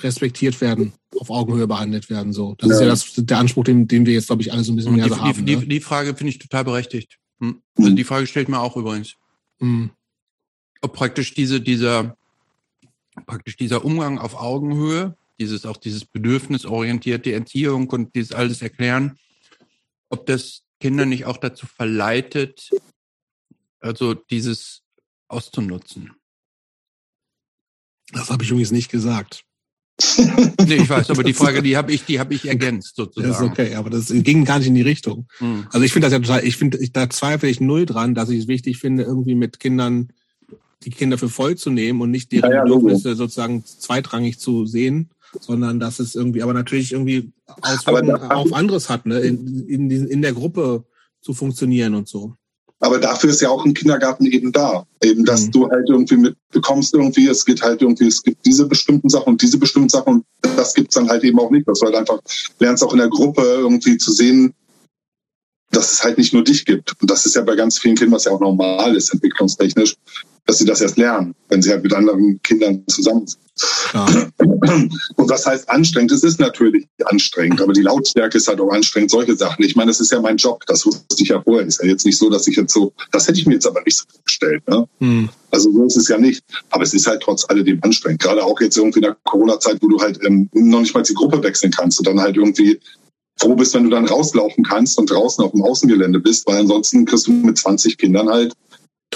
respektiert 0.02 0.60
werden, 0.62 0.94
auf 1.20 1.30
Augenhöhe 1.30 1.68
behandelt 1.68 2.10
werden. 2.10 2.34
So, 2.34 2.56
das 2.58 2.70
ja. 2.70 2.76
ist 2.76 2.82
ja 2.82 2.88
das, 2.88 3.26
der 3.26 3.38
Anspruch, 3.38 3.64
den, 3.64 3.88
den 3.88 4.06
wir 4.06 4.14
jetzt, 4.14 4.28
glaube 4.28 4.42
ich, 4.42 4.52
alle 4.52 4.64
so 4.64 4.74
ein 4.74 4.76
bisschen 4.76 4.96
mehr 4.96 5.06
die, 5.06 5.10
so 5.10 5.22
haben. 5.22 5.46
Die, 5.46 5.56
ne? 5.56 5.66
die 5.66 5.80
Frage 5.80 6.16
finde 6.16 6.32
ich 6.32 6.40
total 6.40 6.64
berechtigt. 6.64 7.18
Hm. 7.40 7.62
Also 7.78 7.92
die 7.92 8.04
Frage 8.04 8.28
stellt 8.28 8.50
mir 8.50 8.60
auch 8.60 8.76
übrigens. 8.76 9.16
Hm. 9.60 9.92
Ob 10.82 10.94
praktisch 10.94 11.34
diese, 11.34 11.62
dieser, 11.62 12.18
praktisch 13.26 13.58
dieser 13.58 13.86
Umgang 13.86 14.20
auf 14.20 14.36
Augenhöhe, 14.36 15.18
dieses 15.40 15.66
auch 15.66 15.78
dieses 15.78 16.06
bedürfnisorientierte 16.06 17.32
Erziehung 17.32 17.90
und 17.90 18.16
dieses 18.16 18.32
alles 18.32 18.62
erklären, 18.62 19.18
ob 20.10 20.26
das 20.26 20.64
Kinder 20.80 21.06
nicht 21.06 21.26
auch 21.26 21.38
dazu 21.38 21.66
verleitet, 21.66 22.70
also 23.80 24.14
dieses 24.14 24.82
auszunutzen? 25.28 26.12
Das 28.12 28.30
habe 28.30 28.44
ich 28.44 28.52
übrigens 28.52 28.72
nicht 28.72 28.92
gesagt. 28.92 29.44
nee, 30.66 30.76
ich 30.76 30.90
weiß, 30.90 31.10
aber 31.10 31.24
die 31.24 31.34
Frage, 31.34 31.64
die 31.64 31.78
habe 31.78 31.94
ich, 31.94 32.04
die 32.04 32.20
habe 32.20 32.34
ich 32.34 32.46
ergänzt 32.46 32.98
sozusagen. 32.98 33.32
Das 33.32 33.40
ist 33.40 33.48
okay, 33.48 33.76
aber 33.76 33.90
das 33.90 34.08
ging 34.10 34.44
gar 34.44 34.60
nicht 34.60 34.68
in 34.68 34.76
die 34.76 34.82
Richtung. 34.82 35.28
Hm. 35.38 35.68
Also 35.72 35.86
ich 35.86 35.94
finde 35.94 36.08
das 36.08 36.14
ja 36.14 36.20
total, 36.20 36.46
ich 36.46 36.58
finde, 36.58 36.78
da 36.90 37.10
zweifle 37.10 37.48
ich 37.48 37.62
null 37.62 37.86
dran, 37.86 38.14
dass 38.14 38.30
ich 38.30 38.42
es 38.42 38.48
wichtig 38.48 38.78
finde, 38.78 39.04
irgendwie 39.04 39.36
mit 39.36 39.60
Kindern 39.60 40.10
die 40.84 40.90
Kinder 40.90 41.18
für 41.18 41.30
voll 41.30 41.56
zu 41.56 41.70
nehmen 41.70 42.02
und 42.02 42.12
nicht 42.12 42.32
deren 42.32 42.52
ja, 42.52 42.58
ja, 42.58 42.64
Bedürfnisse 42.64 43.16
sozusagen 43.16 43.64
zweitrangig 43.66 44.40
zu 44.40 44.66
sehen 44.66 45.10
sondern 45.42 45.80
dass 45.80 46.00
es 46.00 46.16
irgendwie, 46.16 46.42
aber 46.42 46.54
natürlich 46.54 46.92
irgendwie 46.92 47.32
Auswirkungen 47.62 48.16
auf 48.16 48.54
anderes 48.54 48.90
hat, 48.90 49.06
ne? 49.06 49.20
in, 49.20 49.68
in, 49.68 49.90
in 49.90 50.22
der 50.22 50.34
Gruppe 50.34 50.84
zu 51.22 51.34
funktionieren 51.34 51.96
und 51.96 52.08
so. 52.08 52.34
Aber 52.82 53.00
dafür 53.00 53.30
ist 53.30 53.42
ja 53.42 53.50
auch 53.50 53.66
ein 53.66 53.74
Kindergarten 53.74 54.26
eben 54.26 54.52
da. 54.52 54.86
Eben, 55.02 55.24
dass 55.24 55.48
mhm. 55.48 55.52
du 55.52 55.70
halt 55.70 55.90
irgendwie 55.90 56.18
mitbekommst, 56.18 56.94
irgendwie, 56.94 57.28
es 57.28 57.46
geht 57.46 57.62
halt 57.62 57.82
irgendwie, 57.82 58.08
es 58.08 58.22
gibt 58.22 58.46
diese 58.46 58.68
bestimmten 58.68 59.10
Sachen 59.10 59.30
und 59.30 59.42
diese 59.42 59.58
bestimmten 59.58 59.90
Sachen 59.90 60.16
und 60.16 60.26
das 60.42 60.74
gibt's 60.74 60.96
dann 60.96 61.10
halt 61.10 61.24
eben 61.24 61.40
auch 61.40 61.50
nicht. 61.52 61.68
Dass 61.68 61.80
du 61.80 61.86
halt 61.86 61.96
einfach 61.96 62.20
lernst 62.60 62.84
auch 62.84 62.92
in 62.92 63.00
der 63.00 63.10
Gruppe 63.10 63.42
irgendwie 63.42 63.98
zu 63.98 64.12
sehen, 64.12 64.54
dass 65.76 65.92
es 65.92 66.04
halt 66.04 66.18
nicht 66.18 66.34
nur 66.34 66.44
dich 66.44 66.66
gibt. 66.66 66.94
Und 67.02 67.12
das 67.12 67.26
ist 67.26 67.36
ja 67.36 67.42
bei 67.42 67.56
ganz 67.56 67.78
vielen 67.78 67.96
Kindern, 67.96 68.16
was 68.16 68.26
ja 68.26 68.32
auch 68.32 68.40
normal 68.40 68.96
ist, 68.96 69.14
entwicklungstechnisch, 69.14 69.96
dass 70.46 70.60
sie 70.60 70.66
das 70.66 70.82
erst 70.82 70.98
lernen, 70.98 71.36
wenn 71.50 71.62
sie 71.62 71.72
halt 71.72 71.84
mit 71.84 71.94
anderen 71.94 72.40
Kindern 72.44 72.84
zusammen 72.88 73.28
sind. 73.28 73.42
Ja. 73.94 74.06
Und 75.16 75.30
was 75.30 75.46
heißt 75.46 75.70
anstrengend? 75.70 76.12
Es 76.12 76.24
ist 76.24 76.40
natürlich 76.40 76.88
anstrengend, 77.06 77.62
aber 77.62 77.74
die 77.74 77.82
Lautstärke 77.82 78.38
ist 78.38 78.48
halt 78.48 78.60
auch 78.60 78.72
anstrengend, 78.72 79.12
solche 79.12 79.36
Sachen. 79.36 79.64
Ich 79.64 79.76
meine, 79.76 79.90
das 79.90 80.02
ist 80.02 80.12
ja 80.12 80.20
mein 80.20 80.38
Job, 80.38 80.64
das 80.68 80.86
wusste 80.86 81.24
ich 81.24 81.30
ja 81.30 81.42
vorher. 81.42 81.66
Ist 81.66 81.82
ja 81.82 81.90
jetzt 81.90 82.06
nicht 82.06 82.18
so, 82.18 82.30
dass 82.30 82.48
ich 82.48 82.58
jetzt 82.58 82.74
so, 82.74 82.94
das 83.12 83.28
hätte 83.28 83.40
ich 83.40 83.46
mir 83.46 83.54
jetzt 83.54 83.66
aber 83.66 83.82
nicht 83.84 83.98
so 83.98 84.06
vorgestellt. 84.14 84.68
Ne? 84.68 84.88
Hm. 85.00 85.30
Also 85.52 85.72
so 85.72 85.86
ist 85.86 85.98
es 85.98 86.08
ja 86.10 86.18
nicht. 86.18 86.44
Aber 86.70 86.84
es 86.84 86.94
ist 86.94 87.08
halt 87.08 87.22
trotz 87.22 87.46
alledem 87.50 87.80
anstrengend. 87.82 88.22
Gerade 88.22 88.44
auch 88.44 88.60
jetzt 88.60 88.78
irgendwie 88.78 89.00
in 89.00 89.04
der 89.04 89.18
Corona-Zeit, 89.24 89.78
wo 89.82 89.88
du 89.88 90.00
halt 90.00 90.20
ähm, 90.26 90.50
noch 90.54 90.82
nicht 90.82 90.94
mal 90.94 91.02
die 91.02 91.14
Gruppe 91.14 91.42
wechseln 91.42 91.72
kannst 91.72 92.00
und 92.00 92.08
dann 92.08 92.20
halt 92.20 92.36
irgendwie 92.36 92.80
froh 93.40 93.56
bist, 93.56 93.74
wenn 93.74 93.84
du 93.84 93.90
dann 93.90 94.06
rauslaufen 94.06 94.64
kannst 94.64 94.98
und 94.98 95.10
draußen 95.10 95.44
auf 95.44 95.52
dem 95.52 95.64
Außengelände 95.64 96.20
bist, 96.20 96.48
weil 96.48 96.58
ansonsten 96.58 97.06
kriegst 97.06 97.28
du 97.28 97.32
mit 97.32 97.58
20 97.58 97.98
Kindern 97.98 98.30
halt 98.30 98.54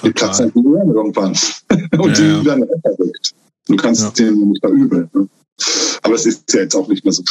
die 0.03 0.11
Platz 0.11 0.39
halt 0.39 0.55
irgendwann. 0.55 1.37
und 1.99 2.17
ja, 2.17 2.39
die 2.39 2.45
werden 2.45 2.65
verrückt. 2.81 3.33
Du 3.67 3.75
kannst 3.75 4.01
ja. 4.01 4.09
denen 4.11 4.49
nicht 4.49 4.61
verübeln. 4.61 5.09
Ne? 5.13 5.29
Aber 6.01 6.15
es 6.15 6.25
ist 6.25 6.51
ja 6.53 6.61
jetzt 6.61 6.75
auch 6.75 6.87
nicht 6.87 7.03
mehr 7.03 7.13
so. 7.13 7.23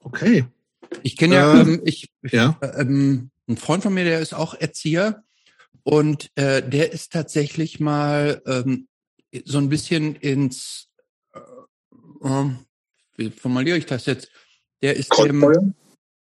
Okay. 0.00 0.44
Ich 1.02 1.16
kenne 1.16 1.34
ja, 1.34 1.54
äh, 1.54 1.60
ähm, 1.60 1.82
ich, 1.84 2.10
ja. 2.22 2.58
Ähm, 2.62 3.30
ein 3.46 3.56
Freund 3.56 3.82
von 3.82 3.94
mir, 3.94 4.04
der 4.04 4.20
ist 4.20 4.34
auch 4.34 4.54
Erzieher 4.54 5.22
und 5.82 6.30
äh, 6.34 6.66
der 6.66 6.92
ist 6.92 7.12
tatsächlich 7.12 7.80
mal 7.80 8.42
ähm, 8.46 8.88
so 9.44 9.58
ein 9.58 9.68
bisschen 9.68 10.16
ins, 10.16 10.88
äh, 11.32 11.40
ähm, 12.24 12.58
wie 13.18 13.30
formuliere 13.30 13.76
ich 13.76 13.86
das 13.86 14.06
jetzt? 14.06 14.30
Der 14.80 14.96
ist 14.96 15.10
Kreuzfeuer? 15.10 15.58
Im, 15.58 15.74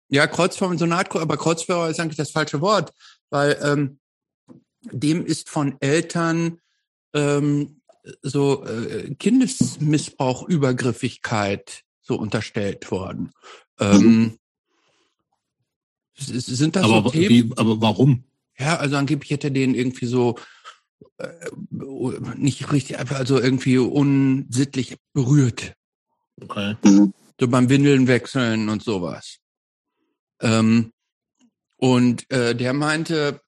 ja, 0.08 0.26
Kreuzfeuer, 0.26 0.76
so 0.78 0.84
eine 0.84 0.96
Art, 0.96 1.14
aber 1.14 1.36
Kreuzfeuer 1.36 1.88
ist 1.88 2.00
eigentlich 2.00 2.16
das 2.16 2.30
falsche 2.30 2.60
Wort, 2.60 2.92
weil 3.30 3.58
ähm, 3.62 3.98
dem 4.90 5.24
ist 5.24 5.48
von 5.48 5.76
Eltern 5.80 6.60
ähm, 7.12 7.80
so 8.22 8.64
äh, 8.64 9.14
Kindesmissbrauch, 9.14 10.48
Übergriffigkeit 10.48 11.82
so 12.02 12.16
unterstellt 12.16 12.90
worden. 12.90 13.32
Ähm, 13.80 14.38
sind 16.14 16.76
das 16.76 16.84
aber, 16.84 17.02
so 17.02 17.10
Themen? 17.10 17.50
Wie, 17.50 17.52
aber 17.56 17.80
warum? 17.80 18.24
Ja, 18.58 18.76
also 18.76 18.96
angeblich 18.96 19.30
hätte 19.30 19.50
den 19.50 19.74
irgendwie 19.74 20.06
so 20.06 20.38
äh, 21.18 21.50
nicht 22.36 22.72
richtig, 22.72 22.98
also 22.98 23.40
irgendwie 23.40 23.78
unsittlich 23.78 24.96
berührt. 25.12 25.74
Okay. 26.42 26.76
So 27.38 27.48
beim 27.48 27.68
Windeln 27.68 28.06
wechseln 28.06 28.68
und 28.68 28.82
sowas. 28.82 29.38
Ähm, 30.40 30.92
und 31.76 32.30
äh, 32.30 32.54
der 32.54 32.72
meinte, 32.72 33.40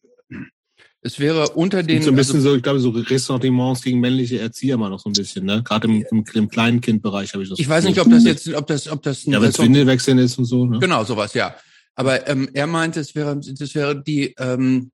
es 1.01 1.19
wäre 1.19 1.51
unter 1.51 1.83
den. 1.83 2.03
So 2.03 2.11
ein 2.11 2.17
bisschen 2.17 2.37
also, 2.37 2.51
so, 2.51 2.57
ich 2.57 2.63
glaube, 2.63 2.81
so 2.81 2.91
Ressentiments 2.91 3.83
gegen 3.83 4.01
männliche 4.01 4.41
Erzieher 4.41 4.77
mal 4.77 4.91
noch 4.91 5.01
so 5.01 5.09
ein 5.09 5.13
bisschen, 5.13 5.45
ne? 5.45 5.63
Gerade 5.63 5.87
im, 5.87 6.05
im, 6.11 6.25
im 6.33 6.49
kleinen 6.49 6.81
Kindbereich 6.81 7.33
habe 7.33 7.43
ich 7.43 7.51
das. 7.51 7.59
Ich 7.59 7.69
weiß 7.69 7.85
nicht, 7.85 8.01
ob 8.01 8.11
das 8.11 8.25
jetzt, 8.25 8.53
ob 8.53 8.67
das, 8.67 8.89
ob 8.89 9.03
das. 9.03 9.25
Ja, 9.25 9.41
wenn 9.41 9.51
es 9.51 9.59
Windelwechseln 9.59 10.19
ist 10.19 10.39
und 10.39 10.45
so, 10.45 10.67
ne? 10.67 10.79
Genau, 10.79 11.05
sowas, 11.05 11.35
ja. 11.35 11.55
Aber 11.95 12.29
ähm, 12.29 12.49
er 12.53 12.67
meinte, 12.67 13.01
es 13.01 13.15
wäre, 13.15 13.39
das 13.41 13.75
wäre 13.75 14.01
die, 14.01 14.35
ähm, 14.39 14.91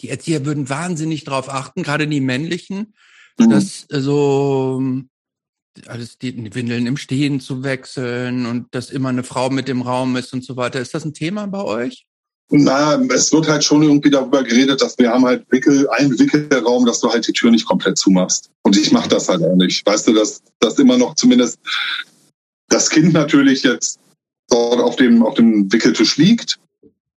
die 0.00 0.08
Erzieher 0.08 0.44
würden 0.44 0.68
wahnsinnig 0.68 1.24
darauf 1.24 1.48
achten, 1.48 1.82
gerade 1.82 2.06
die 2.08 2.20
männlichen, 2.20 2.94
mhm. 3.38 3.50
dass 3.50 3.86
äh, 3.90 4.00
so 4.00 4.82
alles 5.86 6.18
die 6.18 6.54
Windeln 6.54 6.86
im 6.86 6.96
Stehen 6.96 7.40
zu 7.40 7.64
wechseln 7.64 8.46
und 8.46 8.66
dass 8.72 8.90
immer 8.90 9.08
eine 9.08 9.24
Frau 9.24 9.50
mit 9.50 9.68
im 9.68 9.82
Raum 9.82 10.16
ist 10.16 10.32
und 10.32 10.44
so 10.44 10.56
weiter. 10.56 10.80
Ist 10.80 10.94
das 10.94 11.04
ein 11.04 11.14
Thema 11.14 11.46
bei 11.46 11.62
euch? 11.62 12.06
Na, 12.50 13.00
es 13.14 13.32
wird 13.32 13.48
halt 13.48 13.64
schon 13.64 13.82
irgendwie 13.82 14.10
darüber 14.10 14.42
geredet, 14.42 14.82
dass 14.82 14.98
wir 14.98 15.10
haben 15.10 15.24
halt 15.24 15.46
Wickel, 15.50 15.88
einen 15.88 16.18
Wickelraum, 16.18 16.84
dass 16.84 17.00
du 17.00 17.10
halt 17.10 17.26
die 17.26 17.32
Tür 17.32 17.50
nicht 17.50 17.64
komplett 17.64 17.96
zumachst. 17.96 18.50
Und 18.62 18.76
ich 18.76 18.92
mache 18.92 19.08
das 19.08 19.28
halt 19.30 19.42
auch 19.42 19.56
nicht. 19.56 19.86
Weißt 19.86 20.06
du, 20.06 20.12
dass 20.12 20.42
das 20.60 20.78
immer 20.78 20.98
noch 20.98 21.14
zumindest 21.14 21.58
das 22.68 22.90
Kind 22.90 23.14
natürlich 23.14 23.62
jetzt 23.62 23.98
dort 24.48 24.80
auf 24.80 24.96
dem, 24.96 25.22
auf 25.22 25.34
dem 25.34 25.72
Wickeltisch 25.72 26.18
liegt 26.18 26.58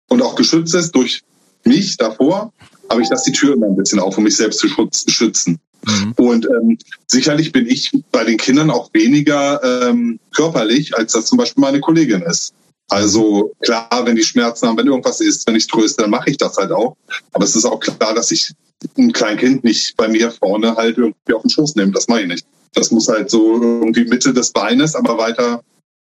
und 0.09 0.23
auch 0.23 0.37
geschützt 0.37 0.75
ist 0.75 0.93
durch 0.93 1.23
mich 1.65 1.97
davor. 1.97 2.53
aber 2.89 3.01
ich 3.01 3.09
lasse 3.09 3.33
die 3.33 3.37
Tür 3.37 3.55
immer 3.55 3.67
ein 3.67 3.77
bisschen 3.77 3.99
auf, 3.99 4.17
um 4.17 4.25
mich 4.25 4.37
selbst 4.37 4.61
zu 4.61 4.69
schützen. 5.09 5.59
Mhm. 5.87 6.13
Und 6.17 6.47
ähm, 6.47 6.79
sicherlich 7.07 7.53
bin 7.53 7.67
ich 7.67 7.93
bei 8.11 8.25
den 8.25 8.37
Kindern 8.37 8.71
auch 8.71 8.91
weniger 8.93 9.63
ähm, 9.63 10.19
körperlich, 10.35 10.97
als 10.97 11.13
das 11.13 11.27
zum 11.27 11.39
Beispiel 11.39 11.61
meine 11.61 11.81
Kollegin 11.81 12.23
ist. 12.23 12.55
Also 12.89 13.53
klar, 13.63 14.03
wenn 14.05 14.17
die 14.17 14.23
Schmerzen 14.23 14.69
haben, 14.69 14.77
wenn 14.77 14.87
irgendwas 14.87 15.21
ist, 15.21 15.47
wenn 15.47 15.57
ich 15.57 15.67
tröste, 15.67 16.03
dann 16.03 16.11
mache 16.11 16.31
ich 16.31 16.37
das 16.37 16.57
halt 16.57 16.71
auch. 16.71 16.97
Aber 17.33 17.45
es 17.45 17.57
ist 17.57 17.65
auch 17.65 17.81
klar, 17.81 18.15
dass 18.15 18.31
ich 18.31 18.53
ein 18.99 19.13
Kleinkind 19.13 19.65
nicht 19.65 19.97
bei 19.97 20.09
mir 20.09 20.31
vorne 20.31 20.77
halt 20.77 20.99
irgendwie 20.99 21.33
auf 21.33 21.43
den 21.43 21.51
Schoß 21.51 21.77
nehme. 21.77 21.93
Das 21.93 22.09
mache 22.09 22.23
ich 22.23 22.29
nicht. 22.29 22.47
Das 22.75 22.91
muss 22.91 23.09
halt 23.09 23.31
so 23.31 23.55
irgendwie 23.63 24.05
Mitte 24.05 24.35
des 24.35 24.51
Beines, 24.51 24.95
aber 24.95 25.17
weiter 25.17 25.63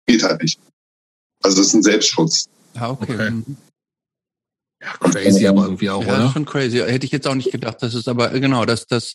geht 0.07 0.23
halt 0.23 0.43
nicht. 0.43 0.59
Also 1.43 1.61
es 1.61 1.69
ist 1.69 1.75
ein 1.75 1.83
Selbstschutz. 1.83 2.49
Ja, 2.75 2.91
okay. 2.91 3.13
Okay. 3.15 3.31
Mhm. 3.31 3.57
Ja, 4.83 4.93
crazy 4.99 5.47
aber 5.47 5.65
irgendwie 5.65 5.91
auch, 5.91 6.03
Ja, 6.03 6.09
das 6.09 6.17
oder? 6.17 6.27
ist 6.27 6.33
schon 6.33 6.45
crazy. 6.45 6.79
Hätte 6.79 7.07
ich 7.07 7.13
jetzt 7.13 7.27
auch 7.27 7.35
nicht 7.35 7.53
gedacht. 7.53 7.79
Das 7.81 7.95
ist 7.95 8.09
aber, 8.09 8.29
genau, 8.31 8.65
das, 8.65 8.87
das, 8.87 9.15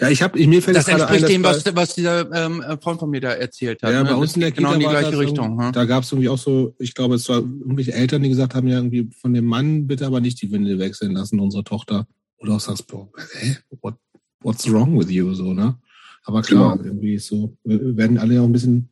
Ja, 0.00 0.08
ich 0.08 0.22
habe 0.22 0.44
mir 0.46 0.62
fällt 0.62 0.76
das 0.76 0.86
gerade 0.86 1.06
ein, 1.06 1.14
entspricht 1.14 1.34
dem, 1.36 1.42
was, 1.44 1.64
was 1.76 1.94
dieser 1.94 2.32
ähm, 2.32 2.64
Freund 2.80 2.98
von 3.00 3.10
mir 3.10 3.20
da 3.20 3.32
erzählt 3.32 3.82
hat. 3.82 3.92
Ja, 3.92 4.02
ne? 4.02 4.08
bei 4.08 4.14
uns 4.16 4.30
Das 4.30 4.36
in 4.36 4.40
der 4.40 4.50
geht 4.50 4.58
genau 4.58 4.72
Kita 4.72 4.82
in 4.82 4.88
die 4.88 5.00
gleiche 5.00 5.18
Richtung. 5.18 5.62
hm? 5.62 5.72
Da 5.72 5.84
gab 5.84 6.04
es 6.04 6.12
irgendwie 6.12 6.28
auch 6.30 6.38
so, 6.38 6.74
ich 6.78 6.94
glaube, 6.94 7.16
es 7.16 7.28
war 7.28 7.38
irgendwelche 7.38 7.92
Eltern, 7.92 8.22
die 8.22 8.30
gesagt 8.30 8.54
haben, 8.54 8.66
ja, 8.66 8.76
irgendwie 8.76 9.10
von 9.20 9.34
dem 9.34 9.44
Mann 9.44 9.86
bitte 9.86 10.06
aber 10.06 10.20
nicht 10.20 10.40
die 10.40 10.50
Windel 10.50 10.78
wechseln 10.78 11.12
lassen, 11.12 11.38
unsere 11.38 11.64
Tochter. 11.64 12.06
Oder 12.38 12.54
auch 12.54 12.60
sagst, 12.60 12.86
boah, 12.86 13.08
hä? 13.40 13.56
What, 13.82 13.96
what's 14.40 14.70
wrong 14.72 14.98
with 14.98 15.10
you? 15.10 15.34
So, 15.34 15.52
ne? 15.52 15.76
Aber 16.24 16.40
klar, 16.42 16.78
Genau. 16.78 16.88
irgendwie 16.88 17.14
ist 17.14 17.26
so, 17.26 17.56
wir 17.64 17.96
werden 17.96 18.16
alle 18.16 18.34
ja 18.36 18.40
auch 18.40 18.46
ein 18.46 18.52
bisschen 18.52 18.88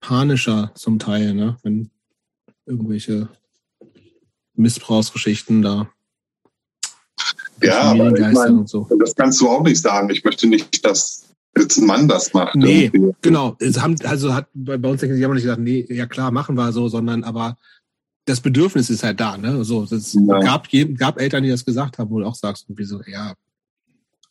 panischer 0.00 0.72
zum 0.74 0.98
Teil, 0.98 1.32
ne? 1.32 1.56
Wenn 1.62 1.90
irgendwelche 2.66 3.28
Missbrauchsgeschichten 4.54 5.62
da 5.62 5.88
Ja, 7.66 7.94
meine, 7.94 8.58
und 8.58 8.68
so. 8.68 8.88
das 8.98 9.14
kannst 9.14 9.40
du 9.40 9.48
auch 9.48 9.62
nicht 9.62 9.80
sagen. 9.80 10.10
Ich 10.10 10.24
möchte 10.24 10.46
nicht, 10.46 10.84
dass 10.84 11.24
jetzt 11.58 11.78
ein 11.78 11.86
Mann 11.86 12.08
das 12.08 12.32
macht. 12.34 12.54
Nee, 12.56 12.90
irgendwie. 12.92 13.14
Genau, 13.22 13.56
es 13.60 13.80
haben, 13.80 13.96
also 14.04 14.34
hat 14.34 14.48
bei, 14.54 14.76
bei 14.76 14.88
uns 14.90 15.02
haben 15.02 15.10
nicht 15.12 15.42
gesagt, 15.42 15.60
nee, 15.60 15.86
ja 15.88 16.06
klar, 16.06 16.30
machen 16.30 16.56
wir 16.56 16.72
so, 16.72 16.88
sondern 16.88 17.24
aber 17.24 17.56
das 18.26 18.40
Bedürfnis 18.40 18.90
ist 18.90 19.02
halt 19.04 19.20
da, 19.20 19.36
ne? 19.36 19.64
So, 19.64 19.84
es 19.84 20.14
Ja. 20.14 20.40
gab, 20.40 20.68
gab 20.96 21.20
Eltern, 21.20 21.42
die 21.44 21.50
das 21.50 21.64
gesagt 21.64 21.98
haben, 21.98 22.10
wo 22.10 22.20
du 22.20 22.26
auch 22.26 22.34
sagst, 22.34 22.64
irgendwie 22.68 22.84
so, 22.84 23.00
ja, 23.06 23.34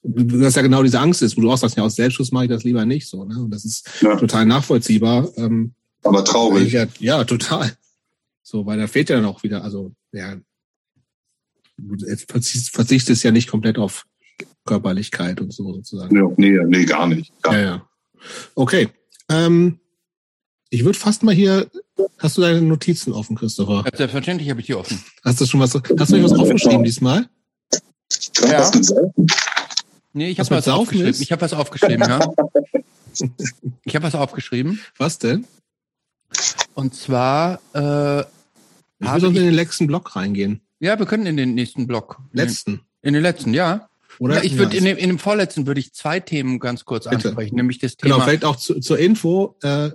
dass 0.04 0.56
ja 0.56 0.62
genau 0.62 0.84
diese 0.84 1.00
Angst 1.00 1.22
ist, 1.22 1.38
wo 1.38 1.42
du 1.42 1.52
auch 1.52 1.58
sagst, 1.58 1.78
ja, 1.78 1.84
aus 1.84 1.96
Selbstschutz 1.96 2.32
mache 2.32 2.46
ich 2.46 2.50
das 2.50 2.64
lieber 2.64 2.86
nicht 2.86 3.08
so, 3.08 3.24
ne? 3.24 3.40
Und 3.42 3.52
das 3.52 3.64
ist 3.66 3.88
Ja. 4.02 4.16
total 4.18 4.46
nachvollziehbar. 4.46 5.30
Ähm, 5.38 5.74
Aber 6.04 6.26
traurig. 6.26 6.74
ja, 6.74 6.86
ja, 7.00 7.24
total. 7.24 7.72
So, 8.42 8.66
weil 8.66 8.78
da 8.78 8.88
fehlt 8.88 9.10
ja 9.10 9.16
dann 9.16 9.26
auch 9.26 9.44
wieder, 9.44 9.64
also, 9.64 9.94
ja, 10.12 10.36
jetzt 12.08 12.30
verzicht- 12.32 12.72
verzichtest 12.72 13.24
ja 13.24 13.32
nicht 13.32 13.50
komplett 13.50 13.78
auf 13.78 14.06
Körperlichkeit 14.66 15.42
und 15.42 15.54
so 15.54 15.74
sozusagen. 15.74 16.34
Nee, 16.38 16.50
nee, 16.52 16.60
nee, 16.66 16.86
gar 16.86 17.08
nicht. 17.08 17.32
Gar 17.42 17.54
Ja, 17.56 17.62
ja. 17.62 17.88
Okay. 18.56 18.90
Ähm, 19.30 19.80
ich 20.70 20.84
würde 20.86 20.98
fast 20.98 21.24
mal 21.24 21.34
hier. 21.36 21.70
Hast 22.18 22.38
du 22.38 22.42
deine 22.42 22.62
Notizen 22.62 23.14
offen, 23.14 23.36
Christopher? 23.36 23.84
Ja, 23.86 23.98
Selbstverständlich 23.98 24.50
habe 24.50 24.60
ich 24.62 24.66
die 24.68 24.76
offen. 24.76 25.04
Hast 25.24 25.40
du 25.42 25.46
schon 25.46 25.60
was? 25.60 25.74
Hast 25.74 26.12
du 26.12 26.16
nicht 26.16 26.24
was 26.24 26.34
aufgeschrieben 26.34 26.84
diesmal? 26.84 27.28
Ja. 28.50 28.72
Nee, 30.14 30.30
ich 30.30 30.38
Was 30.40 30.48
habe 30.50 30.58
was 30.58 30.66
Saufen 30.66 30.82
aufgeschrieben. 30.82 31.10
ist? 31.12 31.22
Ich 31.22 31.32
habe 31.32 31.42
was 31.42 31.54
aufgeschrieben, 31.54 32.08
ja. 32.08 32.20
Ich 33.84 33.96
habe 33.96 34.06
was 34.06 34.16
aufgeschrieben. 34.16 34.80
Was 34.98 35.20
denn? 35.20 35.46
Und 36.74 36.96
zwar, 36.96 37.60
äh, 37.76 38.22
Ich 38.22 38.26
würde 39.00 39.28
ich- 39.28 39.36
in 39.38 39.44
den 39.46 39.54
letzten 39.54 39.86
Block 39.88 40.16
reingehen. 40.16 40.62
Ja, 40.84 41.00
wir 41.00 41.06
können 41.06 41.26
in 41.26 41.38
den 41.38 41.56
nächsten 41.56 41.88
Block. 41.88 42.20
Letzten. 42.34 42.82
In 43.02 43.14
den 43.14 43.24
letzten, 43.24 43.54
ja. 43.54 43.88
Oder? 44.20 44.36
Ja, 44.36 44.44
ich 44.44 44.58
würde 44.58 44.78
in, 44.78 44.86
dem, 44.86 44.98
in 44.98 45.10
dem 45.10 45.20
vorletzten 45.20 45.66
würde 45.66 45.80
ich 45.80 45.94
zwei 45.94 46.20
Themen 46.20 46.60
ganz 46.60 46.86
kurz 46.86 47.06
Bitte. 47.06 47.30
ansprechen, 47.30 47.56
nämlich 47.56 47.80
das 47.80 47.98
Genau, 47.98 48.16
Thema. 48.16 48.26
vielleicht 48.26 48.46
auch 48.46 48.58
zu, 48.58 48.80
zur 48.80 49.00
Info. 49.00 49.56
Äh, 49.64 49.92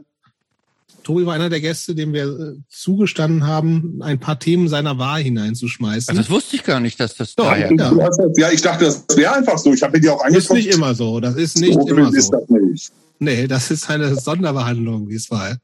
Tobi 1.05 1.24
war 1.24 1.35
einer 1.35 1.48
der 1.48 1.60
Gäste, 1.60 1.94
dem 1.94 2.12
wir 2.12 2.24
äh, 2.24 2.55
zugestanden 2.69 3.47
haben, 3.47 4.01
ein 4.02 4.19
paar 4.19 4.39
Themen 4.39 4.69
seiner 4.69 4.98
Wahl 4.98 5.23
hineinzuschmeißen. 5.23 6.10
Also 6.10 6.20
das 6.20 6.31
wusste 6.31 6.56
ich 6.56 6.65
gar 6.65 6.81
nicht, 6.81 6.98
dass 7.01 7.15
das 7.16 7.35
Doch, 7.35 7.44
daher. 7.44 7.70
ja. 7.73 8.10
Ja, 8.36 8.51
ich 8.51 8.60
dachte, 8.60 8.85
das 8.86 9.05
wäre 9.16 9.35
einfach 9.35 9.56
so. 9.59 9.73
Ich 9.73 9.82
habe 9.82 9.97
mir 9.97 10.01
die 10.01 10.09
auch 10.09 10.20
ist 10.27 10.27
angeguckt. 10.27 10.52
nicht 10.55 10.74
immer 10.74 10.94
so. 10.94 11.20
Das 11.20 11.36
ist 11.36 11.59
nicht 11.60 11.74
so 11.74 11.89
immer 11.89 12.12
ist 12.12 12.27
so. 12.27 12.32
das 12.32 12.48
nicht. 12.48 12.93
Nee, 13.20 13.47
das 13.47 13.70
ist 13.70 13.89
eine 13.89 14.16
Sonderbehandlung 14.16 15.09
diesmal. 15.09 15.59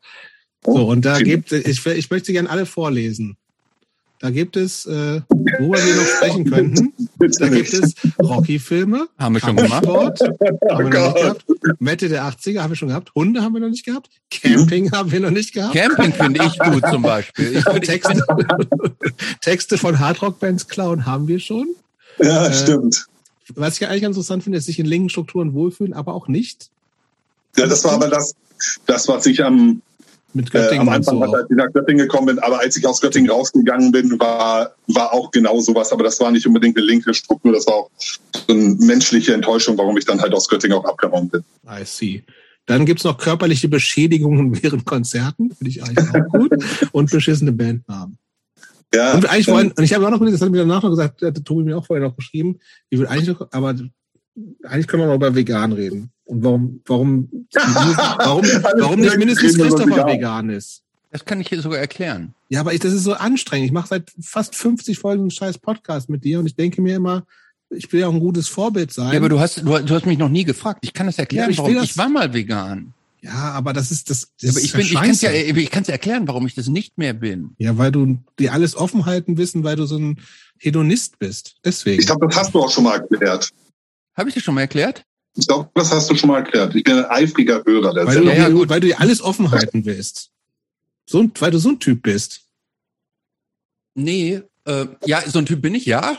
So, 0.64 0.88
und 0.88 1.04
da 1.04 1.18
gibt 1.20 1.52
ich, 1.52 1.84
ich 1.84 2.10
möchte 2.10 2.32
gerne 2.32 2.48
alle 2.48 2.64
vorlesen. 2.66 3.36
Da 4.20 4.30
gibt 4.30 4.56
es, 4.56 4.86
äh, 4.86 5.20
worüber 5.28 5.76
wir 5.76 5.96
noch 5.96 6.06
sprechen 6.06 6.50
könnten. 6.50 6.92
Da 7.18 7.48
gibt 7.48 7.72
es 7.74 7.94
Rocky-Filme, 8.22 9.08
Haben 9.18 9.34
wir 9.34 9.40
schon 9.40 9.56
gemacht. 9.56 9.84
Haben 9.84 9.86
wir 9.86 10.18
noch 10.72 10.80
nicht 10.80 10.92
Gott. 10.92 11.14
gehabt. 11.16 11.44
Mette 11.78 12.08
der 12.08 12.24
80er 12.24 12.60
haben 12.62 12.70
wir 12.70 12.76
schon 12.76 12.88
gehabt. 12.88 13.14
Hunde 13.14 13.42
haben 13.42 13.52
wir 13.52 13.60
noch 13.60 13.68
nicht 13.68 13.84
gehabt. 13.84 14.08
Camping 14.30 14.92
haben 14.92 15.12
wir 15.12 15.20
noch 15.20 15.30
nicht 15.30 15.52
gehabt. 15.52 15.74
Camping 15.74 16.12
finde 16.12 16.44
ich 16.44 16.58
gut 16.58 16.82
zum 16.88 17.02
Beispiel. 17.02 17.56
Ich, 17.56 17.64
Texte, 17.64 18.22
Texte 19.42 19.78
von 19.78 19.98
Hardrock-Bands 19.98 20.68
klauen 20.68 21.04
haben 21.06 21.28
wir 21.28 21.40
schon. 21.40 21.68
Ja, 22.18 22.46
Äh, 22.46 22.54
stimmt. 22.54 23.06
Was 23.54 23.78
ich 23.78 23.86
eigentlich 23.86 24.02
ganz 24.02 24.16
interessant 24.16 24.42
finde, 24.44 24.58
ist 24.58 24.64
sich 24.66 24.78
in 24.78 24.86
Lingenstrukturen 24.86 25.52
wohlfühlen, 25.52 25.92
aber 25.92 26.14
auch 26.14 26.28
nicht. 26.28 26.70
Ja, 27.56 27.66
das 27.66 27.84
war 27.84 27.92
aber 27.92 28.08
das, 28.08 28.34
das 28.86 29.06
was 29.08 29.26
ich 29.26 29.44
am, 29.44 29.82
Mit 30.34 30.48
äh, 30.48 30.58
Göttingen 30.58 30.80
am 30.82 30.88
und 30.88 30.94
Anfang, 30.94 31.18
so. 31.18 31.34
als 31.34 31.50
ich 31.50 31.56
nach 31.56 31.72
Göttingen 31.72 32.06
gekommen 32.06 32.26
bin. 32.26 32.38
Aber 32.40 32.58
als 32.58 32.76
ich 32.76 32.86
aus 32.86 33.00
Göttingen 33.00 33.30
rausgegangen 33.30 33.92
bin, 33.92 34.18
war, 34.18 34.74
war 34.88 35.12
auch 35.12 35.30
genau 35.30 35.60
sowas. 35.60 35.92
Aber 35.92 36.04
das 36.04 36.20
war 36.20 36.30
nicht 36.30 36.46
unbedingt 36.46 36.76
eine 36.76 36.84
linke 36.86 37.14
Struktur. 37.14 37.52
Das 37.52 37.66
war 37.66 37.74
auch 37.74 37.90
so 37.98 38.52
eine 38.52 38.74
menschliche 38.80 39.32
Enttäuschung, 39.32 39.78
warum 39.78 39.96
ich 39.96 40.04
dann 40.04 40.20
halt 40.20 40.34
aus 40.34 40.48
Göttingen 40.48 40.76
auch 40.76 40.84
abgehauen 40.84 41.28
bin. 41.28 41.44
I 41.66 41.84
see. 41.84 42.24
Dann 42.66 42.86
gibt's 42.86 43.04
noch 43.04 43.18
körperliche 43.18 43.68
Beschädigungen 43.68 44.58
während 44.62 44.84
Konzerten, 44.84 45.54
finde 45.54 45.70
ich 45.70 45.82
eigentlich 45.82 46.08
auch 46.14 46.28
gut. 46.32 46.52
Und 46.92 47.10
beschissene 47.10 47.52
Bandnamen. 47.52 48.18
Ja, 48.94 49.14
Und 49.14 49.28
eigentlich 49.28 49.48
ähm, 49.48 49.54
wollen, 49.54 49.72
und 49.72 49.82
ich 49.82 49.92
habe 49.92 50.06
auch 50.06 50.10
noch 50.10 50.20
das 50.24 50.40
hat 50.40 50.50
mir 50.50 50.58
danach 50.58 50.82
noch 50.82 50.90
gesagt, 50.90 51.20
hat 51.20 51.44
Tobi 51.44 51.64
mir 51.64 51.76
auch 51.76 51.86
vorher 51.86 52.06
noch 52.06 52.16
geschrieben, 52.16 52.60
ich 52.90 52.98
will 53.00 53.08
eigentlich 53.08 53.26
noch, 53.26 53.48
aber 53.50 53.74
eigentlich 54.64 54.86
können 54.88 55.02
wir 55.02 55.06
noch 55.08 55.14
über 55.14 55.34
vegan 55.34 55.72
reden. 55.72 56.10
Und 56.24 56.42
warum, 56.42 56.80
warum, 56.86 57.28
warum, 57.54 58.44
warum 58.78 59.00
nicht 59.00 59.16
mindestens 59.18 59.56
Christopher 59.58 60.06
vegan. 60.06 60.50
ist. 60.50 60.82
das 61.10 61.24
kann 61.24 61.40
ich 61.40 61.48
hier 61.48 61.60
sogar 61.60 61.78
erklären. 61.78 62.34
Ja, 62.48 62.60
aber 62.60 62.72
ich, 62.72 62.80
das 62.80 62.92
ist 62.92 63.04
so 63.04 63.12
anstrengend. 63.14 63.66
Ich 63.66 63.72
mache 63.72 63.88
seit 63.88 64.10
fast 64.20 64.54
50 64.54 64.98
Folgen 64.98 65.22
einen 65.22 65.30
scheiß 65.30 65.58
Podcast 65.58 66.08
mit 66.08 66.24
dir 66.24 66.38
und 66.40 66.46
ich 66.46 66.56
denke 66.56 66.80
mir 66.82 66.96
immer, 66.96 67.24
ich 67.70 67.92
will 67.92 68.00
ja 68.00 68.08
auch 68.08 68.14
ein 68.14 68.20
gutes 68.20 68.48
Vorbild 68.48 68.92
sein. 68.92 69.12
Ja, 69.12 69.18
aber 69.18 69.28
du 69.28 69.40
hast, 69.40 69.58
du, 69.58 69.78
du 69.78 69.94
hast 69.94 70.06
mich 70.06 70.18
noch 70.18 70.28
nie 70.28 70.44
gefragt. 70.44 70.78
Ich 70.82 70.92
kann 70.92 71.06
das 71.06 71.18
erklären, 71.18 71.46
Ja, 71.46 71.50
ich 71.50 71.58
warum. 71.58 71.74
das- 71.74 71.84
Ich 71.84 71.98
war 71.98 72.08
mal 72.08 72.32
vegan. 72.32 72.92
Ja, 73.20 73.52
aber 73.52 73.72
das 73.72 73.90
ist 73.90 74.10
das. 74.10 74.28
das 74.40 74.50
Aber 74.50 74.58
ist 74.58 74.64
ich 74.66 74.72
bin, 74.72 74.80
ich 74.82 74.92
kann 74.94 75.06
scheiße. 75.06 75.26
ja, 75.26 75.32
ich 75.56 75.70
kann's 75.70 75.88
ja 75.88 75.92
erklären, 75.92 76.28
warum 76.28 76.46
ich 76.46 76.54
das 76.54 76.68
nicht 76.68 76.98
mehr 76.98 77.14
bin. 77.14 77.52
Ja, 77.56 77.78
weil 77.78 77.90
du 77.90 78.18
dir 78.38 78.52
alles 78.52 78.76
offen 78.76 79.06
halten 79.06 79.38
wissen, 79.38 79.64
weil 79.64 79.76
du 79.76 79.86
so 79.86 79.96
ein 79.96 80.20
Hedonist 80.58 81.18
bist. 81.18 81.56
Deswegen. 81.64 82.00
ich 82.00 82.06
glaube, 82.06 82.26
das 82.28 82.36
hast 82.36 82.54
du 82.54 82.60
auch 82.60 82.70
schon 82.70 82.84
mal 82.84 82.96
erklärt. 83.00 83.50
Habe 84.16 84.28
ich 84.28 84.34
das 84.34 84.44
schon 84.44 84.54
mal 84.54 84.62
erklärt? 84.62 85.04
Ich 85.36 85.46
glaube, 85.48 85.68
das 85.74 85.90
hast 85.90 86.08
du 86.10 86.14
schon 86.14 86.28
mal 86.28 86.38
erklärt. 86.38 86.74
Ich 86.74 86.84
bin 86.84 86.96
ein 86.96 87.06
eifriger 87.06 87.62
Hörer 87.66 87.92
der 87.92 88.06
weil, 88.06 88.20
du. 88.20 88.24
Ja, 88.32 88.48
gut. 88.48 88.68
weil 88.68 88.80
du 88.80 88.86
dir 88.86 89.00
alles 89.00 89.20
offen 89.20 89.50
halten 89.50 89.84
willst. 89.84 90.30
So, 91.06 91.20
ein- 91.20 91.32
weil 91.38 91.50
du 91.50 91.58
so 91.58 91.70
ein 91.70 91.80
Typ 91.80 92.02
bist. 92.02 92.42
Nee, 93.94 94.42
äh, 94.64 94.86
ja, 95.06 95.22
so 95.28 95.38
ein 95.38 95.46
Typ 95.46 95.60
bin 95.62 95.74
ich, 95.74 95.86
ja. 95.86 96.18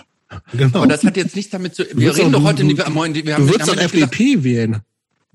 Genau. 0.53 0.79
Aber 0.79 0.87
das 0.87 1.03
hat 1.03 1.17
jetzt 1.17 1.35
nichts 1.35 1.51
damit 1.51 1.75
zu. 1.75 1.85
Wir 1.93 2.15
reden 2.15 2.31
doch- 2.31 2.43
heute 2.43 2.63
nicht. 2.63 2.77
Wir, 2.77 2.85
wir 2.87 3.35
haben, 3.35 3.47
du 3.47 3.53
würdest 3.53 3.69
doch 3.69 3.77
FDP 3.77 4.43
wählen. 4.43 4.81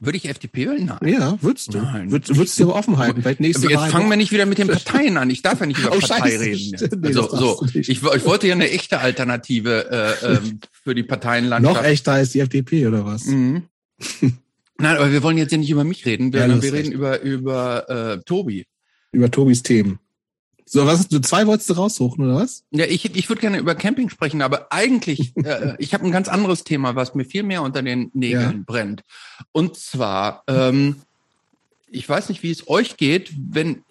Würde 0.02 0.16
ich 0.16 0.28
FDP 0.28 0.66
wählen? 0.66 0.86
Nein. 0.86 1.12
Ja, 1.12 1.36
würdest 1.42 1.74
du. 1.74 1.78
Nein. 1.78 2.10
Würdest, 2.10 2.34
würdest 2.34 2.58
du 2.58 2.64
aber 2.64 2.76
offen 2.76 2.96
halten. 2.96 3.20
Vielleicht 3.20 3.40
nächste 3.40 3.68
Jetzt 3.68 3.76
Wahl. 3.80 3.90
fangen 3.90 4.08
wir 4.08 4.16
nicht 4.16 4.32
wieder 4.32 4.46
mit 4.46 4.56
den 4.56 4.68
Parteien 4.68 5.18
an. 5.18 5.28
Ich 5.28 5.42
darf 5.42 5.60
ja 5.60 5.66
nicht 5.66 5.78
über 5.78 5.88
Oh, 5.94 5.98
Partei 6.00 6.30
scheiße. 6.30 6.40
reden. 6.40 7.00
Nee, 7.02 7.06
Also, 7.08 7.28
so, 7.36 7.66
ich, 7.74 7.88
ich 7.90 8.02
wollte 8.02 8.46
ja 8.48 8.54
eine 8.54 8.70
echte 8.70 8.98
Alternative 9.00 9.90
äh, 10.22 10.26
ähm, 10.36 10.60
für 10.72 10.94
die 10.94 11.02
Parteienlandschaft. 11.02 11.76
Noch 11.76 11.84
echter 11.84 12.12
als 12.12 12.30
die 12.30 12.40
FDP 12.40 12.86
oder 12.86 13.04
was? 13.04 13.26
Mhm. 13.26 13.64
Nein, 14.78 14.96
aber 14.96 15.12
wir 15.12 15.22
wollen 15.22 15.36
jetzt 15.36 15.52
ja 15.52 15.58
nicht 15.58 15.68
über 15.70 15.84
mich 15.84 16.06
reden. 16.06 16.32
Wir, 16.32 16.46
Ja, 16.46 16.62
wir 16.62 16.72
reden 16.72 16.92
über 16.92 17.20
über 17.20 17.90
äh, 17.90 18.18
Tobi. 18.24 18.66
Über 19.12 19.30
Tobis 19.30 19.62
Themen. 19.62 19.98
So, 20.72 20.86
was? 20.86 21.08
Du 21.08 21.18
zwei 21.20 21.48
wolltest 21.48 21.68
du 21.68 21.74
raussuchen, 21.74 22.24
oder 22.24 22.36
was? 22.36 22.64
Ja, 22.70 22.84
ich, 22.84 23.04
ich 23.16 23.28
würde 23.28 23.40
gerne 23.40 23.58
über 23.58 23.74
Camping 23.74 24.08
sprechen, 24.08 24.40
aber 24.40 24.70
eigentlich, 24.70 25.36
äh, 25.44 25.74
ich 25.80 25.94
habe 25.94 26.06
ein 26.06 26.12
ganz 26.12 26.28
anderes 26.28 26.62
Thema, 26.62 26.94
was 26.94 27.12
mir 27.16 27.24
viel 27.24 27.42
mehr 27.42 27.62
unter 27.62 27.82
den 27.82 28.12
Nägeln 28.14 28.58
Ja. 28.58 28.62
brennt. 28.64 29.02
Und 29.50 29.76
zwar, 29.76 30.44
ähm, 30.46 31.02
ich 31.88 32.08
weiß 32.08 32.28
nicht, 32.28 32.44
wie 32.44 32.52
es 32.52 32.68
euch 32.68 32.96
geht, 32.96 33.32
wenn 33.36 33.82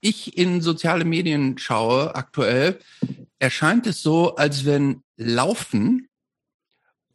ich 0.00 0.38
in 0.38 0.60
soziale 0.60 1.04
Medien 1.04 1.58
schaue 1.58 2.14
aktuell, 2.14 2.78
erscheint 3.40 3.88
es 3.88 4.00
so, 4.00 4.36
als 4.36 4.64
wenn 4.64 5.02
Laufen 5.16 6.08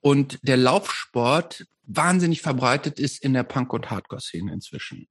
und 0.01 0.39
der 0.41 0.57
Laufsport 0.57 1.65
wahnsinnig 1.85 2.41
verbreitet 2.41 2.99
ist 2.99 3.23
in 3.23 3.31
der 3.33 3.43
Punk- 3.43 3.71
und 3.71 3.89
Hardcore-Szene 3.89 4.51
inzwischen. 4.51 5.07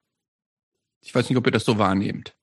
Ich 1.00 1.14
weiß 1.14 1.30
nicht, 1.30 1.38
ob 1.38 1.46
ihr 1.46 1.52
das 1.52 1.64
so 1.64 1.78
wahrnehmt. 1.78 2.34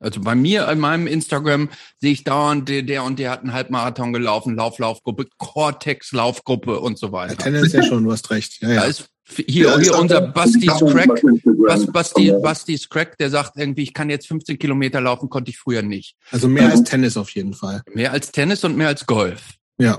Also 0.00 0.20
bei 0.22 0.34
mir 0.34 0.66
in 0.68 0.78
meinem 0.78 1.06
Instagram 1.06 1.68
sehe 1.98 2.12
ich 2.12 2.24
dauernd, 2.24 2.68
der, 2.68 2.82
der 2.82 3.04
und 3.04 3.18
der 3.18 3.30
hat 3.30 3.40
einen 3.40 3.52
Halbmarathon 3.52 4.12
gelaufen, 4.14 4.56
Lauflaufgruppe, 4.56 5.26
Cortex-Laufgruppe 5.36 6.80
und 6.80 6.98
so 6.98 7.12
weiter. 7.12 7.34
Ja, 7.34 7.38
Tennis 7.38 7.72
ja 7.72 7.82
schon, 7.82 8.04
du 8.04 8.12
hast 8.12 8.30
recht. 8.30 8.60
Ja, 8.62 8.68
Da 8.68 8.74
ja. 8.74 8.82
ist 8.84 9.10
hier, 9.46 9.66
Ja, 9.66 9.78
hier 9.78 9.98
unser 9.98 10.22
Basti's 10.22 10.72
Crack. 10.78 11.22
Bas, 11.66 11.86
Basti, 11.86 12.32
Basti's 12.42 12.88
Crack, 12.88 13.16
der 13.18 13.30
sagt 13.30 13.52
irgendwie, 13.56 13.82
ich 13.82 13.94
kann 13.94 14.10
jetzt 14.10 14.26
15 14.26 14.58
Kilometer 14.58 15.00
laufen, 15.00 15.28
konnte 15.28 15.50
ich 15.50 15.58
früher 15.58 15.82
nicht. 15.82 16.16
Also 16.30 16.48
mehr 16.48 16.70
als 16.70 16.82
Tennis 16.82 17.16
auf 17.16 17.30
jeden 17.30 17.54
Fall. 17.54 17.82
Mehr 17.94 18.12
als 18.12 18.32
Tennis 18.32 18.64
und 18.64 18.76
mehr 18.76 18.88
als 18.88 19.06
Golf. 19.06 19.54
Ja. 19.78 19.98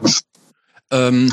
Ähm, 0.89 1.31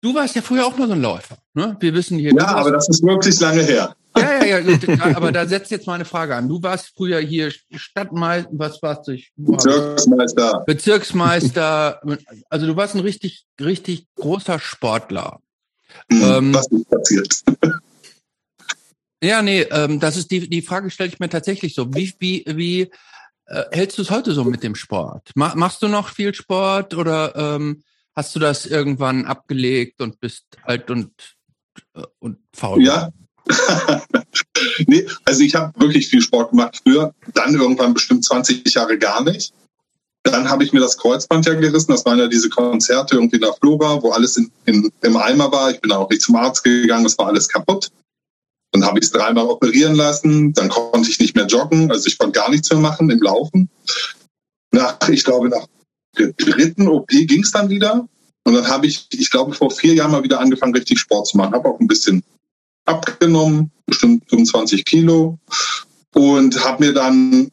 du 0.00 0.14
warst 0.14 0.34
ja 0.34 0.42
früher 0.42 0.66
auch 0.66 0.76
mal 0.76 0.88
so 0.88 0.94
ein 0.94 1.02
Läufer. 1.02 1.38
Ne? 1.54 1.76
Wir 1.80 1.94
wissen 1.94 2.18
hier. 2.18 2.32
Ja, 2.34 2.46
aber 2.56 2.72
das 2.72 2.88
ist 2.88 3.02
wirklich 3.02 3.38
lange 3.40 3.62
her. 3.62 3.94
Ja, 4.16 4.44
ja, 4.44 4.58
ja, 4.58 4.60
gut, 4.60 4.88
aber 5.00 5.32
da 5.32 5.46
setzt 5.46 5.70
jetzt 5.70 5.86
mal 5.86 5.94
eine 5.94 6.04
Frage 6.04 6.34
an. 6.34 6.48
Du 6.48 6.62
warst 6.62 6.92
früher 6.96 7.20
hier 7.20 7.50
Stadtmeister, 7.74 8.50
was 8.52 8.82
warst 8.82 9.08
du? 9.08 9.16
Bezirksmeister. 9.36 10.62
Bezirksmeister. 10.66 12.00
Also 12.48 12.66
du 12.66 12.76
warst 12.76 12.94
ein 12.94 13.00
richtig, 13.00 13.44
richtig 13.60 14.06
großer 14.16 14.58
Sportler. 14.58 15.40
Hm, 16.10 16.22
Ähm, 16.22 16.54
Was 16.54 16.66
ist 16.68 16.88
passiert? 16.90 17.42
Ja, 19.22 19.40
nee, 19.40 19.62
ähm, 19.62 19.98
das 19.98 20.16
ist 20.18 20.30
die, 20.30 20.48
die 20.48 20.60
Frage 20.60 20.90
stelle 20.90 21.08
ich 21.08 21.18
mir 21.18 21.30
tatsächlich 21.30 21.74
so. 21.74 21.92
Wie, 21.94 22.12
wie, 22.18 22.44
wie 22.46 22.82
äh, 23.46 23.64
hältst 23.72 23.96
du 23.96 24.02
es 24.02 24.10
heute 24.10 24.32
so 24.32 24.44
mit 24.44 24.62
dem 24.62 24.74
Sport? 24.74 25.30
Ma 25.34 25.54
machst 25.54 25.82
du 25.82 25.88
noch 25.88 26.10
viel 26.10 26.34
Sport 26.34 26.94
oder 26.94 27.34
ähm, 27.34 27.82
hast 28.14 28.36
du 28.36 28.38
das 28.38 28.66
irgendwann 28.66 29.24
abgelegt 29.24 30.02
und 30.02 30.20
bist 30.20 30.44
alt 30.62 30.90
und, 30.90 31.10
äh, 31.94 32.02
und 32.18 32.38
faul? 32.52 32.84
Ja. 32.84 33.10
nee, 34.86 35.06
also 35.24 35.42
ich 35.42 35.54
habe 35.54 35.72
wirklich 35.78 36.08
viel 36.08 36.20
Sport 36.20 36.50
gemacht 36.50 36.80
früher, 36.82 37.14
dann 37.34 37.54
irgendwann 37.54 37.94
bestimmt 37.94 38.24
20 38.24 38.72
Jahre 38.74 38.98
gar 38.98 39.22
nicht. 39.22 39.52
Dann 40.22 40.50
habe 40.50 40.64
ich 40.64 40.72
mir 40.72 40.80
das 40.80 40.96
Kreuzband 40.96 41.46
ja 41.46 41.54
gerissen. 41.54 41.92
Das 41.92 42.04
waren 42.04 42.18
ja 42.18 42.26
diese 42.26 42.48
Konzerte 42.48 43.14
irgendwie 43.14 43.38
der 43.38 43.52
Flora, 43.52 44.02
wo 44.02 44.10
alles 44.10 44.36
in, 44.36 44.50
in, 44.64 44.90
im 45.02 45.16
Eimer 45.16 45.52
war. 45.52 45.70
Ich 45.70 45.80
bin 45.80 45.92
auch 45.92 46.10
nicht 46.10 46.22
zum 46.22 46.34
Arzt 46.34 46.64
gegangen, 46.64 47.06
es 47.06 47.16
war 47.16 47.28
alles 47.28 47.48
kaputt. 47.48 47.92
Dann 48.72 48.84
habe 48.84 48.98
ich 48.98 49.04
es 49.04 49.12
dreimal 49.12 49.46
operieren 49.46 49.94
lassen. 49.94 50.52
Dann 50.52 50.68
konnte 50.68 51.08
ich 51.08 51.20
nicht 51.20 51.36
mehr 51.36 51.46
joggen. 51.46 51.92
Also 51.92 52.08
ich 52.08 52.18
konnte 52.18 52.40
gar 52.40 52.50
nichts 52.50 52.70
mehr 52.70 52.80
machen 52.80 53.08
im 53.08 53.22
Laufen. 53.22 53.70
Nach, 54.72 54.98
ich 55.08 55.22
glaube, 55.22 55.48
nach 55.48 55.66
der 56.18 56.32
dritten 56.32 56.88
OP 56.88 57.08
ging 57.08 57.42
es 57.42 57.52
dann 57.52 57.68
wieder. 57.68 58.08
Und 58.44 58.54
dann 58.54 58.68
habe 58.68 58.86
ich, 58.88 59.06
ich 59.12 59.30
glaube, 59.30 59.54
vor 59.54 59.70
vier 59.70 59.94
Jahren 59.94 60.10
mal 60.10 60.24
wieder 60.24 60.40
angefangen, 60.40 60.74
richtig 60.74 60.98
Sport 60.98 61.28
zu 61.28 61.36
machen. 61.36 61.54
Habe 61.54 61.68
auch 61.68 61.78
ein 61.78 61.86
bisschen 61.86 62.24
abgenommen, 62.86 63.70
bestimmt 63.86 64.28
25 64.30 64.84
Kilo. 64.84 65.38
Und 66.14 66.64
habe 66.64 66.84
mir 66.84 66.92
dann 66.94 67.50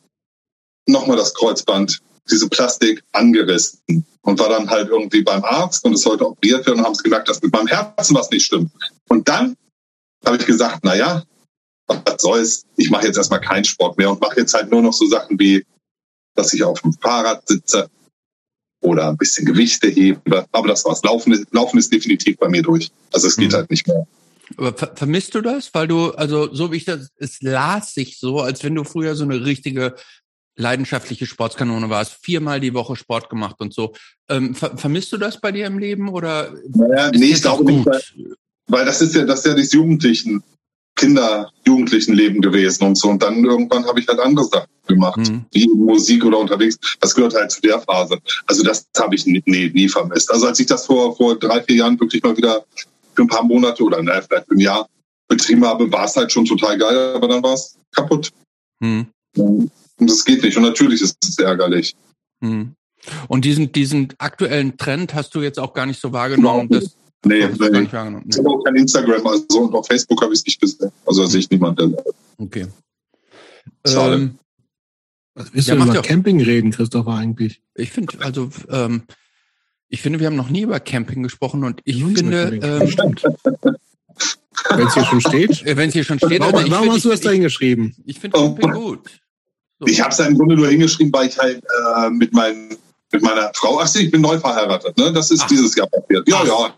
nochmal 0.88 1.18
das 1.18 1.34
Kreuzband, 1.34 2.00
diese 2.32 2.48
Plastik, 2.48 3.04
angerissen. 3.12 4.06
Und 4.22 4.40
war 4.40 4.48
dann 4.50 4.70
halt 4.70 4.88
irgendwie 4.88 5.22
beim 5.22 5.44
Arzt 5.44 5.84
und 5.84 5.94
es 5.94 6.02
sollte 6.02 6.26
operiert 6.26 6.66
werden 6.66 6.80
und 6.80 6.86
haben 6.86 6.96
sie 6.96 7.04
gemerkt, 7.04 7.28
dass 7.28 7.42
mit 7.42 7.52
meinem 7.52 7.68
Herzen 7.68 8.16
was 8.16 8.30
nicht 8.30 8.46
stimmt. 8.46 8.72
Und 9.10 9.28
dann 9.28 9.58
habe 10.26 10.38
ich 10.38 10.46
gesagt, 10.46 10.80
na 10.84 10.96
ja, 10.96 11.24
was 11.88 12.22
soll's, 12.22 12.66
ich 12.78 12.90
mache 12.90 13.06
jetzt 13.06 13.18
erstmal 13.18 13.42
keinen 13.42 13.66
Sport 13.66 13.98
mehr 13.98 14.10
und 14.10 14.22
mache 14.22 14.40
jetzt 14.40 14.54
halt 14.54 14.72
nur 14.72 14.82
noch 14.82 14.94
so 14.94 15.06
Sachen 15.08 15.38
wie, 15.40 15.66
dass 16.36 16.54
ich 16.54 16.64
auf 16.64 16.82
dem 16.82 16.94
Fahrrad 16.94 17.46
sitze 17.46 17.90
oder 18.82 19.10
ein 19.10 19.18
bisschen 19.18 19.46
Gewichte 19.46 19.90
hebe. 19.90 20.46
Aber 20.54 20.68
das 20.70 20.86
war's. 20.86 21.04
Laufen 21.04 21.34
ist, 21.34 21.46
Laufen 21.52 21.78
ist 21.78 21.92
definitiv 21.92 22.38
bei 22.38 22.48
mir 22.48 22.62
durch. 22.62 22.92
Also 23.12 23.28
es 23.28 23.36
geht 23.36 23.52
Mhm. 23.52 23.56
halt 23.56 23.70
nicht 23.70 23.88
mehr. 23.88 24.08
Aber 24.58 24.74
ver 24.74 24.92
vermisst 24.96 25.36
du 25.36 25.42
das? 25.42 25.74
Weil 25.74 25.88
du, 25.88 26.12
also 26.12 26.54
so 26.54 26.72
wie 26.72 26.78
ich 26.78 26.86
das, 26.86 27.10
es 27.18 27.42
las 27.42 27.94
sich 27.94 28.20
so, 28.20 28.40
als 28.42 28.64
wenn 28.64 28.76
du 28.76 28.84
früher 28.84 29.16
so 29.16 29.24
eine 29.24 29.46
richtige 29.46 29.96
leidenschaftliche 30.56 31.26
Sportskanone 31.26 31.90
warst, 31.90 32.18
viermal 32.22 32.60
die 32.60 32.74
Woche 32.74 32.96
Sport 32.96 33.30
gemacht 33.30 33.56
und 33.60 33.74
so. 33.74 33.94
Ähm, 34.30 34.54
ver 34.54 34.78
vermisst 34.78 35.12
du 35.12 35.18
das 35.18 35.42
bei 35.42 35.52
dir 35.52 35.66
im 35.66 35.80
Leben 35.80 36.10
oder 36.10 36.54
Naja, 36.70 37.08
ist 37.08 37.20
nee, 37.20 37.26
ich 37.26 37.32
jetzt 37.32 37.48
auch 37.48 37.58
glaube 37.58 37.72
nicht, 37.72 37.86
weil, 37.88 38.02
gut? 38.16 38.38
weil 38.68 38.86
das 38.86 39.02
ist 39.02 39.16
ja, 39.16 39.26
das 39.26 39.40
ist 39.40 39.46
ja 39.48 39.56
das 39.56 39.72
Jugendlichen, 39.74 40.44
Kinder, 40.96 41.52
Jugendlichenleben 41.66 42.40
gewesen 42.40 42.84
und 42.84 42.96
so. 43.00 43.10
Und 43.10 43.24
dann 43.24 43.44
irgendwann 43.44 43.86
habe 43.88 44.00
ich 44.00 44.08
halt 44.08 44.20
andere 44.20 44.46
Sachen 44.46 44.68
gemacht, 44.88 45.18
Mhm. 45.18 45.46
wie 45.52 45.68
Musik 45.70 46.24
oder 46.24 46.38
unterwegs. 46.38 46.78
Das 47.00 47.16
gehört 47.16 47.34
halt 47.34 47.50
zu 47.52 47.60
der 47.62 47.80
Phase. 47.80 48.20
Also 48.46 48.62
das 48.64 48.86
habe 49.00 49.16
ich 49.16 49.26
nie, 49.26 49.42
nie, 49.48 49.72
nie 49.74 49.90
vermisst. 49.90 50.30
Also 50.32 50.46
als 50.46 50.60
ich 50.60 50.68
das 50.68 50.86
vor, 50.86 51.16
vor 51.18 51.40
drei, 51.40 51.64
vier 51.64 51.78
Jahren 51.78 52.00
wirklich 52.00 52.22
mal 52.22 52.38
wieder 52.38 52.64
für 53.16 53.22
ein 53.24 53.28
paar 53.28 53.44
Monate 53.44 53.84
oder 53.84 54.02
na, 54.02 54.22
vielleicht 54.22 54.50
ein 54.52 54.60
Jahr 54.60 54.88
betrieben 55.28 55.66
habe, 55.66 55.92
war 55.92 56.06
es 56.06 56.16
halt 56.16 56.32
schon 56.32 56.46
total 56.46 56.78
geil, 56.78 57.14
aber 57.16 57.28
dann 57.28 57.42
war 57.44 57.54
es 57.54 57.78
kaputt. 57.92 58.32
Hm. 58.82 59.08
Und 59.38 59.72
das 60.00 60.24
geht 60.26 60.44
nicht. 60.44 60.58
Und 60.58 60.64
natürlich 60.64 61.02
ist 61.02 61.18
es 61.24 61.38
ärgerlich. 61.40 61.96
Hm. 62.44 62.74
Und 63.28 63.46
diesen, 63.46 63.72
diesen 63.72 64.14
aktuellen 64.18 64.78
Trend 64.78 65.14
hast 65.14 65.34
du 65.36 65.42
jetzt 65.42 65.60
auch 65.60 65.74
gar 65.74 65.86
nicht 65.86 66.00
so 66.00 66.12
wahrgenommen. 66.14 66.68
Überhaupt 66.68 66.86
Das, 66.86 66.96
Nee, 67.26 67.48
du 67.48 67.58
gar 67.58 67.70
nee. 67.70 67.82
nicht 67.82 67.94
wahrgenommen. 67.94 68.26
Ich 68.30 68.36
Nee. 68.36 68.44
habe 68.44 68.50
auch 68.50 68.64
kein 68.64 68.76
Instagram, 68.76 69.26
also 69.26 69.62
und 69.62 69.74
auf 69.76 69.88
Facebook 69.88 70.22
habe 70.22 70.34
ich 70.34 70.40
es 70.40 70.46
nicht 70.46 70.60
gesehen. 70.60 70.92
Also 71.06 71.22
da 71.22 71.28
sehe 71.30 71.40
ich 71.40 71.50
niemanden. 71.50 71.94
der- 71.94 72.04
Okay. 72.38 72.68
Schade. 73.88 74.16
Ähm, 74.16 74.40
Was 75.36 75.54
willst 75.54 75.68
Ja, 75.70 75.76
du 75.76 75.84
über 75.84 76.02
Camping 76.02 76.42
reden, 76.42 76.72
Christopher, 76.72 77.14
eigentlich? 77.16 77.62
ich 77.76 77.92
finde, 77.92 78.20
also 78.20 78.50
ähm, 78.70 79.04
ich 79.94 80.02
finde, 80.02 80.20
wir 80.20 80.26
haben 80.26 80.36
noch 80.36 80.50
nie 80.50 80.62
über 80.62 80.80
Camping 80.80 81.22
gesprochen 81.22 81.64
und 81.64 81.80
ich 81.84 82.04
nicht 82.04 82.22
über 82.22 82.48
finde, 82.48 82.68
ähm, 82.82 82.88
Stimmt. 82.88 83.24
Wenn 84.72 84.88
es 84.88 84.96
hier 84.96 85.06
schon 85.06 85.22
steht. 85.22 85.64
wenn 85.78 85.88
es 85.88 85.94
hier 85.94 86.04
schon 86.04 86.18
steht, 86.18 86.40
Warum, 86.40 86.56
also 86.56 86.72
warum 86.72 86.84
find- 86.86 86.96
hast 86.96 87.06
du 87.06 87.10
das 87.10 87.22
da 87.22 87.30
hingeschrieben? 87.30 87.94
Ich, 88.00 88.16
ich 88.16 88.20
finde 88.20 88.40
Camping 88.40 88.72
gut. 88.72 89.12
So. 89.80 89.86
Ich 89.86 90.02
habe 90.02 90.10
es 90.10 90.18
ja 90.18 90.26
im 90.26 90.36
Grunde 90.36 90.56
nur 90.56 90.68
hingeschrieben, 90.68 91.14
weil 91.14 91.28
ich 91.28 91.38
halt 91.38 91.64
äh, 91.64 92.10
mit, 92.10 92.34
mein, 92.34 92.70
mit 93.12 93.22
meiner 93.22 93.52
Frau, 93.54 93.80
ach 93.80 93.96
ich 93.96 94.10
bin 94.10 94.22
neu 94.22 94.40
verheiratet, 94.40 94.98
ne? 94.98 95.14
Das 95.14 95.30
ist 95.30 95.44
Ach. 95.44 95.48
dieses 95.48 95.76
Jahr 95.76 95.86
passiert. 95.86 96.28
Ja, 96.28 96.44
ja. 96.44 96.74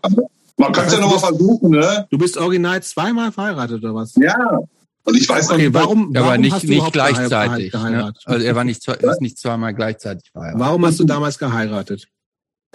Man 0.58 0.72
kann 0.72 0.86
es 0.86 0.92
ja 0.92 1.00
nochmal 1.00 1.18
versuchen, 1.18 1.70
ne? 1.70 2.06
Du 2.10 2.18
bist 2.18 2.36
original 2.36 2.82
zweimal 2.82 3.32
verheiratet, 3.32 3.82
oder 3.82 3.94
was? 3.94 4.14
Ja. 4.16 4.60
Und 5.04 5.16
ich 5.16 5.26
weiß 5.26 5.48
noch 5.48 5.54
Okay, 5.54 5.64
nicht, 5.68 5.74
warum, 5.74 6.14
aber 6.14 6.26
warum 6.26 6.40
nicht, 6.42 6.52
hast 6.52 6.64
du 6.64 6.66
nicht 6.66 6.76
überhaupt 6.76 6.92
gleichzeitig. 6.92 7.72
Ne? 7.72 8.12
Also 8.26 8.44
er 8.44 8.54
war 8.56 8.64
nicht, 8.64 8.86
er 8.86 9.10
ist 9.10 9.22
nicht 9.22 9.38
zweimal 9.38 9.72
gleichzeitig 9.72 10.30
verheiratet. 10.32 10.60
Warum 10.60 10.84
hast 10.84 11.00
du 11.00 11.04
damals 11.04 11.38
geheiratet? 11.38 12.08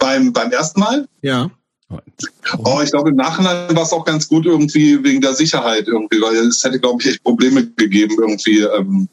Beim, 0.02 0.32
beim 0.32 0.50
ersten 0.50 0.80
Mal, 0.80 1.08
Ja. 1.22 1.50
oh, 2.58 2.80
ich 2.82 2.90
glaube 2.90 3.10
im 3.10 3.16
Nachhinein 3.16 3.74
war 3.76 3.82
es 3.84 3.92
auch 3.92 4.04
ganz 4.04 4.26
gut 4.28 4.46
irgendwie 4.46 5.02
wegen 5.04 5.20
der 5.20 5.34
Sicherheit 5.34 5.86
irgendwie, 5.86 6.20
weil 6.20 6.34
es 6.36 6.62
hätte, 6.64 6.80
glaube 6.80 7.00
ich, 7.02 7.08
echt 7.08 7.22
Probleme 7.22 7.66
gegeben, 7.76 8.16
irgendwie 8.18 8.60
ähm, 8.60 9.08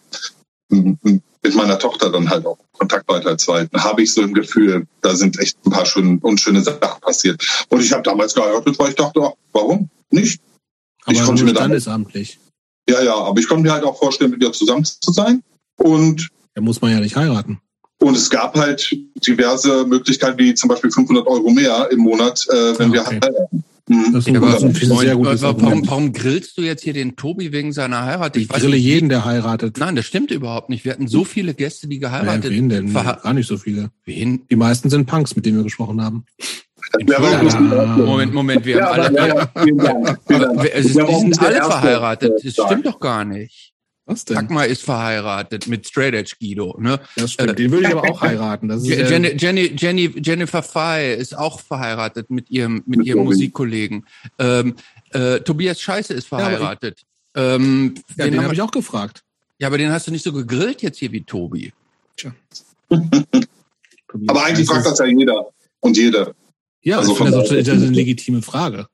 mit 1.42 1.56
meiner 1.56 1.78
Tochter 1.80 2.12
dann 2.12 2.30
halt 2.30 2.46
auch 2.46 2.58
Kontakt 2.74 3.08
weiterzuhalten. 3.08 3.82
Habe 3.84 4.02
ich 4.04 4.14
so 4.14 4.22
ein 4.22 4.34
Gefühl, 4.34 4.86
da 5.02 5.16
sind 5.16 5.40
echt 5.40 5.58
ein 5.66 5.72
paar 5.72 5.86
schön, 5.86 6.18
unschöne 6.20 6.62
Sachen 6.62 7.02
passiert. 7.02 7.66
Und 7.70 7.82
ich 7.82 7.92
habe 7.92 8.04
damals 8.04 8.34
geheiratet, 8.34 8.78
weil 8.80 8.90
ich 8.90 8.96
dachte, 8.96 9.22
ach, 9.24 9.32
warum 9.54 9.90
nicht? 10.12 10.42
Aber 11.06 11.14
Ich 11.14 11.24
konnte 11.24 11.44
mir 11.44 11.54
da- 11.54 11.62
standesamtlich. 11.62 12.40
Ja, 12.90 13.02
ja, 13.04 13.16
aber 13.16 13.40
ich 13.40 13.48
konnte 13.48 13.64
mir 13.64 13.72
halt 13.74 13.84
auch 13.84 13.98
vorstellen, 13.98 14.32
mit 14.32 14.42
ihr 14.44 14.52
zusammen 14.52 14.84
zu 14.84 15.12
sein. 15.12 15.44
Und, 15.78 16.30
Da 16.56 16.62
muss 16.62 16.82
man 16.82 16.92
ja 16.92 17.00
nicht 17.00 17.16
heiraten. 17.16 17.62
Und 18.00 18.16
es 18.16 18.30
gab 18.30 18.56
halt 18.58 18.96
diverse 19.26 19.86
Möglichkeiten, 19.86 20.38
wie 20.40 20.54
zum 20.54 20.70
Beispiel 20.70 20.92
500 20.92 21.28
Euro 21.28 21.50
mehr 21.52 21.88
im 21.92 22.00
Monat, 22.00 22.46
äh, 22.50 22.78
wenn 22.80 22.90
Ah, 22.92 22.94
wir 22.94 23.02
okay. 23.02 23.20
heiraten. 23.24 23.64
Mhm. 23.92 24.14
Das 24.14 24.28
ist 24.28 24.28
ein, 24.28 24.36
Ja, 24.36 24.56
ist 24.56 24.64
ein 24.64 24.74
sehr 24.76 24.88
Moment, 25.16 25.18
gutes 25.18 25.42
warum, 25.42 26.14
grillst 26.14 26.58
du 26.58 26.62
jetzt 26.62 26.84
hier 26.84 26.94
den 26.94 27.16
Tobi 27.16 27.52
wegen 27.52 27.74
seiner 27.74 28.06
Heirat? 28.06 28.38
Ich 28.38 28.48
weiß 28.48 28.60
grille 28.62 28.76
nicht, 28.76 28.84
jeden, 28.86 29.10
der 29.10 29.26
heiratet. 29.26 29.78
Nein, 29.80 29.96
das 29.96 30.06
stimmt 30.06 30.30
überhaupt 30.30 30.70
nicht. 30.70 30.86
Wir 30.86 30.92
hatten 30.92 31.08
so 31.08 31.24
viele 31.24 31.56
Gäste, 31.56 31.88
die 31.88 31.98
geheiratet 31.98 32.52
wen 32.52 32.70
denn? 32.70 32.94
Gar 32.94 33.34
nicht 33.34 33.48
so 33.48 33.58
viele. 33.58 33.90
Wen? 34.06 34.44
Die 34.50 34.56
meisten 34.56 34.92
sind 34.92 35.08
Punks, 35.08 35.36
mit 35.36 35.46
denen 35.48 35.58
wir 35.58 35.64
gesprochen 35.64 36.02
haben. 36.04 36.24
Ja. 37.08 37.20
Moment, 37.98 38.34
Moment, 38.34 38.64
wir 38.66 38.78
Ja, 38.78 38.96
haben 38.96 39.18
alle. 39.18 39.50
ja, 39.56 40.18
wir- 40.28 40.74
ist, 40.74 40.92
Ich 40.92 41.02
auch 41.02 41.20
sind 41.20 41.40
alle 41.42 41.56
verheiratet. 41.56 42.34
Das 42.44 42.54
stimmt 42.54 42.86
doch 42.86 43.00
gar 43.00 43.26
nicht. 43.26 43.74
Was 44.12 44.26
denn? 44.26 44.36
Dagmar 44.36 44.66
ist 44.66 44.82
verheiratet 44.84 45.68
mit 45.68 45.88
Straight 45.88 46.16
Edge 46.16 46.34
Guido. 46.40 46.76
Ne? 46.80 47.00
Das 47.16 47.34
stimmt. 47.34 47.60
Den 47.60 47.70
würde 47.72 47.88
ich 47.88 47.96
aber 47.96 48.10
auch 48.10 48.22
heiraten. 48.22 48.68
Das 48.68 48.82
ist 48.82 48.88
Je- 48.88 49.00
ja, 49.02 49.08
Jenny, 49.08 49.28
Jenny, 49.38 49.74
Jenny, 49.78 50.14
Jennifer 50.24 50.64
Fey 50.64 51.16
ist 51.16 51.38
auch 51.38 51.60
verheiratet 51.60 52.30
mit 52.32 52.50
ihrem, 52.50 52.82
mit 52.88 53.00
Mit 53.00 53.08
ihrem. 53.08 53.24
Musikkollegen. 53.26 54.08
Ähm, 54.40 54.76
äh, 55.12 55.40
Tobias 55.42 55.80
Scheiße 55.80 56.14
ist 56.14 56.24
ich- 56.24 56.30
verheiratet. 56.30 57.04
ähm, 57.36 57.94
ja, 58.18 58.26
den 58.26 58.34
den 58.34 58.44
habe 58.44 58.54
ich 58.56 58.62
auch 58.62 58.72
gefragt. 58.72 59.24
ja, 59.60 59.68
aber 59.68 59.78
den 59.78 59.92
hast 59.92 60.08
du 60.08 60.12
nicht 60.12 60.24
so 60.24 60.34
gegrillt 60.34 60.82
jetzt 60.82 60.98
hier 60.98 61.12
wie 61.12 61.22
Tobi. 61.24 61.72
Aber 64.28 64.44
eigentlich 64.44 64.68
fragt 64.68 64.86
das 64.88 65.00
ja 65.00 65.06
jeder 65.06 65.46
und 65.82 65.96
jede. 65.98 66.34
Ja, 66.82 66.98
also 66.98 67.12
ich 67.12 67.18
finde 67.18 67.32
von 67.34 67.40
das, 67.42 67.50
auch- 67.50 67.54
daher- 67.54 67.64
das 67.64 67.76
ist 67.78 67.84
eine 67.88 67.92
legitime 67.96 68.42
Frage. 68.42 68.88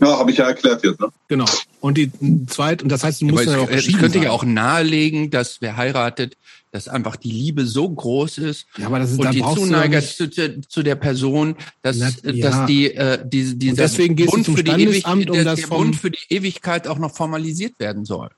Ja, 0.00 0.18
habe 0.18 0.30
ich 0.30 0.36
ja 0.38 0.46
erklärt 0.46 0.84
jetzt. 0.84 1.00
Ne? 1.00 1.08
Genau. 1.28 1.44
Und 1.82 1.98
die 1.98 2.12
zweit, 2.46 2.80
und 2.84 2.90
das 2.92 3.02
heißt, 3.02 3.22
du 3.22 3.26
musst 3.26 3.44
es, 3.44 3.50
dann 3.50 3.58
auch 3.58 3.68
geschieden 3.68 3.98
könnte 3.98 4.18
sein. 4.18 4.26
ja 4.26 4.30
auch 4.30 4.44
nahelegen, 4.44 5.30
dass 5.30 5.60
wer 5.60 5.76
heiratet, 5.76 6.36
dass 6.70 6.86
einfach 6.86 7.16
die 7.16 7.32
Liebe 7.32 7.66
so 7.66 7.90
groß 7.90 8.38
ist 8.38 8.66
Ja, 8.78 8.86
aber 8.86 9.00
das 9.00 9.10
ist, 9.10 9.18
und 9.18 9.34
die 9.34 9.42
nicht- 9.42 10.16
zu, 10.16 10.30
zu, 10.68 10.82
der 10.84 10.94
Person, 10.94 11.56
dass, 11.82 11.96
Na, 11.98 12.10
ja. 12.30 12.50
dass 12.50 12.66
die, 12.66 12.94
äh, 12.94 13.18
die, 13.28 13.58
dieser 13.58 13.82
deswegen 13.82 14.14
Bund 14.14 14.46
für 14.46 14.62
die 14.62 14.70
Ewig, 14.70 15.08
um 15.08 15.26
der, 15.26 15.42
das 15.42 15.58
der 15.60 15.66
Bund 15.66 15.96
für 15.96 16.12
die 16.12 16.24
Ewigkeit 16.30 16.86
auch 16.86 17.00
noch 17.00 17.12
formalisiert 17.12 17.80
werden 17.80 18.04
soll. 18.04 18.30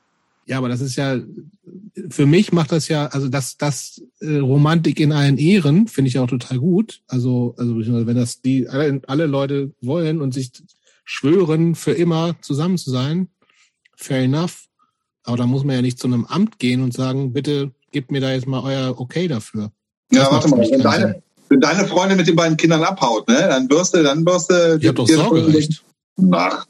Ja, 0.46 0.56
aber 0.56 0.70
das 0.70 0.80
ist 0.80 0.96
ja, 0.96 1.18
für 2.08 2.24
mich 2.24 2.50
macht 2.50 2.72
das 2.72 2.88
ja, 2.88 3.08
also 3.08 3.28
das, 3.28 3.58
das 3.58 4.00
äh, 4.20 4.36
Romantik 4.38 5.00
in 5.00 5.12
allen 5.12 5.36
Ehren 5.36 5.86
finde 5.86 6.08
ich 6.08 6.18
auch 6.18 6.28
total 6.28 6.58
gut. 6.58 7.02
Also, 7.08 7.54
also 7.58 7.76
wenn 7.76 8.16
das 8.16 8.40
die 8.40 8.68
alle, 8.68 9.02
alle 9.06 9.26
Leute 9.26 9.72
wollen 9.82 10.22
und 10.22 10.32
sich 10.32 10.50
schwören, 11.04 11.74
für 11.74 11.92
immer 11.92 12.34
zusammen 12.40 12.78
zu 12.78 12.90
sein, 12.90 13.28
fair 14.04 14.22
enough. 14.22 14.66
Aber 15.24 15.36
da 15.36 15.46
muss 15.46 15.64
man 15.64 15.76
ja 15.76 15.82
nicht 15.82 15.98
zu 15.98 16.06
einem 16.06 16.26
Amt 16.26 16.58
gehen 16.58 16.82
und 16.82 16.92
sagen, 16.92 17.32
bitte 17.32 17.72
gebt 17.90 18.10
mir 18.10 18.20
da 18.20 18.32
jetzt 18.32 18.46
mal 18.46 18.62
euer 18.62 19.00
Okay 19.00 19.28
dafür. 19.28 19.70
Ja, 20.12 20.30
warte 20.30 20.48
mal, 20.48 20.58
wenn 20.58 20.82
deine, 20.82 21.22
wenn 21.48 21.60
deine 21.60 21.86
Freundin 21.86 22.18
mit 22.18 22.26
den 22.26 22.36
beiden 22.36 22.56
Kindern 22.56 22.82
abhaut, 22.82 23.26
ne, 23.28 23.40
dann 23.48 23.68
du, 23.68 23.76
dann 24.02 24.26
wirst 24.26 24.50
du. 24.50 24.78
Ihr 24.80 24.88
habt 24.88 24.98
doch 24.98 25.08
Sorgerecht. 25.08 25.82
Ach. 26.32 26.66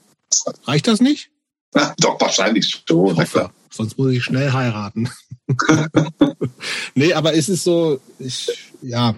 Reicht 0.64 0.86
das 0.86 1.00
nicht? 1.00 1.30
Ja, 1.76 1.92
doch, 1.98 2.20
wahrscheinlich 2.20 2.84
schon. 2.86 3.10
Ich 3.10 3.16
hoffe, 3.18 3.50
sonst 3.68 3.98
muss 3.98 4.12
ich 4.12 4.22
schnell 4.22 4.52
heiraten. 4.52 5.10
nee, 6.94 7.12
aber 7.12 7.34
es 7.34 7.48
ist 7.48 7.64
so, 7.64 8.00
ich, 8.20 8.70
ja. 8.80 9.16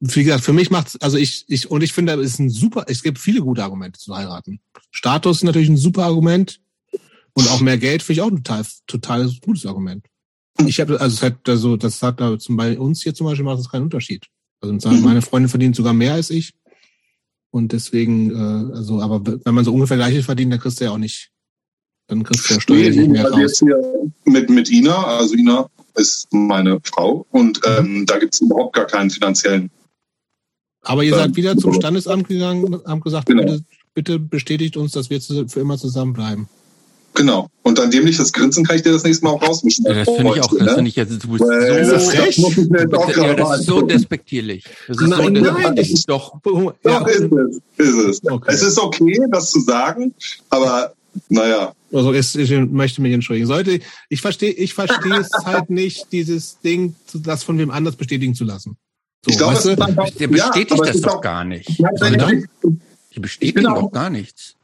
Wie 0.00 0.22
gesagt, 0.22 0.44
für 0.44 0.52
mich 0.52 0.70
macht's, 0.70 0.96
also 1.00 1.16
ich, 1.16 1.44
ich, 1.48 1.70
und 1.70 1.82
ich 1.82 1.92
finde, 1.92 2.12
es 2.14 2.34
ist 2.34 2.38
ein 2.38 2.50
super, 2.50 2.84
es 2.88 3.02
gibt 3.02 3.18
viele 3.18 3.40
gute 3.40 3.64
Argumente 3.64 3.98
zu 3.98 4.16
heiraten. 4.16 4.60
Status 4.90 5.38
ist 5.38 5.44
natürlich 5.44 5.68
ein 5.68 5.76
super 5.76 6.04
Argument. 6.04 6.60
Und 7.32 7.48
auch 7.50 7.60
mehr 7.60 7.78
Geld 7.78 8.02
finde 8.02 8.20
ich 8.20 8.22
auch 8.22 8.30
ein 8.30 8.42
total, 8.42 8.64
total 8.86 9.30
gutes 9.42 9.66
Argument. 9.66 10.04
Ich 10.66 10.80
habe, 10.80 11.00
also 11.00 11.14
es 11.14 11.22
hat 11.22 11.48
also, 11.48 11.76
das 11.76 12.02
hat 12.02 12.20
da 12.20 12.38
zum 12.38 12.56
bei 12.56 12.78
uns 12.78 13.02
hier 13.02 13.14
zum 13.14 13.26
Beispiel 13.26 13.44
macht 13.44 13.60
das 13.60 13.70
keinen 13.70 13.84
Unterschied. 13.84 14.26
Also 14.60 14.90
meine 14.90 15.22
Freundin 15.22 15.48
verdient 15.48 15.76
sogar 15.76 15.92
mehr 15.92 16.14
als 16.14 16.30
ich. 16.30 16.52
Und 17.50 17.72
deswegen, 17.72 18.30
äh, 18.30 18.76
also, 18.76 19.00
aber 19.00 19.24
wenn 19.24 19.54
man 19.54 19.64
so 19.64 19.72
ungefähr 19.72 19.96
gleiches 19.96 20.24
verdient, 20.24 20.52
dann 20.52 20.60
kriegst 20.60 20.80
du 20.80 20.84
ja 20.84 20.90
auch 20.90 20.98
nicht, 20.98 21.30
dann 22.08 22.22
kriegst 22.24 22.50
du 22.50 22.54
ja 22.54 22.60
steuerlich 22.60 22.96
nee, 22.96 23.02
nicht 23.02 23.10
mehr 23.10 23.30
raus. 23.30 23.38
Jetzt 23.40 23.58
hier 23.60 24.10
mit, 24.24 24.50
mit 24.50 24.70
Ina, 24.70 25.04
also 25.04 25.34
Ina 25.34 25.70
ist 25.94 26.26
meine 26.32 26.80
Frau 26.82 27.26
und 27.30 27.58
mhm. 27.58 27.72
ähm, 27.78 28.06
da 28.06 28.18
gibt 28.18 28.34
es 28.34 28.40
überhaupt 28.40 28.74
gar 28.74 28.86
keinen 28.86 29.10
finanziellen. 29.10 29.70
Aber 30.82 31.04
ihr 31.04 31.14
seid 31.14 31.36
wieder 31.36 31.56
zum 31.56 31.72
Standesamt 31.72 32.28
gegangen, 32.28 32.80
haben 32.86 33.00
gesagt, 33.00 33.26
genau. 33.26 33.42
bitte, 33.42 33.64
bitte 33.94 34.18
bestätigt 34.18 34.76
uns, 34.76 34.92
dass 34.92 35.10
wir 35.10 35.20
für 35.20 35.60
immer 35.60 35.76
zusammenbleiben. 35.76 36.48
Genau. 37.18 37.48
Und 37.62 37.80
an 37.80 37.90
dämliches 37.90 38.32
Grinsen 38.32 38.64
kann 38.64 38.76
ich 38.76 38.82
dir 38.82 38.92
das 38.92 39.02
nächste 39.02 39.24
Mal 39.24 39.32
auch 39.32 39.42
rausmischen. 39.42 39.84
Ja, 39.86 40.04
das 40.04 40.08
finde 40.08 40.34
ich 40.34 40.40
auch, 40.40 40.48
das 40.56 40.60
ne? 40.60 40.74
finde 40.74 40.88
ich 40.88 40.96
jetzt 40.96 41.24
du 41.24 41.28
bist 41.28 41.40
Weil, 41.40 41.84
so, 41.84 41.92
das, 41.92 42.06
das, 42.06 42.36
jetzt 42.36 42.94
auch 42.94 43.16
ja, 43.16 43.34
das 43.34 43.60
ist 43.60 43.66
so 43.66 43.82
despektierlich. 43.82 44.64
Das 44.86 44.98
ist 44.98 45.08
nein, 45.08 45.34
so 45.34 45.52
nein, 45.52 45.74
das 45.74 45.90
ist 45.90 46.08
doch. 46.08 46.34
Ja. 46.44 47.00
Doch, 47.00 47.08
ist 47.08 47.32
es. 47.32 47.60
Ist 47.76 47.96
es. 47.96 48.24
Okay. 48.24 48.52
es 48.52 48.62
ist 48.62 48.78
okay, 48.78 49.18
das 49.32 49.50
zu 49.50 49.60
sagen, 49.60 50.14
aber 50.48 50.94
naja. 51.28 51.72
Also 51.92 52.12
ich, 52.12 52.36
ich 52.36 52.50
möchte 52.70 53.02
mich 53.02 53.12
entschuldigen. 53.12 53.48
Sollte 53.48 53.80
ich 54.08 54.20
verstehe, 54.20 54.52
ich 54.52 54.74
verstehe 54.74 55.18
es 55.18 55.30
halt 55.44 55.70
nicht, 55.70 56.12
dieses 56.12 56.60
Ding, 56.60 56.94
das 57.14 57.42
von 57.42 57.58
wem 57.58 57.72
anders 57.72 57.96
bestätigen 57.96 58.36
zu 58.36 58.44
lassen. 58.44 58.76
So, 59.24 59.30
ich 59.30 59.38
glaube, 59.38 59.54
weißt 59.54 59.66
du? 60.14 60.18
der 60.18 60.28
bestätigt 60.28 60.78
ja, 60.78 60.92
das 60.92 61.00
doch 61.00 61.20
gar 61.20 61.44
nicht. 61.44 61.68
Die 63.14 63.20
bestätigen 63.20 63.64
doch 63.64 63.90
gar 63.90 64.10
nichts. 64.10 64.54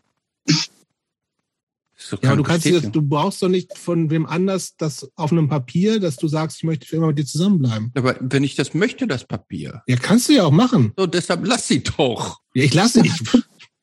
Ja, 2.22 2.36
du 2.36 2.42
kannst 2.42 2.66
das, 2.66 2.90
du 2.90 3.02
brauchst 3.02 3.42
doch 3.42 3.48
nicht 3.48 3.78
von 3.78 4.10
wem 4.10 4.26
anders 4.26 4.76
das 4.76 5.10
auf 5.16 5.32
einem 5.32 5.48
Papier, 5.48 6.00
dass 6.00 6.16
du 6.16 6.28
sagst, 6.28 6.58
ich 6.58 6.64
möchte 6.64 6.86
für 6.86 6.96
immer 6.96 7.08
mit 7.08 7.18
dir 7.18 7.24
zusammenbleiben. 7.24 7.92
Aber 7.94 8.16
wenn 8.20 8.44
ich 8.44 8.56
das 8.56 8.74
möchte, 8.74 9.06
das 9.06 9.24
Papier. 9.24 9.82
Ja, 9.86 9.96
kannst 9.96 10.28
du 10.28 10.34
ja 10.34 10.44
auch 10.44 10.50
machen. 10.50 10.92
So, 10.96 11.06
deshalb 11.06 11.46
lass 11.46 11.66
sie 11.66 11.82
doch. 11.82 12.40
Ja, 12.54 12.64
ich 12.64 12.74
lasse, 12.74 13.00
ich, 13.04 13.12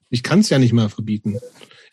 ich 0.09 0.23
kann 0.23 0.39
es 0.39 0.49
ja 0.49 0.59
nicht 0.59 0.73
mehr 0.73 0.89
verbieten. 0.89 1.39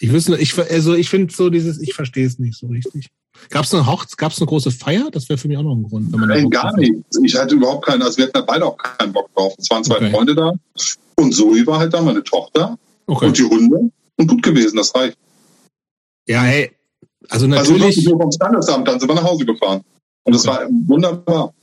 Ich 0.00 0.12
wüsste, 0.12 0.36
ich, 0.36 0.56
also 0.58 0.94
ich 0.94 1.08
finde 1.08 1.34
so 1.34 1.50
dieses, 1.50 1.80
ich 1.80 1.94
verstehe 1.94 2.26
es 2.26 2.38
nicht 2.38 2.56
so 2.56 2.68
richtig. 2.68 3.08
Gab 3.50 3.64
es 3.64 3.74
eine 3.74 3.86
Hochz, 3.86 4.16
gab 4.16 4.32
es 4.32 4.38
eine 4.38 4.46
große 4.46 4.70
Feier? 4.70 5.10
Das 5.10 5.28
wäre 5.28 5.38
für 5.38 5.48
mich 5.48 5.56
auch 5.56 5.62
noch 5.62 5.74
ein 5.74 5.82
Grund. 5.82 6.10
Nein, 6.12 6.50
gar 6.50 6.76
nicht. 6.76 6.94
Ich 7.22 7.36
hatte 7.36 7.54
überhaupt 7.54 7.86
keinen, 7.86 8.02
also 8.02 8.16
wir 8.18 8.26
hatten 8.26 8.44
beide 8.46 8.66
auch 8.66 8.76
keinen 8.76 9.12
Bock 9.12 9.32
drauf. 9.34 9.54
Es 9.58 9.68
waren 9.70 9.84
zwei 9.84 9.96
okay. 9.96 10.10
Freunde 10.10 10.34
da 10.34 10.52
und 11.16 11.32
Zoe 11.32 11.66
war 11.66 11.80
halt 11.80 11.92
da, 11.92 12.00
meine 12.00 12.22
Tochter 12.22 12.78
okay. 13.06 13.26
und 13.26 13.38
die 13.38 13.44
Hunde 13.44 13.90
und 14.16 14.26
gut 14.26 14.42
gewesen, 14.42 14.76
das 14.76 14.94
reicht. 14.94 15.16
Ja, 16.26 16.42
hey, 16.42 16.70
also 17.28 17.46
natürlich. 17.46 17.98
Also 17.98 18.18
vom 18.18 18.32
Standesamt, 18.32 18.86
dann 18.86 19.00
sind 19.00 19.08
wir 19.08 19.14
nach 19.14 19.24
Hause 19.24 19.44
gefahren. 19.44 19.82
Und 20.24 20.34
das 20.34 20.46
war 20.46 20.68
wunderbar. 20.86 21.54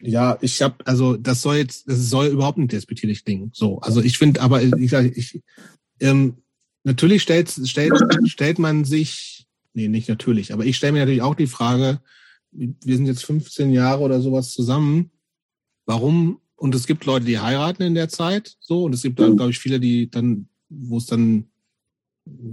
Ja, 0.00 0.38
ich 0.40 0.62
habe, 0.62 0.76
also 0.84 1.16
das 1.16 1.42
soll 1.42 1.56
jetzt, 1.56 1.88
das 1.88 2.08
soll 2.08 2.26
überhaupt 2.26 2.58
nicht 2.58 2.72
despektierlich 2.72 3.24
klingen. 3.24 3.50
So, 3.52 3.78
also 3.80 4.00
ich 4.00 4.18
finde, 4.18 4.40
aber 4.40 4.62
ich 4.62 4.90
sage, 4.90 5.08
ich, 5.08 5.40
ähm, 6.00 6.36
natürlich 6.84 7.22
stellt, 7.22 7.50
stellt, 7.50 7.92
stellt 8.26 8.58
man 8.58 8.84
sich, 8.84 9.46
nee, 9.74 9.88
nicht 9.88 10.08
natürlich, 10.08 10.52
aber 10.52 10.64
ich 10.64 10.76
stelle 10.76 10.92
mir 10.92 11.00
natürlich 11.00 11.22
auch 11.22 11.34
die 11.34 11.46
Frage, 11.46 12.00
wir 12.50 12.96
sind 12.96 13.06
jetzt 13.06 13.24
15 13.24 13.70
Jahre 13.70 14.02
oder 14.02 14.20
sowas 14.20 14.52
zusammen, 14.52 15.10
warum, 15.86 16.40
und 16.56 16.74
es 16.74 16.86
gibt 16.86 17.06
Leute, 17.06 17.24
die 17.24 17.38
heiraten 17.38 17.82
in 17.82 17.94
der 17.94 18.08
Zeit, 18.08 18.56
so, 18.60 18.84
und 18.84 18.94
es 18.94 19.02
gibt 19.02 19.18
dann, 19.18 19.36
glaube 19.36 19.50
ich, 19.52 19.58
viele, 19.58 19.80
die 19.80 20.10
dann, 20.10 20.48
wo 20.68 20.98
es 20.98 21.06
dann 21.06 21.46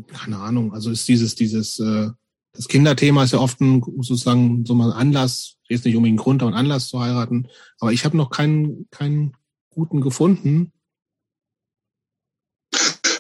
keine 0.07 0.39
Ahnung, 0.39 0.73
also 0.73 0.89
ist 0.89 1.07
dieses, 1.07 1.35
dieses, 1.35 1.79
äh, 1.79 2.09
das 2.53 2.67
Kinderthema 2.67 3.23
ist 3.23 3.33
ja 3.33 3.39
oft 3.39 3.61
ein, 3.61 3.83
sozusagen 4.01 4.65
so 4.65 4.73
mal 4.73 4.91
ein 4.91 4.97
Anlass, 4.97 5.57
jetzt 5.69 5.85
nicht 5.85 5.95
unbedingt 5.95 6.19
ein 6.19 6.23
Grund, 6.23 6.41
aber 6.41 6.51
ein 6.51 6.57
Anlass 6.57 6.87
zu 6.87 6.99
heiraten. 6.99 7.47
Aber 7.79 7.93
ich 7.93 8.05
habe 8.05 8.17
noch 8.17 8.31
keinen, 8.31 8.87
keinen 8.89 9.33
guten 9.69 10.01
gefunden. 10.01 10.71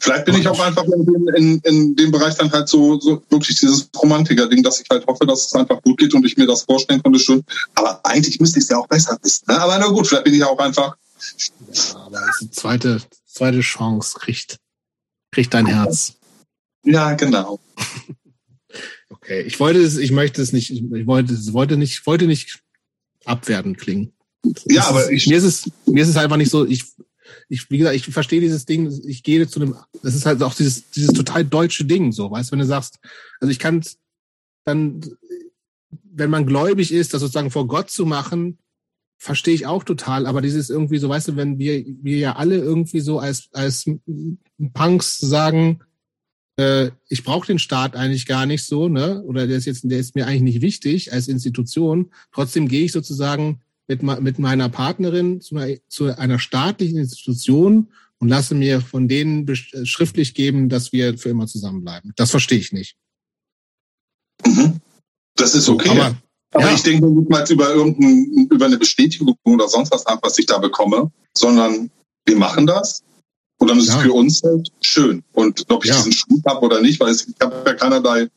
Vielleicht 0.09 0.25
bin 0.25 0.35
ich 0.37 0.47
auch 0.47 0.59
einfach 0.59 0.85
in, 0.85 1.27
in, 1.35 1.59
in 1.59 1.95
dem 1.95 2.11
Bereich 2.11 2.35
dann 2.35 2.51
halt 2.51 2.67
so, 2.67 2.99
so 2.99 3.21
wirklich 3.29 3.59
dieses 3.59 3.89
Romantiker-Ding, 4.01 4.63
dass 4.63 4.81
ich 4.81 4.87
halt 4.89 5.05
hoffe, 5.05 5.23
dass 5.27 5.45
es 5.45 5.53
einfach 5.53 5.79
gut 5.83 5.99
geht 5.99 6.15
und 6.15 6.25
ich 6.25 6.35
mir 6.35 6.47
das 6.47 6.63
vorstellen 6.63 7.03
konnte 7.03 7.19
schon. 7.19 7.43
Aber 7.75 8.03
eigentlich 8.03 8.39
müsste 8.39 8.57
ich 8.57 8.63
es 8.63 8.69
ja 8.69 8.77
auch 8.77 8.87
besser 8.87 9.19
wissen. 9.21 9.45
Ne? 9.47 9.61
Aber 9.61 9.77
na 9.77 9.85
gut, 9.87 10.07
vielleicht 10.07 10.23
bin 10.23 10.33
ich 10.33 10.43
auch 10.43 10.57
einfach. 10.57 10.97
Ja, 11.71 11.95
aber 11.97 12.21
das 12.21 12.35
ist 12.37 12.41
eine 12.41 12.51
zweite, 12.51 13.01
zweite 13.27 13.59
Chance 13.59 14.17
kriegt, 14.17 14.57
kriegt 15.31 15.53
dein 15.53 15.67
Herz. 15.67 16.13
Ja, 16.83 17.13
genau. 17.13 17.59
Okay, 19.11 19.41
ich 19.41 19.59
wollte 19.59 19.81
es, 19.81 19.97
ich 19.97 20.11
möchte 20.11 20.41
es 20.41 20.53
nicht, 20.53 20.71
ich 20.71 21.07
wollte, 21.07 21.33
es 21.33 21.51
wollte 21.51 21.77
nicht, 21.77 22.05
wollte 22.05 22.25
nicht 22.25 22.61
abwertend 23.25 23.77
klingen. 23.77 24.13
Ja, 24.65 24.87
aber 24.87 25.11
ich, 25.11 25.27
mir 25.27 25.37
ist 25.37 25.43
es, 25.43 25.69
mir 25.85 26.03
ist 26.03 26.09
es 26.09 26.17
einfach 26.17 26.37
nicht 26.37 26.51
so, 26.51 26.65
ich, 26.65 26.85
ich, 27.49 27.69
wie 27.71 27.79
gesagt, 27.79 27.95
ich 27.95 28.05
verstehe 28.05 28.39
dieses 28.39 28.65
Ding, 28.65 28.91
ich 29.05 29.23
gehe 29.23 29.47
zu 29.47 29.59
einem, 29.59 29.75
das 30.03 30.15
ist 30.15 30.25
halt 30.25 30.41
auch 30.43 30.53
dieses, 30.53 30.91
dieses 30.91 31.13
total 31.13 31.43
deutsche 31.43 31.83
Ding, 31.83 32.11
so, 32.11 32.29
weißt 32.29 32.49
du, 32.49 32.51
wenn 32.53 32.59
du 32.59 32.65
sagst, 32.65 32.99
also 33.41 33.51
ich 33.51 33.59
kann 33.59 33.83
dann, 34.65 35.01
wenn 36.03 36.29
man 36.29 36.45
gläubig 36.45 36.91
ist, 36.91 37.13
das 37.13 37.21
sozusagen 37.21 37.49
vor 37.49 37.67
Gott 37.67 37.89
zu 37.89 38.05
machen, 38.05 38.59
verstehe 39.17 39.55
ich 39.55 39.65
auch 39.65 39.83
total, 39.83 40.27
aber 40.27 40.41
dieses 40.41 40.69
irgendwie 40.69 40.99
so, 40.99 41.09
weißt 41.09 41.29
du, 41.29 41.35
wenn 41.35 41.57
wir, 41.57 41.83
wir 41.85 42.17
ja 42.19 42.35
alle 42.35 42.57
irgendwie 42.57 43.01
so 43.01 43.19
als, 43.19 43.49
als 43.51 43.85
Punks 44.73 45.17
sagen, 45.17 45.81
äh, 46.57 46.91
ich 47.09 47.23
brauche 47.23 47.47
den 47.47 47.59
Staat 47.59 47.95
eigentlich 47.95 48.27
gar 48.27 48.45
nicht 48.45 48.63
so, 48.63 48.87
ne? 48.87 49.21
Oder 49.23 49.47
der 49.47 49.57
ist 49.57 49.65
jetzt, 49.65 49.81
der 49.83 49.99
ist 49.99 50.15
mir 50.15 50.27
eigentlich 50.27 50.53
nicht 50.53 50.61
wichtig 50.61 51.11
als 51.11 51.27
Institution. 51.27 52.11
Trotzdem 52.31 52.67
gehe 52.67 52.85
ich 52.85 52.91
sozusagen 52.91 53.61
mit, 53.89 54.03
mit 54.21 54.39
meiner 54.39 54.69
Partnerin 54.69 55.41
zu 55.41 55.57
einer, 55.57 55.75
zu 55.87 56.15
einer 56.15 56.39
staatlichen 56.39 56.99
Institution 56.99 57.91
und 58.19 58.29
lasse 58.29 58.53
mir 58.53 58.81
von 58.81 59.07
denen 59.07 59.47
äh, 59.47 59.85
schriftlich 59.85 60.33
geben, 60.33 60.69
dass 60.69 60.93
wir 60.93 61.17
für 61.17 61.29
immer 61.29 61.47
zusammenbleiben. 61.47 62.13
Das 62.15 62.31
verstehe 62.31 62.59
ich 62.59 62.71
nicht. 62.71 62.95
Mhm. 64.45 64.79
Das 65.35 65.55
ist 65.55 65.67
okay. 65.69 65.89
Aber, 65.89 66.15
aber 66.51 66.65
ja. 66.65 66.75
ich 66.75 66.83
denke 66.83 67.07
nicht 67.07 67.29
mal 67.29 67.45
über 67.49 67.73
irgendein, 67.73 68.47
über 68.51 68.65
eine 68.65 68.77
Bestätigung 68.77 69.35
oder 69.43 69.67
sonst 69.67 69.91
was 69.91 70.05
ab, 70.05 70.19
was 70.21 70.37
ich 70.37 70.45
da 70.45 70.59
bekomme, 70.59 71.11
sondern 71.35 71.89
wir 72.25 72.37
machen 72.37 72.67
das 72.67 73.01
und 73.57 73.69
dann 73.69 73.79
ist 73.79 73.87
ja. 73.87 73.97
es 73.97 74.03
für 74.03 74.13
uns 74.13 74.43
halt 74.43 74.71
schön. 74.81 75.23
Und 75.33 75.65
ob 75.69 75.83
ich 75.83 75.89
ja. 75.89 75.97
diesen 75.97 76.11
Schub 76.11 76.45
habe 76.47 76.65
oder 76.65 76.81
nicht, 76.81 76.99
weil 76.99 77.13
ich 77.13 77.25
habe 77.41 77.63
ja 77.65 77.73
keinerlei 77.73 78.29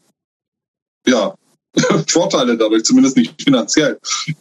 ja, 1.07 1.35
Vorteile 2.09 2.57
dadurch, 2.57 2.85
zumindest 2.85 3.17
nicht 3.17 3.41
finanziell. 3.43 3.99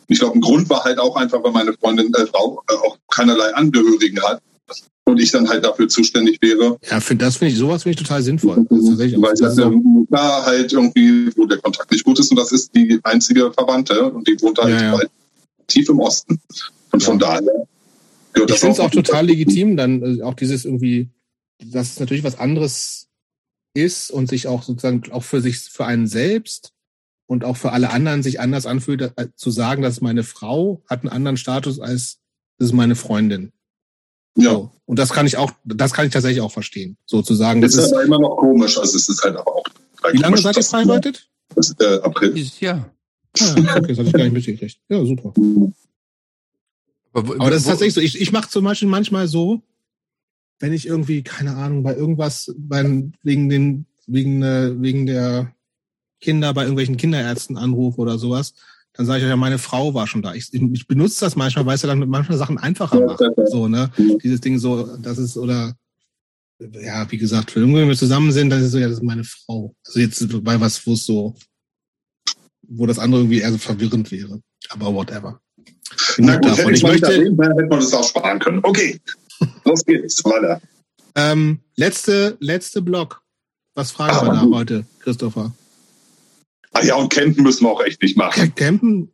Ich 0.08 0.20
glaube, 0.20 0.38
ein 0.38 0.42
Grund 0.42 0.70
war 0.70 0.84
halt 0.84 1.00
auch 1.00 1.16
einfach, 1.16 1.44
weil 1.44 1.52
meine 1.52 1.74
Freundin 1.74 2.14
äh, 2.14 2.26
Frau 2.28 2.62
äh, 2.70 2.74
auch 2.74 2.98
keinerlei 3.10 3.54
Angehörigen 3.54 4.22
hat 4.24 4.42
und 5.06 5.20
ich 5.20 5.32
dann 5.32 5.48
halt 5.48 5.64
dafür 5.64 5.88
zuständig 5.88 6.40
wäre. 6.42 6.78
Ja, 6.90 7.00
für 7.00 7.16
das 7.16 7.38
finde 7.38 7.54
ich 7.54 7.60
sowas 7.60 7.84
finde 7.84 7.98
ich 7.98 8.08
total 8.08 8.22
sinnvoll. 8.22 8.66
Das 8.70 8.80
weil 8.80 9.34
das 9.36 9.58
ja 9.58 9.72
da 10.10 10.46
halt 10.46 10.74
irgendwie, 10.74 11.30
wo 11.38 11.46
der 11.46 11.60
Kontakt 11.60 11.92
nicht 11.92 12.04
gut 12.04 12.20
ist 12.20 12.32
und 12.32 12.38
das 12.38 12.52
ist 12.52 12.76
die 12.76 13.00
einzige 13.04 13.52
Verwandte 13.54 14.12
und 14.12 14.28
die 14.28 14.40
wohnt 14.42 14.60
halt 14.60 14.80
ja, 14.80 14.94
ja. 14.94 15.00
tief 15.68 15.90
im 15.90 16.00
Osten. 16.00 16.40
Und 16.92 17.02
von 17.02 17.18
daher 17.18 17.66
ich 18.36 18.60
finde 18.60 18.74
es 18.74 18.80
auch 18.80 18.92
total 18.92 19.26
legitim, 19.26 19.78
dann 19.78 20.20
äh, 20.20 20.24
auch 20.24 20.34
dieses 20.34 20.66
irgendwie, 20.66 21.10
dass 21.64 21.92
es 21.92 22.00
natürlich 22.00 22.24
was 22.24 22.40
anderes 22.40 23.08
ist 23.74 24.12
und 24.12 24.30
sich 24.30 24.48
auch 24.48 24.64
sozusagen 24.64 25.04
auch 25.12 25.24
für 25.24 25.42
sich, 25.42 25.60
für 25.60 25.86
einen 25.86 26.08
selbst 26.08 26.74
und 27.32 27.46
auch 27.46 27.56
für 27.56 27.72
alle 27.72 27.92
anderen 27.92 28.24
sich 28.24 28.42
anders 28.42 28.66
anfühlt, 28.66 29.02
äh, 29.16 29.28
zu 29.38 29.52
sagen, 29.52 29.82
dass 29.82 30.02
meine 30.02 30.24
Frau 30.24 30.84
hat 30.90 31.04
einen 31.04 31.10
anderen 31.14 31.38
Status 31.38 31.80
als 31.80 32.20
das 32.58 32.68
ist 32.68 32.74
meine 32.74 32.96
Freundin. 32.96 33.54
Ja. 34.36 34.52
So. 34.52 34.72
Und 34.84 35.00
das 35.00 35.12
kann 35.12 35.26
ich 35.26 35.38
auch, 35.38 35.54
das 35.64 35.94
kann 35.94 36.06
ich 36.06 36.12
tatsächlich 36.12 36.42
auch 36.42 36.52
verstehen, 36.52 36.98
sozusagen. 37.06 37.62
Das 37.62 37.74
ist, 37.74 37.86
ist 37.86 37.94
aber 37.94 38.04
immer 38.04 38.20
noch 38.20 38.36
komisch. 38.36 38.78
Also 38.78 38.98
es 38.98 39.08
ist 39.08 39.24
halt 39.24 39.38
aber 39.38 39.56
auch 39.56 39.64
Wie 40.12 40.18
lange 40.18 40.38
seid 40.40 40.58
ihr 40.58 40.64
verheiratet? 40.64 41.30
Das, 41.56 41.74
äh, 41.80 42.02
April. 42.04 42.34
Dieses 42.34 42.60
Jahr. 42.60 42.94
Ah, 43.40 43.78
okay, 43.78 43.88
das 43.88 43.98
hatte 44.00 44.08
ich 44.08 44.14
gar 44.14 44.24
nicht 44.24 44.34
mitgekriegt. 44.34 44.82
Ja, 44.90 45.06
super. 45.06 45.34
Aber, 47.14 47.36
Aber 47.36 47.50
das 47.50 47.62
ist 47.62 47.68
tatsächlich 47.68 47.94
so. 47.94 48.02
Ich, 48.02 48.20
ich 48.20 48.34
mache 48.34 48.50
zum 48.50 48.66
Beispiel 48.66 48.90
manchmal 48.90 49.30
so, 49.30 49.62
wenn 50.60 50.74
ich 50.74 50.86
irgendwie, 50.86 51.24
keine 51.24 51.56
Ahnung, 51.56 51.82
bei 51.82 51.96
irgendwas, 51.96 52.54
beim, 52.58 53.14
wegen 53.24 53.48
den, 53.48 53.86
wegen, 54.06 54.44
äh, 54.44 54.74
wegen 54.82 55.06
der 55.06 55.56
Kinder 56.22 56.54
bei 56.54 56.62
irgendwelchen 56.62 56.98
Kinderärzten 56.98 57.58
anrufe 57.58 58.00
oder 58.00 58.18
sowas, 58.18 58.54
dann 58.94 59.06
sage 59.06 59.24
ich 59.24 59.28
ja, 59.30 59.36
meine 59.36 59.58
Frau 59.58 59.94
war 59.94 60.08
schon 60.08 60.22
da. 60.22 60.34
Ich, 60.34 60.54
ich 60.54 60.88
benutze 60.88 61.20
das 61.26 61.36
manchmal, 61.36 61.66
weil 61.66 61.76
es 61.76 61.82
ja 61.82 61.88
dann 61.88 62.08
manchmal 62.10 62.38
Sachen 62.38 62.58
einfacher 62.58 63.00
macht. 63.06 63.22
So, 63.48 63.68
ne? 63.68 63.90
Dieses 64.24 64.42
Ding 64.42 64.60
so, 64.60 64.98
das 64.98 65.18
ist, 65.18 65.38
oder 65.38 65.76
ja, 66.60 67.10
wie 67.12 67.18
gesagt, 67.18 67.56
wenn 67.56 67.74
wir 67.74 67.96
zusammen 67.96 68.32
sind, 68.32 68.50
dann 68.50 68.60
ist 68.60 68.68
es 68.68 68.72
so, 68.74 68.78
ja, 68.78 68.88
das 68.88 68.98
ist 68.98 69.04
meine 69.04 69.24
Frau. 69.24 69.74
Also 69.86 70.00
jetzt 70.00 70.44
bei 70.44 70.60
was, 70.60 70.86
wo 70.86 70.94
es 70.94 71.06
so, 71.06 71.36
wo 72.68 72.86
das 72.86 73.00
andere 73.00 73.22
irgendwie 73.22 73.40
eher 73.40 73.52
so 73.52 73.58
verwirrend 73.58 74.12
wäre. 74.12 74.42
Aber 74.70 74.94
whatever. 74.94 75.42
Na 76.18 76.36
gut, 76.36 76.46
davon. 76.46 76.58
hätte 76.66 76.72
Ich 76.74 76.84
möchte, 76.84 77.08
möchte, 77.08 77.54
hätte 77.56 77.68
man 77.68 77.80
das 77.80 77.94
auch 77.94 78.08
sparen 78.08 78.40
können. 78.40 78.60
Okay, 78.64 79.00
los 79.66 79.84
geht's, 79.86 80.24
weiter. 80.24 80.62
ähm, 81.16 81.60
letzte, 81.76 82.38
letzte 82.40 82.82
Block. 82.82 83.22
Was 83.74 83.92
fragen 83.92 84.16
Ah, 84.18 84.26
wir 84.26 84.34
da 84.34 84.42
gut. 84.44 84.54
heute, 84.56 84.86
Christopher? 85.00 85.54
Ah 86.74 86.84
ja, 86.84 86.96
und 86.96 87.10
Campen 87.12 87.44
müssen 87.44 87.66
wir 87.66 87.72
auch 87.72 87.84
echt 87.84 88.02
nicht 88.02 88.18
machen. 88.18 88.54
Campen? 88.56 89.12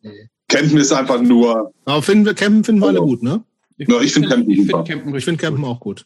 Campen 0.48 0.78
ist 0.78 0.92
einfach 0.92 1.22
nur, 1.22 1.74
Aber 1.86 2.02
finden 2.02 2.26
wir, 2.26 2.34
Campen 2.34 2.64
finden 2.64 2.82
wir 2.82 2.88
alle 2.88 3.02
gut, 3.02 3.24
ne? 3.24 3.44
Ja, 3.78 4.02
ich 4.02 4.14
find 4.14 4.30
Campen 4.30 4.50
ich 4.50 4.66
find 4.66 4.88
Campen 4.88 5.16
Ich 5.16 5.26
finde 5.26 5.42
Campen 5.42 5.64
auch 5.66 5.80
gut. 5.80 6.06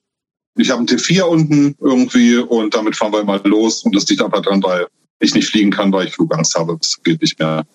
ich 0.58 0.70
habe 0.70 0.80
einen 0.80 0.88
T4 0.88 1.24
unten 1.24 1.76
irgendwie 1.80 2.38
und 2.38 2.74
damit 2.74 2.96
fahren 2.96 3.14
wir 3.14 3.24
mal 3.24 3.42
los 3.46 3.84
und 3.84 3.96
das 3.96 4.08
liegt 4.10 4.22
einfach 4.22 4.42
dran, 4.42 4.62
weil 4.64 4.88
ich 5.20 5.34
nicht 5.36 5.50
fliegen 5.50 5.72
kann, 5.72 5.92
weil 5.94 6.08
ich 6.08 6.14
Flugangst 6.14 6.56
habe. 6.56 6.78
Das 6.78 7.02
geht 7.04 7.22
nicht 7.22 7.40
mehr. 7.40 7.66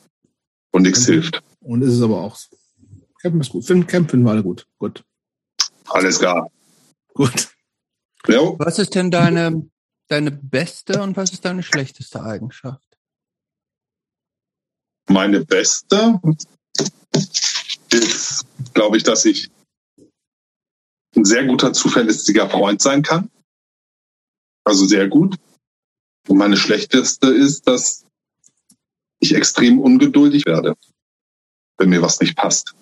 Und 0.72 0.82
nichts 0.82 1.06
hilft. 1.06 1.42
Und 1.60 1.82
ist 1.82 1.94
es 1.94 2.02
aber 2.02 2.20
auch 2.20 2.36
so. 2.36 2.56
Campen 3.22 3.40
ist 3.40 3.50
gut. 3.50 3.64
Find, 3.64 3.88
Campen 3.88 4.10
finden 4.10 4.26
wir 4.26 4.32
alle 4.32 4.42
gut. 4.42 4.66
Gut. 4.78 5.04
Alles 5.86 6.18
klar. 6.18 6.50
Gut. 7.14 7.48
Jo. 8.28 8.56
Was 8.58 8.78
ist 8.78 8.94
denn 8.94 9.10
deine, 9.10 9.68
deine 10.08 10.30
beste 10.32 11.02
und 11.02 11.16
was 11.16 11.32
ist 11.32 11.44
deine 11.44 11.62
schlechteste 11.62 12.22
Eigenschaft? 12.22 12.85
Meine 15.08 15.44
beste 15.44 16.20
ist, 17.92 18.46
glaube 18.74 18.96
ich, 18.96 19.02
dass 19.02 19.24
ich 19.24 19.50
ein 21.14 21.24
sehr 21.24 21.46
guter, 21.46 21.72
zuverlässiger 21.72 22.50
Freund 22.50 22.82
sein 22.82 23.02
kann. 23.02 23.30
Also 24.64 24.84
sehr 24.86 25.08
gut. 25.08 25.36
Und 26.28 26.38
meine 26.38 26.56
schlechteste 26.56 27.28
ist, 27.28 27.68
dass 27.68 28.04
ich 29.20 29.34
extrem 29.34 29.78
ungeduldig 29.78 30.44
werde, 30.44 30.74
wenn 31.78 31.88
mir 31.88 32.02
was 32.02 32.20
nicht 32.20 32.36
passt. 32.36 32.74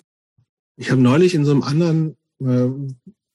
Ich 0.77 0.91
habe 0.91 1.01
neulich 1.01 1.35
in 1.35 1.45
so 1.45 1.51
einem 1.51 1.63
anderen, 1.63 2.17
äh, 2.41 2.67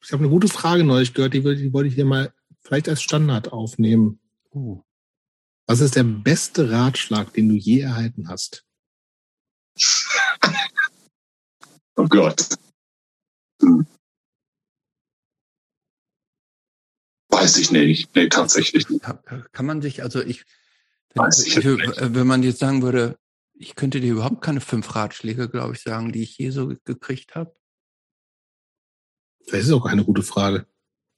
ich 0.03 0.13
habe 0.13 0.25
eine 0.25 0.29
gute 0.29 0.49
Frage 0.49 0.85
neulich 0.85 1.15
gehört, 1.15 1.33
die, 1.33 1.45
wollte- 1.45 1.63
die 1.63 1.73
wollte 1.73 1.89
ich 1.89 1.95
hier 1.95 2.05
mal 2.05 2.35
vielleicht 2.61 2.89
als 2.89 3.01
Standard 3.03 3.53
aufnehmen. 3.53 4.21
Uh. 4.53 4.83
Was 5.67 5.81
ist 5.81 5.95
der 5.95 6.03
beste 6.03 6.71
Ratschlag, 6.71 7.33
den 7.33 7.49
du 7.49 7.55
je 7.55 7.81
erhalten 7.81 8.29
hast? 8.29 8.67
Oh 11.97 12.07
Gott. 12.09 12.49
Hm. 13.61 13.87
Weiß 17.29 17.59
ich 17.59 17.71
nicht. 17.71 18.15
Nee, 18.15 18.29
tatsächlich 18.29 18.89
nicht. 18.89 19.05
Kann 19.53 19.67
man 19.67 19.83
sich, 19.83 20.03
also 20.03 20.23
ich, 20.23 20.45
wenn, 21.15 21.25
Weiß 21.25 21.47
ich 21.47 21.57
nicht. 21.57 21.67
wenn 21.67 22.27
man 22.27 22.43
jetzt 22.43 22.59
sagen 22.59 22.83
würde, 22.83 23.19
ich 23.55 23.75
könnte 23.75 24.01
dir 24.01 24.13
überhaupt 24.13 24.43
keine 24.43 24.61
fünf 24.61 24.95
Ratschläge, 24.95 25.49
glaube 25.49 25.75
ich, 25.75 25.83
sagen, 25.83 26.13
die 26.13 26.23
ich 26.23 26.39
je 26.39 26.51
so 26.51 26.73
gekriegt 26.85 27.35
habe. 27.35 27.55
Das 29.47 29.65
ist 29.65 29.73
auch 29.73 29.87
eine 29.87 30.05
gute 30.05 30.23
Frage. 30.23 30.67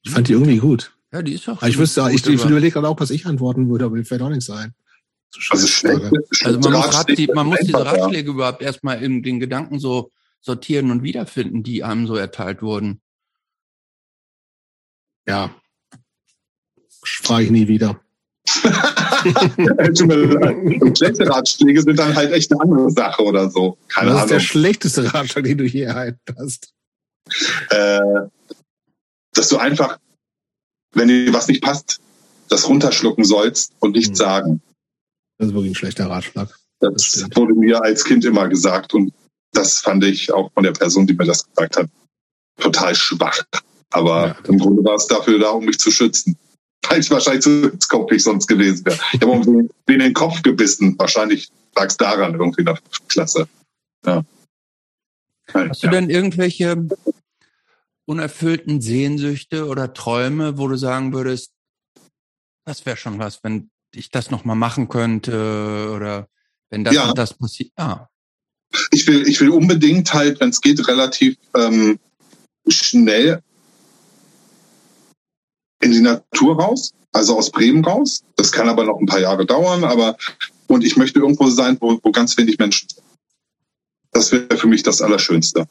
Ich 0.02 0.10
fand 0.10 0.28
die 0.28 0.32
irgendwie 0.32 0.58
gut. 0.58 0.96
Ja, 1.12 1.22
die 1.22 1.34
ist 1.34 1.48
auch. 1.48 1.58
Aber 1.58 1.68
ich 1.68 1.78
wüsste, 1.78 2.08
ich, 2.12 2.26
ich 2.26 2.44
überlege 2.44 2.72
gerade 2.72 2.88
auch, 2.88 2.98
was 2.98 3.10
ich 3.10 3.26
antworten 3.26 3.68
würde, 3.68 3.84
aber 3.84 3.96
mir 3.96 4.04
fällt 4.04 4.22
auch 4.22 4.30
nichts 4.30 4.50
ein. 4.50 4.74
So 5.34 5.40
Also 5.52 5.66
Also 6.44 6.58
man 6.60 6.72
muss, 6.72 6.84
Rat, 6.86 6.94
Ratschläge 6.94 7.26
die, 7.26 7.32
man 7.32 7.46
muss 7.46 7.58
diese 7.60 7.78
einfach, 7.78 7.92
ja. 7.96 8.02
Ratschläge 8.04 8.30
überhaupt 8.30 8.62
erstmal 8.62 9.02
in 9.02 9.22
den 9.22 9.40
Gedanken 9.40 9.78
so 9.78 10.12
sortieren 10.40 10.90
und 10.90 11.02
wiederfinden, 11.02 11.62
die 11.62 11.82
einem 11.84 12.06
so 12.06 12.16
erteilt 12.16 12.62
wurden. 12.62 13.00
Ja. 15.26 15.54
Frage 17.02 17.44
ich 17.44 17.50
nie 17.50 17.68
wieder. 17.68 18.00
Schlechte 20.94 21.28
Ratschläge 21.28 21.82
sind 21.82 21.98
dann 21.98 22.14
halt 22.14 22.32
echt 22.32 22.50
eine 22.52 22.60
andere 22.60 22.90
Sache 22.90 23.22
oder 23.22 23.48
so. 23.50 23.78
Keine 23.88 24.10
Was 24.14 24.22
ist 24.22 24.28
der 24.30 24.36
Ahnung. 24.38 24.46
schlechteste 24.46 25.14
Ratschlag, 25.14 25.44
den 25.44 25.58
du 25.58 25.64
je 25.64 25.82
erhalten 25.82 26.18
hast? 26.38 26.72
Äh, 27.70 28.00
dass 29.34 29.48
du 29.48 29.58
einfach, 29.58 29.98
wenn 30.92 31.08
dir 31.08 31.32
was 31.32 31.48
nicht 31.48 31.62
passt, 31.62 32.00
das 32.48 32.68
runterschlucken 32.68 33.24
sollst 33.24 33.72
und 33.80 33.92
nicht 33.96 34.08
Hm. 34.08 34.14
sagen. 34.16 34.62
Das 35.42 35.48
ist 35.48 35.54
wirklich 35.56 35.72
ein 35.72 35.74
schlechter 35.74 36.08
Ratschlag. 36.08 36.56
Das, 36.78 36.92
Das 37.10 37.28
wurde 37.36 37.52
mir 37.54 37.82
als 37.82 38.04
Kind 38.04 38.24
immer 38.24 38.48
gesagt 38.48 38.94
und 38.94 39.12
das 39.50 39.78
fand 39.80 40.04
ich 40.04 40.32
auch 40.32 40.52
von 40.52 40.62
der 40.62 40.70
Person, 40.70 41.04
die 41.04 41.14
mir 41.14 41.24
das 41.24 41.44
gesagt 41.48 41.76
hat, 41.78 41.90
total 42.60 42.94
schwach. 42.94 43.42
Aber 43.90 44.28
Ja. 44.28 44.36
im 44.46 44.56
Grunde 44.58 44.84
war 44.84 44.94
es 44.94 45.08
dafür 45.08 45.40
da, 45.40 45.50
um 45.50 45.64
mich 45.64 45.80
zu 45.80 45.90
schützen. 45.90 46.38
Weil 46.88 47.00
ich 47.00 47.10
wahrscheinlich 47.10 47.42
zu 47.42 47.70
hitzkopfig 47.72 48.22
sonst 48.22 48.46
gewesen 48.46 48.84
wäre. 48.86 49.00
Ich 49.14 49.20
habe 49.20 49.44
mir 49.50 49.68
in 49.94 49.98
den 49.98 50.14
Kopf 50.14 50.42
gebissen. 50.42 50.96
Wahrscheinlich 50.96 51.50
lag 51.74 51.86
es 51.86 51.96
daran 51.96 52.34
irgendwie 52.34 52.60
in 52.60 52.66
der 52.66 52.78
Klasse. 53.08 53.48
Ja. 54.06 54.24
Hast 55.52 55.82
du 55.82 55.88
denn 55.88 56.08
irgendwelche 56.08 56.88
unerfüllten 58.06 58.80
Sehnsüchte 58.80 59.66
oder 59.66 59.92
Träume, 59.92 60.56
wo 60.56 60.68
du 60.68 60.76
sagen 60.76 61.12
würdest, 61.12 61.50
das 62.64 62.86
wäre 62.86 62.96
schon 62.96 63.18
was, 63.18 63.42
wenn 63.42 63.70
ich 63.94 64.10
das 64.10 64.30
nochmal 64.30 64.56
machen 64.56 64.88
könnte 64.88 65.90
oder 65.94 66.28
wenn 66.70 66.84
das 66.84 66.94
Ja. 66.94 67.08
und 67.08 67.18
das 67.18 67.34
passiert? 67.34 67.70
Ah, 67.76 68.08
ich 68.90 69.06
will, 69.06 69.26
ich 69.28 69.40
will 69.40 69.50
unbedingt 69.50 70.12
halt, 70.14 70.40
wenn 70.40 70.50
es 70.50 70.60
geht, 70.60 70.86
relativ 70.88 71.36
ähm, 71.54 71.98
schnell 72.68 73.42
in 75.80 75.92
die 75.92 76.00
Natur 76.00 76.60
raus, 76.60 76.92
also 77.12 77.36
aus 77.36 77.50
Bremen 77.50 77.84
raus. 77.84 78.22
Das 78.36 78.52
kann 78.52 78.68
aber 78.68 78.84
noch 78.84 78.98
ein 78.98 79.06
paar 79.06 79.20
Jahre 79.20 79.44
dauern, 79.44 79.84
aber 79.84 80.16
und 80.68 80.84
ich 80.84 80.96
möchte 80.96 81.18
irgendwo 81.18 81.50
sein, 81.50 81.76
wo, 81.80 81.98
wo 82.02 82.12
ganz 82.12 82.36
wenig 82.38 82.58
Menschen 82.58 82.88
sind. 82.88 83.02
Das 84.12 84.32
wäre 84.32 84.56
für 84.56 84.68
mich 84.68 84.82
das 84.82 85.02
Allerschönste. 85.02 85.66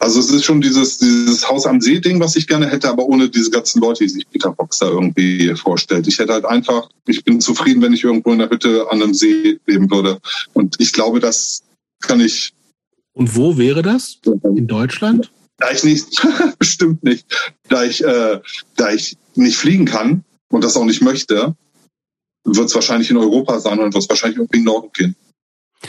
Also 0.00 0.18
es 0.18 0.30
ist 0.30 0.44
schon 0.44 0.60
dieses, 0.60 0.98
dieses 0.98 1.48
Haus 1.48 1.66
am 1.66 1.80
See-Ding, 1.80 2.20
was 2.20 2.34
ich 2.34 2.46
gerne 2.46 2.68
hätte, 2.68 2.88
aber 2.88 3.04
ohne 3.04 3.28
diese 3.28 3.50
ganzen 3.50 3.80
Leute, 3.80 4.04
die 4.04 4.08
sich 4.08 4.28
Peter 4.28 4.54
Fox 4.54 4.78
da 4.78 4.88
irgendwie 4.88 5.54
vorstellt. 5.54 6.08
Ich 6.08 6.18
hätte 6.18 6.32
halt 6.32 6.46
einfach, 6.46 6.88
ich 7.06 7.22
bin 7.22 7.40
zufrieden, 7.40 7.82
wenn 7.82 7.92
ich 7.92 8.04
irgendwo 8.04 8.32
in 8.32 8.38
der 8.38 8.50
Hütte 8.50 8.86
an 8.90 9.02
einem 9.02 9.14
See 9.14 9.58
leben 9.66 9.90
würde. 9.90 10.18
Und 10.54 10.76
ich 10.80 10.92
glaube, 10.92 11.20
das 11.20 11.62
kann 12.00 12.20
ich, 12.20 12.52
Und 13.12 13.36
wo 13.36 13.58
wäre 13.58 13.82
das? 13.82 14.18
In 14.56 14.66
Deutschland? 14.66 15.30
da 15.60 15.70
ich 15.70 15.84
nicht, 15.84 16.26
bestimmt 16.58 17.04
nicht, 17.04 17.26
da 17.68 17.84
ich, 17.84 18.02
äh, 18.02 18.40
da 18.76 18.92
ich 18.92 19.16
nicht 19.34 19.56
fliegen 19.56 19.84
kann 19.84 20.24
und 20.50 20.64
das 20.64 20.76
auch 20.76 20.84
nicht 20.84 21.02
möchte, 21.02 21.54
wird 22.44 22.68
es 22.68 22.74
wahrscheinlich 22.74 23.10
in 23.10 23.18
Europa 23.18 23.60
sein 23.60 23.78
und 23.78 23.92
wird 23.92 24.02
es 24.02 24.08
wahrscheinlich 24.08 24.38
irgendwie 24.38 24.58
in 24.58 24.64
den 24.64 24.72
Norden 24.72 24.90
gehen. 24.92 25.16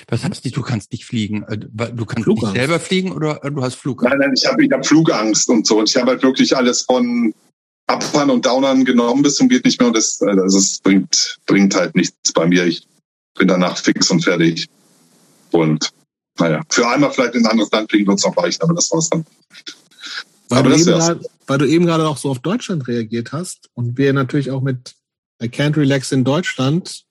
Was 0.08 0.24
heißt 0.24 0.44
die, 0.46 0.52
du 0.52 0.62
kannst 0.62 0.92
nicht 0.92 1.06
fliegen? 1.06 1.44
Äh, 1.44 1.58
Du 1.58 2.06
kannst 2.06 2.24
Flugangst. 2.24 2.54
nicht 2.54 2.62
selber 2.62 2.80
fliegen 2.80 3.12
oder 3.12 3.44
äh, 3.44 3.52
du 3.52 3.62
hast 3.62 3.76
Flugangst? 3.76 4.10
Nein, 4.12 4.20
nein, 4.20 4.34
ich 4.36 4.46
habe 4.46 4.64
ich 4.64 4.72
hab 4.72 4.86
Flugangst 4.86 5.50
und 5.50 5.68
so. 5.68 5.80
Und 5.80 5.90
ich 5.90 5.96
habe 5.98 6.12
halt 6.12 6.24
wirklich 6.24 6.56
alles 6.56 6.82
von 6.82 7.34
Uppern 7.92 8.30
und 8.30 8.46
Downern 8.46 8.86
genommen 8.86 9.22
bis 9.22 9.36
zum 9.36 9.50
geht 9.50 9.66
nicht 9.66 9.80
mehr. 9.80 9.88
Und 9.88 9.98
das, 9.98 10.22
äh, 10.22 10.36
das 10.36 10.56
ist, 10.56 10.84
bringt, 10.84 11.40
bringt 11.46 11.76
halt 11.76 11.96
nichts 11.96 12.32
bei 12.34 12.46
mir. 12.48 12.66
Ich 12.66 12.88
bin 13.38 13.48
danach 13.48 13.78
fix 13.78 14.10
und 14.12 14.24
fertig. 14.24 14.68
Und 15.52 15.90
naja, 16.40 16.62
für 16.70 16.88
einmal 16.88 17.12
vielleicht 17.12 17.36
in 17.36 17.46
ein 17.46 17.52
anderes 17.52 17.72
Land 17.72 17.90
fliegen 17.90 18.08
wird 18.08 18.20
es 18.20 18.26
noch 18.26 18.38
reichen, 18.38 18.62
aber 18.62 18.74
das 18.74 18.90
war's 18.92 19.10
dann. 19.10 19.26
Weil 20.50 20.60
Aber 20.60 20.70
du, 20.70 20.76
das 20.76 20.88
eben 20.88 21.00
grad, 21.00 21.20
weil 21.48 21.58
du 21.58 21.66
eben 21.66 21.86
gerade 21.86 22.08
auch 22.08 22.18
so 22.18 22.30
auf 22.30 22.40
Deutschland 22.40 22.88
reagiert 22.88 23.32
hast 23.34 23.70
und 23.74 23.98
wir 23.98 24.14
natürlich 24.14 24.52
auch 24.52 24.62
mit 24.62 24.96
I 25.44 25.48
Can't 25.48 25.76
Relax 25.76 26.12
in 26.12 26.24
Deutschland. 26.24 27.04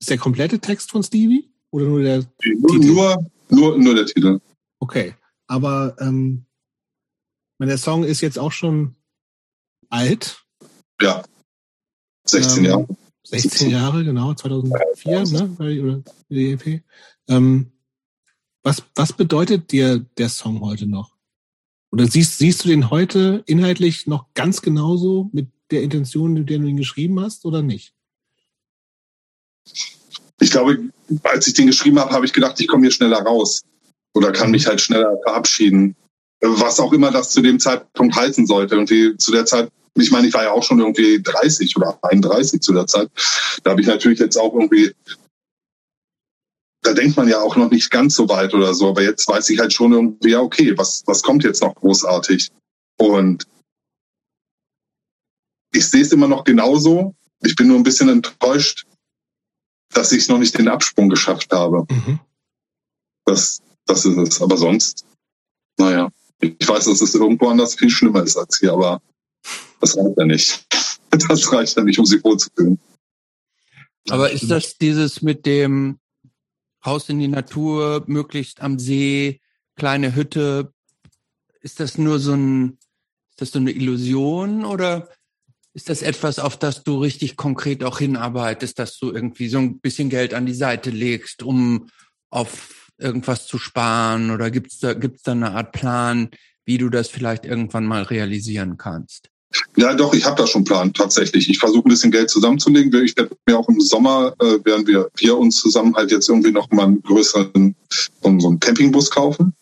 Ist 0.00 0.10
der 0.10 0.18
komplette 0.18 0.58
Text 0.58 0.90
von 0.90 1.02
Stevie? 1.02 1.48
Oder 1.72 1.86
nur 1.86 2.02
der? 2.02 2.18
Nur, 2.18 2.70
Titel. 2.70 2.86
nur, 2.86 3.30
nur, 3.50 3.78
nur 3.78 3.94
der 3.94 4.06
Titel. 4.06 4.40
Okay. 4.80 5.14
Aber 5.46 5.96
ähm, 6.00 6.44
der 7.60 7.78
Song 7.78 8.04
ist 8.04 8.20
jetzt 8.20 8.38
auch 8.38 8.52
schon 8.52 8.94
alt. 9.88 10.44
Ja. 11.00 11.24
16 12.26 12.58
Ähm, 12.58 12.64
Jahre. 12.70 12.88
16 13.24 13.70
Jahre, 13.70 14.04
genau, 14.04 14.34
2004, 14.34 15.24
ne? 15.24 15.58
war 15.58 15.68
die- 15.68 15.80
Oder 15.80 16.02
die 16.28 16.52
EP. 16.52 16.82
Ähm, 17.28 17.72
was, 18.62 18.82
was 18.94 19.12
bedeutet 19.12 19.72
dir 19.72 19.98
der 20.16 20.28
Song 20.28 20.60
heute 20.60 20.86
noch? 20.86 21.16
Oder 21.92 22.06
siehst, 22.06 22.38
siehst 22.38 22.64
du 22.64 22.68
den 22.68 22.90
heute 22.90 23.42
inhaltlich 23.46 24.06
noch 24.06 24.32
ganz 24.34 24.60
genauso 24.62 25.28
mit 25.32 25.48
der 25.70 25.82
Intention, 25.82 26.34
mit 26.34 26.50
der 26.50 26.58
du 26.58 26.66
ihn 26.66 26.76
geschrieben 26.76 27.18
hast, 27.20 27.44
oder 27.44 27.62
nicht? 27.62 27.94
Ich 30.40 30.50
glaube, 30.50 30.78
als 31.22 31.46
ich 31.46 31.54
den 31.54 31.66
geschrieben 31.66 31.98
habe, 31.98 32.12
habe 32.12 32.26
ich 32.26 32.32
gedacht, 32.32 32.60
ich 32.60 32.68
komme 32.68 32.84
hier 32.84 32.90
schneller 32.90 33.18
raus 33.18 33.62
oder 34.14 34.32
kann 34.32 34.50
mich 34.50 34.66
halt 34.66 34.80
schneller 34.80 35.16
verabschieden. 35.24 35.96
Was 36.40 36.80
auch 36.80 36.92
immer 36.92 37.10
das 37.10 37.30
zu 37.30 37.40
dem 37.40 37.58
Zeitpunkt 37.58 38.14
heißen 38.14 38.46
sollte. 38.46 38.74
Irgendwie 38.74 39.16
zu 39.16 39.32
der 39.32 39.46
Zeit, 39.46 39.70
ich 39.94 40.10
meine, 40.10 40.28
ich 40.28 40.34
war 40.34 40.44
ja 40.44 40.52
auch 40.52 40.62
schon 40.62 40.78
irgendwie 40.78 41.22
30 41.22 41.76
oder 41.76 41.98
31 42.02 42.60
zu 42.60 42.72
der 42.72 42.86
Zeit. 42.86 43.08
Da 43.62 43.70
habe 43.70 43.80
ich 43.80 43.86
natürlich 43.86 44.18
jetzt 44.18 44.36
auch 44.36 44.52
irgendwie 44.52 44.92
da 46.86 46.92
denkt 46.92 47.16
man 47.16 47.28
ja 47.28 47.40
auch 47.40 47.56
noch 47.56 47.70
nicht 47.70 47.90
ganz 47.90 48.14
so 48.14 48.28
weit 48.28 48.54
oder 48.54 48.72
so, 48.72 48.88
aber 48.88 49.02
jetzt 49.02 49.26
weiß 49.26 49.50
ich 49.50 49.58
halt 49.58 49.72
schon 49.72 49.92
irgendwie, 49.92 50.30
ja, 50.30 50.40
okay, 50.40 50.78
was, 50.78 51.02
was 51.06 51.22
kommt 51.22 51.42
jetzt 51.42 51.60
noch 51.60 51.74
großartig? 51.74 52.52
Und 52.98 53.44
ich 55.72 55.86
sehe 55.88 56.02
es 56.02 56.12
immer 56.12 56.28
noch 56.28 56.44
genauso. 56.44 57.14
Ich 57.42 57.56
bin 57.56 57.68
nur 57.68 57.76
ein 57.76 57.82
bisschen 57.82 58.08
enttäuscht, 58.08 58.86
dass 59.96 60.12
ich 60.12 60.28
noch 60.28 60.38
nicht 60.38 60.56
den 60.58 60.68
Absprung 60.68 61.08
geschafft 61.08 61.52
habe. 61.52 61.86
Mhm. 61.90 62.20
Das, 63.24 63.62
das 63.86 64.04
ist 64.04 64.16
es. 64.16 64.42
Aber 64.42 64.56
sonst, 64.56 65.06
naja, 65.78 66.10
ich 66.40 66.68
weiß, 66.68 66.84
dass 66.84 67.00
es 67.00 67.14
irgendwo 67.14 67.48
anders 67.48 67.76
viel 67.76 67.88
schlimmer 67.88 68.22
ist 68.22 68.36
als 68.36 68.58
hier, 68.58 68.72
aber 68.72 69.00
das 69.80 69.96
reicht 69.96 70.18
ja 70.18 70.24
nicht. 70.24 70.66
Das 71.28 71.50
reicht 71.50 71.74
ja 71.78 71.82
nicht, 71.82 71.98
um 71.98 72.04
sich 72.04 72.22
wohlzufühlen. 72.22 72.78
Aber 74.10 74.30
ist 74.30 74.50
das 74.50 74.76
dieses 74.76 75.22
mit 75.22 75.46
dem 75.46 75.98
raus 76.84 77.08
in 77.08 77.18
die 77.20 77.28
Natur, 77.28 78.04
möglichst 78.06 78.60
am 78.60 78.78
See, 78.78 79.40
kleine 79.76 80.14
Hütte. 80.14 80.74
Ist 81.62 81.80
das 81.80 81.96
nur 81.96 82.18
so 82.18 82.34
ein, 82.34 82.76
ist 83.30 83.40
das 83.40 83.52
so 83.52 83.58
eine 83.58 83.70
Illusion 83.70 84.66
oder 84.66 85.08
ist 85.76 85.90
das 85.90 86.00
etwas, 86.00 86.38
auf 86.38 86.56
das 86.56 86.84
du 86.84 86.98
richtig 86.98 87.36
konkret 87.36 87.84
auch 87.84 87.98
hinarbeitest, 87.98 88.78
dass 88.78 88.98
du 88.98 89.12
irgendwie 89.12 89.48
so 89.48 89.58
ein 89.58 89.78
bisschen 89.78 90.08
Geld 90.08 90.32
an 90.32 90.46
die 90.46 90.54
Seite 90.54 90.88
legst, 90.88 91.42
um 91.42 91.90
auf 92.30 92.90
irgendwas 92.96 93.46
zu 93.46 93.58
sparen 93.58 94.30
oder 94.30 94.50
gibt's 94.50 94.78
da, 94.78 94.94
gibt's 94.94 95.22
da 95.22 95.32
eine 95.32 95.50
Art 95.52 95.72
Plan, 95.72 96.30
wie 96.64 96.78
du 96.78 96.88
das 96.88 97.08
vielleicht 97.08 97.44
irgendwann 97.44 97.84
mal 97.84 98.04
realisieren 98.04 98.78
kannst? 98.78 99.28
Ja, 99.76 99.92
doch, 99.92 100.14
ich 100.14 100.24
habe 100.24 100.40
da 100.40 100.46
schon 100.46 100.64
Plan 100.64 100.94
tatsächlich. 100.94 101.50
Ich 101.50 101.58
versuche 101.58 101.86
ein 101.86 101.90
bisschen 101.90 102.10
Geld 102.10 102.30
zusammenzulegen. 102.30 103.04
Ich 103.04 103.14
werde 103.14 103.36
mir 103.46 103.58
auch 103.58 103.68
im 103.68 103.78
Sommer, 103.78 104.34
äh, 104.40 104.64
werden 104.64 104.86
wir, 104.86 105.10
wir 105.18 105.36
uns 105.36 105.56
zusammen 105.56 105.94
halt 105.94 106.10
jetzt 106.10 106.30
irgendwie 106.30 106.52
noch 106.52 106.70
mal 106.70 106.86
einen 106.86 107.02
größeren 107.02 107.76
so 108.22 108.48
einen 108.48 108.60
Campingbus 108.60 109.10
kaufen. 109.10 109.52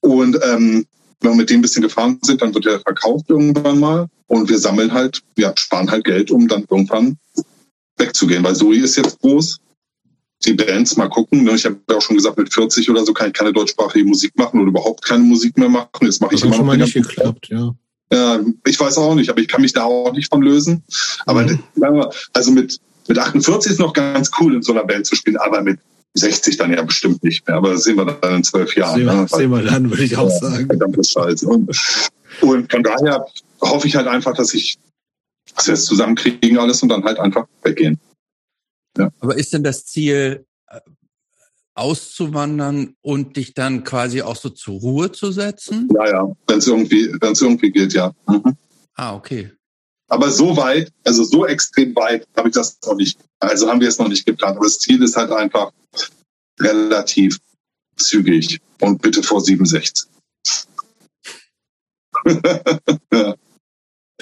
Und 0.00 0.36
ähm, 0.42 0.84
wenn 1.20 1.30
wir 1.30 1.36
mit 1.36 1.50
dem 1.50 1.60
ein 1.60 1.62
bisschen 1.62 1.82
gefahren 1.82 2.18
sind, 2.22 2.42
dann 2.42 2.52
wird 2.52 2.66
er 2.66 2.80
verkauft 2.80 3.26
irgendwann 3.28 3.78
mal. 3.78 4.08
Und 4.28 4.48
wir 4.48 4.58
sammeln 4.58 4.92
halt, 4.92 5.22
ja, 5.36 5.52
sparen 5.56 5.90
halt 5.90 6.04
Geld, 6.04 6.30
um 6.30 6.48
dann 6.48 6.66
irgendwann 6.68 7.16
wegzugehen. 7.96 8.42
Weil 8.44 8.56
Zoe 8.56 8.76
ist 8.76 8.96
jetzt 8.96 9.20
groß. 9.20 9.58
Die 10.44 10.52
Bands 10.52 10.96
mal 10.96 11.08
gucken. 11.08 11.44
Ne? 11.44 11.52
Ich 11.52 11.64
habe 11.64 11.80
ja 11.88 11.96
auch 11.96 12.02
schon 12.02 12.16
gesagt, 12.16 12.36
mit 12.36 12.52
40 12.52 12.90
oder 12.90 13.04
so 13.04 13.12
kann 13.12 13.28
ich 13.28 13.32
keine 13.32 13.52
deutschsprachige 13.52 14.04
Musik 14.04 14.36
machen 14.36 14.60
oder 14.60 14.68
überhaupt 14.68 15.04
keine 15.04 15.24
Musik 15.24 15.56
mehr 15.56 15.68
machen. 15.68 15.88
Jetzt 16.02 16.20
mache 16.20 16.34
ich 16.34 16.42
immer 16.42 16.50
noch 16.50 16.56
schon 16.58 16.66
mal 16.66 16.76
nicht 16.76 16.94
geklappt, 16.94 17.48
ja. 17.48 17.74
Ja, 18.12 18.38
ich 18.64 18.78
weiß 18.78 18.98
auch 18.98 19.14
nicht, 19.14 19.30
aber 19.30 19.40
ich 19.40 19.48
kann 19.48 19.62
mich 19.62 19.72
da 19.72 19.84
auch 19.84 20.12
nicht 20.12 20.28
von 20.28 20.42
lösen. 20.42 20.84
Aber 21.24 21.42
mhm. 21.42 21.58
also 22.32 22.52
mit, 22.52 22.78
mit 23.08 23.18
48 23.18 23.72
ist 23.72 23.80
noch 23.80 23.92
ganz 23.92 24.30
cool, 24.38 24.54
in 24.54 24.62
so 24.62 24.72
einer 24.72 24.84
Band 24.84 25.06
zu 25.06 25.16
spielen, 25.16 25.36
aber 25.38 25.62
mit 25.62 25.80
60 26.14 26.56
dann 26.56 26.72
ja 26.72 26.82
bestimmt 26.82 27.22
nicht 27.24 27.46
mehr. 27.46 27.56
Aber 27.56 27.70
das 27.70 27.82
sehen 27.82 27.96
wir 27.96 28.04
dann 28.04 28.36
in 28.36 28.44
zwölf 28.44 28.76
Jahren. 28.76 28.96
Sehen 28.96 29.06
wir, 29.06 29.14
ne? 29.14 29.26
sehen 29.28 29.50
wir 29.50 29.62
dann, 29.62 29.90
würde 29.90 30.04
ich 30.04 30.16
auch 30.16 30.30
sagen. 30.30 30.68
Und, 31.46 31.70
und 32.40 32.70
von 32.70 32.82
daher 32.82 33.26
hoffe 33.60 33.88
ich 33.88 33.96
halt 33.96 34.06
einfach, 34.06 34.34
dass 34.34 34.54
ich, 34.54 34.78
dass 35.54 35.66
wir 35.66 35.74
es 35.74 35.86
zusammenkriegen 35.86 36.58
alles 36.58 36.82
und 36.82 36.88
dann 36.88 37.04
halt 37.04 37.18
einfach 37.18 37.46
weggehen. 37.62 37.98
Ja. 38.96 39.10
Aber 39.20 39.36
ist 39.36 39.52
denn 39.52 39.62
das 39.62 39.84
Ziel, 39.84 40.46
auszuwandern 41.76 42.96
und 43.02 43.36
dich 43.36 43.54
dann 43.54 43.84
quasi 43.84 44.22
auch 44.22 44.36
so 44.36 44.48
zur 44.48 44.80
Ruhe 44.80 45.12
zu 45.12 45.30
setzen? 45.30 45.88
Ja, 45.94 46.08
ja, 46.08 46.36
wenn 46.48 46.58
es 46.58 46.66
irgendwie, 46.66 47.14
wenn 47.20 47.32
es 47.32 47.42
irgendwie 47.42 47.70
geht, 47.70 47.92
ja. 47.92 48.12
Mhm. 48.26 48.56
Ah, 48.94 49.14
okay. 49.14 49.52
Aber 50.08 50.30
so 50.30 50.56
weit, 50.56 50.90
also 51.04 51.22
so 51.24 51.46
extrem 51.46 51.94
weit, 51.94 52.26
habe 52.36 52.48
ich 52.48 52.54
das 52.54 52.78
noch 52.86 52.94
nicht. 52.94 53.18
Also 53.40 53.68
haben 53.68 53.80
wir 53.80 53.88
es 53.88 53.98
noch 53.98 54.08
nicht 54.08 54.24
geplant. 54.24 54.56
Aber 54.56 54.66
das 54.66 54.78
Ziel 54.78 55.02
ist 55.02 55.16
halt 55.16 55.30
einfach 55.32 55.72
relativ 56.58 57.38
zügig 57.96 58.60
und 58.80 59.02
bitte 59.02 59.22
vor 59.22 59.40
67. 59.42 60.08
ja. 63.12 63.34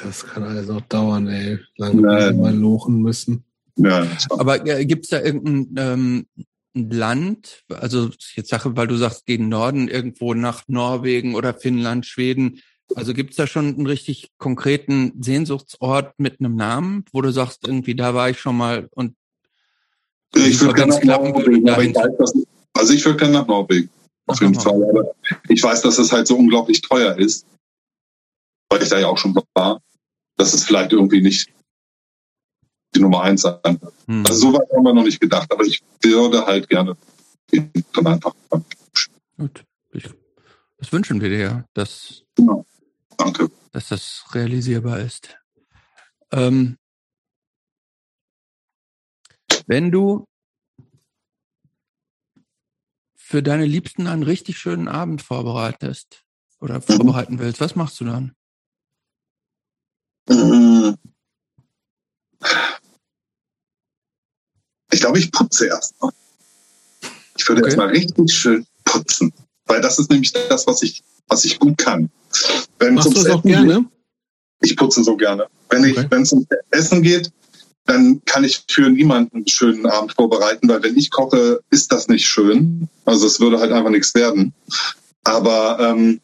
Das 0.04 0.26
kann 0.26 0.42
alles 0.42 0.68
noch 0.68 0.82
dauern, 0.82 1.26
ey. 1.28 1.58
Lange 1.76 2.02
ja, 2.02 2.32
mal 2.32 2.54
lochen 2.54 3.00
müssen. 3.00 3.44
Ja, 3.76 4.06
Aber 4.30 4.66
äh, 4.66 4.84
gibt 4.84 5.04
es 5.04 5.10
da 5.10 5.20
irgendein 5.20 5.74
ähm, 5.76 6.26
Land, 6.74 7.64
also 7.68 8.10
jetzt 8.34 8.50
Sache, 8.50 8.76
weil 8.76 8.86
du 8.86 8.96
sagst, 8.96 9.26
gegen 9.26 9.48
Norden, 9.48 9.88
irgendwo 9.88 10.34
nach 10.34 10.64
Norwegen 10.66 11.34
oder 11.34 11.54
Finnland, 11.54 12.04
Schweden. 12.04 12.60
Also 12.94 13.14
gibt's 13.14 13.36
da 13.36 13.46
schon 13.46 13.74
einen 13.74 13.86
richtig 13.86 14.30
konkreten 14.38 15.12
Sehnsuchtsort 15.20 16.18
mit 16.18 16.40
einem 16.40 16.54
Namen, 16.54 17.04
wo 17.12 17.22
du 17.22 17.32
sagst, 17.32 17.66
irgendwie 17.66 17.94
da 17.94 18.14
war 18.14 18.28
ich 18.28 18.38
schon 18.38 18.56
mal 18.56 18.88
und 18.90 19.16
ich 20.36 20.60
würde 20.60 20.74
gerne 20.74 20.94
nach 21.04 21.22
Norwegen, 21.22 21.68
aber 21.70 21.84
ich 21.84 21.94
weiß, 21.94 22.16
dass, 22.18 22.34
also 22.74 22.92
ich 22.92 23.04
würde 23.04 23.18
gerne 23.18 23.34
nach 23.34 23.46
Norwegen, 23.46 23.88
auf 24.26 24.40
jeden 24.40 24.54
Fall. 24.54 24.82
Aber 24.82 25.14
ich 25.48 25.62
weiß, 25.62 25.82
dass 25.82 25.98
es 25.98 26.12
halt 26.12 26.26
so 26.26 26.36
unglaublich 26.36 26.82
teuer 26.82 27.16
ist, 27.16 27.46
weil 28.68 28.82
ich 28.82 28.88
da 28.88 28.98
ja 28.98 29.06
auch 29.06 29.18
schon 29.18 29.36
war, 29.54 29.80
dass 30.36 30.54
es 30.54 30.64
vielleicht 30.64 30.92
irgendwie 30.92 31.20
nicht 31.20 31.50
die 32.94 33.00
Nummer 33.00 33.22
eins 33.22 33.42
sein. 33.42 33.80
Hm. 34.06 34.24
Also 34.26 34.34
so 34.34 34.52
weit 34.52 34.70
haben 34.74 34.84
wir 34.84 34.94
noch 34.94 35.04
nicht 35.04 35.20
gedacht, 35.20 35.50
aber 35.52 35.64
ich 35.64 35.82
würde 36.02 36.44
halt 36.46 36.68
gerne 36.68 36.96
dann 37.92 38.06
einfach. 38.06 38.34
Gut. 39.36 39.64
Ich, 39.92 40.08
das 40.78 40.92
wünschen 40.92 41.20
wir 41.20 41.28
dir, 41.28 41.64
dass, 41.74 42.24
genau. 42.34 42.64
Danke. 43.16 43.50
dass 43.72 43.88
das 43.88 44.24
realisierbar 44.32 45.00
ist. 45.00 45.36
Ähm, 46.32 46.78
wenn 49.66 49.90
du 49.90 50.26
für 53.14 53.42
deine 53.42 53.66
Liebsten 53.66 54.06
einen 54.06 54.22
richtig 54.22 54.58
schönen 54.58 54.88
Abend 54.88 55.22
vorbereitest 55.22 56.24
oder 56.60 56.80
vorbereiten 56.80 57.38
willst, 57.38 57.60
was 57.60 57.76
machst 57.76 58.00
du 58.00 58.04
dann? 58.04 58.34
Mhm. 60.28 60.96
Ich 64.92 65.00
glaube, 65.00 65.18
ich 65.18 65.32
putze 65.32 65.66
erst 65.66 66.00
mal. 66.00 66.12
Ich 67.36 67.48
würde 67.48 67.62
okay. 67.62 67.70
jetzt 67.70 67.76
mal 67.76 67.88
richtig 67.88 68.32
schön 68.32 68.66
putzen. 68.84 69.32
Weil 69.66 69.80
das 69.80 69.98
ist 69.98 70.10
nämlich 70.10 70.32
das, 70.32 70.66
was 70.66 70.82
ich, 70.82 71.02
was 71.28 71.44
ich 71.44 71.58
gut 71.58 71.78
kann. 71.78 72.10
Wenn 72.78 72.94
Machst 72.94 73.08
du 73.08 73.14
das 73.14 73.26
auch 73.26 73.42
gerne? 73.42 73.80
Geht, 74.60 74.70
ich 74.70 74.76
putze 74.76 75.02
so 75.02 75.16
gerne. 75.16 75.46
Wenn 75.70 75.90
okay. 75.90 76.06
es 76.10 76.32
ums 76.32 76.46
Essen 76.70 77.02
geht, 77.02 77.32
dann 77.86 78.22
kann 78.24 78.44
ich 78.44 78.64
für 78.68 78.88
niemanden 78.88 79.36
einen 79.36 79.48
schönen 79.48 79.86
Abend 79.86 80.12
vorbereiten, 80.12 80.68
weil 80.68 80.82
wenn 80.82 80.96
ich 80.96 81.10
koche, 81.10 81.60
ist 81.70 81.92
das 81.92 82.08
nicht 82.08 82.26
schön. 82.26 82.88
Also 83.04 83.26
es 83.26 83.40
würde 83.40 83.58
halt 83.58 83.72
einfach 83.72 83.90
nichts 83.90 84.14
werden. 84.14 84.54
Aber 85.24 85.78
ähm, 85.80 86.20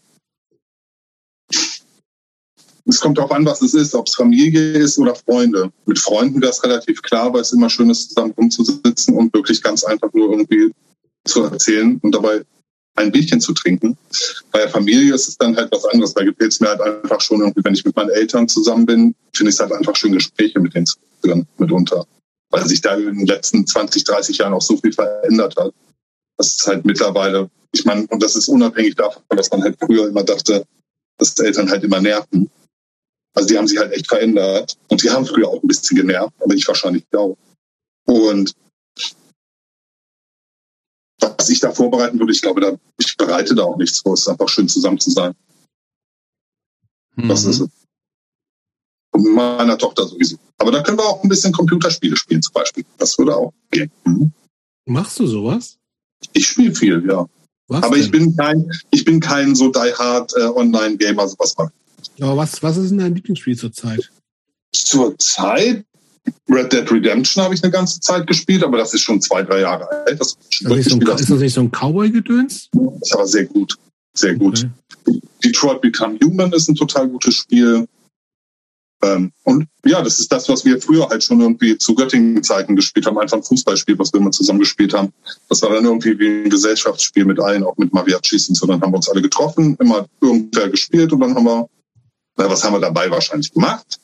es 2.95 3.01
kommt 3.01 3.19
darauf 3.19 3.33
an, 3.33 3.45
was 3.45 3.63
es 3.63 3.75
ist, 3.75 3.95
ob 3.95 4.07
es 4.07 4.15
Familie 4.15 4.73
ist 4.73 4.99
oder 4.99 5.15
Freunde. 5.15 5.71
Mit 5.87 5.99
Freunden 5.99 6.41
wäre 6.41 6.51
es 6.51 6.63
relativ 6.63 7.03
klar, 7.03 7.33
weil 7.33 7.43
es 7.43 7.53
immer 7.53 7.69
schön 7.69 7.91
ist, 7.91 8.11
zusammen 8.11 8.33
rumzusitzen 8.37 9.17
und 9.17 9.33
wirklich 9.35 9.63
ganz 9.63 9.85
einfach 9.85 10.13
nur 10.13 10.31
irgendwie 10.31 10.73
zu 11.25 11.43
erzählen 11.45 11.99
und 12.03 12.15
dabei 12.15 12.43
ein 12.97 13.13
Bierchen 13.13 13.41
zu 13.41 13.53
trinken. 13.53 13.97
Bei 14.53 14.61
der 14.61 14.69
Familie 14.69 15.15
ist 15.15 15.29
es 15.29 15.39
dann 15.39 15.57
halt 15.57 15.71
was 15.73 15.85
anderes. 15.87 16.15
Da 16.15 16.25
gefällt 16.25 16.53
es 16.53 16.61
mir 16.61 16.69
halt 16.69 16.81
einfach 16.81 17.21
schon 17.21 17.41
irgendwie, 17.41 17.65
wenn 17.65 17.75
ich 17.75 17.85
mit 17.85 17.97
meinen 17.97 18.11
Eltern 18.11 18.49
zusammen 18.49 18.87
bin, 18.87 19.15
finde 19.35 19.51
ich 19.51 19.57
es 19.57 19.61
halt 19.61 19.73
einfach 19.73 19.97
schön, 19.97 20.13
Gespräche 20.13 20.61
mit 20.61 20.75
denen 20.75 20.87
zu 20.87 20.97
führen, 21.23 21.47
mitunter. 21.59 22.07
Weil 22.51 22.67
sich 22.67 22.81
da 22.81 22.95
in 22.95 23.19
den 23.19 23.27
letzten 23.27 23.67
20, 23.67 24.05
30 24.05 24.39
Jahren 24.39 24.55
auch 24.55 24.63
so 24.63 24.77
viel 24.77 24.93
verändert 24.93 25.57
hat. 25.57 25.73
Das 26.37 26.49
ist 26.49 26.67
halt 26.67 26.85
mittlerweile, 26.85 27.49
ich 27.73 27.85
meine, 27.85 28.07
und 28.09 28.23
das 28.23 28.37
ist 28.37 28.49
unabhängig 28.49 28.97
davon, 28.97 29.23
dass 29.29 29.51
man 29.51 29.63
halt 29.63 29.77
früher 29.79 30.09
immer 30.09 30.25
dachte, 30.25 30.65
dass 31.19 31.39
Eltern 31.39 31.71
halt 31.71 31.85
immer 31.85 32.01
nerven. 32.01 32.51
Also 33.35 33.49
die 33.49 33.59
haben 33.59 33.69
sich 33.69 33.79
halt 33.79 33.93
echt 33.93 34.09
verändert. 34.09 34.77
Und 34.89 35.03
die 35.03 35.11
haben 35.11 35.27
früher 35.27 35.49
auch 35.49 35.63
ein 35.63 35.69
bisschen 35.69 35.97
genervt, 35.97 36.35
aber 36.41 36.55
ich 36.55 36.67
wahrscheinlich 36.67 37.05
auch. 37.15 37.37
Und 38.07 38.55
was 41.21 41.49
ich 41.49 41.61
da 41.61 41.71
vorbereiten 41.71 42.19
würde, 42.19 42.33
ich 42.33 42.43
glaube, 42.43 42.61
da, 42.61 42.77
ich 42.99 43.17
bereite 43.17 43.55
da 43.55 43.65
auch 43.65 43.77
nichts 43.77 44.01
vor. 44.01 44.15
Es 44.15 44.21
ist 44.21 44.29
einfach 44.29 44.49
schön 44.49 44.69
zusammen 44.69 44.99
zu 44.99 45.11
sein. 45.11 45.35
Mhm. 47.17 47.29
Das 47.29 47.45
ist 47.45 47.61
es. 47.61 47.69
Und 49.13 49.25
mit 49.25 49.35
meiner 49.35 49.77
Tochter 49.77 50.07
sowieso. 50.07 50.37
Aber 50.59 50.71
da 50.71 50.83
können 50.83 50.99
wir 50.99 51.05
auch 51.05 51.23
ein 51.23 51.29
bisschen 51.29 51.53
Computerspiele 51.53 52.17
spielen 52.17 52.43
zum 52.43 52.53
Beispiel. 52.53 52.85
Das 52.99 53.19
würde 53.19 53.37
auch 53.37 53.53
gehen. 53.71 53.91
Mhm. 54.05 54.33
Machst 54.87 55.19
du 55.19 55.27
sowas? 55.27 55.79
Ich 56.33 56.47
spiele 56.47 56.75
viel, 56.75 57.05
ja. 57.09 57.27
Was 57.69 57.85
Aber 57.85 57.97
denn? 57.97 58.05
ich 58.05 58.11
bin 58.11 58.37
kein, 58.37 58.71
ich 58.91 59.05
bin 59.05 59.21
kein 59.21 59.55
so 59.55 59.69
die 59.71 59.79
hard 59.79 60.33
äh, 60.37 60.43
Online-Gamer, 60.43 61.29
sowas 61.29 61.57
mache 61.57 61.73
aber 62.21 62.37
was, 62.37 62.63
was 62.63 62.77
ist 62.77 62.91
denn 62.91 62.99
dein 62.99 63.15
Lieblingsspiel 63.15 63.57
zurzeit? 63.57 64.11
Zurzeit 64.73 65.85
Red 66.49 66.73
Dead 66.73 66.91
Redemption 66.91 67.43
habe 67.43 67.55
ich 67.55 67.63
eine 67.63 67.73
ganze 67.73 68.01
Zeit 68.01 68.27
gespielt, 68.27 68.63
aber 68.63 68.79
das 68.79 68.93
ist 68.95 69.03
schon 69.03 69.21
zwei, 69.21 69.43
drei 69.43 69.61
Jahre 69.61 69.89
alt. 69.91 70.21
Das 70.21 70.29
ist, 70.29 70.39
das 70.65 70.79
ist, 70.79 70.91
so 70.91 70.97
ein, 70.97 71.03
ist 71.03 71.31
das 71.31 71.39
nicht 71.39 71.55
so 71.55 71.61
ein 71.61 71.71
Cowboy-Gedöns? 71.71 72.69
Ist 73.01 73.15
aber 73.15 73.27
sehr 73.27 73.47
gut. 73.47 73.77
Sehr 74.15 74.35
gut. 74.35 74.69
Okay. 75.07 75.21
Detroit 75.45 75.81
Become 75.81 76.19
Human 76.23 76.53
ist 76.53 76.69
ein 76.69 76.75
total 76.75 77.09
gutes 77.09 77.35
Spiel. 77.35 77.87
Ähm, 79.03 79.33
und 79.45 79.67
ja, 79.87 80.03
das 80.03 80.21
ist 80.21 80.31
das, 80.31 80.49
was 80.49 80.65
wir 80.65 80.81
früher 80.81 81.09
halt 81.09 81.25
schon 81.25 81.41
irgendwie 81.41 81.79
zu 81.79 81.95
Göttingen-Zeiten 81.95 82.77
gespielt 82.77 83.07
haben. 83.07 83.19
Einfach 83.19 83.39
ein 83.39 83.43
Fußballspiel, 83.43 83.99
was 83.99 84.13
wir 84.13 84.21
immer 84.21 84.31
zusammen 84.31 84.59
gespielt 84.59 84.93
haben. 84.93 85.13
Das 85.49 85.63
war 85.63 85.71
dann 85.71 85.85
irgendwie 85.85 86.19
wie 86.19 86.43
ein 86.45 86.51
Gesellschaftsspiel 86.51 87.25
mit 87.25 87.41
allen, 87.41 87.65
auch 87.65 87.79
mit 87.79 87.95
Mariachis 87.95 88.49
und 88.49 88.57
so. 88.57 88.67
Dann 88.67 88.81
haben 88.81 88.93
wir 88.93 88.97
uns 88.97 89.09
alle 89.09 89.23
getroffen, 89.23 89.77
immer 89.81 90.07
irgendwer 90.21 90.69
gespielt 90.69 91.13
und 91.13 91.21
dann 91.21 91.35
haben 91.35 91.45
wir, 91.45 91.69
na, 92.41 92.51
was 92.51 92.65
haben 92.65 92.73
wir 92.73 92.81
dabei 92.81 93.11
wahrscheinlich 93.11 93.53
gemacht? 93.53 94.01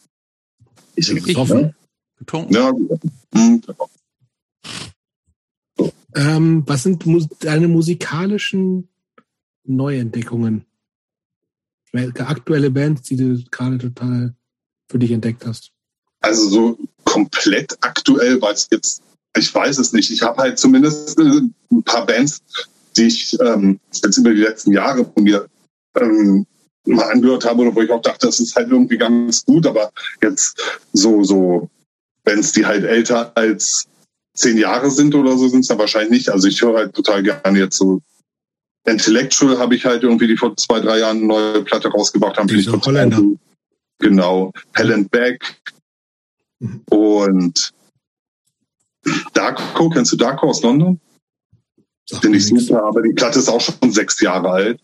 Ich 0.95 1.09
getroffen. 1.09 1.75
Getrunken. 2.19 2.55
Ja, 2.55 2.73
hm, 3.35 3.63
genau. 3.63 3.91
Ähm, 6.15 6.63
was 6.67 6.83
sind 6.83 7.05
deine 7.41 7.69
musikalischen 7.69 8.89
Neuentdeckungen? 9.65 10.65
Welche 11.93 12.27
aktuelle 12.27 12.71
Bands, 12.71 13.03
die 13.03 13.17
du 13.17 13.43
gerade 13.51 13.79
total 13.79 14.35
für 14.89 14.99
dich 14.99 15.11
entdeckt 15.11 15.47
hast? 15.47 15.73
Also 16.21 16.49
so 16.49 16.79
komplett 17.05 17.77
aktuell 17.81 18.41
war 18.41 18.53
es 18.53 18.69
jetzt, 18.71 19.03
ich 19.37 19.55
weiß 19.55 19.79
es 19.79 19.93
nicht. 19.93 20.11
Ich 20.11 20.23
habe 20.23 20.43
halt 20.43 20.59
zumindest 20.59 21.19
äh, 21.19 21.41
ein 21.71 21.83
paar 21.85 22.07
Bands, 22.07 22.43
die 22.97 23.05
ich 23.05 23.39
ähm, 23.41 23.79
jetzt 23.93 24.17
über 24.17 24.33
die 24.33 24.41
letzten 24.41 24.73
Jahre 24.73 25.05
von 25.05 25.23
mir 25.23 25.49
ähm, 25.99 26.47
mal 26.87 27.11
angehört 27.11 27.45
habe 27.45 27.63
oder 27.63 27.75
wo 27.75 27.83
ich 27.83 27.91
auch 27.91 28.03
dachte, 28.03 28.27
das 28.27 28.41
ist 28.41 28.55
halt 28.57 28.71
irgendwie 28.71 28.99
ganz 28.99 29.45
gut, 29.45 29.67
aber 29.67 29.91
jetzt 30.23 30.81
so, 30.93 31.23
so 31.25 31.69
Bands, 32.25 32.53
die 32.53 32.65
halt 32.65 32.85
älter 32.85 33.33
als 33.37 33.87
zehn 34.35 34.59
Jahre 34.59 34.91
sind 34.91 35.15
oder 35.15 35.37
so, 35.37 35.49
sind 35.49 35.61
es 35.61 35.69
dann 35.69 35.79
wahrscheinlich 35.79 36.11
nicht. 36.11 36.29
Also 36.29 36.49
ich 36.49 36.61
höre 36.63 36.77
halt 36.77 36.95
total 36.95 37.23
gerne 37.23 37.59
jetzt 37.59 37.77
so 37.77 38.01
Intellectual 38.87 39.59
habe 39.59 39.75
ich 39.75 39.85
halt 39.85 40.05
irgendwie, 40.05 40.29
die 40.29 40.37
vor 40.37 40.57
zwei, 40.57 40.81
drei 40.81 41.01
Jahren 41.01 41.19
eine 41.19 41.27
neue 41.27 41.63
Platte 41.63 41.89
rausgebracht 41.89 42.39
haben. 42.39 42.47
Diese 42.47 42.73
Holländer. 42.81 43.21
Genau. 43.99 44.53
Helen 44.75 45.09
Beck. 45.09 45.43
Mhm. 46.61 46.83
Und 46.91 47.73
Darko, 49.35 49.91
kennst 49.91 50.13
du 50.13 50.17
Darko 50.17 50.49
aus 50.49 50.63
London? 50.63 51.01
Finde 52.21 52.39
ich 52.39 52.47
super, 52.47 52.85
aber 52.85 53.03
die 53.03 53.13
Platte 53.13 53.41
ist 53.41 53.49
auch 53.49 53.61
schon 53.61 53.91
sechs 53.91 54.21
Jahre 54.21 54.51
alt. 54.51 54.81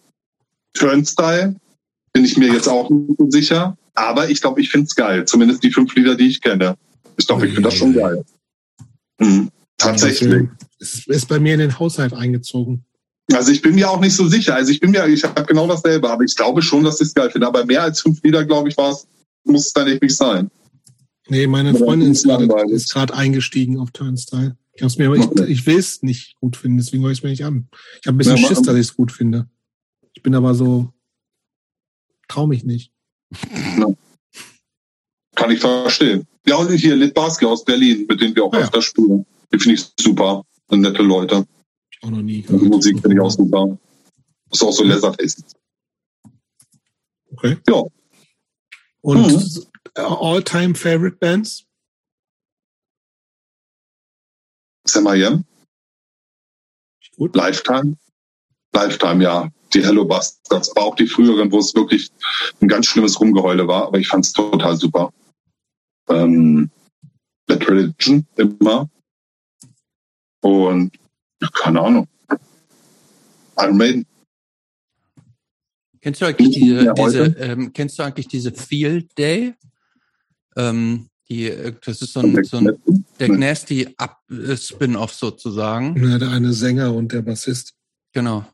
Turnstyle 0.74 1.55
bin 2.12 2.24
ich 2.24 2.36
mir 2.36 2.52
jetzt 2.52 2.68
auch 2.68 2.91
nicht 2.91 3.18
so 3.18 3.31
sicher. 3.31 3.76
Aber 3.94 4.31
ich 4.31 4.41
glaube, 4.41 4.60
ich 4.60 4.70
finde 4.70 4.86
es 4.86 4.94
geil. 4.94 5.24
Zumindest 5.24 5.62
die 5.62 5.70
fünf 5.70 5.94
Lieder, 5.94 6.15
die 6.15 6.28
ich 6.28 6.41
kenne. 6.41 6.76
Ich 7.16 7.26
glaube, 7.26 7.47
ich 7.47 7.55
finde 7.55 7.68
das 7.68 7.78
schon 7.78 7.92
geil. 7.92 8.24
Mhm. 9.18 9.50
Tatsächlich. 9.76 10.49
Es 10.78 11.07
ist 11.07 11.28
bei 11.28 11.39
mir 11.39 11.55
in 11.55 11.60
den 11.60 11.78
Haushalt 11.78 12.15
eingezogen. 12.15 12.84
Also 13.32 13.52
ich 13.52 13.62
bin 13.62 13.74
mir 13.74 13.91
auch 13.91 14.00
nicht 14.00 14.15
so 14.15 14.26
sicher. 14.28 14.55
Also 14.55 14.73
ich 14.73 14.81
bin 14.81 14.91
mir, 14.91 15.07
ich 15.07 15.24
habe 15.24 15.44
genau 15.44 15.66
dasselbe, 15.66 16.10
aber 16.10 16.24
ich 16.24 16.34
glaube 16.34 16.62
schon, 16.62 16.84
dass 16.84 17.00
ich 17.00 17.08
es 17.08 17.15
geil 17.15 17.31
finde. 17.31 17.47
Aber 17.47 17.65
mehr 17.65 17.82
als 17.82 18.00
fünf 18.00 18.23
Lieder, 18.23 18.44
glaube 18.44 18.68
ich, 18.68 18.76
war 18.76 18.92
es, 18.92 19.07
muss 19.44 19.66
es 19.66 19.73
dann 19.73 19.89
echt 19.89 20.02
nicht 20.02 20.16
sein. 20.16 20.50
Nee, 21.28 21.47
meine 21.47 21.74
Freundin 21.74 22.12
ist 22.12 22.92
gerade 22.92 23.15
eingestiegen 23.15 23.78
auf 23.78 23.91
Turnstyle. 23.92 24.57
Ich, 24.74 24.82
hab's 24.82 24.99
mir, 24.99 25.12
ich, 25.15 25.49
ich 25.49 25.66
will 25.66 25.78
es 25.78 26.02
nicht 26.02 26.36
gut 26.41 26.57
finden, 26.57 26.78
deswegen 26.78 27.02
höre 27.02 27.12
ich 27.12 27.18
es 27.18 27.24
mir 27.24 27.31
nicht 27.31 27.44
an. 27.44 27.68
Ich 28.00 28.07
habe 28.07 28.16
ein 28.16 28.18
bisschen 28.18 28.36
ja, 28.36 28.49
Schiss, 28.49 28.62
dass 28.62 28.74
ich 28.74 28.89
es 28.89 28.97
gut 28.97 29.12
finde. 29.12 29.49
Ich 30.15 30.23
bin 30.23 30.34
aber 30.34 30.55
so, 30.55 30.92
trau 32.28 32.47
mich 32.47 32.65
nicht. 32.65 32.92
Ja. 33.78 33.89
Kann 35.34 35.51
ich 35.51 35.60
verstehen. 35.60 36.26
Ja, 36.47 36.57
und 36.57 36.70
hier 36.73 36.97
Litbarski 36.97 37.47
aus 37.47 37.65
Berlin, 37.65 38.07
mit 38.09 38.20
denen 38.20 38.34
wir 38.34 38.44
auch 38.44 38.52
ah, 38.52 38.59
öfter 38.59 38.78
ja. 38.78 38.83
spielen. 38.83 39.26
Die 39.52 39.59
finde 39.59 39.75
ich 39.75 39.92
super. 39.99 40.44
Sind 40.68 40.81
nette 40.81 41.02
Leute. 41.02 41.47
Auch 42.02 42.10
noch 42.10 42.23
nie. 42.23 42.44
Also 42.49 42.65
Musik 42.65 43.01
finde 43.01 43.15
ich 43.17 43.20
auch 43.20 43.31
super. 43.31 43.78
Ist 44.51 44.62
auch 44.62 44.73
so 44.73 44.84
Leatherface. 44.84 45.42
Okay. 47.33 47.57
Ja. 47.68 47.83
Und 49.01 49.26
mhm. 49.26 49.67
all-time 49.97 50.75
favorite 50.75 51.17
bands? 51.17 51.65
Sam 54.86 55.07
I 55.07 55.25
Am. 55.25 55.44
Gut. 57.17 57.36
Lifetime. 57.36 57.97
Lifetime, 58.75 59.23
ja. 59.23 59.51
Die 59.75 59.84
Hello 59.84 60.05
Bastards, 60.05 60.70
aber 60.70 60.86
auch 60.86 60.97
die 60.97 61.07
früheren, 61.07 61.51
wo 61.51 61.59
es 61.59 61.75
wirklich 61.75 62.10
ein 62.60 62.68
ganz 62.68 62.86
schlimmes 62.86 63.18
Rumgeheule 63.18 63.67
war, 63.67 63.86
aber 63.86 63.99
ich 63.99 64.09
fand 64.09 64.26
es 64.26 64.33
total 64.33 64.76
super. 64.76 65.12
Ähm, 66.09 66.70
Bad 67.47 67.68
Religion 67.68 68.26
immer. 68.36 68.91
Und 70.42 70.92
keine 71.55 71.81
Ahnung. 71.81 72.09
Iron 73.57 73.76
Maiden. 73.76 74.07
Kennst 76.01 76.20
du 76.20 76.26
eigentlich 76.26 76.51
diese, 76.51 76.92
diese 76.94 77.25
ähm, 77.39 77.73
kennst 77.73 77.99
du 77.99 78.02
eigentlich 78.02 78.26
diese 78.26 78.52
Field 78.52 79.17
Day? 79.17 79.55
Ähm, 80.57 81.09
die, 81.28 81.49
äh, 81.49 81.73
das 81.84 82.02
ist 82.02 82.12
so 82.12 82.20
ein, 82.20 82.44
so 82.44 82.57
ein 82.59 83.05
der 83.20 83.28
Nasty 83.28 83.94
äh, 83.97 84.57
Spin-off 84.57 85.15
sozusagen. 85.15 85.97
Ja, 86.02 86.18
der 86.18 86.31
eine 86.31 86.52
Sänger 86.52 86.92
und 86.92 87.12
der 87.12 87.23
Bassist. 87.23 87.75
Genau. 88.12 88.44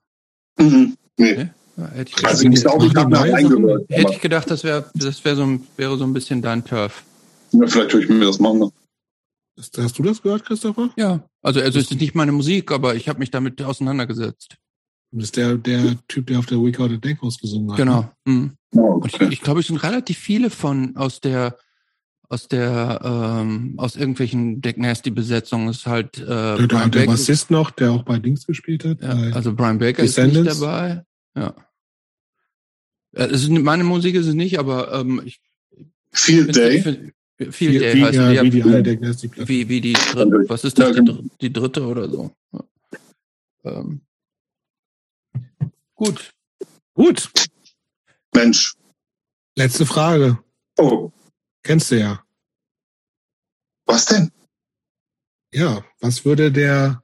Mhm. 0.59 0.97
Nee. 1.19 1.51
Hätte 1.95 2.11
ich, 2.17 2.27
also 2.27 2.49
ich 2.49 2.65
hätte 2.65 4.13
ich 4.13 4.21
gedacht, 4.21 4.51
das 4.51 4.65
wäre 4.65 4.91
das 4.95 5.25
wär 5.25 5.37
so, 5.37 5.61
wäre 5.77 5.97
so 5.97 6.05
ein 6.05 6.13
bisschen 6.13 6.43
dein 6.43 6.65
Turf. 6.65 7.05
Ja, 7.53 7.67
vielleicht 7.67 7.91
tue 7.91 8.03
ich 8.03 8.09
mir 8.09 8.25
das 8.25 8.41
machen. 8.41 8.71
Hast 9.57 9.99
du 9.99 10.03
das 10.03 10.23
gehört, 10.23 10.45
Christopher? 10.45 10.91
Ja, 10.97 11.21
also, 11.43 11.61
also 11.61 11.79
es 11.79 11.91
ist 11.91 12.01
nicht 12.01 12.15
meine 12.15 12.33
Musik, 12.33 12.73
aber 12.73 12.95
ich 12.95 13.09
habe 13.09 13.19
mich 13.19 13.31
damit 13.31 13.63
auseinandergesetzt. 13.63 14.57
Das 15.11 15.25
ist 15.25 15.37
der, 15.37 15.57
der 15.57 15.97
Typ, 16.07 16.27
der 16.27 16.39
auf 16.39 16.47
der 16.47 16.59
We 16.59 16.73
Call 16.73 16.99
Denkhaus 16.99 17.39
gesungen 17.39 17.71
hat. 17.71 17.79
Genau. 17.79 18.11
Ne? 18.25 18.33
Mhm. 18.33 18.53
Oh, 18.75 18.81
okay. 18.97 19.17
Und 19.23 19.33
ich, 19.33 19.39
ich 19.39 19.41
glaube, 19.41 19.61
es 19.61 19.69
sind 19.69 19.83
relativ 19.83 20.19
viele 20.19 20.51
von 20.51 20.97
aus 20.97 21.21
der 21.21 21.57
aus 22.31 22.47
der 22.47 23.01
ähm, 23.03 23.75
aus 23.79 23.97
irgendwelchen 23.97 24.61
Deck 24.61 24.77
Nasty 24.77 25.11
Besetzungen 25.11 25.69
ist 25.69 25.87
halt 25.87 26.19
äh, 26.19 26.27
der, 26.27 26.57
der, 26.59 26.67
Brian 26.67 26.91
der 26.91 27.07
Bassist 27.07 27.51
noch, 27.51 27.71
der 27.71 27.93
auch 27.93 28.03
bei 28.03 28.19
Dings 28.19 28.47
gespielt 28.47 28.85
hat. 28.85 29.01
Ja, 29.01 29.35
also 29.35 29.55
Brian 29.55 29.79
Baker 29.79 30.03
ist 30.03 30.19
nicht 30.19 30.47
dabei. 30.47 31.05
Ja. 31.39 31.55
Es 33.13 33.43
ist, 33.43 33.51
meine 33.51 33.85
Musik 33.85 34.15
ist 34.15 34.27
es 34.27 34.35
nicht, 34.35 34.59
aber 34.59 34.93
ähm, 34.93 35.23
ich 35.25 35.41
Field 36.13 36.55
Day. 36.55 36.83
Find, 36.83 37.15
viel 37.55 37.73
wie, 37.73 37.79
Day 37.79 37.95
wie, 37.95 38.05
heißt 38.05 38.15
ja, 38.15 38.43
die, 38.43 38.53
wie 38.53 38.83
die 38.83 38.97
die. 38.99 39.49
Wie, 39.49 39.69
wie 39.69 39.81
die 39.81 39.93
dritte, 39.93 40.45
was 40.49 40.65
ist 40.65 40.79
das, 40.79 40.97
die, 40.97 41.31
die 41.41 41.53
dritte 41.53 41.87
oder 41.87 42.09
so? 42.09 42.31
Ja. 42.53 42.65
Ähm. 43.65 44.01
Gut. 45.95 46.33
Gut. 46.95 47.31
Mensch. 48.35 48.75
Letzte 49.57 49.87
Frage. 49.87 50.39
Oh. 50.77 51.11
Kennst 51.63 51.91
du 51.91 51.99
ja. 51.99 52.25
Was 53.87 54.07
denn? 54.07 54.31
Ja, 55.53 55.85
was 56.01 56.25
würde 56.25 56.53
der 56.53 57.03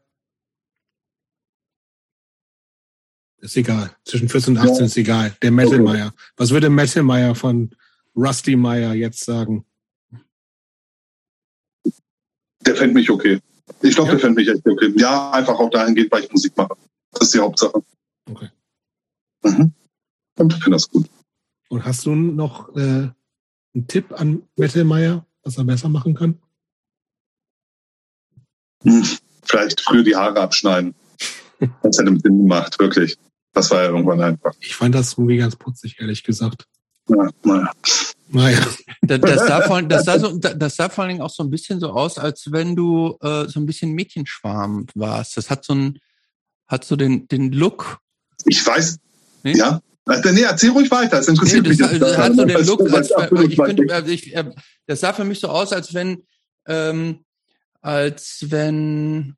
ist 3.44 3.56
egal. 3.56 3.94
Zwischen 4.04 4.28
14 4.28 4.56
und 4.56 4.62
18 4.62 4.76
ja. 4.76 4.84
ist 4.84 4.96
egal. 4.96 5.36
Der 5.42 5.50
Metalmeier. 5.50 6.08
Okay. 6.08 6.16
Was 6.36 6.50
würde 6.50 6.70
Metalmeier 6.70 7.34
von 7.34 7.74
Rusty 8.16 8.56
Meyer 8.56 8.94
jetzt 8.94 9.24
sagen? 9.24 9.64
Der 12.60 12.76
fände 12.76 12.94
mich 12.94 13.10
okay. 13.10 13.40
Ich 13.82 13.94
glaube, 13.94 14.08
ja? 14.08 14.14
der 14.14 14.20
fände 14.20 14.40
mich 14.40 14.48
echt 14.48 14.66
okay. 14.66 14.92
Ja, 14.96 15.30
einfach 15.30 15.58
auch 15.58 15.70
dahin 15.70 15.94
geht, 15.94 16.10
weil 16.10 16.24
ich 16.24 16.32
Musik 16.32 16.56
mache. 16.56 16.74
Das 17.12 17.28
ist 17.28 17.34
die 17.34 17.38
Hauptsache. 17.38 17.82
Okay. 18.30 18.48
Mhm. 19.42 19.72
Und 20.38 20.52
ich 20.52 20.62
finde 20.62 20.76
das 20.76 20.88
gut. 20.88 21.06
Und 21.68 21.84
hast 21.84 22.06
du 22.06 22.14
noch 22.14 22.74
äh, 22.76 23.10
einen 23.74 23.86
Tipp 23.88 24.12
an 24.12 24.42
Metal 24.56 25.24
was 25.42 25.58
er 25.58 25.64
besser 25.64 25.88
machen 25.88 26.14
kann? 26.14 26.40
Hm, 28.84 29.04
vielleicht 29.42 29.80
früher 29.80 30.02
die 30.02 30.16
Haare 30.16 30.40
abschneiden. 30.40 30.94
das 31.82 31.98
hätte 31.98 32.18
Sinn 32.22 32.38
gemacht, 32.38 32.78
wirklich. 32.78 33.18
Das 33.54 33.70
war 33.70 33.82
ja 33.82 33.88
irgendwann 33.88 34.20
einfach. 34.20 34.52
Ich 34.60 34.76
fand 34.76 34.94
das 34.94 35.12
irgendwie 35.12 35.38
ganz 35.38 35.56
putzig, 35.56 35.96
ehrlich 36.00 36.22
gesagt. 36.24 36.66
Ja, 37.08 37.28
naja. 37.44 37.70
Naja. 38.28 38.58
Das, 39.02 39.20
das, 39.20 39.46
sah 39.46 39.62
vor, 39.62 39.82
das, 39.82 40.04
sah 40.04 40.18
so, 40.18 40.36
das 40.36 40.76
sah 40.76 40.88
vor 40.88 41.04
allen 41.04 41.10
Dingen 41.10 41.22
auch 41.22 41.30
so 41.30 41.42
ein 41.42 41.50
bisschen 41.50 41.78
so 41.78 41.90
aus, 41.90 42.18
als 42.18 42.50
wenn 42.50 42.74
du 42.74 43.16
äh, 43.20 43.46
so 43.46 43.60
ein 43.60 43.66
bisschen 43.66 43.92
Mädchenschwarm 43.92 44.86
warst. 44.94 45.36
Das 45.36 45.50
hat 45.50 45.64
so 45.64 45.74
ein, 45.74 46.00
hat 46.66 46.84
so 46.84 46.96
den, 46.96 47.28
den 47.28 47.52
Look. 47.52 47.98
Ich 48.46 48.66
weiß. 48.66 48.98
Nee? 49.44 49.56
Ja. 49.56 49.80
Also, 50.06 50.30
nee, 50.32 50.42
erzähl 50.42 50.70
ruhig 50.70 50.90
weiter. 50.90 51.18
Das 51.18 51.28
interessiert 51.28 51.62
nee, 51.62 51.76
das, 51.76 51.92
mich. 51.92 52.00
Das, 52.00 52.10
das 52.10 52.18
hat 52.18 52.34
so 52.34 52.44
den 52.44 52.66
Look, 52.66 52.92
als, 52.92 53.10
ich 53.48 53.56
könnte, 53.56 53.94
also 53.94 54.10
ich, 54.10 54.34
äh, 54.34 54.50
das 54.86 55.00
sah 55.00 55.12
für 55.12 55.24
mich 55.24 55.40
so 55.40 55.48
aus, 55.48 55.72
als 55.72 55.94
wenn, 55.94 56.24
ähm, 56.66 57.24
als 57.80 58.46
wenn, 58.48 59.36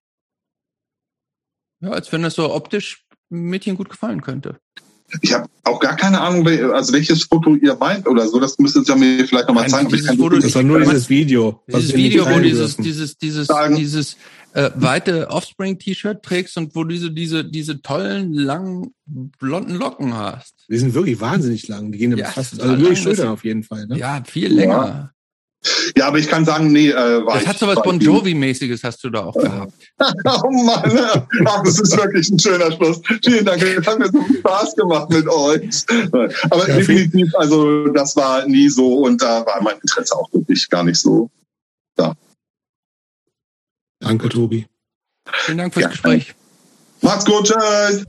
ja, 1.80 1.90
als 1.90 2.10
wenn 2.12 2.22
das 2.22 2.34
so 2.34 2.52
optisch 2.52 3.05
Mädchen 3.28 3.76
gut 3.76 3.88
gefallen 3.88 4.22
könnte. 4.22 4.58
Ich 5.22 5.32
habe 5.32 5.48
auch 5.62 5.78
gar 5.78 5.94
keine 5.94 6.20
Ahnung, 6.20 6.46
also 6.72 6.92
welches 6.92 7.22
Foto 7.22 7.54
ihr 7.54 7.76
meint 7.76 8.08
oder 8.08 8.26
so. 8.26 8.40
Das 8.40 8.58
müsstet 8.58 8.88
ihr 8.88 8.96
mir 8.96 9.26
vielleicht 9.26 9.46
nochmal 9.46 9.68
zeigen. 9.68 9.88
Foto, 9.88 10.38
das 10.38 10.54
war 10.54 10.62
nur 10.62 10.80
dieses 10.80 11.08
Video. 11.08 11.62
Dieses 11.68 11.94
Video, 11.94 12.28
wo 12.28 12.40
dieses, 12.40 12.76
dieses, 12.76 13.16
dieses, 13.16 13.48
dieses 13.76 14.16
äh, 14.54 14.70
weite 14.74 15.28
Offspring-T-Shirt 15.30 16.22
trägst 16.22 16.56
und 16.56 16.74
wo 16.74 16.82
du 16.82 16.90
diese, 16.90 17.12
diese, 17.12 17.44
diese 17.44 17.82
tollen, 17.82 18.32
langen, 18.32 18.94
blonden 19.04 19.76
Locken 19.76 20.14
hast. 20.14 20.66
Die 20.68 20.78
sind 20.78 20.94
wirklich 20.94 21.20
wahnsinnig 21.20 21.68
lang. 21.68 21.92
Die 21.92 21.98
gehen 21.98 22.16
ja, 22.16 22.26
fast, 22.26 22.60
also 22.60 22.74
nur 22.74 22.90
die 22.90 22.96
Schultern 22.96 23.28
auf 23.28 23.44
jeden 23.44 23.62
Fall. 23.62 23.86
Ne? 23.86 23.98
Ja, 23.98 24.22
viel 24.24 24.52
länger. 24.52 25.12
Ja. 25.96 26.08
Aber 26.08 26.18
ich 26.18 26.28
kann 26.28 26.44
sagen, 26.44 26.72
nee, 26.72 26.90
äh, 26.90 27.26
war 27.26 27.38
Das 27.38 27.46
hat 27.46 27.58
so 27.58 27.66
was 27.66 27.82
Bon 27.82 27.98
Jovi-mäßiges 27.98 28.82
hast 28.82 29.02
du 29.04 29.10
da 29.10 29.24
auch 29.24 29.34
gehabt. 29.34 29.72
oh 29.98 30.50
Mann, 30.50 30.98
ach, 31.46 31.62
das 31.64 31.80
ist 31.80 31.96
wirklich 31.96 32.28
ein 32.30 32.38
schöner 32.38 32.72
Schluss. 32.72 33.00
Vielen 33.24 33.44
Dank, 33.44 33.62
es 33.62 33.86
hat 33.86 33.98
mir 33.98 34.08
so 34.10 34.24
Spaß 34.38 34.74
gemacht 34.76 35.10
mit 35.10 35.28
euch. 35.28 35.84
Aber 36.50 36.68
ja, 36.68 36.76
definitiv, 36.76 37.34
also 37.36 37.88
das 37.88 38.16
war 38.16 38.46
nie 38.46 38.68
so 38.68 38.98
und 39.00 39.22
da 39.22 39.44
war 39.46 39.62
mein 39.62 39.76
Interesse 39.80 40.14
auch 40.14 40.32
wirklich 40.32 40.68
gar 40.68 40.84
nicht 40.84 40.98
so 40.98 41.30
da. 41.96 42.14
Danke, 44.00 44.28
Tobi. 44.28 44.66
Vielen 45.32 45.58
Dank 45.58 45.74
fürs 45.74 45.84
ja. 45.84 45.90
Gespräch. 45.90 46.34
Macht's 47.00 47.24
gut, 47.24 47.46
tschüss. 47.46 48.04